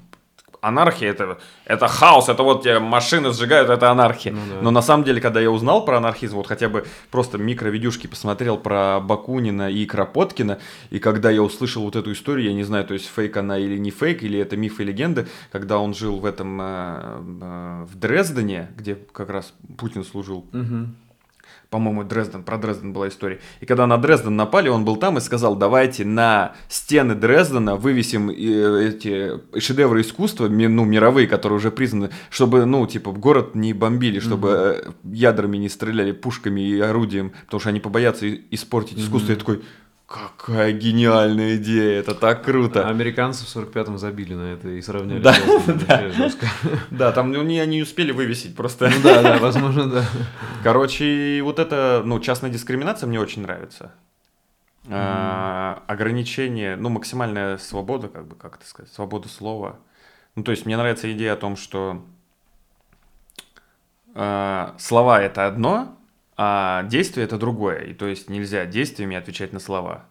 анархия 0.67 1.11
это, 1.11 1.37
это 1.65 1.87
хаос, 1.87 2.29
это 2.29 2.43
вот 2.43 2.65
машины 2.81 3.31
сжигают, 3.33 3.69
это 3.69 3.91
анархия. 3.91 4.33
Ну 4.33 4.39
да. 4.49 4.61
Но 4.61 4.71
на 4.71 4.81
самом 4.81 5.03
деле, 5.03 5.21
когда 5.21 5.39
я 5.39 5.51
узнал 5.51 5.85
про 5.85 5.97
анархизм, 5.97 6.37
вот 6.37 6.47
хотя 6.47 6.69
бы 6.69 6.85
просто 7.11 7.37
микровидюшки 7.37 8.07
посмотрел 8.07 8.57
про 8.57 8.99
Бакунина 8.99 9.69
и 9.69 9.85
Кропоткина, 9.85 10.59
и 10.89 10.99
когда 10.99 11.29
я 11.31 11.41
услышал 11.41 11.83
вот 11.83 11.95
эту 11.95 12.11
историю, 12.11 12.47
я 12.47 12.53
не 12.53 12.63
знаю, 12.63 12.85
то 12.85 12.93
есть 12.93 13.07
фейк 13.07 13.37
она 13.37 13.57
или 13.57 13.77
не 13.77 13.91
фейк, 13.91 14.23
или 14.23 14.39
это 14.39 14.57
миф 14.57 14.79
и 14.79 14.83
легенда, 14.83 15.27
когда 15.51 15.79
он 15.79 15.93
жил 15.93 16.19
в 16.19 16.25
этом, 16.25 16.59
э, 16.61 16.65
э, 17.41 17.85
в 17.91 17.95
Дрездене, 17.95 18.71
где 18.77 18.95
как 18.95 19.29
раз 19.29 19.53
Путин 19.77 20.03
служил, 20.03 20.45
Мгм. 20.51 20.95
По-моему, 21.69 22.03
Дрезден, 22.03 22.43
про 22.43 22.57
Дрезден 22.57 22.93
была 22.93 23.07
история. 23.07 23.39
И 23.59 23.65
когда 23.65 23.87
на 23.87 23.97
Дрезден 23.97 24.35
напали, 24.35 24.69
он 24.69 24.85
был 24.85 24.97
там 24.97 25.17
и 25.17 25.21
сказал, 25.21 25.55
давайте 25.55 26.05
на 26.05 26.53
стены 26.67 27.15
Дрездена 27.15 27.75
вывесим 27.75 28.29
э, 28.29 28.33
эти 28.87 29.59
шедевры 29.59 30.01
искусства, 30.01 30.47
ну, 30.47 30.85
мировые, 30.85 31.27
которые 31.27 31.57
уже 31.57 31.71
признаны, 31.71 32.09
чтобы, 32.29 32.65
ну, 32.65 32.85
типа, 32.87 33.11
город 33.11 33.55
не 33.55 33.73
бомбили, 33.73 34.19
чтобы 34.19 34.49
э, 34.83 34.91
ядрами 35.03 35.57
не 35.57 35.69
стреляли, 35.69 36.11
пушками 36.11 36.61
и 36.61 36.79
орудием, 36.79 37.33
потому 37.45 37.59
что 37.59 37.69
они 37.69 37.79
побоятся 37.79 38.27
испортить 38.51 38.99
искусство. 38.99 39.31
Я 39.31 39.37
такой, 39.37 39.61
какая 40.07 40.71
гениальная 40.71 41.57
идея, 41.57 41.99
это 41.99 42.13
так 42.13 42.43
круто. 42.43 42.87
А 42.87 42.89
Американцы 42.89 43.45
в 43.45 43.55
45-м 43.55 43.97
забили 43.97 44.33
на 44.33 44.53
это 44.53 44.69
и 44.69 44.81
сравняли. 44.81 45.19
Да, 45.19 45.33
жестко. 46.11 46.47
Да, 46.91 47.11
там 47.11 47.31
ну, 47.31 47.41
они 47.41 47.65
не 47.65 47.81
успели 47.81 48.11
вывесить 48.11 48.55
просто. 48.55 48.89
Ну 48.89 49.01
да, 49.03 49.21
да, 49.21 49.37
возможно, 49.39 49.89
да. 49.89 50.05
Короче, 50.63 51.41
вот 51.43 51.59
это, 51.59 52.03
ну, 52.05 52.19
частная 52.19 52.51
дискриминация 52.51 53.07
мне 53.07 53.19
очень 53.19 53.41
нравится. 53.41 53.91
А, 54.87 55.83
ограничение, 55.87 56.75
ну, 56.75 56.89
максимальная 56.89 57.57
свобода, 57.57 58.07
как 58.07 58.27
бы, 58.27 58.35
как 58.35 58.57
это 58.57 58.67
сказать, 58.67 58.91
свобода 58.93 59.27
слова. 59.27 59.79
Ну, 60.35 60.43
то 60.43 60.51
есть 60.51 60.65
мне 60.65 60.77
нравится 60.77 61.11
идея 61.11 61.33
о 61.33 61.37
том, 61.37 61.55
что 61.55 62.05
а, 64.13 64.75
слова 64.77 65.21
это 65.21 65.47
одно, 65.47 65.97
а 66.37 66.83
действие 66.83 67.25
это 67.25 67.37
другое. 67.37 67.79
И 67.81 67.93
то 67.93 68.05
есть 68.07 68.29
нельзя 68.29 68.65
действиями 68.65 69.15
отвечать 69.15 69.53
на 69.53 69.59
слова. 69.59 70.05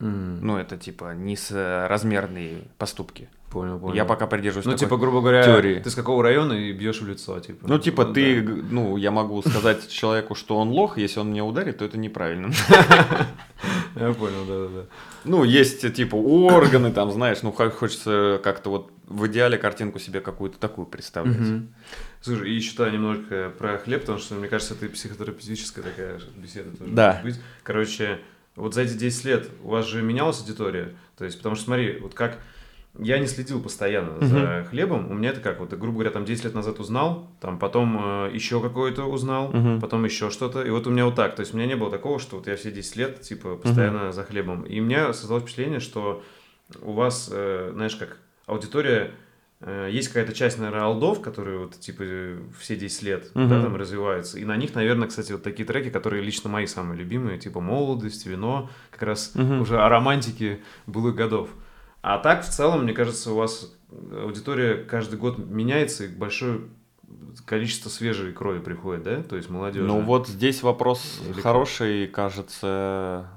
М, 0.00 0.40
Ну, 0.44 0.56
это 0.56 0.76
типа 0.76 1.14
несоразмерные 1.14 2.62
поступки. 2.78 3.28
Понял, 3.50 3.80
понял. 3.80 3.94
Я 3.94 4.04
пока 4.04 4.28
придерживаюсь 4.28 4.64
Ну, 4.66 4.72
такой 4.72 4.86
типа, 4.86 4.96
грубо 4.96 5.20
говоря, 5.20 5.42
теории. 5.42 5.80
ты 5.80 5.90
с 5.90 5.94
какого 5.96 6.22
района 6.22 6.52
и 6.52 6.72
бьешь 6.72 7.00
в 7.02 7.08
лицо, 7.08 7.40
типа. 7.40 7.66
Ну, 7.68 7.78
типа, 7.80 8.04
ты, 8.04 8.42
да. 8.42 8.52
ну, 8.70 8.96
я 8.96 9.10
могу 9.10 9.42
сказать 9.46 9.88
человеку, 9.88 10.36
что 10.36 10.56
он 10.56 10.68
лох, 10.68 10.98
если 10.98 11.18
он 11.18 11.30
меня 11.30 11.44
ударит, 11.44 11.78
то 11.78 11.84
это 11.84 11.98
неправильно. 11.98 12.52
Я 13.96 14.12
понял, 14.12 14.44
да-да-да. 14.46 14.86
Ну, 15.24 15.42
есть, 15.44 15.92
типа, 15.94 16.14
органы, 16.14 16.92
там, 16.92 17.10
знаешь, 17.10 17.38
ну, 17.42 17.50
хо- 17.52 17.70
хочется 17.70 18.40
как-то 18.42 18.70
вот 18.70 18.90
в 19.10 19.26
идеале 19.26 19.58
картинку 19.58 19.98
себе 19.98 20.20
какую-то 20.20 20.58
такую 20.58 20.86
представлять. 20.86 21.38
Мгм. 21.38 21.74
Слушай, 22.22 22.52
и 22.52 22.60
считаю 22.60 22.92
немножко 22.92 23.52
про 23.58 23.76
хлеб, 23.78 24.00
потому 24.02 24.18
что, 24.18 24.34
мне 24.36 24.48
кажется, 24.48 24.74
это 24.74 24.88
психотерапевтическая 24.88 25.84
такая 25.84 26.20
беседа 26.36 26.74
тоже 26.76 26.90
Да. 26.92 27.20
может 27.22 27.24
быть. 27.24 27.44
Короче, 27.62 28.20
вот 28.56 28.72
за 28.74 28.82
эти 28.82 28.94
10 28.94 29.24
лет 29.24 29.48
у 29.64 29.68
вас 29.70 29.86
же 29.86 30.00
менялась 30.02 30.40
аудитория? 30.40 30.94
То 31.18 31.24
есть, 31.24 31.36
потому 31.36 31.56
что, 31.56 31.66
смотри, 31.66 31.98
вот 31.98 32.14
как... 32.14 32.38
Я 32.98 33.20
не 33.20 33.26
следил 33.28 33.62
постоянно 33.62 34.26
за 34.26 34.66
хлебом. 34.68 35.12
У 35.12 35.14
меня 35.14 35.30
это 35.30 35.40
как, 35.40 35.60
вот, 35.60 35.72
грубо 35.74 35.92
говоря, 35.98 36.10
там 36.10 36.24
10 36.24 36.42
лет 36.44 36.54
назад 36.54 36.80
узнал, 36.80 37.30
там 37.40 37.56
потом 37.60 37.96
э, 38.26 38.30
еще 38.34 38.60
какое-то 38.60 39.04
узнал, 39.04 39.52
Мгм. 39.52 39.80
потом 39.80 40.04
еще 40.04 40.28
что-то. 40.30 40.62
И 40.64 40.70
вот 40.70 40.88
у 40.88 40.90
меня 40.90 41.04
вот 41.04 41.14
так. 41.14 41.36
То 41.36 41.40
есть 41.40 41.54
у 41.54 41.56
меня 41.56 41.66
не 41.68 41.76
было 41.76 41.88
такого, 41.88 42.18
что 42.18 42.36
вот 42.36 42.48
я 42.48 42.56
все 42.56 42.72
10 42.72 42.96
лет, 42.96 43.20
типа, 43.20 43.54
постоянно 43.54 44.10
за 44.10 44.24
хлебом. 44.24 44.62
И 44.64 44.80
у 44.80 44.84
меня 44.84 45.12
создалось 45.12 45.44
впечатление, 45.44 45.78
что 45.78 46.24
у 46.82 46.90
вас, 46.92 47.30
э, 47.32 47.70
знаешь, 47.74 47.94
как 47.94 48.18
аудитория, 48.50 49.12
э, 49.60 49.88
есть 49.90 50.08
какая-то 50.08 50.32
часть, 50.32 50.58
наверное, 50.58 50.82
алдов, 50.84 51.20
которые 51.20 51.58
вот, 51.58 51.78
типа, 51.78 52.04
все 52.58 52.76
10 52.76 53.02
лет, 53.02 53.30
да, 53.34 53.40
Мгм. 53.42 53.62
там 53.62 53.76
развиваются. 53.76 54.38
И 54.38 54.44
на 54.44 54.56
них, 54.56 54.74
наверное, 54.74 55.08
кстати, 55.08 55.32
вот 55.32 55.42
такие 55.42 55.64
треки, 55.66 55.90
которые 55.90 56.22
лично 56.22 56.50
мои 56.50 56.66
самые 56.66 56.98
любимые, 56.98 57.38
типа 57.38 57.60
«Молодость», 57.60 58.26
«Вино», 58.26 58.70
как 58.90 59.02
раз 59.02 59.32
Мгм. 59.34 59.60
уже 59.60 59.78
о 59.80 59.88
романтике 59.88 60.60
былых 60.86 61.14
годов. 61.14 61.50
А 62.02 62.18
так, 62.18 62.42
в 62.44 62.48
целом, 62.48 62.84
мне 62.84 62.92
кажется, 62.94 63.32
у 63.32 63.36
вас 63.36 63.74
аудитория 64.12 64.76
каждый 64.76 65.18
год 65.18 65.38
меняется, 65.38 66.04
и 66.04 66.08
большое 66.08 66.60
количество 67.44 67.90
свежей 67.90 68.32
крови 68.32 68.60
приходит, 68.60 69.02
да? 69.02 69.22
То 69.22 69.36
есть 69.36 69.50
молодежи. 69.50 69.86
Ну, 69.86 70.00
вот 70.00 70.28
здесь 70.28 70.62
вопрос 70.62 71.20
Или 71.28 71.40
хороший, 71.40 72.06
кажется. 72.06 73.28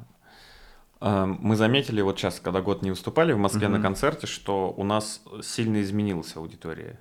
Э, 1.04 1.26
Мы 1.26 1.56
заметили 1.56 2.02
вот 2.02 2.18
сейчас, 2.18 2.40
когда 2.40 2.62
год 2.62 2.82
не 2.82 2.90
выступали 2.92 3.34
в 3.34 3.38
Москве 3.38 3.68
на 3.68 3.76
Мгм. 3.78 3.84
концерте, 3.84 4.26
что 4.26 4.74
у 4.76 4.84
нас 4.84 5.22
сильно 5.44 5.82
изменилась 5.82 6.36
аудитория. 6.38 6.98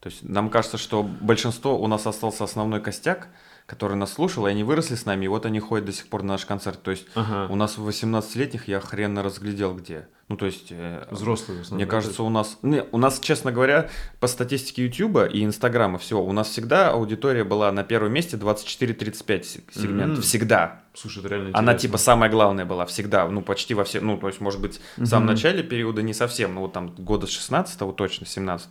То 0.00 0.10
есть 0.10 0.22
нам 0.22 0.50
кажется, 0.50 0.76
что 0.78 1.02
большинство, 1.02 1.80
у 1.80 1.86
нас 1.88 2.06
остался 2.06 2.44
основной 2.44 2.80
костяк, 2.80 3.28
который 3.68 3.96
нас 3.98 4.14
слушал, 4.14 4.46
и 4.46 4.50
они 4.50 4.64
выросли 4.64 4.94
с 4.94 5.04
нами, 5.04 5.26
и 5.26 5.28
вот 5.28 5.44
они 5.44 5.60
ходят 5.60 5.84
до 5.84 5.92
сих 5.92 6.08
пор 6.08 6.22
на 6.22 6.32
наш 6.32 6.46
концерт. 6.46 6.82
То 6.82 6.90
есть 6.90 7.06
Ага. 7.14 7.52
у 7.52 7.54
нас 7.54 7.76
в 7.76 7.86
18-летних 7.86 8.66
я 8.66 8.80
хренно 8.80 9.22
разглядел 9.22 9.74
где. 9.74 10.08
Ну, 10.28 10.36
то 10.36 10.46
есть... 10.46 10.68
э, 10.70 11.06
Взрослые 11.10 11.58
в 11.58 11.62
основном, 11.62 11.76
Мне 11.76 11.84
да, 11.86 11.90
кажется, 11.90 12.22
у 12.22 12.28
нас... 12.30 12.58
Не, 12.62 12.84
у 12.92 12.98
нас, 12.98 13.18
честно 13.20 13.50
говоря, 13.52 13.88
по 14.20 14.26
статистике 14.26 14.84
Ютуба 14.86 15.24
и 15.26 15.42
Инстаграма 15.44 15.98
всего, 15.98 16.24
у 16.24 16.32
нас 16.32 16.48
всегда 16.48 16.90
аудитория 16.90 17.44
была 17.44 17.70
на 17.72 17.82
первом 17.84 18.12
месте 18.12 18.36
24-35 18.38 19.42
се- 19.42 19.60
сегментов. 19.72 20.18
Мгм. 20.18 20.22
Всегда. 20.22 20.82
Слушай, 20.94 21.20
это 21.20 21.28
реально 21.28 21.48
Она 21.52 21.72
интересно. 21.72 21.78
типа 21.78 21.98
самая 21.98 22.30
главная 22.30 22.64
была 22.64 22.84
всегда, 22.86 23.28
ну 23.28 23.40
почти 23.42 23.72
во 23.74 23.84
все, 23.84 24.00
ну 24.00 24.18
то 24.18 24.26
есть 24.28 24.40
может 24.40 24.60
быть 24.60 24.80
в 24.96 25.06
самом 25.06 25.26
начале 25.26 25.62
периода 25.62 26.02
не 26.02 26.12
совсем, 26.12 26.54
ну 26.54 26.62
вот 26.62 26.72
там 26.72 26.88
года 26.88 27.26
с 27.26 27.30
16 27.30 27.96
точно, 27.96 28.26
17 28.26 28.68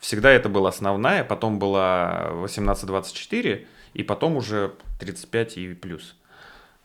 всегда 0.00 0.30
это 0.30 0.48
была 0.48 0.70
основная, 0.70 1.22
потом 1.22 1.58
была 1.58 2.30
18-24 2.44 3.66
и 3.94 4.02
потом 4.02 4.36
уже 4.36 4.72
35 5.00 5.58
и 5.58 5.74
плюс. 5.74 6.16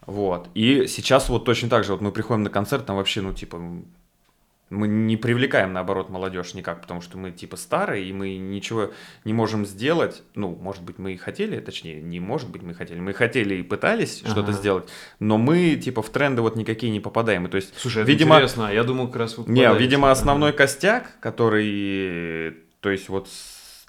Вот. 0.06 0.50
И 0.56 0.88
сейчас 0.88 1.30
вот 1.30 1.46
точно 1.46 1.70
так 1.70 1.84
же, 1.84 1.92
вот 1.92 2.02
мы 2.02 2.12
приходим 2.12 2.44
на 2.44 2.50
концерт, 2.50 2.86
там 2.86 2.96
вообще, 2.96 3.22
ну 3.22 3.34
типа, 3.34 3.62
мы 4.72 4.88
не 4.88 5.18
привлекаем, 5.18 5.74
наоборот, 5.74 6.10
молодежь 6.10 6.54
никак, 6.54 6.82
потому 6.82 7.02
что 7.02 7.18
мы 7.18 7.32
типа 7.32 7.58
старые, 7.58 8.06
и 8.06 8.14
мы 8.14 8.38
ничего 8.38 8.92
не 9.26 9.34
можем 9.34 9.66
сделать. 9.66 10.24
Ну, 10.34 10.56
может 10.56 10.82
быть, 10.82 10.98
мы 10.98 11.14
и 11.14 11.18
хотели, 11.18 11.60
точнее, 11.60 12.02
не 12.02 12.22
может 12.22 12.50
быть, 12.50 12.64
мы 12.64 12.74
хотели. 12.74 13.00
Мы 13.00 13.14
хотели 13.14 13.56
и 13.56 13.64
пытались 13.64 14.20
что-то 14.20 14.42
Ага. 14.42 14.54
сделать, 14.54 14.90
но 15.20 15.38
мы 15.38 15.76
типа 15.76 16.02
в 16.02 16.10
тренды 16.10 16.42
вот 16.42 16.56
никакие 16.56 16.92
не 16.92 17.02
попадаем. 17.02 17.46
И 17.48 17.50
то 17.50 17.58
есть, 17.58 17.78
Слушай, 17.78 18.04
это 18.04 18.12
видимо, 18.12 18.36
интересно, 18.36 18.70
а 18.70 18.74
я 18.74 18.84
думал 18.86 19.08
как 19.08 19.18
раз... 19.18 19.38
вы 19.38 19.52
не, 19.52 19.72
видимо, 19.78 20.08
Ага. 20.08 20.14
основной 20.14 20.54
костяк, 20.54 21.20
который, 21.20 22.56
то 22.80 22.90
есть 22.90 23.10
вот 23.10 23.28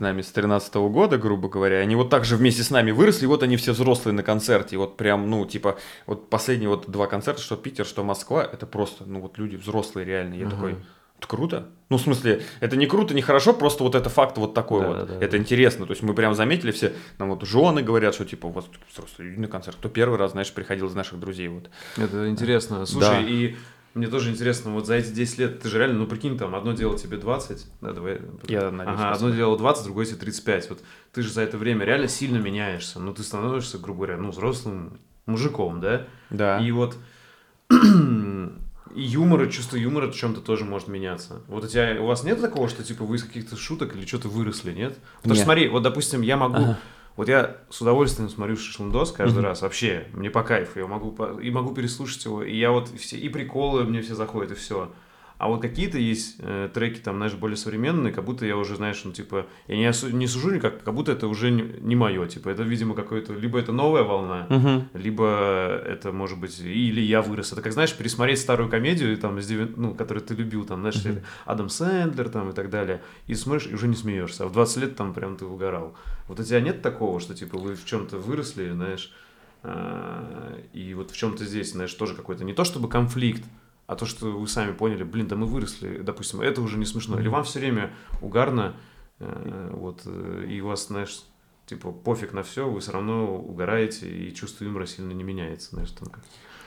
нами 0.03 0.21
с 0.21 0.31
13 0.31 0.75
года, 0.75 1.17
грубо 1.17 1.49
говоря, 1.49 1.79
они 1.79 1.97
вот 1.97 2.11
так 2.11 2.27
же 2.27 2.37
вместе 2.37 2.63
с 2.63 2.71
нами 2.71 2.91
выросли, 2.91 3.25
вот 3.25 3.43
они 3.43 3.57
все 3.57 3.73
взрослые 3.73 4.13
на 4.15 4.23
концерте, 4.23 4.77
вот 4.77 4.99
прям, 4.99 5.31
ну, 5.31 5.47
типа, 5.47 5.79
вот 6.07 6.29
последние 6.29 6.69
вот 6.69 6.91
два 6.91 7.07
концерта, 7.07 7.41
что 7.41 7.57
Питер, 7.57 7.87
что 7.87 8.05
Москва, 8.05 8.45
это 8.45 8.67
просто, 8.67 9.05
ну, 9.07 9.21
вот 9.21 9.39
люди 9.39 9.57
взрослые 9.57 10.05
реально, 10.05 10.35
я 10.35 10.47
Ага. 10.47 10.55
такой, 10.57 10.77
это 11.19 11.29
круто. 11.29 11.69
Ну, 11.89 11.99
в 11.99 12.01
смысле, 12.01 12.43
это 12.61 12.77
не 12.77 12.87
круто, 12.87 13.15
не 13.15 13.23
хорошо, 13.23 13.53
просто 13.55 13.85
вот 13.85 13.95
это 13.95 14.09
факт 14.11 14.39
вот 14.39 14.55
такой 14.55 14.81
Да, 14.81 14.87
вот. 14.89 14.97
да, 14.99 15.05
да, 15.05 15.15
это 15.17 15.33
да. 15.33 15.39
интересно. 15.39 15.87
То 15.87 15.93
есть 15.93 16.03
мы 16.03 16.15
прям 16.15 16.35
заметили 16.35 16.73
все, 16.73 16.95
нам 17.19 17.31
вот 17.31 17.47
жены 17.47 17.83
говорят, 17.83 18.15
что 18.15 18.25
типа 18.25 18.47
у 18.47 18.51
вас 18.51 18.65
взрослые 18.93 19.31
люди 19.31 19.41
на 19.41 19.47
концерт. 19.47 19.77
Кто 19.79 19.89
первый 19.89 20.19
раз, 20.19 20.33
знаешь, 20.33 20.53
приходил 20.53 20.89
из 20.89 20.95
наших 20.95 21.21
друзей 21.21 21.47
вот. 21.49 21.71
Это 21.97 22.29
интересно. 22.29 22.85
Слушай, 22.87 23.09
Да. 23.09 23.21
и 23.21 23.55
мне 23.95 24.09
тоже 24.09 24.31
интересно, 24.31 24.73
вот 24.73 24.87
за 24.87 24.95
эти 24.95 25.11
10 25.11 25.39
лет, 25.39 25.61
ты 25.61 25.69
же 25.69 25.79
реально, 25.79 25.99
ну 25.99 26.07
прикинь, 26.07 26.39
там, 26.39 26.55
одно 26.55 26.73
дело 26.73 26.99
тебе 26.99 27.19
20, 27.19 27.67
да, 27.81 27.93
давай. 27.93 28.21
Я 28.49 28.71
надеюсь, 28.71 29.01
Ага, 29.01 29.13
одно 29.13 29.31
дело 29.31 29.59
20, 29.59 29.85
другое 29.85 30.07
тебе 30.07 30.17
35. 30.17 30.71
Вот 30.71 30.81
ты 31.13 31.23
же 31.23 31.31
за 31.31 31.43
это 31.43 31.59
время 31.59 31.85
реально 31.85 32.09
сильно 32.09 32.39
меняешься. 32.39 33.01
Ну, 33.01 33.13
ты 33.13 33.23
становишься, 33.23 33.79
грубо 33.79 34.05
говоря, 34.05 34.17
ну, 34.17 34.31
взрослым 34.31 34.99
мужиком, 35.27 35.81
да? 35.81 36.07
Да. 36.31 36.59
И 36.59 36.71
вот 36.71 36.97
и 37.71 37.75
юмор, 38.95 39.43
и 39.45 39.51
чувство 39.51 39.77
юмора 39.77 40.11
в 40.11 40.15
чем-то 40.15 40.41
тоже 40.41 40.65
может 40.65 40.89
меняться. 40.89 41.43
Вот 41.47 41.65
у 41.65 41.69
тебя, 41.69 41.97
у 42.01 42.07
вас 42.07 42.25
нет 42.25 42.41
такого, 42.41 42.69
что 42.69 42.83
типа 42.83 43.05
вы 43.05 43.17
из 43.17 43.25
каких-то 43.25 43.57
шуток 43.57 43.95
или 43.95 44.07
что-то 44.07 44.29
выросли, 44.29 44.73
нет? 44.73 44.99
Потому 45.17 45.35
что 45.35 45.41
Нет. 45.41 45.45
смотри, 45.45 45.69
вот 45.69 45.83
допустим, 45.83 46.23
я 46.23 46.37
могу, 46.37 46.57
Ага. 46.57 46.79
Вот 47.17 47.29
я 47.29 47.59
с 47.71 47.81
удовольствием 47.81 48.29
смотрю 48.29 48.57
Шашлындос 48.57 49.13
каждый 49.13 49.39
Мгм. 49.39 49.45
раз, 49.47 49.63
вообще, 49.63 50.07
мне 50.13 50.31
по 50.31 50.43
кайфу, 50.43 50.79
я 50.81 50.87
могу 50.87 51.15
и 51.41 51.51
могу 51.51 51.75
переслушать 51.75 52.25
его, 52.25 52.43
и 52.43 52.57
я 52.57 52.71
вот 52.71 52.89
все 52.89 53.17
и 53.19 53.29
приколы 53.29 53.85
мне 53.85 54.03
все 54.03 54.15
заходят 54.15 54.53
и 54.53 54.55
все. 54.55 54.91
А 55.43 55.49
вот 55.49 55.61
какие-то 55.61 55.99
есть 55.99 56.37
э, 56.39 56.69
треки, 56.73 57.01
там, 57.01 57.17
знаешь, 57.17 57.35
более 57.35 57.57
современные, 57.57 58.13
как 58.13 58.25
будто 58.25 58.47
я 58.47 58.57
уже, 58.57 58.77
знаешь, 58.77 59.03
ну, 59.05 59.11
типа, 59.11 59.47
я 59.67 59.77
не, 59.77 59.87
осу- 59.91 60.13
не 60.13 60.29
сужу 60.29 60.55
никак, 60.55 60.85
как 60.85 60.95
будто 60.95 61.11
это 61.11 61.27
уже 61.27 61.51
не, 61.51 61.63
не 61.81 61.97
мое, 61.97 62.29
типа, 62.29 62.49
это, 62.51 62.63
видимо, 62.63 62.95
какое-то, 62.95 63.33
либо 63.35 63.59
это 63.59 63.73
новая 63.73 64.05
волна, 64.05 64.47
Мгм. 64.49 64.89
либо 64.95 65.83
это 65.85 66.13
может 66.13 66.39
быть 66.39 66.61
или 66.61 67.01
я 67.01 67.23
вырос. 67.23 67.53
Это 67.53 67.61
как 67.61 67.73
знаешь 67.73 67.93
пересмотреть 67.93 68.39
старую 68.39 68.71
комедию 68.71 69.19
там 69.19 69.37
из 69.41 69.51
девя- 69.51 69.73
ну 69.77 69.97
которую 69.97 70.25
ты 70.25 70.35
любил 70.37 70.65
там 70.65 70.79
знаешь 70.83 71.05
Мгм. 71.05 71.23
Адам 71.45 71.69
Сэндлер 71.71 72.29
там 72.29 72.51
и 72.51 72.53
так 72.53 72.71
далее 72.71 73.03
и 73.27 73.35
смотришь 73.35 73.67
и 73.69 73.75
уже 73.75 73.89
не 73.89 73.97
смеешься. 73.97 74.45
А 74.45 74.47
в 74.47 74.53
20 74.53 74.77
лет 74.77 74.95
там 74.95 75.13
прям 75.13 75.37
ты 75.37 75.45
угорал. 75.45 75.97
Вот 76.29 76.39
у 76.39 76.45
тебя 76.45 76.61
нет 76.61 76.83
такого, 76.83 77.19
что 77.19 77.35
типа 77.35 77.59
вы 77.59 77.75
в 77.75 77.85
чем-то 77.85 78.17
выросли, 78.19 78.71
знаешь, 78.71 79.13
а, 79.65 80.57
и 80.73 80.95
вот 80.95 81.11
в 81.11 81.17
чем-то 81.17 81.45
здесь, 81.45 81.73
знаешь, 81.73 81.93
тоже 81.95 82.15
какой-то 82.15 82.45
не 82.45 82.53
то 82.53 82.65
чтобы 82.65 82.89
конфликт, 82.89 83.43
а 83.87 83.97
то, 83.97 84.07
что 84.07 84.27
вы 84.27 84.47
сами 84.49 84.73
поняли, 84.73 85.03
блин, 85.03 85.29
да 85.29 85.37
мы 85.37 85.47
выросли, 85.47 85.99
допустим, 85.99 86.41
это 86.41 86.61
уже 86.61 86.79
не 86.79 86.87
смешно. 86.87 87.19
Или 87.19 87.29
вам 87.29 87.45
все 87.45 87.59
время 87.59 87.93
угарно, 88.21 88.75
э, 89.19 89.71
вот, 89.73 90.03
э, 90.05 90.47
и 90.49 90.61
у 90.61 90.69
вас, 90.69 90.87
знаешь, 90.87 91.25
типа 91.67 91.93
пофиг 91.93 92.33
на 92.33 92.43
все, 92.43 92.69
вы 92.69 92.81
все 92.81 92.93
равно 92.93 93.37
угораете, 93.37 94.09
и 94.09 94.35
чувство 94.35 94.65
юмора 94.65 94.87
сильно 94.87 95.13
не 95.13 95.25
меняется, 95.25 95.71
знаешь, 95.71 95.91
там 95.91 96.09
как. 96.09 96.23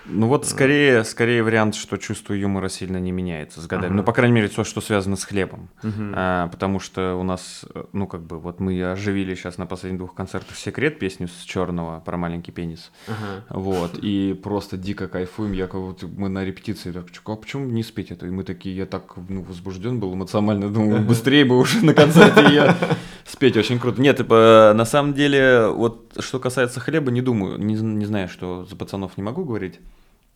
Ну 0.08 0.28
вот 0.28 0.46
скорее, 0.46 1.04
скорее 1.04 1.44
вариант, 1.44 1.76
что 1.76 1.98
чувство 1.98 2.34
юмора 2.34 2.70
сильно 2.70 2.98
не 2.98 3.12
меняется 3.12 3.62
с 3.62 3.68
годами. 3.68 3.88
Ага. 3.88 3.96
Ну, 3.96 4.04
по 4.04 4.14
крайней 4.14 4.36
мере, 4.36 4.48
то, 4.48 4.64
что 4.64 4.82
связано 4.82 5.16
с 5.16 5.24
хлебом. 5.24 5.70
Мгм. 5.84 6.14
А, 6.16 6.48
потому 6.48 6.80
что 6.80 7.16
у 7.16 7.24
нас, 7.24 7.66
э, 7.74 7.86
ну, 7.94 8.08
как 8.08 8.22
бы, 8.22 8.40
вот 8.40 8.60
мы 8.60 8.84
оживили 8.84 9.36
сейчас 9.36 9.58
на 9.58 9.66
последних 9.66 10.00
двух 10.00 10.14
концертах 10.14 10.56
«Секрет», 10.56 11.00
песню 11.00 11.28
с 11.28 11.44
черного 11.44 12.00
про 12.02 12.18
маленький 12.18 12.52
пенис. 12.52 12.92
Ага. 13.08 13.46
Вот, 13.50 13.98
и 14.02 14.40
просто 14.42 14.78
дико 14.78 15.08
кайфуем. 15.08 15.54
Я 15.54 15.68
как 15.68 15.82
вот 15.82 16.04
мы 16.04 16.30
на 16.30 16.46
репетиции 16.46 16.92
так, 16.92 17.12
«Чё, 17.12 17.22
а 17.26 17.36
почему 17.36 17.66
не 17.66 17.84
спеть 17.84 18.12
это? 18.12 18.28
И 18.28 18.30
мы 18.30 18.44
такие, 18.44 18.76
я 18.76 18.86
так 18.86 19.16
ну, 19.30 19.42
возбужден 19.42 20.00
был 20.00 20.14
эмоционально, 20.14 20.70
думаю, 20.70 21.02
быстрее 21.02 21.46
бы 21.46 21.58
уже 21.58 21.84
на 21.84 21.94
концерте 21.94 22.54
я 22.54 22.78
спеть, 23.26 23.58
очень 23.58 23.80
круто. 23.80 24.02
Нет, 24.02 24.18
типа, 24.18 24.74
на 24.76 24.86
самом 24.86 25.14
деле, 25.14 25.68
вот 25.68 26.14
что 26.20 26.40
касается 26.40 26.80
хлеба, 26.80 27.12
не 27.12 27.22
думаю, 27.22 27.58
не, 27.58 27.76
не 27.76 28.06
знаю, 28.06 28.30
что 28.30 28.66
за 28.66 28.76
пацанов 28.76 29.18
не 29.18 29.24
могу 29.24 29.44
говорить. 29.44 29.80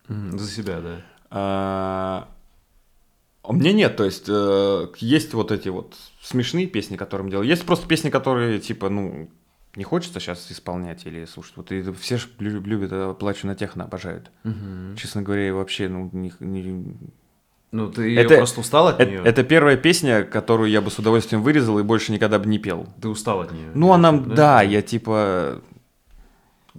За 0.09 0.47
себя, 0.49 0.79
да. 0.81 0.95
А, 1.31 2.27
У 3.43 3.53
меня 3.53 3.71
нет, 3.73 3.95
то 3.95 4.03
есть 4.05 4.25
э, 4.27 4.87
есть 4.97 5.33
вот 5.33 5.51
эти 5.51 5.69
вот 5.69 5.95
смешные 6.21 6.67
песни, 6.67 6.97
которые 6.97 7.25
мы 7.25 7.31
делаем. 7.31 7.49
Есть 7.49 7.65
просто 7.65 7.87
песни, 7.87 8.09
которые 8.09 8.59
типа, 8.59 8.89
ну, 8.89 9.29
не 9.75 9.83
хочется 9.83 10.19
сейчас 10.19 10.51
исполнять 10.51 11.05
или 11.05 11.25
слушать. 11.25 11.53
Вот 11.55 11.71
и 11.71 11.91
все 11.93 12.17
же 12.17 12.27
лю- 12.39 12.61
любят 12.61 12.91
э, 12.91 13.15
«Плачу 13.19 13.47
на 13.47 13.55
техно», 13.55 13.85
обожают. 13.85 14.31
Честно 14.97 15.21
говоря, 15.21 15.53
вообще, 15.53 15.87
ну, 15.87 16.09
не- 16.13 16.33
не- 16.39 16.95
Ну, 17.71 17.91
ты 17.91 18.17
Это- 18.17 18.37
просто 18.37 18.59
устал 18.61 18.87
от 18.87 18.99
Это, 18.99 19.09
нее? 19.11 19.21
это 19.23 19.43
первая 19.43 19.77
песня, 19.77 20.23
которую 20.23 20.69
я 20.71 20.81
бы 20.81 20.89
с 20.89 20.97
удовольствием 20.99 21.43
вырезал 21.43 21.77
и 21.79 21.83
больше 21.83 22.11
никогда 22.11 22.39
бы 22.39 22.47
не 22.47 22.57
пел. 22.57 22.87
Ты 23.01 23.07
устал 23.09 23.41
от 23.41 23.51
нее? 23.51 23.69
Ну, 23.75 23.93
она, 23.93 24.11
да, 24.11 24.61
я 24.63 24.81
типа... 24.81 25.61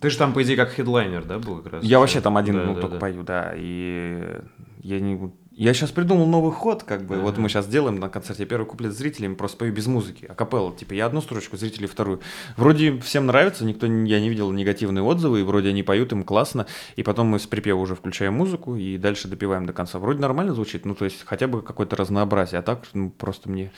Ты 0.01 0.11
же 0.11 0.19
там, 0.19 0.33
по 0.33 0.43
идее, 0.43 0.57
как 0.57 0.71
хедлайнер, 0.71 1.25
да, 1.25 1.39
был 1.39 1.59
как 1.63 1.75
раз? 1.75 1.85
Я 1.85 1.99
вообще 1.99 2.21
там 2.21 2.37
один, 2.37 2.55
Да, 2.57 2.65
ну, 2.65 2.75
да, 2.75 2.81
только 2.81 2.95
да. 2.95 3.01
пою, 3.01 3.23
да, 3.23 3.53
и 3.55 4.41
я 4.83 5.01
не... 5.01 5.33
Я 5.53 5.75
сейчас 5.75 5.91
придумал 5.91 6.27
новый 6.27 6.53
ход, 6.53 6.85
как 6.85 7.05
бы, 7.05 7.17
вот 7.17 7.35
Ага. 7.35 7.43
мы 7.43 7.49
сейчас 7.51 7.67
делаем 7.67 8.01
на 8.01 8.09
концерте 8.09 8.47
первый 8.47 8.65
куплет 8.65 8.95
с 8.95 8.97
зрителями, 8.97 9.35
просто 9.35 9.59
пою 9.59 9.75
без 9.75 9.87
музыки, 9.87 10.25
акапелла, 10.25 10.75
типа 10.75 10.95
я 10.95 11.05
одну 11.05 11.21
строчку, 11.21 11.59
зрители 11.59 11.87
вторую. 11.87 12.21
Вроде 12.57 12.99
всем 13.01 13.27
нравится, 13.27 13.67
никто, 13.67 13.87
я 13.87 14.21
не 14.21 14.31
видел 14.31 14.51
негативные 14.53 15.03
отзывы, 15.03 15.41
и 15.41 15.43
вроде 15.43 15.69
они 15.69 15.83
поют, 15.83 16.13
им 16.13 16.23
классно, 16.23 16.67
и 16.97 17.03
потом 17.03 17.27
мы 17.27 17.39
с 17.39 17.47
припева 17.47 17.79
уже 17.79 17.95
включаем 17.95 18.35
музыку 18.35 18.75
и 18.77 18.97
дальше 18.97 19.29
допиваем 19.29 19.67
до 19.67 19.75
конца. 19.75 19.99
Вроде 19.99 20.21
нормально 20.21 20.55
звучит, 20.55 20.87
ну, 20.87 20.95
то 20.95 21.05
есть 21.05 21.27
хотя 21.27 21.47
бы 21.47 21.61
какое-то 21.61 21.95
разнообразие, 21.97 22.61
а 22.61 22.63
так, 22.63 22.87
ну, 22.95 23.11
просто 23.11 23.51
мне 23.51 23.71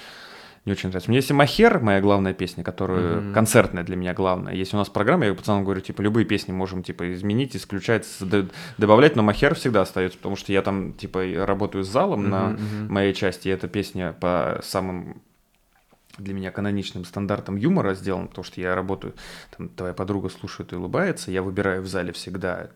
не 0.64 0.72
очень 0.72 0.90
нравится. 0.90 1.10
Мне 1.10 1.18
есть 1.18 1.30
и 1.30 1.34
Махер, 1.34 1.80
моя 1.80 2.00
главная 2.00 2.34
песня, 2.34 2.62
которая 2.62 3.20
Мгм. 3.20 3.32
концертная 3.32 3.82
для 3.82 3.96
меня 3.96 4.14
главная. 4.14 4.54
Есть 4.54 4.72
у 4.74 4.76
нас 4.76 4.88
программа, 4.88 5.26
я 5.26 5.34
пацанам 5.34 5.64
говорю, 5.64 5.80
типа, 5.80 6.02
любые 6.02 6.24
песни 6.24 6.52
можем, 6.52 6.82
типа, 6.84 7.12
изменить, 7.14 7.56
исключать, 7.56 8.06
добавлять, 8.78 9.16
но 9.16 9.22
Махер 9.22 9.54
всегда 9.56 9.82
остается, 9.82 10.18
потому 10.18 10.36
что 10.36 10.52
я 10.52 10.62
там, 10.62 10.92
типа, 10.92 11.24
работаю 11.46 11.82
с 11.84 11.88
залом 11.88 12.30
на 12.30 12.50
Мгм, 12.50 12.62
мгм. 12.82 12.92
моей 12.92 13.12
части, 13.14 13.48
и 13.48 13.50
эта 13.50 13.66
песня 13.66 14.12
по 14.12 14.60
самым 14.62 15.20
для 16.18 16.34
меня 16.34 16.50
каноничным 16.50 17.04
стандартам 17.04 17.56
юмора 17.56 17.94
сделана, 17.94 18.26
потому 18.28 18.44
что 18.44 18.60
я 18.60 18.74
работаю, 18.74 19.14
там, 19.56 19.68
твоя 19.70 19.94
подруга 19.94 20.28
слушает 20.28 20.72
и 20.72 20.76
улыбается, 20.76 21.30
я 21.32 21.42
выбираю 21.42 21.82
в 21.82 21.86
зале 21.86 22.12
всегда 22.12 22.68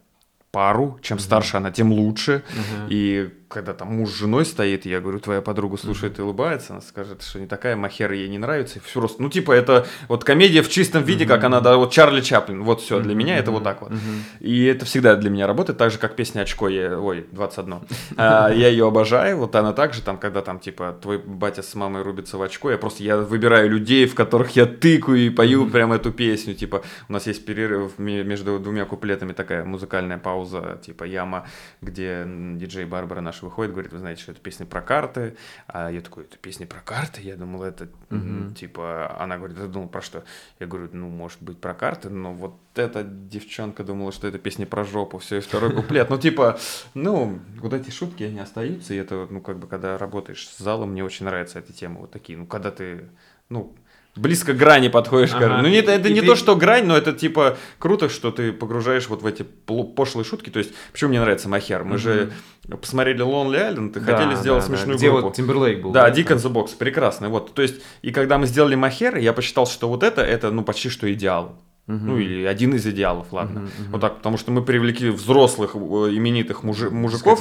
пару, 0.50 0.98
чем 1.02 1.18
старше 1.18 1.58
она, 1.58 1.70
тем 1.70 1.92
лучше, 1.92 2.42
Мгм. 2.50 2.86
и 2.88 3.30
когда 3.48 3.74
там 3.74 3.88
муж 3.88 4.10
с 4.10 4.18
женой 4.18 4.44
стоит, 4.44 4.86
я 4.86 5.00
говорю, 5.00 5.20
твоя 5.20 5.40
подруга 5.40 5.76
слушает 5.76 6.18
и 6.18 6.22
улыбается, 6.22 6.72
она 6.72 6.82
скажет, 6.82 7.22
что 7.22 7.38
не 7.38 7.46
такая 7.46 7.76
махера 7.76 8.14
ей 8.14 8.28
не 8.28 8.38
нравится, 8.38 8.78
и 8.78 8.82
все 8.82 9.00
просто, 9.00 9.22
ну 9.22 9.28
типа 9.28 9.52
это 9.52 9.86
вот 10.08 10.24
комедия 10.24 10.62
в 10.62 10.68
чистом 10.68 11.04
виде, 11.04 11.26
как 11.26 11.44
она, 11.44 11.60
да, 11.60 11.76
вот 11.76 11.92
Чарли 11.92 12.20
Чаплин, 12.20 12.64
вот 12.64 12.80
все, 12.80 13.00
для 13.00 13.14
меня 13.14 13.38
это 13.38 13.50
вот 13.50 13.62
так 13.64 13.82
вот. 13.82 13.90
Мгм. 13.90 14.24
И 14.40 14.64
это 14.64 14.84
всегда 14.84 15.16
для 15.16 15.30
меня 15.30 15.46
работает, 15.46 15.78
так 15.78 15.90
же, 15.90 15.98
как 15.98 16.16
песня 16.16 16.40
«Очко», 16.40 16.68
я, 16.68 16.98
ой, 16.98 17.26
21. 17.30 17.80
А, 18.16 18.50
я 18.50 18.68
ее 18.68 18.88
обожаю, 18.88 19.38
вот 19.38 19.54
она 19.54 19.72
также, 19.72 20.02
там, 20.02 20.18
когда 20.18 20.42
там, 20.42 20.58
типа, 20.58 20.96
твой 21.00 21.18
батя 21.18 21.62
с 21.62 21.74
мамой 21.74 22.02
рубится 22.02 22.38
в 22.38 22.42
очко, 22.42 22.70
я 22.70 22.78
просто, 22.78 23.02
я 23.02 23.16
выбираю 23.16 23.70
людей, 23.70 24.06
в 24.06 24.14
которых 24.14 24.56
я 24.56 24.66
тыкаю 24.66 25.18
и 25.18 25.30
пою 25.30 25.70
прям 25.70 25.92
эту 25.92 26.12
песню, 26.12 26.54
типа, 26.54 26.82
у 27.08 27.12
нас 27.12 27.26
есть 27.26 27.44
перерыв 27.44 27.98
ме- 27.98 28.24
между 28.24 28.58
двумя 28.58 28.84
куплетами, 28.84 29.32
такая 29.32 29.64
музыкальная 29.64 30.18
пауза, 30.18 30.80
типа, 30.84 31.04
яма, 31.04 31.46
где 31.80 32.24
диджей 32.26 32.84
Барбара 32.84 33.20
наша 33.20 33.35
наш 33.36 33.42
выходит, 33.42 33.72
говорит, 33.72 33.92
вы 33.92 33.98
знаете, 33.98 34.22
что 34.22 34.32
это 34.32 34.40
песня 34.40 34.66
про 34.66 34.80
карты, 34.80 35.36
а 35.66 35.90
я 35.90 36.00
такой, 36.00 36.24
это 36.24 36.36
песня 36.38 36.66
про 36.66 36.80
карты? 36.80 37.20
Я 37.20 37.36
думал, 37.36 37.62
это, 37.62 37.88
mm-hmm. 38.10 38.54
типа, 38.54 39.16
она 39.20 39.36
говорит, 39.36 39.56
ты 39.56 39.66
думал 39.66 39.88
про 39.88 40.02
что? 40.02 40.24
Я 40.58 40.66
говорю, 40.66 40.88
ну, 40.92 41.08
может 41.08 41.42
быть, 41.42 41.58
про 41.60 41.74
карты, 41.74 42.08
но 42.10 42.32
вот 42.32 42.56
эта 42.74 43.02
девчонка 43.04 43.84
думала, 43.84 44.12
что 44.12 44.26
это 44.26 44.38
песня 44.38 44.66
про 44.66 44.84
жопу, 44.84 45.18
все, 45.18 45.36
и 45.36 45.40
второй 45.40 45.74
куплет. 45.74 46.10
Ну, 46.10 46.18
типа, 46.18 46.58
ну, 46.94 47.38
вот 47.60 47.72
эти 47.72 47.90
шутки, 47.90 48.24
они 48.24 48.38
остаются, 48.38 48.94
и 48.94 48.96
это, 48.96 49.26
ну, 49.30 49.40
как 49.40 49.58
бы, 49.58 49.66
когда 49.66 49.98
работаешь 49.98 50.48
с 50.48 50.58
залом, 50.58 50.90
мне 50.90 51.04
очень 51.04 51.26
нравятся 51.26 51.58
эти 51.58 51.72
темы 51.72 52.00
вот 52.00 52.10
такие. 52.10 52.38
Ну, 52.38 52.46
когда 52.46 52.70
ты, 52.70 53.08
ну, 53.48 53.74
близко 54.16 54.52
к 54.52 54.56
грани 54.56 54.88
подходишь. 54.88 55.32
Ага. 55.34 55.60
Ну, 55.62 55.68
не, 55.68 55.76
это 55.76 56.08
и 56.08 56.12
не 56.12 56.20
ты... 56.20 56.26
то, 56.26 56.36
что 56.36 56.56
грань, 56.56 56.86
но 56.86 56.96
это 56.96 57.12
типа 57.12 57.56
круто, 57.78 58.08
что 58.08 58.30
ты 58.30 58.52
погружаешь 58.52 59.08
вот 59.08 59.22
в 59.22 59.26
эти 59.26 59.42
пошлые 59.42 60.24
шутки. 60.24 60.50
То 60.50 60.58
есть, 60.58 60.72
почему 60.92 61.10
мне 61.10 61.20
нравится 61.20 61.48
Махер? 61.48 61.84
Мы 61.84 61.92
угу. 61.92 61.98
же 61.98 62.32
посмотрели 62.80 63.24
Lonely 63.24 63.74
Island 63.74 63.96
и 63.96 64.00
да, 64.00 64.16
хотели 64.16 64.34
сделать 64.34 64.62
да, 64.62 64.68
смешную 64.68 64.98
да. 64.98 65.04
группу. 65.04 65.18
Где 65.18 65.20
вот 65.20 65.36
Тимберлейк 65.36 65.82
был. 65.82 65.92
Да, 65.92 66.08
and 66.08 66.26
the 66.26 66.52
Box, 66.52 66.70
прекрасно. 66.76 67.28
Вот, 67.28 67.54
то 67.54 67.62
есть, 67.62 67.76
и 68.02 68.10
когда 68.10 68.38
мы 68.38 68.46
сделали 68.46 68.74
Махер, 68.74 69.16
я 69.16 69.32
посчитал, 69.32 69.66
что 69.66 69.88
вот 69.88 70.02
это, 70.02 70.22
это, 70.22 70.50
ну, 70.50 70.62
почти 70.62 70.88
что 70.88 71.12
идеал. 71.12 71.58
Uh-huh. 71.86 72.00
Ну, 72.02 72.18
или 72.18 72.44
один 72.44 72.74
из 72.74 72.84
идеалов, 72.84 73.28
ладно. 73.30 73.60
Uh-huh, 73.60 73.64
uh-huh. 73.64 73.90
Вот 73.92 74.00
так, 74.00 74.16
потому 74.16 74.38
что 74.38 74.50
мы 74.50 74.64
привлекли 74.64 75.10
взрослых, 75.10 75.76
э, 75.76 75.78
именитых 75.78 76.64
мужи- 76.64 76.90
мужиков, 76.90 77.40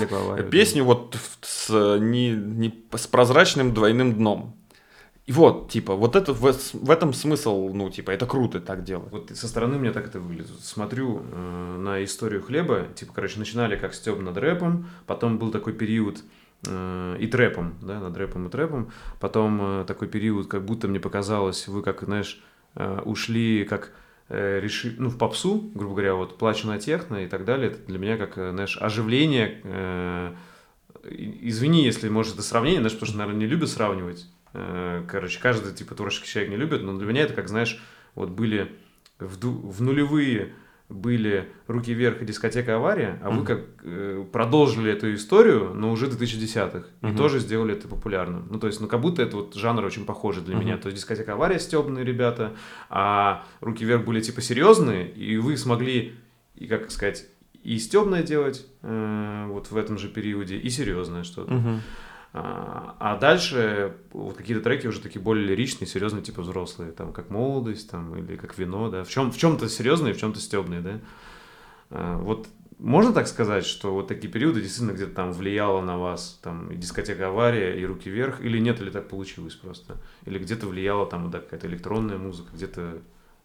песню 0.52 0.84
вот 0.84 1.18
с, 1.41 1.97
не, 1.97 2.30
не, 2.30 2.72
с 2.95 3.07
прозрачным 3.07 3.73
двойным 3.73 4.14
дном. 4.14 4.56
И 5.26 5.31
вот, 5.31 5.69
типа, 5.72 5.95
вот 5.95 6.15
это 6.15 6.34
в, 6.34 6.52
в 6.73 6.91
этом 6.91 7.11
смысл, 7.11 7.72
ну, 7.73 7.89
типа, 7.89 8.11
это 8.11 8.27
круто 8.27 8.60
так 8.60 8.84
делать. 8.84 9.11
Вот 9.11 9.31
со 9.34 9.47
стороны 9.47 9.80
мне 9.80 9.91
так 9.91 10.06
это 10.06 10.19
выглядит. 10.19 10.60
Смотрю 10.60 11.23
э, 11.31 11.77
на 11.80 12.03
историю 12.03 12.43
хлеба, 12.43 12.85
типа, 12.93 13.11
короче, 13.14 13.39
начинали 13.39 13.76
как 13.76 13.95
Степ 13.95 14.19
над 14.19 14.38
рэпом, 14.38 14.88
потом 15.07 15.39
был 15.39 15.49
такой 15.49 15.73
период 15.73 16.23
э, 16.68 17.18
и 17.19 17.26
трэпом, 17.26 17.73
да, 17.81 17.99
над 17.99 18.15
рэпом 18.15 18.45
и 18.47 18.49
трэпом, 18.52 18.91
потом 19.19 19.81
э, 19.81 19.85
такой 19.85 20.07
период, 20.07 20.47
как 20.47 20.64
будто 20.64 20.88
мне 20.88 20.99
показалось, 20.99 21.68
вы 21.68 21.81
как, 21.81 22.03
знаешь, 22.03 22.43
э, 22.76 23.02
ушли 23.03 23.65
как 23.65 23.93
э, 24.30 24.60
реши, 24.60 24.95
ну, 24.99 25.10
в 25.10 25.18
попсу, 25.18 25.72
грубо 25.73 25.95
говоря, 25.95 26.14
вот 26.14 26.38
плачу 26.38 26.68
на 26.68 26.77
техно 26.77 27.23
и 27.23 27.27
так 27.27 27.45
далее, 27.45 27.72
это 27.72 27.80
для 27.88 27.97
меня 27.97 28.18
как, 28.18 28.38
э, 28.38 28.52
знаешь, 28.52 28.77
оживление, 28.80 29.60
э, 29.64 30.35
извини, 31.10 31.84
если, 31.84 32.10
может, 32.10 32.35
это 32.35 32.43
сравнение, 32.43 32.81
знаешь, 32.81 32.93
потому 32.93 33.07
что, 33.07 33.18
наверное, 33.18 33.39
не 33.39 33.47
любят 33.47 33.69
сравнивать, 33.69 34.27
короче, 35.07 35.40
каждый, 35.40 35.73
типа, 35.73 35.95
творческий 35.95 36.27
человек 36.27 36.52
не 36.52 36.57
любит, 36.57 36.84
но 36.84 36.98
для 36.98 37.07
меня 37.07 37.22
это, 37.23 37.34
как, 37.34 37.48
знаешь, 37.48 37.82
вот 38.15 38.30
были 38.30 38.72
в, 39.19 39.38
в 39.38 39.82
нулевые 39.82 40.53
были 40.88 41.49
«Руки 41.68 41.94
вверх» 41.94 42.22
и 42.22 42.26
«Дискотека 42.26 42.76
авария», 42.76 43.19
а 43.23 43.30
mm-hmm. 43.30 43.40
вы 43.40 43.45
как 43.45 43.61
э, 43.84 44.26
продолжили 44.32 44.91
эту 44.91 45.14
историю, 45.15 45.73
но 45.73 45.91
уже 45.91 46.06
2010-х, 46.06 46.88
mm-hmm. 47.02 47.14
и 47.14 47.18
тоже 47.18 47.40
сделали 47.40 47.73
это 47.73 47.88
популярным. 47.88 48.48
Ну, 48.52 48.60
то 48.60 48.68
есть, 48.68 48.80
ну, 48.80 48.88
как 48.88 49.02
будто 49.02 49.23
это 49.23 49.38
вот 49.38 49.56
жанр 49.56 49.84
очень 49.84 50.06
похожий 50.06 50.44
для 50.44 50.56
mm-hmm. 50.56 50.60
меня. 50.60 50.77
То 50.77 50.90
есть, 50.90 50.98
«Дискотека 51.02 51.34
авария» 51.34 51.60
стебные 51.60 52.06
ребята, 52.06 52.53
а 52.90 53.44
«Руки 53.61 53.84
вверх» 53.84 54.06
были, 54.06 54.22
типа, 54.22 54.41
серьезные, 54.41 55.10
и 55.10 55.38
вы 55.38 55.57
смогли, 55.57 56.15
и, 56.53 56.68
как 56.68 56.91
сказать, 56.91 57.26
и 57.64 57.80
стебное 57.80 58.22
делать 58.22 58.68
э, 58.84 59.45
вот 59.49 59.72
в 59.72 59.77
этом 59.77 59.98
же 59.98 60.07
периоде, 60.07 60.57
и 60.57 60.69
серьезное 60.69 61.23
что-то. 61.23 61.52
Mm-hmm. 61.52 61.80
А, 62.38 62.98
а 62.99 63.18
дальше 63.18 63.95
вот 64.12 64.36
какие-то 64.36 64.62
треки 64.62 64.88
уже 64.88 64.99
такие 64.99 65.22
более 65.22 65.48
лиричные, 65.48 65.88
серьезные, 65.88 66.22
типа 66.22 66.41
взрослые, 66.41 66.91
там, 66.91 67.14
как 67.14 67.30
молодость, 67.30 67.90
там, 67.90 68.14
или 68.18 68.36
как 68.36 68.57
вино, 68.57 68.90
да, 68.90 69.06
в, 69.06 69.10
чем, 69.10 69.32
в 69.32 69.38
чем-то 69.38 69.70
серьезные, 69.70 70.14
в 70.14 70.18
чем-то 70.18 70.41
стебные, 70.41 70.82
да. 70.82 70.99
А, 71.91 72.18
вот 72.18 72.49
можно 72.78 73.14
так 73.14 73.30
сказать, 73.30 73.66
что 73.66 73.94
вот 73.94 74.10
такие 74.10 74.28
периоды 74.28 74.60
действительно 74.60 74.91
где-то 74.91 75.14
там 75.14 75.32
влияло 75.32 75.80
на 75.80 75.98
вас, 75.98 76.38
там, 76.44 76.70
и 76.72 76.76
дискотека 76.76 77.30
авария, 77.30 77.80
и 77.80 77.86
руки 77.86 78.10
вверх, 78.10 78.41
или 78.41 78.60
нет, 78.60 78.82
или 78.82 78.90
так 78.90 79.07
получилось 79.07 79.56
просто? 79.56 79.95
Или 80.26 80.38
где-то 80.38 80.68
влияла 80.68 81.06
там 81.06 81.32
да, 81.32 81.40
какая-то 81.40 81.68
электронная 81.68 82.18
музыка, 82.18 82.49
где-то 82.53 82.98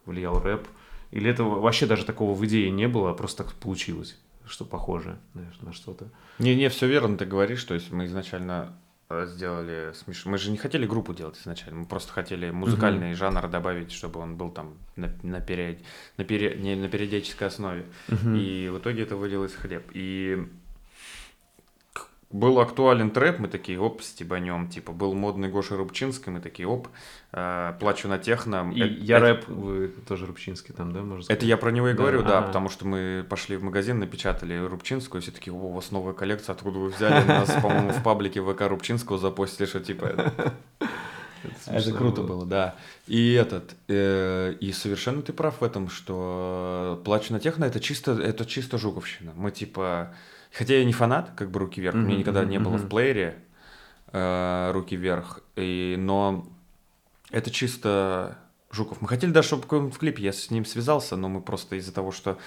влиял 0.05 0.41
рэп, 0.41 0.67
или 1.13 1.31
этого 1.31 1.61
вообще 1.61 1.87
даже 1.87 2.05
такого 2.05 2.35
в 2.35 2.45
идее 2.45 2.73
не 2.73 2.89
было, 2.89 3.13
а 3.13 3.15
просто 3.15 3.45
так 3.45 3.53
получилось? 3.53 4.19
Что 4.51 4.65
похоже 4.65 5.19
знаешь, 5.35 5.59
на 5.63 5.73
что-то. 5.73 6.09
Не-не, 6.39 6.69
все 6.69 6.87
верно 6.87 7.17
ты 7.17 7.25
говоришь, 7.25 7.63
то 7.65 7.75
есть 7.75 7.91
мы 7.91 8.07
изначально 8.07 8.77
э, 9.09 9.27
сделали 9.27 9.93
смеш... 9.95 10.27
Мы 10.27 10.39
же 10.39 10.51
не 10.51 10.59
хотели 10.59 10.87
группу 10.87 11.15
делать 11.15 11.39
изначально, 11.39 11.81
мы 11.81 11.87
просто 11.87 12.13
хотели 12.13 12.51
музыкальный 12.51 13.13
uh-huh. 13.13 13.17
жанр 13.17 13.49
добавить, 13.49 13.93
чтобы 13.93 14.21
он 14.21 14.37
был 14.37 14.51
там 14.51 14.77
на, 14.97 15.13
на, 15.23 15.41
период... 15.41 15.79
на, 16.17 16.25
пери... 16.25 16.59
не, 16.59 16.75
на 16.75 16.89
периодической 16.89 17.49
основе. 17.49 17.87
Uh-huh. 18.09 18.39
И 18.39 18.69
в 18.69 18.79
итоге 18.79 19.03
это 19.05 19.17
вылилось 19.17 19.55
хлеб. 19.55 19.91
И 19.93 20.47
был 22.31 22.61
актуален 22.61 23.11
трэп, 23.11 23.41
мы 23.41 23.49
такие, 23.49 23.81
оп, 23.81 24.03
стебанем, 24.03 24.69
типа, 24.69 24.93
был 24.93 25.15
модный 25.15 25.49
Гоша 25.49 25.77
Рубчинский, 25.77 26.31
мы 26.31 26.41
такие, 26.41 26.69
оп, 26.69 26.87
э, 27.33 27.75
плачу 27.81 28.07
на 28.07 28.19
техно. 28.19 28.71
И 28.73 28.81
это, 28.81 28.95
я 29.03 29.17
это... 29.17 29.27
рэп, 29.27 29.49
вы 29.49 29.89
тоже 30.07 30.27
Рубчинский 30.27 30.73
там, 30.73 30.93
да, 30.93 31.01
можно 31.01 31.25
сказать? 31.25 31.39
Это 31.39 31.47
я 31.47 31.57
про 31.57 31.73
него 31.73 31.89
и 31.89 31.93
говорю, 31.93 32.23
да, 32.23 32.41
да 32.41 32.43
потому 32.43 32.69
что 32.69 32.87
мы 32.87 33.27
пошли 33.29 33.57
в 33.57 33.65
магазин, 33.65 33.99
напечатали 33.99 34.57
Рубчинскую, 34.57 35.23
все 35.23 35.33
такие, 35.33 35.53
о, 35.53 35.57
у 35.57 35.73
вас 35.73 35.91
новая 35.91 36.13
коллекция, 36.13 36.53
откуда 36.53 36.79
вы 36.79 36.91
взяли? 36.91 37.27
Нас, 37.27 37.51
по-моему, 37.61 37.91
в 37.91 38.03
паблике 38.03 38.41
ВК 38.41 38.63
Рубчинского 38.63 39.19
запостили, 39.19 39.67
что 39.67 39.81
типа... 39.81 40.05
Это, 40.05 40.55
это 41.67 41.93
круто 41.93 42.23
было, 42.23 42.47
да. 42.47 42.77
И 43.09 43.33
этот, 43.33 43.75
э, 43.89 44.55
и 44.61 44.71
совершенно 44.71 45.23
ты 45.23 45.33
прав 45.33 45.61
в 45.61 45.65
этом, 45.65 45.91
что 45.91 47.03
плачу 47.05 47.33
на 47.33 47.41
техно 47.41 47.65
это 47.65 47.81
чисто, 47.81 48.13
это 48.13 48.47
чисто 48.47 48.79
жуковщина. 48.79 49.33
Мы 49.35 49.51
типа 49.51 50.15
Хотя 50.53 50.75
я 50.75 50.85
не 50.85 50.93
фанат, 50.93 51.33
как 51.37 51.51
бы 51.51 51.61
руки 51.61 51.81
вверх. 51.81 51.97
Mm-hmm, 51.97 52.05
Мне 52.05 52.17
никогда 52.17 52.45
не 52.45 52.57
mm-hmm. 52.57 52.61
было 52.61 52.77
в 52.77 52.89
плеере 52.89 53.39
э, 54.13 54.71
руки 54.73 54.97
вверх. 54.97 55.41
И, 55.57 55.97
но 55.99 56.47
это 57.31 57.51
чисто 57.51 58.39
Жуков. 58.73 59.01
Мы 59.01 59.09
хотели 59.09 59.33
даже, 59.33 59.49
чтобы 59.49 59.63
какой-нибудь 59.63 59.99
клип 59.99 60.19
я 60.21 60.33
с 60.33 60.49
ним 60.51 60.65
связался, 60.65 61.17
но 61.17 61.29
мы 61.29 61.41
просто 61.41 61.75
из-за 61.75 61.93
того, 61.93 62.13
что 62.13 62.39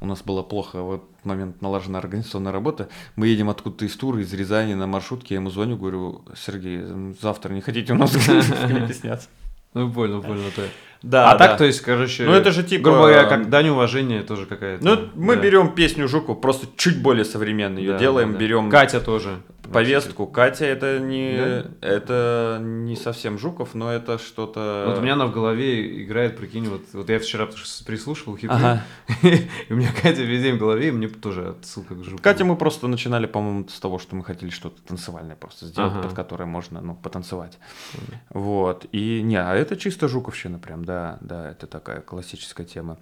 у 0.00 0.06
нас 0.06 0.22
было 0.22 0.44
плохо 0.44 0.80
в 0.80 0.94
этот 0.94 1.24
момент 1.24 1.60
налажена 1.60 1.98
организационная 1.98 2.52
работа, 2.52 2.88
мы 3.16 3.26
едем 3.26 3.50
откуда-то 3.50 3.84
из 3.84 3.96
тура, 3.96 4.20
из 4.20 4.32
Рязани 4.32 4.74
на 4.74 4.86
маршрутке, 4.86 5.34
я 5.34 5.40
ему 5.40 5.50
звоню, 5.50 5.76
говорю, 5.76 6.24
Сергей, 6.36 7.14
завтра 7.20 7.52
не 7.52 7.62
хотите 7.62 7.94
у 7.94 7.96
нас 7.96 8.12
в 8.14 8.66
клипе 8.68 8.94
сняться? 8.94 9.28
Ну, 9.74 9.90
понял, 9.90 10.22
понял. 10.22 10.42
Это... 10.48 10.68
Да, 11.02 11.30
а 11.30 11.36
да. 11.36 11.48
так, 11.48 11.58
то 11.58 11.64
есть, 11.64 11.80
короче, 11.80 12.24
ну, 12.24 12.32
это 12.32 12.52
же 12.52 12.62
типа... 12.62 12.84
грубо 12.84 12.98
говоря, 13.00 13.24
как 13.24 13.50
дань 13.50 13.70
уважения 13.70 14.22
тоже 14.22 14.46
какая-то. 14.46 14.84
Ну, 14.84 15.08
мы 15.14 15.34
да. 15.34 15.42
берем 15.42 15.74
песню 15.74 16.06
Жуку, 16.06 16.36
просто 16.36 16.66
чуть 16.76 17.02
более 17.02 17.24
современную 17.24 17.84
ее 17.84 17.92
да, 17.94 17.98
делаем, 17.98 18.34
да, 18.34 18.38
берем... 18.38 18.70
Катя 18.70 19.00
тоже. 19.00 19.40
Повестку. 19.72 20.26
Катя 20.26 20.66
это 20.66 20.98
не, 21.00 21.36
да? 21.36 21.86
это 21.86 22.58
не 22.60 22.96
совсем 22.96 23.38
Жуков, 23.38 23.74
но 23.74 23.92
это 23.92 24.18
что-то... 24.18 24.84
Вот 24.88 24.98
у 24.98 25.00
меня 25.00 25.14
она 25.14 25.26
в 25.26 25.32
голове 25.32 26.04
играет, 26.04 26.36
прикинь, 26.36 26.68
вот, 26.68 26.82
вот 26.92 27.08
я 27.08 27.18
вчера 27.18 27.46
прислушивал 27.46 28.36
хиты, 28.36 28.52
ага. 28.52 28.84
и 29.22 29.72
у 29.72 29.76
меня 29.76 29.90
Катя 29.92 30.22
везде 30.22 30.52
в 30.52 30.58
голове, 30.58 30.88
и 30.88 30.90
мне 30.90 31.08
тоже 31.08 31.50
отсылка 31.50 31.94
к 31.94 32.04
Жукову. 32.04 32.22
Катя 32.22 32.44
мы 32.44 32.56
просто 32.56 32.86
начинали, 32.86 33.26
по-моему, 33.26 33.68
с 33.68 33.80
того, 33.80 33.98
что 33.98 34.16
мы 34.16 34.24
хотели 34.24 34.50
что-то 34.50 34.82
танцевальное 34.82 35.36
просто 35.36 35.66
сделать, 35.66 35.92
ага. 35.92 36.02
под 36.02 36.14
которое 36.14 36.46
можно, 36.46 36.80
ну, 36.80 36.94
потанцевать. 36.94 37.58
Ага. 37.94 38.20
Вот, 38.30 38.86
и 38.92 39.22
не, 39.22 39.36
а 39.36 39.54
это 39.54 39.76
чисто 39.76 40.08
Жуковщина 40.08 40.58
прям, 40.58 40.84
да, 40.84 41.18
да, 41.20 41.50
это 41.50 41.66
такая 41.66 42.00
классическая 42.00 42.64
тема. 42.64 42.98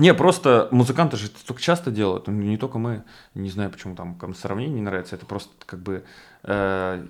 Не, 0.00 0.14
просто 0.14 0.68
музыканты 0.70 1.18
же 1.18 1.26
это 1.26 1.44
только 1.46 1.60
часто 1.60 1.90
делают, 1.90 2.26
ну, 2.26 2.32
не 2.32 2.56
только 2.56 2.78
мы. 2.78 3.04
Не 3.34 3.50
знаю, 3.50 3.70
почему 3.70 3.94
там 3.94 4.14
кому 4.14 4.32
сравнение 4.32 4.76
не 4.76 4.80
нравится. 4.80 5.14
Это 5.14 5.26
просто 5.26 5.52
как 5.66 5.80
бы 5.80 6.04
э, 6.42 7.06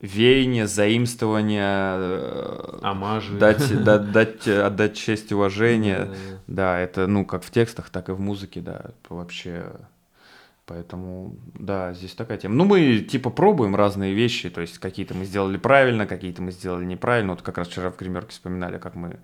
веяние, 0.00 0.66
заимствование, 0.66 1.94
э, 1.96 2.78
Амажи. 2.82 3.38
Дать, 3.38 3.82
да, 3.84 3.98
дать, 3.98 4.46
отдать 4.46 4.96
честь 4.96 5.32
и 5.32 5.34
уважение. 5.34 6.10
Да, 6.46 6.78
это 6.78 7.06
ну 7.06 7.24
как 7.24 7.42
в 7.42 7.50
текстах, 7.50 7.88
так 7.88 8.10
и 8.10 8.12
в 8.12 8.20
музыке, 8.20 8.60
да, 8.60 8.90
вообще. 9.08 9.72
Поэтому, 10.66 11.36
да, 11.54 11.94
здесь 11.94 12.12
такая 12.12 12.36
тема. 12.36 12.54
Ну, 12.56 12.64
мы 12.64 12.98
типа 12.98 13.30
пробуем 13.30 13.76
разные 13.76 14.12
вещи, 14.12 14.50
то 14.50 14.60
есть 14.60 14.78
какие-то 14.78 15.14
мы 15.14 15.24
сделали 15.24 15.56
правильно, 15.56 16.06
какие-то 16.06 16.42
мы 16.42 16.50
сделали 16.50 16.84
неправильно. 16.84 17.32
Вот 17.32 17.42
как 17.42 17.56
раз 17.56 17.68
вчера 17.68 17.90
в 17.90 17.96
гримерке 17.96 18.32
вспоминали, 18.32 18.76
как 18.76 18.94
мы 18.94 19.20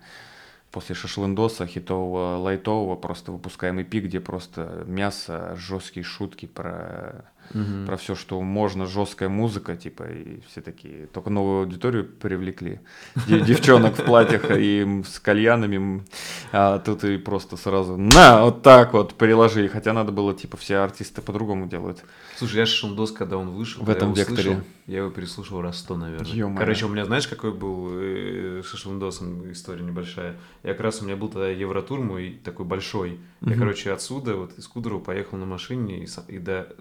после 0.73 0.95
шашлындоса 0.95 1.67
хитового, 1.67 2.37
лайтового 2.37 2.95
просто 2.95 3.31
выпускаем 3.31 3.79
EP, 3.79 3.99
где 3.99 4.19
просто 4.19 4.83
мясо, 4.87 5.55
жесткие 5.55 6.03
шутки 6.03 6.47
про 6.47 7.31
угу. 7.53 7.85
про 7.85 7.97
все, 7.97 8.15
что 8.15 8.41
можно, 8.41 8.85
жесткая 8.85 9.29
музыка, 9.29 9.75
типа, 9.75 10.03
и 10.03 10.41
все 10.47 10.61
такие, 10.61 11.07
только 11.07 11.29
новую 11.29 11.61
аудиторию 11.61 12.05
привлекли, 12.05 12.79
девчонок 13.27 13.97
в 13.97 14.03
платьях 14.03 14.45
и 14.49 15.03
с 15.05 15.19
кальянами, 15.19 16.03
а 16.51 16.79
тут 16.79 17.03
и 17.03 17.17
просто 17.17 17.57
сразу, 17.57 17.97
на, 17.97 18.43
вот 18.43 18.61
так 18.61 18.93
вот, 18.93 19.15
приложи, 19.15 19.67
хотя 19.67 19.93
надо 19.93 20.11
было, 20.11 20.33
типа, 20.33 20.57
все 20.57 20.77
артисты 20.77 21.21
по-другому 21.21 21.67
делают. 21.67 22.03
Слушай, 22.37 22.57
я 22.57 22.65
Шундос, 22.65 23.11
когда 23.11 23.37
он 23.37 23.49
вышел, 23.49 23.83
в 23.83 23.89
этом 23.89 24.13
векторе, 24.13 24.63
я 24.87 24.99
его 24.99 25.09
переслушал 25.09 25.61
раз 25.61 25.79
сто, 25.79 25.95
наверное. 25.95 26.31
Ё-моё. 26.31 26.57
Короче, 26.57 26.85
у 26.85 26.89
меня, 26.89 27.05
знаешь, 27.05 27.27
какой 27.27 27.53
был 27.53 27.87
э, 27.91 28.63
шашлындосом 28.65 29.49
история 29.51 29.81
небольшая. 29.81 30.35
Я 30.63 30.73
как 30.73 30.81
раз 30.81 31.01
у 31.01 31.05
меня 31.05 31.15
был 31.15 31.29
тогда 31.29 31.47
Евротур 31.49 32.01
мой 32.01 32.41
такой 32.43 32.65
большой. 32.65 33.19
Я, 33.41 33.55
короче, 33.55 33.91
отсюда, 33.91 34.35
вот 34.35 34.57
из 34.57 34.67
Кудрово 34.67 34.99
поехал 34.99 35.37
на 35.37 35.45
машине 35.45 36.03
и, 36.03 36.07
и 36.27 36.39
до 36.39 36.75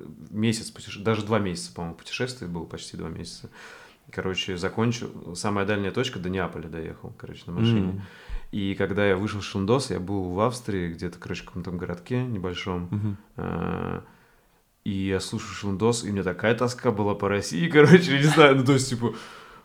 месяц, 0.52 0.70
путеше... 0.70 1.00
даже 1.00 1.24
два 1.24 1.38
месяца, 1.38 1.72
по-моему, 1.72 1.96
путешествие 1.96 2.50
было 2.50 2.64
почти 2.64 2.96
два 2.96 3.08
месяца. 3.08 3.50
Короче, 4.10 4.56
закончил, 4.56 5.34
самая 5.34 5.64
дальняя 5.64 5.92
точка 5.92 6.18
до 6.18 6.28
Неаполя 6.28 6.68
доехал, 6.68 7.14
короче, 7.16 7.42
на 7.46 7.52
машине. 7.52 7.92
Mm. 7.92 8.00
И 8.52 8.74
когда 8.74 9.06
я 9.06 9.16
вышел 9.16 9.40
в 9.40 9.44
Шундос, 9.44 9.90
я 9.90 9.98
был 9.98 10.24
в 10.24 10.40
Австрии, 10.40 10.92
где-то, 10.92 11.18
короче, 11.18 11.42
в 11.42 11.46
каком-то 11.46 11.70
городке 11.70 12.22
небольшом. 12.22 13.16
Mm-hmm. 13.36 14.02
И 14.84 14.90
я 14.90 15.20
слушаю 15.20 15.54
Шундос, 15.54 16.04
и 16.04 16.10
у 16.10 16.12
меня 16.12 16.22
такая 16.22 16.54
тоска 16.54 16.90
была 16.90 17.14
по 17.14 17.28
России, 17.28 17.68
короче, 17.72 18.18
не 18.18 18.24
знаю, 18.24 18.56
ну 18.56 18.64
то 18.64 18.72
есть, 18.72 18.90
типа, 18.90 19.14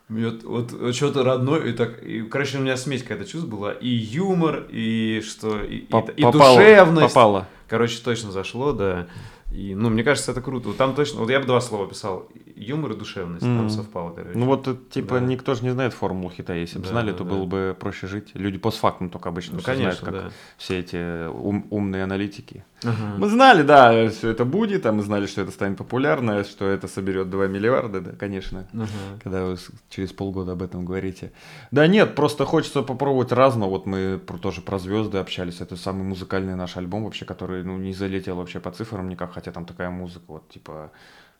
вот, 0.08 0.42
вот 0.42 0.94
что-то 0.94 1.22
родное, 1.22 1.60
и 1.66 1.72
так, 1.72 2.02
и, 2.02 2.22
короче, 2.22 2.56
у 2.58 2.62
меня 2.62 2.78
смесь 2.78 3.02
какая-то 3.02 3.26
чувств 3.26 3.48
была, 3.48 3.72
и 3.72 3.88
юмор, 3.88 4.66
и 4.70 5.22
что, 5.26 5.62
и, 5.62 5.80
Поп- 5.80 6.10
и, 6.16 6.22
и 6.22 6.32
душевность. 6.32 7.14
Попало. 7.14 7.46
Короче, 7.68 8.00
точно 8.02 8.32
зашло, 8.32 8.72
да. 8.72 9.08
И, 9.52 9.74
ну, 9.74 9.88
мне 9.90 10.04
кажется, 10.04 10.32
это 10.32 10.40
круто. 10.40 10.72
Там 10.72 10.94
точно, 10.94 11.20
вот 11.20 11.30
я 11.30 11.40
бы 11.40 11.46
два 11.46 11.60
слова 11.60 11.86
писал. 11.86 12.28
Юмор 12.58 12.92
и 12.92 12.96
душевность 12.96 13.44
mm. 13.44 13.56
там 13.56 13.70
совпало, 13.70 14.12
короче. 14.12 14.36
Ну 14.36 14.46
вот, 14.46 14.90
типа, 14.90 15.20
да. 15.20 15.26
никто 15.26 15.54
же 15.54 15.62
не 15.62 15.70
знает 15.70 15.92
формулу 15.92 16.30
хита. 16.30 16.54
Если 16.54 16.78
бы 16.78 16.84
да, 16.84 16.90
знали, 16.90 17.12
то 17.12 17.24
да. 17.24 17.30
было 17.30 17.44
бы 17.46 17.76
проще 17.78 18.06
жить. 18.06 18.30
Люди 18.34 18.58
постфактум 18.58 19.10
только 19.10 19.28
обычно 19.28 19.56
ну, 19.56 19.62
конечно, 19.62 19.92
знают, 19.92 20.00
как 20.00 20.14
да. 20.14 20.30
все 20.56 20.78
эти 20.80 21.28
ум, 21.28 21.66
умные 21.70 22.04
аналитики. 22.04 22.64
Ага. 22.84 23.16
Мы 23.18 23.28
знали, 23.28 23.62
да, 23.62 24.10
что 24.10 24.28
это 24.28 24.44
будет, 24.44 24.86
а 24.86 24.92
мы 24.92 25.02
знали, 25.02 25.26
что 25.26 25.42
это 25.42 25.50
станет 25.50 25.78
популярно, 25.78 26.44
что 26.44 26.66
это 26.66 26.86
соберет 26.86 27.28
2 27.28 27.46
миллиарда, 27.48 28.00
да, 28.00 28.12
конечно, 28.12 28.68
ага. 28.72 28.86
когда 29.22 29.44
вы 29.44 29.56
через 29.88 30.12
полгода 30.12 30.52
об 30.52 30.62
этом 30.62 30.84
говорите. 30.84 31.32
Да 31.70 31.86
нет, 31.86 32.14
просто 32.14 32.44
хочется 32.44 32.82
попробовать 32.82 33.32
разного. 33.32 33.70
Вот 33.70 33.86
мы 33.86 34.20
тоже 34.40 34.60
про 34.60 34.78
звезды 34.78 35.18
общались. 35.18 35.60
Это 35.60 35.76
самый 35.76 36.04
музыкальный 36.04 36.54
наш 36.54 36.76
альбом 36.76 37.04
вообще, 37.04 37.24
который 37.24 37.64
ну, 37.64 37.76
не 37.78 37.92
залетел 37.92 38.36
вообще 38.36 38.60
по 38.60 38.70
цифрам 38.70 39.08
никак 39.08 39.32
хотя 39.32 39.50
там 39.52 39.64
такая 39.64 39.90
музыка, 39.90 40.24
вот 40.28 40.48
типа, 40.48 40.92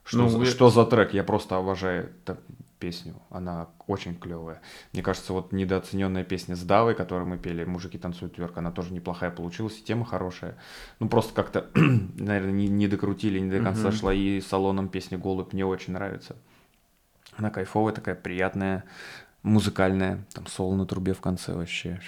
что, 0.08 0.18
ну, 0.18 0.28
за, 0.30 0.46
что 0.46 0.70
за 0.70 0.86
трек, 0.86 1.12
я 1.12 1.22
просто 1.22 1.56
обожаю 1.56 2.10
эту 2.24 2.38
песню, 2.78 3.14
она 3.28 3.68
очень 3.86 4.16
клевая. 4.18 4.62
Мне 4.94 5.02
кажется, 5.02 5.34
вот 5.34 5.52
недооцененная 5.52 6.24
песня 6.24 6.56
с 6.56 6.62
Давой, 6.62 6.94
которую 6.94 7.28
мы 7.28 7.36
пели, 7.36 7.64
«Мужики 7.64 7.98
танцуют 7.98 8.38
вверх», 8.38 8.56
она 8.56 8.70
тоже 8.70 8.94
неплохая 8.94 9.30
получилась, 9.30 9.78
и 9.78 9.84
тема 9.84 10.06
хорошая. 10.06 10.56
Ну, 10.98 11.10
просто 11.10 11.34
как-то, 11.34 11.66
наверное, 11.74 12.52
не, 12.52 12.68
не 12.68 12.88
докрутили, 12.88 13.38
не 13.38 13.50
до 13.50 13.62
конца 13.62 13.88
uh-huh. 13.88 13.98
шла, 13.98 14.14
и 14.14 14.40
салоном 14.40 14.88
песня 14.88 15.18
«Голубь» 15.18 15.52
мне 15.52 15.66
очень 15.66 15.92
нравится. 15.92 16.36
Она 17.36 17.50
кайфовая, 17.50 17.92
такая 17.92 18.14
приятная, 18.14 18.84
музыкальная, 19.42 20.24
там 20.32 20.46
соло 20.46 20.74
на 20.74 20.86
трубе 20.86 21.12
в 21.12 21.20
конце 21.20 21.52
вообще 21.52 22.00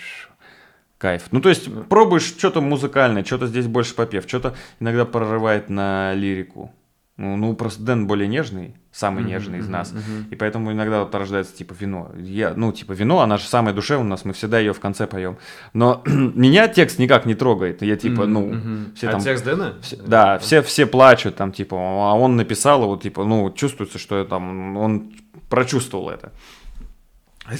кайф. 0.96 1.32
Ну, 1.32 1.42
то 1.42 1.50
есть, 1.50 1.68
пробуешь 1.88 2.24
что-то 2.24 2.62
музыкальное, 2.62 3.24
что-то 3.24 3.46
здесь 3.46 3.66
больше 3.66 3.94
попев, 3.94 4.26
что-то 4.26 4.54
иногда 4.78 5.04
прорывает 5.04 5.68
на 5.68 6.14
лирику. 6.14 6.72
Ну, 7.20 7.36
ну, 7.36 7.54
просто 7.54 7.82
Дэн 7.82 8.06
более 8.06 8.26
нежный, 8.26 8.74
самый 8.92 9.22
mm-hmm, 9.22 9.26
нежный 9.26 9.58
из 9.58 9.68
нас. 9.68 9.92
Mm-hmm. 9.92 10.30
И 10.30 10.36
поэтому 10.36 10.72
иногда 10.72 11.00
вот 11.00 11.14
рождается 11.14 11.54
типа 11.54 11.74
вино. 11.78 12.10
Я, 12.16 12.54
ну, 12.56 12.72
типа 12.72 12.92
вино, 12.92 13.20
она 13.20 13.36
же 13.36 13.44
самая 13.44 13.74
душевная 13.74 14.06
у 14.06 14.08
нас, 14.08 14.24
мы 14.24 14.32
всегда 14.32 14.58
ее 14.58 14.72
в 14.72 14.80
конце 14.80 15.06
поем. 15.06 15.36
Но 15.74 16.02
меня 16.06 16.66
текст 16.66 16.98
никак 16.98 17.26
не 17.26 17.34
трогает. 17.34 17.82
Я 17.82 17.96
типа, 17.96 18.22
mm-hmm, 18.22 18.26
ну, 18.26 18.52
mm-hmm. 18.52 18.94
все 18.94 19.08
а 19.08 19.12
там. 19.12 19.20
текст 19.20 19.44
Дэна? 19.44 19.74
Все, 19.82 19.96
да, 19.96 20.38
все, 20.38 20.62
все 20.62 20.86
плачут 20.86 21.36
там, 21.36 21.52
типа, 21.52 21.76
а 21.76 22.14
он 22.14 22.36
написал, 22.36 22.86
вот, 22.86 23.02
типа, 23.02 23.24
ну, 23.24 23.52
чувствуется, 23.52 23.98
что 23.98 24.24
там 24.24 24.78
он 24.78 25.12
прочувствовал 25.50 26.08
это. 26.08 26.32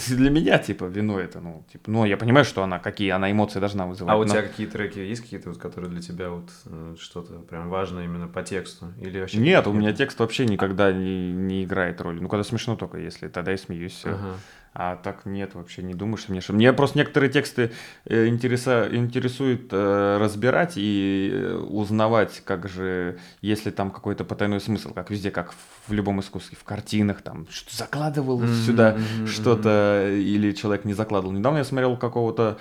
Для 0.09 0.31
меня, 0.31 0.59
типа, 0.59 0.85
вино 0.85 1.19
это, 1.19 1.40
ну, 1.40 1.65
типа, 1.73 1.90
ну, 1.90 2.05
я 2.05 2.16
понимаю, 2.16 2.44
что 2.44 2.62
она, 2.62 2.78
какие 2.78 3.11
она 3.11 3.31
эмоции 3.31 3.61
должна 3.61 3.86
вызывать. 3.86 4.12
А 4.12 4.19
у 4.19 4.24
но... 4.24 4.28
тебя 4.28 4.43
какие 4.43 4.66
треки 4.66 4.98
есть 4.98 5.23
какие-то, 5.23 5.48
вот, 5.48 5.59
которые 5.59 5.90
для 5.90 6.02
тебя 6.02 6.31
вот 6.31 6.51
э, 6.66 6.97
что-то 7.01 7.39
прям 7.40 7.70
важное 7.70 8.05
именно 8.05 8.28
по 8.28 8.43
тексту? 8.43 8.93
Или 9.01 9.20
вообще 9.20 9.39
Нет, 9.39 9.66
у 9.66 9.73
меня 9.73 9.93
текст 9.93 10.19
вообще 10.19 10.44
никогда 10.44 10.93
не, 10.93 11.32
не 11.32 11.65
играет 11.65 12.01
роли. 12.01 12.20
Ну, 12.20 12.28
когда 12.28 12.44
смешно 12.44 12.77
только, 12.77 12.98
если 12.98 13.28
тогда 13.28 13.52
я 13.52 13.59
смеюсь. 13.59 14.02
Ага. 14.05 14.36
А 14.72 14.94
так 14.97 15.26
нет, 15.26 15.55
вообще 15.55 15.82
не 15.82 15.94
думаю, 15.94 16.16
что 16.16 16.30
мне... 16.30 16.40
Мне 16.48 16.72
просто 16.72 16.98
некоторые 16.98 17.28
тексты 17.30 17.72
э, 18.05 18.28
интереса... 18.28 18.88
интересует 18.92 19.68
э, 19.72 20.18
разбирать 20.20 20.74
и 20.76 21.30
э, 21.32 21.56
узнавать, 21.56 22.40
как 22.44 22.68
же, 22.68 23.18
если 23.40 23.70
там 23.70 23.90
какой-то 23.90 24.24
потайной 24.24 24.60
смысл, 24.60 24.92
как 24.94 25.10
везде, 25.10 25.32
как 25.32 25.55
в 25.88 25.92
любом 25.92 26.20
искусстве, 26.20 26.56
в 26.56 26.62
картинах, 26.62 27.20
там, 27.22 27.48
что 27.51 27.74
закладывал 27.74 28.40
mm-hmm, 28.40 28.64
сюда 28.64 28.97
mm-hmm, 28.97 29.26
что-то, 29.26 30.09
или 30.09 30.52
человек 30.52 30.84
не 30.84 30.94
закладывал. 30.94 31.34
Недавно 31.34 31.59
я 31.59 31.64
смотрел 31.64 31.97
какого-то 31.97 32.56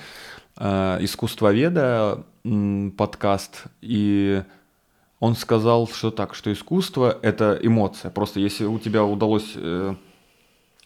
э, 0.57 0.97
искусствоведа 1.01 2.25
э, 2.43 2.89
подкаст, 2.97 3.65
и 3.81 4.41
он 5.19 5.35
сказал, 5.35 5.87
что 5.87 6.09
так, 6.09 6.33
что 6.33 6.51
искусство— 6.51 7.19
это 7.21 7.59
эмоция. 7.61 8.09
Просто 8.09 8.39
если 8.39 8.65
у 8.65 8.79
тебя 8.79 9.03
удалось... 9.03 9.53
Э, 9.55 9.93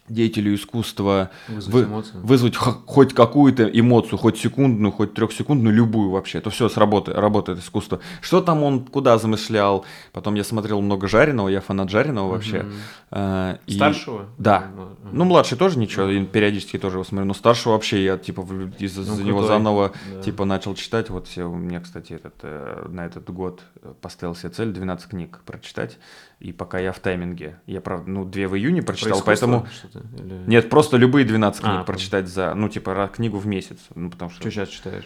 деятелю 0.10 0.54
искусства 0.54 1.32
вызвать, 1.48 1.88
вы, 1.88 2.22
вызвать 2.22 2.56
хоть 2.58 3.14
какую-то 3.14 3.64
эмоцию, 3.66 4.18
хоть 4.18 4.38
секундную, 4.38 4.92
хоть 4.92 5.14
трехсекундную, 5.14 5.74
любую 5.74 6.10
вообще, 6.12 6.42
то 6.42 6.50
все 6.50 6.68
сработает, 6.68 7.18
работает 7.18 7.60
искусство. 7.60 8.00
Что 8.22 8.42
там 8.42 8.64
он 8.64 8.86
куда 8.86 9.18
замышлял? 9.18 9.86
Потом 10.12 10.36
я 10.36 10.44
смотрел 10.44 10.82
много 10.82 11.08
жареного, 11.08 11.48
я 11.48 11.62
фанат 11.62 11.90
жареного 11.90 12.32
вообще. 12.32 12.60
Угу. 12.60 12.70
А, 13.12 13.60
Старшего? 13.68 14.24
И, 14.24 14.26
да. 14.38 14.68
Угу. 14.76 15.10
Ну, 15.14 15.24
младший 15.24 15.58
тоже 15.58 15.80
ничего, 15.80 16.06
угу. 16.06 16.26
периодически 16.26 16.78
тоже 16.78 16.98
его 16.98 17.06
смотрю, 17.06 17.26
но 17.26 17.34
старшего 17.34 17.74
вообще 17.74 18.04
я 18.04 18.18
типа 18.18 18.42
из-за 18.80 19.02
ну, 19.02 19.24
него 19.24 19.44
заново 19.44 19.94
да. 20.14 20.22
типа 20.22 20.44
начал 20.44 20.76
читать. 20.76 21.10
Вот 21.10 21.28
все, 21.28 21.46
у 21.46 21.56
меня, 21.56 21.80
кстати, 21.80 22.14
этот, 22.14 22.36
э, 22.42 22.88
на 22.90 23.06
этот 23.06 23.30
год 23.30 23.62
поставил 24.02 24.36
себе 24.36 24.50
цель 24.50 24.72
12 24.72 25.10
книг 25.10 25.40
прочитать. 25.46 25.98
И 26.44 26.52
пока 26.52 26.78
я 26.78 26.92
в 26.92 27.00
тайминге. 27.00 27.58
Я, 27.68 27.80
правда, 27.80 28.12
ну, 28.12 28.26
две 28.26 28.50
в 28.50 28.58
июне 28.58 28.82
прочитал, 28.82 29.20
Про 29.20 29.28
поэтому... 29.28 29.66
Или... 29.94 30.44
Нет, 30.46 30.70
просто 30.70 30.98
любые 30.98 31.26
12 31.26 31.62
книг 31.62 31.74
а, 31.74 31.84
прочитать 31.86 32.28
за, 32.28 32.54
ну, 32.54 32.68
типа, 32.68 33.10
книгу 33.14 33.38
в 33.38 33.48
месяц. 33.48 33.78
Ну, 33.96 34.12
потому 34.12 34.30
что... 34.30 34.42
Что 34.42 34.52
сейчас 34.52 34.68
читаешь? 34.68 35.06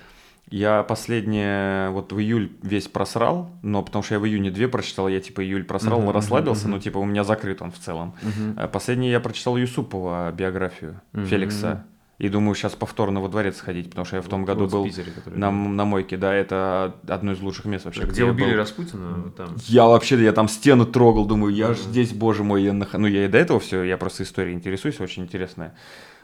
Я 0.49 0.81
последнее, 0.81 1.91
вот 1.91 2.11
в 2.11 2.19
июль 2.19 2.51
весь 2.63 2.87
просрал, 2.87 3.51
но 3.61 3.83
потому 3.83 4.01
что 4.01 4.15
я 4.15 4.19
в 4.19 4.25
июне 4.25 4.49
две 4.49 4.67
прочитал, 4.67 5.09
я 5.09 5.19
типа 5.19 5.43
июль 5.43 5.65
просрал, 5.65 6.01
uh-huh, 6.01 6.13
расслабился, 6.13 6.67
uh-huh. 6.67 6.71
ну 6.71 6.79
типа 6.79 6.99
у 6.99 7.05
меня 7.05 7.25
закрыт 7.25 7.61
он 7.61 7.71
в 7.71 7.77
целом. 7.77 8.15
Uh-huh. 8.21 8.67
Последнее 8.69 9.11
я 9.11 9.19
прочитал 9.19 9.57
Юсупова 9.57 10.31
биографию 10.31 11.01
uh-huh. 11.11 11.25
Феликса. 11.25 11.85
И 12.17 12.29
думаю, 12.29 12.55
сейчас 12.55 12.73
повторно 12.73 13.21
во 13.21 13.27
дворец 13.27 13.57
сходить, 13.57 13.89
потому 13.91 14.05
что 14.05 14.15
я 14.15 14.21
в 14.23 14.27
том 14.27 14.43
году 14.43 14.61
вот 14.61 14.71
был 14.71 14.85
Питере, 14.85 15.13
на, 15.27 15.51
на 15.51 15.85
мойке, 15.85 16.17
да, 16.17 16.33
это 16.33 16.95
одно 17.07 17.33
из 17.33 17.41
лучших 17.41 17.65
мест 17.65 17.85
вообще. 17.85 18.03
Где, 18.03 18.11
где 18.11 18.25
убили 18.25 18.51
был. 18.51 18.57
Распутина? 18.57 19.31
Там. 19.37 19.55
Я 19.67 19.85
вообще, 19.85 20.21
я 20.23 20.33
там 20.33 20.47
стену 20.47 20.87
трогал, 20.87 21.27
думаю, 21.27 21.53
я 21.53 21.75
же 21.75 21.83
здесь, 21.83 22.13
боже 22.13 22.43
мой, 22.43 22.63
я 22.63 22.73
нах... 22.73 22.93
ну 22.93 23.05
я 23.05 23.25
и 23.25 23.27
до 23.27 23.37
этого 23.37 23.59
все, 23.59 23.83
я 23.83 23.97
просто 23.97 24.23
историей 24.23 24.55
интересуюсь, 24.55 24.99
очень 24.99 25.23
интересная 25.23 25.75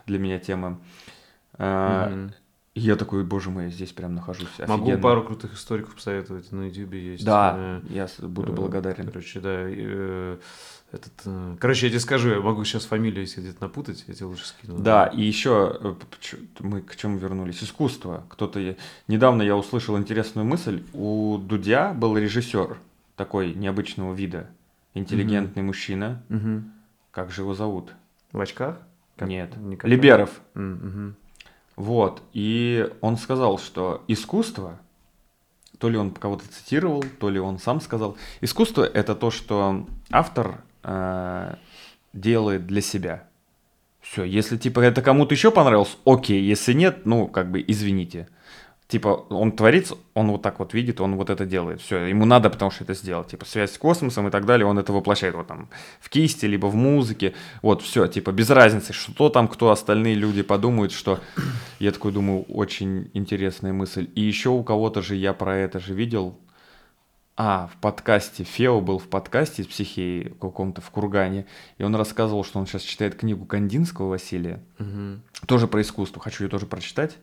для 0.08 0.18
меня 0.18 0.40
тема. 0.40 0.80
Mm-hmm. 1.60 2.32
я 2.74 2.96
такой, 2.96 3.24
боже 3.24 3.52
мой, 3.52 3.66
я 3.66 3.70
здесь 3.70 3.92
прям 3.92 4.16
нахожусь. 4.16 4.48
Могу 4.66 4.86
офигенно. 4.86 5.04
пару 5.04 5.24
крутых 5.24 5.54
историков 5.54 5.94
посоветовать, 5.94 6.52
на 6.52 6.64
YouTube 6.64 6.96
есть. 6.96 7.24
Да, 7.24 7.54
э, 7.56 7.82
я 7.90 8.08
буду 8.20 8.52
э, 8.52 8.56
благодарен. 8.56 9.06
Короче, 9.06 9.40
да, 9.40 9.66
э, 9.68 10.38
этот, 10.94 11.14
э, 11.26 11.56
короче, 11.60 11.88
я 11.88 11.90
тебе 11.90 12.00
скажу, 12.00 12.30
я 12.30 12.40
могу 12.40 12.64
сейчас 12.64 12.86
фамилию, 12.86 13.22
если 13.22 13.42
где-то 13.42 13.64
напутать, 13.64 14.04
я 14.08 14.14
тебе 14.14 14.28
лучше 14.28 14.46
скину. 14.46 14.78
Да, 14.78 15.08
и 15.08 15.22
еще 15.24 15.76
э, 15.82 15.96
мы 16.60 16.82
к 16.82 16.96
чему 16.96 17.18
вернулись? 17.18 17.64
Искусство. 17.64 18.24
Кто-то 18.30 18.76
недавно 19.08 19.42
я 19.42 19.58
услышал 19.58 19.98
интересную 19.98 20.46
мысль. 20.46 20.84
У 20.94 21.40
Дудя 21.40 21.94
был 21.94 22.16
режиссер 22.16 22.78
такой 23.16 23.56
необычного 23.56 24.14
вида, 24.14 24.50
интеллигентный 24.94 25.64
угу. 25.64 25.68
мужчина. 25.68 26.22
Угу. 26.30 26.64
Как 27.10 27.32
же 27.32 27.42
его 27.42 27.56
зовут? 27.56 27.92
В 28.32 28.40
очках? 28.40 28.78
Как? 29.16 29.28
Нет. 29.28 29.58
Никак. 29.58 29.90
Либеров. 29.90 30.42
Угу. 30.54 31.14
Вот. 31.76 32.22
И 32.34 32.88
он 33.02 33.18
сказал, 33.18 33.58
что 33.58 34.04
искусство 34.08 34.80
то 35.80 35.90
ли 35.90 35.98
он 35.98 36.12
кого-то 36.12 36.48
цитировал, 36.48 37.04
то 37.20 37.30
ли 37.30 37.40
он 37.40 37.60
сам 37.60 37.82
сказал. 37.82 38.16
Искусство 38.40 38.84
это 38.84 39.16
то, 39.16 39.32
что 39.32 39.86
автор 40.12 40.62
э, 40.84 41.56
делает 42.14 42.68
для 42.68 42.82
себя. 42.82 43.24
Все, 44.02 44.24
если 44.24 44.58
типа 44.58 44.82
это 44.82 45.02
кому-то 45.02 45.34
еще 45.34 45.50
понравилось, 45.50 45.98
окей, 46.06 46.42
если 46.42 46.74
нет, 46.74 47.06
ну 47.06 47.28
как 47.28 47.50
бы 47.52 47.64
извините. 47.66 48.28
Типа 48.94 49.26
он 49.30 49.54
творится, 49.54 49.96
он 50.14 50.30
вот 50.30 50.42
так 50.44 50.60
вот 50.60 50.74
видит, 50.74 51.02
он 51.02 51.16
вот 51.16 51.30
это 51.30 51.46
делает. 51.46 51.82
Все, 51.82 52.06
ему 52.06 52.26
надо, 52.26 52.50
потому 52.50 52.70
что 52.70 52.84
это 52.84 52.94
сделал. 52.94 53.24
Типа 53.24 53.46
связь 53.46 53.72
с 53.72 53.78
космосом 53.78 54.28
и 54.28 54.30
так 54.30 54.46
далее, 54.46 54.68
он 54.68 54.78
это 54.78 54.94
воплощает 54.94 55.34
вот 55.34 55.48
там 55.48 55.70
в 56.00 56.10
кисти, 56.10 56.46
либо 56.46 56.68
в 56.68 56.76
музыке. 56.76 57.34
Вот, 57.62 57.82
все, 57.82 58.08
типа 58.08 58.32
без 58.32 58.50
разницы, 58.52 58.94
что 58.94 59.30
там, 59.30 59.48
кто 59.48 59.72
остальные 59.72 60.16
люди 60.16 60.44
подумают, 60.44 60.92
что... 60.92 61.20
Я 61.80 61.92
такой 61.92 62.12
думаю, 62.12 62.44
очень 62.44 63.10
интересная 63.14 63.74
мысль. 63.74 64.10
И 64.14 64.22
еще 64.22 64.50
у 64.50 64.64
кого-то 64.64 65.02
же 65.02 65.16
я 65.16 65.34
про 65.34 65.58
это 65.58 65.80
же 65.80 65.96
видел, 65.96 66.38
а, 67.36 67.68
в 67.68 67.82
подкасте, 67.82 68.44
Фео 68.44 68.80
был 68.80 69.00
в 69.00 69.08
подкасте 69.08 69.64
с 69.64 69.68
психией 69.68 70.36
каком-то 70.40 70.82
в 70.82 70.90
Кургане, 70.92 71.48
и 71.78 71.84
он 71.84 71.96
рассказывал, 71.96 72.44
что 72.44 72.60
он 72.60 72.68
сейчас 72.68 72.84
читает 72.84 73.16
книгу 73.16 73.46
Кандинского 73.46 74.10
Василия, 74.10 74.64
угу. 74.78 75.20
тоже 75.48 75.68
про 75.68 75.82
искусство, 75.82 76.22
хочу 76.22 76.44
ее 76.44 76.50
тоже 76.50 76.68
прочитать. 76.68 77.18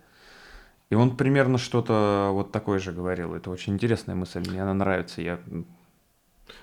И 0.90 0.96
он 0.96 1.16
примерно 1.16 1.56
что-то 1.56 2.30
вот 2.32 2.50
такое 2.50 2.80
же 2.80 2.90
говорил. 2.90 3.34
Это 3.34 3.48
очень 3.50 3.74
интересная 3.74 4.16
мысль, 4.16 4.40
мне 4.40 4.60
она 4.60 4.74
нравится. 4.74 5.22
Я... 5.22 5.38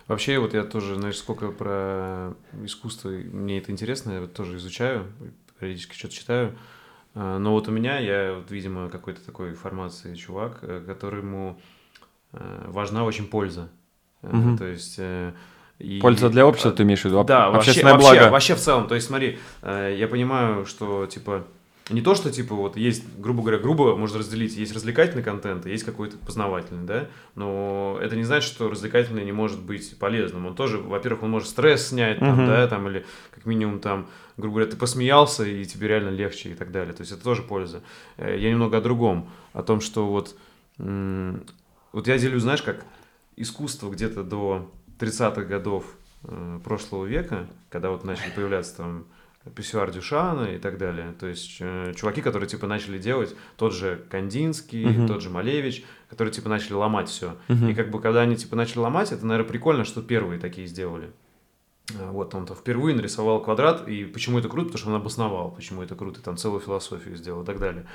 Вообще, 0.07 0.37
вот 0.39 0.53
я 0.53 0.65
тоже, 0.65 0.95
знаешь, 0.95 1.17
сколько 1.17 1.49
про 1.53 2.33
искусство, 2.65 3.07
мне 3.07 3.59
это 3.59 3.71
интересно, 3.71 4.11
я 4.11 4.27
тоже 4.27 4.57
изучаю, 4.57 5.07
периодически 5.57 5.95
что-то 5.95 6.13
читаю. 6.13 6.57
А, 7.15 7.39
но 7.39 7.53
вот 7.53 7.69
у 7.69 7.71
меня, 7.71 7.99
я, 7.99 8.33
вот, 8.33 8.51
видимо, 8.51 8.89
какой-то 8.89 9.25
такой 9.25 9.53
формации 9.53 10.13
чувак, 10.15 10.59
э, 10.61 10.83
которому 10.85 11.61
важна 12.67 13.03
очень 13.03 13.27
польза. 13.27 13.69
Угу. 14.23 14.57
То 14.57 14.65
есть... 14.65 14.95
Э, 14.97 15.33
и, 15.79 15.99
польза 15.99 16.29
для 16.29 16.45
общества, 16.47 16.71
ты 16.71 16.83
имеешь 16.83 17.01
в 17.01 17.05
виду? 17.05 17.23
Да, 17.23 17.47
общественное 17.47 17.93
вообще, 17.93 18.07
благо. 18.07 18.17
Вообще, 18.17 18.31
вообще 18.31 18.55
в 18.55 18.59
целом. 18.59 18.87
То 18.87 18.95
есть, 18.95 19.07
смотри, 19.07 19.37
я 19.63 20.07
понимаю, 20.09 20.65
что, 20.65 21.05
типа, 21.05 21.45
не 21.89 22.01
то, 22.01 22.15
что, 22.15 22.29
типа, 22.31 22.55
вот 22.55 22.75
есть, 22.75 23.03
грубо 23.17 23.41
говоря, 23.41 23.59
грубо 23.59 23.95
можно 23.95 24.19
разделить, 24.19 24.57
есть 24.57 24.73
развлекательный 24.73 25.23
контент, 25.23 25.65
и 25.65 25.69
есть 25.69 25.83
какой-то 25.83 26.17
познавательный, 26.17 26.85
да, 26.85 27.07
но 27.35 27.97
это 28.01 28.15
не 28.15 28.23
значит, 28.23 28.51
что 28.51 28.69
развлекательный 28.69 29.23
не 29.23 29.31
может 29.31 29.61
быть 29.61 29.97
полезным. 29.97 30.47
Он 30.47 30.55
тоже, 30.55 30.79
во-первых, 30.79 31.23
он 31.23 31.29
может 31.29 31.47
стресс 31.47 31.89
снять, 31.89 32.19
там, 32.19 32.41
uh 32.41 32.47
да, 32.47 32.67
там, 32.67 32.87
или 32.89 33.05
как 33.31 33.45
минимум, 33.45 33.79
там, 33.79 34.07
грубо 34.35 34.55
говоря, 34.55 34.71
ты 34.71 34.77
посмеялся, 34.77 35.45
и 35.45 35.63
тебе 35.63 35.87
реально 35.87 36.09
легче 36.09 36.49
и 36.49 36.53
так 36.55 36.71
далее. 36.71 36.93
То 36.93 37.01
есть 37.01 37.13
это 37.13 37.23
тоже 37.23 37.41
польза. 37.41 37.81
Я 38.17 38.49
немного 38.49 38.77
о 38.77 38.81
другом, 38.81 39.29
о 39.53 39.63
том, 39.63 39.79
что 39.79 40.07
вот 40.07 40.35
вот 41.97 42.05
я 42.05 42.19
делю, 42.19 42.39
знаешь, 42.39 42.61
как 42.61 42.85
искусство 43.37 43.89
где-то 43.89 44.23
до 44.23 44.71
30-х 44.99 45.41
годов 45.45 45.83
э, 46.25 46.59
прошлого 46.63 47.05
века, 47.05 47.47
когда 47.71 47.89
вот 47.89 48.03
начали 48.03 48.29
появляться 48.29 48.77
там 48.77 49.07
писсуар 49.55 49.89
Дюшана 49.89 50.53
и 50.53 50.59
так 50.59 50.77
далее. 50.77 51.15
То 51.19 51.25
есть 51.25 51.57
э, 51.59 51.93
чуваки, 51.95 52.21
которые 52.21 52.47
типа 52.47 52.67
начали 52.67 52.99
делать 52.99 53.35
тот 53.57 53.73
же 53.73 54.05
Кандинский, 54.11 54.85
uh-huh. 54.85 55.07
тот 55.07 55.23
же 55.23 55.31
Малевич, 55.31 55.83
которые 56.07 56.31
типа 56.31 56.49
начали 56.49 56.73
ломать 56.73 57.09
все. 57.09 57.35
Uh-huh. 57.47 57.71
И 57.71 57.73
как 57.73 57.89
бы 57.89 57.99
когда 57.99 58.21
они 58.21 58.35
типа 58.35 58.55
начали 58.55 58.77
ломать, 58.77 59.11
это, 59.11 59.25
наверное, 59.25 59.49
прикольно, 59.49 59.83
что 59.83 60.03
первые 60.03 60.39
такие 60.39 60.67
сделали. 60.67 61.09
А, 61.99 62.11
вот 62.11 62.35
он-то 62.35 62.53
впервые 62.53 62.95
нарисовал 62.95 63.41
квадрат, 63.41 63.87
и 63.87 64.05
почему 64.05 64.37
это 64.37 64.49
круто, 64.49 64.67
потому 64.67 64.79
что 64.79 64.89
он 64.89 64.95
обосновал, 64.97 65.49
почему 65.49 65.81
это 65.81 65.95
круто, 65.95 66.21
там 66.21 66.37
целую 66.37 66.59
философию 66.59 67.15
сделал 67.15 67.41
и 67.41 67.45
так 67.47 67.57
далее. 67.57 67.87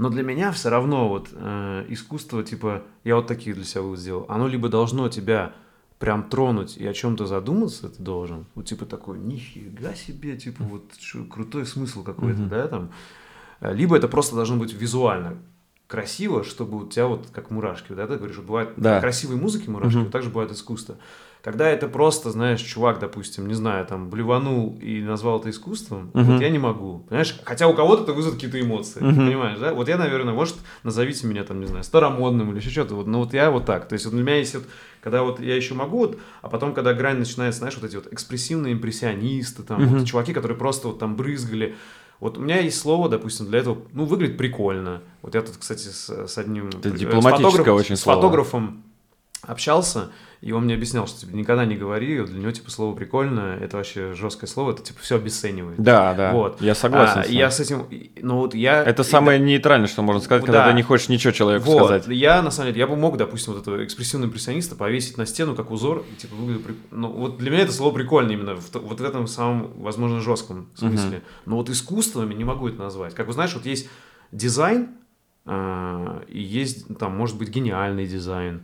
Но 0.00 0.08
для 0.08 0.22
меня 0.22 0.50
все 0.50 0.70
равно 0.70 1.10
вот 1.10 1.28
э, 1.30 1.84
искусство, 1.90 2.42
типа, 2.42 2.84
я 3.04 3.16
вот 3.16 3.26
такие 3.26 3.54
для 3.54 3.66
себя 3.66 3.82
вывод 3.82 3.98
сделал, 3.98 4.24
оно 4.30 4.48
либо 4.48 4.70
должно 4.70 5.10
тебя 5.10 5.52
прям 5.98 6.30
тронуть 6.30 6.78
и 6.78 6.86
о 6.86 6.94
чем-то 6.94 7.26
задуматься 7.26 7.90
ты 7.90 8.02
должен, 8.02 8.46
вот 8.54 8.64
типа 8.64 8.86
такой, 8.86 9.18
нифига 9.18 9.94
себе, 9.94 10.38
типа 10.38 10.64
вот 10.64 10.94
что, 10.98 11.24
крутой 11.24 11.66
смысл 11.66 12.02
какой-то, 12.02 12.40
mm-hmm. 12.40 12.48
да, 12.48 12.68
там, 12.68 12.90
либо 13.60 13.94
это 13.94 14.08
просто 14.08 14.36
должно 14.36 14.56
быть 14.56 14.72
визуально 14.72 15.36
красиво, 15.90 16.44
чтобы 16.44 16.84
у 16.84 16.88
тебя 16.88 17.06
вот 17.06 17.26
как 17.32 17.50
мурашки, 17.50 17.92
да, 17.92 18.06
ты 18.06 18.14
говоришь, 18.16 18.36
что 18.36 18.44
бывает 18.44 18.70
да. 18.76 19.00
красивые 19.00 19.40
музыки 19.40 19.68
мурашки, 19.68 19.96
mm-hmm. 19.96 20.04
вот 20.04 20.12
так 20.12 20.22
же 20.22 20.30
бывает 20.30 20.52
искусство. 20.52 20.96
Когда 21.42 21.68
это 21.68 21.88
просто, 21.88 22.30
знаешь, 22.30 22.60
чувак, 22.60 23.00
допустим, 23.00 23.48
не 23.48 23.54
знаю, 23.54 23.86
там, 23.86 24.10
блеванул 24.10 24.78
и 24.80 25.00
назвал 25.00 25.40
это 25.40 25.48
искусством, 25.48 26.10
uh-huh. 26.12 26.22
вот 26.22 26.42
я 26.42 26.50
не 26.50 26.58
могу, 26.58 26.98
понимаешь? 27.08 27.40
Хотя 27.44 27.66
у 27.66 27.72
кого-то 27.72 28.02
это 28.02 28.12
вызовет 28.12 28.34
какие-то 28.34 28.60
эмоции, 28.60 29.00
uh-huh. 29.00 29.16
понимаешь, 29.16 29.58
да? 29.58 29.72
Вот 29.72 29.88
я, 29.88 29.96
наверное, 29.96 30.34
может, 30.34 30.56
назовите 30.82 31.26
меня, 31.26 31.42
там, 31.44 31.58
не 31.58 31.66
знаю, 31.66 31.82
старомодным 31.82 32.50
или 32.50 32.58
еще 32.58 32.68
что-то, 32.68 32.94
вот, 32.94 33.06
но 33.06 33.20
вот 33.20 33.32
я 33.32 33.50
вот 33.50 33.64
так. 33.64 33.88
То 33.88 33.94
есть 33.94 34.04
вот 34.04 34.12
у 34.12 34.18
меня 34.18 34.36
есть 34.36 34.54
вот, 34.54 34.64
когда 35.00 35.22
вот 35.22 35.40
я 35.40 35.56
еще 35.56 35.72
могу, 35.72 36.00
вот, 36.00 36.18
а 36.42 36.50
потом, 36.50 36.74
когда 36.74 36.92
грань 36.92 37.18
начинается, 37.18 37.60
знаешь, 37.60 37.76
вот 37.76 37.84
эти 37.88 37.96
вот 37.96 38.12
экспрессивные 38.12 38.74
импрессионисты, 38.74 39.62
там, 39.62 39.80
uh-huh. 39.80 39.98
вот, 40.00 40.06
чуваки, 40.06 40.34
которые 40.34 40.58
просто 40.58 40.88
вот 40.88 40.98
там 40.98 41.16
брызгали, 41.16 41.74
вот 42.20 42.36
у 42.36 42.40
меня 42.40 42.60
есть 42.60 42.78
слово, 42.78 43.08
допустим, 43.08 43.46
для 43.46 43.60
этого, 43.60 43.78
ну, 43.92 44.04
выглядит 44.04 44.36
прикольно. 44.36 45.02
Вот 45.22 45.34
я 45.34 45.40
тут, 45.40 45.56
кстати, 45.56 45.88
с, 45.88 46.08
с 46.28 46.38
одним... 46.38 46.68
Это 46.68 46.90
дипломатическое 46.90 47.72
очень 47.72 47.96
с 47.96 48.02
фотографом 48.02 48.84
общался, 49.50 50.10
и 50.40 50.52
он 50.52 50.64
мне 50.64 50.74
объяснял, 50.74 51.06
что 51.06 51.20
типа, 51.20 51.36
никогда 51.36 51.66
не 51.66 51.76
говори, 51.76 52.24
для 52.24 52.38
него 52.38 52.50
типа 52.50 52.70
слово 52.70 52.94
прикольно, 52.94 53.58
это 53.60 53.76
вообще 53.76 54.14
жесткое 54.14 54.48
слово, 54.48 54.72
это 54.72 54.82
типа 54.82 55.00
все 55.02 55.16
обесценивает. 55.16 55.78
Да, 55.78 56.14
да. 56.14 56.32
Вот. 56.32 56.62
Я 56.62 56.74
согласен. 56.74 57.20
А, 57.20 57.24
с 57.24 57.28
я 57.28 57.50
с 57.50 57.60
этим, 57.60 57.86
ну 58.22 58.36
вот 58.36 58.54
я. 58.54 58.82
Это 58.82 59.02
самое 59.02 59.38
да, 59.38 59.44
нейтральное, 59.44 59.86
что 59.86 60.00
можно 60.00 60.22
сказать, 60.22 60.44
когда 60.44 60.64
да. 60.64 60.70
ты 60.70 60.76
не 60.76 60.82
хочешь 60.82 61.10
ничего 61.10 61.32
человеку 61.32 61.66
вот. 61.66 61.84
сказать. 61.84 62.06
Я 62.08 62.40
на 62.40 62.50
самом 62.50 62.68
деле, 62.70 62.80
я 62.80 62.86
бы 62.86 62.96
мог, 62.96 63.18
допустим, 63.18 63.52
вот 63.52 63.62
этого 63.62 63.84
экспрессивного 63.84 64.30
импрессиониста 64.30 64.76
повесить 64.76 65.18
на 65.18 65.26
стену 65.26 65.54
как 65.54 65.70
узор, 65.70 66.04
и, 66.10 66.16
типа 66.16 66.34
выглядит, 66.36 66.76
ну 66.90 67.08
вот 67.08 67.36
для 67.36 67.50
меня 67.50 67.62
это 67.64 67.72
слово 67.72 67.92
прикольно 67.92 68.32
именно 68.32 68.54
в, 68.54 68.74
вот 68.74 68.98
в 68.98 69.04
этом 69.04 69.26
самом, 69.26 69.72
возможно, 69.82 70.20
жестком 70.20 70.70
смысле. 70.74 71.18
Угу. 71.18 71.24
Но 71.46 71.56
вот 71.56 71.68
искусствами 71.68 72.32
не 72.32 72.44
могу 72.44 72.68
это 72.68 72.78
назвать. 72.78 73.14
Как 73.14 73.26
вы 73.26 73.34
знаешь, 73.34 73.52
вот 73.52 73.66
есть 73.66 73.90
дизайн, 74.32 74.88
э, 75.44 76.22
и 76.28 76.40
есть 76.40 76.86
там 76.98 77.14
может 77.14 77.36
быть 77.36 77.50
гениальный 77.50 78.06
дизайн 78.06 78.62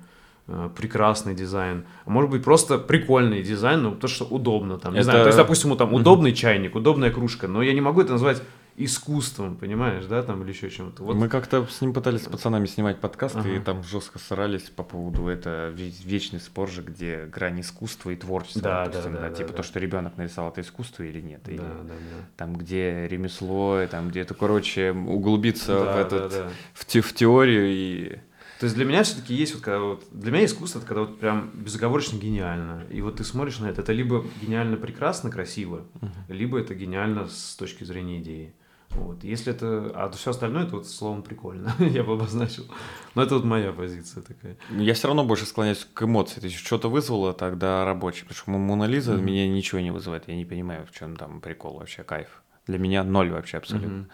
прекрасный 0.77 1.35
дизайн, 1.35 1.87
а 2.05 2.11
может 2.11 2.31
быть 2.31 2.45
просто 2.45 2.79
прикольный 2.79 3.43
дизайн, 3.43 3.83
ну 3.83 3.95
то, 3.97 4.07
что 4.07 4.25
удобно 4.25 4.79
там, 4.79 4.93
не 4.93 5.01
это... 5.01 5.05
знаю, 5.05 5.21
то 5.23 5.29
есть, 5.29 5.39
допустим, 5.39 5.77
там 5.77 5.93
удобный 5.93 6.33
чайник, 6.33 6.75
удобная 6.77 7.11
кружка, 7.11 7.49
но 7.49 7.63
я 7.63 7.73
не 7.73 7.81
могу 7.81 8.01
это 8.01 8.13
назвать 8.13 8.43
искусством, 8.77 9.57
понимаешь, 9.57 10.05
да, 10.05 10.23
там 10.23 10.43
или 10.43 10.51
еще 10.51 10.69
чем-то. 10.69 11.03
Вот. 11.03 11.17
Мы 11.17 11.29
как-то 11.29 11.67
с 11.67 11.81
ним 11.81 11.95
пытались 11.95 12.25
с 12.25 12.29
пацанами 12.29 12.67
снимать 12.67 13.01
подкаст, 13.01 13.37
ага. 13.37 13.49
и 13.49 13.59
там 13.59 13.83
жестко 13.83 14.19
срались 14.19 14.65
по 14.65 14.83
поводу 14.83 15.29
это 15.29 15.73
вечный 15.75 16.41
спор 16.41 16.69
же, 16.69 16.83
где 16.83 17.25
грань 17.25 17.61
искусства 17.61 18.11
и 18.11 18.17
творчества, 18.17 18.63
да, 18.63 18.85
допустим, 18.85 19.15
да, 19.15 19.21
да, 19.21 19.29
да, 19.31 19.35
типа 19.35 19.51
да, 19.51 19.57
то, 19.57 19.63
что 19.63 19.81
ребенок 19.81 20.19
нарисовал, 20.19 20.51
это 20.53 20.61
искусство 20.61 21.05
или 21.05 21.21
нет, 21.21 21.41
да, 21.45 21.53
или 21.53 21.59
да, 21.59 21.65
да. 21.65 21.95
там 22.37 22.55
где 22.55 23.09
ремесло, 23.09 23.81
там 23.91 24.11
где 24.11 24.21
это, 24.21 24.35
короче, 24.35 24.93
углубиться 24.93 25.73
да, 25.73 25.93
в 25.95 25.97
этот, 25.97 26.33
да, 26.33 26.43
да. 26.45 26.51
В, 26.75 26.85
те, 26.85 27.01
в 27.01 27.15
теорию 27.15 27.67
и 27.69 28.19
то 28.59 28.65
есть 28.65 28.75
для 28.75 28.85
меня 28.85 29.03
все-таки 29.03 29.35
есть 29.35 29.55
вот, 29.55 29.63
когда 29.63 29.81
вот 29.81 30.05
для 30.11 30.33
меня 30.33 30.45
искусство 30.45 30.79
это 30.79 30.87
когда 30.87 31.03
вот 31.03 31.19
прям 31.19 31.51
безоговорочно 31.55 32.17
гениально. 32.17 32.85
И 32.91 33.01
вот 33.03 33.17
ты 33.17 33.25
смотришь 33.25 33.59
на 33.59 33.67
это, 33.67 33.83
это 33.83 33.93
либо 33.93 34.25
гениально 34.41 34.77
прекрасно, 34.77 35.31
красиво, 35.31 35.85
uh-huh. 36.01 36.09
либо 36.29 36.59
это 36.59 36.75
гениально 36.75 37.29
с 37.29 37.57
точки 37.57 37.85
зрения 37.85 38.21
идеи. 38.21 38.55
Вот. 38.91 39.25
Если 39.25 39.53
это... 39.53 39.93
А 39.95 40.11
все 40.11 40.31
остальное, 40.31 40.65
это 40.65 40.77
вот 40.77 40.87
словом 40.87 41.23
прикольно, 41.23 41.75
я 41.79 42.03
бы 42.03 42.15
обозначил. 42.15 42.67
Но 43.15 43.23
это 43.23 43.35
вот 43.35 43.45
моя 43.45 43.73
позиция 43.73 44.23
такая. 44.23 44.57
Я 44.71 44.95
все 44.95 45.09
равно 45.09 45.25
больше 45.25 45.45
склоняюсь 45.45 45.87
к 45.93 46.03
эмоции. 46.03 46.41
То 46.41 46.47
есть 46.47 46.59
что-то 46.59 46.89
вызвало 46.89 47.35
тогда 47.35 47.85
рабочий. 47.85 48.23
Потому 48.23 48.37
что 48.37 48.51
Мона 48.51 48.85
Лиза 48.85 49.15
mm-hmm. 49.15 49.23
меня 49.23 49.49
ничего 49.49 49.81
не 49.81 49.91
вызывает. 49.91 50.29
Я 50.29 50.37
не 50.37 50.45
понимаю, 50.45 50.87
в 50.87 50.97
чем 50.97 51.17
там 51.17 51.41
прикол 51.41 51.79
вообще, 51.79 52.05
кайф. 52.05 52.43
Для 52.67 52.79
меня 52.79 53.05
ноль 53.05 53.31
вообще 53.31 53.59
абсолютно. 53.59 54.05
Mm-hmm. 54.05 54.11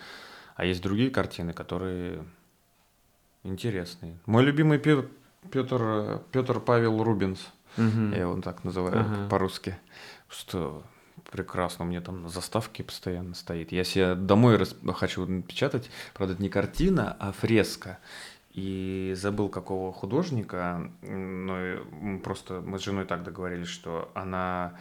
А 0.56 0.64
есть 0.64 0.82
другие 0.82 1.10
картины, 1.10 1.52
которые 1.52 2.24
Интересный. 3.44 4.18
Мой 4.26 4.44
любимый 4.44 4.78
Петр, 4.78 5.08
Петр 5.50 6.60
Павел 6.60 7.02
Рубинс. 7.02 7.40
Угу. 7.76 8.12
Я 8.12 8.20
его 8.20 8.40
так 8.40 8.64
называю 8.64 9.00
ага. 9.00 9.28
по-русски. 9.28 9.76
Что 10.28 10.82
прекрасно, 11.30 11.84
у 11.84 11.88
меня 11.88 12.00
там 12.00 12.22
на 12.22 12.28
заставке 12.28 12.84
постоянно 12.84 13.34
стоит. 13.34 13.72
Я 13.72 13.84
себе 13.84 14.14
домой 14.14 14.56
рас... 14.56 14.76
хочу 14.94 15.26
напечатать, 15.26 15.90
правда, 16.14 16.34
это 16.34 16.42
не 16.42 16.48
картина, 16.48 17.16
а 17.18 17.32
фреска. 17.32 17.98
И 18.52 19.14
забыл, 19.16 19.48
какого 19.48 19.92
художника, 19.92 20.90
но 21.00 21.78
просто 22.22 22.60
мы 22.60 22.78
с 22.78 22.82
женой 22.82 23.06
так 23.06 23.24
договорились, 23.24 23.68
что 23.68 24.10
она 24.14 24.74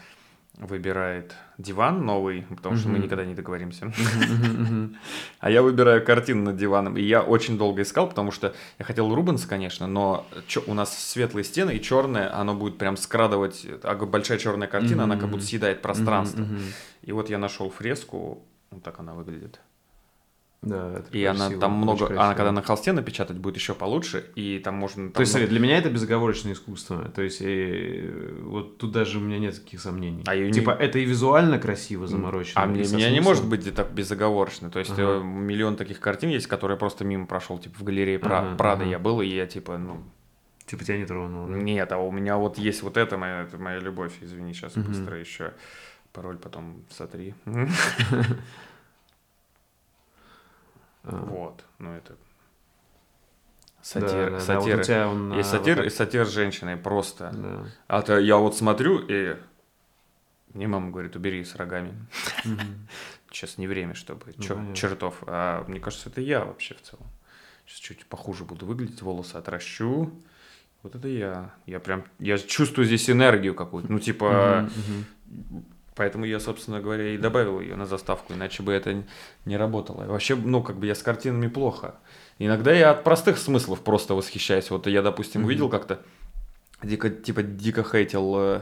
выбирает 0.57 1.33
диван 1.57 2.05
новый, 2.05 2.45
потому 2.49 2.75
что 2.75 2.87
mm-hmm. 2.87 2.91
мы 2.91 2.99
никогда 2.99 3.25
не 3.25 3.33
договоримся. 3.33 3.85
Mm-hmm. 3.85 4.95
а 5.39 5.49
я 5.49 5.61
выбираю 5.61 6.05
картину 6.05 6.43
над 6.43 6.57
диваном. 6.57 6.97
И 6.97 7.01
я 7.01 7.21
очень 7.21 7.57
долго 7.57 7.81
искал, 7.81 8.07
потому 8.07 8.31
что 8.31 8.53
я 8.77 8.85
хотел 8.85 9.13
Рубенс, 9.13 9.45
конечно, 9.45 9.87
но 9.87 10.27
чё, 10.47 10.63
у 10.67 10.73
нас 10.73 10.97
светлые 10.97 11.43
стены 11.43 11.77
и 11.77 11.81
черное, 11.81 12.35
оно 12.35 12.53
будет 12.53 12.77
прям 12.77 12.97
скрадывать. 12.97 13.65
А 13.83 13.95
большая 13.95 14.37
черная 14.37 14.67
картина, 14.67 15.05
она 15.05 15.17
как 15.17 15.29
будто 15.29 15.45
съедает 15.45 15.81
пространство. 15.81 16.45
И 17.01 17.11
вот 17.11 17.29
я 17.29 17.37
нашел 17.37 17.69
фреску, 17.69 18.43
вот 18.69 18.83
так 18.83 18.99
она 18.99 19.13
выглядит. 19.13 19.59
Да, 20.63 20.91
это 20.99 21.17
и 21.17 21.23
красиво, 21.23 21.45
она 21.47 21.59
там 21.59 21.73
много, 21.73 22.05
она 22.09 22.35
когда 22.35 22.51
на 22.51 22.61
холсте 22.61 22.91
напечатать 22.91 23.37
будет 23.37 23.55
еще 23.55 23.73
получше, 23.73 24.25
и 24.35 24.59
там 24.59 24.75
можно. 24.75 25.05
Там 25.05 25.13
то 25.13 25.21
есть, 25.21 25.31
смотри, 25.31 25.47
для 25.47 25.59
меня 25.59 25.79
это 25.79 25.89
безоговорочное 25.89 26.53
искусство. 26.53 27.09
То 27.09 27.23
есть, 27.23 27.41
и, 27.41 28.07
вот 28.43 28.77
тут 28.77 28.91
даже 28.91 29.17
у 29.17 29.21
меня 29.21 29.39
нет 29.39 29.55
таких 29.55 29.81
сомнений. 29.81 30.23
А 30.27 30.35
типа 30.51 30.77
не... 30.79 30.85
это 30.85 30.99
и 30.99 31.05
визуально 31.05 31.57
красиво 31.57 32.05
заморочено. 32.05 32.61
А 32.61 32.67
мне, 32.67 32.83
меня 32.83 33.09
не 33.09 33.21
может 33.21 33.47
быть 33.47 33.65
это 33.65 33.83
безоговорочно. 33.83 34.69
То 34.69 34.77
есть 34.77 34.91
ага. 34.91 35.23
миллион 35.23 35.77
таких 35.77 35.99
картин 35.99 36.29
есть, 36.29 36.45
которые 36.45 36.77
просто 36.77 37.05
мимо 37.05 37.25
прошел, 37.25 37.57
типа 37.57 37.79
в 37.79 37.83
галерее 37.83 38.19
ага, 38.21 38.55
Прада 38.55 38.83
ага. 38.83 38.91
я 38.91 38.99
был, 38.99 39.19
и 39.21 39.27
я 39.27 39.47
типа 39.47 39.79
ну. 39.79 40.03
Типа 40.67 40.83
тебя 40.83 40.99
не 40.99 41.05
тронуло. 41.05 41.49
Да? 41.49 41.57
Нет, 41.57 41.91
а 41.91 41.97
у 41.97 42.11
меня 42.11 42.37
вот 42.37 42.59
есть 42.59 42.83
вот 42.83 42.97
это 42.97 43.17
моя, 43.17 43.41
это 43.41 43.57
моя 43.57 43.79
любовь. 43.79 44.13
Извини, 44.21 44.53
сейчас 44.53 44.77
угу. 44.77 44.89
быстро 44.89 45.17
еще 45.17 45.53
пароль 46.13 46.37
потом 46.37 46.83
сотри. 46.91 47.33
А. 51.03 51.15
Вот, 51.25 51.63
ну 51.79 51.93
это... 51.93 52.15
Сатир, 53.81 54.09
Да, 54.09 54.25
да, 54.25 54.29
да, 54.29 54.39
сатир. 54.39 54.75
вот 54.75 54.79
у 54.79 54.83
тебя 54.83 55.07
он, 55.07 55.33
есть 55.33 55.49
а, 55.53 55.57
сатир 55.57 55.77
вот 55.77 55.85
и 55.87 55.89
сатир 55.89 56.27
с 56.27 56.29
женщиной 56.29 56.77
просто. 56.77 57.31
Да. 57.33 57.65
А 57.87 58.01
то 58.03 58.19
я 58.19 58.37
вот 58.37 58.55
смотрю 58.55 58.99
и 58.99 59.37
мне 60.53 60.67
мама 60.67 60.91
говорит, 60.91 61.15
убери 61.15 61.43
с 61.43 61.55
рогами. 61.55 61.93
Сейчас 63.31 63.57
не 63.57 63.67
время, 63.67 63.93
чтобы 63.93 64.33
Ну, 64.37 64.73
чертов. 64.73 65.23
А 65.25 65.63
мне 65.67 65.79
кажется, 65.79 66.09
это 66.09 66.19
я 66.19 66.43
вообще 66.43 66.75
в 66.75 66.81
целом. 66.81 67.07
Сейчас 67.65 67.79
чуть 67.79 68.05
похуже 68.05 68.43
буду 68.43 68.65
выглядеть, 68.65 69.01
волосы 69.01 69.35
отращу. 69.35 70.11
Вот 70.83 70.95
это 70.95 71.07
я. 71.07 71.53
Я 71.65 71.79
прям, 71.79 72.03
я 72.19 72.37
чувствую 72.37 72.85
здесь 72.85 73.09
энергию 73.09 73.55
какую-то. 73.55 73.91
Ну, 73.91 73.99
типа. 73.99 74.69
Поэтому 76.01 76.25
я, 76.25 76.39
собственно 76.39 76.79
говоря, 76.79 77.09
и 77.13 77.17
добавил 77.19 77.59
ее 77.59 77.75
на 77.75 77.85
заставку, 77.85 78.33
иначе 78.33 78.63
бы 78.63 78.73
это 78.73 79.03
не 79.45 79.55
работало. 79.55 80.05
Вообще, 80.05 80.35
ну, 80.35 80.63
как 80.63 80.77
бы 80.77 80.87
я 80.87 80.95
с 80.95 81.03
картинами 81.03 81.47
плохо. 81.47 81.93
Иногда 82.39 82.71
я 82.73 82.89
от 82.89 83.03
простых 83.03 83.37
смыслов 83.37 83.81
просто 83.81 84.15
восхищаюсь. 84.15 84.71
Вот 84.71 84.87
я, 84.87 85.03
допустим, 85.03 85.41
Мгм. 85.41 85.47
увидел 85.47 85.69
как-то, 85.69 85.99
дико, 86.81 87.11
типа, 87.11 87.43
дико 87.43 87.83
хейтил, 87.83 88.33
э, 88.35 88.61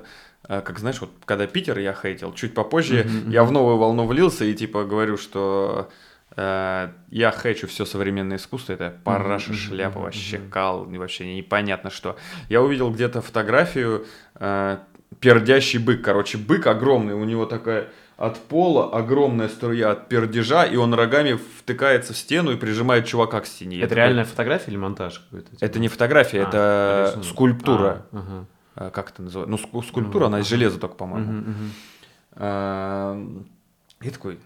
э, 0.50 0.62
как 0.62 0.80
знаешь, 0.80 1.00
вот 1.00 1.12
когда 1.24 1.48
Питер 1.48 1.80
я 1.80 1.94
хейтил, 1.94 2.34
чуть 2.34 2.54
попозже 2.54 3.06
мгм. 3.06 3.32
я 3.32 3.46
в 3.46 3.54
новую 3.54 3.78
волну 3.78 4.06
влился 4.06 4.44
и, 4.44 4.54
типа, 4.54 4.84
говорю, 4.84 5.16
что 5.16 5.88
э, 6.36 6.90
я 7.10 7.32
хейчу 7.32 7.68
все 7.68 7.86
современное 7.86 8.36
искусство, 8.36 8.74
это 8.74 9.00
параша, 9.06 9.52
мгм, 9.52 9.60
шляпа, 9.60 10.00
вообще 10.02 10.40
мгм. 10.40 10.50
кал, 10.50 10.84
вообще 10.86 11.36
непонятно 11.38 11.90
что. 11.90 12.18
Я 12.50 12.62
увидел 12.62 12.92
где-то 12.92 13.22
фотографию 13.22 14.06
э, 14.36 14.78
пердящий 15.20 15.80
бык, 15.80 16.02
короче, 16.04 16.38
бык 16.38 16.68
огромный, 16.68 17.14
у 17.14 17.24
него 17.24 17.46
такая 17.46 17.90
от 18.18 18.38
пола 18.38 18.92
огромная 18.98 19.48
струя 19.48 19.92
от 19.92 20.10
пердежа, 20.10 20.66
и 20.66 20.76
он 20.76 20.94
рогами 20.94 21.40
втыкается 21.60 22.14
в 22.14 22.18
стену 22.18 22.52
и 22.52 22.58
прижимает 22.58 23.06
чувака 23.06 23.40
к 23.42 23.46
стене. 23.46 23.78
Я 23.78 23.86
Это 23.86 23.90
такой, 23.96 24.04
реальная 24.04 24.26
фотография 24.26 24.72
или 24.72 24.78
монтаж 24.78 25.20
какой-то? 25.20 25.52
типа? 25.52 25.64
Это 25.66 25.80
не 25.80 25.88
фотография, 25.88 26.44
А, 26.44 26.48
это 26.50 27.06
рисунок. 27.10 27.26
скульптура. 27.28 28.06
А, 28.12 28.18
ага. 28.18 28.46
А, 28.76 28.90
Как 28.92 29.12
это 29.12 29.22
называется? 29.24 29.52
Ну, 29.52 29.58
ску- 29.58 29.82
скульптура, 29.88 30.24
Ну, 30.24 30.28
она 30.28 30.40
из 30.42 30.48
железа 30.48 30.80
только, 30.80 30.96
по-моему. 30.96 31.32
Мгм, 31.32 31.50
мгм. 31.52 31.72
А, 32.34 33.28
И 34.02 34.10
такой, 34.10 34.40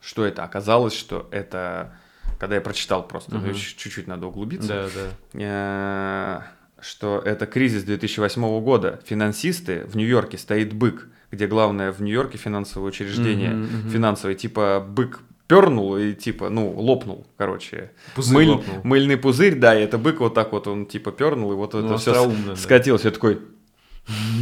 что 0.00 0.24
это? 0.24 0.42
Оказалось, 0.44 0.94
что 0.94 1.28
это, 1.30 1.92
когда 2.40 2.56
я 2.56 2.60
прочитал 2.60 3.06
просто, 3.06 3.34
ну, 3.34 3.46
еще 3.48 3.76
чуть-чуть 3.76 4.06
надо 4.08 4.26
углубиться, 4.26 4.88
Да, 4.94 5.10
да. 5.32 6.40
э, 6.40 6.40
что 6.82 7.22
это 7.24 7.46
кризис 7.46 7.84
2008 7.84 8.60
года. 8.60 9.00
Финансисты, 9.06 9.84
в 9.86 9.96
Нью-Йорке 9.96 10.36
стоит 10.36 10.72
бык, 10.74 11.08
где 11.30 11.46
главное 11.46 11.92
в 11.92 12.00
Нью-Йорке 12.02 12.36
финансовое 12.38 12.88
учреждение, 12.88 13.50
Мгм, 13.50 13.62
мгм. 13.80 13.90
финансовое, 13.90 14.34
типа 14.34 14.84
бык 14.86 15.20
пернул 15.46 15.96
и 15.96 16.14
типа, 16.14 16.48
ну, 16.50 16.70
лопнул, 16.70 17.26
короче. 17.36 17.90
Пузырь 18.14 18.34
Мыль- 18.36 18.48
лопнул. 18.50 18.76
Мыльный 18.84 19.16
пузырь, 19.16 19.54
да, 19.56 19.78
и 19.78 19.82
это 19.84 19.98
бык 19.98 20.20
вот 20.20 20.34
так 20.34 20.52
вот, 20.52 20.66
он 20.66 20.86
типа 20.86 21.12
пернул, 21.12 21.52
и 21.52 21.54
вот 21.54 21.74
Ну, 21.74 21.84
это 21.86 21.98
все 21.98 22.12
да. 22.46 22.56
скатилось. 22.56 23.04
Я 23.04 23.10
такой, 23.10 23.38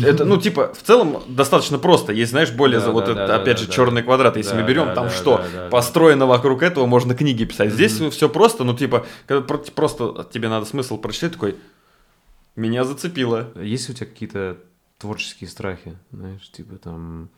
это, 0.05 0.25
ну, 0.25 0.39
типа, 0.39 0.73
в 0.73 0.83
целом 0.83 1.23
достаточно 1.29 1.79
просто. 1.79 2.13
Есть, 2.15 2.31
знаешь, 2.31 2.51
более, 2.51 2.79
Да, 2.81 2.87
за 2.87 2.93
вот 2.93 3.05
да, 3.07 3.13
это, 3.13 3.27
да, 3.27 3.37
опять 3.37 3.57
да, 3.57 3.63
же, 3.63 3.67
да. 3.67 3.73
черный 3.75 4.03
квадрат. 4.03 4.37
Если 4.39 4.53
Да, 4.55 4.61
мы 4.63 4.67
берем, 4.67 4.87
да, 4.87 4.95
там 4.95 5.05
да, 5.05 5.11
что? 5.11 5.37
да, 5.37 5.45
да. 5.65 5.69
Построено 5.69 6.27
вокруг 6.27 6.63
этого, 6.63 6.87
можно 6.87 7.15
книги 7.15 7.45
писать. 7.45 7.71
Здесь 7.73 8.01
все 8.01 8.29
просто, 8.31 8.65
ну, 8.65 8.75
типа, 8.75 9.05
когда 9.27 9.43
просто 9.75 10.27
тебе 10.33 10.49
надо 10.49 10.65
смысл 10.65 10.97
прочитать, 10.97 11.33
такой, 11.33 11.57
меня 12.57 12.85
зацепило. 12.85 13.53
Есть 13.61 13.91
у 13.91 13.93
тебя 13.93 14.07
какие-то 14.07 14.59
творческие 14.99 15.49
страхи, 15.49 15.97
знаешь, 16.13 16.51
типа 16.51 16.77
там, 16.77 17.29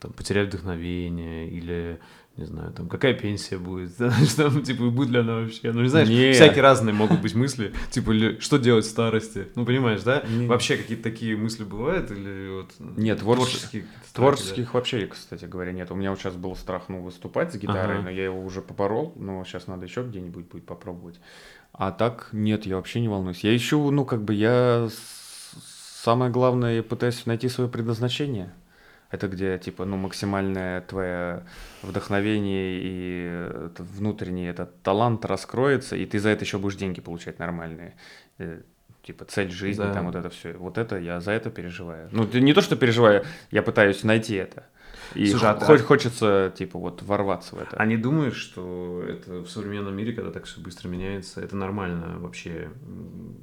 там 0.00 0.12
потерять 0.12 0.48
вдохновение 0.48 1.48
или 1.50 2.00
не 2.38 2.46
знаю, 2.46 2.72
там 2.72 2.88
какая 2.88 3.12
пенсия 3.12 3.58
будет, 3.58 3.90
знаешь, 3.98 4.32
там, 4.32 4.62
типа, 4.62 4.88
будет 4.88 5.10
ли 5.10 5.18
она 5.18 5.40
вообще, 5.40 5.70
ну, 5.70 5.82
не 5.82 5.88
знаешь, 5.88 6.08
Не. 6.08 6.32
всякие 6.32 6.62
разные 6.62 6.94
могут 6.94 7.20
быть 7.20 7.34
мысли, 7.34 7.74
типа, 7.90 8.10
или 8.12 8.38
что 8.38 8.56
делать 8.56 8.86
в 8.86 8.88
старости, 8.88 9.48
ну, 9.54 9.66
понимаешь, 9.66 10.00
да? 10.02 10.22
Не. 10.26 10.46
Вообще 10.46 10.78
какие-то 10.78 11.02
такие 11.02 11.36
мысли 11.36 11.62
бывают 11.62 12.10
или 12.10 12.48
вот 12.56 12.70
Нет, 12.78 13.18
творче- 13.20 13.24
творческие 13.44 13.82
какие-то 13.82 14.08
страхи, 14.08 14.14
да? 14.14 14.14
Творческих 14.14 14.72
вообще, 14.74 15.06
кстати 15.08 15.44
говоря, 15.44 15.72
нет. 15.72 15.90
У 15.90 15.94
меня 15.94 16.08
вот 16.08 16.20
сейчас 16.20 16.34
был 16.34 16.56
страх, 16.56 16.84
ну, 16.88 17.02
выступать 17.02 17.52
с 17.52 17.56
гитарой, 17.58 17.96
Ага. 17.96 18.04
но 18.04 18.10
я 18.10 18.24
его 18.24 18.42
уже 18.42 18.62
поборол, 18.62 19.12
но 19.16 19.44
сейчас 19.44 19.66
надо 19.66 19.84
еще 19.84 20.02
где-нибудь 20.02 20.46
будет 20.46 20.64
попробовать. 20.64 21.20
А 21.72 21.90
так, 21.90 22.28
нет, 22.32 22.66
я 22.66 22.76
вообще 22.76 23.00
не 23.00 23.08
волнуюсь. 23.08 23.44
Я 23.44 23.56
ищу, 23.56 23.90
ну, 23.90 24.04
как 24.04 24.22
бы 24.22 24.34
я 24.34 24.88
самое 26.02 26.30
главное, 26.30 26.76
я 26.76 26.82
пытаюсь 26.82 27.26
найти 27.26 27.48
свое 27.48 27.70
предназначение. 27.70 28.52
Это 29.10 29.28
где, 29.28 29.58
типа, 29.58 29.84
ну, 29.84 29.96
максимальное 29.96 30.80
твое 30.82 31.44
вдохновение 31.82 32.80
и 32.82 33.66
это 33.66 33.82
внутренний 33.82 34.46
этот 34.46 34.82
талант 34.82 35.24
раскроется, 35.24 35.96
и 35.96 36.06
ты 36.06 36.18
за 36.18 36.30
это 36.30 36.44
еще 36.44 36.58
будешь 36.58 36.76
деньги 36.76 37.00
получать 37.00 37.38
нормальные. 37.38 37.94
Э, 38.38 38.60
Типа 39.02 39.24
цель 39.24 39.50
жизни, 39.50 39.82
Да. 39.82 39.92
там 39.92 40.06
вот 40.06 40.14
это 40.14 40.30
все. 40.30 40.52
Вот 40.52 40.78
это 40.78 40.96
я 40.96 41.20
за 41.20 41.32
это 41.32 41.50
переживаю. 41.50 42.08
Ну, 42.12 42.24
не 42.34 42.52
то, 42.54 42.60
что 42.60 42.76
переживаю, 42.76 43.24
я 43.50 43.62
пытаюсь 43.62 44.04
найти 44.04 44.36
это. 44.36 44.66
И 45.14 45.26
Слушай, 45.26 45.50
а 45.50 45.60
хоть 45.60 45.80
хочется, 45.82 46.52
типа, 46.56 46.78
вот 46.78 47.02
ворваться 47.02 47.56
в 47.56 47.58
это. 47.60 47.76
А 47.76 47.86
не 47.86 47.96
думаешь, 47.96 48.36
что 48.36 49.02
это 49.06 49.40
в 49.40 49.48
современном 49.48 49.96
мире, 49.96 50.12
когда 50.12 50.30
так 50.30 50.44
все 50.44 50.60
быстро 50.60 50.88
меняется, 50.88 51.40
это 51.40 51.56
нормально 51.56 52.18
вообще 52.18 52.70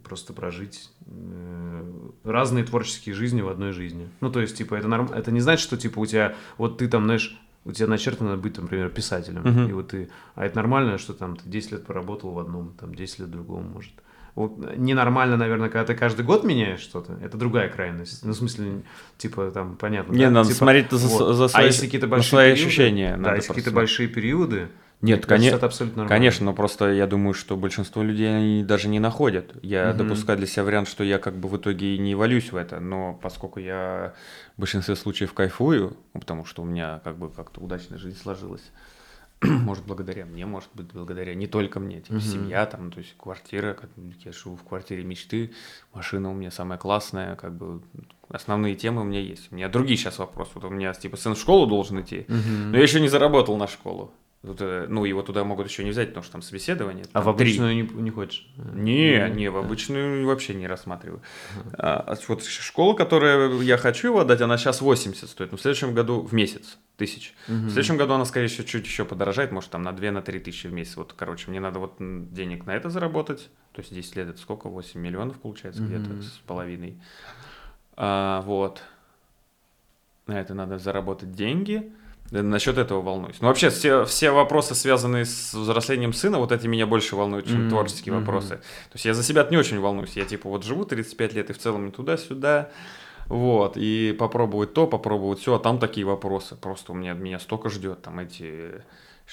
просто 0.03 0.33
прожить 0.33 0.89
э, 1.05 1.91
разные 2.23 2.63
творческие 2.63 3.15
жизни 3.15 3.41
в 3.41 3.49
одной 3.49 3.71
жизни? 3.71 4.09
Ну, 4.21 4.31
то 4.31 4.39
есть, 4.41 4.57
типа, 4.57 4.75
это 4.75 4.87
норм... 4.87 5.11
это 5.11 5.31
не 5.31 5.39
значит, 5.39 5.63
что, 5.63 5.77
типа, 5.77 5.99
у 5.99 6.05
тебя, 6.05 6.35
вот 6.57 6.77
ты 6.77 6.87
там, 6.87 7.05
знаешь, 7.05 7.39
у 7.65 7.71
тебя 7.71 7.87
начертано 7.87 8.37
быть, 8.37 8.53
там, 8.53 8.65
например, 8.65 8.89
писателем, 8.89 9.41
Мгм. 9.43 9.69
и 9.69 9.73
вот 9.73 9.89
ты, 9.89 10.09
а 10.35 10.45
это 10.45 10.55
нормально, 10.55 10.97
что 10.97 11.13
там 11.13 11.35
ты 11.35 11.47
10 11.49 11.71
лет 11.73 11.85
поработал 11.85 12.31
в 12.31 12.39
одном, 12.39 12.73
там, 12.79 12.95
10 12.95 13.19
лет 13.19 13.27
в 13.27 13.31
другом, 13.31 13.69
может. 13.73 13.93
Вот 14.35 14.77
ненормально, 14.77 15.37
наверное, 15.37 15.69
когда 15.69 15.85
ты 15.85 15.95
каждый 15.99 16.25
год 16.25 16.43
меняешь 16.43 16.79
что-то, 16.79 17.17
это 17.23 17.37
другая 17.37 17.69
крайность. 17.69 18.23
Ну, 18.23 18.31
в 18.31 18.35
смысле, 18.35 18.81
типа, 19.17 19.51
там, 19.51 19.75
понятно. 19.75 20.13
Не, 20.13 20.25
да? 20.25 20.31
надо 20.31 20.47
Типа, 20.49 20.57
смотреть 20.59 20.91
за, 20.91 21.07
вот. 21.07 21.33
за 21.33 21.45
а 21.45 21.49
свои, 21.49 21.65
если 21.65 21.85
какие-то 21.85 22.07
большие 22.07 22.29
свои 22.29 22.51
периоды, 22.53 22.61
ощущения. 22.67 23.17
да, 23.17 23.35
если 23.35 23.47
какие-то 23.49 23.71
большие 23.71 24.07
периоды, 24.07 24.67
Нет, 25.01 25.25
конечно, 25.25 25.55
это 25.55 25.65
абсолютно 25.65 26.03
нормально. 26.03 26.15
конечно, 26.17 26.45
но 26.45 26.53
просто 26.53 26.91
я 26.91 27.07
думаю, 27.07 27.33
что 27.33 27.55
большинство 27.55 28.03
людей 28.03 28.35
они 28.35 28.63
даже 28.63 28.87
не 28.89 28.99
находят. 28.99 29.51
Я 29.61 29.89
Мгм. 29.89 29.97
допускаю 29.97 30.37
для 30.37 30.47
себя 30.47 30.63
вариант, 30.65 30.87
что 30.89 31.03
я 31.03 31.19
как 31.19 31.35
бы 31.37 31.47
в 31.49 31.55
итоге 31.57 31.95
и 31.95 31.97
не 31.97 32.15
валюсь 32.15 32.51
в 32.51 32.55
это, 32.57 32.79
но 32.79 33.13
поскольку 33.21 33.59
я 33.59 34.13
в 34.57 34.59
большинстве 34.59 34.95
случаев 34.95 35.33
кайфую, 35.33 35.95
потому 36.13 36.43
что 36.45 36.61
у 36.61 36.65
меня 36.65 36.99
как 37.03 37.17
бы 37.17 37.29
как-то 37.29 37.61
удачная 37.61 37.97
жизнь 37.97 38.17
сложилась, 38.21 38.63
может, 39.41 39.85
благодаря 39.85 40.25
мне, 40.25 40.45
может 40.45 40.69
быть, 40.73 40.87
благодаря 40.93 41.33
не 41.33 41.47
только 41.47 41.79
мне, 41.79 42.01
типа 42.01 42.13
Мгм. 42.15 42.21
семья, 42.21 42.65
там, 42.65 42.91
то 42.91 42.99
есть 42.99 43.15
квартира, 43.17 43.73
как 43.73 43.89
я 44.25 44.31
живу 44.31 44.55
в 44.57 44.63
квартире 44.63 45.03
мечты, 45.03 45.53
машина 45.93 46.29
у 46.29 46.33
меня 46.33 46.51
самая 46.51 46.77
классная, 46.77 47.35
как 47.35 47.55
бы 47.55 47.81
основные 48.29 48.75
темы 48.75 49.01
у 49.01 49.05
меня 49.05 49.21
есть. 49.21 49.51
У 49.51 49.55
меня 49.55 49.69
другие 49.69 49.97
сейчас 49.97 50.19
вопросы. 50.19 50.51
Вот 50.55 50.65
у 50.65 50.69
меня, 50.69 50.93
типа, 50.93 51.15
сын 51.17 51.35
в 51.35 51.39
школу 51.39 51.67
должен 51.67 52.01
идти, 52.01 52.25
Мгм. 52.27 52.71
но 52.71 52.77
я 52.77 52.83
еще 52.83 52.99
не 52.99 53.07
заработал 53.07 53.55
на 53.57 53.67
школу. 53.67 54.11
Вот, 54.41 54.61
э, 54.61 54.85
ну, 54.87 55.03
его 55.03 55.21
туда 55.21 55.43
могут 55.43 55.67
еще 55.67 55.83
не 55.83 55.89
взять, 55.89 56.09
потому 56.09 56.23
что 56.23 56.31
там 56.31 56.41
собеседование. 56.41 57.03
А 57.11 57.21
там 57.21 57.33
в 57.33 57.37
три. 57.37 57.47
обычную 57.49 57.75
не, 57.75 57.81
не 57.81 58.09
хочешь? 58.09 58.47
Не, 58.55 59.25
Мгм. 59.25 59.35
не, 59.37 59.49
в 59.49 59.57
обычную 59.57 60.25
вообще 60.25 60.53
не 60.53 60.65
рассматриваю. 60.65 61.21
А, 61.73 61.97
а 62.07 62.15
вот 62.29 62.45
школа, 62.45 62.93
которую 62.93 63.59
я 63.61 63.75
хочу 63.77 64.07
его 64.07 64.19
отдать, 64.21 64.39
она 64.39 64.57
сейчас 64.57 64.79
80 64.79 65.29
стоит, 65.29 65.51
но 65.51 65.57
в 65.57 65.61
следующем 65.61 65.93
году 65.93 66.21
в 66.21 66.33
месяц 66.33 66.77
тысяч. 66.95 67.33
Мгм. 67.49 67.67
В 67.67 67.71
следующем 67.71 67.97
году 67.97 68.13
она, 68.13 68.23
скорее 68.23 68.47
всего, 68.47 68.65
чуть 68.65 68.85
еще 68.85 69.03
подорожает, 69.03 69.51
может, 69.51 69.71
там 69.71 69.83
на 69.83 69.91
2-3 69.91 70.39
тысячи 70.39 70.67
в 70.67 70.73
месяц. 70.73 70.95
Вот, 70.95 71.11
короче, 71.11 71.49
мне 71.49 71.59
надо 71.59 71.79
вот 71.79 71.95
денег 71.99 72.65
на 72.65 72.71
это 72.71 72.89
заработать. 72.89 73.49
То 73.73 73.81
есть 73.81 73.93
10 73.93 74.15
лет 74.15 74.29
это 74.29 74.39
сколько? 74.39 74.69
8 74.69 75.01
миллионов 75.01 75.37
получается 75.39 75.81
Мгм. 75.83 75.89
где-то 75.89 76.21
с 76.21 76.41
половиной. 76.47 76.97
А, 77.97 78.41
вот. 78.43 78.81
На 80.27 80.39
это 80.39 80.53
надо 80.53 80.77
заработать 80.77 81.33
деньги. 81.33 81.91
Да, 82.31 82.43
Насчет 82.43 82.77
этого 82.77 83.01
волнуюсь. 83.01 83.37
Ну, 83.41 83.47
вообще, 83.47 83.69
все, 83.69 84.05
все 84.05 84.31
вопросы, 84.31 84.75
связанные 84.75 85.25
с 85.25 85.53
взрослением 85.53 86.13
сына, 86.13 86.37
вот 86.37 86.51
эти 86.51 86.67
меня 86.67 86.85
больше 86.85 87.15
волнуют, 87.15 87.47
чем 87.47 87.61
Мгм, 87.61 87.69
творческие 87.69 88.13
мгм. 88.13 88.23
вопросы. 88.23 88.57
То 88.57 88.93
есть 88.93 89.05
я 89.05 89.13
за 89.13 89.23
себя 89.23 89.47
не 89.49 89.57
очень 89.57 89.79
волнуюсь. 89.79 90.15
Я, 90.15 90.25
типа, 90.25 90.49
вот 90.49 90.63
живу 90.63 90.85
35 90.85 91.33
лет 91.33 91.49
и 91.49 91.53
в 91.53 91.57
целом 91.57 91.91
туда-сюда. 91.91 92.69
Вот, 93.27 93.77
и 93.77 94.15
попробовать 94.17 94.73
то, 94.73 94.87
попробовать 94.87 95.39
все, 95.39 95.55
а 95.55 95.59
там 95.59 95.77
такие 95.79 96.05
вопросы. 96.05 96.55
Просто 96.55 96.91
у 96.91 96.95
меня, 96.95 97.13
меня 97.13 97.39
столько 97.39 97.69
ждет, 97.69 98.01
там 98.01 98.19
эти 98.19 98.83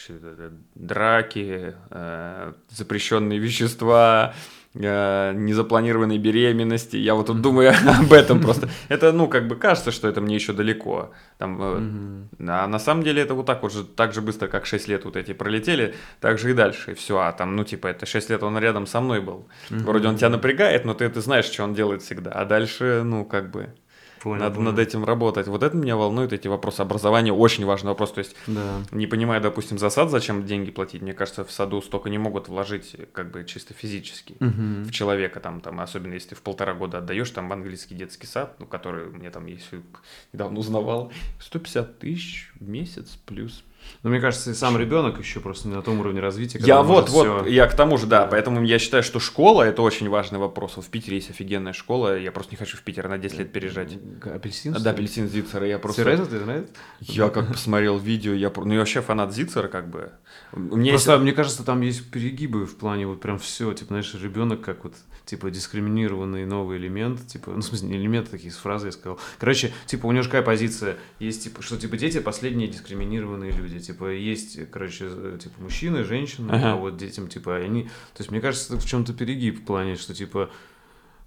это, 0.08 0.52
драки, 0.74 1.74
э, 1.90 2.52
запрещенные 2.68 3.38
вещества, 3.38 4.34
э, 4.78 5.32
незапланированные 5.34 6.18
беременности. 6.18 6.96
Я 6.96 7.14
вот 7.14 7.26
тут 7.26 7.40
думаю 7.40 7.72
об 8.00 8.12
этом 8.12 8.40
просто. 8.40 8.68
Это, 8.88 9.12
ну, 9.12 9.28
как 9.28 9.48
бы 9.48 9.56
кажется, 9.56 9.90
что 9.90 10.08
это 10.08 10.20
мне 10.20 10.34
еще 10.34 10.52
далеко. 10.52 11.10
Там, 11.38 11.58
э, 12.38 12.48
а 12.48 12.66
на 12.66 12.78
самом 12.78 13.02
деле 13.02 13.22
это 13.22 13.34
вот 13.34 13.46
так 13.46 13.62
вот 13.62 13.72
же, 13.72 13.84
так 13.84 14.12
же 14.12 14.22
быстро, 14.22 14.48
как 14.48 14.66
6 14.66 14.88
лет 14.88 15.04
вот 15.04 15.16
эти 15.16 15.32
пролетели, 15.32 15.94
так 16.20 16.38
же 16.38 16.50
и 16.50 16.54
дальше, 16.54 16.92
и 16.92 16.94
все. 16.94 17.18
А 17.18 17.32
там, 17.32 17.56
ну, 17.56 17.64
типа, 17.64 17.88
это 17.88 18.06
6 18.06 18.30
лет 18.30 18.42
он 18.42 18.58
рядом 18.58 18.86
со 18.86 19.00
мной 19.00 19.20
был. 19.20 19.48
Вроде 19.70 20.08
он 20.08 20.16
тебя 20.16 20.30
напрягает, 20.30 20.84
но 20.84 20.94
ты, 20.94 21.08
ты 21.08 21.20
знаешь, 21.20 21.46
что 21.46 21.64
он 21.64 21.74
делает 21.74 22.02
всегда. 22.02 22.30
А 22.30 22.44
дальше, 22.44 23.02
ну, 23.04 23.24
как 23.24 23.50
бы... 23.50 23.68
Понял, 24.26 24.40
Надо 24.40 24.56
понял. 24.56 24.72
над 24.72 24.80
этим 24.80 25.04
работать. 25.04 25.46
Вот 25.46 25.62
это 25.62 25.76
меня 25.76 25.94
волнует, 25.96 26.32
эти 26.32 26.48
вопросы. 26.48 26.80
Образование 26.80 27.32
очень 27.32 27.64
важный 27.64 27.90
вопрос. 27.90 28.10
То 28.10 28.18
есть, 28.18 28.34
да. 28.48 28.82
не 28.90 29.06
понимая, 29.06 29.40
допустим, 29.40 29.78
за 29.78 29.88
сад, 29.88 30.10
зачем 30.10 30.44
деньги 30.44 30.72
платить, 30.72 31.00
мне 31.00 31.12
кажется, 31.12 31.44
в 31.44 31.52
саду 31.52 31.80
столько 31.80 32.10
не 32.10 32.18
могут 32.18 32.48
вложить, 32.48 32.96
как 33.12 33.30
бы 33.30 33.44
чисто 33.44 33.72
физически 33.72 34.32
угу. 34.40 34.82
в 34.82 34.90
человека. 34.90 35.38
Там, 35.38 35.60
там, 35.60 35.78
особенно 35.78 36.14
если 36.14 36.30
ты 36.30 36.34
в 36.34 36.42
полтора 36.42 36.74
года 36.74 36.98
отдаешь 36.98 37.30
там 37.30 37.48
в 37.48 37.52
английский 37.52 37.94
детский 37.94 38.26
сад, 38.26 38.56
ну, 38.58 38.66
который 38.66 39.06
меня 39.12 39.30
там 39.30 39.46
есть, 39.46 39.70
недавно 40.32 40.58
узнавал, 40.58 41.12
150 41.38 42.00
тысяч 42.00 42.50
в 42.58 42.68
месяц 42.68 43.16
плюс 43.26 43.62
но 44.02 44.10
мне 44.10 44.20
кажется, 44.20 44.50
и 44.50 44.54
сам 44.54 44.78
ребенок 44.78 45.18
еще 45.18 45.40
просто 45.40 45.68
не 45.68 45.74
на 45.74 45.82
том 45.82 46.00
уровне 46.00 46.20
развития. 46.20 46.58
Я 46.60 46.82
вот, 46.82 47.08
вот, 47.10 47.26
все... 47.26 47.46
я 47.46 47.66
к 47.66 47.74
тому 47.74 47.98
же, 47.98 48.06
да, 48.06 48.26
поэтому 48.26 48.62
я 48.64 48.78
считаю, 48.78 49.02
что 49.02 49.20
школа 49.20 49.62
это 49.62 49.82
очень 49.82 50.08
важный 50.08 50.38
вопрос. 50.38 50.76
Вот 50.76 50.84
в 50.84 50.88
Питере 50.88 51.16
есть 51.16 51.30
офигенная 51.30 51.72
школа, 51.72 52.18
я 52.18 52.32
просто 52.32 52.52
не 52.52 52.56
хочу 52.56 52.76
в 52.76 52.82
Питер 52.82 53.08
на 53.08 53.18
10 53.18 53.38
лет 53.38 53.52
переезжать. 53.52 53.98
Апельсин? 54.22 54.74
Да, 54.74 54.90
апельсин 54.90 55.28
Зицера, 55.28 55.66
я 55.66 55.78
просто... 55.78 56.02
Серьезно, 56.02 56.26
ты 56.26 56.38
знаешь? 56.40 56.66
Я 57.00 57.28
как 57.28 57.48
посмотрел 57.48 57.98
видео, 57.98 58.32
я, 58.32 58.52
ну 58.54 58.72
я 58.72 58.80
вообще 58.80 59.00
фанат 59.00 59.34
Зицера, 59.34 59.68
как 59.68 59.88
бы. 59.90 60.12
Мне 60.52 60.90
просто, 60.90 61.12
есть... 61.12 61.22
мне 61.22 61.32
кажется, 61.32 61.64
там 61.64 61.80
есть 61.80 62.10
перегибы 62.10 62.66
в 62.66 62.76
плане 62.76 63.06
вот 63.06 63.20
прям 63.20 63.38
все, 63.38 63.72
типа, 63.72 63.88
знаешь, 63.88 64.14
ребенок 64.14 64.60
как 64.60 64.84
вот, 64.84 64.94
типа, 65.24 65.50
дискриминированный 65.50 66.44
новый 66.46 66.78
элемент, 66.78 67.26
типа, 67.26 67.50
ну, 67.50 67.60
в 67.60 67.64
смысле, 67.64 67.88
не 67.88 67.96
элемент, 67.96 68.28
а 68.28 68.30
такие 68.32 68.52
фразы 68.52 68.86
я 68.88 68.92
сказал. 68.92 69.18
Короче, 69.38 69.72
типа, 69.86 70.06
у 70.06 70.12
него 70.12 70.24
какая 70.24 70.42
позиция? 70.42 70.96
Есть, 71.18 71.44
типа, 71.44 71.62
что, 71.62 71.76
типа, 71.76 71.96
дети 71.96 72.20
последние 72.20 72.68
дискриминированные 72.68 73.52
люди, 73.52 73.75
типа, 73.80 74.12
есть 74.12 74.70
короче, 74.70 75.08
типа, 75.38 75.60
мужчины, 75.60 76.04
женщины, 76.04 76.50
ага. 76.50 76.72
а 76.72 76.76
вот 76.76 76.96
детям, 76.96 77.28
типа, 77.28 77.56
они... 77.56 77.84
То 77.84 78.20
есть, 78.20 78.30
мне 78.30 78.40
кажется, 78.40 78.74
это 78.74 78.82
в 78.82 78.86
чем-то 78.86 79.12
перегиб 79.12 79.60
в 79.60 79.64
плане, 79.64 79.96
что, 79.96 80.14
типа, 80.14 80.50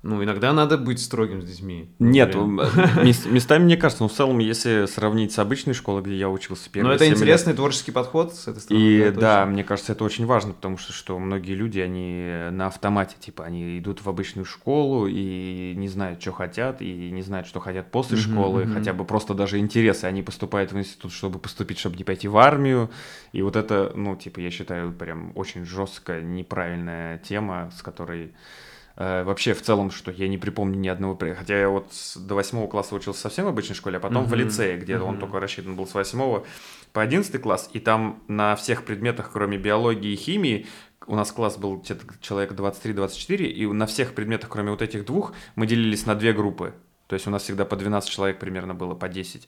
ну, 0.01 0.23
иногда 0.23 0.53
надо 0.53 0.77
быть 0.77 1.01
строгим 1.01 1.41
с 1.41 1.45
детьми. 1.45 1.93
Нет, 1.99 2.33
местами, 2.33 3.65
мне 3.65 3.75
кажется, 3.75 4.03
ну, 4.03 4.09
в 4.09 4.13
целом, 4.13 4.39
если 4.39 4.85
сравнить 4.85 5.33
с 5.33 5.39
обычной 5.39 5.73
школой, 5.73 6.01
где 6.01 6.15
я 6.15 6.29
учился 6.29 6.69
первые 6.69 6.89
Но 6.89 6.95
это 6.95 7.05
интересный 7.05 7.49
лет, 7.49 7.57
творческий 7.57 7.91
подход 7.91 8.33
с 8.33 8.47
этой 8.47 8.61
стороны. 8.61 8.81
И 8.81 9.09
да, 9.11 9.19
да 9.19 9.45
мне 9.45 9.65
кажется, 9.65 9.91
это 9.91 10.05
очень 10.05 10.25
важно, 10.25 10.53
потому 10.53 10.77
что, 10.77 10.93
что 10.93 11.19
многие 11.19 11.53
люди, 11.53 11.79
они 11.79 12.49
на 12.55 12.67
автомате, 12.67 13.17
типа, 13.19 13.43
они 13.43 13.77
идут 13.79 14.01
в 14.01 14.07
обычную 14.07 14.45
школу 14.45 15.05
и 15.05 15.73
не 15.75 15.89
знают, 15.89 16.21
что 16.21 16.31
хотят, 16.31 16.81
и 16.81 17.11
не 17.11 17.21
знают, 17.21 17.45
что 17.45 17.59
хотят 17.59 17.91
после 17.91 18.17
mm-hmm, 18.17 18.21
школы, 18.21 18.61
mm-hmm. 18.63 18.73
хотя 18.73 18.93
бы 18.93 19.03
просто 19.03 19.33
даже 19.33 19.59
интересы. 19.59 20.05
Они 20.05 20.23
поступают 20.23 20.71
в 20.71 20.79
институт, 20.79 21.11
чтобы 21.11 21.39
поступить, 21.39 21.77
чтобы 21.77 21.97
не 21.97 22.05
пойти 22.05 22.29
в 22.29 22.37
армию. 22.37 22.89
И 23.33 23.41
вот 23.41 23.57
это, 23.57 23.91
ну, 23.95 24.15
типа, 24.15 24.39
я 24.39 24.49
считаю, 24.49 24.93
прям 24.93 25.33
очень 25.35 25.65
жесткая, 25.65 26.21
неправильная 26.21 27.17
тема, 27.17 27.69
с 27.77 27.81
которой 27.81 28.31
вообще, 28.99 29.53
в 29.53 29.61
целом, 29.61 29.91
что 29.91 30.11
я 30.11 30.27
не 30.27 30.37
припомню 30.37 30.77
ни 30.77 30.89
одного... 30.89 31.17
Хотя 31.17 31.57
я 31.57 31.69
вот 31.69 31.91
до 32.17 32.35
восьмого 32.35 32.67
класса 32.67 32.95
учился 32.95 33.21
совсем 33.21 33.45
в 33.45 33.47
обычной 33.47 33.75
школе, 33.75 33.97
а 33.97 33.99
потом 33.99 34.25
mm-hmm. 34.25 34.27
в 34.27 34.33
лицее, 34.33 34.77
где 34.77 34.93
mm-hmm. 34.93 35.03
он 35.03 35.19
только 35.19 35.39
рассчитан 35.39 35.75
был 35.75 35.87
с 35.87 35.93
восьмого 35.93 36.45
по 36.91 37.01
одиннадцатый 37.01 37.39
класс, 37.39 37.69
и 37.73 37.79
там 37.79 38.21
на 38.27 38.55
всех 38.55 38.83
предметах, 38.83 39.31
кроме 39.31 39.57
биологии 39.57 40.11
и 40.11 40.15
химии, 40.15 40.67
у 41.07 41.15
нас 41.15 41.31
класс 41.31 41.57
был 41.57 41.77
где-то 41.77 42.05
человек 42.21 42.51
23-24, 42.51 43.45
и 43.45 43.65
на 43.67 43.85
всех 43.85 44.13
предметах, 44.13 44.49
кроме 44.49 44.71
вот 44.71 44.81
этих 44.81 45.05
двух, 45.05 45.33
мы 45.55 45.65
делились 45.65 46.05
на 46.05 46.15
две 46.15 46.33
группы. 46.33 46.73
То 47.07 47.15
есть 47.15 47.25
у 47.25 47.31
нас 47.31 47.41
всегда 47.41 47.65
по 47.65 47.75
12 47.75 48.07
человек 48.07 48.37
примерно 48.37 48.75
было, 48.75 48.93
по 48.93 49.09
10. 49.09 49.47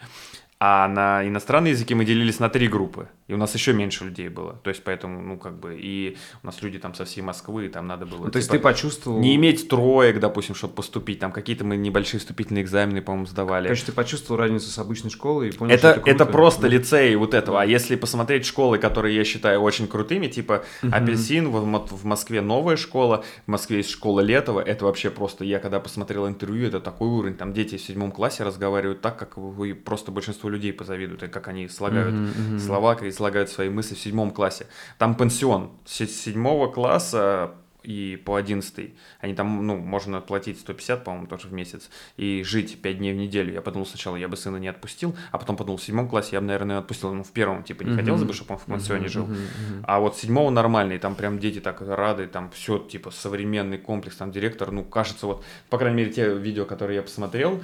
А 0.63 0.87
на 0.87 1.27
иностранные 1.27 1.71
языки 1.71 1.95
мы 1.95 2.05
делились 2.05 2.39
на 2.39 2.47
три 2.47 2.67
группы, 2.67 3.07
и 3.27 3.33
у 3.33 3.37
нас 3.37 3.55
еще 3.55 3.73
меньше 3.73 4.05
людей 4.05 4.29
было. 4.29 4.59
То 4.63 4.69
есть 4.69 4.83
поэтому, 4.83 5.19
ну, 5.19 5.39
как 5.39 5.59
бы, 5.59 5.75
и 5.75 6.17
у 6.43 6.45
нас 6.45 6.61
люди 6.61 6.77
там 6.77 6.93
со 6.93 7.03
всей 7.03 7.21
Москвы, 7.21 7.65
и 7.65 7.67
там 7.67 7.87
надо 7.87 8.05
было... 8.05 8.25
Ну, 8.25 8.29
то 8.29 8.37
есть 8.37 8.47
типа, 8.47 8.57
ты 8.59 8.63
почувствовал... 8.63 9.19
Не 9.19 9.35
иметь 9.37 9.67
троек, 9.69 10.19
допустим, 10.19 10.53
чтобы 10.53 10.75
поступить, 10.75 11.17
там 11.17 11.31
какие-то 11.31 11.65
мы 11.65 11.77
небольшие 11.77 12.19
вступительные 12.19 12.63
экзамены, 12.63 13.01
по-моему, 13.01 13.25
сдавали. 13.25 13.69
Короче, 13.69 13.87
ты 13.87 13.91
почувствовал 13.91 14.39
разницу 14.39 14.69
с 14.69 14.77
обычной 14.77 15.09
школой 15.09 15.49
и 15.49 15.51
понял, 15.51 15.73
это, 15.73 15.93
что 15.93 16.01
это 16.01 16.09
Это 16.11 16.25
просто 16.27 16.61
да. 16.61 16.67
лицей 16.67 17.15
вот 17.15 17.33
этого. 17.33 17.59
А 17.59 17.65
если 17.65 17.95
посмотреть 17.95 18.45
школы, 18.45 18.77
которые 18.77 19.15
я 19.15 19.23
считаю 19.23 19.61
очень 19.61 19.87
крутыми, 19.87 20.27
типа 20.27 20.63
угу. 20.83 20.91
Апельсин, 20.93 21.49
в, 21.49 21.87
в 21.87 22.05
Москве 22.05 22.41
новая 22.41 22.77
школа, 22.77 23.23
в 23.47 23.49
Москве 23.49 23.77
есть 23.77 23.89
школа 23.89 24.19
Летова, 24.19 24.59
это 24.59 24.85
вообще 24.85 25.09
просто, 25.09 25.43
я 25.43 25.57
когда 25.57 25.79
посмотрел 25.79 26.27
интервью, 26.27 26.67
это 26.67 26.79
такой 26.79 27.07
уровень, 27.07 27.35
там 27.35 27.51
дети 27.51 27.77
в 27.77 27.81
седьмом 27.81 28.11
классе 28.11 28.43
разговаривают 28.43 29.01
так, 29.01 29.17
как 29.17 29.37
вы 29.37 29.73
просто 29.73 30.11
большинство 30.11 30.50
людей 30.51 30.73
позавидуют 30.73 31.21
как 31.31 31.47
они 31.47 31.67
слагают 31.67 32.13
mm-hmm, 32.13 32.35
mm-hmm. 32.35 32.59
слова, 32.59 32.93
как 32.93 33.03
они 33.03 33.11
слагают 33.11 33.49
свои 33.49 33.69
мысли 33.69 33.95
в 33.95 33.99
седьмом 33.99 34.31
классе. 34.31 34.67
Там 34.97 35.15
пенсион. 35.15 35.71
С 35.85 36.05
седьмого 36.05 36.71
класса 36.71 37.55
и 37.83 38.21
по 38.25 38.35
11 38.35 38.93
они 39.19 39.33
там, 39.33 39.65
ну, 39.65 39.77
можно 39.77 40.21
платить 40.21 40.59
150, 40.59 41.03
по-моему, 41.03 41.27
тоже 41.27 41.47
в 41.47 41.53
месяц, 41.53 41.89
и 42.17 42.43
жить 42.43 42.81
5 42.81 42.97
дней 42.97 43.13
в 43.13 43.15
неделю. 43.15 43.53
Я 43.53 43.61
подумал 43.61 43.85
сначала, 43.85 44.15
я 44.15 44.27
бы 44.27 44.37
сына 44.37 44.57
не 44.57 44.67
отпустил, 44.67 45.15
а 45.31 45.37
потом 45.37 45.57
подумал, 45.57 45.77
в 45.77 45.83
седьмом 45.83 46.07
классе 46.07 46.29
я 46.33 46.41
бы, 46.41 46.47
наверное, 46.47 46.79
отпустил. 46.79 47.13
Ну, 47.13 47.23
в 47.23 47.31
первом, 47.31 47.63
типа, 47.63 47.83
не 47.83 47.91
mm-hmm. 47.91 47.95
хотелось 47.95 48.23
бы, 48.23 48.33
чтобы 48.33 48.53
он 48.53 48.59
в 48.59 48.65
пансионе 48.65 49.05
mm-hmm. 49.05 49.09
жил. 49.09 49.25
Mm-hmm. 49.25 49.83
А 49.83 49.99
вот 49.99 50.17
седьмого 50.17 50.49
нормальный, 50.49 50.99
там 50.99 51.15
прям 51.15 51.39
дети 51.39 51.59
так 51.59 51.81
рады, 51.81 52.27
там 52.27 52.51
все, 52.51 52.77
типа, 52.77 53.11
современный 53.11 53.77
комплекс, 53.77 54.15
там 54.15 54.31
директор, 54.31 54.71
ну, 54.71 54.83
кажется, 54.83 55.25
вот, 55.25 55.43
по 55.69 55.77
крайней 55.77 55.97
мере, 55.97 56.11
те 56.11 56.33
видео, 56.33 56.65
которые 56.65 56.97
я 56.97 57.01
посмотрел, 57.01 57.61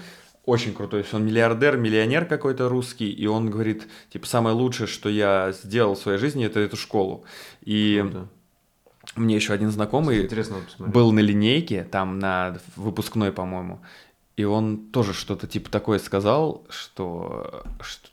очень 0.48 0.74
крутой. 0.74 1.06
Он 1.12 1.26
миллиардер, 1.26 1.76
миллионер 1.78 2.26
какой-то 2.26 2.70
русский, 2.70 3.12
и 3.12 3.28
он 3.28 3.50
говорит, 3.50 3.86
типа, 4.10 4.26
самое 4.26 4.56
лучшее, 4.56 4.88
что 4.88 5.10
я 5.10 5.52
сделал 5.52 5.96
в 5.96 6.00
своей 6.00 6.18
жизни, 6.18 6.46
это 6.46 6.62
эту 6.62 6.78
школу. 6.78 7.26
И 7.62 8.00
Круто. 8.02 8.30
мне 9.18 9.36
еще 9.36 9.52
один 9.52 9.70
знакомый 9.72 10.28
был 10.80 11.12
на 11.12 11.20
линейке, 11.20 11.84
там 11.84 12.18
на 12.20 12.58
выпускной, 12.78 13.34
по-моему, 13.34 13.82
и 14.38 14.46
он 14.46 14.90
тоже 14.92 15.14
что-то 15.14 15.48
типа 15.48 15.70
такое 15.70 16.00
сказал, 16.00 16.66
что, 16.70 17.64
что 17.82 18.08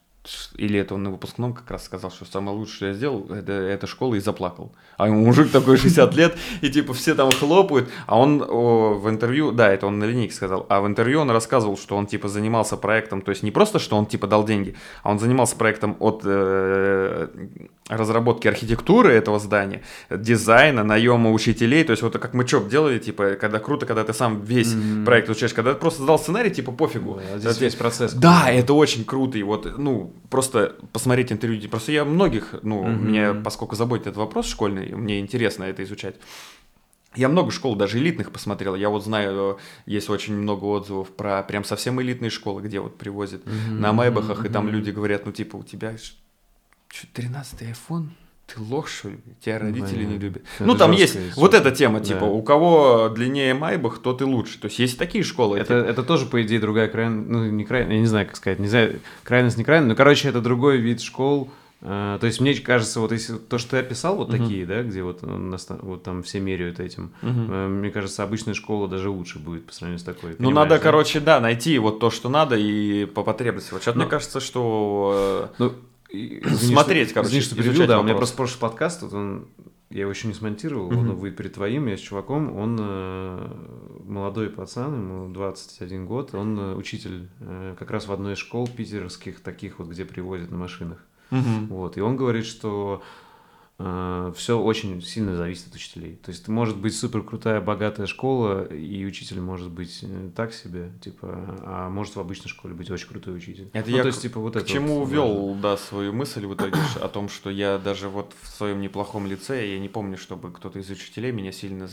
или 0.56 0.78
это 0.78 0.94
он 0.94 1.02
на 1.02 1.10
выпускном 1.10 1.52
как 1.52 1.70
раз 1.70 1.84
сказал, 1.84 2.10
что 2.10 2.24
самое 2.24 2.56
лучшее, 2.56 2.76
что 2.76 2.86
я 2.86 2.92
сделал, 2.94 3.26
это, 3.30 3.52
это 3.52 3.86
школа, 3.86 4.14
и 4.14 4.20
заплакал. 4.20 4.72
А 4.96 5.06
ему 5.06 5.24
мужик 5.24 5.50
такой 5.50 5.76
60 5.76 6.14
лет, 6.14 6.36
и 6.62 6.70
типа 6.70 6.94
все 6.94 7.14
там 7.14 7.30
хлопают, 7.30 7.90
а 8.06 8.18
он 8.18 8.42
о, 8.42 8.94
в 8.94 9.08
интервью, 9.10 9.52
да, 9.52 9.70
это 9.70 9.86
он 9.86 9.98
на 9.98 10.04
линейке 10.04 10.34
сказал, 10.34 10.64
а 10.68 10.80
в 10.80 10.86
интервью 10.86 11.20
он 11.20 11.30
рассказывал, 11.30 11.76
что 11.76 11.96
он 11.96 12.06
типа 12.06 12.28
занимался 12.28 12.76
проектом, 12.76 13.20
то 13.20 13.30
есть 13.30 13.42
не 13.42 13.50
просто, 13.50 13.78
что 13.78 13.96
он 13.96 14.06
типа 14.06 14.26
дал 14.26 14.44
деньги, 14.44 14.74
а 15.02 15.10
он 15.10 15.18
занимался 15.18 15.56
проектом 15.56 15.96
от 16.00 16.22
э, 16.24 17.28
разработки 17.88 18.48
архитектуры 18.48 19.12
этого 19.12 19.38
здания, 19.38 19.82
дизайна, 20.10 20.84
наема 20.84 21.32
учителей, 21.32 21.84
то 21.84 21.90
есть 21.90 22.02
вот 22.02 22.18
как 22.18 22.32
мы 22.32 22.46
чоп 22.46 22.68
делали, 22.68 22.98
типа, 22.98 23.36
когда 23.38 23.58
круто, 23.58 23.84
когда 23.84 24.04
ты 24.04 24.14
сам 24.14 24.42
весь 24.42 24.68
mm-hmm. 24.68 25.04
проект 25.04 25.28
учаешь, 25.28 25.52
когда 25.52 25.74
ты 25.74 25.80
просто 25.80 26.02
сдал 26.02 26.18
сценарий, 26.18 26.50
типа, 26.50 26.72
пофигу. 26.72 27.20
Да, 27.32 27.38
здесь 27.38 27.56
это, 27.56 27.64
весь 27.64 27.74
процесс. 27.74 28.14
Да, 28.14 28.50
это 28.50 28.72
очень 28.72 29.04
круто, 29.04 29.36
и 29.36 29.42
вот, 29.42 29.76
ну, 29.76 30.13
просто 30.30 30.76
посмотреть 30.92 31.32
интервью, 31.32 31.68
просто 31.68 31.92
я 31.92 32.04
многих, 32.04 32.54
ну, 32.62 32.84
mm-hmm. 32.84 32.96
мне, 32.96 33.34
поскольку 33.34 33.76
заботит 33.76 34.08
этот 34.08 34.18
вопрос 34.18 34.46
школьный, 34.46 34.94
мне 34.94 35.20
интересно 35.20 35.64
это 35.64 35.82
изучать, 35.84 36.16
я 37.14 37.28
много 37.28 37.50
школ, 37.52 37.76
даже 37.76 37.98
элитных 37.98 38.32
посмотрел. 38.32 38.74
Я 38.74 38.88
вот 38.88 39.04
знаю, 39.04 39.58
есть 39.86 40.10
очень 40.10 40.34
много 40.34 40.64
отзывов 40.64 41.14
про 41.14 41.42
прям 41.44 41.62
совсем 41.62 42.02
элитные 42.02 42.30
школы, 42.30 42.60
где 42.62 42.80
вот 42.80 42.98
привозят 42.98 43.44
mm-hmm. 43.44 43.70
на 43.70 43.92
майбахах, 43.92 44.44
mm-hmm. 44.44 44.50
и 44.50 44.52
там 44.52 44.68
люди 44.68 44.90
говорят, 44.90 45.24
ну 45.26 45.32
типа 45.32 45.56
у 45.56 45.62
тебя 45.62 45.96
что, 45.96 47.06
13 47.12 47.62
iPhone? 47.62 48.08
Ты 48.46 48.60
лох, 48.60 48.88
что 48.88 49.08
ли? 49.08 49.18
Тебя 49.40 49.58
родители 49.58 49.96
Блин. 49.96 50.10
не 50.10 50.18
любят. 50.18 50.42
Это 50.56 50.64
ну, 50.64 50.76
там 50.76 50.92
есть 50.92 51.16
история. 51.16 51.32
вот 51.36 51.54
эта 51.54 51.70
тема, 51.70 52.00
типа, 52.00 52.20
да. 52.20 52.26
у 52.26 52.42
кого 52.42 53.08
длиннее 53.08 53.54
Майбах, 53.54 53.98
тот 53.98 54.20
и 54.20 54.24
лучше. 54.24 54.60
То 54.60 54.66
есть 54.66 54.78
есть 54.78 54.98
такие 54.98 55.24
школы. 55.24 55.58
Это, 55.58 55.80
типа. 55.80 55.90
это 55.90 56.02
тоже, 56.02 56.26
по 56.26 56.42
идее, 56.42 56.60
другая 56.60 56.88
крайность, 56.88 57.28
ну, 57.28 57.46
не 57.46 57.64
крайность, 57.64 57.92
я 57.92 58.00
не 58.00 58.06
знаю, 58.06 58.26
как 58.26 58.36
сказать, 58.36 58.58
не 58.58 58.68
знаю, 58.68 59.00
крайность, 59.22 59.56
не 59.56 59.64
крайность, 59.64 59.88
но, 59.88 59.94
короче, 59.96 60.28
это 60.28 60.40
другой 60.40 60.78
вид 60.78 61.00
школ. 61.00 61.50
Uh, 61.80 62.18
то 62.18 62.26
есть 62.26 62.40
мне 62.40 62.54
кажется, 62.54 62.98
вот 62.98 63.12
если 63.12 63.36
то, 63.36 63.58
что 63.58 63.72
ты 63.72 63.76
описал, 63.76 64.16
вот 64.16 64.30
uh-huh. 64.30 64.38
такие, 64.38 64.64
да, 64.64 64.82
где 64.82 65.02
вот, 65.02 65.18
вот 65.20 66.02
там 66.02 66.22
все 66.22 66.40
меряют 66.40 66.80
этим, 66.80 67.12
uh-huh. 67.20 67.50
uh, 67.50 67.68
мне 67.68 67.90
кажется, 67.90 68.22
обычная 68.22 68.54
школа 68.54 68.88
даже 68.88 69.10
лучше 69.10 69.38
будет 69.38 69.66
по 69.66 69.74
сравнению 69.74 69.98
с 69.98 70.02
такой. 70.02 70.34
Ну, 70.38 70.48
надо, 70.48 70.76
да? 70.76 70.78
короче, 70.78 71.20
да, 71.20 71.40
найти 71.40 71.78
вот 71.78 72.00
то, 72.00 72.08
что 72.08 72.30
надо 72.30 72.56
и 72.56 73.04
по 73.04 73.22
потребности. 73.22 73.72
Вот 73.72 73.82
сейчас, 73.82 73.94
ну, 73.96 74.02
мне 74.02 74.10
кажется, 74.10 74.40
что... 74.40 75.50
Э, 75.52 75.54
ну, 75.58 75.74
Извини, 76.14 76.74
смотреть, 76.74 77.08
что, 77.08 77.14
короче, 77.14 77.38
извини, 77.38 77.42
что 77.42 77.56
перебил, 77.56 77.86
да, 77.86 78.00
у 78.00 78.02
меня 78.02 78.14
просто 78.14 78.36
прошлый 78.36 78.60
подкаст, 78.60 79.02
вот 79.02 79.12
он, 79.12 79.48
я 79.90 80.02
его 80.02 80.10
еще 80.10 80.28
не 80.28 80.34
смонтировал, 80.34 80.90
mm-hmm. 80.90 80.98
он 80.98 81.16
выйдет 81.16 81.38
перед 81.38 81.54
твоим, 81.54 81.86
я 81.86 81.96
с 81.96 82.00
чуваком, 82.00 82.56
он 82.56 82.78
э, 82.80 83.48
молодой 84.04 84.50
пацан, 84.50 84.94
ему 84.94 85.32
21 85.32 86.06
год, 86.06 86.34
он 86.34 86.58
э, 86.58 86.74
учитель 86.74 87.28
э, 87.40 87.76
как 87.78 87.90
раз 87.90 88.06
в 88.06 88.12
одной 88.12 88.34
из 88.34 88.38
школ 88.38 88.68
питерских, 88.68 89.40
таких 89.40 89.78
вот, 89.78 89.88
где 89.88 90.04
привозят 90.04 90.50
на 90.50 90.56
машинах. 90.56 90.98
Mm-hmm. 91.30 91.66
Вот, 91.68 91.96
и 91.96 92.00
он 92.00 92.16
говорит, 92.16 92.46
что 92.46 93.02
все 93.76 94.60
очень 94.60 95.02
сильно 95.02 95.36
зависит 95.36 95.68
от 95.68 95.74
учителей. 95.74 96.16
То 96.16 96.30
есть 96.30 96.46
может 96.46 96.76
быть 96.76 96.96
супер 96.96 97.22
крутая, 97.22 97.60
богатая 97.60 98.06
школа, 98.06 98.64
и 98.66 99.04
учитель 99.04 99.40
может 99.40 99.70
быть 99.70 99.98
э, 100.02 100.30
так 100.34 100.52
себе, 100.52 100.92
типа, 101.00 101.58
а 101.62 101.90
может 101.90 102.14
в 102.14 102.20
обычной 102.20 102.48
школе 102.48 102.72
быть 102.72 102.88
очень 102.90 103.08
крутой 103.08 103.36
учитель. 103.36 103.70
Это 103.72 103.90
ну, 103.90 103.96
я 103.96 104.02
то 104.02 104.08
есть, 104.08 104.22
типа, 104.22 104.38
вот 104.38 104.54
к 104.54 104.58
это 104.58 104.66
чему 104.66 105.00
вот 105.00 105.08
увел, 105.08 105.56
да, 105.60 105.76
свою 105.76 106.12
мысль 106.12 106.46
в 106.46 106.54
итоге 106.54 106.78
о 107.00 107.08
том, 107.08 107.28
что 107.28 107.50
я 107.50 107.78
даже 107.78 108.08
вот 108.08 108.32
в 108.42 108.48
своем 108.48 108.80
неплохом 108.80 109.26
лице, 109.26 109.68
я 109.68 109.80
не 109.80 109.88
помню, 109.88 110.18
чтобы 110.18 110.52
кто-то 110.52 110.78
из 110.78 110.88
учителей 110.88 111.32
меня 111.32 111.50
сильно 111.50 111.88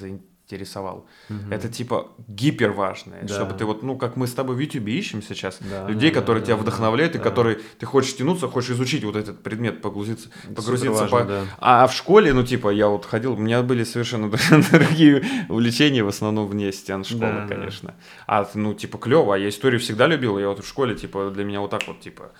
интересовал. 0.52 1.08
Угу. 1.30 1.52
Это 1.52 1.70
типа 1.70 2.10
гипер 2.28 2.72
важное, 2.72 3.24
да. 3.24 3.34
чтобы 3.34 3.54
ты 3.54 3.66
вот, 3.66 3.84
ну, 3.84 3.98
как 3.98 4.16
мы 4.16 4.28
с 4.28 4.34
тобой 4.34 4.56
в 4.56 4.60
YouTube 4.60 4.88
ищем 4.88 5.22
сейчас, 5.22 5.60
да, 5.62 5.88
людей, 5.88 6.12
да, 6.12 6.20
которые 6.20 6.42
да, 6.42 6.48
тебя 6.48 6.56
да, 6.58 6.62
вдохновляют, 6.64 7.14
да, 7.14 7.20
и 7.20 7.22
которые 7.22 7.60
ты 7.80 7.86
хочешь 7.86 8.16
тянуться, 8.16 8.48
хочешь 8.48 8.72
изучить 8.72 9.04
вот 9.04 9.16
этот 9.16 9.44
предмет, 9.44 9.82
погрузиться, 9.82 10.30
погрузиться. 10.56 11.08
Важно, 11.08 11.20
по... 11.20 11.24
да. 11.26 11.44
А 11.60 11.88
в 11.88 11.94
школе, 11.94 12.34
ну, 12.34 12.44
типа, 12.44 12.70
я 12.70 12.88
вот 12.88 13.06
ходил, 13.06 13.34
у 13.34 13.38
меня 13.38 13.62
были 13.62 13.84
совершенно 13.84 14.30
другие 14.72 15.24
увлечения, 15.50 16.04
в 16.04 16.08
основном 16.08 16.48
вне 16.48 16.72
стен 16.72 17.04
школы, 17.04 17.48
да, 17.48 17.48
конечно. 17.48 17.90
Да. 18.28 18.42
А, 18.42 18.50
ну, 18.54 18.74
типа, 18.74 18.98
клево, 18.98 19.36
а 19.36 19.38
я 19.38 19.50
историю 19.50 19.80
всегда 19.80 20.08
любил, 20.08 20.38
я 20.38 20.50
вот 20.50 20.64
в 20.64 20.68
школе, 20.68 20.96
типа, 20.96 21.32
для 21.32 21.44
меня 21.44 21.62
вот 21.62 21.72
так 21.72 21.88
вот, 21.88 22.02
типа, 22.02 22.32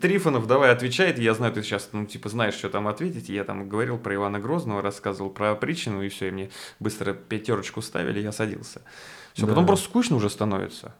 Трифонов, 0.00 0.46
давай, 0.46 0.70
отвечает, 0.70 1.18
я 1.18 1.34
знаю, 1.34 1.52
ты 1.52 1.62
сейчас, 1.62 1.90
ну, 1.92 2.06
типа, 2.06 2.28
знаешь, 2.28 2.54
что 2.54 2.68
там 2.70 2.88
ответить, 2.88 3.28
я 3.28 3.44
там 3.44 3.68
говорил 3.68 3.98
про 3.98 4.14
Ивана 4.14 4.38
Грозного, 4.38 4.82
рассказывал 4.82 5.30
про 5.30 5.54
причину, 5.54 6.02
и 6.02 6.08
все, 6.08 6.28
и 6.28 6.30
мне 6.30 6.50
быстро 6.80 7.15
пятерочку 7.16 7.82
ставили, 7.82 8.20
я 8.20 8.32
садился. 8.32 8.82
Все, 9.34 9.42
да. 9.42 9.48
потом 9.48 9.66
просто 9.66 9.86
скучно 9.86 10.16
уже 10.16 10.30
становится. 10.30 10.94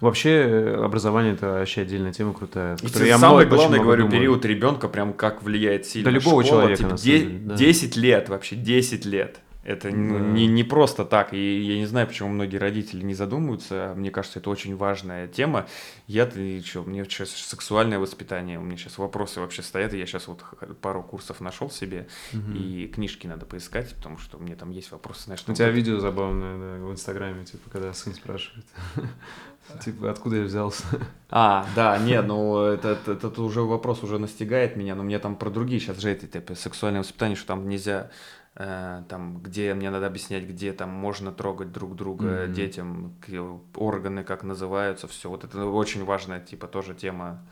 Вообще 0.00 0.30
э, 0.30 0.84
образование 0.84 1.32
это 1.32 1.46
вообще 1.46 1.82
отдельная 1.82 2.12
тема 2.12 2.34
крутая. 2.34 2.76
И 2.82 3.06
я 3.06 3.18
самый 3.18 3.46
главный, 3.46 3.78
говорю, 3.78 4.04
думаю. 4.04 4.18
период 4.20 4.44
ребенка 4.44 4.88
прям 4.88 5.12
как 5.12 5.42
влияет 5.42 5.86
сильно. 5.86 6.06
Да 6.06 6.10
любого 6.10 6.44
Школа, 6.44 6.76
человека. 6.76 6.96
Типа, 6.96 6.96
10, 6.96 7.46
да. 7.46 7.54
10 7.56 7.96
лет 7.96 8.28
вообще, 8.28 8.56
10 8.56 9.04
лет. 9.06 9.40
Это 9.66 9.90
да. 9.90 9.96
не, 9.96 10.46
не 10.46 10.62
просто 10.62 11.04
так, 11.04 11.34
и 11.34 11.60
я 11.60 11.76
не 11.76 11.86
знаю, 11.86 12.06
почему 12.06 12.28
многие 12.28 12.56
родители 12.56 13.02
не 13.02 13.14
задумываются, 13.14 13.94
мне 13.96 14.12
кажется, 14.12 14.38
это 14.38 14.48
очень 14.48 14.76
важная 14.76 15.26
тема. 15.26 15.66
Я-то, 16.06 16.38
что, 16.64 16.84
мне 16.84 17.02
сейчас 17.04 17.30
сексуальное 17.30 17.98
воспитание, 17.98 18.60
у 18.60 18.62
меня 18.62 18.76
сейчас 18.76 18.96
вопросы 18.96 19.40
вообще 19.40 19.62
стоят, 19.62 19.92
и 19.92 19.98
я 19.98 20.06
сейчас 20.06 20.28
вот 20.28 20.44
пару 20.80 21.02
курсов 21.02 21.40
нашел 21.40 21.68
себе, 21.68 22.06
угу. 22.32 22.52
и 22.52 22.86
книжки 22.86 23.26
надо 23.26 23.44
поискать, 23.44 23.92
потому 23.96 24.18
что 24.18 24.38
меня 24.38 24.54
там 24.54 24.70
есть 24.70 24.92
вопросы. 24.92 25.24
Знаешь, 25.24 25.42
у 25.48 25.52
тебя 25.52 25.70
видео 25.70 25.98
забавное 25.98 26.58
да, 26.58 26.84
в 26.84 26.92
Инстаграме, 26.92 27.44
типа, 27.44 27.68
когда 27.68 27.92
сын 27.92 28.14
спрашивает. 28.14 28.66
Типа, 29.84 30.12
откуда 30.12 30.36
я 30.36 30.42
взялся? 30.44 30.84
А, 31.28 31.66
да, 31.74 31.98
не, 31.98 32.22
ну, 32.22 32.60
этот, 32.60 33.08
этот 33.08 33.38
уже 33.40 33.62
вопрос 33.62 34.04
уже 34.04 34.18
настигает 34.18 34.76
меня, 34.76 34.94
но 34.94 35.02
мне 35.02 35.18
там 35.18 35.34
про 35.34 35.50
другие 35.50 35.80
сейчас 35.80 35.98
же 35.98 36.12
эти, 36.12 36.26
типа, 36.26 36.54
сексуальное 36.54 37.00
воспитание, 37.00 37.34
что 37.34 37.48
там 37.48 37.68
нельзя 37.68 38.10
там, 38.56 39.40
где 39.42 39.74
мне 39.74 39.90
надо 39.90 40.06
объяснять, 40.06 40.44
где 40.44 40.72
там 40.72 40.88
можно 40.88 41.30
трогать 41.30 41.72
друг 41.72 41.94
друга 41.94 42.24
mm-hmm. 42.46 42.52
детям, 42.52 43.14
органы 43.74 44.24
как 44.24 44.44
называются, 44.44 45.06
все. 45.06 45.28
Вот 45.28 45.44
это 45.44 45.66
очень 45.66 46.04
важная, 46.04 46.40
типа, 46.40 46.66
тоже 46.66 46.94
тема. 46.94 47.42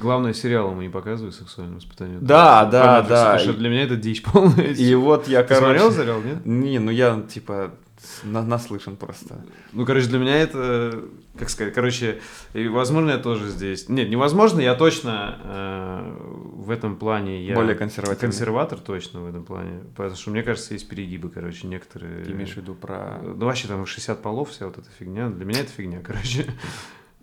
Главное, 0.00 0.34
сериал 0.34 0.72
мы 0.72 0.82
не 0.82 0.88
показывают 0.90 1.34
сексуальное 1.34 1.76
воспитание. 1.76 2.18
Да, 2.20 2.64
да, 2.66 3.02
да. 3.02 3.24
Потому 3.24 3.38
что 3.38 3.52
для 3.54 3.70
меня 3.70 3.84
это 3.84 3.96
дичь 3.96 4.22
полная. 4.32 4.72
И 4.72 4.94
вот 4.94 5.28
я, 5.28 5.42
короче... 5.44 5.78
смотрел 5.78 5.92
сериал, 5.92 6.20
нет? 6.22 6.44
Не, 6.44 6.80
ну 6.80 6.90
я, 6.90 7.22
типа, 7.22 7.72
на, 8.22 8.42
наслышан 8.42 8.96
просто. 8.96 9.44
Ну, 9.72 9.84
короче, 9.84 10.06
для 10.06 10.18
меня 10.18 10.36
это, 10.36 11.04
как 11.38 11.50
сказать, 11.50 11.74
короче, 11.74 12.20
возможно, 12.52 13.10
я 13.10 13.18
тоже 13.18 13.48
здесь. 13.48 13.88
Нет, 13.88 14.08
невозможно, 14.08 14.60
я 14.60 14.74
точно 14.74 15.38
э, 15.44 16.16
в 16.54 16.70
этом 16.70 16.96
плане 16.96 17.44
я 17.44 17.54
более 17.54 17.74
консервативный. 17.74 18.20
Консерватор 18.20 18.78
точно 18.78 19.20
в 19.20 19.28
этом 19.28 19.44
плане, 19.44 19.80
потому 19.96 20.16
что 20.16 20.30
мне 20.30 20.42
кажется, 20.42 20.74
есть 20.74 20.88
перегибы, 20.88 21.30
короче, 21.30 21.66
некоторые. 21.66 22.24
Ты 22.24 22.32
имеешь 22.32 22.52
в 22.52 22.56
виду 22.56 22.74
про? 22.74 23.20
Ну 23.22 23.46
вообще 23.46 23.68
там 23.68 23.84
60 23.84 24.22
полов, 24.22 24.50
вся 24.50 24.66
вот 24.66 24.78
эта 24.78 24.88
фигня. 24.98 25.28
Для 25.28 25.44
меня 25.44 25.60
это 25.60 25.70
фигня, 25.70 26.00
короче. 26.00 26.46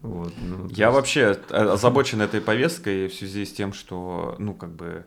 Вот, 0.01 0.33
ну, 0.41 0.67
я 0.69 0.87
есть... 0.87 0.95
вообще 0.95 1.37
озабочен 1.51 2.21
этой 2.21 2.41
повесткой 2.41 3.07
в 3.07 3.13
связи 3.13 3.45
с 3.45 3.53
тем, 3.53 3.71
что, 3.71 4.35
ну, 4.39 4.55
как 4.55 4.71
бы, 4.75 5.05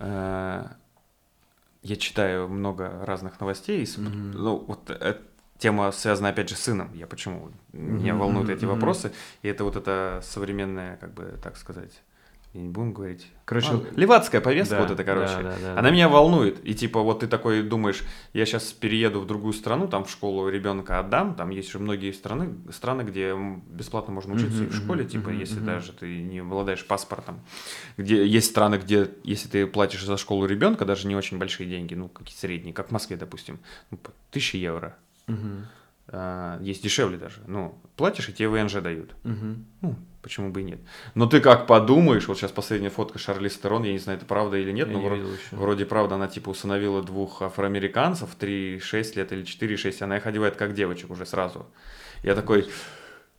э, 0.00 0.64
я 1.86 1.96
читаю 1.96 2.48
много 2.48 3.04
разных 3.04 3.38
новостей. 3.40 3.82
Mm-hmm. 3.84 4.32
Ну, 4.34 4.64
вот 4.66 4.90
эта 4.90 5.22
тема 5.58 5.92
связана, 5.92 6.30
опять 6.30 6.48
же, 6.48 6.56
с 6.56 6.60
сыном. 6.60 6.90
Я 6.94 7.06
почему? 7.06 7.48
Mm-hmm. 7.72 7.78
Меня 7.78 8.14
волнуют 8.14 8.50
эти 8.50 8.64
mm-hmm. 8.64 8.74
вопросы. 8.74 9.12
И 9.42 9.48
это 9.48 9.64
вот 9.64 9.76
эта 9.76 10.20
современная, 10.22 10.96
как 10.96 11.14
бы, 11.14 11.38
так 11.42 11.56
сказать, 11.56 11.92
и 12.56 12.60
не 12.60 12.68
будем 12.68 12.92
говорить. 12.92 13.26
Короче, 13.44 13.68
а, 13.72 13.84
левацкая 13.94 14.40
повестка 14.40 14.76
да, 14.76 14.82
вот 14.82 14.90
эта, 14.90 15.04
короче. 15.04 15.34
Да, 15.36 15.42
да, 15.42 15.56
да, 15.60 15.72
она 15.72 15.82
да. 15.82 15.90
меня 15.90 16.08
волнует. 16.08 16.66
И 16.66 16.74
типа 16.74 17.02
вот 17.02 17.20
ты 17.20 17.26
такой 17.26 17.62
думаешь, 17.62 18.02
я 18.32 18.46
сейчас 18.46 18.72
перееду 18.72 19.20
в 19.20 19.26
другую 19.26 19.52
страну, 19.52 19.86
там 19.88 20.04
в 20.04 20.10
школу 20.10 20.48
ребенка 20.48 20.98
отдам, 20.98 21.34
там 21.34 21.50
есть 21.50 21.70
же 21.70 21.78
многие 21.78 22.12
страны, 22.12 22.54
страны, 22.72 23.02
где 23.02 23.34
бесплатно 23.68 24.12
можно 24.12 24.34
учиться 24.34 24.62
uh-huh, 24.62 24.66
и 24.66 24.70
в 24.70 24.74
школе, 24.74 25.04
uh-huh, 25.04 25.08
типа, 25.08 25.28
uh-huh, 25.28 25.38
если 25.38 25.60
uh-huh. 25.60 25.66
даже 25.66 25.92
ты 25.92 26.22
не 26.22 26.38
обладаешь 26.40 26.86
паспортом. 26.86 27.40
Где 27.96 28.26
есть 28.26 28.50
страны, 28.50 28.76
где 28.76 29.10
если 29.22 29.48
ты 29.48 29.66
платишь 29.66 30.04
за 30.04 30.16
школу 30.16 30.46
ребенка, 30.46 30.84
даже 30.84 31.06
не 31.06 31.14
очень 31.14 31.38
большие 31.38 31.68
деньги, 31.68 31.94
ну, 31.94 32.08
какие 32.08 32.36
средние, 32.36 32.74
как 32.74 32.88
в 32.88 32.92
Москве, 32.92 33.16
допустим, 33.16 33.60
ну, 33.90 33.98
тысячи 34.30 34.56
евро. 34.56 34.96
Uh-huh. 35.26 35.64
А, 36.08 36.58
есть 36.62 36.82
дешевле 36.82 37.18
даже. 37.18 37.40
Ну, 37.46 37.78
платишь, 37.96 38.28
и 38.28 38.32
тебе 38.32 38.48
ВНЖ 38.48 38.74
дают. 38.74 39.14
Uh-huh. 39.24 39.56
Ну, 39.82 39.96
почему 40.26 40.50
бы 40.50 40.62
и 40.62 40.64
нет. 40.64 40.80
Но 41.14 41.26
ты 41.26 41.40
как 41.40 41.68
подумаешь, 41.68 42.26
вот 42.26 42.36
сейчас 42.36 42.50
последняя 42.50 42.90
фотка 42.90 43.16
Шарли 43.16 43.48
Стерон, 43.48 43.84
я 43.84 43.92
не 43.92 44.00
знаю, 44.00 44.18
это 44.18 44.26
правда 44.26 44.56
или 44.56 44.72
нет, 44.72 44.88
я 44.88 44.94
но 44.94 45.00
не 45.00 45.06
вроде, 45.06 45.24
вроде 45.52 45.86
правда, 45.86 46.16
она 46.16 46.26
типа 46.26 46.48
усыновила 46.48 47.00
двух 47.00 47.42
афроамериканцев, 47.42 48.30
3-6 48.36 49.16
лет 49.16 49.30
или 49.30 49.44
4-6, 49.44 50.02
она 50.02 50.16
их 50.16 50.26
одевает 50.26 50.56
как 50.56 50.74
девочек 50.74 51.10
уже 51.10 51.26
сразу. 51.26 51.66
Я 52.24 52.34
такой, 52.34 52.68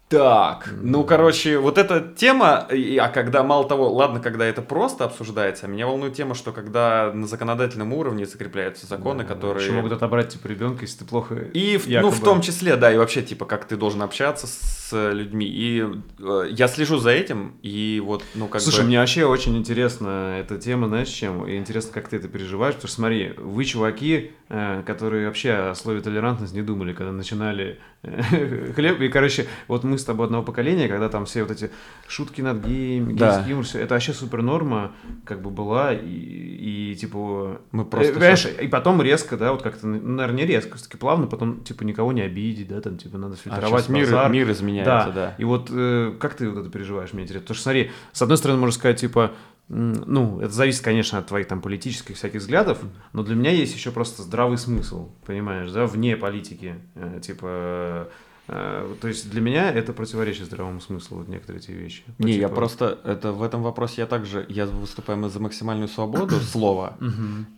так, 0.10 0.70
ну, 0.82 1.04
короче, 1.04 1.58
вот 1.58 1.78
эта 1.78 2.00
тема, 2.00 2.66
а 2.70 3.10
когда, 3.10 3.44
мало 3.44 3.68
того, 3.68 3.92
ладно, 3.92 4.22
когда 4.22 4.46
это 4.46 4.62
просто 4.62 5.04
обсуждается, 5.04 5.66
а 5.66 5.70
меня 5.70 5.86
волнует 5.86 6.14
тема, 6.14 6.34
что 6.34 6.54
когда 6.54 7.12
на 7.14 7.28
законодательном 7.28 7.92
уровне 7.92 8.26
закрепляются 8.26 8.88
законы, 8.88 9.24
да, 9.24 9.34
которые... 9.34 9.66
Еще 9.66 9.76
могут 9.76 9.92
отобрать, 9.92 10.30
типа, 10.30 10.48
ребенка, 10.48 10.84
если 10.84 11.00
ты 11.00 11.06
плохо... 11.06 11.36
И, 11.54 11.78
якобы... 11.86 12.02
ну, 12.02 12.10
в 12.10 12.22
том 12.22 12.42
числе, 12.42 12.78
да, 12.78 12.94
и 12.94 12.98
вообще, 12.98 13.22
типа, 13.22 13.46
как 13.46 13.66
ты 13.66 13.76
должен 13.76 14.02
общаться 14.02 14.48
с 14.48 15.12
людьми. 15.12 15.46
И 15.46 15.86
э, 16.20 16.48
я 16.52 16.70
слежу 16.70 17.00
за 17.00 17.10
этим, 17.10 17.58
и 17.62 18.02
вот, 18.02 18.24
ну, 18.34 18.48
как 18.48 18.62
Слушай, 18.62 18.82
бы... 18.82 18.88
мне 18.88 19.00
вообще 19.00 19.26
очень 19.26 19.58
интересна 19.58 20.38
эта 20.40 20.58
тема, 20.58 20.88
знаешь, 20.88 21.10
чем? 21.10 21.46
И 21.46 21.58
интересно, 21.58 21.92
как 21.92 22.08
ты 22.08 22.16
это 22.16 22.30
переживаешь, 22.30 22.76
потому 22.76 22.88
что, 22.88 22.96
смотри, 22.96 23.34
вы, 23.38 23.66
чуваки, 23.66 24.32
э, 24.48 24.84
которые 24.86 25.28
вообще 25.28 25.52
о 25.52 25.76
слове 25.76 26.00
толерантность 26.00 26.54
не 26.54 26.62
думали, 26.62 26.94
когда 26.94 27.12
начинали 27.12 27.80
хлеб, 28.76 29.02
и, 29.02 29.10
короче, 29.10 29.48
вот 29.68 29.84
мы 29.84 29.98
с 29.98 30.04
тобой 30.04 30.26
одного 30.26 30.44
поколения, 30.44 30.88
когда 30.88 31.10
там 31.10 31.26
все 31.26 31.44
вот 31.44 31.52
эти 31.52 31.72
шутки 32.08 32.42
над 32.42 32.66
геями, 32.66 33.14
да. 33.14 33.44
все, 33.64 33.80
это 33.80 33.96
вообще 33.96 34.14
супер 34.14 34.42
норма, 34.42 34.94
как 35.26 35.42
бы 35.42 35.50
была, 35.50 35.94
и, 35.94 36.06
и 36.06 36.96
типа... 36.96 37.62
Мы 37.72 37.86
просто... 37.86 38.14
Понимаешь, 38.14 38.42
сейчас... 38.42 38.62
и 38.62 38.68
потом 38.68 39.02
резко, 39.02 39.38
да, 39.38 39.52
вот 39.52 39.62
как-то, 39.62 39.88
ну, 39.88 40.00
наверное, 40.00 40.38
не 40.38 40.46
резко, 40.46 40.78
все-таки 40.78 40.98
плавно, 40.98 41.28
потом, 41.28 41.64
типа, 41.64 41.84
никого 41.84 42.12
не 42.14 42.22
обидеть, 42.22 42.68
да, 42.68 42.82
там, 42.82 42.98
типа, 42.98 43.18
надо 43.18 43.36
фильтровать 43.36 43.90
а 43.90 43.92
мир, 43.92 44.30
мир 44.30 44.52
изменяется, 44.52 45.12
да. 45.12 45.12
да. 45.14 45.36
И 45.38 45.44
вот 45.44 45.70
э, 45.72 46.14
как 46.20 46.36
ты 46.36 46.50
вот 46.50 46.60
это 46.60 46.70
переживаешь, 46.70 47.14
мне 47.14 47.24
интересно? 47.24 47.44
Потому 47.44 47.56
что, 47.56 47.64
смотри, 47.64 47.92
с 48.12 48.22
одной 48.22 48.38
стороны, 48.38 48.60
можно 48.60 48.74
сказать, 48.74 49.00
типа, 49.00 49.32
ну, 49.70 50.40
это 50.40 50.54
зависит, 50.54 50.82
конечно, 50.82 51.20
от 51.20 51.28
твоих 51.28 51.48
там 51.48 51.62
политических 51.62 52.16
всяких 52.16 52.40
взглядов, 52.40 52.80
но 53.12 53.24
для 53.24 53.36
меня 53.36 53.52
есть 53.52 53.76
еще 53.76 53.92
просто 53.92 54.22
здравый 54.22 54.58
смысл, 54.58 55.10
понимаешь, 55.26 55.72
да, 55.72 55.86
вне 55.86 56.16
политики, 56.16 56.76
э, 56.96 57.20
типа, 57.22 58.08
э, 58.48 58.96
то 59.02 59.08
есть 59.10 59.30
для 59.30 59.42
меня 59.42 59.70
это 59.70 59.92
противоречит 59.92 60.46
здравому 60.46 60.80
смыслу, 60.80 61.18
вот 61.18 61.28
некоторые 61.28 61.62
эти 61.62 61.72
вещи. 61.72 62.04
Не, 62.18 62.34
типа... 62.34 62.42
я 62.42 62.50
просто, 62.50 62.98
это 63.04 63.34
в 63.34 63.44
этом 63.44 63.62
вопросе 63.62 64.02
я 64.02 64.08
также, 64.08 64.46
я 64.48 64.68
выступаю 64.68 65.28
за 65.28 65.42
максимальную 65.42 65.90
свободу 65.90 66.36
слова, 66.40 66.98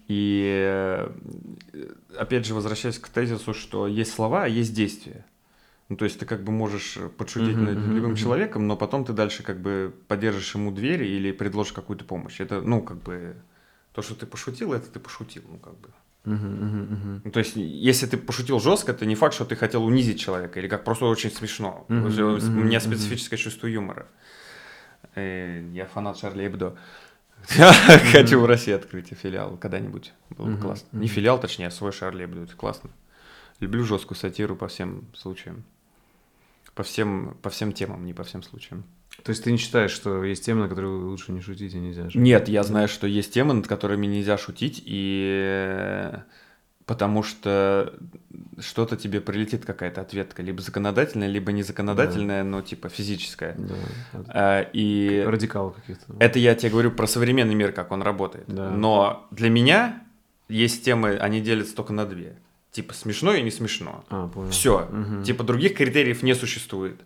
и 0.07 0.63
э, 0.67 1.11
опять 2.17 2.43
же 2.47 2.55
возвращаясь 2.55 2.97
к 2.97 3.07
тезису, 3.09 3.53
что 3.53 3.85
есть 3.85 4.13
слова, 4.13 4.45
а 4.45 4.47
есть 4.47 4.73
действия. 4.73 5.25
Ну, 5.89 5.95
то 5.95 6.05
есть 6.05 6.19
ты 6.19 6.25
как 6.27 6.43
бы 6.43 6.51
можешь 6.51 6.99
подшутить 7.17 7.57
uh-huh, 7.57 7.73
над 7.73 7.87
любым 7.87 8.11
uh-huh. 8.11 8.15
человеком, 8.15 8.67
но 8.67 8.77
потом 8.77 9.05
ты 9.05 9.13
дальше 9.13 9.41
как 9.41 9.59
бы 9.59 9.91
поддержишь 10.07 10.53
ему 10.53 10.71
двери 10.71 11.07
или 11.07 11.31
предложишь 11.31 11.73
какую-то 11.73 12.05
помощь. 12.05 12.39
Это, 12.39 12.61
ну, 12.61 12.81
как 12.81 13.01
бы, 13.01 13.35
то, 13.93 14.03
что 14.03 14.13
ты 14.13 14.27
пошутил, 14.27 14.73
это 14.73 14.87
ты 14.87 14.99
пошутил, 14.99 15.43
ну, 15.49 15.57
как 15.57 15.73
бы. 15.79 15.89
Uh-huh, 16.25 16.35
uh-huh, 16.35 16.89
uh-huh. 16.89 17.21
Ну, 17.23 17.31
то 17.31 17.39
есть, 17.39 17.55
если 17.55 18.05
ты 18.05 18.17
пошутил 18.17 18.59
жестко, 18.59 18.91
это 18.91 19.07
не 19.07 19.15
факт, 19.15 19.33
что 19.33 19.45
ты 19.45 19.55
хотел 19.55 19.83
унизить 19.83 20.19
человека, 20.19 20.59
или 20.59 20.67
как 20.67 20.83
просто 20.83 21.05
очень 21.05 21.31
смешно. 21.31 21.85
Uh-huh, 21.89 22.07
uh-huh, 22.07 22.47
У 22.47 22.63
меня 22.63 22.79
специфическое 22.79 23.39
чувство 23.39 23.65
юмора. 23.65 24.05
Э, 25.15 25.67
я 25.73 25.87
фанат 25.87 26.19
Шарли 26.19 26.45
Эбдо. 26.45 26.77
Хочу 28.11 28.39
в 28.39 28.45
России 28.45 28.73
открыть 28.73 29.07
филиал 29.09 29.57
когда-нибудь. 29.57 30.13
Было 30.29 30.51
бы 30.51 30.57
классно. 30.57 30.87
Не 30.91 31.07
филиал, 31.07 31.39
точнее, 31.39 31.67
а 31.67 31.71
свой 31.71 31.91
Шарли 31.91 32.25
Эбдо. 32.25 32.43
Это 32.43 32.55
классно. 32.55 32.91
Люблю 33.59 33.83
жесткую 33.83 34.17
сатиру 34.17 34.55
по 34.55 34.67
всем 34.67 35.07
случаям. 35.15 35.63
По 36.79 36.83
всем, 36.83 37.35
по 37.41 37.49
всем 37.49 37.73
темам, 37.73 38.05
не 38.05 38.13
по 38.13 38.23
всем 38.23 38.41
случаям. 38.41 38.85
То 39.25 39.31
есть 39.31 39.43
ты 39.43 39.51
не 39.51 39.57
считаешь, 39.57 39.91
что 39.91 40.23
есть 40.23 40.45
темы, 40.45 40.61
на 40.61 40.69
которые 40.69 40.93
лучше 40.93 41.33
не 41.33 41.41
шутить 41.41 41.73
и 41.73 41.77
нельзя 41.77 42.03
шутить? 42.05 42.21
Нет, 42.21 42.47
я 42.47 42.63
знаю, 42.63 42.87
что 42.87 43.05
есть 43.05 43.33
темы, 43.33 43.53
над 43.53 43.67
которыми 43.67 44.05
нельзя 44.05 44.37
шутить, 44.37 44.81
и 44.85 46.09
потому 46.85 47.21
что 47.21 47.95
что-то 48.59 48.95
тебе 48.95 49.19
прилетит 49.19 49.65
какая-то 49.65 49.99
ответка, 49.99 50.41
либо 50.41 50.61
законодательная, 50.61 51.27
либо 51.27 51.51
незаконодательная, 51.51 52.43
да. 52.43 52.49
но 52.49 52.61
типа 52.61 52.87
физическая. 52.87 53.57
Да. 53.57 53.75
А, 54.29 54.61
и 54.61 55.25
радикал 55.27 55.71
каких-то. 55.71 56.15
Это 56.17 56.39
я 56.39 56.55
тебе 56.55 56.71
говорю 56.71 56.91
про 56.91 57.07
современный 57.07 57.55
мир, 57.55 57.73
как 57.73 57.91
он 57.91 58.01
работает. 58.01 58.45
Да. 58.47 58.69
Но 58.69 59.27
для 59.31 59.49
меня 59.49 60.01
есть 60.47 60.85
темы, 60.85 61.17
они 61.17 61.41
делятся 61.41 61.75
только 61.75 61.91
на 61.91 62.05
две 62.05 62.37
типа 62.79 62.93
смешно 62.93 63.33
и 63.33 63.41
не 63.41 63.51
смешно. 63.51 64.05
А, 64.09 64.27
понял. 64.27 64.51
Все. 64.51 64.87
Угу. 64.89 65.23
Типа 65.23 65.43
других 65.43 65.75
критериев 65.75 66.23
не 66.23 66.33
существует. 66.33 67.01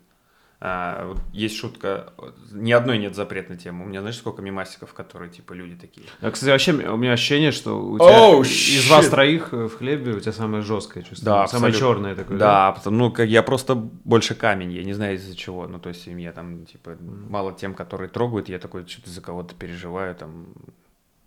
А, 0.65 1.07
вот 1.07 1.17
есть 1.33 1.57
шутка, 1.57 2.13
ни 2.51 2.71
одной 2.71 2.99
нет 2.99 3.15
запретной 3.15 3.57
темы. 3.57 3.83
У 3.83 3.87
меня, 3.87 4.01
знаешь, 4.01 4.17
сколько 4.17 4.41
мемасиков, 4.41 4.93
которые, 4.93 5.29
типа, 5.29 5.53
люди 5.53 5.75
такие. 5.75 6.05
А, 6.21 6.31
кстати, 6.31 6.51
вообще 6.51 6.71
у 6.71 6.95
меня 6.95 7.13
ощущение, 7.13 7.51
что 7.51 7.83
у 7.83 7.97
тебя 7.97 8.29
oh, 8.29 8.41
из 8.43 8.87
вас 8.89 9.09
троих 9.09 9.51
в 9.51 9.71
хлебе 9.71 10.13
у 10.13 10.19
тебя 10.19 10.31
самое 10.31 10.63
жесткое 10.63 11.03
чувство. 11.03 11.25
Да, 11.25 11.47
самое 11.47 11.73
черное 11.73 12.15
такое. 12.15 12.37
Да, 12.37 12.67
да? 12.67 12.71
Потому, 12.73 12.97
ну, 12.97 13.11
как 13.11 13.27
я 13.27 13.41
просто 13.41 13.75
больше 13.75 14.35
камень, 14.35 14.71
я 14.71 14.83
не 14.83 14.93
знаю 14.93 15.15
из-за 15.15 15.35
чего. 15.35 15.67
Ну, 15.67 15.79
то 15.79 15.89
есть, 15.89 16.05
я 16.05 16.31
там, 16.31 16.65
типа, 16.65 16.91
mm. 16.91 17.29
мало 17.29 17.51
тем, 17.53 17.73
которые 17.73 18.09
трогают, 18.09 18.47
я 18.47 18.59
такой 18.59 18.87
что-то 18.87 19.09
за 19.09 19.21
кого-то 19.21 19.55
переживаю, 19.55 20.15
там. 20.15 20.45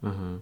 Uh-huh. 0.02 0.40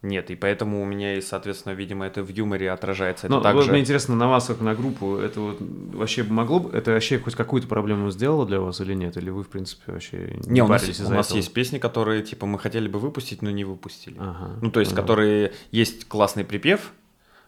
Нет, 0.00 0.30
и 0.30 0.36
поэтому 0.36 0.80
у 0.80 0.84
меня, 0.84 1.16
и, 1.16 1.20
соответственно, 1.20 1.72
видимо, 1.72 2.06
это 2.06 2.22
в 2.22 2.28
юморе 2.28 2.70
отражается. 2.70 3.26
Это 3.26 3.34
Но 3.34 3.40
также... 3.40 3.62
вот 3.62 3.70
мне 3.70 3.80
интересно, 3.80 4.14
на 4.14 4.28
вас, 4.28 4.46
как 4.46 4.60
на 4.60 4.74
группу, 4.76 5.16
это 5.16 5.40
вот 5.40 5.56
вообще 5.60 6.22
могло 6.22 6.60
бы, 6.60 6.76
это 6.76 6.92
вообще 6.92 7.18
хоть 7.18 7.34
какую-то 7.34 7.66
проблему 7.66 8.10
сделало 8.10 8.46
для 8.46 8.60
вас 8.60 8.80
или 8.80 8.94
нет? 8.94 9.16
Или 9.16 9.30
вы, 9.30 9.42
в 9.42 9.48
принципе, 9.48 9.90
вообще 9.90 10.38
не, 10.46 10.52
не 10.52 10.62
у 10.62 10.68
нас, 10.68 11.00
у 11.00 11.10
нас 11.10 11.32
есть 11.32 11.52
песни, 11.52 11.78
которые, 11.78 12.22
типа, 12.22 12.46
мы 12.46 12.60
хотели 12.60 12.86
бы 12.86 13.00
выпустить, 13.00 13.42
но 13.42 13.50
не 13.50 13.64
выпустили. 13.64 14.16
Ага, 14.20 14.56
ну, 14.62 14.70
то 14.70 14.78
есть, 14.78 14.92
ага. 14.92 15.02
которые 15.02 15.52
есть 15.72 16.06
классный 16.06 16.44
припев, 16.44 16.92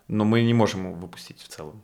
но 0.09 0.25
мы 0.25 0.43
не 0.43 0.55
можем 0.55 0.87
его 0.87 0.95
выпустить 0.95 1.41
в 1.41 1.47
целом. 1.47 1.83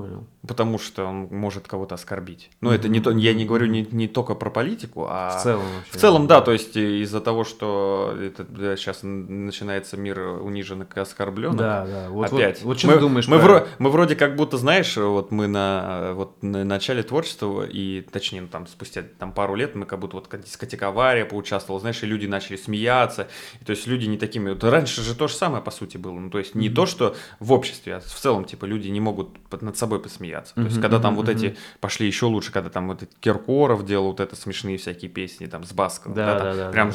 Понял. 0.00 0.26
Потому 0.46 0.78
что 0.78 1.04
он 1.04 1.28
может 1.30 1.68
кого-то 1.68 1.94
оскорбить. 1.94 2.50
Ну, 2.60 2.70
mm-hmm. 2.70 2.74
это 2.74 2.88
не 2.88 3.00
то, 3.00 3.10
я 3.10 3.34
не 3.34 3.44
говорю 3.44 3.66
не, 3.66 3.86
не 3.90 4.08
только 4.08 4.34
про 4.34 4.50
политику, 4.50 5.06
а 5.08 5.38
в 5.38 5.42
целом 5.42 5.64
вообще. 5.76 5.98
В 5.98 6.00
целом, 6.00 6.26
да, 6.26 6.40
то 6.40 6.52
есть 6.52 6.76
из-за 6.76 7.20
того, 7.20 7.44
что 7.44 8.16
это, 8.18 8.44
да, 8.44 8.76
сейчас 8.76 9.00
начинается 9.02 9.96
мир 9.96 10.18
униженных 10.18 10.96
и 10.96 11.00
оскорбленных. 11.00 11.58
Да, 11.58 11.86
да. 11.86 12.08
Вот, 12.08 12.32
опять. 12.32 12.62
Вот, 12.62 12.68
вот 12.68 12.78
что 12.78 12.88
мы, 12.88 12.94
ты 12.94 13.00
думаешь? 13.00 13.28
Мы, 13.28 13.38
вро, 13.38 13.66
мы 13.78 13.90
вроде 13.90 14.16
как 14.16 14.36
будто, 14.36 14.56
знаешь, 14.56 14.96
вот 14.96 15.30
мы 15.30 15.46
на 15.46 16.12
вот 16.14 16.42
на 16.42 16.64
начале 16.64 17.02
творчества 17.02 17.66
и, 17.66 18.00
точнее, 18.00 18.46
там 18.50 18.66
спустя 18.66 19.02
там 19.18 19.32
пару 19.32 19.54
лет 19.54 19.74
мы 19.74 19.84
как 19.84 19.98
будто 19.98 20.16
вот 20.16 20.28
дискотека 20.42 20.88
авария 20.88 21.24
поучаствовал, 21.24 21.80
знаешь, 21.80 22.02
и 22.02 22.06
люди 22.06 22.26
начали 22.26 22.56
смеяться. 22.56 23.28
И, 23.60 23.64
то 23.64 23.70
есть 23.70 23.86
люди 23.86 24.06
не 24.06 24.16
такими. 24.16 24.50
Вот 24.50 24.64
раньше 24.64 25.02
же 25.02 25.14
то 25.14 25.28
же 25.28 25.34
самое 25.34 25.62
по 25.62 25.70
сути 25.70 25.96
было. 25.96 26.12
Ну, 26.12 26.30
то 26.30 26.38
есть 26.38 26.54
не 26.54 26.68
mm-hmm. 26.68 26.74
то, 26.74 26.86
что 26.86 27.16
в 27.40 27.52
обществе, 27.52 27.96
а 27.96 28.00
в 28.00 28.04
целом 28.04 28.44
типа 28.44 28.64
люди 28.64 28.88
не 28.88 29.00
могут 29.00 29.30
над 29.60 29.76
собой 29.76 29.89
посмеяться. 29.98 30.54
То 30.54 30.62
есть, 30.62 30.80
когда 30.80 31.00
там 31.00 31.16
вот 31.16 31.28
эти 31.28 31.56
пошли 31.80 32.06
еще 32.06 32.26
лучше, 32.26 32.52
когда 32.52 32.70
там 32.70 32.88
вот 32.88 33.02
Киркоров 33.20 33.84
делал 33.84 34.08
вот 34.08 34.20
это 34.20 34.36
смешные 34.36 34.78
всякие 34.78 35.10
песни, 35.10 35.46
там, 35.46 35.64
с 35.64 35.72
Баском. 35.72 36.14
Да, 36.14 36.38
да, 36.38 36.54
да. 36.54 36.70
Прям 36.70 36.92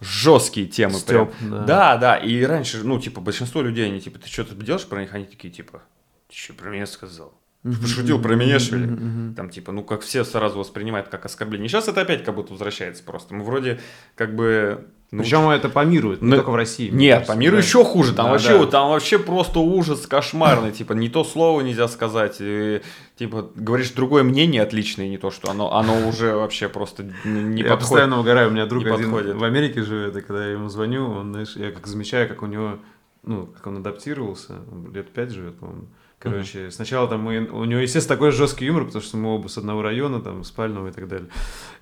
жесткие 0.00 0.66
темы. 0.66 0.94
Степ, 0.94 1.32
прям. 1.32 1.50
Да. 1.50 1.64
да, 1.64 1.96
да. 1.96 2.16
И 2.16 2.42
раньше, 2.42 2.82
ну, 2.84 2.98
типа, 3.00 3.20
большинство 3.20 3.62
людей, 3.62 3.86
они, 3.86 4.00
типа, 4.00 4.18
ты 4.18 4.28
что-то 4.28 4.54
делаешь 4.54 4.86
про 4.86 5.00
них, 5.00 5.14
они 5.14 5.24
такие, 5.24 5.52
типа, 5.52 5.82
ты 6.28 6.36
что 6.36 6.54
про 6.54 6.70
меня 6.70 6.86
сказал? 6.86 7.34
Пошутил 7.62 8.20
про 8.20 8.34
меня, 8.34 8.58
что 8.58 8.76
ли? 8.76 8.88
Там, 9.34 9.50
типа, 9.50 9.72
ну, 9.72 9.82
как 9.82 10.02
все 10.02 10.24
сразу 10.24 10.58
воспринимают 10.58 11.08
как 11.08 11.24
оскорбление. 11.24 11.68
Сейчас 11.68 11.88
это 11.88 12.00
опять 12.02 12.24
как 12.24 12.34
будто 12.34 12.52
возвращается 12.52 13.02
просто. 13.02 13.34
Мы 13.34 13.44
вроде, 13.44 13.80
как 14.14 14.34
бы, 14.34 14.86
ну, 15.10 15.22
Причем 15.22 15.48
это 15.48 15.70
по 15.70 15.84
миру, 15.86 16.12
не 16.12 16.18
ну, 16.20 16.36
только 16.36 16.50
в 16.50 16.54
России. 16.54 16.90
Нет, 16.90 17.14
кажется, 17.14 17.32
по 17.32 17.38
миру 17.38 17.56
да. 17.56 17.62
еще 17.62 17.82
хуже. 17.82 18.12
Там, 18.12 18.26
да, 18.26 18.32
вообще, 18.32 18.58
да. 18.58 18.66
Там 18.66 18.90
вообще 18.90 19.18
просто 19.18 19.58
ужас 19.58 20.06
кошмарный. 20.06 20.70
Типа, 20.70 20.92
не 20.92 21.08
то 21.08 21.24
слово 21.24 21.62
нельзя 21.62 21.88
сказать. 21.88 22.36
И, 22.40 22.82
типа, 23.16 23.50
говоришь 23.54 23.90
другое 23.92 24.22
мнение 24.22 24.62
отличное, 24.62 25.08
не 25.08 25.16
то, 25.16 25.30
что 25.30 25.50
оно, 25.50 25.74
оно 25.74 26.06
уже 26.06 26.34
вообще 26.34 26.68
просто 26.68 27.04
не 27.04 27.10
я 27.10 27.14
подходит. 27.24 27.66
Я 27.66 27.76
постоянно 27.76 28.20
угораю. 28.20 28.48
У 28.48 28.52
меня 28.52 28.66
друг 28.66 28.84
один 28.84 29.10
подходит. 29.10 29.36
в 29.36 29.44
Америке 29.44 29.82
живет, 29.82 30.14
и 30.14 30.20
когда 30.20 30.44
я 30.44 30.52
ему 30.52 30.68
звоню, 30.68 31.10
он, 31.10 31.32
знаешь, 31.32 31.56
я 31.56 31.72
как 31.72 31.86
замечаю, 31.86 32.28
как 32.28 32.42
у 32.42 32.46
него, 32.46 32.78
ну, 33.22 33.46
как 33.46 33.66
он 33.66 33.78
адаптировался. 33.78 34.56
Он 34.70 34.92
лет 34.92 35.10
пять 35.10 35.30
живет, 35.30 35.58
по-моему 35.58 35.88
Короче, 36.20 36.66
uh-huh. 36.66 36.70
сначала 36.72 37.06
там 37.06 37.20
мы, 37.22 37.46
у 37.46 37.64
него, 37.64 37.80
естественно, 37.80 38.16
такой 38.16 38.32
жесткий 38.32 38.64
юмор, 38.64 38.84
потому 38.86 39.02
что 39.02 39.16
мы 39.16 39.28
оба 39.28 39.46
с 39.46 39.56
одного 39.56 39.82
района, 39.82 40.20
там, 40.20 40.42
спального 40.42 40.88
и 40.88 40.90
так 40.90 41.06
далее. 41.06 41.28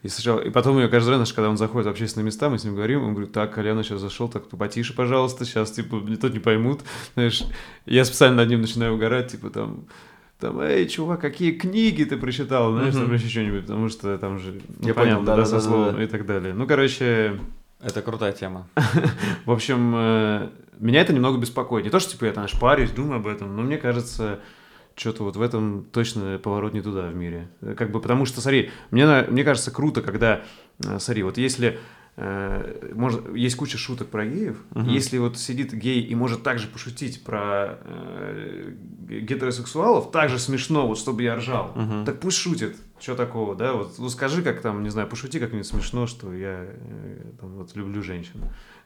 И 0.02 0.08
сначала, 0.08 0.40
и 0.40 0.50
потом 0.50 0.78
я 0.78 0.88
каждый 0.88 1.16
раз, 1.16 1.32
когда 1.32 1.48
он 1.48 1.56
заходит 1.56 1.86
в 1.86 1.90
общественные 1.90 2.26
места, 2.26 2.50
мы 2.50 2.58
с 2.58 2.64
ним 2.64 2.74
говорим, 2.74 3.02
он 3.02 3.14
говорит, 3.14 3.32
так, 3.32 3.54
Коляна 3.54 3.82
сейчас 3.82 4.00
зашел, 4.02 4.28
так, 4.28 4.46
потише, 4.48 4.94
пожалуйста, 4.94 5.46
сейчас, 5.46 5.70
типа, 5.70 5.96
не 5.96 6.16
тот 6.16 6.34
не 6.34 6.38
поймут, 6.38 6.82
знаешь. 7.14 7.44
Я 7.86 8.04
специально 8.04 8.36
над 8.36 8.50
ним 8.50 8.60
начинаю 8.60 8.94
угорать, 8.94 9.32
типа, 9.32 9.48
там, 9.48 9.86
там, 10.38 10.60
эй, 10.60 10.86
чувак, 10.86 11.22
какие 11.22 11.52
книги 11.52 12.04
ты 12.04 12.18
прочитал, 12.18 12.72
знаешь, 12.72 12.94
uh-huh. 12.94 13.06
там 13.06 13.14
еще 13.14 13.28
что-нибудь, 13.28 13.62
потому 13.62 13.88
что 13.88 14.18
там 14.18 14.38
же, 14.38 14.60
ну, 14.80 14.86
я 14.86 14.92
понятно, 14.92 15.24
понял, 15.24 15.24
да, 15.24 15.36
да, 15.36 15.46
со 15.46 15.52
да, 15.52 15.60
словом 15.62 15.92
да, 15.92 15.96
да. 15.96 16.04
и 16.04 16.06
так 16.06 16.26
далее. 16.26 16.52
Ну, 16.52 16.66
короче... 16.66 17.40
Это 17.80 18.02
крутая 18.02 18.32
тема. 18.32 18.68
в 19.46 19.50
общем, 19.50 19.94
э, 19.96 20.48
меня 20.78 21.01
это 21.01 21.12
немного 21.12 21.39
беспокоит. 21.39 21.85
Не 21.85 21.90
то, 21.90 22.01
что, 22.01 22.12
типа, 22.12 22.27
я 22.27 22.32
там 22.32 22.47
парюсь, 22.61 22.90
думаю 22.90 23.20
об 23.20 23.27
этом, 23.27 23.57
но 23.57 23.62
мне 23.62 23.78
кажется, 23.78 24.40
что-то 24.97 25.24
вот 25.24 25.36
в 25.36 25.43
этом 25.43 25.85
точно 25.93 26.39
поворот 26.43 26.73
не 26.73 26.81
туда 26.81 27.09
в 27.09 27.15
мире. 27.15 27.48
Как 27.77 27.90
бы, 27.90 28.01
потому 28.01 28.24
что, 28.24 28.40
смотри, 28.40 28.70
мне, 28.90 29.07
мне 29.28 29.44
кажется 29.44 29.70
круто, 29.70 30.03
когда, 30.03 30.43
э, 30.85 30.98
смотри, 30.98 31.23
вот 31.23 31.39
если 31.39 31.78
э, 32.16 32.93
может, 32.94 33.35
есть 33.35 33.57
куча 33.57 33.77
шуток 33.77 34.09
про 34.09 34.27
геев, 34.27 34.57
uh-huh. 34.70 34.89
если 34.89 35.19
вот 35.19 35.39
сидит 35.39 35.73
гей 35.74 36.03
и 36.03 36.15
может 36.15 36.43
также 36.43 36.66
пошутить 36.66 37.23
про 37.24 37.78
э, 37.82 38.73
гетеросексуалов, 39.09 40.11
так 40.11 40.31
же 40.31 40.39
смешно, 40.39 40.86
вот 40.86 40.98
чтобы 40.98 41.23
я 41.23 41.36
ржал, 41.36 41.73
uh-huh. 41.77 42.05
так 42.05 42.19
пусть 42.20 42.39
шутит. 42.39 42.77
Что 42.98 43.15
такого, 43.15 43.55
да? 43.55 43.74
Вот 43.74 43.98
ну, 43.98 44.09
скажи, 44.09 44.43
как 44.43 44.62
там, 44.62 44.82
не 44.82 44.89
знаю, 44.89 45.07
пошути 45.07 45.39
как-нибудь 45.39 45.66
смешно, 45.66 46.07
что 46.07 46.32
я 46.32 46.65
э, 46.66 47.32
там, 47.39 47.51
вот, 47.51 47.77
люблю 47.77 48.03
женщин. 48.03 48.40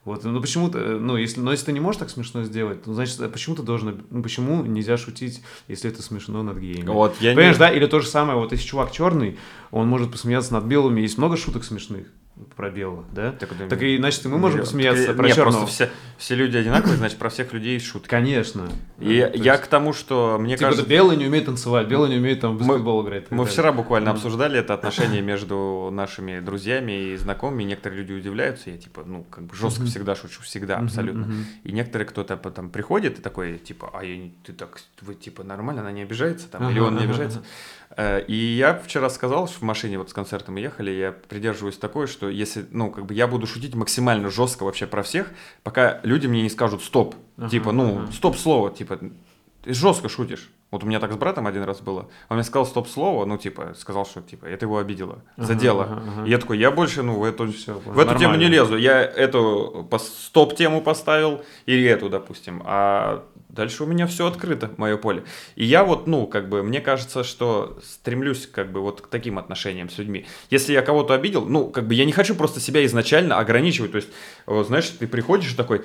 Вот, 0.04 0.24
ну 0.24 0.40
почему-то, 0.40 0.78
э, 0.78 0.98
ну 0.98 1.16
если, 1.16 1.40
но 1.40 1.50
если 1.50 1.66
ты 1.66 1.72
не 1.72 1.80
можешь 1.80 1.98
так 1.98 2.08
смешно 2.08 2.42
сделать, 2.42 2.82
то 2.84 2.94
значит, 2.94 3.18
почему 3.32 3.54
ты 3.54 3.62
должен, 3.62 4.02
ну 4.10 4.22
почему 4.22 4.64
нельзя 4.64 4.96
шутить, 4.96 5.42
если 5.68 5.90
это 5.90 6.02
смешно 6.02 6.42
над 6.42 6.58
геями? 6.58 6.86
Вот, 6.86 7.16
я 7.20 7.34
Понимаешь, 7.34 7.56
не... 7.56 7.60
да? 7.60 7.70
Или 7.70 7.86
то 7.86 8.00
же 8.00 8.06
самое, 8.06 8.38
вот 8.38 8.52
если 8.52 8.66
чувак 8.66 8.92
черный, 8.92 9.38
он 9.70 9.88
может 9.88 10.10
посмеяться 10.10 10.54
над 10.54 10.64
белыми, 10.64 11.02
есть 11.02 11.18
много 11.18 11.36
шуток 11.36 11.64
смешных 11.64 12.06
про 12.56 12.70
белого, 12.70 13.04
да? 13.12 13.32
Так, 13.32 13.50
так 13.68 13.82
и, 13.82 13.96
значит, 13.98 14.24
мы 14.24 14.38
можем 14.38 14.60
посмеяться 14.60 15.06
так, 15.08 15.16
про 15.16 15.26
нет, 15.26 15.36
черного. 15.36 15.58
Просто 15.58 15.74
все, 15.74 15.90
все 16.18 16.34
люди 16.34 16.56
одинаковые, 16.56 16.96
значит, 16.96 17.18
про 17.18 17.28
всех 17.30 17.52
людей 17.52 17.78
шутки. 17.80 18.08
Конечно. 18.08 18.68
И 18.98 19.20
да, 19.20 19.30
я 19.34 19.52
есть... 19.52 19.62
к 19.62 19.66
тому, 19.66 19.92
что 19.92 20.38
мне 20.38 20.56
типа 20.56 20.70
кажется... 20.70 20.88
белый 20.88 21.16
не 21.16 21.26
умеет 21.26 21.46
танцевать, 21.46 21.88
белый 21.88 22.10
не 22.10 22.16
умеет 22.16 22.40
там 22.40 22.56
в 22.56 22.58
баскетбол 22.58 23.02
мы, 23.02 23.08
играть. 23.08 23.30
Мы 23.30 23.44
вчера 23.44 23.72
буквально 23.72 24.10
обсуждали 24.10 24.58
это 24.58 24.74
отношение 24.74 25.22
между 25.22 25.90
нашими 25.92 26.40
друзьями 26.40 27.12
и 27.12 27.16
знакомыми. 27.16 27.64
Некоторые 27.64 28.02
люди 28.02 28.12
удивляются, 28.12 28.70
я 28.70 28.78
типа, 28.78 29.04
ну, 29.06 29.24
как 29.24 29.44
бы 29.44 29.54
жестко 29.54 29.84
всегда 29.84 30.14
шучу, 30.14 30.42
всегда, 30.42 30.78
абсолютно. 30.78 31.28
И 31.64 31.72
некоторые 31.72 32.06
кто-то 32.06 32.36
потом 32.36 32.70
приходит 32.70 33.18
и 33.18 33.22
такой, 33.22 33.58
типа, 33.58 33.90
а 33.92 34.04
я, 34.04 34.30
ты 34.44 34.52
так, 34.52 34.80
вы, 35.00 35.14
типа, 35.14 35.42
нормально, 35.44 35.82
она 35.82 35.92
не 35.92 36.02
обижается 36.02 36.48
там, 36.48 36.68
или 36.70 36.78
он 36.78 36.96
не 36.96 37.04
обижается. 37.04 37.42
Э, 37.96 38.22
и 38.26 38.34
я 38.34 38.74
вчера 38.74 39.10
сказал, 39.10 39.48
что 39.48 39.58
в 39.58 39.62
машине 39.62 39.98
вот 39.98 40.10
с 40.10 40.12
концертом 40.12 40.54
мы 40.54 40.60
ехали, 40.60 40.90
я 40.90 41.12
придерживаюсь 41.12 41.76
такой, 41.76 42.06
что 42.06 42.28
если, 42.28 42.66
ну, 42.70 42.90
как 42.90 43.06
бы 43.06 43.14
я 43.14 43.26
буду 43.26 43.46
шутить 43.46 43.74
максимально 43.74 44.30
жестко 44.30 44.64
вообще 44.64 44.86
про 44.86 45.02
всех, 45.02 45.30
пока 45.62 46.00
люди 46.02 46.26
мне 46.26 46.42
не 46.42 46.50
скажут 46.50 46.82
стоп. 46.82 47.14
Ага, 47.36 47.48
типа, 47.48 47.72
ну, 47.72 48.02
ага. 48.02 48.12
стоп 48.12 48.36
слово, 48.36 48.70
типа, 48.70 49.00
ты 49.62 49.74
жестко 49.74 50.08
шутишь. 50.08 50.50
Вот 50.70 50.84
у 50.84 50.86
меня 50.86 51.00
так 51.00 51.12
с 51.12 51.16
братом 51.16 51.46
один 51.46 51.64
раз 51.64 51.80
было. 51.80 52.08
Он 52.28 52.36
мне 52.36 52.44
сказал 52.44 52.64
стоп-слово, 52.64 53.24
ну, 53.24 53.38
типа, 53.38 53.74
сказал, 53.76 54.06
что, 54.06 54.20
типа, 54.20 54.46
это 54.46 54.66
его 54.66 54.78
обидело, 54.78 55.22
задело. 55.36 55.84
Ага, 55.84 55.94
ага, 55.94 56.12
ага. 56.12 56.26
И 56.26 56.30
я 56.30 56.38
такой, 56.38 56.58
я 56.58 56.70
больше, 56.70 57.02
ну, 57.02 57.18
в 57.18 57.24
эту, 57.24 57.50
Все, 57.52 57.74
в 57.74 57.98
эту 57.98 58.16
тему 58.18 58.36
не 58.36 58.46
лезу. 58.46 58.76
Я 58.76 59.02
эту 59.02 59.88
стоп-тему 59.98 60.80
поставил, 60.80 61.42
или 61.66 61.84
эту, 61.88 62.08
допустим. 62.08 62.62
А 62.64 63.24
Дальше 63.52 63.82
у 63.82 63.86
меня 63.86 64.06
все 64.06 64.26
открыто, 64.26 64.70
мое 64.76 64.96
поле. 64.96 65.24
И 65.56 65.64
я 65.64 65.82
вот, 65.82 66.06
ну, 66.06 66.26
как 66.26 66.48
бы, 66.48 66.62
мне 66.62 66.80
кажется, 66.80 67.24
что 67.24 67.78
стремлюсь, 67.82 68.46
как 68.46 68.70
бы, 68.70 68.80
вот 68.80 69.00
к 69.00 69.08
таким 69.08 69.38
отношениям 69.38 69.90
с 69.90 69.98
людьми. 69.98 70.26
Если 70.50 70.72
я 70.72 70.82
кого-то 70.82 71.14
обидел, 71.14 71.44
ну, 71.46 71.68
как 71.68 71.86
бы, 71.88 71.94
я 71.94 72.04
не 72.04 72.12
хочу 72.12 72.36
просто 72.36 72.60
себя 72.60 72.84
изначально 72.86 73.38
ограничивать. 73.38 73.90
То 73.90 73.96
есть, 73.96 74.08
вот, 74.46 74.68
знаешь, 74.68 74.88
ты 74.88 75.06
приходишь 75.08 75.52
такой, 75.54 75.82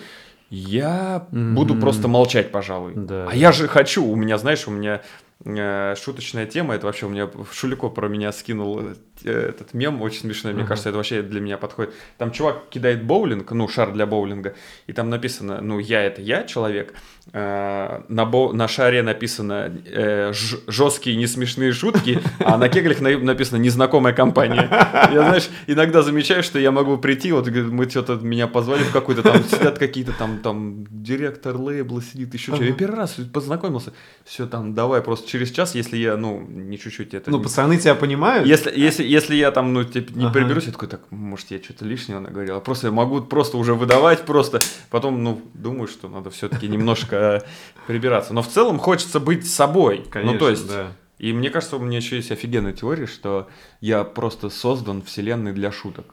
я 0.50 1.28
mm-hmm. 1.32 1.54
буду 1.54 1.76
просто 1.76 2.08
молчать, 2.08 2.52
пожалуй. 2.52 2.94
Да. 2.96 3.28
А 3.30 3.36
я 3.36 3.52
же 3.52 3.68
хочу, 3.68 4.06
у 4.06 4.16
меня, 4.16 4.38
знаешь, 4.38 4.68
у 4.68 4.72
меня 4.72 5.02
э, 5.44 5.96
шуточная 5.96 6.46
тема, 6.46 6.76
это 6.76 6.86
вообще 6.86 7.08
у 7.08 7.10
меня 7.10 7.30
Шулико 7.52 7.90
про 7.90 8.08
меня 8.08 8.32
скинул 8.32 8.80
э, 8.80 8.96
этот 9.24 9.74
мем, 9.74 10.02
очень 10.02 10.22
смешной, 10.22 10.54
мне 10.54 10.64
uh-huh. 10.64 10.68
кажется, 10.68 10.90
это 10.90 10.98
вообще 10.98 11.22
для 11.22 11.40
меня 11.40 11.58
подходит. 11.58 11.94
Там 12.18 12.32
чувак 12.32 12.70
кидает 12.70 13.04
боулинг, 13.04 13.52
ну, 13.52 13.68
шар 13.68 13.92
для 13.94 14.06
боулинга, 14.06 14.56
и 14.88 14.94
там 14.94 15.10
написано, 15.10 15.62
ну, 15.62 15.80
я 15.80 16.04
это 16.04 16.22
я, 16.22 16.44
человек, 16.44 16.94
э, 17.32 18.02
на, 18.08 18.26
бо- 18.26 18.52
на 18.54 18.68
шаре 18.68 19.04
написано 19.04 19.72
э, 19.86 20.34
жесткие 20.68 21.16
несмешные 21.16 21.72
шутки, 21.72 22.20
а 22.40 22.58
на 22.58 22.70
кеглях 22.70 23.00
написано 23.00 23.58
незнакомая 23.58 24.14
компания. 24.14 24.68
Я, 25.14 25.24
знаешь, 25.24 25.50
иногда 25.68 26.02
замечаю, 26.02 26.44
что 26.44 26.60
я 26.60 26.72
могу 26.72 26.98
прийти, 26.98 27.32
вот 27.32 27.48
мы 27.48 27.90
что-то 27.90 28.16
меня 28.16 28.48
позвали 28.48 28.84
в 28.84 28.92
какой-то 28.92 29.24
там, 29.24 29.44
сидят 29.44 29.80
какие-то 29.80 30.12
там, 30.12 30.40
там, 30.40 30.86
директор 30.90 31.56
лейбла 31.56 32.02
сидит, 32.02 32.34
еще 32.34 32.52
что-то. 32.52 32.66
Я 32.66 32.74
первый 32.74 32.98
раз 32.98 33.16
познакомился, 33.34 33.94
все 34.24 34.46
там, 34.46 34.74
давай 34.74 35.02
просто 35.02 35.30
через 35.30 35.52
час, 35.52 35.76
если 35.76 35.98
я, 35.98 36.18
ну, 36.18 36.46
не 36.48 36.78
чуть-чуть 36.78 37.14
это... 37.14 37.32
Ну, 37.32 37.42
пацаны 37.42 37.78
тебя 37.78 37.96
понимают? 37.96 38.48
Если, 38.48 38.78
если, 38.78 39.05
если 39.06 39.36
я 39.36 39.52
там, 39.52 39.74
ну, 39.74 39.84
типа, 39.84 40.12
не 40.18 40.26
ага. 40.26 40.34
приберусь, 40.34 40.66
я 40.66 40.72
такой, 40.72 40.88
так, 40.88 41.02
может, 41.12 41.52
я 41.52 41.62
что-то 41.62 41.86
лишнего 41.86 42.20
наговорил. 42.20 42.60
Просто 42.62 42.88
я 42.88 42.94
могу 42.94 43.22
просто 43.22 43.58
уже 43.58 43.74
выдавать, 43.74 44.26
просто 44.26 44.60
потом, 44.90 45.24
ну, 45.24 45.42
думаю, 45.54 45.88
что 45.88 46.08
надо 46.10 46.30
все-таки 46.30 46.68
немножко 46.68 47.44
прибираться. 47.88 48.34
Но 48.34 48.42
в 48.42 48.48
целом 48.48 48.80
хочется 48.80 49.20
быть 49.20 49.48
собой. 49.50 50.06
Конечно, 50.10 50.34
ну, 50.34 50.40
то 50.40 50.50
есть, 50.50 50.68
да. 50.68 50.92
И 51.18 51.32
мне 51.32 51.50
кажется, 51.50 51.78
у 51.78 51.80
меня 51.80 51.98
еще 51.98 52.18
есть 52.18 52.32
офигенная 52.32 52.74
теория, 52.74 53.08
что 53.08 53.48
я 53.80 54.04
просто 54.04 54.50
создан 54.50 55.02
вселенной 55.02 55.54
для 55.54 55.72
шуток. 55.72 56.06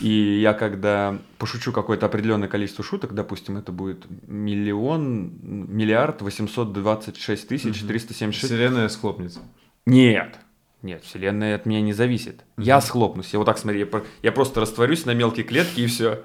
И 0.00 0.40
я 0.40 0.54
когда 0.54 1.18
пошучу 1.36 1.72
какое-то 1.72 2.06
определенное 2.06 2.48
количество 2.48 2.82
шуток, 2.82 3.12
допустим, 3.12 3.58
это 3.58 3.70
будет 3.70 4.06
миллион, 4.26 5.34
миллиард 5.42 6.22
восемьсот 6.22 6.72
двадцать 6.72 7.18
шесть 7.18 7.48
тысяч 7.48 7.82
триста 7.82 8.14
семьдесят 8.14 8.40
шесть. 8.40 8.54
Вселенная 8.54 8.88
схлопнется. 8.88 9.40
Нет. 9.84 10.38
Нет, 10.82 11.04
вселенная 11.04 11.54
от 11.54 11.64
меня 11.64 11.80
не 11.80 11.92
зависит. 11.92 12.40
Mm-hmm. 12.56 12.64
Я 12.64 12.80
схлопнусь. 12.80 13.32
Я 13.32 13.38
вот 13.38 13.44
так 13.44 13.58
смотри, 13.58 13.80
я, 13.80 13.86
я 14.22 14.32
просто 14.32 14.60
растворюсь 14.60 15.06
на 15.06 15.14
мелкие 15.14 15.44
клетки 15.44 15.80
и 15.80 15.86
все. 15.86 16.22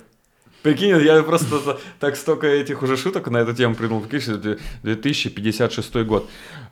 Прикинь, 0.63 0.99
я 1.01 1.21
просто 1.23 1.79
так 1.99 2.15
столько 2.15 2.47
этих 2.47 2.81
уже 2.81 2.97
шуток 2.97 3.29
на 3.29 3.37
эту 3.37 3.53
тему 3.53 3.75
придумал. 3.75 4.01
Прикинь, 4.01 4.57
2056 4.83 5.95
год. 6.05 6.29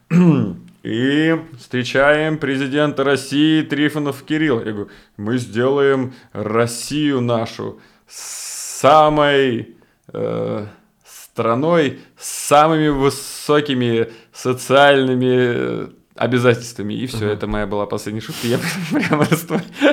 И 0.84 1.36
встречаем 1.58 2.38
президента 2.38 3.04
России 3.04 3.62
Трифонов 3.64 4.24
Кирилл. 4.24 4.60
Я 4.60 4.72
говорю, 4.72 4.90
мы 5.18 5.38
сделаем 5.38 6.14
Россию 6.32 7.22
нашу 7.22 7.80
самой 8.08 9.76
э, 10.14 10.68
страной 11.04 12.00
с 12.18 12.48
самыми 12.48 12.90
высокими 12.90 14.12
социальными 14.32 15.90
обязательствами. 16.16 16.94
И 16.94 17.06
все, 17.08 17.26
uh-huh. 17.26 17.34
это 17.34 17.48
моя 17.48 17.68
была 17.68 17.86
последняя 17.86 18.22
шутка. 18.22 18.48
Я 18.48 18.60
прямо 18.92 19.28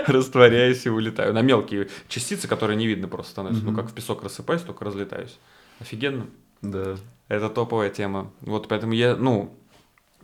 растворяюсь 0.06 0.86
и 0.86 0.90
улетаю. 0.90 1.34
На 1.34 1.42
мелкие 1.42 1.88
частицы, 2.08 2.48
которые 2.48 2.76
не 2.76 2.86
видно 2.86 3.08
просто 3.08 3.32
становятся. 3.32 3.62
Uh-huh. 3.62 3.70
Ну, 3.70 3.76
как 3.76 3.90
в 3.90 3.94
песок 3.94 4.22
рассыпаюсь, 4.22 4.62
только 4.62 4.84
разлетаюсь. 4.84 5.38
Офигенно. 5.80 6.26
Да. 6.62 6.96
Это 7.28 7.48
топовая 7.48 7.90
тема. 7.90 8.30
Вот 8.40 8.68
поэтому 8.68 8.92
я, 8.92 9.16
ну, 9.16 9.56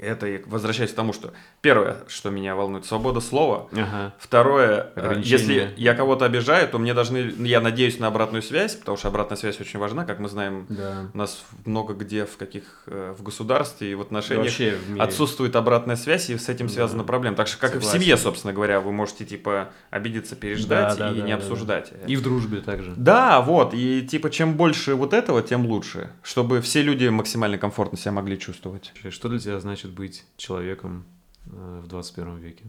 это 0.00 0.40
возвращаясь 0.46 0.92
к 0.92 0.94
тому, 0.94 1.12
что 1.12 1.32
первое, 1.60 1.98
что 2.08 2.30
меня 2.30 2.54
волнует, 2.54 2.84
свобода 2.84 3.20
слова. 3.20 3.68
Ага. 3.72 4.14
Второе, 4.18 4.92
э, 4.96 5.20
если 5.22 5.72
я 5.76 5.94
кого-то 5.94 6.24
обижаю, 6.24 6.68
то 6.68 6.78
мне 6.78 6.94
должны, 6.94 7.32
я 7.38 7.60
надеюсь 7.60 7.98
на 7.98 8.06
обратную 8.06 8.42
связь, 8.42 8.76
потому 8.76 8.96
что 8.96 9.08
обратная 9.08 9.36
связь 9.36 9.60
очень 9.60 9.78
важна, 9.78 10.04
как 10.04 10.18
мы 10.18 10.28
знаем, 10.28 10.66
да. 10.68 11.10
у 11.12 11.18
нас 11.18 11.44
много 11.64 11.94
где 11.94 12.24
в 12.24 12.36
каких 12.36 12.84
э, 12.86 13.14
в 13.18 13.22
государстве 13.22 13.92
и 13.92 13.94
в 13.94 14.00
отношениях 14.00 14.52
в 14.88 15.00
отсутствует 15.00 15.56
обратная 15.56 15.96
связь, 15.96 16.30
и 16.30 16.38
с 16.38 16.48
этим 16.48 16.68
связана 16.68 17.02
да. 17.02 17.06
проблема. 17.06 17.36
Так 17.36 17.48
что 17.48 17.58
как 17.58 17.72
Согласен. 17.72 17.96
и 17.96 17.98
в 17.98 18.02
семье, 18.02 18.16
собственно 18.16 18.52
говоря, 18.52 18.80
вы 18.80 18.92
можете 18.92 19.24
типа 19.24 19.70
обидеться, 19.90 20.36
переждать 20.36 20.96
да, 20.98 21.10
да, 21.10 21.12
и 21.12 21.20
да, 21.20 21.26
не 21.26 21.32
да, 21.32 21.38
обсуждать. 21.38 21.92
Да. 21.92 22.06
И 22.06 22.16
в 22.16 22.22
дружбе 22.22 22.60
также. 22.60 22.94
Да, 22.96 23.40
вот, 23.40 23.74
и 23.74 24.02
типа 24.02 24.30
чем 24.30 24.54
больше 24.54 24.94
вот 24.94 25.12
этого, 25.12 25.42
тем 25.42 25.66
лучше, 25.66 26.10
чтобы 26.22 26.60
все 26.60 26.82
люди 26.82 27.08
максимально 27.08 27.58
комфортно 27.58 27.98
себя 27.98 28.12
могли 28.12 28.38
чувствовать. 28.38 28.92
Что 29.10 29.28
для 29.28 29.38
тебя 29.38 29.60
значит 29.60 29.87
быть 29.90 30.24
человеком 30.36 31.04
э, 31.46 31.80
в 31.84 31.88
21 31.88 32.38
веке, 32.38 32.64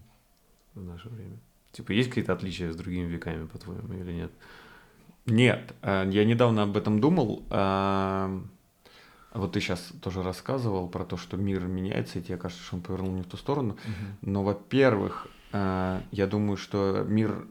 в 0.75 0.83
наше 0.83 1.09
время? 1.09 1.37
Типа, 1.71 1.91
есть 1.91 2.09
какие-то 2.09 2.33
отличия 2.33 2.71
с 2.71 2.75
другими 2.75 3.07
веками, 3.07 3.45
по-твоему, 3.45 3.93
или 3.93 4.11
нет? 4.11 4.31
Нет, 5.25 5.73
э, 5.81 6.09
я 6.11 6.25
недавно 6.25 6.63
об 6.63 6.75
этом 6.77 6.99
думал. 6.99 7.43
Э, 7.49 8.39
вот 9.33 9.51
ты 9.51 9.61
сейчас 9.61 9.91
тоже 10.01 10.23
рассказывал 10.23 10.89
про 10.89 11.05
то, 11.05 11.17
что 11.17 11.37
мир 11.37 11.61
меняется, 11.65 12.19
и 12.19 12.21
тебе 12.21 12.37
кажется, 12.37 12.63
что 12.63 12.77
он 12.77 12.81
повернул 12.81 13.13
не 13.13 13.21
в 13.21 13.27
ту 13.27 13.37
сторону. 13.37 13.73
Угу. 13.73 14.31
Но, 14.31 14.43
во-первых, 14.43 15.27
я 15.51 16.27
думаю, 16.27 16.57
что 16.57 17.03
мир 17.07 17.47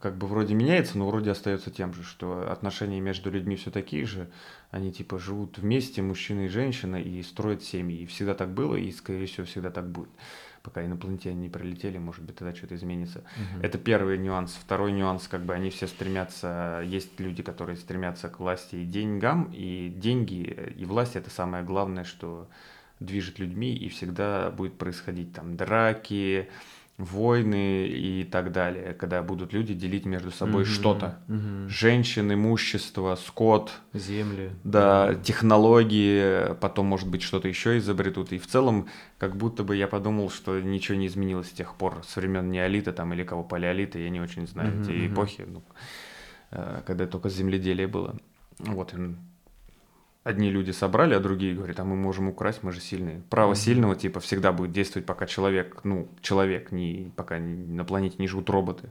как 0.00 0.16
бы 0.16 0.26
вроде 0.26 0.54
меняется, 0.54 0.98
но 0.98 1.06
вроде 1.06 1.30
остается 1.30 1.70
тем 1.70 1.94
же, 1.94 2.02
что 2.02 2.50
отношения 2.50 3.00
между 3.00 3.30
людьми 3.30 3.56
все 3.56 3.70
такие 3.70 4.06
же, 4.06 4.28
они 4.70 4.92
типа 4.92 5.18
живут 5.18 5.58
вместе, 5.58 6.02
мужчина 6.02 6.46
и 6.46 6.48
женщина, 6.48 6.96
и 6.96 7.22
строят 7.22 7.62
семьи. 7.62 8.02
И 8.02 8.06
всегда 8.06 8.34
так 8.34 8.50
было, 8.50 8.76
и, 8.76 8.90
скорее 8.92 9.26
всего, 9.26 9.46
всегда 9.46 9.70
так 9.70 9.88
будет. 9.88 10.10
Пока 10.62 10.84
инопланетяне 10.84 11.42
не 11.42 11.48
прилетели, 11.48 11.96
может 11.98 12.24
быть, 12.24 12.36
тогда 12.36 12.54
что-то 12.54 12.74
изменится. 12.74 13.20
Угу. 13.20 13.62
Это 13.62 13.78
первый 13.78 14.18
нюанс. 14.18 14.58
Второй 14.60 14.90
нюанс, 14.90 15.28
как 15.28 15.44
бы 15.44 15.54
они 15.54 15.70
все 15.70 15.86
стремятся, 15.86 16.82
есть 16.84 17.20
люди, 17.20 17.42
которые 17.42 17.76
стремятся 17.76 18.28
к 18.28 18.40
власти 18.40 18.76
и 18.76 18.84
деньгам, 18.84 19.52
и 19.52 19.92
деньги 19.96 20.74
и 20.76 20.84
власть 20.84 21.14
это 21.14 21.30
самое 21.30 21.62
главное, 21.62 22.02
что 22.02 22.48
движет 22.98 23.38
людьми, 23.38 23.74
и 23.74 23.88
всегда 23.88 24.50
будет 24.50 24.76
происходить 24.78 25.32
там 25.32 25.56
драки, 25.56 26.48
войны 26.98 27.86
и 27.88 28.24
так 28.24 28.52
далее, 28.52 28.94
когда 28.94 29.22
будут 29.22 29.52
люди 29.52 29.74
делить 29.74 30.06
между 30.06 30.30
собой 30.30 30.62
mm-hmm. 30.62 30.74
что-то. 30.74 31.18
Mm-hmm. 31.28 31.68
Женщин, 31.68 32.32
имущество, 32.32 33.16
скот. 33.16 33.72
Земли. 33.92 34.50
Да, 34.64 35.10
mm-hmm. 35.10 35.22
технологии, 35.22 36.54
потом, 36.54 36.86
может 36.86 37.08
быть, 37.08 37.22
что-то 37.22 37.48
еще 37.48 37.76
изобретут. 37.78 38.32
И 38.32 38.38
в 38.38 38.46
целом, 38.46 38.88
как 39.18 39.36
будто 39.36 39.62
бы 39.62 39.76
я 39.76 39.88
подумал, 39.88 40.30
что 40.30 40.58
ничего 40.58 40.96
не 40.96 41.06
изменилось 41.06 41.48
с 41.48 41.52
тех 41.52 41.74
пор, 41.74 42.02
с 42.06 42.16
времен 42.16 42.50
неолита 42.50 42.92
там 42.92 43.12
или 43.12 43.24
кого 43.24 43.44
палеолита, 43.44 43.98
я 43.98 44.08
не 44.08 44.20
очень 44.20 44.46
знаю, 44.46 44.72
mm-hmm. 44.72 44.82
эти 44.82 45.12
эпохи, 45.12 45.44
ну, 45.46 45.62
э, 46.50 46.82
когда 46.86 47.06
только 47.06 47.28
земледелие 47.28 47.88
было. 47.88 48.16
Вот, 48.58 48.94
одни 50.26 50.50
люди 50.50 50.72
собрали, 50.72 51.14
а 51.14 51.20
другие 51.20 51.54
говорят, 51.54 51.78
а 51.78 51.84
мы 51.84 51.94
можем 51.94 52.28
украсть, 52.28 52.64
мы 52.64 52.72
же 52.72 52.80
сильные. 52.80 53.22
Право 53.30 53.52
mm-hmm. 53.52 53.56
сильного 53.56 53.94
типа 53.94 54.18
всегда 54.18 54.50
будет 54.50 54.72
действовать, 54.72 55.06
пока 55.06 55.26
человек, 55.26 55.80
ну, 55.84 56.08
человек, 56.20 56.72
не, 56.72 57.12
пока 57.14 57.38
на 57.38 57.84
планете 57.84 58.16
не 58.18 58.26
живут 58.26 58.50
роботы. 58.50 58.90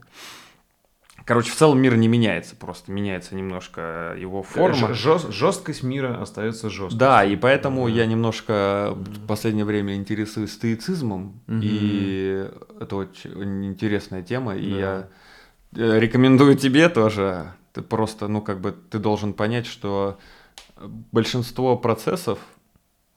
Короче, 1.26 1.50
в 1.50 1.54
целом 1.54 1.78
мир 1.78 1.96
не 1.96 2.08
меняется, 2.08 2.56
просто 2.56 2.90
меняется 2.90 3.34
немножко 3.34 4.16
его 4.18 4.42
форма. 4.42 4.94
Жест, 4.94 5.30
жесткость 5.30 5.82
мира 5.82 6.22
остается 6.22 6.70
жесткой. 6.70 6.98
Да, 6.98 7.24
и 7.24 7.36
поэтому 7.36 7.86
mm-hmm. 7.86 7.92
я 7.92 8.06
немножко 8.06 8.94
в 8.96 9.26
последнее 9.26 9.66
время 9.66 9.94
интересуюсь 9.94 10.52
стоицизмом, 10.52 11.38
mm-hmm. 11.48 11.60
и 11.62 12.50
это 12.80 12.96
очень 12.96 13.66
интересная 13.66 14.22
тема, 14.22 14.56
и 14.56 14.70
я 14.70 15.08
э, 15.74 15.98
рекомендую 15.98 16.56
тебе 16.56 16.88
тоже. 16.88 17.52
Ты 17.74 17.82
просто, 17.82 18.26
ну, 18.26 18.40
как 18.40 18.62
бы, 18.62 18.72
ты 18.72 18.98
должен 18.98 19.34
понять, 19.34 19.66
что 19.66 20.18
большинство 20.76 21.76
процессов 21.76 22.38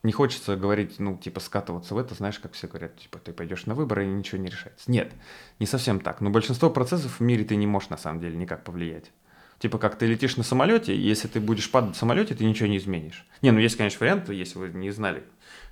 не 0.02 0.12
хочется 0.12 0.56
говорить, 0.56 1.00
ну, 1.00 1.18
типа, 1.18 1.40
скатываться 1.40 1.94
в 1.94 1.98
это, 1.98 2.16
знаешь, 2.16 2.40
как 2.40 2.54
все 2.54 2.68
говорят, 2.68 2.98
типа, 2.98 3.20
ты 3.20 3.34
пойдешь 3.34 3.66
на 3.66 3.76
выборы 3.76 4.06
и 4.06 4.10
ничего 4.10 4.42
не 4.42 4.50
решается. 4.50 4.90
Нет, 4.90 5.12
не 5.60 5.66
совсем 5.66 6.00
так. 6.00 6.22
Но 6.22 6.30
большинство 6.30 6.70
процессов 6.70 7.20
в 7.20 7.24
мире 7.24 7.44
ты 7.44 7.56
не 7.58 7.68
можешь 7.68 7.90
на 7.90 7.98
самом 7.98 8.22
деле 8.22 8.38
никак 8.38 8.64
повлиять. 8.64 9.12
Типа, 9.60 9.78
как 9.78 9.98
ты 9.98 10.06
летишь 10.06 10.38
на 10.38 10.44
самолете, 10.44 10.98
если 10.98 11.28
ты 11.28 11.42
будешь 11.42 11.70
падать 11.70 11.96
в 11.96 12.00
самолете, 12.00 12.34
ты 12.34 12.46
ничего 12.46 12.70
не 12.70 12.78
изменишь. 12.78 13.26
Не, 13.42 13.52
ну 13.52 13.60
есть, 13.60 13.76
конечно, 13.76 14.00
варианты, 14.00 14.34
если 14.34 14.58
вы 14.58 14.70
не 14.70 14.90
знали, 14.92 15.24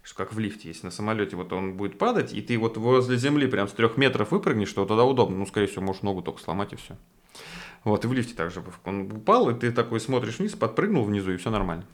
что 0.04 0.16
как 0.16 0.34
в 0.34 0.40
лифте, 0.40 0.68
если 0.68 0.88
на 0.88 0.92
самолете 0.92 1.38
вот 1.38 1.54
он 1.54 1.78
будет 1.78 1.98
падать, 1.98 2.34
и 2.34 2.42
ты 2.42 2.58
вот 2.58 2.76
возле 2.76 3.16
земли 3.16 3.48
прям 3.48 3.70
с 3.70 3.72
трех 3.72 3.96
метров 3.96 4.32
выпрыгнешь, 4.32 4.74
то 4.74 4.86
тогда 4.86 5.06
удобно. 5.06 5.38
Ну, 5.38 5.46
скорее 5.46 5.68
всего, 5.68 5.84
можешь 5.84 6.02
ногу 6.02 6.22
только 6.22 6.42
сломать 6.42 6.74
и 6.74 6.76
все. 6.76 6.98
Вот, 7.88 8.04
и 8.04 8.08
в 8.10 8.12
лифте 8.12 8.34
также 8.34 8.62
он 8.84 9.10
упал, 9.14 9.50
и 9.50 9.58
ты 9.58 9.72
такой 9.72 10.02
смотришь 10.02 10.40
вниз, 10.40 10.56
подпрыгнул 10.56 11.06
внизу, 11.06 11.32
и 11.32 11.38
все 11.38 11.50
нормально. 11.50 11.86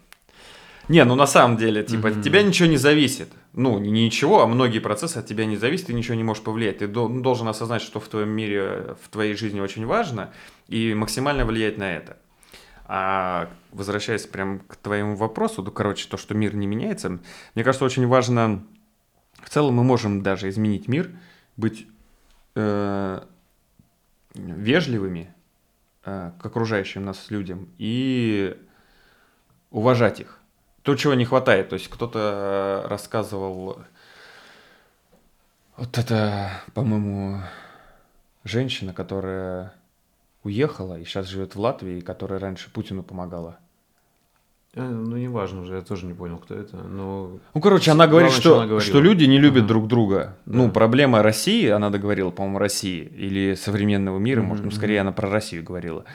Не, 0.89 1.05
ну 1.05 1.13
на 1.13 1.27
самом 1.27 1.55
деле, 1.55 1.83
типа, 1.83 2.07
mm-hmm. 2.07 2.17
от 2.17 2.23
тебя 2.23 2.41
ничего 2.41 2.67
не 2.67 2.77
зависит. 2.77 3.29
Ну, 3.53 3.77
ничего, 3.77 4.41
а 4.41 4.47
многие 4.47 4.79
процессы 4.79 5.17
от 5.17 5.27
тебя 5.27 5.45
не 5.45 5.55
зависят, 5.55 5.85
ты 5.87 5.93
ничего 5.93 6.15
не 6.15 6.23
можешь 6.23 6.43
повлиять. 6.43 6.79
Ты 6.79 6.87
должен 6.87 7.47
осознать, 7.47 7.83
что 7.83 7.99
в 7.99 8.07
твоем 8.07 8.29
мире, 8.29 8.95
в 9.03 9.09
твоей 9.09 9.35
жизни 9.35 9.59
очень 9.59 9.85
важно, 9.85 10.33
и 10.67 10.95
максимально 10.95 11.45
влиять 11.45 11.77
на 11.77 11.95
это. 11.95 12.17
А 12.85 13.51
возвращаясь 13.71 14.25
прям 14.25 14.61
к 14.61 14.77
твоему 14.77 15.15
вопросу, 15.15 15.61
ну, 15.61 15.69
короче, 15.69 16.07
то, 16.09 16.17
что 16.17 16.33
мир 16.33 16.55
не 16.55 16.65
меняется, 16.65 17.19
мне 17.53 17.63
кажется, 17.63 17.85
очень 17.85 18.07
важно, 18.07 18.65
в 19.43 19.49
целом 19.51 19.75
мы 19.75 19.83
можем 19.83 20.23
даже 20.23 20.49
изменить 20.49 20.87
мир, 20.87 21.11
быть 21.55 21.85
э, 22.55 23.21
вежливыми, 24.33 25.33
к 26.03 26.39
окружающим 26.43 27.05
нас 27.05 27.31
людям 27.31 27.69
и 27.77 28.57
уважать 29.71 30.19
их. 30.19 30.39
То, 30.81 30.95
чего 30.95 31.13
не 31.13 31.25
хватает. 31.25 31.69
То 31.69 31.75
есть 31.75 31.87
кто-то 31.87 32.85
рассказывал, 32.87 33.81
вот 35.77 35.97
это, 35.97 36.51
по-моему, 36.73 37.41
женщина, 38.43 38.93
которая 38.93 39.73
уехала 40.43 40.99
и 40.99 41.05
сейчас 41.05 41.27
живет 41.27 41.55
в 41.55 41.59
Латвии, 41.59 42.01
которая 42.01 42.39
раньше 42.39 42.71
Путину 42.71 43.01
помогала. 43.01 43.59
Э, 44.75 44.87
ну, 44.87 45.17
неважно 45.17 45.61
уже, 45.61 45.75
я 45.75 45.81
тоже 45.81 46.05
не 46.05 46.13
понял, 46.13 46.37
кто 46.37 46.55
это. 46.55 46.77
Но... 46.77 47.39
Ну, 47.53 47.61
короче, 47.61 47.91
она 47.91 48.07
говорит, 48.07 48.31
Главное, 48.43 48.79
что, 48.79 48.91
что, 48.91 49.01
люди 49.01 49.25
не 49.25 49.37
любят 49.37 49.65
uh-huh. 49.65 49.67
друг 49.67 49.87
друга. 49.87 50.37
Да. 50.45 50.57
Ну, 50.57 50.71
проблема 50.71 51.21
России, 51.21 51.67
она 51.67 51.89
договорила, 51.91 52.31
по-моему, 52.31 52.57
России 52.57 53.03
или 53.03 53.53
современного 53.55 54.17
мира, 54.17 54.41
uh-huh. 54.41 54.45
может, 54.45 54.65
ну, 54.65 54.71
скорее 54.71 55.01
она 55.01 55.11
про 55.11 55.29
Россию 55.29 55.63
говорила, 55.63 56.05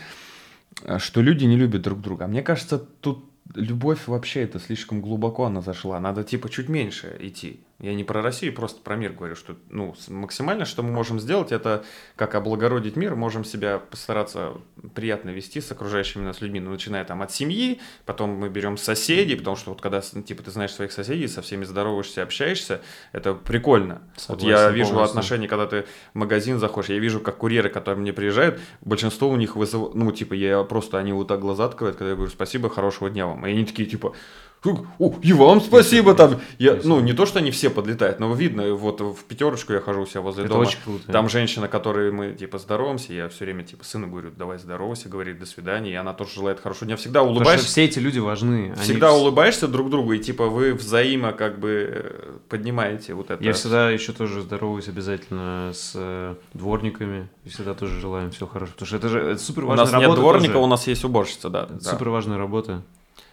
э, 0.82 0.98
что 0.98 1.20
люди 1.20 1.44
не 1.44 1.56
любят 1.56 1.82
друг 1.82 2.00
друга. 2.00 2.26
Мне 2.26 2.42
кажется, 2.42 2.78
тут 2.78 3.24
любовь 3.54 4.08
вообще 4.08 4.42
это 4.42 4.58
слишком 4.58 5.00
глубоко 5.00 5.44
она 5.44 5.60
зашла. 5.60 6.00
Надо 6.00 6.24
типа 6.24 6.48
чуть 6.48 6.68
меньше 6.68 7.16
идти. 7.20 7.60
Я 7.80 7.94
не 7.94 8.02
про 8.02 8.22
Россию, 8.22 8.54
просто 8.54 8.80
про 8.82 8.96
мир 8.96 9.12
говорю, 9.12 9.36
что 9.36 9.54
ну, 9.70 9.94
максимально, 10.08 10.64
что 10.64 10.82
мы 10.82 10.90
можем 10.90 11.20
сделать, 11.20 11.52
это 11.52 11.84
как 12.16 12.34
облагородить 12.34 12.96
мир, 12.96 13.14
можем 13.14 13.44
себя 13.44 13.78
постараться 13.78 14.54
приятно 14.96 15.30
вести 15.30 15.60
с 15.60 15.70
окружающими 15.70 16.24
нас 16.24 16.40
людьми, 16.40 16.58
ну, 16.58 16.72
начиная 16.72 17.04
там 17.04 17.22
от 17.22 17.30
семьи, 17.30 17.80
потом 18.04 18.30
мы 18.30 18.48
берем 18.48 18.76
соседей, 18.76 19.36
потому 19.36 19.54
что 19.54 19.70
вот 19.70 19.80
когда, 19.80 20.00
типа, 20.00 20.42
ты 20.42 20.50
знаешь 20.50 20.72
своих 20.72 20.90
соседей, 20.90 21.28
со 21.28 21.40
всеми 21.40 21.62
здороваешься, 21.62 22.24
общаешься, 22.24 22.80
это 23.12 23.34
прикольно. 23.34 24.02
Согласен, 24.16 24.48
вот 24.48 24.58
я 24.58 24.70
вижу 24.70 24.90
полностью. 24.90 25.10
отношения, 25.12 25.46
когда 25.46 25.66
ты 25.68 25.84
в 26.14 26.18
магазин 26.18 26.58
заходишь, 26.58 26.90
я 26.90 26.98
вижу, 26.98 27.20
как 27.20 27.36
курьеры, 27.36 27.68
которые 27.68 28.00
мне 28.00 28.12
приезжают, 28.12 28.60
большинство 28.80 29.28
у 29.28 29.36
них 29.36 29.54
вызывают, 29.54 29.94
ну, 29.94 30.10
типа, 30.10 30.34
я 30.34 30.64
просто, 30.64 30.98
они 30.98 31.12
вот 31.12 31.28
так 31.28 31.38
глаза 31.38 31.66
открывают, 31.66 31.96
когда 31.96 32.10
я 32.10 32.16
говорю 32.16 32.32
спасибо, 32.32 32.68
хорошего 32.70 33.08
дня 33.08 33.28
вам, 33.28 33.46
и 33.46 33.50
они 33.50 33.64
такие, 33.64 33.88
типа, 33.88 34.16
о, 34.64 35.14
и 35.22 35.32
вам 35.32 35.60
спасибо 35.60 36.14
там. 36.14 36.40
Я, 36.58 36.78
ну, 36.82 37.00
не 37.00 37.12
то, 37.12 37.26
что 37.26 37.38
они 37.38 37.50
все 37.50 37.70
подлетают, 37.70 38.18
но 38.18 38.32
видно, 38.34 38.74
вот 38.74 39.00
в 39.00 39.24
пятерочку 39.24 39.72
я 39.72 39.80
хожу 39.80 40.02
у 40.02 40.06
себя 40.06 40.20
возле 40.20 40.44
Это 40.44 40.54
дома. 40.54 40.62
очень 40.62 40.78
круто. 40.84 41.12
Там 41.12 41.28
женщина, 41.28 41.68
которой 41.68 42.10
мы, 42.10 42.32
типа, 42.32 42.58
здороваемся, 42.58 43.12
я 43.12 43.28
все 43.28 43.44
время, 43.44 43.62
типа, 43.62 43.84
сыну 43.84 44.08
говорю, 44.08 44.30
давай 44.36 44.58
здоровайся, 44.58 45.08
говорит, 45.08 45.38
до 45.38 45.46
свидания, 45.46 45.92
и 45.92 45.94
она 45.94 46.12
тоже 46.12 46.34
желает 46.34 46.60
хорошо. 46.60 46.86
Я 46.86 46.96
всегда 46.96 47.22
улыбаешься. 47.22 47.66
все 47.66 47.84
эти 47.84 48.00
люди 48.00 48.18
важны. 48.18 48.74
Всегда 48.82 49.10
они... 49.10 49.20
улыбаешься 49.20 49.68
друг 49.68 49.90
другу, 49.90 50.12
и, 50.12 50.18
типа, 50.18 50.46
вы 50.46 50.74
взаимо, 50.74 51.32
как 51.32 51.60
бы, 51.60 52.40
поднимаете 52.48 53.14
вот 53.14 53.30
это. 53.30 53.42
Я 53.42 53.52
всегда 53.52 53.90
еще 53.90 54.12
тоже 54.12 54.42
здороваюсь 54.42 54.88
обязательно 54.88 55.70
с 55.72 55.92
э, 55.94 56.34
дворниками, 56.54 57.28
и 57.44 57.48
всегда 57.48 57.74
тоже 57.74 58.00
желаем 58.00 58.32
всего 58.32 58.48
хорошего, 58.48 58.74
потому 58.74 58.86
что 58.88 58.96
это 58.96 59.08
же 59.08 59.20
это 59.20 59.40
супер 59.40 59.64
важная 59.66 59.84
работа. 59.84 59.98
У 59.98 60.00
нас 60.00 60.08
нет 60.08 60.20
дворника, 60.20 60.52
тоже. 60.54 60.64
у 60.64 60.66
нас 60.66 60.86
есть 60.86 61.04
уборщица, 61.04 61.48
да. 61.48 61.64
Это 61.64 61.74
да. 61.74 61.90
Супер 61.90 62.08
важная 62.08 62.38
работа. 62.38 62.82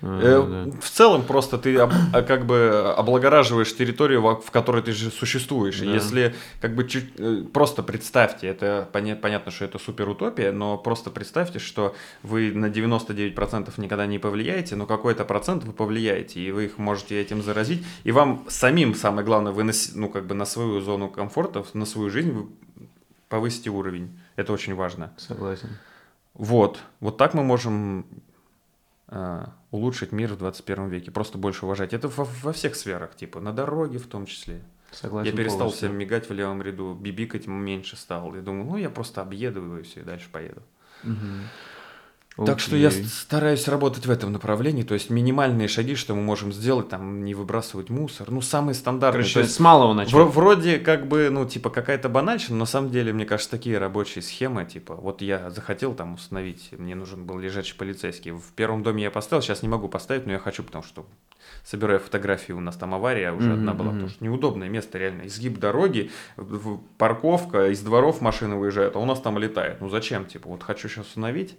Э, 0.02 0.72
в 0.82 0.90
целом 0.90 1.24
просто 1.24 1.58
ты 1.58 1.78
об, 1.78 1.92
а, 2.14 2.22
как 2.22 2.46
бы 2.46 2.94
облагораживаешь 2.96 3.76
территорию, 3.76 4.22
в 4.22 4.52
которой 4.52 4.82
ты 4.82 4.92
же 4.92 5.10
существуешь. 5.10 5.80
Да. 5.80 5.86
Если 5.86 6.36
как 6.60 6.76
бы 6.76 6.88
чуть, 6.88 7.12
э, 7.18 7.44
просто 7.52 7.82
представьте, 7.82 8.48
это 8.48 8.90
понятно, 8.92 9.52
что 9.52 9.66
это 9.66 9.80
супер 9.80 10.10
утопия, 10.10 10.52
но 10.52 10.78
просто 10.78 11.10
представьте, 11.10 11.60
что 11.60 11.96
вы 12.24 12.52
на 12.52 12.70
99% 12.70 13.74
никогда 13.78 14.06
не 14.06 14.20
повлияете, 14.20 14.76
но 14.76 14.86
какой-то 14.86 15.24
процент 15.26 15.64
вы 15.64 15.74
повлияете, 15.74 16.42
и 16.42 16.52
вы 16.52 16.66
их 16.66 16.78
можете 16.78 17.20
этим 17.20 17.42
заразить, 17.42 17.84
и 18.04 18.12
вам 18.12 18.46
самим 18.50 18.96
самое 18.96 19.26
главное, 19.26 19.54
вы 19.54 19.64
на, 19.64 19.74
ну 19.96 20.10
как 20.10 20.28
бы 20.28 20.36
на 20.36 20.46
свою 20.46 20.82
зону 20.82 21.10
комфорта, 21.10 21.66
на 21.74 21.86
свою 21.86 22.10
жизнь 22.10 22.32
вы 22.32 22.48
повысите 23.30 23.70
уровень. 23.70 24.20
Это 24.36 24.54
очень 24.54 24.76
важно. 24.76 25.14
Согласен. 25.18 25.70
Вот, 26.34 26.80
вот 27.00 27.18
так 27.18 27.34
мы 27.34 27.44
можем 27.44 28.06
улучшить 29.72 30.12
мир 30.12 30.34
в 30.34 30.38
21 30.38 30.90
веке, 30.90 31.12
просто 31.12 31.38
больше 31.38 31.66
уважать. 31.66 31.94
Это 31.94 32.08
во, 32.08 32.24
во 32.24 32.54
всех 32.54 32.76
сферах, 32.76 33.16
типа 33.16 33.40
на 33.40 33.54
дороге 33.54 34.00
в 34.00 34.08
том 34.08 34.26
числе. 34.26 34.62
Согласен 34.92 35.32
я 35.32 35.38
перестал 35.38 35.60
полностью. 35.60 35.90
всем 35.90 35.98
мигать 35.98 36.30
в 36.30 36.34
левом 36.34 36.62
ряду, 36.62 36.94
бибикать 36.94 37.48
меньше 37.48 37.98
стал. 37.98 38.34
Я 38.34 38.42
думаю, 38.42 38.66
ну 38.66 38.78
я 38.78 38.90
просто 38.90 39.22
объеду 39.22 39.78
и 39.78 39.84
все, 39.84 40.02
и 40.02 40.04
дальше 40.04 40.30
поеду. 40.32 40.62
Угу. 41.04 41.14
Так 42.44 42.60
что 42.60 42.76
я 42.76 42.92
стараюсь 42.92 43.68
работать 43.68 44.06
в 44.06 44.12
этом 44.12 44.34
направлении, 44.34 44.84
то 44.84 44.94
есть 44.94 45.10
минимальные 45.10 45.70
шаги, 45.70 45.96
что 45.96 46.16
мы 46.16 46.22
можем 46.22 46.52
сделать, 46.52 46.90
там 46.90 47.24
не 47.24 47.34
выбрасывать 47.34 47.90
мусор, 47.90 48.30
ну 48.30 48.42
самые 48.42 48.76
стандартные. 48.76 49.24
Короче, 49.24 49.40
есть, 49.40 49.56
с 49.56 49.60
малого 49.60 49.94
начать. 49.94 50.14
вроде 50.14 50.80
как 50.80 51.08
бы, 51.08 51.30
ну 51.30 51.46
типа 51.46 51.70
какая-то 51.70 52.10
банальщина, 52.10 52.56
но 52.56 52.62
на 52.62 52.66
самом 52.66 52.92
деле, 52.92 53.14
мне 53.14 53.26
кажется, 53.26 53.52
такие 53.52 53.78
рабочие 53.78 54.22
схемы, 54.22 54.66
типа 54.66 54.96
вот 54.96 55.22
я 55.22 55.50
захотел 55.50 55.94
там 55.94 56.16
установить, 56.16 56.70
мне 56.72 56.96
нужен 56.96 57.26
был 57.26 57.40
лежачий 57.40 57.76
полицейский. 57.76 58.32
В 58.32 58.52
первом 58.56 58.84
доме 58.84 59.04
я 59.04 59.12
поставил, 59.12 59.42
сейчас 59.42 59.62
не 59.62 59.70
могу 59.70 59.88
поставить, 59.88 60.26
но 60.26 60.34
я 60.34 60.40
хочу, 60.40 60.62
потому 60.64 60.84
что 60.84 61.06
собираю 61.64 62.00
фотографии, 62.00 62.52
у 62.52 62.60
нас 62.60 62.76
там 62.76 62.94
авария 62.94 63.32
уже 63.32 63.50
mm-hmm, 63.50 63.54
одна 63.54 63.74
была, 63.74 63.92
потому 63.92 64.10
что 64.10 64.24
неудобное 64.24 64.68
место 64.68 64.98
реально, 64.98 65.28
изгиб 65.28 65.58
дороги, 65.60 66.12
парковка, 66.98 67.70
из 67.70 67.82
дворов 67.82 68.20
машины 68.20 68.56
выезжают, 68.56 68.96
а 68.96 69.00
у 69.00 69.06
нас 69.06 69.22
там 69.22 69.38
летает. 69.38 69.80
Ну 69.80 69.90
зачем, 69.90 70.26
типа 70.26 70.50
вот 70.50 70.64
хочу 70.64 70.90
сейчас 70.90 71.08
установить. 71.08 71.56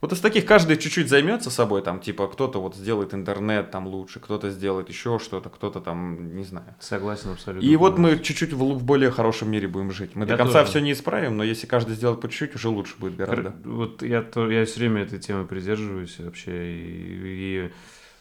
Вот 0.00 0.12
из 0.12 0.20
таких 0.20 0.46
каждый 0.46 0.78
чуть-чуть 0.78 1.08
займется 1.08 1.50
собой, 1.50 1.82
там, 1.82 2.00
типа, 2.00 2.26
кто-то 2.26 2.60
вот 2.60 2.74
сделает 2.74 3.12
интернет 3.12 3.70
там 3.70 3.86
лучше, 3.86 4.18
кто-то 4.18 4.50
сделает 4.50 4.88
еще 4.88 5.18
что-то, 5.18 5.50
кто-то 5.50 5.80
там, 5.80 6.36
не 6.36 6.44
знаю. 6.44 6.74
Согласен 6.80 7.30
абсолютно. 7.32 7.66
И 7.66 7.76
вот 7.76 7.98
мы 7.98 8.18
чуть-чуть 8.18 8.54
в, 8.54 8.58
в 8.58 8.82
более 8.82 9.10
хорошем 9.10 9.50
мире 9.50 9.68
будем 9.68 9.92
жить. 9.92 10.12
Мы 10.14 10.24
я 10.24 10.32
до 10.32 10.36
конца 10.38 10.60
тоже. 10.60 10.70
все 10.70 10.80
не 10.80 10.92
исправим, 10.92 11.36
но 11.36 11.44
если 11.44 11.66
каждый 11.66 11.96
сделает 11.96 12.20
по 12.20 12.28
чуть-чуть, 12.28 12.54
уже 12.54 12.68
лучше 12.68 12.94
будет 12.98 13.16
гораздо. 13.16 13.54
Вот 13.64 14.02
я, 14.02 14.22
то, 14.22 14.50
я 14.50 14.64
все 14.64 14.80
время 14.80 15.02
этой 15.02 15.18
темы 15.18 15.46
придерживаюсь 15.46 16.18
вообще, 16.18 16.52
и, 16.52 17.70
и 17.70 17.70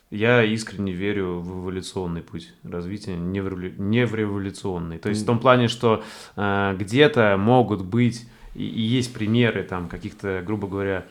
я 0.10 0.44
искренне 0.44 0.92
верю 0.92 1.40
в 1.40 1.62
эволюционный 1.62 2.24
путь 2.24 2.54
развития, 2.64 3.16
не 3.16 3.42
в, 3.42 3.48
револю... 3.48 3.74
не 3.78 4.06
в 4.06 4.16
революционный. 4.16 4.98
То 4.98 5.10
есть 5.10 5.24
в 5.24 5.26
том 5.26 5.40
плане, 5.40 5.70
что 5.70 6.04
э, 6.36 6.76
где-то 6.78 7.38
могут 7.38 7.86
быть, 7.86 8.28
и, 8.56 8.66
и 8.66 8.82
есть 8.82 9.14
примеры 9.14 9.64
там 9.64 9.88
каких-то, 9.88 10.42
грубо 10.46 10.68
говоря, 10.68 11.06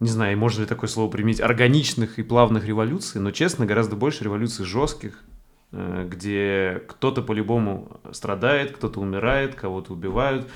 не 0.00 0.08
знаю, 0.08 0.36
можно 0.36 0.62
ли 0.62 0.66
такое 0.66 0.88
слово 0.88 1.10
применить, 1.10 1.40
органичных 1.40 2.18
и 2.18 2.22
плавных 2.22 2.66
революций, 2.66 3.20
но, 3.20 3.30
честно, 3.30 3.64
гораздо 3.64 3.96
больше 3.96 4.24
революций 4.24 4.64
жестких, 4.64 5.22
э, 5.72 6.06
где 6.10 6.82
кто-то 6.88 7.22
по-любому 7.22 8.00
страдает, 8.12 8.76
кто-то 8.76 9.00
умирает, 9.00 9.54
кого-то 9.54 9.92
убивают. 9.92 10.50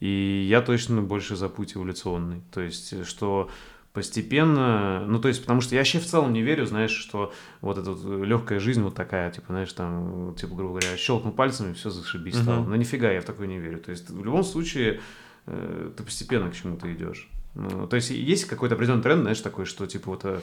И 0.00 0.46
я 0.48 0.62
точно 0.62 1.02
больше 1.02 1.36
за 1.36 1.48
путь 1.48 1.76
эволюционный. 1.76 2.42
То 2.52 2.60
есть, 2.60 3.04
что 3.06 3.50
постепенно, 3.92 5.04
ну, 5.06 5.20
то 5.20 5.28
есть, 5.28 5.40
потому 5.40 5.60
что 5.60 5.74
я 5.74 5.80
вообще 5.80 5.98
в 5.98 6.06
целом 6.06 6.32
не 6.32 6.42
верю, 6.42 6.66
знаешь, 6.66 6.92
что 6.92 7.32
вот 7.60 7.78
эта 7.78 7.92
вот 7.92 8.24
легкая 8.24 8.60
жизнь 8.60 8.82
вот 8.82 8.94
такая, 8.94 9.30
типа, 9.30 9.46
знаешь, 9.48 9.72
там, 9.72 10.34
типа, 10.34 10.54
грубо 10.54 10.78
говоря, 10.78 10.96
щелкнул 10.96 11.32
пальцами, 11.32 11.72
все 11.74 11.90
зашибись 11.90 12.34
uh-huh. 12.34 12.42
стало. 12.42 12.64
Но 12.64 12.76
нифига, 12.76 13.10
я 13.10 13.20
в 13.20 13.24
такое 13.24 13.48
не 13.48 13.58
верю. 13.58 13.80
То 13.80 13.90
есть, 13.90 14.08
в 14.08 14.24
любом 14.24 14.44
случае, 14.44 15.00
э, 15.46 15.90
ты 15.96 16.02
постепенно 16.02 16.50
к 16.50 16.54
чему-то 16.54 16.92
идешь. 16.92 17.28
Ну, 17.58 17.88
то 17.88 17.96
есть 17.96 18.10
есть 18.10 18.44
какой-то 18.44 18.76
определенный 18.76 19.02
тренд, 19.02 19.22
знаешь, 19.22 19.40
такой, 19.40 19.64
что 19.64 19.86
типа 19.86 20.10
вот 20.10 20.20
э, 20.24 20.40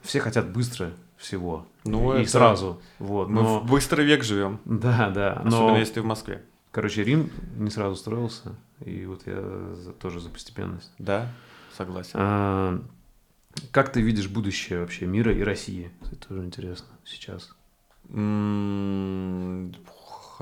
все 0.00 0.20
хотят 0.20 0.52
быстро 0.52 0.92
всего. 1.16 1.66
Ну, 1.84 2.16
и 2.16 2.22
это... 2.22 2.30
сразу. 2.30 2.80
Вот, 3.00 3.28
Мы 3.28 3.42
но... 3.42 3.58
в 3.58 3.66
быстрый 3.66 4.06
век 4.06 4.22
живем. 4.22 4.60
Да, 4.64 5.10
да. 5.10 5.32
Особенно 5.34 5.72
но... 5.72 5.78
если 5.78 5.94
ты 5.94 6.02
в 6.02 6.06
Москве. 6.06 6.42
Короче, 6.70 7.02
Рим 7.02 7.30
не 7.56 7.68
сразу 7.68 7.96
строился, 7.96 8.54
и 8.84 9.04
вот 9.06 9.26
я 9.26 9.40
за, 9.74 9.92
тоже 9.92 10.20
за 10.20 10.30
постепенность. 10.30 10.92
Да, 10.98 11.28
согласен. 11.76 12.12
А, 12.14 12.80
как 13.72 13.92
ты 13.92 14.00
видишь 14.00 14.28
будущее 14.28 14.80
вообще 14.80 15.06
мира 15.06 15.34
и 15.34 15.42
России? 15.42 15.90
Это 16.00 16.28
тоже 16.28 16.44
интересно 16.44 16.86
сейчас. 17.04 17.54
М-м- 18.08 19.74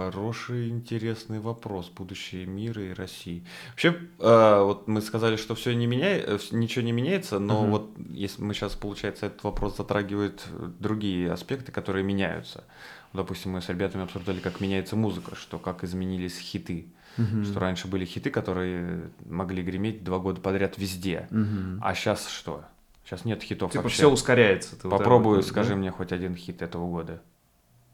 Хороший, 0.06 0.68
интересный 0.70 1.40
вопрос. 1.40 1.90
Будущее 1.90 2.46
мира 2.46 2.82
и 2.82 2.92
России. 2.92 3.44
Вообще, 3.70 3.96
э, 4.18 4.62
вот 4.62 4.88
мы 4.88 5.00
сказали, 5.02 5.36
что 5.36 5.54
все 5.54 5.74
не 5.74 5.86
меняет, 5.86 6.28
э, 6.28 6.38
ничего 6.52 6.84
не 6.84 6.92
меняется, 6.92 7.38
но 7.38 7.62
угу. 7.62 7.70
вот 7.70 7.90
если 8.08 8.42
мы 8.42 8.54
сейчас, 8.54 8.74
получается, 8.74 9.26
этот 9.26 9.44
вопрос 9.44 9.76
затрагивает 9.76 10.44
другие 10.78 11.30
аспекты, 11.30 11.70
которые 11.70 12.02
меняются. 12.02 12.64
Допустим, 13.12 13.52
мы 13.52 13.60
с 13.60 13.68
ребятами 13.68 14.04
обсуждали, 14.04 14.38
как 14.40 14.60
меняется 14.60 14.96
музыка, 14.96 15.34
что 15.34 15.58
как 15.58 15.84
изменились 15.84 16.38
хиты. 16.38 16.86
Угу. 17.18 17.44
Что 17.44 17.60
раньше 17.60 17.88
были 17.88 18.04
хиты, 18.04 18.30
которые 18.30 19.10
могли 19.26 19.62
греметь 19.62 20.04
два 20.04 20.18
года 20.18 20.40
подряд 20.40 20.78
везде. 20.78 21.28
Угу. 21.30 21.82
А 21.82 21.94
сейчас 21.94 22.28
что? 22.28 22.64
Сейчас 23.04 23.24
нет 23.24 23.42
хитов 23.42 23.72
типа 23.72 23.82
вообще. 23.82 23.96
все 23.98 24.10
ускоряется. 24.10 24.76
Попробую, 24.76 25.36
вот, 25.36 25.46
скажи 25.46 25.70
да? 25.70 25.76
мне 25.76 25.90
хоть 25.90 26.12
один 26.12 26.36
хит 26.36 26.62
этого 26.62 26.88
года, 26.88 27.20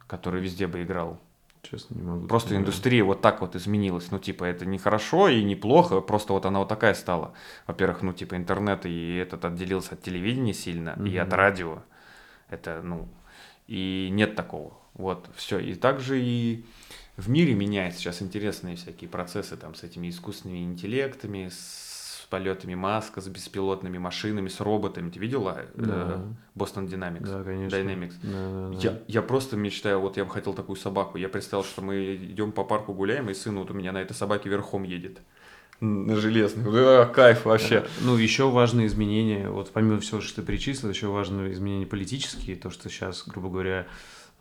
который 0.06 0.42
везде 0.42 0.66
бы 0.66 0.82
играл. 0.82 1.20
Честно, 1.70 1.94
не 1.94 2.02
могу. 2.02 2.26
Просто 2.26 2.48
сказать. 2.48 2.62
индустрия 2.62 3.02
вот 3.02 3.20
так 3.20 3.40
вот 3.40 3.56
изменилась. 3.56 4.10
Ну, 4.10 4.18
типа, 4.18 4.44
это 4.44 4.66
не 4.66 4.78
хорошо 4.78 5.28
и 5.28 5.42
не 5.42 5.56
плохо, 5.56 6.00
просто 6.00 6.32
вот 6.32 6.46
она 6.46 6.60
вот 6.60 6.68
такая 6.68 6.94
стала. 6.94 7.32
Во-первых, 7.66 8.02
ну, 8.02 8.12
типа, 8.12 8.36
интернет 8.36 8.86
и 8.86 9.16
этот 9.16 9.44
отделился 9.44 9.94
от 9.94 10.02
телевидения 10.02 10.54
сильно, 10.54 10.90
mm-hmm. 10.90 11.08
и 11.08 11.16
от 11.16 11.32
радио. 11.32 11.82
Это, 12.48 12.80
ну, 12.82 13.08
и 13.66 14.08
нет 14.12 14.36
такого. 14.36 14.74
Вот, 14.94 15.28
все. 15.34 15.58
И 15.58 15.74
также 15.74 16.20
и 16.20 16.64
в 17.16 17.28
мире 17.28 17.54
меняются 17.54 18.00
сейчас 18.00 18.22
интересные 18.22 18.76
всякие 18.76 19.08
процессы 19.08 19.56
там 19.56 19.74
с 19.74 19.82
этими 19.82 20.08
искусственными 20.10 20.64
интеллектами, 20.64 21.48
с 21.48 21.85
с 22.26 22.28
полетами 22.28 22.74
Маска, 22.74 23.20
с 23.20 23.28
беспилотными 23.28 23.98
машинами, 23.98 24.48
с 24.48 24.60
роботами. 24.60 25.10
Ты 25.10 25.20
видела 25.20 25.62
да. 25.74 26.18
э, 26.56 26.58
Boston 26.58 26.88
Dynamics? 26.88 27.30
Да, 27.30 27.44
конечно. 27.44 27.76
Dynamics. 27.76 28.14
Да, 28.22 28.30
да, 28.32 28.68
да. 28.70 28.78
Я, 28.80 28.98
я 29.06 29.22
просто 29.22 29.56
мечтаю, 29.56 30.00
вот 30.00 30.16
я 30.16 30.24
бы 30.24 30.30
хотел 30.30 30.52
такую 30.52 30.74
собаку. 30.74 31.18
Я 31.18 31.28
представил, 31.28 31.62
что 31.62 31.82
мы 31.82 32.16
идем 32.16 32.50
по 32.50 32.64
парку 32.64 32.92
гуляем, 32.94 33.30
и 33.30 33.34
сын 33.34 33.56
вот 33.56 33.70
у 33.70 33.74
меня 33.74 33.92
на 33.92 33.98
этой 33.98 34.14
собаке 34.14 34.48
верхом 34.48 34.82
едет. 34.82 35.20
На 35.80 36.16
железный. 36.16 36.72
Да, 36.72 37.06
кайф 37.06 37.44
вообще. 37.44 37.80
Да. 37.82 37.86
Ну, 38.00 38.16
еще 38.16 38.50
важные 38.50 38.88
изменения. 38.88 39.48
Вот 39.48 39.70
помимо 39.72 40.00
всего, 40.00 40.20
что 40.20 40.40
ты 40.40 40.46
перечислил, 40.46 40.90
еще 40.90 41.06
важные 41.06 41.52
изменения 41.52 41.86
политические. 41.86 42.56
То, 42.56 42.70
что 42.70 42.88
сейчас, 42.88 43.22
грубо 43.28 43.50
говоря, 43.50 43.86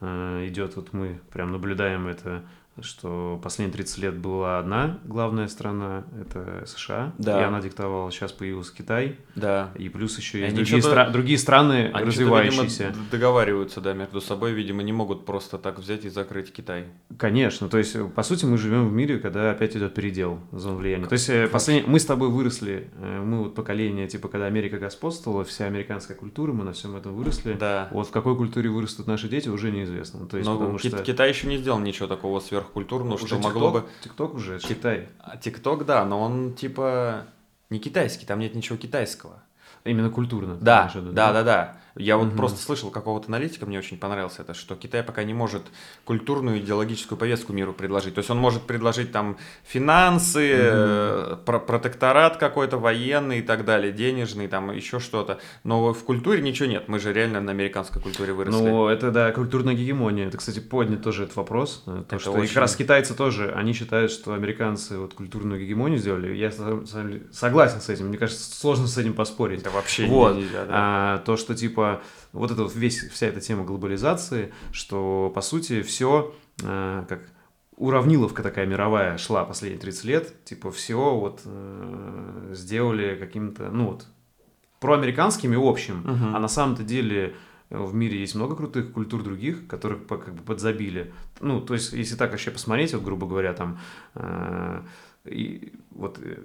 э, 0.01 0.47
идет, 0.47 0.75
вот 0.75 0.91
мы 0.93 1.19
прям 1.31 1.51
наблюдаем 1.51 2.07
это 2.07 2.45
что 2.81 3.39
последние 3.41 3.73
30 3.73 3.97
лет 3.99 4.17
была 4.17 4.59
одна 4.59 4.99
главная 5.05 5.47
страна, 5.47 6.03
это 6.19 6.63
США, 6.65 7.13
Да. 7.17 7.41
и 7.41 7.43
она 7.45 7.61
диктовала, 7.61 8.11
сейчас 8.11 8.31
появился 8.33 8.75
Китай, 8.75 9.17
Да. 9.35 9.71
и 9.75 9.87
плюс 9.89 10.17
еще 10.17 10.39
есть 10.41 10.53
они 10.53 10.63
другие, 10.65 10.81
стра- 10.81 11.09
другие 11.11 11.37
страны 11.37 11.89
Они 11.93 12.05
развивающиеся. 12.07 12.87
видимо, 12.89 13.05
договариваются, 13.11 13.79
да, 13.81 13.93
между 13.93 14.19
собой, 14.19 14.51
видимо, 14.53 14.83
не 14.83 14.91
могут 14.91 15.25
просто 15.25 15.57
так 15.57 15.79
взять 15.79 16.03
и 16.05 16.09
закрыть 16.09 16.51
Китай. 16.51 16.85
Конечно, 17.17 17.69
то 17.69 17.77
есть, 17.77 17.95
по 18.13 18.23
сути, 18.23 18.45
мы 18.45 18.57
живем 18.57 18.89
в 18.89 18.91
мире, 18.93 19.19
когда 19.19 19.51
опять 19.51 19.75
идет 19.77 19.93
передел 19.93 20.39
зон 20.51 20.75
влияния. 20.77 21.05
То 21.05 21.13
есть, 21.13 21.29
э, 21.29 21.47
последний... 21.47 21.89
мы 21.89 21.99
с 21.99 22.05
тобой 22.05 22.29
выросли, 22.29 22.89
э, 22.99 23.21
мы 23.23 23.43
вот 23.43 23.55
поколение, 23.55 24.07
типа, 24.07 24.27
когда 24.27 24.47
Америка 24.47 24.77
господствовала, 24.77 25.43
вся 25.45 25.65
американская 25.65 26.17
культура, 26.17 26.51
мы 26.51 26.63
на 26.65 26.73
всем 26.73 26.95
этом 26.97 27.13
выросли. 27.15 27.53
Да. 27.53 27.87
Вот 27.91 28.07
в 28.07 28.11
какой 28.11 28.35
культуре 28.35 28.69
вырастут 28.69 29.07
наши 29.07 29.29
дети, 29.29 29.47
уже 29.49 29.71
неизвестно. 29.71 30.25
То 30.27 30.37
есть, 30.37 30.49
Но 30.49 30.57
потому 30.57 30.77
Ки- 30.77 30.89
что... 30.89 31.03
Китай 31.03 31.29
еще 31.29 31.47
не 31.47 31.57
сделал 31.57 31.79
ничего 31.79 32.07
такого 32.07 32.39
сверхкультурного, 32.65 33.15
Уже 33.15 33.27
что 33.27 33.35
TikTok- 33.37 33.43
могло 33.43 33.71
бы... 33.71 33.85
TikTok 34.03 34.35
уже, 34.35 34.55
это 34.55 34.67
Китай. 34.67 35.09
А 35.19 35.37
ТикТок, 35.37 35.85
да, 35.85 36.05
но 36.05 36.19
он 36.21 36.53
типа 36.53 37.23
не 37.69 37.79
китайский, 37.79 38.25
там 38.25 38.39
нет 38.39 38.55
ничего 38.55 38.77
китайского. 38.77 39.41
Именно 39.83 40.09
культурно. 40.09 40.57
Да, 40.59 40.91
виду, 40.93 41.11
да, 41.11 41.31
да, 41.31 41.43
да. 41.43 41.77
Я 41.97 42.17
вот 42.17 42.27
Мгм. 42.27 42.37
просто 42.37 42.59
слышал 42.61 42.89
какого-то 42.89 43.27
аналитика, 43.29 43.65
мне 43.65 43.79
очень 43.79 43.97
понравился 43.97 44.41
это, 44.41 44.53
что 44.53 44.75
Китай 44.75 45.01
пока 45.01 45.23
не 45.23 45.33
может 45.33 45.63
культурную 46.03 46.59
идеологическую 46.59 47.17
повестку 47.17 47.53
миру 47.53 47.71
предложить. 47.73 48.15
То 48.15 48.19
есть 48.19 48.29
он 48.29 48.37
может 48.37 48.63
предложить 48.63 49.13
там 49.13 49.37
финансы, 49.63 50.51
э, 50.53 51.37
про- 51.45 51.59
протекторат 51.59 52.37
какой-то 52.37 52.77
военный 52.77 53.39
и 53.39 53.41
так 53.41 53.63
далее, 53.63 53.93
денежный, 53.93 54.47
там 54.49 54.71
еще 54.71 54.99
что-то. 54.99 55.39
Но 55.63 55.93
в 55.93 56.03
культуре 56.03 56.41
ничего 56.41 56.67
нет. 56.67 56.89
Мы 56.89 56.99
же 56.99 57.13
реально 57.13 57.39
на 57.39 57.51
американской 57.51 58.01
культуре 58.01 58.33
выросли. 58.33 58.57
Ну, 58.61 58.87
это, 58.87 59.11
да, 59.11 59.31
культурная 59.31 59.73
гегемония. 59.73 60.27
Это, 60.27 60.37
кстати, 60.37 60.59
поднят 60.59 61.01
тоже 61.01 61.23
этот 61.23 61.35
вопрос. 61.37 61.83
э, 61.87 62.03
То, 62.09 62.15
Это 62.17 62.19
что 62.19 62.31
очень- 62.33 62.47
как 62.49 62.57
раз 62.57 62.75
китайцы 62.75 63.13
тоже, 63.15 63.53
они 63.55 63.71
считают, 63.73 64.11
что 64.11 64.33
американцы 64.33 64.97
вот 64.97 65.13
культурную 65.13 65.61
гегемонию 65.61 65.97
сделали. 65.99 66.35
Я 66.35 66.51
согласен 67.31 67.79
с 67.81 67.89
этим. 67.89 68.07
Мне 68.07 68.17
кажется, 68.17 68.53
сложно 68.55 68.87
с 68.87 68.97
этим 68.97 69.13
поспорить. 69.13 69.61
Это 69.61 69.69
вообще 69.69 70.05
Вот. 70.07 70.35
нельзя, 70.35 70.65
да. 70.65 70.71
А, 70.71 71.17
то, 71.19 71.37
что 71.37 71.55
типа 71.55 71.84
вот 72.33 72.51
эта 72.51 72.63
вот 72.63 72.75
весь, 72.75 72.99
вся 73.09 73.27
эта 73.27 73.41
тема 73.41 73.63
глобализации, 73.63 74.53
что 74.71 75.31
по 75.33 75.41
сути 75.41 75.81
все 75.81 76.33
как 76.61 77.21
уравниловка 77.77 78.41
такая 78.43 78.65
мировая 78.65 79.17
шла 79.17 79.43
последние 79.43 79.79
30 79.81 80.05
лет, 80.05 80.43
типа 80.45 80.71
все 80.71 80.95
вот 81.15 81.41
э, 81.45 82.51
сделали 82.53 83.15
каким-то, 83.15 83.69
ну 83.69 83.87
вот, 83.87 84.07
проамериканским 84.79 85.53
и 85.53 85.57
общим, 85.57 85.97
Мгм. 85.99 86.35
а 86.35 86.39
на 86.39 86.47
самом-то 86.47 86.83
деле 86.83 87.35
э, 87.69 87.77
в 87.77 87.93
мире 87.93 88.19
есть 88.19 88.35
много 88.35 88.55
крутых 88.55 88.93
культур 88.93 89.23
других, 89.23 89.67
которых 89.67 90.07
как 90.07 90.33
бы 90.33 90.43
подзабили. 90.43 91.13
Ну, 91.41 91.59
то 91.59 91.73
есть, 91.73 91.91
если 91.93 92.15
так 92.15 92.31
вообще 92.31 92.51
посмотреть, 92.51 92.93
вот, 92.93 93.03
грубо 93.03 93.27
говоря, 93.27 93.53
там, 93.53 93.77
э, 94.13 94.81
и, 95.25 95.73
вот, 95.91 96.19
э, 96.21 96.43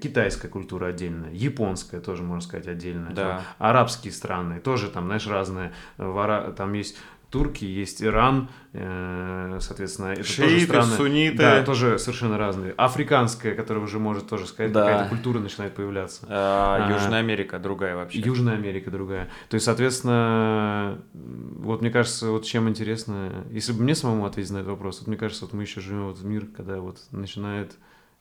китайская 0.00 0.48
культура 0.48 0.86
отдельная, 0.86 1.32
японская 1.32 2.00
тоже, 2.00 2.22
можно 2.22 2.40
сказать, 2.42 2.66
отдельная. 2.68 3.12
Да. 3.12 3.22
Там 3.22 3.42
арабские 3.58 4.12
страны 4.12 4.60
тоже 4.60 4.88
там, 4.88 5.06
знаешь, 5.06 5.26
разные. 5.26 5.72
Ара- 5.98 6.52
Там 6.52 6.72
есть 6.72 6.96
турки, 7.30 7.64
есть 7.64 8.02
Иран, 8.02 8.50
э, 8.74 9.56
соответственно, 9.60 10.08
это 10.08 10.20
тоже 10.20 10.32
Шииты, 10.34 10.64
страны. 10.66 10.96
сунниты. 10.96 11.38
Да, 11.38 11.62
тоже 11.62 11.98
совершенно 11.98 12.36
разные. 12.36 12.72
Африканская, 12.76 13.54
которая 13.54 13.82
уже 13.82 13.98
может 13.98 14.28
тоже 14.28 14.46
сказать, 14.46 14.70
Да. 14.70 14.84
какая-то 14.84 15.08
культура 15.08 15.38
начинает 15.38 15.74
появляться. 15.74 16.26
А, 16.28 16.86
а, 16.88 16.92
Южная 16.92 17.20
Америка 17.20 17.58
другая 17.58 17.96
вообще. 17.96 18.20
Южная 18.20 18.54
Америка 18.56 18.90
другая. 18.90 19.30
То 19.48 19.54
есть, 19.54 19.64
соответственно, 19.64 20.98
вот 21.14 21.80
мне 21.80 21.90
кажется, 21.90 22.30
вот 22.30 22.44
чем 22.44 22.68
интересно, 22.68 23.46
если 23.50 23.72
бы 23.72 23.82
мне 23.82 23.94
самому 23.94 24.26
ответить 24.26 24.50
на 24.52 24.58
этот 24.58 24.68
вопрос, 24.68 24.98
вот 25.00 25.08
мне 25.08 25.16
кажется, 25.16 25.44
вот 25.46 25.54
мы 25.54 25.62
еще 25.62 25.80
живем 25.80 26.06
вот 26.08 26.18
в 26.18 26.24
мир, 26.26 26.46
когда 26.54 26.80
вот 26.80 26.98
начинает 27.12 27.72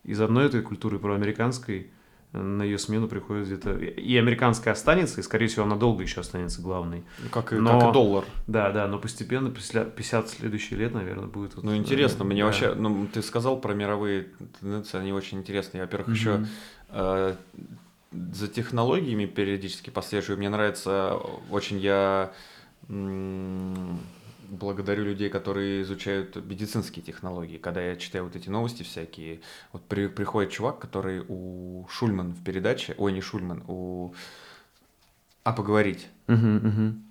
из 0.04 0.20
одной 0.22 0.46
этой 0.48 0.62
культуры 0.62 0.98
проамериканской 1.00 1.92
э, 2.34 2.42
на 2.42 2.64
ее 2.64 2.78
смену 2.78 3.08
приходит 3.08 3.46
где-то... 3.48 3.78
И 3.78 4.18
американская 4.18 4.74
останется, 4.74 5.20
и, 5.20 5.24
скорее 5.24 5.48
всего, 5.48 5.66
она 5.66 5.76
долго 5.76 6.02
еще 6.04 6.22
останется 6.22 6.62
главной. 6.62 7.04
Ну, 7.20 7.30
Как, 7.30 7.54
и, 7.54 7.58
Но- 7.58 7.80
как 7.80 7.90
и 7.90 7.94
доллар. 7.94 8.26
Да, 8.48 8.72
да, 8.72 8.88
но 8.88 8.98
постепенно, 9.00 9.50
после 9.52 9.86
50 9.86 10.30
следующих 10.30 10.78
лет, 10.78 10.94
наверное, 10.94 11.28
будет... 11.28 11.56
Вот, 11.56 11.64
Ну, 11.66 11.76
интересно, 11.76 12.24
э, 12.24 12.26
мне 12.26 12.42
да. 12.42 12.46
вообще, 12.48 12.74
ну, 12.74 13.08
ты 13.14 13.22
сказал 13.22 13.60
про 13.60 13.74
мировые 13.74 14.28
тенденции, 14.60 14.98
они 15.00 15.14
очень 15.14 15.40
интересные. 15.40 15.82
Во-первых, 15.84 16.08
Мгм. 16.08 16.16
еще 16.16 16.46
э, 16.90 17.36
за 18.34 18.48
технологиями 18.48 19.26
периодически 19.26 19.90
послеживаю. 19.90 20.38
Мне 20.40 20.50
нравится 20.50 21.16
очень, 21.50 21.78
я 21.78 22.32
м, 22.90 24.00
благодарю 24.52 25.06
людей, 25.06 25.30
которые 25.30 25.82
изучают 25.82 26.36
медицинские 26.46 27.04
технологии. 27.04 27.58
Когда 27.58 27.82
я 27.82 27.96
читаю 27.96 28.26
вот 28.26 28.36
эти 28.36 28.50
новости 28.50 28.84
всякие, 28.84 29.40
вот 29.72 29.82
при- 29.84 30.08
приходит 30.08 30.52
чувак, 30.52 30.80
который 30.80 31.24
у 31.28 31.88
Шульман 31.90 32.34
в 32.34 32.44
передаче, 32.44 32.94
ой, 32.98 33.14
не 33.14 33.22
Шульман, 33.22 33.64
у... 33.68 34.14
А 35.44 35.54
поговорить. 35.54 36.08
Мгм, 36.28 36.56
мгм. 36.56 37.04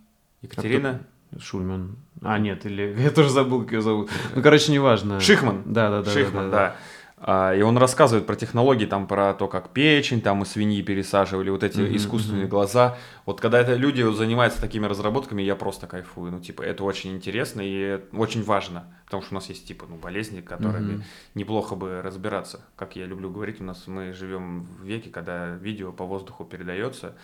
Екатерина 0.43 1.01
Шульман. 1.39 1.97
А, 2.23 2.39
нет, 2.39 2.67
или... 2.67 2.95
Я 3.03 3.11
тоже 3.11 3.31
забыл, 3.31 3.63
как 3.63 3.73
ее 3.73 3.81
зовут. 3.83 4.11
Ну, 4.35 4.43
короче, 4.43 4.71
неважно. 4.73 5.19
Шихман. 5.21 5.63
Да, 5.67 5.91
да, 5.91 6.03
да. 6.03 6.11
Шихман, 6.11 6.51
да. 6.51 6.67
А, 6.67 6.77
И 7.23 7.61
он 7.63 7.77
рассказывает 7.77 8.27
про 8.27 8.35
технологии, 8.35 8.87
там, 8.87 9.07
про 9.07 9.35
то, 9.35 9.47
как 9.47 9.69
печень, 9.71 10.23
там, 10.23 10.41
у 10.41 10.47
свиньи 10.47 10.81
пересаживали, 10.81 11.51
вот 11.51 11.63
эти 11.63 11.81
Мгм, 11.81 11.97
искусственные 11.97 12.47
глаза. 12.47 12.97
Вот 13.27 13.43
когда 13.43 13.61
это 13.61 13.75
люди 13.75 14.03
занимаются 14.15 14.59
такими 14.59 14.87
разработками, 14.87 15.43
я 15.43 15.55
просто 15.55 15.87
кайфую. 15.87 16.33
Ну, 16.33 16.41
типа, 16.41 16.63
это 16.63 16.83
очень 16.83 17.15
интересно 17.15 17.61
и 17.63 18.01
очень 18.15 18.43
важно, 18.43 18.85
потому 19.05 19.23
что 19.23 19.35
у 19.35 19.37
нас 19.37 19.51
есть, 19.51 19.69
типа, 19.69 19.85
ну, 19.87 19.97
болезни, 19.97 20.41
которыми 20.41 20.95
Мгм. 20.95 21.05
неплохо 21.35 21.75
бы 21.75 22.01
разбираться. 22.01 22.65
Как 22.75 22.97
я 22.97 23.05
люблю 23.05 23.29
говорить, 23.31 23.61
у 23.61 23.65
нас 23.65 23.87
мы 23.87 24.15
живем 24.15 24.63
в 24.81 24.85
веке, 24.87 25.11
когда 25.11 25.51
видео 25.57 25.93
по 25.93 26.07
воздуху 26.07 26.47
передается, 26.47 27.15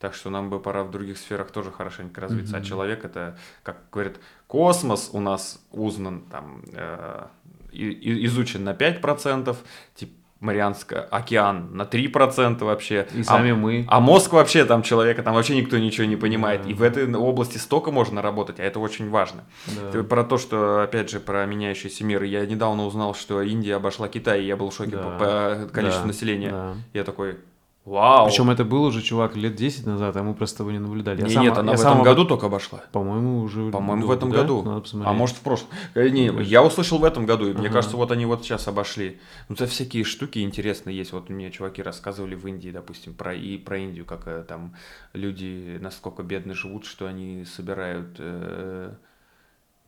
так 0.00 0.12
что 0.12 0.28
нам 0.28 0.50
бы 0.50 0.60
пора 0.60 0.84
в 0.84 0.90
других 0.90 1.16
сферах 1.16 1.50
тоже 1.50 1.72
хорошенько 1.72 2.20
развиться. 2.20 2.56
А 2.56 2.58
Мгм. 2.58 2.66
человек 2.68 3.06
это, 3.06 3.38
как 3.62 3.78
говорят, 3.90 4.16
космос 4.46 5.08
у 5.14 5.20
нас 5.20 5.64
узнан, 5.70 6.20
там, 6.30 6.62
э, 6.74 7.26
изучен 7.72 8.64
на 8.64 8.72
5%, 8.74 9.56
типа 9.94 10.12
Марианская, 10.38 11.00
океан 11.00 11.70
на 11.74 11.82
3% 11.86 12.62
вообще. 12.62 13.08
И 13.14 13.22
А- 13.22 13.24
сами 13.24 13.52
мы. 13.52 13.86
а 13.88 14.00
мозг 14.00 14.34
вообще 14.34 14.66
там 14.66 14.82
человека, 14.82 15.22
там 15.22 15.34
вообще 15.34 15.56
никто 15.56 15.78
ничего 15.78 16.06
не 16.06 16.16
понимает. 16.16 16.62
Да. 16.62 16.68
И 16.70 16.74
в 16.74 16.82
этой 16.82 17.10
области 17.14 17.56
столько 17.56 17.90
можно 17.90 18.20
работать, 18.20 18.60
а 18.60 18.62
это 18.62 18.78
очень 18.78 19.08
важно. 19.08 19.44
Да. 19.66 19.90
Ты 19.92 20.02
про 20.02 20.24
то, 20.24 20.36
что, 20.36 20.82
опять 20.82 21.08
же, 21.10 21.20
про 21.20 21.46
меняющийся 21.46 22.04
мир. 22.04 22.22
Я 22.22 22.44
недавно 22.44 22.84
узнал, 22.84 23.14
что 23.14 23.40
Индия 23.40 23.76
обошла 23.76 24.08
Китай, 24.08 24.42
и 24.42 24.46
я 24.46 24.56
был 24.56 24.68
в 24.68 24.74
шоке 24.74 24.90
Да. 24.96 25.02
по, 25.02 25.18
по 25.18 25.68
количеству 25.72 26.02
Да, 26.02 26.06
населения. 26.08 26.50
да. 26.50 26.74
Я 26.92 27.04
такой, 27.04 27.38
вау. 27.86 28.26
Причем 28.26 28.50
это 28.50 28.64
был 28.64 28.82
уже 28.82 29.00
чувак 29.00 29.36
лет 29.36 29.54
10 29.54 29.86
назад, 29.86 30.14
а 30.16 30.22
мы 30.22 30.34
просто 30.34 30.62
его 30.62 30.72
не 30.72 30.78
наблюдали. 30.78 31.20
Я 31.22 31.26
Не, 31.26 31.32
сам- 31.34 31.42
нет, 31.44 31.56
она 31.56 31.72
я 31.72 31.78
в 31.78 31.80
сам 31.80 31.88
этом 31.92 32.00
об- 32.00 32.04
году 32.04 32.24
только 32.26 32.46
обошла. 32.46 32.82
По-моему, 32.92 33.40
уже... 33.40 33.70
По-моему, 33.70 34.06
в 34.06 34.10
этом 34.10 34.30
да? 34.30 34.42
году. 34.42 34.62
Надо 34.62 34.80
посмотреть. 34.80 35.08
А 35.10 35.12
может 35.16 35.36
в 35.36 35.40
прошлом. 35.40 35.70
Э, 35.94 36.08
Не, 36.10 36.26
я 36.42 36.62
услышал 36.62 36.98
в 36.98 37.04
этом 37.04 37.24
году, 37.24 37.48
и 37.48 37.52
мне 37.54 37.68
Ага. 37.68 37.76
кажется, 37.76 37.96
вот 37.96 38.10
они 38.12 38.26
вот 38.26 38.42
сейчас 38.44 38.68
обошли. 38.68 39.18
Ну, 39.48 39.54
это 39.54 39.66
всякие 39.66 40.04
штуки 40.04 40.40
интересные 40.40 40.96
есть. 40.96 41.12
Вот 41.12 41.30
мне 41.30 41.50
чуваки 41.50 41.80
рассказывали 41.82 42.34
в 42.34 42.46
Индии, 42.46 42.70
допустим, 42.70 43.14
про 43.14 43.32
и 43.34 43.56
про 43.56 43.78
Индию, 43.78 44.04
как 44.04 44.26
э, 44.26 44.44
там 44.46 44.74
люди 45.14 45.78
насколько 45.80 46.22
бедно 46.22 46.54
живут, 46.54 46.84
что 46.84 47.06
они 47.06 47.44
собирают 47.44 48.16
э, 48.18 48.92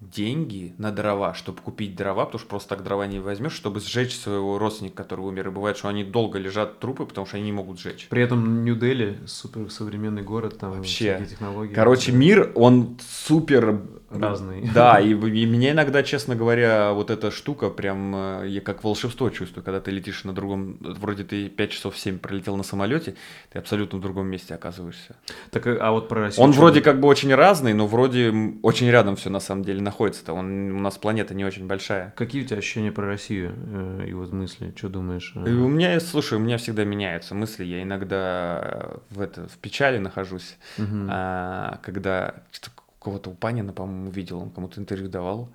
деньги 0.01 0.75
на 0.79 0.93
дрова, 0.93 1.35
чтобы 1.35 1.61
купить 1.61 1.97
дрова, 1.97 2.25
потому 2.25 2.39
что 2.39 2.49
просто 2.49 2.69
так 2.71 2.85
дрова 2.85 3.07
не 3.07 3.19
возьмешь, 3.19 3.53
чтобы 3.53 3.81
сжечь 3.81 4.17
своего 4.17 4.59
родственника, 4.59 5.03
который 5.03 5.21
умер. 5.21 5.49
И 5.49 5.51
бывает, 5.51 5.77
что 5.77 5.89
они 5.89 6.05
долго 6.05 6.39
лежат 6.39 6.79
трупы, 6.79 7.05
потому 7.05 7.27
что 7.27 7.37
они 7.37 7.47
не 7.47 7.53
могут 7.53 7.81
сжечь. 7.81 8.07
При 8.09 8.23
этом 8.23 8.65
Нью-Дели 8.65 9.19
супер 9.27 9.71
современный 9.71 10.23
город, 10.23 10.59
там 10.59 10.73
Вообще. 10.73 11.27
технологии. 11.29 11.75
Короче, 11.75 12.13
мир, 12.13 12.53
он 12.55 12.97
супер 13.01 13.81
разный. 14.11 14.71
Да, 14.73 15.01
и, 15.01 15.11
и 15.13 15.47
меня 15.47 15.73
иногда, 15.73 16.05
честно 16.05 16.37
говоря, 16.37 16.93
вот 16.93 17.11
эта 17.11 17.33
штука 17.33 17.69
прям 17.69 18.15
э, 18.15 18.49
я 18.49 18.61
как 18.61 18.85
волшебство 18.85 19.31
чувствую, 19.31 19.65
когда 19.65 19.81
ты 19.81 19.91
летишь 19.91 20.23
на 20.23 20.33
другом, 20.33 20.79
вроде 20.81 21.25
ты 21.25 21.49
5 21.49 21.71
часов 21.71 21.99
7 21.99 22.19
пролетел 22.19 22.57
на 22.57 22.63
самолете, 22.63 23.17
ты 23.53 23.59
абсолютно 23.59 23.99
в 23.99 24.01
другом 24.01 24.29
месте 24.29 24.55
оказываешься. 24.55 25.17
Так, 25.51 25.67
а 25.67 25.91
вот 25.91 26.09
про 26.09 26.23
Россию... 26.23 26.45
Он 26.45 26.53
вроде 26.53 26.81
как 26.81 27.01
бы 27.01 27.09
очень 27.09 27.35
разный, 27.35 27.75
но 27.75 27.87
вроде 27.87 28.33
очень 28.63 28.89
рядом 28.89 29.17
все 29.17 29.29
на 29.31 29.41
самом 29.41 29.65
деле 29.65 29.88
находится-то. 29.89 30.33
Он, 30.35 30.73
у 30.73 30.81
нас 30.81 30.99
планета 30.99 31.35
не 31.35 31.45
очень 31.45 31.67
большая. 31.67 32.13
Какие 32.17 32.43
у 32.43 32.47
тебя 32.47 32.59
ощущения 32.59 32.93
про 32.93 33.07
Россию 33.07 33.55
э, 33.57 34.05
и 34.09 34.13
вот 34.13 34.33
мысли? 34.33 34.73
Что 34.77 34.89
думаешь? 34.89 35.33
э? 35.35 35.49
И 35.49 35.53
у 35.53 35.69
меня, 35.69 35.99
слушай, 36.01 36.35
у 36.35 36.41
меня 36.41 36.57
всегда 36.59 36.85
меняются 36.85 37.35
мысли. 37.35 37.65
Я 37.65 37.83
иногда 37.83 38.91
в, 39.11 39.21
это, 39.21 39.49
в 39.49 39.57
печали 39.59 39.99
нахожусь, 39.99 40.57
Мгм. 40.77 41.09
а, 41.11 41.79
когда 41.83 42.35
что-то 42.53 42.71
какого-то 42.99 43.31
у 43.31 43.35
Панина, 43.35 43.73
по-моему, 43.73 44.11
видел, 44.11 44.41
он 44.41 44.51
кому-то 44.51 44.81
интервью 44.81 45.09
давал, 45.09 45.49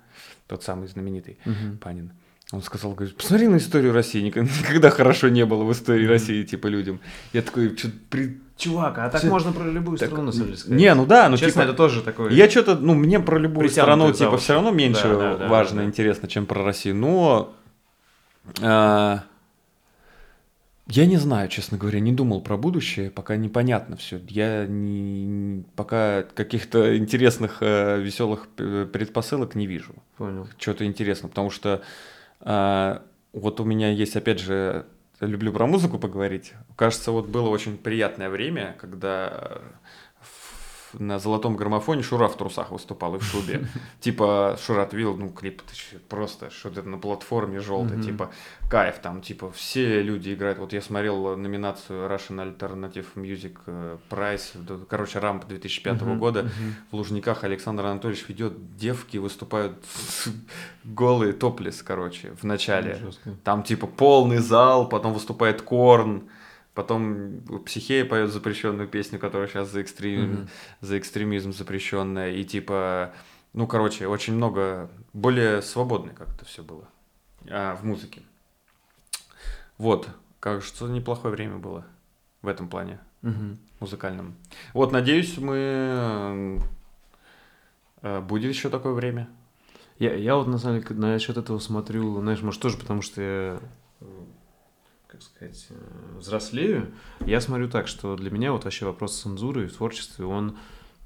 тот 0.48 0.62
самый 0.62 0.88
знаменитый. 0.88 1.38
Мгм. 1.44 1.78
Панин. 1.78 2.10
Он 2.52 2.62
сказал, 2.62 2.92
говорит, 2.94 3.16
посмотри 3.16 3.48
на 3.48 3.56
историю 3.56 3.92
России, 3.92 4.20
никогда 4.20 4.90
хорошо 4.98 5.28
не 5.28 5.44
было 5.46 5.64
в 5.64 5.72
истории 5.72 6.06
России, 6.06 6.42
типа, 6.42 6.66
людям. 6.68 7.00
Я 7.32 7.42
такой, 7.42 7.76
что 7.76 7.88
при... 8.10 8.40
Чувак, 8.56 8.98
а 8.98 9.08
так 9.08 9.22
Че... 9.22 9.28
можно 9.28 9.52
про 9.52 9.64
любую 9.64 9.98
так... 9.98 10.08
страну, 10.08 10.26
на 10.26 10.32
самом 10.32 10.46
деле, 10.46 10.58
сказать. 10.58 10.78
Не, 10.78 10.94
ну 10.94 11.06
да, 11.06 11.28
ну 11.28 11.36
Честно, 11.36 11.62
типа... 11.62 11.70
это 11.70 11.76
тоже 11.76 12.02
такое... 12.02 12.30
Я 12.32 12.48
что-то, 12.48 12.76
ну, 12.76 12.94
мне 12.94 13.18
про 13.18 13.38
любую 13.38 13.68
страну, 13.68 14.12
типа, 14.12 14.36
все 14.36 14.54
равно 14.54 14.70
меньше 14.70 15.08
да, 15.08 15.36
да, 15.36 15.48
важно, 15.48 15.78
да, 15.78 15.82
да. 15.82 15.88
интересно, 15.88 16.28
чем 16.28 16.46
про 16.46 16.62
Россию. 16.62 16.94
Но... 16.96 17.54
А... 18.62 19.22
Я 20.86 21.06
не 21.06 21.16
знаю, 21.16 21.48
честно 21.48 21.78
говоря, 21.78 21.98
не 21.98 22.12
думал 22.12 22.42
про 22.42 22.58
будущее, 22.58 23.10
пока 23.10 23.36
непонятно 23.36 23.96
все. 23.96 24.20
Я 24.28 24.66
не, 24.66 25.64
пока 25.76 26.24
каких-то 26.34 26.98
интересных, 26.98 27.58
э, 27.60 27.98
веселых 28.02 28.48
предпосылок 28.48 29.54
не 29.54 29.66
вижу. 29.66 29.94
Понял. 30.18 30.46
Что-то 30.58 30.84
интересно, 30.84 31.30
потому 31.30 31.48
что 31.48 31.80
а, 32.40 33.00
вот 33.32 33.60
у 33.60 33.64
меня 33.64 33.90
есть, 33.90 34.14
опять 34.14 34.40
же, 34.40 34.84
люблю 35.26 35.52
про 35.52 35.66
музыку 35.66 35.98
поговорить. 35.98 36.52
Кажется, 36.76 37.10
вот 37.10 37.26
было 37.28 37.48
очень 37.48 37.76
приятное 37.76 38.30
время, 38.30 38.76
когда 38.80 39.60
на 40.98 41.18
золотом 41.18 41.56
граммофоне 41.56 42.02
Шура 42.02 42.28
в 42.28 42.36
трусах 42.36 42.70
выступал 42.70 43.16
и 43.16 43.18
в 43.18 43.24
шубе. 43.24 43.66
Типа, 44.00 44.56
Шура, 44.64 44.84
ты 44.86 44.96
видел, 44.96 45.16
ну, 45.16 45.30
клип, 45.30 45.62
просто 46.08 46.50
что-то 46.50 46.82
на 46.82 46.98
платформе 46.98 47.60
желтой, 47.60 48.02
типа, 48.02 48.30
кайф 48.68 48.98
там, 48.98 49.20
типа, 49.22 49.50
все 49.52 50.02
люди 50.02 50.34
играют. 50.34 50.58
Вот 50.58 50.72
я 50.72 50.80
смотрел 50.80 51.36
номинацию 51.36 52.08
Russian 52.08 52.56
Alternative 52.56 53.06
Music 53.14 53.56
э, 53.66 53.98
Prize, 54.10 54.86
короче, 54.88 55.18
рамп 55.18 55.46
2005 55.46 56.02
года. 56.18 56.50
В 56.90 56.96
Лужниках 56.96 57.44
Александр 57.44 57.86
Анатольевич 57.86 58.24
ведет, 58.28 58.76
девки 58.76 59.18
выступают 59.18 59.84
голые, 60.84 61.32
топлес, 61.32 61.82
короче, 61.82 62.32
в 62.40 62.44
начале. 62.44 62.98
Там, 63.42 63.62
типа, 63.62 63.86
полный 63.86 64.38
зал, 64.38 64.88
потом 64.88 65.12
выступает 65.12 65.62
Корн. 65.62 66.28
Потом 66.74 67.40
Психея 67.64 68.04
поет 68.04 68.30
запрещенную 68.30 68.88
песню, 68.88 69.18
которая 69.20 69.48
сейчас 69.48 69.70
за, 69.70 69.80
экстрем... 69.80 70.32
mm-hmm. 70.32 70.48
за 70.80 70.98
экстремизм 70.98 71.52
запрещенная. 71.52 72.32
И 72.32 72.44
типа, 72.44 73.14
ну, 73.52 73.68
короче, 73.68 74.08
очень 74.08 74.34
много, 74.34 74.90
более 75.12 75.62
свободно 75.62 76.12
как-то 76.12 76.44
все 76.44 76.64
было 76.64 76.88
а, 77.48 77.76
в 77.76 77.84
музыке. 77.84 78.22
Вот, 79.78 80.08
кажется, 80.40 80.86
неплохое 80.86 81.32
время 81.32 81.58
было 81.58 81.86
в 82.42 82.48
этом 82.48 82.68
плане 82.68 82.98
mm-hmm. 83.22 83.56
музыкальном. 83.78 84.34
Вот, 84.72 84.90
надеюсь, 84.90 85.38
мы 85.38 86.60
э, 88.02 88.20
будет 88.20 88.50
еще 88.52 88.68
такое 88.68 88.94
время. 88.94 89.28
Я, 90.00 90.14
я 90.14 90.34
вот 90.34 90.48
на 90.48 90.58
самом 90.58 90.80
деле 90.80 90.94
насчет 90.96 91.36
этого 91.36 91.60
смотрю, 91.60 92.20
знаешь, 92.20 92.42
может 92.42 92.60
тоже 92.60 92.76
потому 92.76 93.00
что 93.00 93.22
я 93.22 93.60
как 93.60 93.83
сказать, 95.24 95.66
э, 95.70 96.18
взрослею, 96.18 96.92
я 97.20 97.40
смотрю 97.40 97.68
так, 97.68 97.88
что 97.88 98.16
для 98.16 98.30
меня 98.30 98.52
вот 98.52 98.64
вообще 98.64 98.86
вопрос 98.86 99.20
цензуры 99.20 99.66
в 99.66 99.72
творчестве, 99.74 100.24
он 100.24 100.56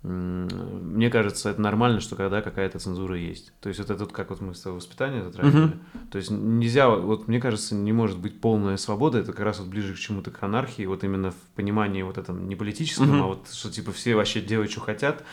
мне 0.03 1.11
кажется, 1.11 1.51
это 1.51 1.61
нормально, 1.61 1.99
что 1.99 2.15
когда 2.15 2.41
какая-то 2.41 2.79
цензура 2.79 3.19
есть. 3.19 3.53
То 3.61 3.69
есть 3.69 3.81
это 3.81 3.97
вот 3.97 4.13
как 4.13 4.31
вот 4.31 4.41
мы 4.41 4.55
с 4.55 4.61
тобой 4.61 4.77
воспитание 4.79 5.25
затрагивали. 5.25 5.73
Uh-huh. 5.73 6.11
То 6.13 6.19
есть 6.19 6.31
нельзя, 6.31 6.89
вот 6.89 7.27
мне 7.27 7.41
кажется, 7.41 7.75
не 7.75 7.93
может 7.93 8.17
быть 8.19 8.41
полная 8.41 8.77
свобода, 8.77 9.19
это 9.19 9.33
как 9.33 9.45
раз 9.45 9.59
вот 9.59 9.69
ближе 9.69 9.95
к 9.95 9.99
чему-то 9.99 10.31
к 10.31 10.41
анархии, 10.41 10.87
вот 10.87 11.03
именно 11.03 11.33
в 11.33 11.57
понимании 11.57 12.03
вот 12.03 12.17
этом 12.17 12.49
не 12.49 12.55
политическом, 12.55 13.13
uh-huh. 13.13 13.23
а 13.23 13.27
вот 13.27 13.49
что 13.53 13.71
типа 13.71 13.91
все 13.91 14.15
вообще 14.15 14.41
делают, 14.41 14.71
что 14.71 14.81
хотят. 14.81 15.25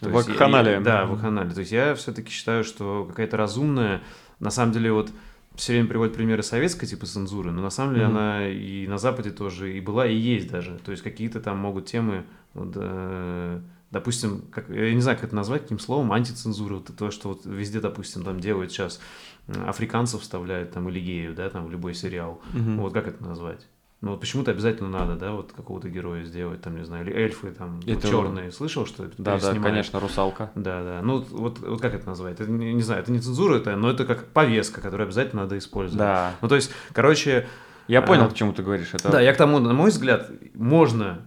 Вакханалия. 0.00 0.80
Да, 0.80 1.04
вакханалия. 1.04 1.52
То 1.52 1.60
есть 1.60 1.72
я 1.72 1.94
все-таки 1.94 2.30
считаю, 2.30 2.64
что 2.64 3.04
какая-то 3.10 3.36
разумная, 3.36 4.00
на 4.40 4.50
самом 4.50 4.72
деле 4.72 4.90
вот 4.90 5.10
все 5.58 5.72
время 5.72 5.88
приводят 5.88 6.14
примеры 6.14 6.42
советской 6.42 6.86
типа 6.86 7.06
цензуры, 7.06 7.50
но 7.50 7.60
на 7.60 7.70
самом 7.70 7.94
деле 7.94 8.06
mm-hmm. 8.06 8.10
она 8.10 8.48
и 8.48 8.86
на 8.86 8.96
Западе 8.96 9.30
тоже 9.30 9.76
и 9.76 9.80
была, 9.80 10.06
и 10.06 10.14
есть 10.14 10.50
даже. 10.50 10.78
То 10.84 10.92
есть 10.92 11.02
какие-то 11.02 11.40
там 11.40 11.58
могут 11.58 11.86
темы, 11.86 12.24
вот, 12.54 12.72
э, 12.76 13.60
допустим, 13.90 14.44
как, 14.52 14.68
я 14.70 14.94
не 14.94 15.00
знаю, 15.00 15.18
как 15.18 15.26
это 15.26 15.36
назвать, 15.36 15.62
каким 15.62 15.80
словом, 15.80 16.12
антицензура, 16.12 16.74
вот 16.74 16.96
то, 16.96 17.10
что 17.10 17.30
вот 17.30 17.44
везде, 17.44 17.80
допустим, 17.80 18.22
там 18.22 18.38
делают 18.38 18.70
сейчас, 18.70 19.00
африканцев 19.48 20.22
вставляют 20.22 20.70
там 20.70 20.88
или 20.88 21.00
геев, 21.00 21.34
да, 21.34 21.50
там 21.50 21.66
в 21.66 21.70
любой 21.72 21.92
сериал. 21.92 22.40
Mm-hmm. 22.54 22.76
Вот 22.76 22.92
как 22.92 23.08
это 23.08 23.24
назвать? 23.24 23.66
Ну 24.00 24.12
вот 24.12 24.20
почему-то 24.20 24.52
обязательно 24.52 24.88
надо, 24.88 25.16
да, 25.16 25.32
вот 25.32 25.52
какого-то 25.52 25.88
героя 25.88 26.22
сделать, 26.22 26.62
там, 26.62 26.76
не 26.76 26.84
знаю, 26.84 27.04
или 27.04 27.12
эльфы, 27.12 27.50
там, 27.50 27.80
это... 27.80 28.06
ну, 28.06 28.10
черные. 28.10 28.52
Слышал, 28.52 28.86
что 28.86 29.10
Да, 29.18 29.38
да, 29.40 29.54
конечно, 29.54 29.98
русалка. 29.98 30.52
Да, 30.54 30.84
да. 30.84 31.00
Ну 31.02 31.24
вот, 31.30 31.58
вот 31.58 31.80
как 31.80 31.94
это 31.94 32.06
назвать? 32.06 32.38
Это, 32.38 32.48
не, 32.48 32.74
не 32.74 32.82
знаю, 32.82 33.02
это 33.02 33.10
не 33.10 33.18
цензура, 33.18 33.56
это, 33.56 33.74
но 33.74 33.90
это 33.90 34.04
как 34.04 34.28
повестка, 34.28 34.80
которую 34.80 35.06
обязательно 35.06 35.42
надо 35.42 35.58
использовать. 35.58 35.98
Да. 35.98 36.34
Ну 36.40 36.48
то 36.48 36.54
есть, 36.54 36.70
короче... 36.92 37.48
Я 37.88 38.02
понял, 38.02 38.24
а, 38.24 38.28
к 38.28 38.34
чему 38.34 38.52
ты 38.52 38.62
говоришь. 38.62 38.90
Это... 38.92 39.10
Да, 39.10 39.20
я 39.20 39.32
к 39.32 39.36
тому, 39.36 39.58
на 39.58 39.72
мой 39.72 39.90
взгляд, 39.90 40.30
можно 40.54 41.26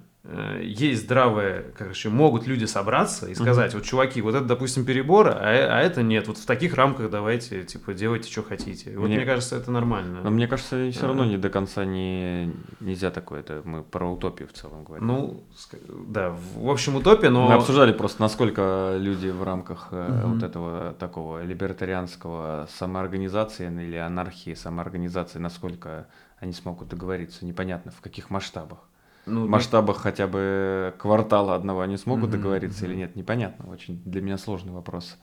есть 0.61 1.03
здравые, 1.03 1.65
короче, 1.76 2.10
могут 2.10 2.45
люди 2.45 2.65
собраться 2.65 3.27
и 3.27 3.34
сказать, 3.34 3.72
mm-hmm. 3.72 3.77
вот, 3.77 3.84
чуваки, 3.84 4.22
вот 4.22 4.35
это, 4.35 4.45
допустим, 4.45 4.85
перебор, 4.85 5.30
а, 5.30 5.39
а 5.39 5.80
это 5.81 6.03
нет, 6.03 6.27
вот 6.27 6.38
в 6.38 6.45
таких 6.45 6.76
рамках 6.76 7.10
давайте, 7.10 7.64
типа, 7.64 7.95
делайте, 7.95 8.31
что 8.31 8.43
хотите. 8.43 8.95
Вот 8.98 9.07
мне, 9.07 9.18
мне 9.18 9.26
кажется, 9.26 9.56
это 9.56 9.72
нормально. 9.72 10.22
Но 10.23 10.30
мне 10.30 10.48
кажется, 10.48 10.91
все 10.91 11.07
равно 11.07 11.26
не 11.26 11.38
до 11.38 11.49
конца 11.49 11.85
не, 11.85 12.53
нельзя 12.80 13.10
такое, 13.10 13.39
это 13.39 13.64
мы 13.65 13.81
про 13.81 14.11
утопию 14.11 14.48
в 14.48 14.53
целом 14.53 14.84
говорим. 14.84 15.07
Ну, 15.07 15.43
да, 16.07 16.35
в 16.56 16.69
общем, 16.69 16.98
утопия, 16.98 17.30
но... 17.30 17.48
Мы 17.48 17.56
обсуждали 17.56 17.91
просто, 17.91 18.22
насколько 18.22 18.98
люди 18.99 19.30
в 19.30 19.41
рамках 19.41 19.88
mm-hmm. 19.91 20.26
вот 20.27 20.43
этого 20.43 20.93
такого 20.99 21.43
либертарианского 21.43 22.68
самоорганизации 22.72 23.65
или 23.65 23.98
анархии 23.98 24.53
самоорганизации, 24.53 25.39
насколько 25.39 26.06
они 26.39 26.53
смогут 26.53 26.89
договориться, 26.89 27.43
непонятно 27.43 27.91
в 27.91 28.02
каких 28.02 28.30
масштабах. 28.30 28.80
Ну, 29.26 29.45
в 29.45 29.49
масштабах 29.49 29.98
да. 29.98 30.02
хотя 30.02 30.27
бы 30.27 30.93
квартала 30.98 31.56
одного 31.56 31.81
они 31.81 31.98
смогут 31.98 32.30
mm-hmm, 32.30 32.34
договориться 32.34 32.85
mm-hmm. 32.85 32.89
или 32.89 32.95
нет, 32.95 33.15
непонятно. 33.15 33.69
Очень 33.69 34.02
для 34.03 34.22
меня 34.22 34.38
сложный 34.38 34.73
вопрос, 34.73 35.18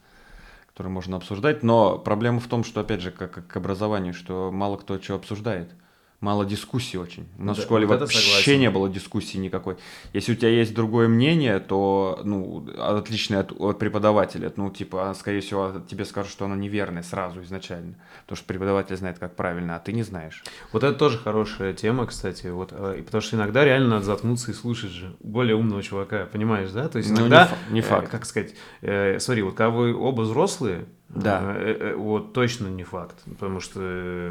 который 0.69 0.89
можно 0.89 1.17
обсуждать. 1.17 1.63
Но 1.63 1.99
проблема 1.99 2.41
в 2.41 2.47
том, 2.47 2.65
что, 2.65 2.81
опять 2.81 3.01
же, 3.01 3.11
как, 3.11 3.33
как 3.33 3.47
к 3.47 3.57
образованию, 3.57 4.15
что 4.15 4.51
мало 4.53 4.77
кто 4.77 5.01
что 5.01 5.17
обсуждает 5.17 5.73
мало 6.21 6.45
дискуссий 6.45 6.99
очень. 6.99 7.29
У 7.39 7.45
нас 7.45 7.57
да, 7.57 7.63
в 7.63 7.67
школе 7.67 7.87
вот 7.87 8.01
вообще 8.01 8.19
согласен. 8.19 8.61
не 8.61 8.71
было 8.71 8.89
дискуссии 8.89 9.39
никакой. 9.39 9.77
Если 10.13 10.33
у 10.33 10.35
тебя 10.35 10.49
есть 10.49 10.75
другое 10.75 11.07
мнение, 11.07 11.61
то, 11.61 12.21
ну, 12.25 12.67
отличное 12.77 13.41
от, 13.41 13.53
от 13.53 13.79
преподавателя, 13.79 14.53
ну, 14.57 14.71
типа, 14.71 15.15
скорее 15.19 15.41
всего, 15.41 15.81
тебе 15.89 16.05
скажут, 16.05 16.33
что 16.33 16.47
оно 16.47 16.57
неверное 16.57 17.03
сразу 17.03 17.43
изначально. 17.43 17.95
Потому 18.23 18.37
что 18.37 18.47
преподаватель 18.47 18.97
знает, 18.97 19.19
как 19.19 19.37
правильно, 19.37 19.77
а 19.77 19.79
ты 19.79 19.93
не 19.93 20.03
знаешь. 20.03 20.43
Вот 20.73 20.83
это 20.83 20.99
тоже 20.99 21.19
хорошая 21.19 21.73
тема, 21.73 22.07
кстати. 22.07 22.49
Вот, 22.49 22.73
э, 22.73 23.03
потому 23.05 23.21
что 23.23 23.37
иногда 23.37 23.65
реально 23.65 23.89
надо 23.89 24.05
заткнуться 24.05 24.51
и 24.51 24.55
слушать 24.55 24.91
же 24.91 25.17
более 25.21 25.55
умного 25.55 25.83
чувака, 25.83 26.27
понимаешь, 26.27 26.71
да? 26.71 26.89
То 26.89 26.99
есть 26.99 27.11
ну, 27.11 27.21
иногда, 27.21 27.51
ну, 27.69 27.75
не, 27.75 27.81
факт. 27.81 28.09
Э, 28.09 28.11
как 28.11 28.25
сказать, 28.25 28.55
э, 28.81 29.21
смотри, 29.21 29.43
вот 29.43 29.55
когда 29.55 29.71
вы 29.71 29.95
оба 29.95 30.23
взрослые, 30.23 30.87
да. 31.09 31.55
Э, 31.57 31.77
э, 31.81 31.95
вот 31.95 32.33
точно 32.33 32.69
не 32.69 32.85
факт, 32.85 33.23
потому 33.25 33.61
что, 33.61 33.81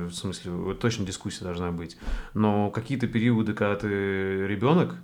в 0.10 0.12
смысле, 0.12 0.52
вот 0.52 0.80
точно 0.80 1.06
дискуссия 1.06 1.44
должна 1.44 1.72
быть. 1.72 1.98
Но 2.34 2.70
какие-то 2.70 3.08
периоды, 3.08 3.54
когда 3.54 3.76
ты 3.76 4.48
ребенок, 4.48 4.96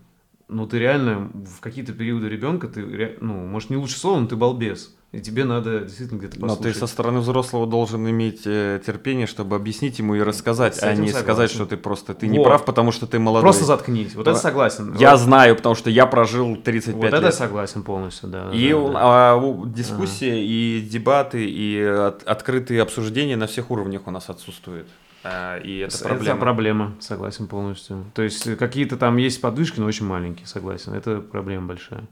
ну 0.47 0.67
ты 0.67 0.77
реально 0.77 1.31
в 1.33 1.61
какие-то 1.61 1.93
периоды 1.93 2.29
ребенка 2.29 2.67
ты, 2.67 3.17
ну, 3.19 3.45
может 3.47 3.69
не 3.71 3.77
лучше 3.77 3.97
слово, 3.97 4.19
но 4.19 4.27
ты 4.27 4.35
балбес. 4.35 4.95
И 5.13 5.21
тебе 5.21 5.45
надо 5.45 5.81
действительно 5.81 6.17
где-то 6.17 6.39
послушать. 6.39 6.65
Но 6.65 6.71
ты 6.71 6.73
со 6.73 6.87
стороны 6.87 7.19
взрослого 7.19 7.67
должен 7.67 8.09
иметь 8.09 8.41
э, 8.45 8.81
терпение, 8.83 9.27
чтобы 9.27 9.55
объяснить 9.55 9.99
ему 9.99 10.15
и 10.15 10.21
рассказать, 10.21 10.81
а 10.81 10.91
не 10.95 11.09
согласен. 11.09 11.19
сказать, 11.19 11.51
что 11.51 11.65
ты 11.67 11.77
просто 11.77 12.15
ты 12.15 12.25
вот. 12.25 12.33
не 12.33 12.43
прав, 12.43 12.65
потому 12.65 12.91
что 12.91 13.05
ты 13.05 13.19
молодой. 13.19 13.43
Просто 13.43 13.65
заткнись. 13.65 14.15
Вот 14.15 14.27
это 14.27 14.39
согласен. 14.39 14.95
Я 14.97 15.11
вот. 15.11 15.19
знаю, 15.19 15.55
потому 15.55 15.75
что 15.75 15.91
я 15.91 16.07
прожил 16.07 16.55
35 16.55 16.95
вот 16.95 17.03
лет. 17.03 17.13
Вот 17.13 17.19
это 17.19 17.31
согласен 17.31 17.83
полностью, 17.83 18.27
да. 18.29 18.49
И 18.51 18.73
да, 18.73 18.87
да. 18.89 18.99
А, 19.35 19.65
дискуссия, 19.67 20.31
ага. 20.31 20.41
и 20.41 20.81
дебаты, 20.81 21.45
и 21.47 21.79
от, 21.79 22.23
открытые 22.23 22.81
обсуждения 22.81 23.35
на 23.35 23.45
всех 23.45 23.69
уровнях 23.69 24.07
у 24.07 24.11
нас 24.11 24.31
отсутствуют. 24.31 24.87
А, 25.23 25.59
и 25.59 25.77
это, 25.77 25.95
это 25.95 26.05
проблема. 26.05 26.31
Это 26.31 26.39
проблема, 26.41 26.95
согласен 26.99 27.47
полностью. 27.47 28.03
То 28.15 28.23
есть 28.23 28.57
какие-то 28.57 28.97
там 28.97 29.17
есть 29.17 29.39
подвижки, 29.41 29.79
но 29.79 29.85
очень 29.85 30.07
маленькие, 30.07 30.47
согласен. 30.47 30.95
Это 30.95 31.21
проблема 31.21 31.67
большая. 31.67 32.05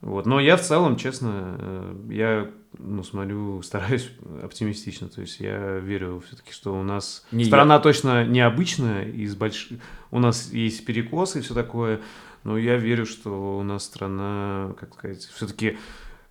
Вот. 0.00 0.26
Но 0.26 0.40
я 0.40 0.56
в 0.56 0.62
целом, 0.62 0.96
честно, 0.96 1.56
э, 1.58 1.94
я 2.10 2.50
ну, 2.78 3.02
смотрю, 3.02 3.62
стараюсь 3.62 4.10
оптимистично. 4.42 5.08
То 5.08 5.20
есть 5.20 5.40
я 5.40 5.78
верю 5.78 6.22
все-таки, 6.26 6.52
что 6.52 6.78
у 6.78 6.82
нас 6.82 7.26
не 7.32 7.44
страна 7.44 7.74
я. 7.74 7.80
точно 7.80 8.24
необычная, 8.24 9.04
из 9.04 9.34
больш... 9.34 9.68
у 10.10 10.18
нас 10.18 10.52
есть 10.52 10.84
перекосы 10.84 11.38
и 11.38 11.42
все 11.42 11.54
такое, 11.54 12.00
но 12.44 12.56
я 12.56 12.76
верю, 12.76 13.06
что 13.06 13.58
у 13.58 13.62
нас 13.62 13.84
страна, 13.84 14.74
как 14.78 14.94
сказать, 14.94 15.22
все-таки 15.22 15.78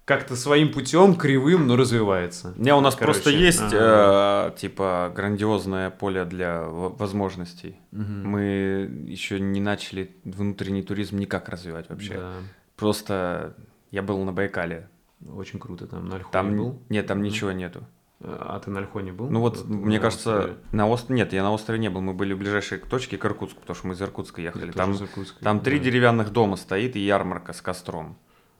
как-то 0.05 0.35
своим 0.35 0.71
путем, 0.71 1.13
кривым, 1.13 1.67
но 1.67 1.75
развивается. 1.75 2.55
Не, 2.57 2.73
у 2.73 2.81
нас 2.81 2.95
Короче, 2.95 3.21
просто 3.21 3.29
есть 3.29 3.61
ага. 3.61 4.51
э, 4.55 4.59
типа 4.59 5.13
грандиозное 5.15 5.91
поле 5.91 6.25
для 6.25 6.63
возможностей. 6.63 7.77
Угу. 7.91 8.01
Мы 8.01 8.89
еще 9.05 9.39
не 9.39 9.61
начали 9.61 10.15
внутренний 10.23 10.81
туризм 10.81 11.19
никак 11.19 11.47
развивать 11.47 11.89
вообще. 11.89 12.15
Да. 12.15 12.33
Просто 12.79 13.55
я 13.91 14.01
был 14.01 14.23
на 14.23 14.31
Байкале. 14.31 14.89
Очень 15.35 15.59
круто 15.59 15.85
там, 15.87 16.07
на 16.07 16.15
Ольхове 16.15 16.31
там, 16.31 16.57
был? 16.57 16.81
Нет, 16.89 17.07
там 17.07 17.19
mm-hmm. 17.19 17.23
ничего 17.23 17.51
нету. 17.51 17.83
А 18.21 18.59
ты 18.59 18.69
на 18.69 18.79
Альхоне 18.79 19.13
был? 19.13 19.29
Ну 19.29 19.39
вот, 19.39 19.67
на 19.67 19.75
мне 19.75 19.99
кажется, 19.99 20.39
острове? 20.39 20.57
на 20.73 20.87
острове... 20.87 21.19
Нет, 21.19 21.31
я 21.31 21.41
на 21.41 21.53
острове 21.53 21.79
не 21.79 21.89
был. 21.89 22.01
Мы 22.01 22.13
были 22.13 22.33
в 22.33 22.37
ближайшей 22.37 22.79
точке 22.79 23.17
к 23.17 23.25
Иркутску, 23.25 23.61
потому 23.61 23.75
что 23.75 23.87
мы 23.87 23.93
из 23.93 24.01
Иркутска 24.01 24.41
ехали. 24.41 24.67
Я 24.67 24.73
там 24.73 24.93
Иркутска, 24.93 25.41
там 25.41 25.61
три 25.61 25.77
да. 25.77 25.85
деревянных 25.85 26.31
дома 26.31 26.57
стоит 26.57 26.97
и 26.97 26.99
ярмарка 26.99 27.53
с 27.53 27.61
костром. 27.61 28.17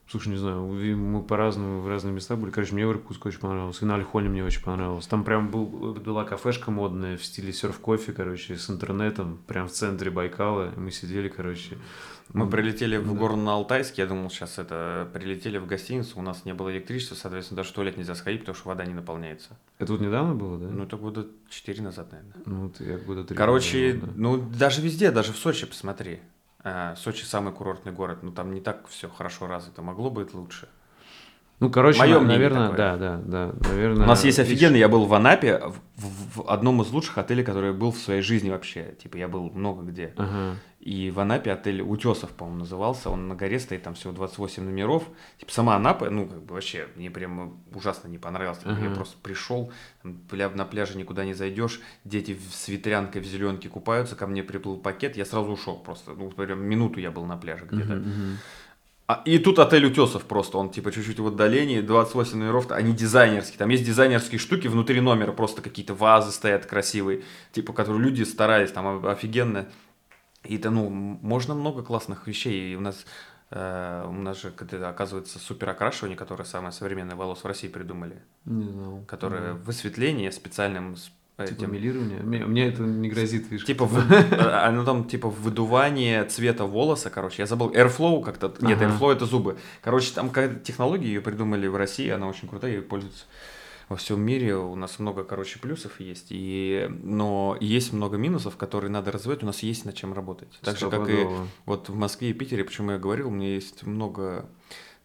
Слушай, 0.10 0.30
не 0.30 0.38
знаю, 0.38 0.62
мы 0.64 1.22
по-разному 1.22 1.82
в 1.82 1.88
разные 1.88 2.14
места 2.14 2.36
были. 2.36 2.52
Короче, 2.52 2.74
мне 2.74 2.88
в 2.88 2.92
Иркутске 2.92 3.30
очень 3.30 3.40
понравилось. 3.40 3.82
И 3.82 3.86
на 3.86 3.96
Альхоне 3.96 4.30
мне 4.30 4.44
очень 4.44 4.64
понравилось. 4.64 5.06
Там 5.06 5.24
прям 5.24 5.50
был, 5.50 5.66
была 5.66 6.24
кафешка 6.24 6.72
модная 6.72 7.16
в 7.16 7.24
стиле 7.24 7.54
серф-кофе, 7.54 8.14
короче, 8.14 8.56
с 8.56 8.70
интернетом. 8.70 9.40
Прям 9.46 9.68
в 9.68 9.72
центре 9.72 10.10
Байкала. 10.10 10.72
Мы 10.78 10.90
сидели, 10.92 11.28
короче. 11.28 11.78
Мы 12.34 12.50
прилетели 12.50 12.98
в 12.98 13.08
да. 13.08 13.14
город 13.14 13.38
на 13.38 13.54
Алтайск, 13.54 13.98
я 13.98 14.06
думал, 14.06 14.30
сейчас 14.30 14.60
это, 14.60 15.10
прилетели 15.14 15.58
в 15.58 15.66
гостиницу, 15.66 16.20
у 16.20 16.22
нас 16.22 16.46
не 16.46 16.54
было 16.54 16.72
электричества, 16.72 17.16
соответственно, 17.16 17.58
даже 17.58 17.70
в 17.70 17.74
туалет 17.74 17.98
нельзя 17.98 18.14
сходить, 18.14 18.42
потому 18.42 18.56
что 18.56 18.68
вода 18.68 18.86
не 18.86 18.94
наполняется. 18.94 19.58
Это 19.80 19.94
вот 19.94 20.02
недавно 20.02 20.36
было, 20.36 20.58
да? 20.60 20.68
Ну, 20.68 20.84
это 20.84 20.98
года 20.98 21.28
четыре 21.50 21.82
назад, 21.82 22.12
наверное. 22.12 22.36
Ну, 22.46 22.68
вот 22.68 22.80
я 22.82 22.98
года 22.98 23.24
три. 23.24 23.36
Короче, 23.36 23.94
было, 23.94 24.08
да. 24.08 24.14
ну, 24.16 24.38
даже 24.38 24.82
везде, 24.82 25.12
даже 25.12 25.34
в 25.34 25.38
Сочи, 25.38 25.66
посмотри. 25.66 26.20
А, 26.60 26.96
Сочи 26.96 27.24
самый 27.24 27.54
курортный 27.54 27.92
город, 27.92 28.20
ну, 28.22 28.32
там 28.32 28.54
не 28.54 28.62
так 28.62 28.88
все 28.90 29.10
хорошо 29.10 29.48
развито, 29.48 29.82
могло 29.82 30.12
быть 30.12 30.34
лучше. 30.34 30.70
Ну, 31.60 31.70
короче, 31.70 32.00
Моё 32.00 32.22
наверное, 32.22 32.72
да, 32.72 32.96
да, 32.96 33.20
да, 33.24 33.54
наверное. 33.68 34.06
У 34.06 34.08
нас 34.08 34.24
есть 34.24 34.40
офигенный, 34.40 34.80
я 34.80 34.88
был 34.88 35.06
в 35.06 35.14
Анапе, 35.14 35.62
в, 35.98 36.38
в 36.38 36.50
одном 36.50 36.82
из 36.82 36.90
лучших 36.92 37.18
отелей, 37.18 37.44
который 37.44 37.74
был 37.74 37.92
в 37.92 37.98
своей 37.98 38.22
жизни 38.22 38.50
вообще. 38.50 38.96
Типа, 39.02 39.18
я 39.18 39.28
был 39.28 39.50
много 39.50 39.84
где. 39.84 40.14
Ага. 40.16 40.56
И 40.80 41.12
в 41.12 41.20
Анапе 41.20 41.52
отель 41.52 41.82
Утесов, 41.82 42.30
по-моему, 42.30 42.60
назывался. 42.60 43.10
Он 43.10 43.28
на 43.28 43.36
горе 43.36 43.60
стоит, 43.60 43.84
там 43.84 43.96
всего 43.96 44.14
28 44.14 44.64
номеров. 44.64 45.04
Типа, 45.38 45.52
сама 45.52 45.76
Анапа, 45.76 46.10
ну, 46.10 46.28
как 46.28 46.42
бы 46.44 46.54
вообще, 46.54 46.88
мне 46.96 47.12
прям 47.12 47.62
ужасно 47.76 48.08
не 48.08 48.18
понравилось. 48.18 48.60
Ага. 48.64 48.86
Я 48.86 48.90
просто 48.92 49.18
пришел, 49.22 49.74
на 50.04 50.66
пляже 50.66 50.98
никуда 50.98 51.26
не 51.26 51.34
зайдешь, 51.34 51.82
дети 52.06 52.40
с 52.54 52.70
ветрянкой 52.70 53.22
в 53.22 53.26
зеленке 53.26 53.68
купаются, 53.68 54.16
ко 54.16 54.28
мне 54.28 54.44
приплыл 54.44 54.78
пакет, 54.78 55.18
я 55.18 55.26
сразу 55.26 55.52
ушел 55.52 55.76
просто. 55.78 56.14
Ну, 56.14 56.30
прям 56.30 56.64
минуту 56.64 57.02
я 57.02 57.12
был 57.12 57.26
на 57.26 57.36
пляже 57.36 57.66
где-то. 57.70 57.96
Ага. 57.96 58.04
А, 59.10 59.24
и 59.26 59.40
тут 59.40 59.58
отель 59.58 59.88
Утесов 59.88 60.26
просто, 60.26 60.60
он 60.60 60.70
типа 60.70 60.92
чуть-чуть 60.92 61.20
в 61.20 61.26
отдалении, 61.26 61.82
28 61.82 62.38
номеров, 62.38 62.70
они 62.70 62.94
дизайнерские, 62.94 63.58
там 63.58 63.70
есть 63.70 63.84
дизайнерские 63.84 64.38
штуки 64.38 64.68
внутри 64.68 65.02
номера, 65.02 65.32
просто 65.32 65.64
какие-то 65.64 65.96
вазы 65.96 66.32
стоят 66.32 66.68
красивые, 66.68 67.24
типа, 67.52 67.74
которые 67.74 68.04
люди 68.04 68.22
старались, 68.22 68.72
там 68.72 69.04
офигенно. 69.08 69.66
И 70.44 70.58
это, 70.58 70.70
ну, 70.70 70.90
можно 70.92 71.56
много 71.56 71.82
классных 71.82 72.28
вещей, 72.28 72.72
и 72.72 72.76
у 72.76 72.82
нас 72.82 73.06
Uh, 73.52 74.08
у 74.08 74.12
нас 74.12 74.40
же, 74.40 74.54
оказывается, 74.86 75.40
супер 75.40 75.70
окрашивание, 75.70 76.16
которое 76.16 76.44
самое 76.44 76.72
современное 76.72 77.16
волос 77.16 77.44
в 77.44 77.48
России 77.48 77.68
придумали. 77.68 78.22
Не 78.46 78.70
знал. 78.70 79.04
Которое 79.08 79.54
mm. 79.54 79.64
высветление 79.64 80.32
специальным 80.32 80.96
Типа 81.46 81.60
этим. 81.60 81.74
милирование? 81.74 82.20
Мне, 82.20 82.46
мне 82.46 82.68
это 82.68 82.84
не 82.84 83.10
грозит, 83.10 83.50
видишь. 83.50 83.66
Типа, 83.66 83.86
в, 83.86 83.98
а, 84.32 84.68
оно 84.68 84.84
там, 84.84 85.06
типа, 85.06 85.30
выдувание 85.30 86.26
цвета 86.26 86.66
волоса, 86.66 87.10
короче, 87.10 87.42
я 87.44 87.46
забыл, 87.46 87.72
Airflow 87.72 88.24
как-то, 88.24 88.54
нет, 88.62 88.82
ага. 88.82 88.92
Airflow 88.92 89.14
это 89.14 89.26
зубы. 89.26 89.58
Короче, 89.82 90.12
там 90.14 90.30
какая-то 90.30 90.60
технология, 90.60 91.08
ее 91.08 91.22
придумали 91.22 91.68
в 91.68 91.76
России, 91.76 92.10
она 92.10 92.28
очень 92.28 92.48
крутая, 92.48 92.74
ее 92.74 92.82
пользуются 92.82 93.26
во 93.90 93.96
всем 93.96 94.22
мире. 94.22 94.56
У 94.56 94.76
нас 94.76 95.00
много, 95.00 95.24
короче, 95.24 95.60
плюсов 95.60 96.00
есть, 96.00 96.28
и, 96.30 96.88
но 97.04 97.58
есть 97.60 97.92
много 97.92 98.18
минусов, 98.18 98.56
которые 98.56 98.92
надо 98.92 99.12
развивать, 99.12 99.44
у 99.44 99.48
нас 99.48 99.64
есть 99.64 99.86
над 99.86 99.96
чем 99.96 100.14
работать. 100.14 100.60
Так 100.62 100.78
же, 100.78 100.90
как 100.90 101.10
и 101.10 101.28
вот 101.66 101.90
в 101.90 101.96
Москве 101.96 102.30
и 102.30 102.34
Питере, 102.34 102.64
почему 102.64 102.92
я 102.92 103.00
говорил, 103.00 103.28
у 103.28 103.32
меня 103.32 103.54
есть 103.54 103.84
много 103.84 104.48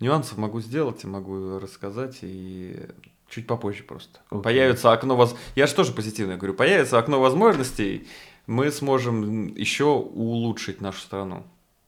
нюансов, 0.00 0.38
могу 0.38 0.60
сделать, 0.60 1.02
могу 1.04 1.58
рассказать, 1.58 2.18
и 2.22 2.86
Чуть 3.34 3.48
попозже 3.48 3.82
просто. 3.82 4.20
Okay. 4.30 4.42
Появится 4.42 4.92
окно 4.92 5.16
воз... 5.16 5.34
Я 5.56 5.66
же 5.66 5.74
тоже 5.74 5.90
позитивно 5.90 6.36
говорю. 6.36 6.54
Появится 6.54 7.00
окно 7.00 7.20
возможностей, 7.20 8.06
мы 8.46 8.70
сможем 8.70 9.52
еще 9.56 9.86
улучшить 9.86 10.80
нашу 10.80 11.00
страну. 11.00 11.42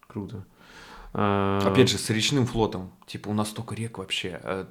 Круто. 0.09 0.45
А, 1.13 1.61
Опять 1.65 1.89
же, 1.89 1.99
с 1.99 2.11
речным 2.11 2.47
флотом. 2.47 2.93
Типа, 3.07 3.29
у 3.29 3.33
нас 3.33 3.51
столько 3.51 3.77
рек 3.77 3.99
вообще. 3.99 4.41
А, 4.43 4.69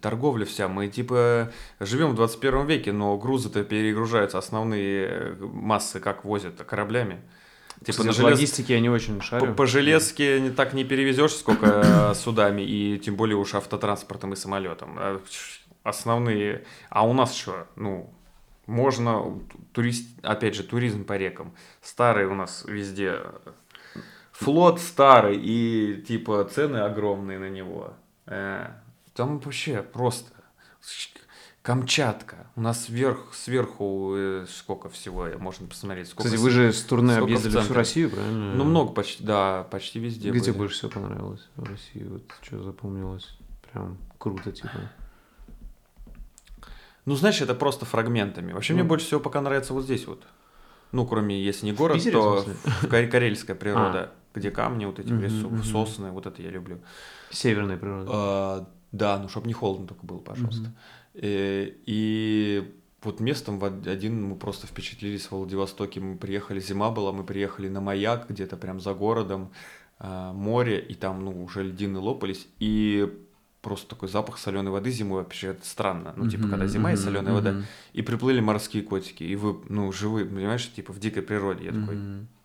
торговля 0.00 0.44
вся. 0.46 0.66
Мы, 0.66 0.88
типа, 0.88 1.52
живем 1.78 2.10
в 2.10 2.14
21 2.16 2.66
веке, 2.66 2.90
но 2.90 3.16
грузы-то 3.16 3.62
перегружаются. 3.62 4.38
Основные 4.38 5.06
э, 5.06 5.36
массы 5.40 6.00
как 6.00 6.24
возят 6.24 6.56
кораблями. 6.64 7.20
Типа 7.84 8.04
на 8.04 8.12
желез... 8.12 8.32
логистике 8.32 8.74
я 8.74 8.80
не 8.80 8.88
очень 8.88 9.20
шарю. 9.20 9.46
По, 9.48 9.52
по 9.52 9.66
железке 9.66 10.40
не 10.40 10.50
так 10.50 10.72
не 10.72 10.84
перевезешь, 10.84 11.34
сколько 11.34 12.14
судами, 12.16 12.62
и 12.62 12.98
тем 12.98 13.16
более 13.16 13.36
уж 13.36 13.54
автотранспортом 13.54 14.32
и 14.32 14.36
самолетом. 14.36 14.98
Основные. 15.86 16.64
А 16.90 17.06
у 17.06 17.12
нас 17.12 17.32
что? 17.32 17.68
Ну, 17.76 18.12
можно, 18.66 19.40
турист, 19.72 20.08
опять 20.22 20.56
же, 20.56 20.64
туризм 20.64 21.04
по 21.04 21.16
рекам. 21.16 21.54
Старый 21.80 22.26
у 22.26 22.34
нас 22.34 22.64
везде. 22.66 23.20
Флот 24.32 24.80
старый, 24.80 25.38
и 25.40 26.02
типа 26.06 26.44
цены 26.44 26.78
огромные 26.78 27.38
на 27.38 27.48
него. 27.48 27.94
Э, 28.26 28.66
там 29.14 29.38
вообще 29.38 29.82
просто 29.82 30.32
Камчатка. 31.62 32.46
У 32.54 32.60
нас 32.60 32.88
вверх, 32.88 33.32
сверху 33.32 34.14
э, 34.16 34.46
сколько 34.48 34.88
всего 34.88 35.28
можно 35.38 35.66
посмотреть. 35.66 36.08
Сколько 36.08 36.28
Кстати, 36.28 36.40
вы 36.40 36.50
же 36.50 36.72
с 36.72 36.82
турне 36.82 37.16
объездили 37.16 37.60
всю 37.60 37.74
Россию, 37.74 38.10
правильно? 38.10 38.54
Ну, 38.54 38.64
много 38.64 38.92
почти, 38.92 39.24
да, 39.24 39.64
почти 39.70 39.98
везде. 39.98 40.30
Где 40.30 40.38
были. 40.38 40.42
тебе 40.42 40.52
больше 40.52 40.76
всего 40.76 40.90
понравилось 40.90 41.48
в 41.56 41.64
России? 41.64 42.04
Вот 42.04 42.22
что 42.42 42.62
запомнилось? 42.62 43.36
Прям 43.72 43.98
круто, 44.18 44.52
типа. 44.52 44.78
Ну, 47.06 47.14
знаешь, 47.14 47.40
это 47.40 47.54
просто 47.54 47.86
фрагментами. 47.86 48.52
Вообще, 48.52 48.72
ну. 48.72 48.80
мне 48.80 48.88
больше 48.88 49.06
всего 49.06 49.20
пока 49.20 49.40
нравится 49.40 49.72
вот 49.72 49.84
здесь 49.84 50.06
вот. 50.06 50.24
Ну, 50.92 51.06
кроме, 51.06 51.42
если 51.42 51.66
не 51.66 51.72
город, 51.72 51.96
Питере, 51.96 52.12
то 52.12 52.44
в 52.82 52.88
карельская 52.88 53.56
природа, 53.56 54.12
а. 54.12 54.38
где 54.38 54.50
камни, 54.50 54.84
вот 54.84 54.98
эти 54.98 55.08
лесу, 55.08 55.50
сосны, 55.62 56.10
вот 56.10 56.26
это 56.26 56.42
я 56.42 56.50
люблю. 56.50 56.80
Северная 57.30 57.76
природа. 57.76 58.10
А, 58.12 58.68
да, 58.92 59.18
ну, 59.18 59.28
чтобы 59.28 59.46
не 59.46 59.52
холодно 59.52 59.86
только 59.86 60.04
было, 60.04 60.18
пожалуйста. 60.18 60.72
И, 61.14 61.20
э, 61.22 61.72
и 61.86 62.74
вот 63.02 63.20
местом 63.20 63.58
в 63.58 63.64
один 63.64 64.22
мы 64.22 64.36
просто 64.36 64.66
впечатлились 64.66 65.26
в 65.26 65.32
Владивостоке. 65.32 66.00
Мы 66.00 66.16
приехали, 66.16 66.60
зима 66.60 66.90
была, 66.90 67.12
мы 67.12 67.24
приехали 67.24 67.68
на 67.68 67.80
маяк 67.80 68.28
где-то 68.28 68.56
прям 68.56 68.80
за 68.80 68.94
городом, 68.94 69.52
а, 69.98 70.32
море, 70.32 70.80
и 70.80 70.94
там, 70.94 71.24
ну, 71.24 71.44
уже 71.44 71.62
льдины 71.62 71.98
лопались. 71.98 72.48
И 72.58 73.25
просто 73.66 73.88
такой 73.88 74.08
запах 74.08 74.38
соленой 74.38 74.70
воды 74.70 74.92
зимой 74.92 75.24
вообще 75.24 75.48
это 75.48 75.66
странно. 75.66 76.14
Ну, 76.14 76.30
типа, 76.30 76.46
когда 76.46 76.68
зима 76.68 76.92
и 76.92 76.96
соленая 76.96 77.34
вода. 77.34 77.62
И 77.94 78.00
приплыли 78.02 78.38
морские 78.38 78.84
котики, 78.84 79.24
и 79.24 79.34
вы, 79.34 79.56
ну, 79.68 79.90
живые, 79.90 80.24
понимаешь, 80.24 80.72
типа 80.72 80.92
в 80.92 81.00
дикой 81.00 81.22
природе. 81.22 81.64
Я 81.64 81.72
такой, 81.72 81.98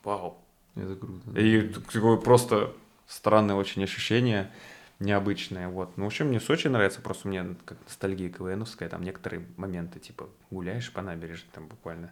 вау. 0.03 0.39
Это 0.75 0.95
круто. 0.95 1.39
И 1.39 1.67
такое 1.67 2.17
просто 2.17 2.73
странное 3.05 3.53
очень 3.53 3.83
ощущение, 3.83 4.49
необычное. 4.97 5.67
Вот. 5.67 5.95
Ну, 5.95 6.05
в 6.05 6.07
общем, 6.07 6.29
мне 6.29 6.39
Сочи 6.39 6.67
нравится, 6.69 7.01
просто 7.01 7.27
мне 7.27 7.55
как 7.65 7.77
ностальгия 7.85 8.29
КВНовская, 8.29 8.89
там 8.89 9.03
некоторые 9.03 9.45
моменты, 9.57 9.99
типа, 9.99 10.27
гуляешь 10.49 10.91
по 10.91 11.03
набережной, 11.03 11.49
там 11.53 11.67
буквально 11.67 12.09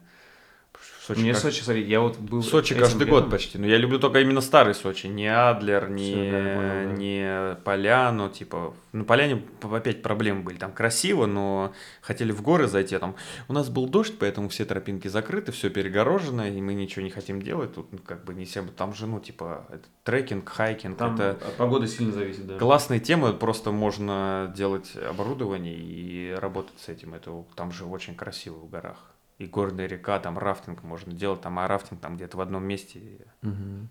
Сочи 1.09 1.21
Мне 1.21 1.33
как... 1.33 1.41
Сочи, 1.41 1.63
смотри, 1.63 1.83
я 1.85 2.01
вот 2.01 2.19
был... 2.19 2.43
Сочи 2.43 2.75
каждый 2.75 3.05
летом. 3.05 3.21
год 3.21 3.31
почти, 3.31 3.57
но 3.57 3.65
я 3.65 3.77
люблю 3.77 3.97
только 3.97 4.19
именно 4.19 4.41
старый 4.41 4.75
Сочи, 4.75 5.07
не 5.07 5.25
Адлер, 5.25 5.89
не, 5.89 6.11
Все, 6.11 6.31
да, 6.31 6.55
понял, 6.55 6.89
да. 6.89 6.95
не 6.95 7.55
Поляну, 7.63 8.29
типа... 8.29 8.75
На 8.91 9.03
Поляне 9.03 9.43
опять 9.63 10.03
проблемы 10.03 10.43
были, 10.43 10.57
там 10.57 10.71
красиво, 10.71 11.25
но 11.25 11.73
хотели 12.01 12.31
в 12.31 12.43
горы 12.43 12.67
зайти, 12.67 12.95
а 12.95 12.99
там... 12.99 13.15
У 13.47 13.53
нас 13.53 13.69
был 13.69 13.89
дождь, 13.89 14.19
поэтому 14.19 14.49
все 14.49 14.65
тропинки 14.65 15.07
закрыты, 15.07 15.51
все 15.51 15.71
перегорожено, 15.71 16.47
и 16.47 16.61
мы 16.61 16.75
ничего 16.75 17.03
не 17.03 17.09
хотим 17.09 17.41
делать, 17.41 17.73
тут 17.73 17.91
ну, 17.91 17.97
как 18.05 18.23
бы 18.23 18.35
не 18.35 18.45
всем... 18.45 18.67
Там 18.67 18.93
же, 18.93 19.07
ну, 19.07 19.19
типа, 19.19 19.65
это 19.71 19.85
трекинг, 20.03 20.47
хайкинг, 20.47 20.95
там 20.95 21.15
это... 21.15 21.31
От 21.31 21.55
погоды 21.55 21.87
сильно 21.87 22.13
зависит, 22.13 22.45
да. 22.45 22.59
Классные 22.59 22.99
темы, 22.99 23.33
просто 23.33 23.71
можно 23.71 24.53
делать 24.55 24.95
оборудование 24.95 25.75
и 25.75 26.35
работать 26.39 26.79
с 26.79 26.87
этим, 26.87 27.15
это 27.15 27.45
там 27.55 27.71
же 27.71 27.85
очень 27.85 28.13
красиво 28.13 28.57
в 28.57 28.69
горах 28.69 29.08
и 29.39 29.47
горная 29.47 29.87
река, 29.87 30.19
там 30.19 30.37
рафтинг 30.37 30.83
можно 30.83 31.13
делать, 31.13 31.41
там 31.41 31.57
а 31.59 31.67
рафтинг 31.67 32.01
там 32.01 32.17
где-то 32.17 32.37
в 32.37 32.41
одном 32.41 32.63
месте. 32.65 33.01
Угу. 33.41 33.87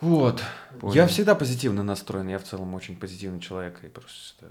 Вот. 0.00 0.42
Понял. 0.80 0.94
Я 0.94 1.06
всегда 1.06 1.34
позитивно 1.34 1.82
настроен, 1.82 2.28
я 2.28 2.38
в 2.38 2.44
целом 2.44 2.74
очень 2.74 2.96
позитивный 2.96 3.40
человек. 3.40 3.82
И 3.84 3.88
просто... 3.88 4.46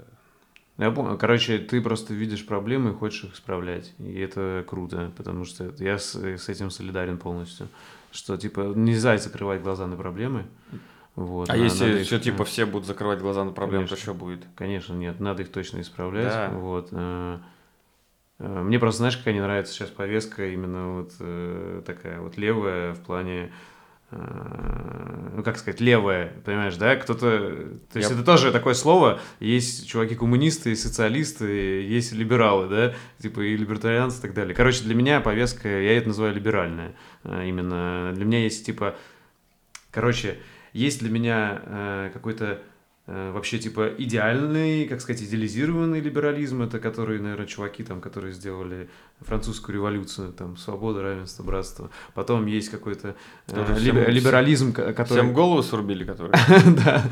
Я 0.78 0.90
помню, 0.90 1.18
короче, 1.18 1.58
ты 1.58 1.80
просто 1.82 2.14
видишь 2.14 2.46
проблемы 2.46 2.90
и 2.90 2.94
хочешь 2.94 3.24
их 3.24 3.34
исправлять. 3.34 3.92
И 3.98 4.18
это 4.18 4.64
круто, 4.66 5.12
потому 5.16 5.44
что 5.44 5.74
я 5.78 5.98
с, 5.98 6.14
с 6.14 6.48
этим 6.48 6.70
солидарен 6.70 7.18
полностью. 7.18 7.68
Что, 8.12 8.36
типа, 8.38 8.72
нельзя 8.74 9.18
закрывать 9.18 9.60
глаза 9.60 9.86
на 9.86 9.96
проблемы. 9.96 10.46
Вот, 11.16 11.50
а, 11.50 11.54
а 11.54 11.56
если 11.56 12.04
все, 12.04 12.16
их... 12.16 12.22
типа, 12.22 12.44
все 12.44 12.64
будут 12.64 12.86
закрывать 12.86 13.18
глаза 13.18 13.44
на 13.44 13.50
проблемы, 13.50 13.86
Конечно. 13.86 13.96
то 13.96 14.02
что 14.02 14.14
будет? 14.14 14.46
Конечно, 14.54 14.94
нет, 14.94 15.18
надо 15.18 15.42
их 15.42 15.50
точно 15.50 15.80
исправлять. 15.80 16.32
Да. 16.32 16.50
Вот. 16.50 16.90
Э, 18.38 18.44
Э, 18.48 18.62
мне 18.62 18.78
просто, 18.78 18.98
знаешь, 18.98 19.16
какая 19.16 19.34
не 19.34 19.40
нравится 19.40 19.72
сейчас 19.72 19.90
повестка, 19.90 20.48
именно 20.48 20.94
вот 20.94 21.12
э, 21.20 21.82
такая 21.84 22.20
вот 22.20 22.36
левая 22.36 22.94
в 22.94 23.00
плане 23.00 23.52
э, 24.10 25.30
ну, 25.34 25.42
как 25.42 25.58
сказать, 25.58 25.80
левое, 25.80 26.32
понимаешь, 26.44 26.76
да, 26.76 26.96
кто-то, 26.96 27.20
то 27.92 27.98
есть 27.98 28.10
Я... 28.10 28.16
это 28.16 28.24
тоже 28.24 28.52
такое 28.52 28.74
слово, 28.74 29.20
есть 29.40 29.88
чуваки-коммунисты, 29.88 30.74
социалисты, 30.76 31.82
есть 31.82 32.12
либералы, 32.12 32.68
да, 32.68 32.94
типа 33.20 33.40
и 33.40 33.56
либертарианцы 33.56 34.18
и 34.18 34.22
так 34.22 34.34
далее. 34.34 34.54
Короче, 34.54 34.84
для 34.84 34.94
меня 34.94 35.20
повестка, 35.20 35.68
я 35.68 35.96
это 35.96 36.08
называю 36.08 36.34
либеральная, 36.34 36.94
э, 37.24 37.46
именно, 37.48 38.12
для 38.14 38.24
меня 38.24 38.40
есть, 38.40 38.64
типа, 38.64 38.94
короче, 39.90 40.38
есть 40.72 41.00
для 41.00 41.10
меня 41.10 41.62
э, 41.64 42.10
какой-то 42.12 42.46
Э, 42.46 42.67
вообще 43.08 43.58
типа 43.58 43.88
идеальный, 43.96 44.86
как 44.86 45.00
сказать, 45.00 45.22
идеализированный 45.22 46.00
либерализм, 46.00 46.62
это 46.62 46.78
которые, 46.78 47.20
наверное, 47.22 47.46
чуваки 47.46 47.82
там, 47.82 48.02
которые 48.02 48.34
сделали 48.34 48.90
французскую 49.20 49.74
революцию, 49.74 50.32
там, 50.32 50.58
свобода, 50.58 51.02
равенство, 51.02 51.42
братство. 51.42 51.90
Потом 52.14 52.44
есть 52.46 52.68
какой-то 52.68 53.16
э, 53.48 53.78
либерализм, 53.78 54.72
который... 54.72 55.04
Всем 55.06 55.32
голову 55.32 55.62
срубили, 55.62 56.04
который... 56.04 56.32
да, 56.84 57.02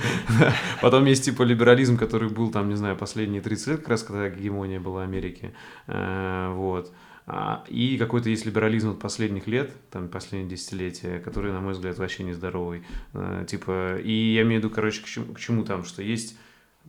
Потом 0.82 1.06
есть 1.06 1.24
типа 1.24 1.42
либерализм, 1.42 1.96
который 1.96 2.28
был 2.28 2.50
там, 2.50 2.68
не 2.68 2.76
знаю, 2.76 2.96
последние 2.96 3.40
30 3.40 3.66
лет, 3.66 3.80
как 3.80 3.88
раз 3.88 4.02
когда 4.02 4.28
гегемония 4.28 4.80
была 4.80 5.02
Америки. 5.02 5.54
Э, 5.86 6.52
вот. 6.54 6.92
А, 7.28 7.64
и 7.68 7.98
какой-то 7.98 8.30
есть 8.30 8.46
либерализм 8.46 8.90
от 8.90 9.00
последних 9.00 9.48
лет, 9.48 9.72
там, 9.90 10.08
последние 10.08 10.56
десятилетия, 10.56 11.18
который, 11.18 11.52
на 11.52 11.60
мой 11.60 11.72
взгляд, 11.72 11.98
вообще 11.98 12.22
нездоровый. 12.22 12.84
А, 13.14 13.44
типа, 13.44 13.98
и 13.98 14.34
я 14.34 14.42
имею 14.42 14.60
в 14.60 14.64
виду, 14.64 14.74
короче, 14.74 15.02
к 15.02 15.06
чему, 15.06 15.34
к 15.34 15.40
чему 15.40 15.64
там, 15.64 15.84
что 15.84 16.02
есть 16.02 16.38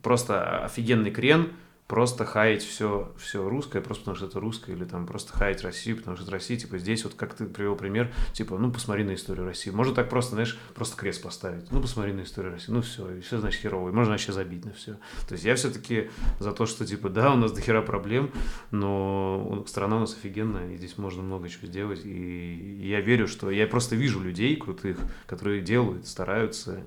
просто 0.00 0.64
офигенный 0.64 1.10
крен, 1.10 1.50
просто 1.88 2.26
хаять 2.26 2.62
все, 2.62 3.12
все 3.16 3.48
русское, 3.48 3.80
просто 3.80 4.02
потому 4.04 4.16
что 4.16 4.26
это 4.26 4.38
русское, 4.38 4.74
или 4.74 4.84
там 4.84 5.06
просто 5.06 5.32
хаять 5.32 5.64
Россию, 5.64 5.96
потому 5.96 6.16
что 6.16 6.24
это 6.24 6.32
Россия, 6.32 6.58
типа 6.58 6.78
здесь 6.78 7.02
вот 7.02 7.14
как 7.14 7.34
ты 7.34 7.46
привел 7.46 7.76
пример, 7.76 8.12
типа, 8.34 8.58
ну 8.58 8.70
посмотри 8.70 9.04
на 9.04 9.14
историю 9.14 9.46
России. 9.46 9.70
Можно 9.70 9.94
так 9.94 10.10
просто, 10.10 10.32
знаешь, 10.32 10.58
просто 10.74 10.96
крест 10.96 11.22
поставить. 11.22 11.72
Ну 11.72 11.80
посмотри 11.80 12.12
на 12.12 12.20
историю 12.22 12.52
России. 12.52 12.70
Ну 12.70 12.82
все, 12.82 13.10
и 13.16 13.20
все 13.20 13.38
значит 13.38 13.62
херово. 13.62 13.88
И 13.88 13.92
можно 13.92 14.12
вообще 14.12 14.32
забить 14.32 14.66
на 14.66 14.72
все. 14.74 14.98
То 15.26 15.32
есть 15.32 15.44
я 15.44 15.56
все-таки 15.56 16.10
за 16.38 16.52
то, 16.52 16.66
что 16.66 16.84
типа, 16.86 17.08
да, 17.08 17.32
у 17.32 17.36
нас 17.36 17.52
до 17.52 17.62
хера 17.62 17.80
проблем, 17.80 18.30
но 18.70 19.64
страна 19.66 19.96
у 19.96 20.00
нас 20.00 20.14
офигенная, 20.14 20.74
и 20.74 20.76
здесь 20.76 20.98
можно 20.98 21.22
много 21.22 21.48
чего 21.48 21.66
сделать. 21.66 22.04
И 22.04 22.86
я 22.86 23.00
верю, 23.00 23.26
что 23.26 23.50
я 23.50 23.66
просто 23.66 23.96
вижу 23.96 24.20
людей 24.20 24.56
крутых, 24.56 24.98
которые 25.26 25.62
делают, 25.62 26.06
стараются. 26.06 26.84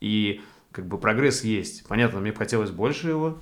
И 0.00 0.42
как 0.72 0.86
бы 0.86 0.98
прогресс 0.98 1.42
есть. 1.42 1.86
Понятно, 1.88 2.20
мне 2.20 2.32
бы 2.32 2.38
хотелось 2.38 2.70
больше 2.70 3.08
его, 3.08 3.38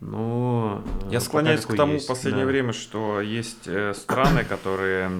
но... 0.00 0.82
Э, 1.04 1.12
Я 1.12 1.20
склоняюсь 1.20 1.64
к 1.64 1.74
тому 1.74 1.94
есть, 1.94 2.04
в 2.04 2.08
последнее 2.08 2.44
да. 2.44 2.50
время, 2.50 2.72
что 2.72 3.20
есть 3.20 3.66
э, 3.66 3.94
страны, 3.94 4.44
которые... 4.44 5.10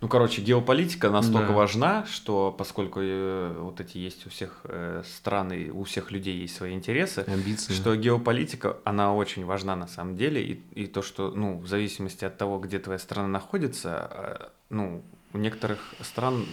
Ну, 0.00 0.08
короче, 0.08 0.40
геополитика 0.40 1.10
настолько 1.10 1.48
да. 1.48 1.54
важна, 1.54 2.06
что 2.06 2.54
поскольку 2.56 3.00
э, 3.02 3.54
вот 3.58 3.80
эти 3.80 3.98
есть 3.98 4.26
у 4.26 4.30
всех 4.30 4.60
э, 4.64 5.02
стран 5.04 5.52
и 5.52 5.68
у 5.68 5.84
всех 5.84 6.10
людей 6.10 6.38
есть 6.38 6.56
свои 6.56 6.72
интересы, 6.72 7.24
Амбиции. 7.28 7.74
что 7.74 7.94
геополитика, 7.94 8.78
она 8.84 9.14
очень 9.14 9.44
важна 9.44 9.76
на 9.76 9.86
самом 9.86 10.16
деле, 10.16 10.42
и, 10.42 10.62
и 10.72 10.86
то, 10.86 11.02
что, 11.02 11.30
ну, 11.32 11.58
в 11.58 11.66
зависимости 11.66 12.24
от 12.24 12.38
того, 12.38 12.58
где 12.58 12.78
твоя 12.78 12.98
страна 12.98 13.28
находится, 13.28 14.10
э, 14.10 14.48
ну, 14.70 15.02
у 15.34 15.38
некоторых 15.38 15.80
стран 16.00 16.46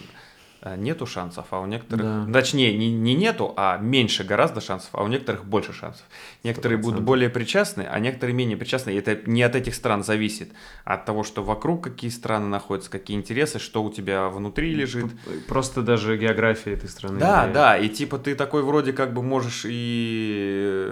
нету 0.75 1.05
шансов, 1.05 1.45
а 1.51 1.59
у 1.59 1.65
некоторых, 1.65 2.27
да. 2.27 2.33
точнее, 2.33 2.77
не, 2.77 2.91
не 2.91 3.15
нету, 3.15 3.53
а 3.55 3.77
меньше 3.77 4.23
гораздо 4.23 4.61
шансов, 4.61 4.89
а 4.93 5.03
у 5.03 5.07
некоторых 5.07 5.45
больше 5.45 5.73
шансов. 5.73 6.03
Некоторые 6.43 6.79
100%. 6.79 6.81
будут 6.81 7.01
более 7.01 7.29
причастны, 7.29 7.87
а 7.89 7.99
некоторые 7.99 8.35
менее 8.35 8.57
причастны. 8.57 8.91
И 8.91 8.95
это 8.95 9.19
не 9.29 9.43
от 9.43 9.55
этих 9.55 9.75
стран 9.75 10.03
зависит, 10.03 10.51
а 10.83 10.95
от 10.95 11.05
того, 11.05 11.23
что 11.23 11.43
вокруг 11.43 11.83
какие 11.83 12.09
страны 12.09 12.47
находятся, 12.47 12.89
какие 12.89 13.17
интересы, 13.17 13.59
что 13.59 13.83
у 13.83 13.91
тебя 13.91 14.29
внутри 14.29 14.73
лежит. 14.73 15.11
Просто 15.47 15.81
даже 15.81 16.17
география 16.17 16.73
этой 16.73 16.89
страны. 16.89 17.19
Да, 17.19 17.43
влияет. 17.43 17.53
да, 17.53 17.77
и 17.77 17.89
типа 17.89 18.17
ты 18.17 18.35
такой 18.35 18.63
вроде 18.63 18.93
как 18.93 19.13
бы 19.13 19.21
можешь 19.21 19.63
и 19.67 20.91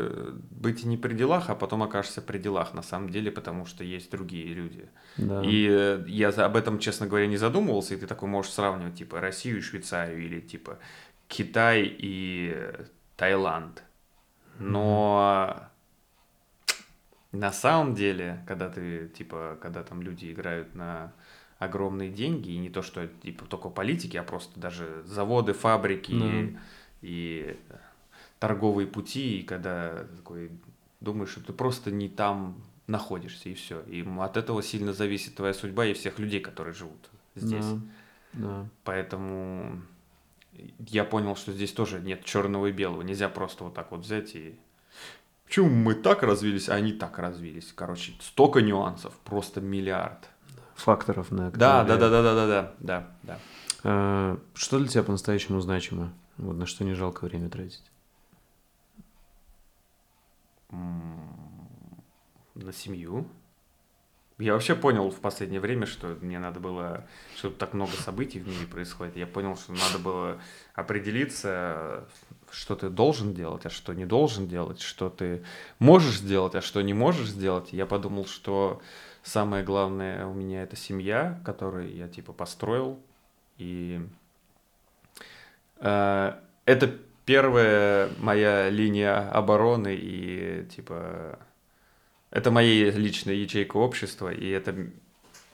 быть 0.51 0.83
не 0.85 0.97
при 0.97 1.13
делах, 1.13 1.49
а 1.49 1.55
потом 1.55 1.83
окажешься 1.83 2.21
при 2.21 2.37
делах 2.37 2.73
на 2.73 2.81
самом 2.81 3.09
деле, 3.09 3.31
потому 3.31 3.65
что 3.65 3.83
есть 3.83 4.11
другие 4.11 4.53
люди. 4.53 4.85
Да. 5.17 5.41
И 5.43 5.67
э, 5.69 6.03
я 6.07 6.29
об 6.29 6.55
этом, 6.55 6.79
честно 6.79 7.07
говоря, 7.07 7.27
не 7.27 7.37
задумывался, 7.37 7.93
и 7.93 7.97
ты 7.97 8.07
такой 8.07 8.29
можешь 8.29 8.51
сравнивать, 8.51 8.95
типа, 8.95 9.19
Россию 9.21 9.54
и 9.57 9.61
Швейцарию, 9.61 10.23
или, 10.23 10.39
типа, 10.39 10.79
Китай 11.27 11.83
и 11.85 12.55
Таиланд. 13.15 13.83
Но 14.59 15.69
на 17.31 17.51
самом 17.51 17.95
деле, 17.95 18.43
когда 18.47 18.69
ты, 18.69 19.09
типа, 19.09 19.57
когда 19.61 19.83
там 19.83 20.01
люди 20.01 20.31
играют 20.31 20.75
на 20.75 21.11
огромные 21.59 22.09
деньги, 22.09 22.49
и 22.49 22.57
не 22.57 22.69
то, 22.69 22.81
что, 22.81 23.07
типа, 23.07 23.45
только 23.45 23.69
политики, 23.69 24.17
а 24.17 24.23
просто 24.23 24.59
даже 24.59 25.03
заводы, 25.05 25.53
фабрики 25.53 26.11
mm. 26.11 26.59
и 27.01 27.57
торговые 28.39 28.87
пути, 28.87 29.39
и 29.39 29.43
когда 29.43 30.05
такой 30.17 30.51
думаешь, 31.01 31.31
что 31.31 31.41
ты 31.41 31.53
просто 31.53 31.91
не 31.91 32.09
там 32.09 32.61
находишься, 32.87 33.49
и 33.49 33.53
все. 33.53 33.81
И 33.81 34.05
от 34.19 34.37
этого 34.37 34.61
сильно 34.61 34.93
зависит 34.93 35.35
твоя 35.35 35.53
судьба 35.53 35.85
и 35.85 35.93
всех 35.93 36.19
людей, 36.19 36.39
которые 36.39 36.73
живут 36.73 37.09
здесь. 37.35 37.65
Да, 37.65 37.79
да. 38.35 38.67
Поэтому 38.83 39.81
я 40.79 41.03
понял, 41.03 41.35
что 41.35 41.51
здесь 41.51 41.73
тоже 41.73 41.99
нет 41.99 42.23
черного 42.23 42.67
и 42.67 42.71
белого. 42.71 43.01
Нельзя 43.01 43.29
просто 43.29 43.63
вот 43.65 43.73
так 43.73 43.91
вот 43.91 44.01
взять 44.01 44.35
и... 44.35 44.57
Почему 45.45 45.69
мы 45.69 45.93
так 45.93 46.23
развились, 46.23 46.69
а 46.69 46.73
они 46.73 46.91
так 46.91 47.19
развились? 47.19 47.71
Короче, 47.75 48.13
столько 48.19 48.61
нюансов, 48.61 49.13
просто 49.23 49.61
миллиард. 49.61 50.29
Факторов, 50.75 51.29
на 51.31 51.51
да, 51.51 51.83
да, 51.83 51.97
да, 51.97 52.09
да, 52.09 52.21
да, 52.21 52.33
да, 52.33 52.47
да, 52.47 52.73
да, 52.79 53.07
да. 53.23 53.39
А, 53.83 54.39
что 54.55 54.79
для 54.79 54.87
тебя 54.87 55.03
по-настоящему 55.03 55.61
значимо? 55.61 56.11
Вот 56.37 56.57
на 56.57 56.65
что 56.65 56.83
не 56.83 56.93
жалко 56.93 57.25
время 57.25 57.49
тратить? 57.49 57.83
на 62.55 62.73
семью. 62.73 63.27
Я 64.37 64.51
вообще 64.51 64.75
понял 64.75 65.09
в 65.11 65.21
последнее 65.21 65.61
время, 65.61 65.85
что 65.85 66.17
мне 66.19 66.39
надо 66.39 66.59
было, 66.59 67.05
что 67.37 67.49
так 67.49 67.73
много 67.73 67.93
событий 67.93 68.39
в 68.39 68.47
мире 68.47 68.67
происходит. 68.67 69.15
Я 69.15 69.27
понял, 69.27 69.55
что 69.55 69.71
надо 69.71 69.97
было 69.97 70.41
определиться, 70.73 72.05
что 72.51 72.75
ты 72.75 72.89
должен 72.89 73.33
делать, 73.33 73.65
а 73.65 73.69
что 73.69 73.93
не 73.93 74.05
должен 74.05 74.49
делать, 74.49 74.81
что 74.81 75.09
ты 75.09 75.45
можешь 75.79 76.17
сделать, 76.17 76.53
а 76.55 76.61
что 76.61 76.81
не 76.81 76.93
можешь 76.93 77.29
сделать. 77.29 77.71
Я 77.71 77.85
подумал, 77.85 78.25
что 78.25 78.81
самое 79.23 79.63
главное 79.63 80.25
у 80.25 80.33
меня 80.33 80.63
это 80.63 80.75
семья, 80.75 81.39
которую 81.45 81.95
я 81.95 82.09
типа 82.09 82.33
построил. 82.33 82.99
И 83.57 84.01
э, 85.77 86.33
это 86.65 86.91
первая 87.25 88.09
моя 88.19 88.69
линия 88.69 89.29
обороны 89.29 89.95
и 89.95 90.67
типа 90.75 91.39
это 92.35 92.51
моя 92.51 92.91
личная 92.91 93.33
ячейка 93.33 93.77
общества, 93.77 94.31
и 94.31 94.49
это 94.49 94.75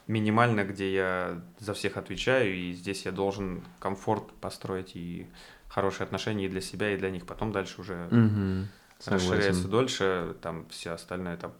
минимально, 0.08 0.64
где 0.64 0.92
я 0.92 1.40
за 1.60 1.74
всех 1.74 1.96
отвечаю, 1.96 2.52
и 2.52 2.72
здесь 2.72 3.04
я 3.04 3.12
должен 3.12 3.62
комфорт 3.78 4.32
построить 4.40 4.96
и 4.96 5.28
хорошие 5.68 6.04
отношения 6.04 6.46
и 6.46 6.48
для 6.48 6.60
себя, 6.60 6.92
и 6.92 6.96
для 6.96 7.10
них. 7.10 7.24
Потом 7.24 7.52
дальше 7.52 7.80
уже 7.80 8.08
угу, 8.10 8.66
расширяется 9.06 9.68
дольше, 9.68 10.34
там 10.42 10.66
все 10.70 10.90
остальное, 10.90 11.36
там 11.36 11.52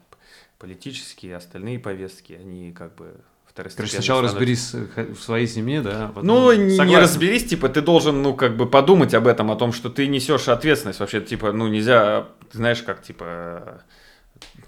политические, 0.59 1.37
остальные 1.37 1.79
повестки, 1.79 2.33
они 2.33 2.73
как 2.73 2.97
бы 2.97 3.15
Короче, 3.55 3.87
сначала 3.87 4.23
разберись 4.23 4.73
в 4.73 5.21
своей 5.21 5.47
семье, 5.47 5.83
да? 5.83 6.11
А 6.17 6.23
ну, 6.23 6.49
Согласен. 6.49 6.87
не 6.87 6.97
разберись, 6.97 7.45
типа, 7.45 7.69
ты 7.69 7.83
должен, 7.83 8.23
ну, 8.23 8.35
как 8.35 8.57
бы 8.57 8.67
подумать 8.67 9.13
об 9.13 9.27
этом, 9.27 9.51
о 9.51 9.57
том, 9.57 9.75
что 9.75 9.91
ты 9.91 10.07
несешь 10.07 10.49
ответственность. 10.49 11.01
Вообще, 11.01 11.21
типа, 11.21 11.53
ну, 11.53 11.69
нельзя, 11.69 12.29
ты 12.51 12.57
знаешь, 12.57 12.83
как, 12.83 13.03
типа, 13.03 13.83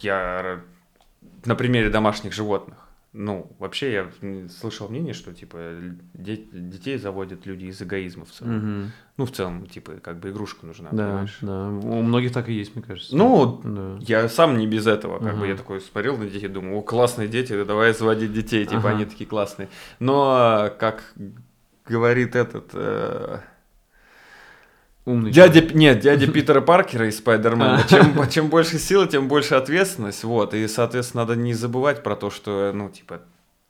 я 0.00 0.60
на 1.44 1.54
примере 1.54 1.90
домашних 1.90 2.32
животных. 2.32 2.78
Ну, 3.16 3.52
вообще 3.60 3.92
я 3.92 4.10
слышал 4.48 4.88
мнение, 4.88 5.14
что 5.14 5.32
типа 5.32 5.58
де- 6.14 6.48
детей 6.52 6.98
заводят 6.98 7.46
люди 7.46 7.66
из 7.66 7.80
эгоизма 7.80 8.24
в 8.24 8.32
целом. 8.32 8.56
Угу. 8.56 8.90
Ну, 9.18 9.26
в 9.26 9.30
целом, 9.30 9.66
типа, 9.66 9.92
как 10.02 10.18
бы 10.18 10.30
игрушка 10.30 10.66
нужна, 10.66 10.90
да, 10.90 11.06
понимаешь? 11.06 11.38
Да, 11.40 11.68
у 11.68 12.02
многих 12.02 12.32
так 12.32 12.48
и 12.48 12.52
есть, 12.52 12.74
мне 12.74 12.82
кажется. 12.82 13.16
Ну, 13.16 13.60
да. 13.62 13.98
я 14.00 14.28
сам 14.28 14.58
не 14.58 14.66
без 14.66 14.88
этого, 14.88 15.20
как 15.20 15.34
угу. 15.34 15.42
бы 15.42 15.46
я 15.46 15.54
такой 15.54 15.80
смотрел 15.80 16.16
на 16.16 16.26
детей, 16.26 16.48
думаю, 16.48 16.78
о, 16.78 16.82
классные 16.82 17.28
дети, 17.28 17.62
давай 17.62 17.94
заводить 17.94 18.32
детей, 18.32 18.64
типа, 18.64 18.78
ага. 18.78 18.88
они 18.90 19.04
такие 19.04 19.26
классные. 19.30 19.68
Но, 20.00 20.72
как 20.80 21.14
говорит 21.86 22.34
этот... 22.34 22.70
Э- 22.72 23.38
Умный 25.04 25.32
дядя, 25.32 25.60
человек. 25.60 25.74
нет, 25.74 26.00
дядя 26.00 26.26
Питера 26.32 26.60
Паркера 26.60 27.08
из 27.08 27.18
Спайдермена. 27.18 27.82
А. 27.84 27.88
Чем, 27.88 28.28
чем 28.28 28.48
больше 28.48 28.78
силы, 28.78 29.06
тем 29.06 29.28
больше 29.28 29.54
ответственность. 29.54 30.24
Вот. 30.24 30.54
И, 30.54 30.66
соответственно, 30.66 31.24
надо 31.24 31.36
не 31.36 31.52
забывать 31.52 32.02
про 32.02 32.16
то, 32.16 32.30
что, 32.30 32.72
ну, 32.74 32.88
типа, 32.88 33.20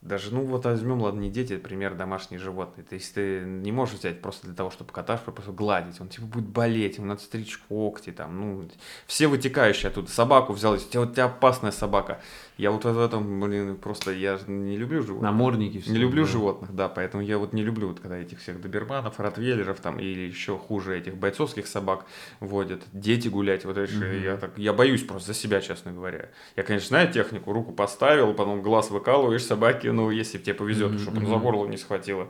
даже, 0.04 0.34
ну, 0.34 0.44
вот 0.44 0.66
возьмем, 0.66 1.00
ладно, 1.00 1.20
не 1.20 1.30
дети, 1.30 1.54
например, 1.54 1.94
домашние 1.94 2.38
животные. 2.38 2.84
То 2.84 2.94
есть 2.94 3.14
ты 3.14 3.40
не 3.40 3.72
можешь 3.72 3.98
взять 3.98 4.20
просто 4.20 4.46
для 4.46 4.54
того, 4.54 4.70
чтобы 4.70 4.92
кота 4.92 5.16
просто 5.16 5.50
гладить. 5.50 6.00
Он, 6.00 6.08
типа, 6.08 6.26
будет 6.26 6.46
болеть, 6.46 6.98
ему 6.98 7.06
надо 7.06 7.22
стричь 7.22 7.58
когти, 7.68 8.12
там, 8.12 8.38
ну, 8.38 8.68
все 9.06 9.26
вытекающие 9.26 9.88
оттуда. 9.88 10.10
Собаку 10.10 10.52
взял, 10.52 10.74
у 10.74 10.76
тебя, 10.76 11.00
у 11.00 11.06
тебя 11.06 11.24
опасная 11.24 11.72
собака. 11.72 12.20
Я 12.56 12.70
вот 12.70 12.84
в 12.84 12.98
этом, 12.98 13.40
блин, 13.40 13.76
просто 13.76 14.12
я 14.12 14.38
не 14.46 14.76
люблю 14.76 15.02
животных. 15.02 15.22
Намордники 15.22 15.80
все. 15.80 15.90
Не 15.90 15.98
люблю 15.98 16.24
да. 16.24 16.30
животных, 16.30 16.74
да, 16.74 16.88
поэтому 16.88 17.22
я 17.22 17.38
вот 17.38 17.52
не 17.52 17.62
люблю, 17.62 17.88
вот, 17.88 17.98
когда 17.98 18.16
этих 18.16 18.38
всех 18.38 18.60
доберманов, 18.60 19.18
ротвейлеров 19.18 19.80
там, 19.80 19.98
или 19.98 20.20
еще 20.20 20.56
хуже 20.56 20.96
этих 20.96 21.16
бойцовских 21.16 21.66
собак 21.66 22.06
водят, 22.38 22.82
дети 22.92 23.26
гулять, 23.26 23.64
вот 23.64 23.76
это 23.76 23.92
mm-hmm. 23.92 24.22
я 24.22 24.36
так, 24.36 24.52
я 24.56 24.72
боюсь 24.72 25.02
просто 25.02 25.32
за 25.32 25.34
себя, 25.34 25.60
честно 25.60 25.90
говоря. 25.90 26.30
Я, 26.54 26.62
конечно, 26.62 26.88
знаю 26.88 27.12
технику, 27.12 27.52
руку 27.52 27.72
поставил, 27.72 28.32
потом 28.34 28.62
глаз 28.62 28.90
выкалываешь 28.90 29.42
собаке, 29.42 29.90
ну, 29.90 30.10
если 30.10 30.38
тебе 30.38 30.54
повезет, 30.54 30.92
mm-hmm. 30.92 31.02
чтобы 31.02 31.18
он 31.18 31.26
за 31.26 31.36
горло 31.36 31.66
не 31.66 31.76
схватило. 31.76 32.28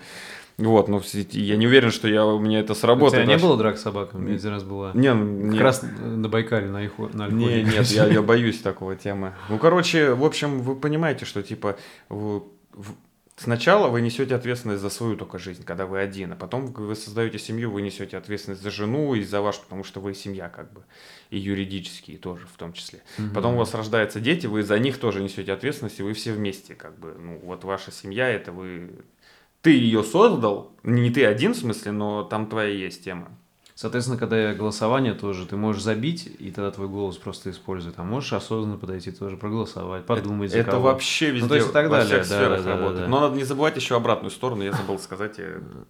Вот, 0.56 0.88
но 0.88 1.02
я 1.30 1.56
не 1.56 1.66
уверен, 1.66 1.90
что 1.90 2.06
я, 2.06 2.24
у 2.24 2.38
меня 2.38 2.60
это 2.60 2.74
сработает. 2.74 3.24
У 3.24 3.26
тебя 3.26 3.36
не 3.36 3.42
было 3.42 3.56
драк 3.56 3.76
с 3.76 3.82
собаками? 3.82 4.34
Один 4.34 4.50
раз 4.50 4.62
была. 4.62 4.92
Не, 4.94 5.50
как 5.50 5.60
раз 5.60 5.82
на 5.82 6.28
Байкале, 6.28 6.68
на, 6.68 6.84
их, 6.84 6.98
на 6.98 7.28
Не, 7.28 7.62
нет, 7.62 7.86
я, 7.86 8.06
я 8.06 8.22
боюсь 8.22 8.60
такого 8.60 8.94
темы. 8.94 9.34
Ну, 9.48 9.58
короче, 9.58 10.14
в 10.14 10.24
общем, 10.24 10.60
вы 10.60 10.76
понимаете, 10.76 11.24
что, 11.24 11.42
типа, 11.42 11.76
в, 12.08 12.44
в, 12.72 12.94
сначала 13.36 13.88
вы 13.88 14.00
несете 14.00 14.36
ответственность 14.36 14.80
за 14.80 14.90
свою 14.90 15.16
только 15.16 15.38
жизнь, 15.38 15.64
когда 15.64 15.86
вы 15.86 15.98
один, 15.98 16.32
а 16.32 16.36
потом 16.36 16.66
вы 16.66 16.94
создаете 16.94 17.38
семью, 17.38 17.70
вы 17.70 17.82
несете 17.82 18.16
ответственность 18.16 18.62
за 18.62 18.70
жену 18.70 19.14
и 19.14 19.24
за 19.24 19.40
вашу, 19.40 19.60
потому 19.62 19.82
что 19.82 20.00
вы 20.00 20.14
семья, 20.14 20.48
как 20.48 20.72
бы, 20.72 20.84
и 21.30 21.38
юридические 21.38 22.18
тоже 22.18 22.46
в 22.46 22.56
том 22.56 22.72
числе. 22.72 23.00
Угу. 23.18 23.34
Потом 23.34 23.54
у 23.54 23.58
вас 23.58 23.74
рождаются 23.74 24.20
дети, 24.20 24.46
вы 24.46 24.62
за 24.62 24.78
них 24.78 24.98
тоже 24.98 25.22
несете 25.22 25.52
ответственность, 25.52 25.98
и 25.98 26.02
вы 26.02 26.14
все 26.14 26.32
вместе, 26.32 26.74
как 26.74 26.98
бы, 26.98 27.16
ну, 27.18 27.40
вот 27.42 27.64
ваша 27.64 27.90
семья, 27.90 28.28
это 28.28 28.52
вы 28.52 28.90
ты 29.64 29.70
ее 29.70 30.04
создал, 30.04 30.76
не 30.82 31.10
ты 31.10 31.24
один 31.24 31.54
в 31.54 31.56
смысле, 31.56 31.92
но 31.92 32.22
там 32.22 32.48
твоя 32.48 32.68
есть 32.68 33.02
тема. 33.02 33.30
Соответственно, 33.74 34.18
когда 34.18 34.52
голосование 34.52 35.14
тоже, 35.14 35.46
ты 35.46 35.56
можешь 35.56 35.82
забить, 35.82 36.30
и 36.38 36.50
тогда 36.50 36.70
твой 36.70 36.86
голос 36.86 37.16
просто 37.16 37.50
используют. 37.50 37.98
А 37.98 38.04
можешь 38.04 38.34
осознанно 38.34 38.76
подойти 38.76 39.10
тоже, 39.10 39.38
проголосовать, 39.38 40.04
подумать 40.04 40.50
это, 40.50 40.58
за 40.58 40.64
кого. 40.64 40.76
Это 40.76 40.92
вообще 40.92 41.30
везде, 41.30 41.42
ну, 41.42 41.48
то 41.48 41.54
есть, 41.56 41.70
и 41.70 41.72
так 41.72 41.88
во 41.88 41.96
далее. 41.96 42.22
всех 42.22 42.28
да, 42.28 42.36
сферах 42.36 42.62
да, 42.62 42.70
работает. 42.70 42.96
Да, 42.96 43.04
да. 43.04 43.08
Но 43.08 43.20
надо 43.20 43.36
не 43.36 43.44
забывать 43.44 43.74
еще 43.74 43.96
обратную 43.96 44.30
сторону. 44.30 44.62
Я 44.62 44.72
забыл 44.72 44.98
сказать, 45.00 45.40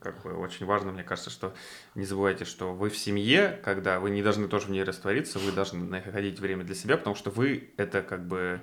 как 0.01 0.23
бы 0.23 0.35
очень 0.35 0.65
важно, 0.67 0.93
мне 0.93 1.03
кажется, 1.03 1.31
что 1.31 1.53
не 1.97 2.05
забывайте, 2.05 2.45
что 2.45 2.73
вы 2.73 2.91
в 2.91 2.97
семье, 2.97 3.61
когда 3.65 3.99
вы 3.99 4.11
не 4.11 4.23
должны 4.23 4.47
тоже 4.47 4.69
в 4.69 4.71
ней 4.71 4.85
раствориться, 4.85 5.41
вы 5.41 5.51
должны 5.51 5.85
находить 5.85 6.39
время 6.39 6.63
для 6.63 6.77
себя, 6.77 6.97
потому 6.97 7.17
что 7.17 7.31
вы 7.31 7.71
это 7.77 8.03
как 8.03 8.27
бы 8.27 8.63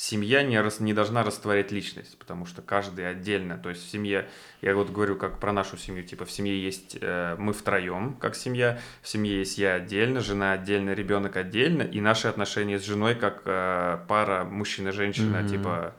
семья 0.00 0.42
не, 0.42 0.58
рас, 0.58 0.80
не 0.80 0.94
должна 0.94 1.22
растворять 1.22 1.72
личность, 1.72 2.18
потому 2.18 2.46
что 2.46 2.62
каждый 2.62 3.08
отдельно, 3.08 3.58
то 3.58 3.68
есть 3.68 3.86
в 3.86 3.90
семье, 3.90 4.28
я 4.62 4.74
вот 4.74 4.90
говорю 4.90 5.16
как 5.16 5.38
про 5.38 5.52
нашу 5.52 5.76
семью, 5.76 6.04
типа 6.04 6.24
в 6.24 6.30
семье 6.30 6.58
есть 6.58 6.96
э, 7.00 7.36
мы 7.38 7.52
втроем, 7.52 8.14
как 8.14 8.34
семья, 8.34 8.80
в 9.02 9.08
семье 9.08 9.40
есть 9.40 9.58
я 9.58 9.74
отдельно, 9.74 10.20
жена 10.20 10.52
отдельно, 10.52 10.94
ребенок 10.94 11.36
отдельно, 11.36 11.82
и 11.82 12.00
наши 12.00 12.28
отношения 12.28 12.78
с 12.78 12.82
женой 12.82 13.14
как 13.14 13.42
э, 13.44 13.98
пара 14.08 14.44
мужчина-женщина, 14.44 15.36
mm-hmm. 15.36 15.48
типа 15.50 15.94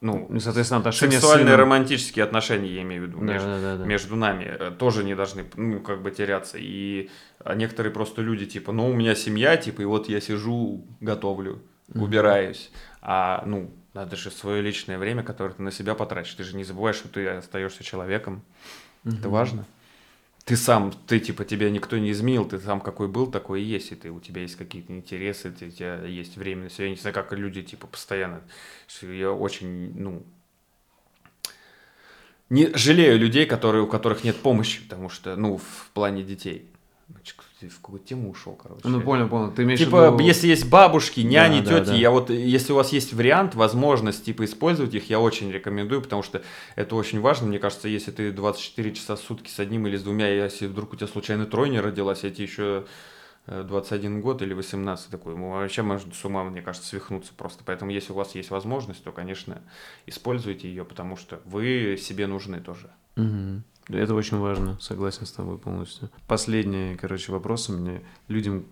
ну, 0.00 0.26
ну, 0.28 0.40
соответственно, 0.40 0.78
отношения 0.78 1.12
сексуальные 1.12 1.56
романтические 1.56 2.24
отношения, 2.24 2.72
я 2.72 2.82
имею 2.82 3.04
в 3.04 3.06
виду, 3.06 3.18
да, 3.18 3.32
между, 3.32 3.48
да, 3.48 3.60
да, 3.60 3.76
да. 3.78 3.84
между 3.84 4.16
нами 4.16 4.44
э, 4.44 4.70
тоже 4.78 5.02
не 5.02 5.16
должны, 5.16 5.44
ну, 5.56 5.80
как 5.80 6.02
бы 6.02 6.12
теряться. 6.12 6.56
И 6.58 7.10
а 7.40 7.54
некоторые 7.56 7.92
просто 7.92 8.22
люди, 8.22 8.46
типа, 8.46 8.72
ну, 8.72 8.88
у 8.88 8.92
меня 8.92 9.16
семья, 9.16 9.56
типа, 9.56 9.82
и 9.82 9.84
вот 9.84 10.08
я 10.08 10.20
сижу, 10.20 10.84
готовлю, 11.00 11.62
убираюсь. 11.94 12.70
А, 13.02 13.42
ну, 13.44 13.70
надо 13.94 14.16
же 14.16 14.30
свое 14.30 14.62
личное 14.62 14.98
время, 14.98 15.22
которое 15.22 15.54
ты 15.54 15.62
на 15.62 15.72
себя 15.72 15.94
потратишь. 15.94 16.34
Ты 16.34 16.44
же 16.44 16.56
не 16.56 16.64
забываешь, 16.64 16.96
что 16.96 17.08
ты 17.08 17.26
остаешься 17.28 17.84
человеком. 17.84 18.42
Угу. 19.04 19.16
Это 19.16 19.28
важно. 19.28 19.66
Ты 20.44 20.56
сам, 20.56 20.92
ты 21.06 21.20
типа 21.20 21.44
тебя 21.44 21.70
никто 21.70 21.98
не 21.98 22.10
изменил, 22.10 22.44
ты 22.44 22.58
сам 22.58 22.80
какой 22.80 23.06
был, 23.06 23.30
такой 23.30 23.62
и 23.62 23.64
есть, 23.64 23.92
и 23.92 23.94
ты, 23.94 24.10
у 24.10 24.18
тебя 24.18 24.42
есть 24.42 24.56
какие-то 24.56 24.92
интересы, 24.92 25.52
ты, 25.52 25.66
у 25.66 25.70
тебя 25.70 26.02
есть 26.02 26.36
время 26.36 26.64
на 26.64 26.70
себя. 26.70 26.86
Я 26.86 26.90
не 26.90 26.96
знаю, 26.96 27.14
как 27.14 27.32
люди 27.32 27.62
типа 27.62 27.86
постоянно. 27.86 28.40
Я 29.02 29.30
очень, 29.30 29.96
ну, 29.96 30.24
не 32.50 32.74
жалею 32.74 33.18
людей, 33.18 33.46
которые, 33.46 33.82
у 33.82 33.86
которых 33.86 34.24
нет 34.24 34.36
помощи, 34.36 34.82
потому 34.82 35.08
что, 35.08 35.36
ну, 35.36 35.58
в 35.58 35.90
плане 35.94 36.24
детей 36.24 36.68
в 37.68 37.80
какую 37.80 38.00
тему 38.00 38.30
ушел, 38.30 38.54
короче. 38.54 38.86
Ну, 38.86 39.00
понял, 39.00 39.28
понял. 39.28 39.52
Ты 39.52 39.62
имеешь 39.62 39.78
типа, 39.78 40.10
в 40.10 40.14
виду... 40.14 40.24
если 40.24 40.48
есть 40.48 40.68
бабушки, 40.68 41.20
няни, 41.20 41.60
да, 41.60 41.78
тети, 41.78 41.86
да, 41.86 41.92
да. 41.92 41.94
я 41.94 42.10
вот, 42.10 42.30
если 42.30 42.72
у 42.72 42.76
вас 42.76 42.92
есть 42.92 43.12
вариант, 43.12 43.54
возможность, 43.54 44.24
типа, 44.24 44.44
использовать 44.44 44.94
их, 44.94 45.10
я 45.10 45.20
очень 45.20 45.50
рекомендую, 45.50 46.02
потому 46.02 46.22
что 46.22 46.42
это 46.76 46.96
очень 46.96 47.20
важно. 47.20 47.48
Мне 47.48 47.58
кажется, 47.58 47.88
если 47.88 48.10
ты 48.10 48.32
24 48.32 48.94
часа 48.94 49.16
в 49.16 49.20
сутки 49.20 49.50
с 49.50 49.58
одним 49.58 49.86
или 49.86 49.96
с 49.96 50.02
двумя, 50.02 50.28
если 50.28 50.66
вдруг 50.66 50.92
у 50.92 50.96
тебя 50.96 51.06
случайно 51.06 51.46
тройня 51.46 51.82
родилась, 51.82 52.24
эти 52.24 52.42
еще 52.42 52.84
21 53.46 54.20
год 54.20 54.40
или 54.42 54.54
18 54.54 55.10
такой, 55.10 55.36
ну, 55.36 55.50
вообще 55.50 55.82
можно 55.82 56.12
с 56.14 56.24
ума, 56.24 56.44
мне 56.44 56.62
кажется, 56.62 56.88
свихнуться 56.88 57.32
просто. 57.36 57.64
Поэтому, 57.64 57.90
если 57.90 58.12
у 58.12 58.16
вас 58.16 58.34
есть 58.34 58.50
возможность, 58.50 59.02
то, 59.02 59.10
конечно, 59.10 59.62
используйте 60.06 60.68
ее, 60.68 60.84
потому 60.84 61.16
что 61.16 61.40
вы 61.44 61.98
себе 62.00 62.26
нужны 62.26 62.60
тоже. 62.60 62.90
Угу. 63.16 63.62
Это 63.98 64.14
очень 64.14 64.38
важно, 64.38 64.78
согласен 64.80 65.26
с 65.26 65.32
тобой 65.32 65.58
полностью. 65.58 66.10
Последний, 66.26 66.96
короче, 66.96 67.32
вопрос 67.32 67.68
у 67.68 67.74
меня. 67.74 68.00
Людям 68.28 68.64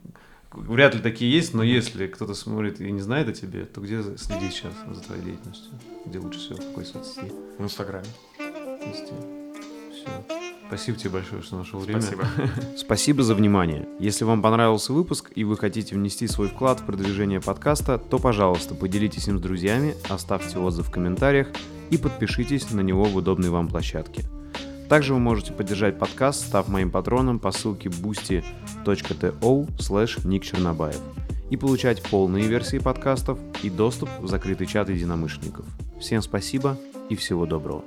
вряд 0.52 0.94
ли 0.94 1.00
такие 1.00 1.30
есть, 1.30 1.54
но 1.54 1.62
если 1.62 2.06
кто-то 2.06 2.34
смотрит 2.34 2.80
и 2.80 2.90
не 2.90 3.00
знает 3.00 3.28
о 3.28 3.32
тебе, 3.32 3.64
то 3.64 3.80
где 3.80 4.02
следить 4.16 4.52
сейчас 4.52 4.72
за 4.88 5.02
твоей 5.02 5.22
деятельностью? 5.22 5.72
Где 6.06 6.18
лучше 6.18 6.38
всего, 6.38 6.56
в 6.56 6.66
какой 6.66 6.84
соцсети? 6.84 7.32
В 7.58 7.64
Инстаграме. 7.64 8.06
Все. 9.92 10.40
Спасибо 10.68 10.98
тебе 10.98 11.10
большое, 11.10 11.42
что 11.42 11.56
нашел 11.56 11.80
время. 11.80 12.00
Спасибо. 12.00 12.24
Спасибо 12.76 13.22
за 13.24 13.34
внимание. 13.34 13.88
Если 13.98 14.24
вам 14.24 14.40
понравился 14.40 14.92
выпуск 14.92 15.32
и 15.34 15.42
вы 15.42 15.56
хотите 15.56 15.96
внести 15.96 16.28
свой 16.28 16.48
вклад 16.48 16.80
в 16.80 16.86
продвижение 16.86 17.40
подкаста, 17.40 17.98
то, 17.98 18.20
пожалуйста, 18.20 18.76
поделитесь 18.76 19.26
им 19.26 19.38
с 19.38 19.42
друзьями, 19.42 19.96
оставьте 20.08 20.58
отзыв 20.58 20.86
в 20.86 20.90
комментариях 20.92 21.48
и 21.90 21.98
подпишитесь 21.98 22.70
на 22.70 22.82
него 22.82 23.04
в 23.04 23.16
удобной 23.16 23.50
вам 23.50 23.66
площадке. 23.66 24.22
Также 24.90 25.14
вы 25.14 25.20
можете 25.20 25.52
поддержать 25.52 26.00
подкаст, 26.00 26.48
став 26.48 26.66
моим 26.66 26.90
патроном 26.90 27.38
по 27.38 27.52
ссылке 27.52 27.88
boosty.to 27.88 28.42
slash 29.78 30.26
Ник 30.26 30.42
Чернобаев 30.42 31.00
и 31.48 31.56
получать 31.56 32.02
полные 32.02 32.48
версии 32.48 32.78
подкастов 32.78 33.38
и 33.62 33.70
доступ 33.70 34.08
в 34.18 34.26
закрытый 34.26 34.66
чат 34.66 34.88
единомышленников. 34.88 35.64
Всем 36.00 36.22
спасибо 36.22 36.76
и 37.08 37.14
всего 37.14 37.46
доброго. 37.46 37.84